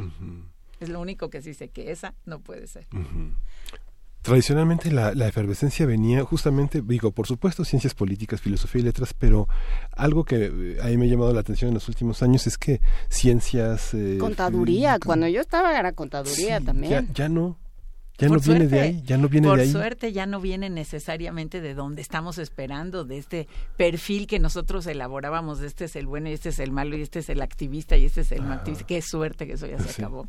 Es 0.80 0.90
lo 0.90 1.00
único 1.00 1.30
que 1.30 1.42
sí 1.42 1.54
sé 1.54 1.70
que 1.70 1.92
esa 1.92 2.14
no 2.26 2.40
puede 2.40 2.68
ser. 2.68 2.88
Tradicionalmente 4.26 4.92
la, 4.92 5.14
la 5.14 5.28
efervescencia 5.28 5.86
venía 5.86 6.24
justamente, 6.24 6.82
digo, 6.82 7.12
por 7.12 7.28
supuesto, 7.28 7.64
ciencias 7.64 7.94
políticas, 7.94 8.42
filosofía 8.42 8.82
y 8.82 8.86
letras, 8.86 9.14
pero 9.14 9.48
algo 9.92 10.24
que 10.24 10.46
eh, 10.52 10.78
a 10.82 10.88
mí 10.88 10.98
me 10.98 11.06
ha 11.06 11.10
llamado 11.10 11.32
la 11.32 11.42
atención 11.42 11.68
en 11.70 11.76
los 11.76 11.88
últimos 11.90 12.24
años 12.24 12.48
es 12.48 12.58
que 12.58 12.82
ciencias... 13.08 13.94
eh, 13.94 14.18
Contaduría, 14.20 14.98
cuando 14.98 15.28
yo 15.28 15.42
estaba 15.42 15.78
era 15.80 15.92
contaduría 15.92 16.60
también. 16.60 17.08
ya 17.14 17.30
no, 17.30 17.60
ya 18.18 18.28
Por 18.28 18.38
no 18.38 18.44
viene 18.44 18.68
de 18.68 18.80
ahí, 18.82 19.02
ya 19.06 19.18
no 19.18 19.30
viene 19.30 19.48
por 19.48 19.58
de 19.58 19.64
ahí. 19.66 19.72
suerte 19.72 20.12
ya 20.12 20.26
no 20.26 20.42
viene 20.42 20.72
necesariamente 20.72 21.62
de 21.62 21.76
donde 21.76 22.02
estamos 22.02 22.40
esperando, 22.40 23.04
de 23.06 23.20
este 23.20 23.48
perfil 23.78 24.26
que 24.26 24.40
nosotros 24.40 24.88
elaborábamos, 24.88 25.60
de 25.60 25.68
este 25.68 25.86
es 25.86 25.96
el 25.96 26.08
bueno 26.08 26.30
y 26.30 26.34
este 26.34 26.50
es 26.50 26.58
el 26.58 26.72
malo 26.72 26.98
y 26.98 27.04
este 27.04 27.20
es 27.20 27.30
el 27.30 27.44
activista 27.44 27.96
y 27.96 28.06
este 28.06 28.22
es 28.22 28.32
el 28.32 28.42
activista. 28.52 28.88
Qué 28.88 29.02
suerte 29.04 29.46
que 29.46 29.54
eso 29.54 29.68
ya 29.68 29.78
se 29.78 29.90
Sí. 29.94 30.02
acabó. 30.02 30.28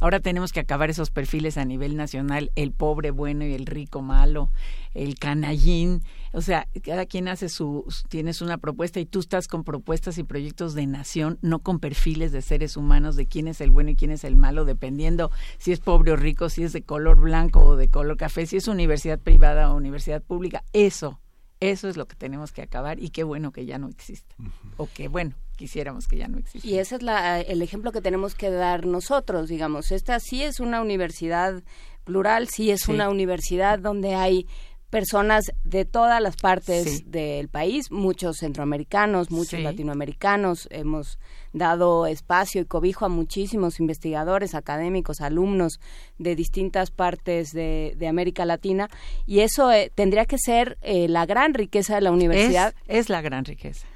Ahora 0.00 0.20
tenemos 0.20 0.52
que 0.52 0.60
acabar 0.60 0.90
esos 0.90 1.10
perfiles 1.10 1.58
a 1.58 1.64
nivel 1.64 1.96
nacional, 1.96 2.50
el 2.56 2.72
pobre 2.72 3.10
bueno 3.10 3.44
y 3.44 3.52
el 3.54 3.66
rico 3.66 4.02
malo, 4.02 4.50
el 4.94 5.18
canallín, 5.18 6.02
o 6.32 6.40
sea, 6.40 6.66
cada 6.84 7.06
quien 7.06 7.28
hace 7.28 7.48
su, 7.48 7.86
tienes 8.08 8.42
una 8.42 8.58
propuesta 8.58 9.00
y 9.00 9.06
tú 9.06 9.20
estás 9.20 9.48
con 9.48 9.64
propuestas 9.64 10.18
y 10.18 10.24
proyectos 10.24 10.74
de 10.74 10.86
nación, 10.86 11.38
no 11.42 11.60
con 11.60 11.78
perfiles 11.78 12.32
de 12.32 12.42
seres 12.42 12.76
humanos 12.76 13.16
de 13.16 13.26
quién 13.26 13.48
es 13.48 13.60
el 13.60 13.70
bueno 13.70 13.90
y 13.90 13.96
quién 13.96 14.10
es 14.10 14.24
el 14.24 14.36
malo, 14.36 14.64
dependiendo 14.64 15.30
si 15.58 15.72
es 15.72 15.80
pobre 15.80 16.12
o 16.12 16.16
rico, 16.16 16.48
si 16.48 16.64
es 16.64 16.72
de 16.72 16.82
color 16.82 17.20
blanco 17.20 17.60
o 17.60 17.76
de 17.76 17.88
color 17.88 18.16
café, 18.16 18.46
si 18.46 18.56
es 18.56 18.68
universidad 18.68 19.18
privada 19.18 19.72
o 19.72 19.76
universidad 19.76 20.22
pública, 20.22 20.64
eso, 20.72 21.20
eso 21.60 21.88
es 21.88 21.96
lo 21.96 22.06
que 22.06 22.16
tenemos 22.16 22.52
que 22.52 22.62
acabar 22.62 23.00
y 23.00 23.10
qué 23.10 23.24
bueno 23.24 23.52
que 23.52 23.66
ya 23.66 23.78
no 23.78 23.88
exista, 23.88 24.36
o 24.76 24.88
que 24.92 25.08
bueno, 25.08 25.34
quisiéramos 25.58 26.06
que 26.08 26.16
ya 26.16 26.28
no 26.28 26.38
exista. 26.38 26.66
Y 26.66 26.78
ese 26.78 26.94
es 26.96 27.02
la, 27.02 27.40
el 27.42 27.60
ejemplo 27.60 27.92
que 27.92 28.00
tenemos 28.00 28.34
que 28.34 28.50
dar 28.50 28.86
nosotros, 28.86 29.48
digamos. 29.50 29.92
Esta 29.92 30.18
sí 30.20 30.42
es 30.42 30.60
una 30.60 30.80
universidad 30.80 31.62
plural, 32.04 32.48
sí 32.48 32.70
es 32.70 32.82
Sí. 32.82 32.92
una 32.92 33.10
universidad 33.10 33.78
donde 33.78 34.14
hay 34.14 34.46
personas 34.88 35.52
de 35.64 35.84
todas 35.84 36.22
las 36.22 36.36
partes 36.36 36.84
Sí. 37.00 37.04
del 37.06 37.48
país, 37.48 37.90
muchos 37.90 38.38
centroamericanos, 38.38 39.30
muchos 39.30 39.58
Sí. 39.58 39.62
latinoamericanos. 39.62 40.66
Hemos 40.70 41.18
dado 41.52 42.06
espacio 42.06 42.62
y 42.62 42.64
cobijo 42.64 43.04
a 43.04 43.10
muchísimos 43.10 43.80
investigadores, 43.80 44.54
académicos, 44.54 45.20
alumnos 45.20 45.78
de 46.16 46.34
distintas 46.36 46.90
partes 46.90 47.52
de, 47.52 47.92
de 47.98 48.08
América 48.08 48.46
Latina. 48.46 48.88
Y 49.26 49.40
eso 49.40 49.70
eh, 49.72 49.92
tendría 49.94 50.24
que 50.24 50.38
ser 50.38 50.78
eh, 50.80 51.06
la 51.08 51.26
gran 51.26 51.52
riqueza 51.52 51.96
de 51.96 52.00
la 52.00 52.10
universidad 52.12 52.74
Es, 52.86 53.00
es 53.00 53.08
la 53.10 53.20
gran 53.20 53.44
riqueza. 53.44 53.86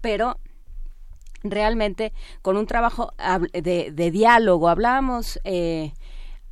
pero 0.00 0.38
realmente 1.44 2.12
con 2.42 2.56
un 2.56 2.66
trabajo 2.66 3.12
de, 3.52 4.10
diálogo. 4.10 4.68
Hablábamos 4.68 5.38
eh, 5.44 5.92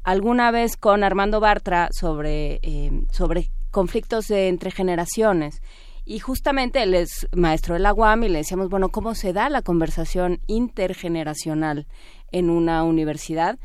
alguna 0.05 0.51
vez 0.51 0.77
con 0.77 1.03
Armando 1.03 1.41
Bartra 1.41 1.89
sobre, 1.93 2.61
eh, 2.63 2.91
sobre 3.11 3.51
conflictos 3.71 4.29
de- 4.29 4.49
entre 4.49 4.71
generaciones. 4.71 5.63
Y 6.05 6.19
justamente 6.19 6.83
él 6.83 6.95
es 6.95 7.29
maestro 7.35 7.75
de 7.75 7.81
la 7.81 7.95
UAM 7.95 8.25
y 8.25 8.29
le 8.29 8.39
decíamos, 8.39 8.69
bueno, 8.69 8.89
¿cómo 8.89 9.15
se 9.15 9.33
da 9.33 9.49
la 9.49 9.63
conversación 9.63 10.41
intergeneracional 10.49 11.87
en 12.33 12.51
una 12.51 12.83
universidad? 12.83 13.59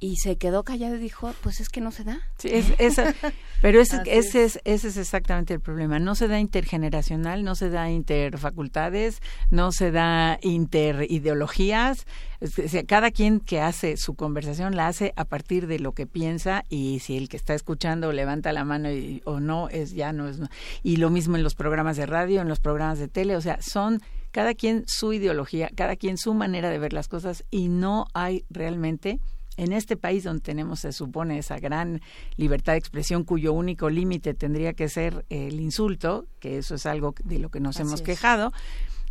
Y 0.00 0.14
se 0.16 0.36
quedó 0.36 0.62
callado 0.62 0.94
y 0.94 0.98
dijo, 1.00 1.34
pues 1.42 1.58
es 1.58 1.68
que 1.68 1.80
no 1.80 1.90
se 1.90 2.04
da. 2.04 2.20
Sí, 2.38 2.50
es, 2.52 2.66
esa- 2.78 3.14
pero 3.60 3.80
ese, 3.80 4.00
ese, 4.06 4.44
es. 4.44 4.60
ese 4.64 4.88
es 4.88 4.96
exactamente 4.96 5.54
el 5.54 5.60
problema. 5.60 5.98
No 5.98 6.14
se 6.14 6.28
da 6.28 6.38
intergeneracional, 6.38 7.42
no 7.42 7.56
se 7.56 7.68
da 7.68 7.90
interfacultades, 7.90 9.20
no 9.50 9.72
se 9.72 9.90
da 9.90 10.38
interideologías. 10.42 12.06
O 12.40 12.46
sea, 12.46 12.84
cada 12.84 13.10
quien 13.10 13.40
que 13.40 13.60
hace 13.60 13.96
su 13.96 14.14
conversación 14.14 14.76
la 14.76 14.86
hace 14.86 15.12
a 15.16 15.24
partir 15.24 15.66
de 15.66 15.80
lo 15.80 15.92
que 15.92 16.06
piensa 16.06 16.64
y 16.68 17.00
si 17.00 17.16
el 17.16 17.28
que 17.28 17.36
está 17.36 17.54
escuchando 17.54 18.12
levanta 18.12 18.52
la 18.52 18.64
mano 18.64 18.92
y- 18.92 19.22
o 19.24 19.40
no, 19.40 19.68
es 19.68 19.92
ya 19.92 20.12
no 20.12 20.28
es. 20.28 20.38
no. 20.38 20.48
Y 20.84 20.96
lo 20.96 21.10
mismo 21.10 21.36
en 21.36 21.42
los 21.42 21.54
programas 21.56 21.96
de 21.96 22.06
radio, 22.06 22.40
en 22.40 22.48
los 22.48 22.60
programas 22.60 22.98
de 23.00 23.08
tele, 23.08 23.34
o 23.36 23.40
sea, 23.40 23.60
son 23.60 24.00
cada 24.30 24.54
quien 24.54 24.84
su 24.86 25.12
ideología, 25.12 25.70
cada 25.74 25.96
quien 25.96 26.18
su 26.18 26.34
manera 26.34 26.70
de 26.70 26.78
ver 26.78 26.92
las 26.92 27.08
cosas 27.08 27.44
y 27.50 27.68
no 27.68 28.06
hay 28.14 28.44
realmente 28.50 29.18
en 29.58 29.72
este 29.72 29.96
país 29.96 30.24
donde 30.24 30.40
tenemos, 30.40 30.80
se 30.80 30.92
supone, 30.92 31.38
esa 31.38 31.58
gran 31.58 32.00
libertad 32.36 32.72
de 32.72 32.78
expresión 32.78 33.24
cuyo 33.24 33.52
único 33.52 33.90
límite 33.90 34.32
tendría 34.32 34.72
que 34.72 34.88
ser 34.88 35.26
el 35.28 35.60
insulto, 35.60 36.26
que 36.38 36.58
eso 36.58 36.76
es 36.76 36.86
algo 36.86 37.14
de 37.24 37.40
lo 37.40 37.50
que 37.50 37.60
nos 37.60 37.76
Así 37.76 37.82
hemos 37.82 38.00
es. 38.00 38.06
quejado, 38.06 38.52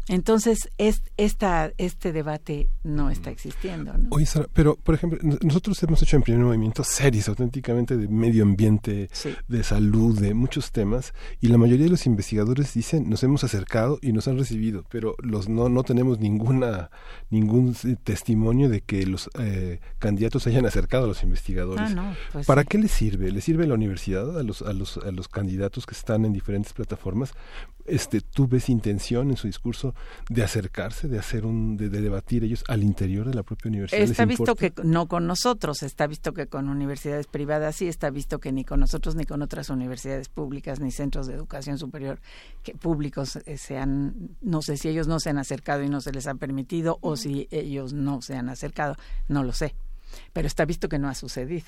entonces 0.09 0.69
es, 0.77 1.01
esta, 1.17 1.71
este 1.77 2.11
debate 2.13 2.69
no 2.83 3.09
está 3.09 3.29
existiendo. 3.29 3.93
¿no? 3.97 4.07
Oye, 4.11 4.25
Sara, 4.25 4.47
pero 4.53 4.75
por 4.75 4.95
ejemplo, 4.95 5.19
nos- 5.21 5.43
nosotros 5.43 5.81
hemos 5.83 6.01
hecho 6.01 6.15
en 6.15 6.21
primer 6.23 6.43
movimiento 6.45 6.83
series 6.83 7.27
auténticamente 7.29 7.97
de 7.97 8.07
medio 8.07 8.43
ambiente, 8.43 9.09
Sí. 9.11 9.29
de 9.47 9.63
salud, 9.63 10.19
de 10.19 10.33
muchos 10.33 10.71
temas, 10.71 11.13
y 11.41 11.47
la 11.47 11.57
mayoría 11.57 11.85
de 11.85 11.91
los 11.91 12.05
investigadores 12.05 12.73
dicen 12.73 13.09
nos 13.09 13.23
hemos 13.23 13.43
acercado 13.43 13.99
y 14.01 14.13
nos 14.13 14.27
han 14.27 14.37
recibido, 14.37 14.85
pero 14.89 15.15
los 15.21 15.49
no 15.49 15.69
no 15.69 15.83
tenemos 15.83 16.19
ninguna 16.19 16.89
ningún 17.29 17.75
testimonio 18.03 18.69
de 18.69 18.81
que 18.81 19.05
los 19.05 19.29
eh, 19.39 19.79
candidatos 19.99 20.47
hayan 20.47 20.65
acercado 20.65 21.05
a 21.05 21.07
los 21.07 21.23
investigadores. 21.23 21.91
Ah, 21.91 21.93
no, 21.95 22.15
pues 22.31 22.45
¿Para 22.47 22.61
sí. 22.61 22.67
qué 22.69 22.77
les 22.77 22.91
sirve? 22.91 23.31
¿Les 23.31 23.43
sirve 23.43 23.65
a 23.65 23.67
la 23.67 23.73
universidad 23.73 24.39
a 24.39 24.43
los 24.43 24.61
a 24.61 24.73
los 24.73 24.97
a 24.97 25.11
los 25.11 25.27
candidatos 25.27 25.85
que 25.85 25.93
están 25.95 26.23
en 26.25 26.33
diferentes 26.33 26.73
plataformas? 26.73 27.33
Este, 27.87 28.21
¿tú 28.21 28.47
ves 28.47 28.69
intención 28.69 29.29
en 29.29 29.37
su 29.37 29.47
discurso 29.47 29.95
de 30.29 30.43
acercarse, 30.43 31.07
de 31.07 31.17
hacer 31.17 31.45
un 31.45 31.77
de, 31.77 31.89
de 31.89 32.01
debatir 32.01 32.43
ellos 32.43 32.63
al 32.67 32.83
interior 32.83 33.27
de 33.27 33.33
la 33.33 33.43
propia 33.43 33.69
universidad? 33.69 34.01
¿Les 34.01 34.11
Está 34.11 34.25
visto 34.25 34.51
importa? 34.51 34.69
que 34.69 34.87
no 34.87 35.07
con 35.07 35.25
nosotros, 35.25 35.83
está 35.83 36.05
visto 36.05 36.33
que 36.33 36.47
con 36.47 36.67
universidades 36.67 37.27
privadas 37.27 37.77
sí, 37.77 37.87
está 37.87 38.09
visto 38.09 38.39
que 38.39 38.51
ni 38.51 38.65
con 38.65 38.81
nosotros 38.81 39.15
ni 39.15 39.25
con 39.25 39.41
otras 39.41 39.69
universidades 39.69 40.27
públicas 40.27 40.79
ni 40.79 40.91
centros 40.91 41.27
de 41.27 41.33
educación 41.33 41.77
superior 41.77 42.19
que 42.61 42.73
públicos 42.73 43.37
eh, 43.45 43.57
se 43.57 43.77
han, 43.77 44.35
no 44.41 44.61
sé 44.61 44.77
si 44.77 44.89
ellos 44.89 45.07
no 45.07 45.19
se 45.19 45.29
han 45.29 45.37
acercado 45.37 45.83
y 45.83 45.89
no 45.89 46.01
se 46.01 46.11
les 46.11 46.27
ha 46.27 46.35
permitido 46.35 46.99
o 47.01 47.15
si 47.15 47.47
ellos 47.51 47.93
no 47.93 48.21
se 48.21 48.35
han 48.35 48.49
acercado, 48.49 48.95
no 49.29 49.43
lo 49.43 49.53
sé, 49.53 49.75
pero 50.33 50.47
está 50.47 50.65
visto 50.65 50.89
que 50.89 50.99
no 50.99 51.07
ha 51.07 51.15
sucedido. 51.15 51.67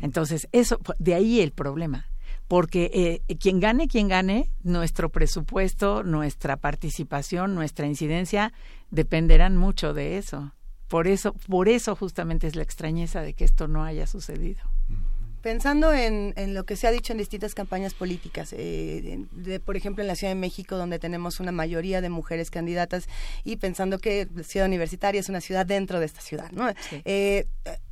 Entonces, 0.00 0.48
eso, 0.52 0.78
de 0.98 1.14
ahí 1.14 1.40
el 1.40 1.52
problema. 1.52 2.06
Porque 2.48 3.22
eh, 3.28 3.36
quien 3.36 3.60
gane, 3.60 3.88
quien 3.88 4.08
gane, 4.08 4.50
nuestro 4.62 5.10
presupuesto, 5.10 6.02
nuestra 6.02 6.56
participación, 6.56 7.54
nuestra 7.54 7.86
incidencia 7.86 8.52
dependerán 8.90 9.56
mucho 9.56 9.92
de 9.92 10.18
eso. 10.18 10.52
Por 10.88 11.08
eso, 11.08 11.34
por 11.48 11.68
eso 11.68 11.96
justamente 11.96 12.46
es 12.46 12.54
la 12.54 12.62
extrañeza 12.62 13.22
de 13.22 13.34
que 13.34 13.44
esto 13.44 13.66
no 13.66 13.84
haya 13.84 14.06
sucedido. 14.06 14.60
Pensando 15.42 15.92
en, 15.92 16.32
en, 16.36 16.54
lo 16.54 16.64
que 16.64 16.76
se 16.76 16.86
ha 16.86 16.90
dicho 16.90 17.12
en 17.12 17.18
distintas 17.18 17.54
campañas 17.54 17.94
políticas, 17.94 18.52
eh, 18.52 19.26
de, 19.32 19.60
por 19.60 19.76
ejemplo 19.76 20.02
en 20.02 20.08
la 20.08 20.16
Ciudad 20.16 20.32
de 20.32 20.40
México, 20.40 20.76
donde 20.76 20.98
tenemos 20.98 21.38
una 21.38 21.52
mayoría 21.52 22.00
de 22.00 22.08
mujeres 22.08 22.50
candidatas, 22.50 23.08
y 23.44 23.56
pensando 23.56 23.98
que 23.98 24.28
la 24.34 24.42
ciudad 24.42 24.66
universitaria 24.66 25.20
es 25.20 25.28
una 25.28 25.40
ciudad 25.40 25.66
dentro 25.66 26.00
de 26.00 26.06
esta 26.06 26.20
ciudad, 26.20 26.50
¿no? 26.52 26.68
Sí. 26.90 27.02
Eh, 27.04 27.46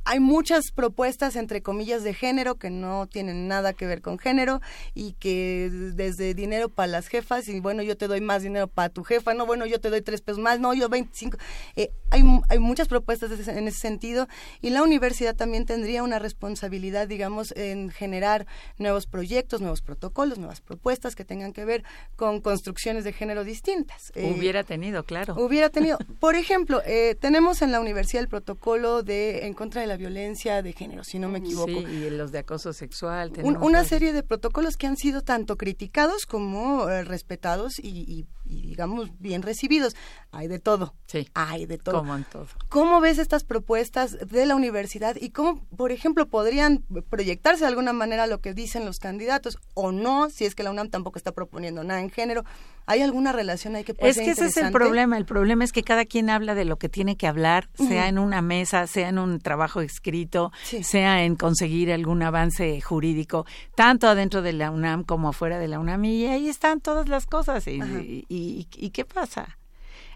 hay 0.05 0.19
muchas 0.19 0.71
propuestas, 0.71 1.35
entre 1.35 1.63
comillas, 1.63 2.03
de 2.03 2.13
género 2.13 2.55
que 2.55 2.69
no 2.69 3.07
tienen 3.07 3.47
nada 3.47 3.73
que 3.73 3.87
ver 3.87 4.03
con 4.03 4.19
género 4.19 4.61
y 4.93 5.13
que 5.13 5.69
desde 5.71 6.35
dinero 6.35 6.69
para 6.69 6.87
las 6.87 7.07
jefas 7.07 7.49
y 7.49 7.59
bueno, 7.59 7.81
yo 7.81 7.97
te 7.97 8.07
doy 8.07 8.21
más 8.21 8.43
dinero 8.43 8.67
para 8.67 8.89
tu 8.89 9.03
jefa, 9.03 9.33
no, 9.33 9.47
bueno, 9.47 9.65
yo 9.65 9.81
te 9.81 9.89
doy 9.89 10.01
tres 10.01 10.21
pesos 10.21 10.39
más, 10.39 10.59
no, 10.59 10.75
yo 10.75 10.89
25. 10.89 11.37
Eh, 11.75 11.89
hay, 12.11 12.23
hay 12.49 12.59
muchas 12.59 12.87
propuestas 12.87 13.47
en 13.47 13.67
ese 13.67 13.79
sentido 13.79 14.27
y 14.61 14.69
la 14.69 14.83
universidad 14.83 15.35
también 15.35 15.65
tendría 15.65 16.03
una 16.03 16.19
responsabilidad, 16.19 17.07
digamos, 17.07 17.51
en 17.57 17.89
generar 17.89 18.45
nuevos 18.77 19.07
proyectos, 19.07 19.59
nuevos 19.59 19.81
protocolos, 19.81 20.37
nuevas 20.37 20.61
propuestas 20.61 21.15
que 21.15 21.25
tengan 21.25 21.51
que 21.51 21.65
ver 21.65 21.83
con 22.15 22.41
construcciones 22.41 23.03
de 23.05 23.11
género 23.11 23.43
distintas. 23.43 24.11
Eh, 24.13 24.31
hubiera 24.37 24.63
tenido, 24.63 25.03
claro. 25.03 25.33
Hubiera 25.35 25.71
tenido. 25.71 25.97
Por 26.19 26.35
ejemplo, 26.35 26.83
eh, 26.85 27.15
tenemos 27.19 27.63
en 27.63 27.71
la 27.71 27.79
universidad 27.79 28.21
el 28.21 28.29
protocolo 28.29 29.01
de 29.01 29.47
en 29.47 29.55
contra 29.55 29.81
de 29.81 29.87
la 29.87 29.94
violencia 29.97 30.61
de 30.61 30.73
género, 30.73 31.03
si 31.03 31.19
no 31.19 31.29
me 31.29 31.39
equivoco. 31.39 31.67
Sí, 31.67 31.85
y 31.85 32.09
los 32.09 32.31
de 32.31 32.39
acoso 32.39 32.73
sexual. 32.73 33.31
Un, 33.43 33.57
una 33.57 33.83
serie 33.83 34.13
de 34.13 34.23
protocolos 34.23 34.77
que 34.77 34.87
han 34.87 34.97
sido 34.97 35.21
tanto 35.21 35.57
criticados 35.57 36.25
como 36.25 36.89
eh, 36.89 37.03
respetados 37.03 37.79
y, 37.79 37.87
y, 37.87 38.25
y, 38.45 38.67
digamos, 38.67 39.09
bien 39.19 39.41
recibidos. 39.41 39.95
Hay 40.31 40.47
de 40.47 40.59
todo. 40.59 40.93
Sí. 41.07 41.29
Hay 41.33 41.65
de 41.65 41.77
todo. 41.77 41.97
Como 41.97 42.15
en 42.15 42.23
todo. 42.25 42.47
¿Cómo 42.69 43.01
ves 43.01 43.17
estas 43.17 43.43
propuestas 43.43 44.17
de 44.19 44.45
la 44.45 44.55
universidad 44.55 45.15
y 45.19 45.29
cómo, 45.29 45.65
por 45.75 45.91
ejemplo, 45.91 46.27
podrían 46.27 46.83
proyectarse 47.09 47.61
de 47.61 47.67
alguna 47.67 47.93
manera 47.93 48.27
lo 48.27 48.41
que 48.41 48.53
dicen 48.53 48.85
los 48.85 48.99
candidatos 48.99 49.57
o 49.73 49.91
no, 49.91 50.29
si 50.29 50.45
es 50.45 50.55
que 50.55 50.63
la 50.63 50.71
UNAM 50.71 50.89
tampoco 50.89 51.17
está 51.17 51.31
proponiendo 51.31 51.83
nada 51.83 52.01
en 52.01 52.09
género? 52.09 52.43
¿Hay 52.87 53.01
alguna 53.01 53.31
relación 53.31 53.75
ahí 53.75 53.83
que 53.83 53.95
pueda 53.95 54.11
Es 54.11 54.17
que 54.17 54.29
ese 54.29 54.45
es 54.45 54.57
el 54.57 54.71
problema. 54.71 55.17
El 55.17 55.25
problema 55.25 55.63
es 55.63 55.71
que 55.71 55.81
cada 55.81 56.05
quien 56.05 56.29
habla 56.29 56.53
de 56.53 56.65
lo 56.65 56.77
que 56.77 56.87
tiene 56.87 57.17
que 57.17 57.25
hablar, 57.25 57.67
uh 57.79 57.83
-huh. 57.83 57.87
sea 57.87 58.07
en 58.07 58.19
una 58.19 58.43
mesa, 58.43 58.85
sea 58.85 59.09
en 59.09 59.17
un 59.17 59.39
trabajo 59.39 59.81
escrito, 59.81 60.51
sí. 60.63 60.83
sea 60.83 61.23
en 61.23 61.35
conseguir 61.35 61.91
algún 61.91 62.21
avance 62.21 62.79
jurídico, 62.81 63.45
tanto 63.75 64.07
adentro 64.07 64.43
de 64.43 64.53
la 64.53 64.69
UNAM 64.69 65.03
como 65.03 65.29
afuera 65.29 65.57
de 65.57 65.67
la 65.67 65.79
UNAM. 65.79 66.05
Y 66.05 66.25
ahí 66.27 66.47
están 66.47 66.79
todas 66.79 67.09
las 67.09 67.25
cosas. 67.25 67.67
¿Y, 67.67 68.25
y, 68.35 68.67
y, 68.75 68.89
qué 68.89 69.05
pasa? 69.05 69.57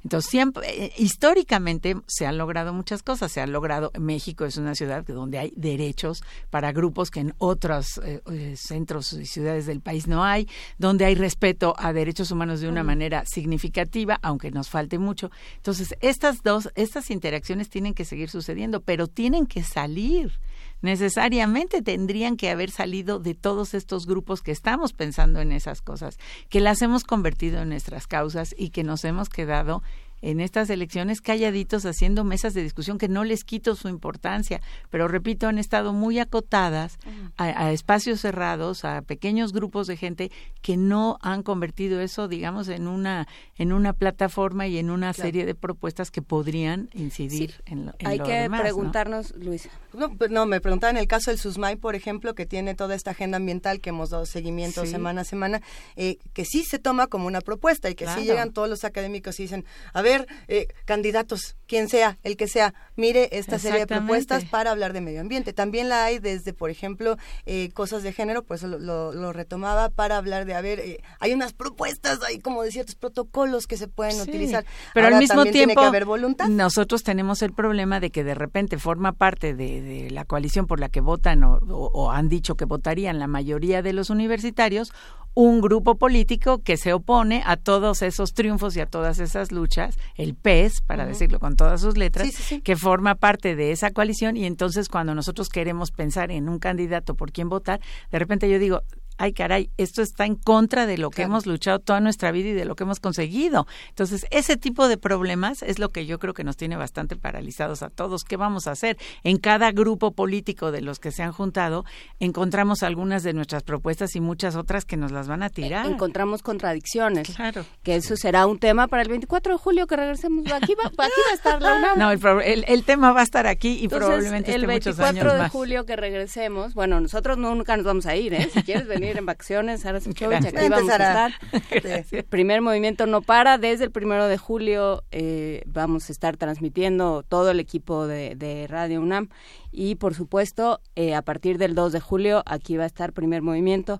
Entonces, 0.03 0.29
siempre, 0.29 0.85
eh, 0.85 0.93
históricamente 0.97 1.95
se 2.07 2.25
han 2.25 2.37
logrado 2.37 2.73
muchas 2.73 3.03
cosas. 3.03 3.31
Se 3.31 3.41
ha 3.41 3.47
logrado, 3.47 3.91
México 3.99 4.45
es 4.45 4.57
una 4.57 4.75
ciudad 4.75 5.05
donde 5.05 5.39
hay 5.39 5.53
derechos 5.55 6.23
para 6.49 6.71
grupos 6.71 7.11
que 7.11 7.19
en 7.19 7.33
otros 7.37 7.99
eh, 8.03 8.55
centros 8.55 9.13
y 9.13 9.25
ciudades 9.25 9.65
del 9.65 9.81
país 9.81 10.07
no 10.07 10.23
hay, 10.23 10.47
donde 10.77 11.05
hay 11.05 11.15
respeto 11.15 11.75
a 11.77 11.91
derechos 11.91 12.31
humanos 12.31 12.61
de 12.61 12.69
una 12.69 12.83
manera 12.83 13.25
significativa, 13.25 14.19
aunque 14.21 14.51
nos 14.51 14.69
falte 14.69 14.99
mucho. 14.99 15.31
Entonces, 15.57 15.95
estas 16.01 16.43
dos, 16.43 16.69
estas 16.75 17.11
interacciones 17.11 17.69
tienen 17.69 17.93
que 17.93 18.05
seguir 18.05 18.29
sucediendo, 18.29 18.81
pero 18.81 19.07
tienen 19.07 19.45
que 19.45 19.63
salir 19.63 20.39
necesariamente 20.81 21.81
tendrían 21.81 22.37
que 22.37 22.49
haber 22.49 22.71
salido 22.71 23.19
de 23.19 23.35
todos 23.35 23.73
estos 23.73 24.05
grupos 24.05 24.41
que 24.41 24.51
estamos 24.51 24.93
pensando 24.93 25.41
en 25.41 25.51
esas 25.51 25.81
cosas, 25.81 26.17
que 26.49 26.59
las 26.59 26.81
hemos 26.81 27.03
convertido 27.03 27.61
en 27.61 27.69
nuestras 27.69 28.07
causas 28.07 28.55
y 28.57 28.69
que 28.69 28.83
nos 28.83 29.03
hemos 29.05 29.29
quedado 29.29 29.83
en 30.21 30.39
estas 30.39 30.69
elecciones 30.69 31.21
calladitos 31.21 31.85
haciendo 31.85 32.23
mesas 32.23 32.53
de 32.53 32.63
discusión 32.63 32.97
que 32.97 33.07
no 33.07 33.23
les 33.23 33.43
quito 33.43 33.75
su 33.75 33.87
importancia, 33.89 34.61
pero 34.89 35.07
repito, 35.07 35.47
han 35.47 35.57
estado 35.57 35.93
muy 35.93 36.19
acotadas 36.19 36.97
a, 37.37 37.45
a, 37.45 37.71
espacios 37.71 38.21
cerrados, 38.21 38.85
a 38.85 39.01
pequeños 39.01 39.53
grupos 39.53 39.87
de 39.87 39.97
gente 39.97 40.31
que 40.61 40.77
no 40.77 41.17
han 41.21 41.43
convertido 41.43 42.01
eso, 42.01 42.27
digamos, 42.27 42.67
en 42.67 42.87
una 42.87 43.27
en 43.57 43.73
una 43.73 43.93
plataforma 43.93 44.67
y 44.67 44.77
en 44.77 44.89
una 44.89 45.13
claro. 45.13 45.27
serie 45.27 45.45
de 45.45 45.55
propuestas 45.55 46.11
que 46.11 46.21
podrían 46.21 46.89
incidir 46.93 47.51
sí. 47.51 47.57
en 47.65 47.85
lo, 47.87 47.93
en 47.99 48.07
Hay 48.07 48.17
lo 48.17 48.25
que 48.25 48.33
demás, 48.33 48.61
preguntarnos, 48.61 49.35
¿no? 49.35 49.45
Luisa. 49.45 49.69
No, 49.93 50.15
pues 50.15 50.31
no, 50.31 50.45
me 50.45 50.61
preguntaba 50.61 50.91
en 50.91 50.97
el 50.97 51.07
caso 51.07 51.31
del 51.31 51.39
SUSMAI, 51.39 51.75
por 51.75 51.95
ejemplo, 51.95 52.35
que 52.35 52.45
tiene 52.45 52.75
toda 52.75 52.95
esta 52.95 53.11
agenda 53.11 53.37
ambiental 53.37 53.81
que 53.81 53.89
hemos 53.89 54.09
dado 54.09 54.25
seguimiento 54.25 54.85
sí. 54.85 54.91
semana 54.91 55.21
a 55.21 55.23
semana, 55.25 55.61
eh, 55.95 56.17
que 56.33 56.45
sí 56.45 56.63
se 56.63 56.79
toma 56.79 57.07
como 57.07 57.27
una 57.27 57.41
propuesta 57.41 57.89
y 57.89 57.95
que 57.95 58.05
claro. 58.05 58.21
sí 58.21 58.27
llegan 58.27 58.53
todos 58.53 58.69
los 58.69 58.83
académicos 58.83 59.39
y 59.39 59.43
dicen, 59.43 59.65
a 59.93 60.01
ver, 60.01 60.08
eh, 60.47 60.67
candidatos, 60.85 61.55
quien 61.67 61.89
sea, 61.89 62.17
el 62.23 62.35
que 62.37 62.47
sea, 62.47 62.73
mire 62.95 63.29
esta 63.31 63.59
serie 63.59 63.79
de 63.79 63.87
propuestas 63.87 64.45
para 64.45 64.71
hablar 64.71 64.93
de 64.93 65.01
medio 65.01 65.21
ambiente. 65.21 65.53
También 65.53 65.89
la 65.89 66.03
hay 66.03 66.19
desde, 66.19 66.53
por 66.53 66.69
ejemplo, 66.69 67.17
eh, 67.45 67.69
cosas 67.73 68.03
de 68.03 68.11
género, 68.13 68.43
pues 68.43 68.63
lo, 68.63 68.79
lo, 68.79 69.13
lo, 69.13 69.33
retomaba 69.33 69.89
para 69.89 70.17
hablar 70.17 70.45
de, 70.45 70.55
a 70.55 70.61
ver, 70.61 70.79
eh, 70.79 71.01
hay 71.19 71.33
unas 71.33 71.53
propuestas, 71.53 72.19
hay 72.27 72.39
como 72.39 72.63
de 72.63 72.71
ciertos 72.71 72.95
protocolos 72.95 73.67
que 73.67 73.77
se 73.77 73.87
pueden 73.87 74.15
sí, 74.15 74.21
utilizar. 74.21 74.65
Pero 74.93 75.05
Ahora, 75.05 75.17
al 75.17 75.21
mismo 75.21 75.43
tiempo, 75.43 75.51
tiempo, 75.51 75.73
tiene 75.73 75.75
que 75.75 75.87
haber 75.87 76.05
voluntad. 76.05 76.47
nosotros 76.47 77.03
tenemos 77.03 77.41
el 77.41 77.53
problema 77.53 77.99
de 77.99 78.09
que 78.09 78.23
de 78.23 78.35
repente 78.35 78.77
forma 78.77 79.13
parte 79.13 79.53
de, 79.53 79.81
de 79.81 80.09
la 80.11 80.25
coalición 80.25 80.67
por 80.67 80.79
la 80.79 80.89
que 80.89 81.01
votan 81.01 81.43
o, 81.43 81.57
o, 81.57 81.91
o 81.93 82.11
han 82.11 82.29
dicho 82.29 82.55
que 82.55 82.65
votarían 82.65 83.19
la 83.19 83.27
mayoría 83.27 83.81
de 83.81 83.93
los 83.93 84.09
universitarios 84.09 84.91
un 85.33 85.61
grupo 85.61 85.95
político 85.95 86.61
que 86.63 86.77
se 86.77 86.93
opone 86.93 87.43
a 87.45 87.55
todos 87.57 88.01
esos 88.01 88.33
triunfos 88.33 88.75
y 88.75 88.81
a 88.81 88.85
todas 88.85 89.19
esas 89.19 89.51
luchas, 89.51 89.97
el 90.15 90.35
PES, 90.35 90.81
para 90.81 91.03
uh 91.03 91.05
-huh. 91.05 91.09
decirlo 91.09 91.39
con 91.39 91.55
todas 91.55 91.81
sus 91.81 91.97
letras, 91.97 92.27
sí, 92.27 92.33
sí, 92.33 92.43
sí. 92.43 92.61
que 92.61 92.75
forma 92.75 93.15
parte 93.15 93.55
de 93.55 93.71
esa 93.71 93.91
coalición 93.91 94.37
y 94.37 94.45
entonces 94.45 94.89
cuando 94.89 95.15
nosotros 95.15 95.49
queremos 95.49 95.91
pensar 95.91 96.31
en 96.31 96.49
un 96.49 96.59
candidato 96.59 97.15
por 97.15 97.31
quién 97.31 97.49
votar, 97.49 97.79
de 98.11 98.19
repente 98.19 98.49
yo 98.49 98.59
digo, 98.59 98.81
ay 99.19 99.33
caray, 99.33 99.69
esto 99.77 100.01
está 100.01 100.25
en 100.25 100.35
contra 100.35 100.85
de 100.87 100.97
lo 100.97 101.09
que 101.11 101.17
claro. 101.17 101.29
hemos 101.31 101.45
luchado 101.45 101.79
toda 101.79 101.99
nuestra 101.99 102.31
vida 102.31 102.49
y 102.49 102.53
de 102.53 102.65
lo 102.65 102.75
que 102.75 102.83
hemos 102.85 102.99
conseguido. 102.99 103.67
Entonces, 103.89 104.25
ese 104.31 104.57
tipo 104.57 104.87
de 104.87 104.97
problemas 104.97 105.61
es 105.61 105.77
lo 105.77 105.89
que 105.89 106.05
yo 106.05 106.17
creo 106.19 106.33
que 106.33 106.43
nos 106.43 106.57
tiene 106.57 106.75
bastante 106.77 107.15
paralizados 107.15 107.83
a 107.83 107.89
todos. 107.89 108.23
¿Qué 108.23 108.37
vamos 108.37 108.65
a 108.67 108.71
hacer? 108.71 108.97
En 109.23 109.37
cada 109.37 109.71
grupo 109.71 110.11
político 110.11 110.71
de 110.71 110.81
los 110.81 110.99
que 110.99 111.11
se 111.11 111.21
han 111.21 111.31
juntado, 111.33 111.85
encontramos 112.19 112.81
algunas 112.83 113.23
de 113.23 113.33
nuestras 113.33 113.63
propuestas 113.63 114.15
y 114.15 114.21
muchas 114.21 114.55
otras 114.55 114.85
que 114.85 114.97
nos 114.97 115.11
las 115.11 115.27
van 115.27 115.43
a 115.43 115.49
tirar. 115.49 115.85
Encontramos 115.85 116.41
contradicciones. 116.41 117.35
Claro. 117.35 117.65
Que 117.83 117.95
eso 117.95 118.15
será 118.15 118.47
un 118.47 118.57
tema 118.57 118.87
para 118.87 119.03
el 119.03 119.09
24 119.09 119.53
de 119.53 119.57
julio 119.59 119.85
que 119.87 119.95
regresemos. 119.95 120.51
Aquí 120.51 120.75
va, 120.75 120.85
aquí 120.87 120.97
va 120.97 121.31
a 121.31 121.35
estar 121.35 121.61
la 121.61 121.75
UNAM. 121.75 121.89
No, 121.99 122.11
el, 122.11 122.19
el, 122.45 122.65
el 122.67 122.83
tema 122.85 123.11
va 123.11 123.19
a 123.21 123.23
estar 123.23 123.45
aquí 123.47 123.79
y 123.79 123.83
Entonces, 123.83 124.07
probablemente 124.07 124.55
el 124.55 124.63
esté 124.63 124.73
muchos 124.73 124.99
años 124.99 125.09
El 125.09 125.13
24 125.25 125.33
de 125.33 125.39
más. 125.39 125.51
julio 125.51 125.85
que 125.85 125.95
regresemos, 125.95 126.73
bueno, 126.73 127.01
nosotros 127.01 127.37
nunca 127.37 127.75
nos 127.75 127.85
vamos 127.85 128.05
a 128.05 128.15
ir, 128.15 128.33
¿eh? 128.33 128.49
Si 128.53 128.63
quieres 128.63 128.87
venir 128.87 129.08
en 129.17 129.25
vacaciones, 129.25 129.81
Sara 129.81 129.99
Sichovich, 129.99 130.45
aquí 130.45 130.69
vamos 130.69 130.89
a 130.89 130.93
estar. 130.93 132.25
Primer 132.29 132.61
movimiento 132.61 133.05
no 133.05 133.21
para, 133.21 133.57
desde 133.57 133.85
el 133.85 133.91
primero 133.91 134.27
de 134.27 134.37
julio 134.37 135.03
eh, 135.11 135.63
vamos 135.65 136.09
a 136.09 136.11
estar 136.11 136.37
transmitiendo 136.37 137.23
todo 137.23 137.51
el 137.51 137.59
equipo 137.59 138.07
de, 138.07 138.35
de 138.35 138.67
Radio 138.67 139.01
UNAM. 139.01 139.29
Y 139.71 139.95
por 139.95 140.15
supuesto 140.15 140.81
eh, 140.95 141.15
a 141.15 141.21
partir 141.21 141.57
del 141.57 141.75
2 141.75 141.93
de 141.93 141.99
julio 141.99 142.43
aquí 142.45 142.77
va 142.77 142.83
a 142.83 142.87
estar 142.87 143.13
primer 143.13 143.41
movimiento. 143.41 143.99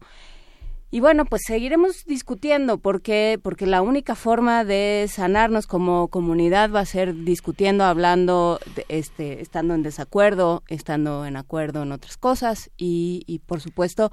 Y 0.92 1.02
bueno, 1.02 1.26
pues 1.26 1.44
seguiremos 1.46 2.04
discutiendo 2.06 2.80
porque 2.80 3.40
porque 3.44 3.68
la 3.68 3.84
única 3.84 4.16
forma 4.16 4.66
de 4.66 5.08
sanarnos 5.08 5.68
como 5.68 6.08
comunidad 6.08 6.72
va 6.74 6.80
a 6.80 6.86
ser 6.86 7.14
discutiendo, 7.14 7.84
hablando, 7.84 8.60
este, 8.88 9.40
estando 9.40 9.76
en 9.76 9.84
desacuerdo, 9.84 10.64
estando 10.68 11.28
en 11.28 11.38
acuerdo 11.38 11.84
en 11.84 11.92
otras 11.92 12.18
cosas 12.18 12.72
y, 12.76 13.22
y 13.28 13.38
por 13.38 13.62
supuesto 13.62 14.10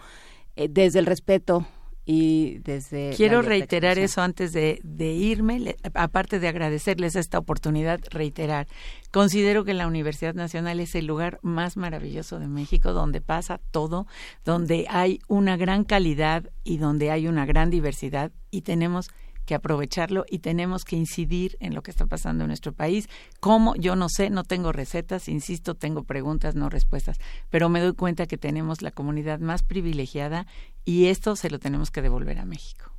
eh, 0.57 0.69
desde 0.69 0.99
el 0.99 1.07
respeto 1.07 1.67
y 2.09 2.61
desde 2.61 3.13
quiero 3.17 3.43
reiterar 3.43 3.99
eso 3.99 4.23
antes 4.23 4.53
de, 4.53 4.81
de 4.85 5.13
irme. 5.13 5.59
Le, 5.59 5.77
aparte 5.95 6.39
de 6.39 6.47
agradecerles 6.47 7.17
esta 7.17 7.39
oportunidad 7.39 8.01
reiterar 8.11 8.69
considero 9.11 9.65
que 9.65 9.75
la 9.75 9.89
Universidad 9.89 10.35
Nacional 10.35 10.79
es 10.79 10.95
el 10.95 11.07
lugar 11.07 11.41
más 11.43 11.77
maravilloso 11.77 12.39
de 12.39 12.47
México 12.47 12.93
donde 12.93 13.21
pasa 13.21 13.61
todo 13.73 14.07
donde 14.45 14.87
hay 14.89 15.19
una 15.27 15.57
gran 15.57 15.83
calidad 15.83 16.45
y 16.63 16.79
donde 16.79 17.11
hay 17.11 17.27
una 17.27 17.45
gran 17.45 17.71
diversidad 17.71 18.31
y 18.53 18.63
tenemos 18.63 19.11
que 19.47 19.55
aprovecharlo 19.55 20.27
y 20.29 20.41
tenemos 20.41 20.85
que 20.85 20.97
incidir 20.97 21.57
en 21.61 21.75
lo 21.75 21.83
que 21.83 21.91
está 21.91 22.07
pasando 22.07 22.45
en 22.45 22.49
nuestro 22.49 22.73
país. 22.73 23.09
¿Cómo? 23.41 23.75
Yo 23.77 23.97
no 23.97 24.09
sé, 24.09 24.29
no 24.29 24.45
tengo 24.45 24.73
recetas, 24.73 25.29
insisto, 25.29 25.75
tengo 25.75 26.03
preguntas, 26.03 26.55
no 26.55 26.69
respuestas, 26.69 27.19
pero 27.49 27.69
me 27.69 27.81
doy 27.81 27.95
cuenta 27.95 28.27
que 28.27 28.37
tenemos 28.37 28.83
la 28.83 28.91
comunidad 28.91 29.39
más 29.39 29.63
privilegiada 29.63 30.47
y 30.85 31.07
esto 31.07 31.37
se 31.37 31.49
lo 31.49 31.59
tenemos 31.59 31.91
que 31.91 32.03
devolver 32.03 32.39
a 32.39 32.45
México. 32.45 32.91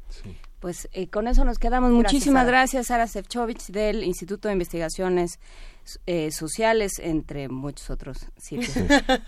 Pues 0.59 0.89
eh, 0.93 1.07
con 1.07 1.27
eso 1.27 1.45
nos 1.45 1.59
quedamos. 1.59 1.91
Gracias, 1.91 2.13
Muchísimas 2.13 2.41
Sara. 2.41 2.51
gracias, 2.51 2.87
Sara 2.87 3.07
Sefcovic, 3.07 3.67
del 3.67 4.03
Instituto 4.03 4.47
de 4.47 4.53
Investigaciones 4.53 5.39
eh, 6.05 6.31
Sociales, 6.31 6.99
entre 6.99 7.49
muchos 7.49 7.89
otros 7.89 8.27
sitios. 8.37 8.73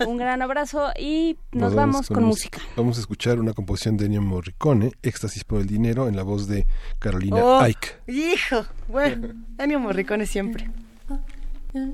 Un 0.07 0.17
gran 0.17 0.41
abrazo 0.41 0.91
y 0.97 1.37
nos, 1.51 1.75
vamos 1.75 2.07
con, 2.07 2.23
música. 2.23 2.59
Vamos 2.75 2.97
a 2.97 3.01
escuchar 3.01 3.39
una 3.39 3.53
composición 3.53 3.97
de 3.97 4.05
Ennio 4.05 4.21
Morricone, 4.21 4.91
Éxtasis 5.01 5.43
por 5.43 5.61
el 5.61 5.67
dinero, 5.67 6.07
en 6.07 6.15
la 6.15 6.23
voz 6.23 6.47
de 6.47 6.65
Carolina 6.99 7.43
Oh, 7.43 7.61
Ike. 7.61 7.89
Hijo, 8.07 8.65
bueno, 8.87 9.33
Ennio 9.57 9.79
Morricone 9.79 10.25
siempre. 10.25 10.69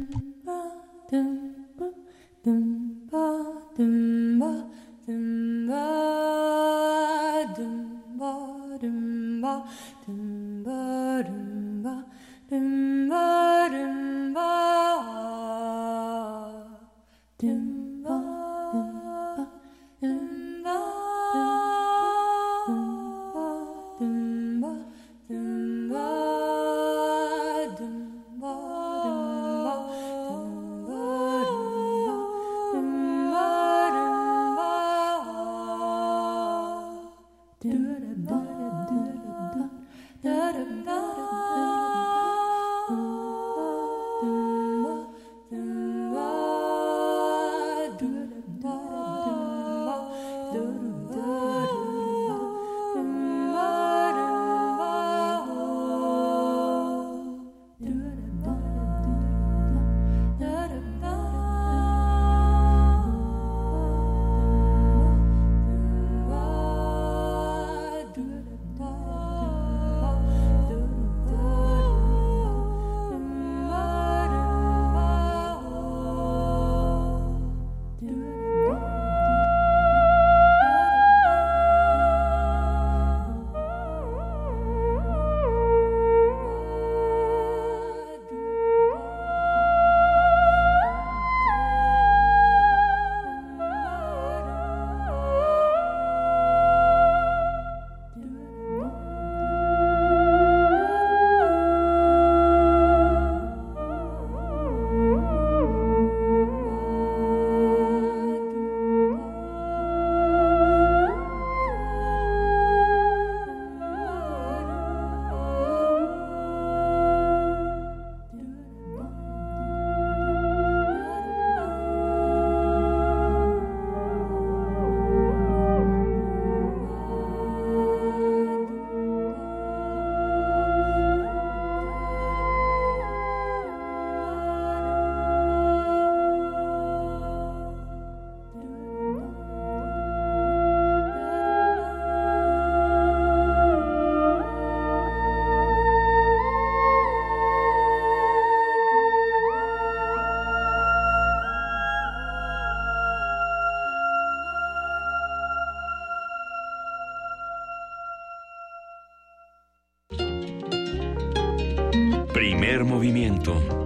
movimiento. 163.54 163.86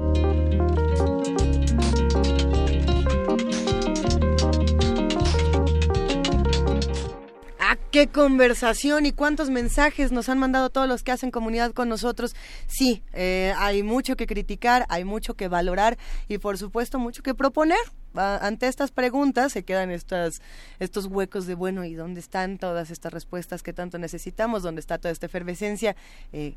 Ah, 7.60 7.78
qué 7.92 8.08
conversación 8.08 9.06
y 9.06 9.12
cuántos 9.12 9.50
mensajes 9.50 10.12
nos 10.12 10.30
han 10.30 10.40
mandado 10.40 10.70
todos 10.70 10.88
los 10.88 11.04
que 11.04 11.12
hacen 11.12 11.32
comunidad 11.32 11.72
con 11.74 11.90
nosotros. 11.90 12.36
Sí, 12.68 13.04
eh, 13.14 13.54
hay 13.58 13.84
mucho 13.84 14.16
que 14.16 14.26
criticar, 14.26 14.86
hay 14.90 15.04
mucho 15.04 15.36
que 15.36 15.48
valorar 15.48 15.98
y 16.28 16.40
por 16.40 16.58
supuesto 16.58 16.98
mucho 16.98 17.22
que 17.22 17.36
proponer. 17.36 17.78
Ah, 18.16 18.40
ante 18.42 18.68
estas 18.68 18.90
preguntas 18.90 19.52
se 19.52 19.64
quedan 19.64 19.92
estos 19.92 21.06
huecos 21.06 21.46
de, 21.46 21.54
bueno, 21.54 21.86
¿y 21.86 21.94
dónde 21.94 22.20
están 22.20 22.58
todas 22.58 22.90
estas 22.90 23.14
respuestas 23.14 23.62
que 23.62 23.72
tanto 23.72 24.00
necesitamos? 24.00 24.64
¿Dónde 24.64 24.82
está 24.82 24.98
toda 24.98 25.12
esta 25.12 25.28
efervescencia? 25.28 25.96
Eh, 26.34 26.56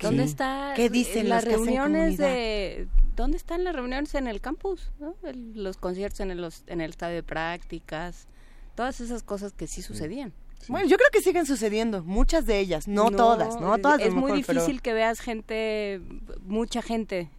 ¿qué- 0.00 0.06
¿Dónde 0.06 0.24
está 0.24 0.72
¿Qué 0.74 0.90
dicen 0.90 1.28
las 1.28 1.44
reuniones 1.44 2.16
de 2.18 2.88
dónde 3.16 3.36
están 3.36 3.64
las 3.64 3.74
reuniones 3.74 4.14
en 4.14 4.26
el 4.26 4.40
campus? 4.40 4.90
¿no? 4.98 5.14
El- 5.22 5.62
los 5.62 5.76
conciertos 5.76 6.20
en 6.20 6.30
el, 6.30 6.40
los- 6.40 6.64
en 6.66 6.80
el 6.80 6.90
estadio 6.90 7.16
de 7.16 7.22
prácticas, 7.22 8.26
todas 8.74 9.00
esas 9.00 9.22
cosas 9.22 9.52
que 9.52 9.66
sí 9.66 9.82
sucedían. 9.82 10.32
Bueno, 10.68 10.86
yo 10.88 10.96
creo 10.98 11.08
que 11.10 11.22
siguen 11.22 11.46
sucediendo, 11.46 12.02
muchas 12.04 12.44
de 12.46 12.58
ellas, 12.58 12.86
no, 12.86 13.10
todas, 13.10 13.60
no 13.60 13.78
todas. 13.78 14.00
Es 14.00 14.12
muy 14.12 14.42
pero- 14.42 14.60
difícil 14.60 14.82
que 14.82 14.92
veas 14.92 15.20
gente, 15.20 16.00
mucha 16.42 16.82
gente 16.82 17.30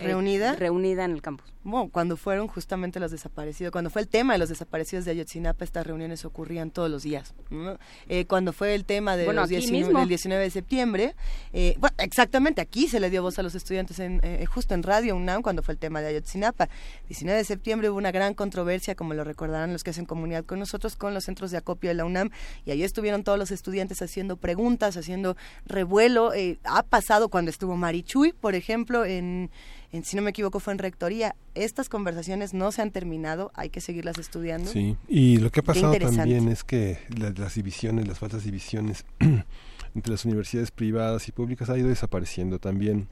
eh, 0.00 0.06
¿Reunida? 0.06 0.54
reunida 0.54 1.04
en 1.04 1.12
el 1.12 1.22
campus. 1.22 1.52
Bueno, 1.62 1.90
cuando 1.92 2.16
fueron 2.16 2.48
justamente 2.48 3.00
los 3.00 3.10
desaparecidos, 3.10 3.70
cuando 3.70 3.90
fue 3.90 4.00
el 4.00 4.08
tema 4.08 4.32
de 4.32 4.38
los 4.38 4.48
desaparecidos 4.48 5.04
de 5.04 5.10
Ayotzinapa, 5.10 5.62
estas 5.62 5.86
reuniones 5.86 6.24
ocurrían 6.24 6.70
todos 6.70 6.90
los 6.90 7.02
días. 7.02 7.34
¿no? 7.50 7.78
Eh, 8.08 8.24
cuando 8.24 8.54
fue 8.54 8.74
el 8.74 8.86
tema 8.86 9.14
de 9.18 9.26
Bueno, 9.26 9.42
los 9.42 9.50
aquí 9.50 9.56
19 9.56 9.84
mismo. 9.84 9.98
del 9.98 10.08
19 10.08 10.42
de 10.42 10.50
septiembre, 10.50 11.14
eh, 11.52 11.76
bueno, 11.78 11.94
exactamente 11.98 12.62
aquí 12.62 12.88
se 12.88 12.98
le 12.98 13.10
dio 13.10 13.22
voz 13.22 13.38
a 13.38 13.42
los 13.42 13.54
estudiantes 13.54 13.98
en, 13.98 14.20
eh, 14.22 14.46
justo 14.46 14.72
en 14.72 14.82
Radio 14.82 15.14
UNAM 15.14 15.42
cuando 15.42 15.62
fue 15.62 15.72
el 15.74 15.78
tema 15.78 16.00
de 16.00 16.08
Ayotzinapa. 16.08 16.70
19 17.08 17.36
de 17.36 17.44
septiembre 17.44 17.90
hubo 17.90 17.98
una 17.98 18.10
gran 18.10 18.32
controversia, 18.32 18.94
como 18.94 19.12
lo 19.12 19.22
recordarán 19.22 19.74
los 19.74 19.84
que 19.84 19.90
hacen 19.90 20.06
comunidad 20.06 20.46
con 20.46 20.58
nosotros, 20.58 20.96
con 20.96 21.12
los 21.12 21.24
centros 21.24 21.50
de 21.50 21.58
acopio 21.58 21.90
de 21.90 21.94
la 21.94 22.06
UNAM, 22.06 22.30
y 22.64 22.70
ahí 22.70 22.82
estuvieron 22.82 23.22
todos 23.22 23.38
los 23.38 23.50
estudiantes 23.50 24.00
haciendo 24.00 24.38
preguntas, 24.38 24.96
haciendo 24.96 25.36
revuelo. 25.66 26.32
Eh, 26.32 26.58
ha 26.64 26.82
pasado 26.84 27.28
cuando 27.28 27.50
estuvo 27.50 27.76
Marichuy, 27.76 28.32
por 28.32 28.54
ejemplo, 28.54 29.04
en 29.04 29.50
en, 29.92 30.04
si 30.04 30.16
no 30.16 30.22
me 30.22 30.30
equivoco, 30.30 30.60
fue 30.60 30.72
en 30.72 30.78
rectoría. 30.78 31.34
Estas 31.54 31.88
conversaciones 31.88 32.54
no 32.54 32.70
se 32.72 32.82
han 32.82 32.90
terminado, 32.90 33.50
hay 33.54 33.70
que 33.70 33.80
seguirlas 33.80 34.18
estudiando. 34.18 34.70
Sí, 34.70 34.96
y 35.08 35.38
lo 35.38 35.50
que 35.50 35.60
ha 35.60 35.62
pasado 35.62 35.92
también 35.98 36.48
es 36.48 36.64
que 36.64 36.98
la- 37.16 37.30
las 37.30 37.54
divisiones, 37.54 38.06
las 38.06 38.18
falsas 38.18 38.44
divisiones 38.44 39.04
entre 39.94 40.12
las 40.12 40.24
universidades 40.24 40.70
privadas 40.70 41.26
y 41.28 41.32
públicas 41.32 41.68
ha 41.70 41.76
ido 41.78 41.88
desapareciendo 41.88 42.58
también. 42.58 43.08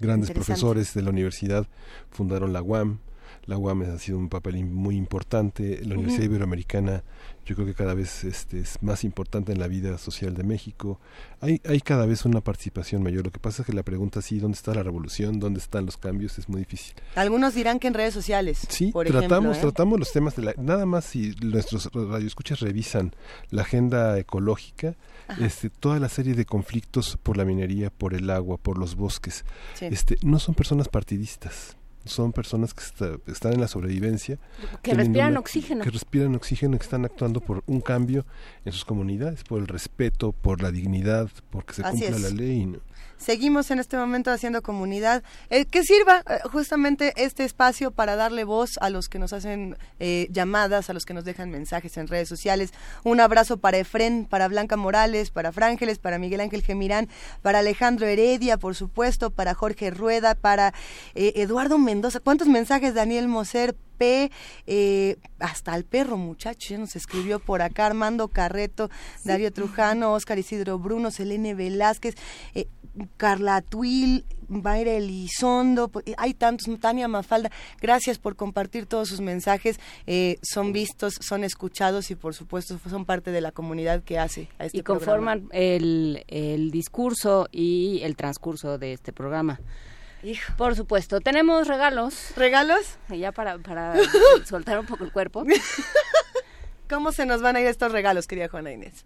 Grandes 0.00 0.30
profesores 0.32 0.94
de 0.94 1.02
la 1.02 1.10
universidad 1.10 1.66
fundaron 2.10 2.52
la 2.52 2.60
UAM, 2.62 2.98
la 3.46 3.56
UAM 3.56 3.82
ha 3.82 3.98
sido 3.98 4.18
un 4.18 4.28
papel 4.28 4.64
muy 4.64 4.96
importante, 4.96 5.80
la 5.84 5.94
Universidad. 5.94 6.24
Iberoamericana 6.24 7.02
yo 7.44 7.54
creo 7.54 7.64
que 7.66 7.74
cada 7.74 7.94
vez 7.94 8.24
este, 8.24 8.58
es 8.58 8.82
más 8.82 9.04
importante 9.04 9.52
en 9.52 9.60
la 9.60 9.68
vida 9.68 9.98
social 9.98 10.34
de 10.34 10.42
México. 10.42 10.98
Hay, 11.40 11.60
hay 11.64 11.80
cada 11.80 12.04
vez 12.04 12.24
una 12.24 12.40
participación 12.40 13.04
mayor. 13.04 13.24
Lo 13.24 13.30
que 13.30 13.38
pasa 13.38 13.62
es 13.62 13.66
que 13.66 13.72
la 13.72 13.84
pregunta 13.84 14.20
sí, 14.20 14.40
¿dónde 14.40 14.56
está 14.56 14.74
la 14.74 14.82
revolución? 14.82 15.38
¿Dónde 15.38 15.60
están 15.60 15.86
los 15.86 15.96
cambios? 15.96 16.38
Es 16.40 16.48
muy 16.48 16.58
difícil. 16.62 16.94
Algunos 17.14 17.54
dirán 17.54 17.78
que 17.78 17.86
en 17.86 17.94
redes 17.94 18.12
sociales. 18.14 18.66
Sí, 18.68 18.90
por 18.90 19.06
tratamos, 19.06 19.30
ejemplo, 19.30 19.52
¿eh? 19.52 19.60
tratamos 19.60 19.98
los 20.00 20.12
temas 20.12 20.34
de 20.34 20.42
la, 20.42 20.54
nada 20.58 20.86
más 20.86 21.04
si 21.04 21.36
nuestros 21.40 21.88
radioescuchas 21.92 22.58
revisan 22.58 23.14
la 23.50 23.62
agenda 23.62 24.18
ecológica, 24.18 24.96
Ajá. 25.28 25.46
este, 25.46 25.70
toda 25.70 26.00
la 26.00 26.08
serie 26.08 26.34
de 26.34 26.46
conflictos 26.46 27.16
por 27.22 27.36
la 27.36 27.44
minería, 27.44 27.90
por 27.90 28.14
el 28.14 28.28
agua, 28.30 28.56
por 28.56 28.76
los 28.76 28.96
bosques, 28.96 29.44
Sí. 29.74 29.86
este, 29.86 30.16
no 30.22 30.40
son 30.40 30.56
personas 30.56 30.88
partidistas. 30.88 31.76
Son 32.06 32.32
personas 32.32 32.72
que 32.72 32.82
está- 32.84 33.16
están 33.26 33.52
en 33.54 33.60
la 33.60 33.68
sobrevivencia. 33.68 34.38
Que 34.82 34.94
respiran 34.94 35.36
oxígeno. 35.36 35.82
Que 35.84 35.90
respiran 35.90 36.34
oxígeno, 36.34 36.78
que 36.78 36.84
están 36.84 37.04
actuando 37.04 37.40
por 37.40 37.62
un 37.66 37.80
cambio 37.80 38.24
en 38.64 38.72
sus 38.72 38.84
comunidades, 38.84 39.44
por 39.44 39.60
el 39.60 39.66
respeto, 39.66 40.32
por 40.32 40.62
la 40.62 40.70
dignidad, 40.70 41.28
porque 41.50 41.74
se 41.74 41.82
Así 41.82 42.00
cumpla 42.00 42.16
es. 42.16 42.22
la 42.22 42.30
ley. 42.30 42.66
¿no? 42.66 42.78
Seguimos 43.18 43.70
en 43.70 43.78
este 43.78 43.96
momento 43.96 44.30
haciendo 44.30 44.62
comunidad. 44.62 45.22
Eh, 45.50 45.64
que 45.64 45.82
sirva 45.82 46.22
eh, 46.28 46.40
justamente 46.50 47.12
este 47.16 47.44
espacio 47.44 47.90
para 47.90 48.16
darle 48.16 48.44
voz 48.44 48.78
a 48.80 48.90
los 48.90 49.08
que 49.08 49.18
nos 49.18 49.32
hacen 49.32 49.76
eh, 50.00 50.28
llamadas, 50.30 50.90
a 50.90 50.92
los 50.92 51.06
que 51.06 51.14
nos 51.14 51.24
dejan 51.24 51.50
mensajes 51.50 51.96
en 51.96 52.08
redes 52.08 52.28
sociales. 52.28 52.72
Un 53.04 53.20
abrazo 53.20 53.56
para 53.56 53.78
Efren, 53.78 54.26
para 54.26 54.48
Blanca 54.48 54.76
Morales, 54.76 55.30
para 55.30 55.52
Frángeles, 55.52 55.98
para 55.98 56.18
Miguel 56.18 56.40
Ángel 56.40 56.62
Gemirán, 56.62 57.08
para 57.42 57.60
Alejandro 57.60 58.06
Heredia, 58.06 58.58
por 58.58 58.74
supuesto, 58.74 59.30
para 59.30 59.54
Jorge 59.54 59.90
Rueda, 59.90 60.34
para 60.34 60.74
Eduardo 61.14 61.78
Mendoza. 61.78 62.20
¿Cuántos 62.20 62.48
mensajes, 62.48 62.94
Daniel 62.94 63.28
Moser? 63.28 63.74
P, 63.96 64.30
eh, 64.66 65.16
hasta 65.38 65.74
el 65.76 65.84
perro 65.84 66.16
muchacho, 66.16 66.68
ya 66.70 66.78
nos 66.78 66.96
escribió 66.96 67.38
por 67.38 67.62
acá, 67.62 67.86
Armando 67.86 68.28
Carreto, 68.28 68.90
Darío 69.24 69.52
Trujano, 69.52 70.12
Oscar 70.12 70.38
Isidro 70.38 70.78
Bruno, 70.78 71.10
Selene 71.10 71.54
Velázquez, 71.54 72.14
eh, 72.54 72.68
Carla 73.16 73.62
Tuil, 73.62 74.24
Mayra 74.48 74.92
Elizondo, 74.92 75.90
eh, 76.04 76.14
hay 76.16 76.34
tantos, 76.34 76.66
Tania 76.80 77.08
Mafalda, 77.08 77.50
gracias 77.80 78.18
por 78.18 78.36
compartir 78.36 78.86
todos 78.86 79.08
sus 79.08 79.20
mensajes, 79.20 79.78
eh, 80.06 80.38
son 80.42 80.72
vistos, 80.72 81.14
son 81.20 81.44
escuchados 81.44 82.10
y 82.10 82.14
por 82.14 82.34
supuesto 82.34 82.78
son 82.88 83.04
parte 83.04 83.30
de 83.30 83.40
la 83.40 83.52
comunidad 83.52 84.02
que 84.02 84.18
hace 84.18 84.48
a 84.58 84.66
este 84.66 84.78
y 84.78 84.82
programa. 84.82 85.32
conforman 85.32 85.48
el, 85.52 86.24
el 86.28 86.70
discurso 86.70 87.48
y 87.50 88.00
el 88.02 88.16
transcurso 88.16 88.78
de 88.78 88.92
este 88.92 89.12
programa. 89.12 89.60
Por 90.56 90.74
supuesto, 90.74 91.20
tenemos 91.20 91.68
regalos. 91.68 92.32
¿Regalos? 92.36 92.96
Ya 93.10 93.32
para, 93.32 93.58
para 93.58 93.94
soltar 94.44 94.78
un 94.80 94.86
poco 94.86 95.04
el 95.04 95.12
cuerpo. 95.12 95.44
¿Cómo 96.88 97.12
se 97.12 97.26
nos 97.26 97.42
van 97.42 97.56
a 97.56 97.60
ir 97.60 97.66
estos 97.66 97.92
regalos, 97.92 98.26
querida 98.26 98.48
Juana 98.48 98.72
Inés? 98.72 99.04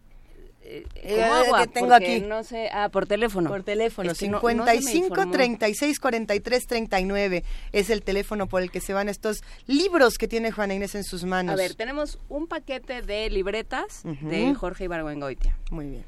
Como 1.02 1.34
agua, 1.34 1.62
que 1.62 1.72
tengo 1.72 1.94
aquí. 1.94 2.20
No 2.20 2.44
sé, 2.44 2.68
ah, 2.72 2.90
por 2.90 3.06
teléfono. 3.06 3.50
Por 3.50 3.64
teléfono, 3.64 4.12
Es 4.12 4.18
que 4.18 4.28
no- 4.28 4.40
no 4.40 4.40
se 4.40 4.54
me 4.54 4.82
55 4.82 5.06
informó. 5.08 5.32
36 5.32 5.98
43 5.98 6.66
39 6.68 7.44
es 7.72 7.90
el 7.90 8.02
teléfono 8.02 8.46
por 8.46 8.62
el 8.62 8.70
que 8.70 8.80
se 8.80 8.92
van 8.92 9.08
estos 9.08 9.42
libros 9.66 10.16
que 10.16 10.28
tiene 10.28 10.52
Juana 10.52 10.74
Inés 10.74 10.94
en 10.94 11.02
sus 11.02 11.24
manos. 11.24 11.54
A 11.54 11.56
ver, 11.56 11.74
tenemos 11.74 12.18
un 12.28 12.46
paquete 12.46 13.02
de 13.02 13.30
libretas 13.30 14.02
Ujú. 14.04 14.28
de 14.28 14.54
Jorge 14.54 14.84
Ibargüengoitia. 14.84 15.56
Muy 15.70 15.86
bien. 15.86 16.04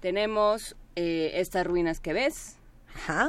Tenemos 0.00 0.74
eh, 0.96 1.32
Estas 1.34 1.66
ruinas 1.66 2.00
que 2.00 2.12
ves. 2.14 2.54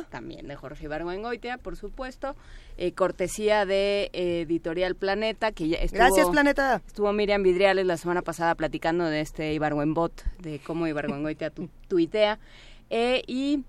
También 0.10 0.48
de 0.48 0.56
Jorge 0.56 0.86
Ibargüengoitia, 0.86 1.58
por 1.58 1.76
supuesto. 1.76 2.36
Eh, 2.78 2.94
cortesía 2.94 3.66
de 3.66 4.10
eh, 4.14 4.42
Editorial 4.42 4.96
Planeta, 4.96 5.52
que 5.52 5.68
ya 5.70 5.78
estuvo... 5.78 6.00
Gracias, 6.00 6.30
Planeta. 6.30 6.82
Estuvo 6.86 7.12
Miriam 7.14 7.44
Vidriales 7.44 7.86
la 7.86 7.98
semana 7.98 8.22
pasada 8.22 8.56
platicando 8.56 9.06
de 9.06 9.22
este 9.22 9.54
Ibargüenbot, 9.54 10.24
de 10.40 10.60
cómo 10.60 10.88
Ibargüengoitia 10.88 11.50
tu, 11.50 11.70
tuitea. 11.88 12.40
Eh, 12.90 13.24
y 13.28 13.64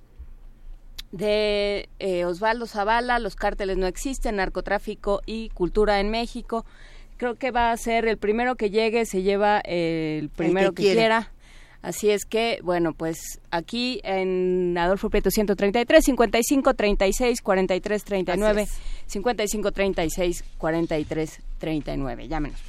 de 1.12 1.88
Osvaldo 2.26 2.66
Zavala, 2.66 3.18
Los 3.18 3.34
cárteles 3.34 3.76
no 3.76 3.86
existen, 3.86 4.36
narcotráfico 4.36 5.22
y 5.26 5.50
cultura 5.50 6.00
en 6.00 6.10
México. 6.10 6.64
Creo 7.16 7.34
que 7.34 7.50
va 7.50 7.72
a 7.72 7.76
ser 7.76 8.06
el 8.06 8.16
primero 8.16 8.54
que 8.56 8.70
llegue, 8.70 9.04
se 9.04 9.22
lleva 9.22 9.60
el 9.60 10.30
primero 10.30 10.72
que, 10.72 10.82
quiera. 10.82 11.32
Así 11.82 12.10
es 12.10 12.26
que, 12.26 12.60
bueno, 12.62 12.92
pues 12.92 13.40
aquí 13.50 14.00
en 14.04 14.76
Adolfo 14.76 15.08
Prieto 15.08 15.30
133, 15.30 16.04
55 16.04 16.74
36 16.74 17.40
43 17.40 18.04
39, 18.04 18.62
Así 18.62 18.72
55 19.06 19.72
36 19.72 20.44
43 20.58 21.40
39. 21.58 22.28
Llámenos. 22.28 22.60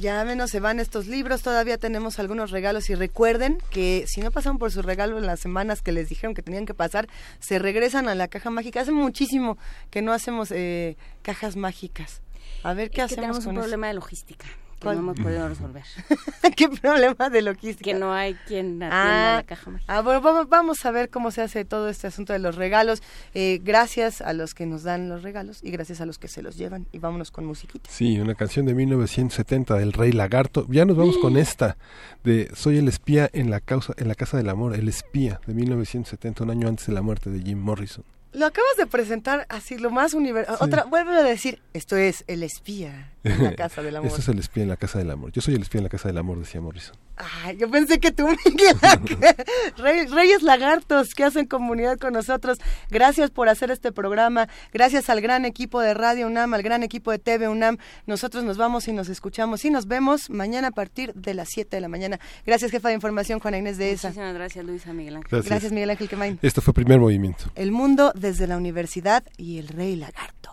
Ya 0.00 0.24
menos 0.24 0.50
se 0.50 0.58
van 0.58 0.80
estos 0.80 1.06
libros, 1.06 1.42
todavía 1.42 1.78
tenemos 1.78 2.18
algunos 2.18 2.50
regalos 2.50 2.90
y 2.90 2.96
recuerden 2.96 3.58
que 3.70 4.04
si 4.08 4.20
no 4.20 4.32
pasaron 4.32 4.58
por 4.58 4.72
su 4.72 4.82
regalo 4.82 5.16
en 5.16 5.26
las 5.26 5.38
semanas 5.38 5.80
que 5.80 5.92
les 5.92 6.08
dijeron 6.08 6.34
que 6.34 6.42
tenían 6.42 6.66
que 6.66 6.74
pasar, 6.74 7.08
se 7.38 7.60
regresan 7.60 8.08
a 8.08 8.16
la 8.16 8.26
caja 8.26 8.50
mágica. 8.50 8.80
Hace 8.80 8.90
muchísimo 8.90 9.58
que 9.90 10.02
no 10.02 10.12
hacemos 10.12 10.50
eh, 10.50 10.96
cajas 11.22 11.54
mágicas. 11.54 12.20
A 12.64 12.74
ver 12.74 12.90
qué 12.90 13.02
Es 13.02 13.08
que 13.08 13.14
hacemos 13.14 13.20
tenemos 13.20 13.44
con 13.44 13.54
un 13.54 13.58
eso? 13.58 13.62
problema 13.62 13.86
de 13.86 13.94
logística 13.94 14.46
que 14.78 14.82
¿Cuál? 14.84 14.96
no 14.96 15.02
hemos 15.12 15.20
podido 15.20 15.48
resolver. 15.48 15.82
¿Qué 16.56 16.68
problema 16.68 17.30
de 17.30 17.42
logística? 17.42 17.90
Que 17.92 17.94
no 17.98 18.12
hay 18.12 18.34
quien 18.46 18.82
atienda 18.82 18.88
Ah, 18.92 19.36
la 19.36 19.42
caja 19.42 19.70
mágica. 19.70 19.96
ah, 19.96 20.02
bueno, 20.02 20.20
vamos, 20.20 20.48
vamos 20.48 20.84
a 20.86 20.90
ver 20.90 21.10
cómo 21.10 21.30
se 21.30 21.42
hace 21.42 21.64
todo 21.64 21.88
este 21.88 22.06
asunto 22.06 22.32
de 22.32 22.38
los 22.38 22.56
regalos. 22.56 23.02
Eh, 23.34 23.60
gracias 23.62 24.20
a 24.20 24.32
los 24.32 24.54
que 24.54 24.66
nos 24.66 24.82
dan 24.82 25.08
los 25.08 25.22
regalos 25.22 25.60
y 25.62 25.70
gracias 25.70 26.00
a 26.00 26.06
los 26.06 26.18
que 26.18 26.28
se 26.28 26.42
los 26.42 26.56
llevan. 26.56 26.86
Y 26.92 26.98
vámonos 26.98 27.30
con 27.30 27.44
musiquita. 27.46 27.88
Sí, 27.90 28.18
una 28.18 28.34
canción 28.34 28.66
de 28.66 28.74
1970 28.74 29.74
del 29.76 29.92
Rey 29.92 30.12
Lagarto. 30.12 30.66
Ya 30.70 30.84
nos 30.84 30.96
vamos 30.96 31.16
con 31.18 31.36
esta 31.36 31.76
de 32.24 32.50
Soy 32.54 32.78
el 32.78 32.88
espía 32.88 33.28
en 33.32 33.50
la 33.50 33.60
causa 33.60 33.94
en 33.96 34.08
la 34.08 34.14
casa 34.14 34.36
del 34.36 34.48
amor, 34.48 34.74
el 34.74 34.88
espía 34.88 35.40
de 35.46 35.54
1970, 35.54 36.44
un 36.44 36.50
año 36.50 36.68
antes 36.68 36.86
de 36.86 36.92
la 36.92 37.02
muerte 37.02 37.30
de 37.30 37.40
Jim 37.40 37.58
Morrison. 37.58 38.04
Lo 38.32 38.44
acabas 38.44 38.76
de 38.76 38.86
presentar 38.86 39.46
así, 39.48 39.78
lo 39.78 39.90
más 39.90 40.12
universal. 40.12 40.56
Otra, 40.60 40.84
vuelve 40.84 41.16
a 41.16 41.22
decir, 41.22 41.62
esto 41.72 41.96
es 41.96 42.22
El 42.26 42.42
espía 42.42 43.12
en 43.26 43.44
la 43.44 43.54
casa 43.56 43.82
del 43.82 43.96
amor. 43.96 44.08
Este 44.08 44.20
es 44.20 44.28
el 44.28 44.38
espía 44.38 44.62
en 44.62 44.68
la 44.68 44.76
casa 44.76 44.98
del 44.98 45.10
amor. 45.10 45.32
Yo 45.32 45.40
soy 45.42 45.54
el 45.54 45.62
espía 45.62 45.78
en 45.80 45.84
la 45.84 45.90
casa 45.90 46.08
del 46.08 46.18
amor, 46.18 46.38
decía 46.38 46.60
Morrison. 46.60 46.96
Ay, 47.16 47.56
yo 47.56 47.70
pensé 47.70 47.98
que 47.98 48.12
tú, 48.12 48.26
Miguel. 48.26 48.76
Rey- 49.78 50.06
Reyes 50.06 50.42
Lagartos, 50.42 51.14
que 51.14 51.24
hacen 51.24 51.46
comunidad 51.46 51.98
con 51.98 52.12
nosotros. 52.12 52.58
Gracias 52.90 53.30
por 53.30 53.48
hacer 53.48 53.70
este 53.70 53.92
programa. 53.92 54.48
Gracias 54.72 55.08
al 55.10 55.20
gran 55.20 55.44
equipo 55.44 55.80
de 55.80 55.94
Radio 55.94 56.26
UNAM, 56.26 56.52
al 56.54 56.62
gran 56.62 56.82
equipo 56.82 57.10
de 57.10 57.18
TV 57.18 57.48
UNAM. 57.48 57.78
Nosotros 58.06 58.44
nos 58.44 58.56
vamos 58.58 58.86
y 58.88 58.92
nos 58.92 59.08
escuchamos 59.08 59.64
y 59.64 59.70
nos 59.70 59.86
vemos 59.86 60.28
mañana 60.30 60.68
a 60.68 60.72
partir 60.72 61.14
de 61.14 61.34
las 61.34 61.48
7 61.50 61.76
de 61.76 61.80
la 61.80 61.88
mañana. 61.88 62.20
Gracias, 62.44 62.70
jefa 62.70 62.88
de 62.88 62.94
información, 62.94 63.38
Juana 63.40 63.58
Inés 63.58 63.78
de 63.78 63.92
ESA. 63.92 64.08
Muchísimas 64.08 64.34
gracias, 64.34 64.64
Luisa 64.64 64.92
Miguel 64.92 65.16
Ángel. 65.16 65.30
Gracias. 65.30 65.48
Gracias, 65.50 65.72
Miguel 65.72 65.90
Ángel 65.90 66.08
Quemain. 66.08 66.38
Esto 66.42 66.60
fue 66.60 66.74
primer 66.74 66.98
movimiento. 67.00 67.44
El 67.54 67.72
mundo 67.72 68.12
desde 68.14 68.46
la 68.46 68.56
universidad 68.56 69.24
y 69.36 69.58
el 69.58 69.68
Rey 69.68 69.96
Lagarto. 69.96 70.52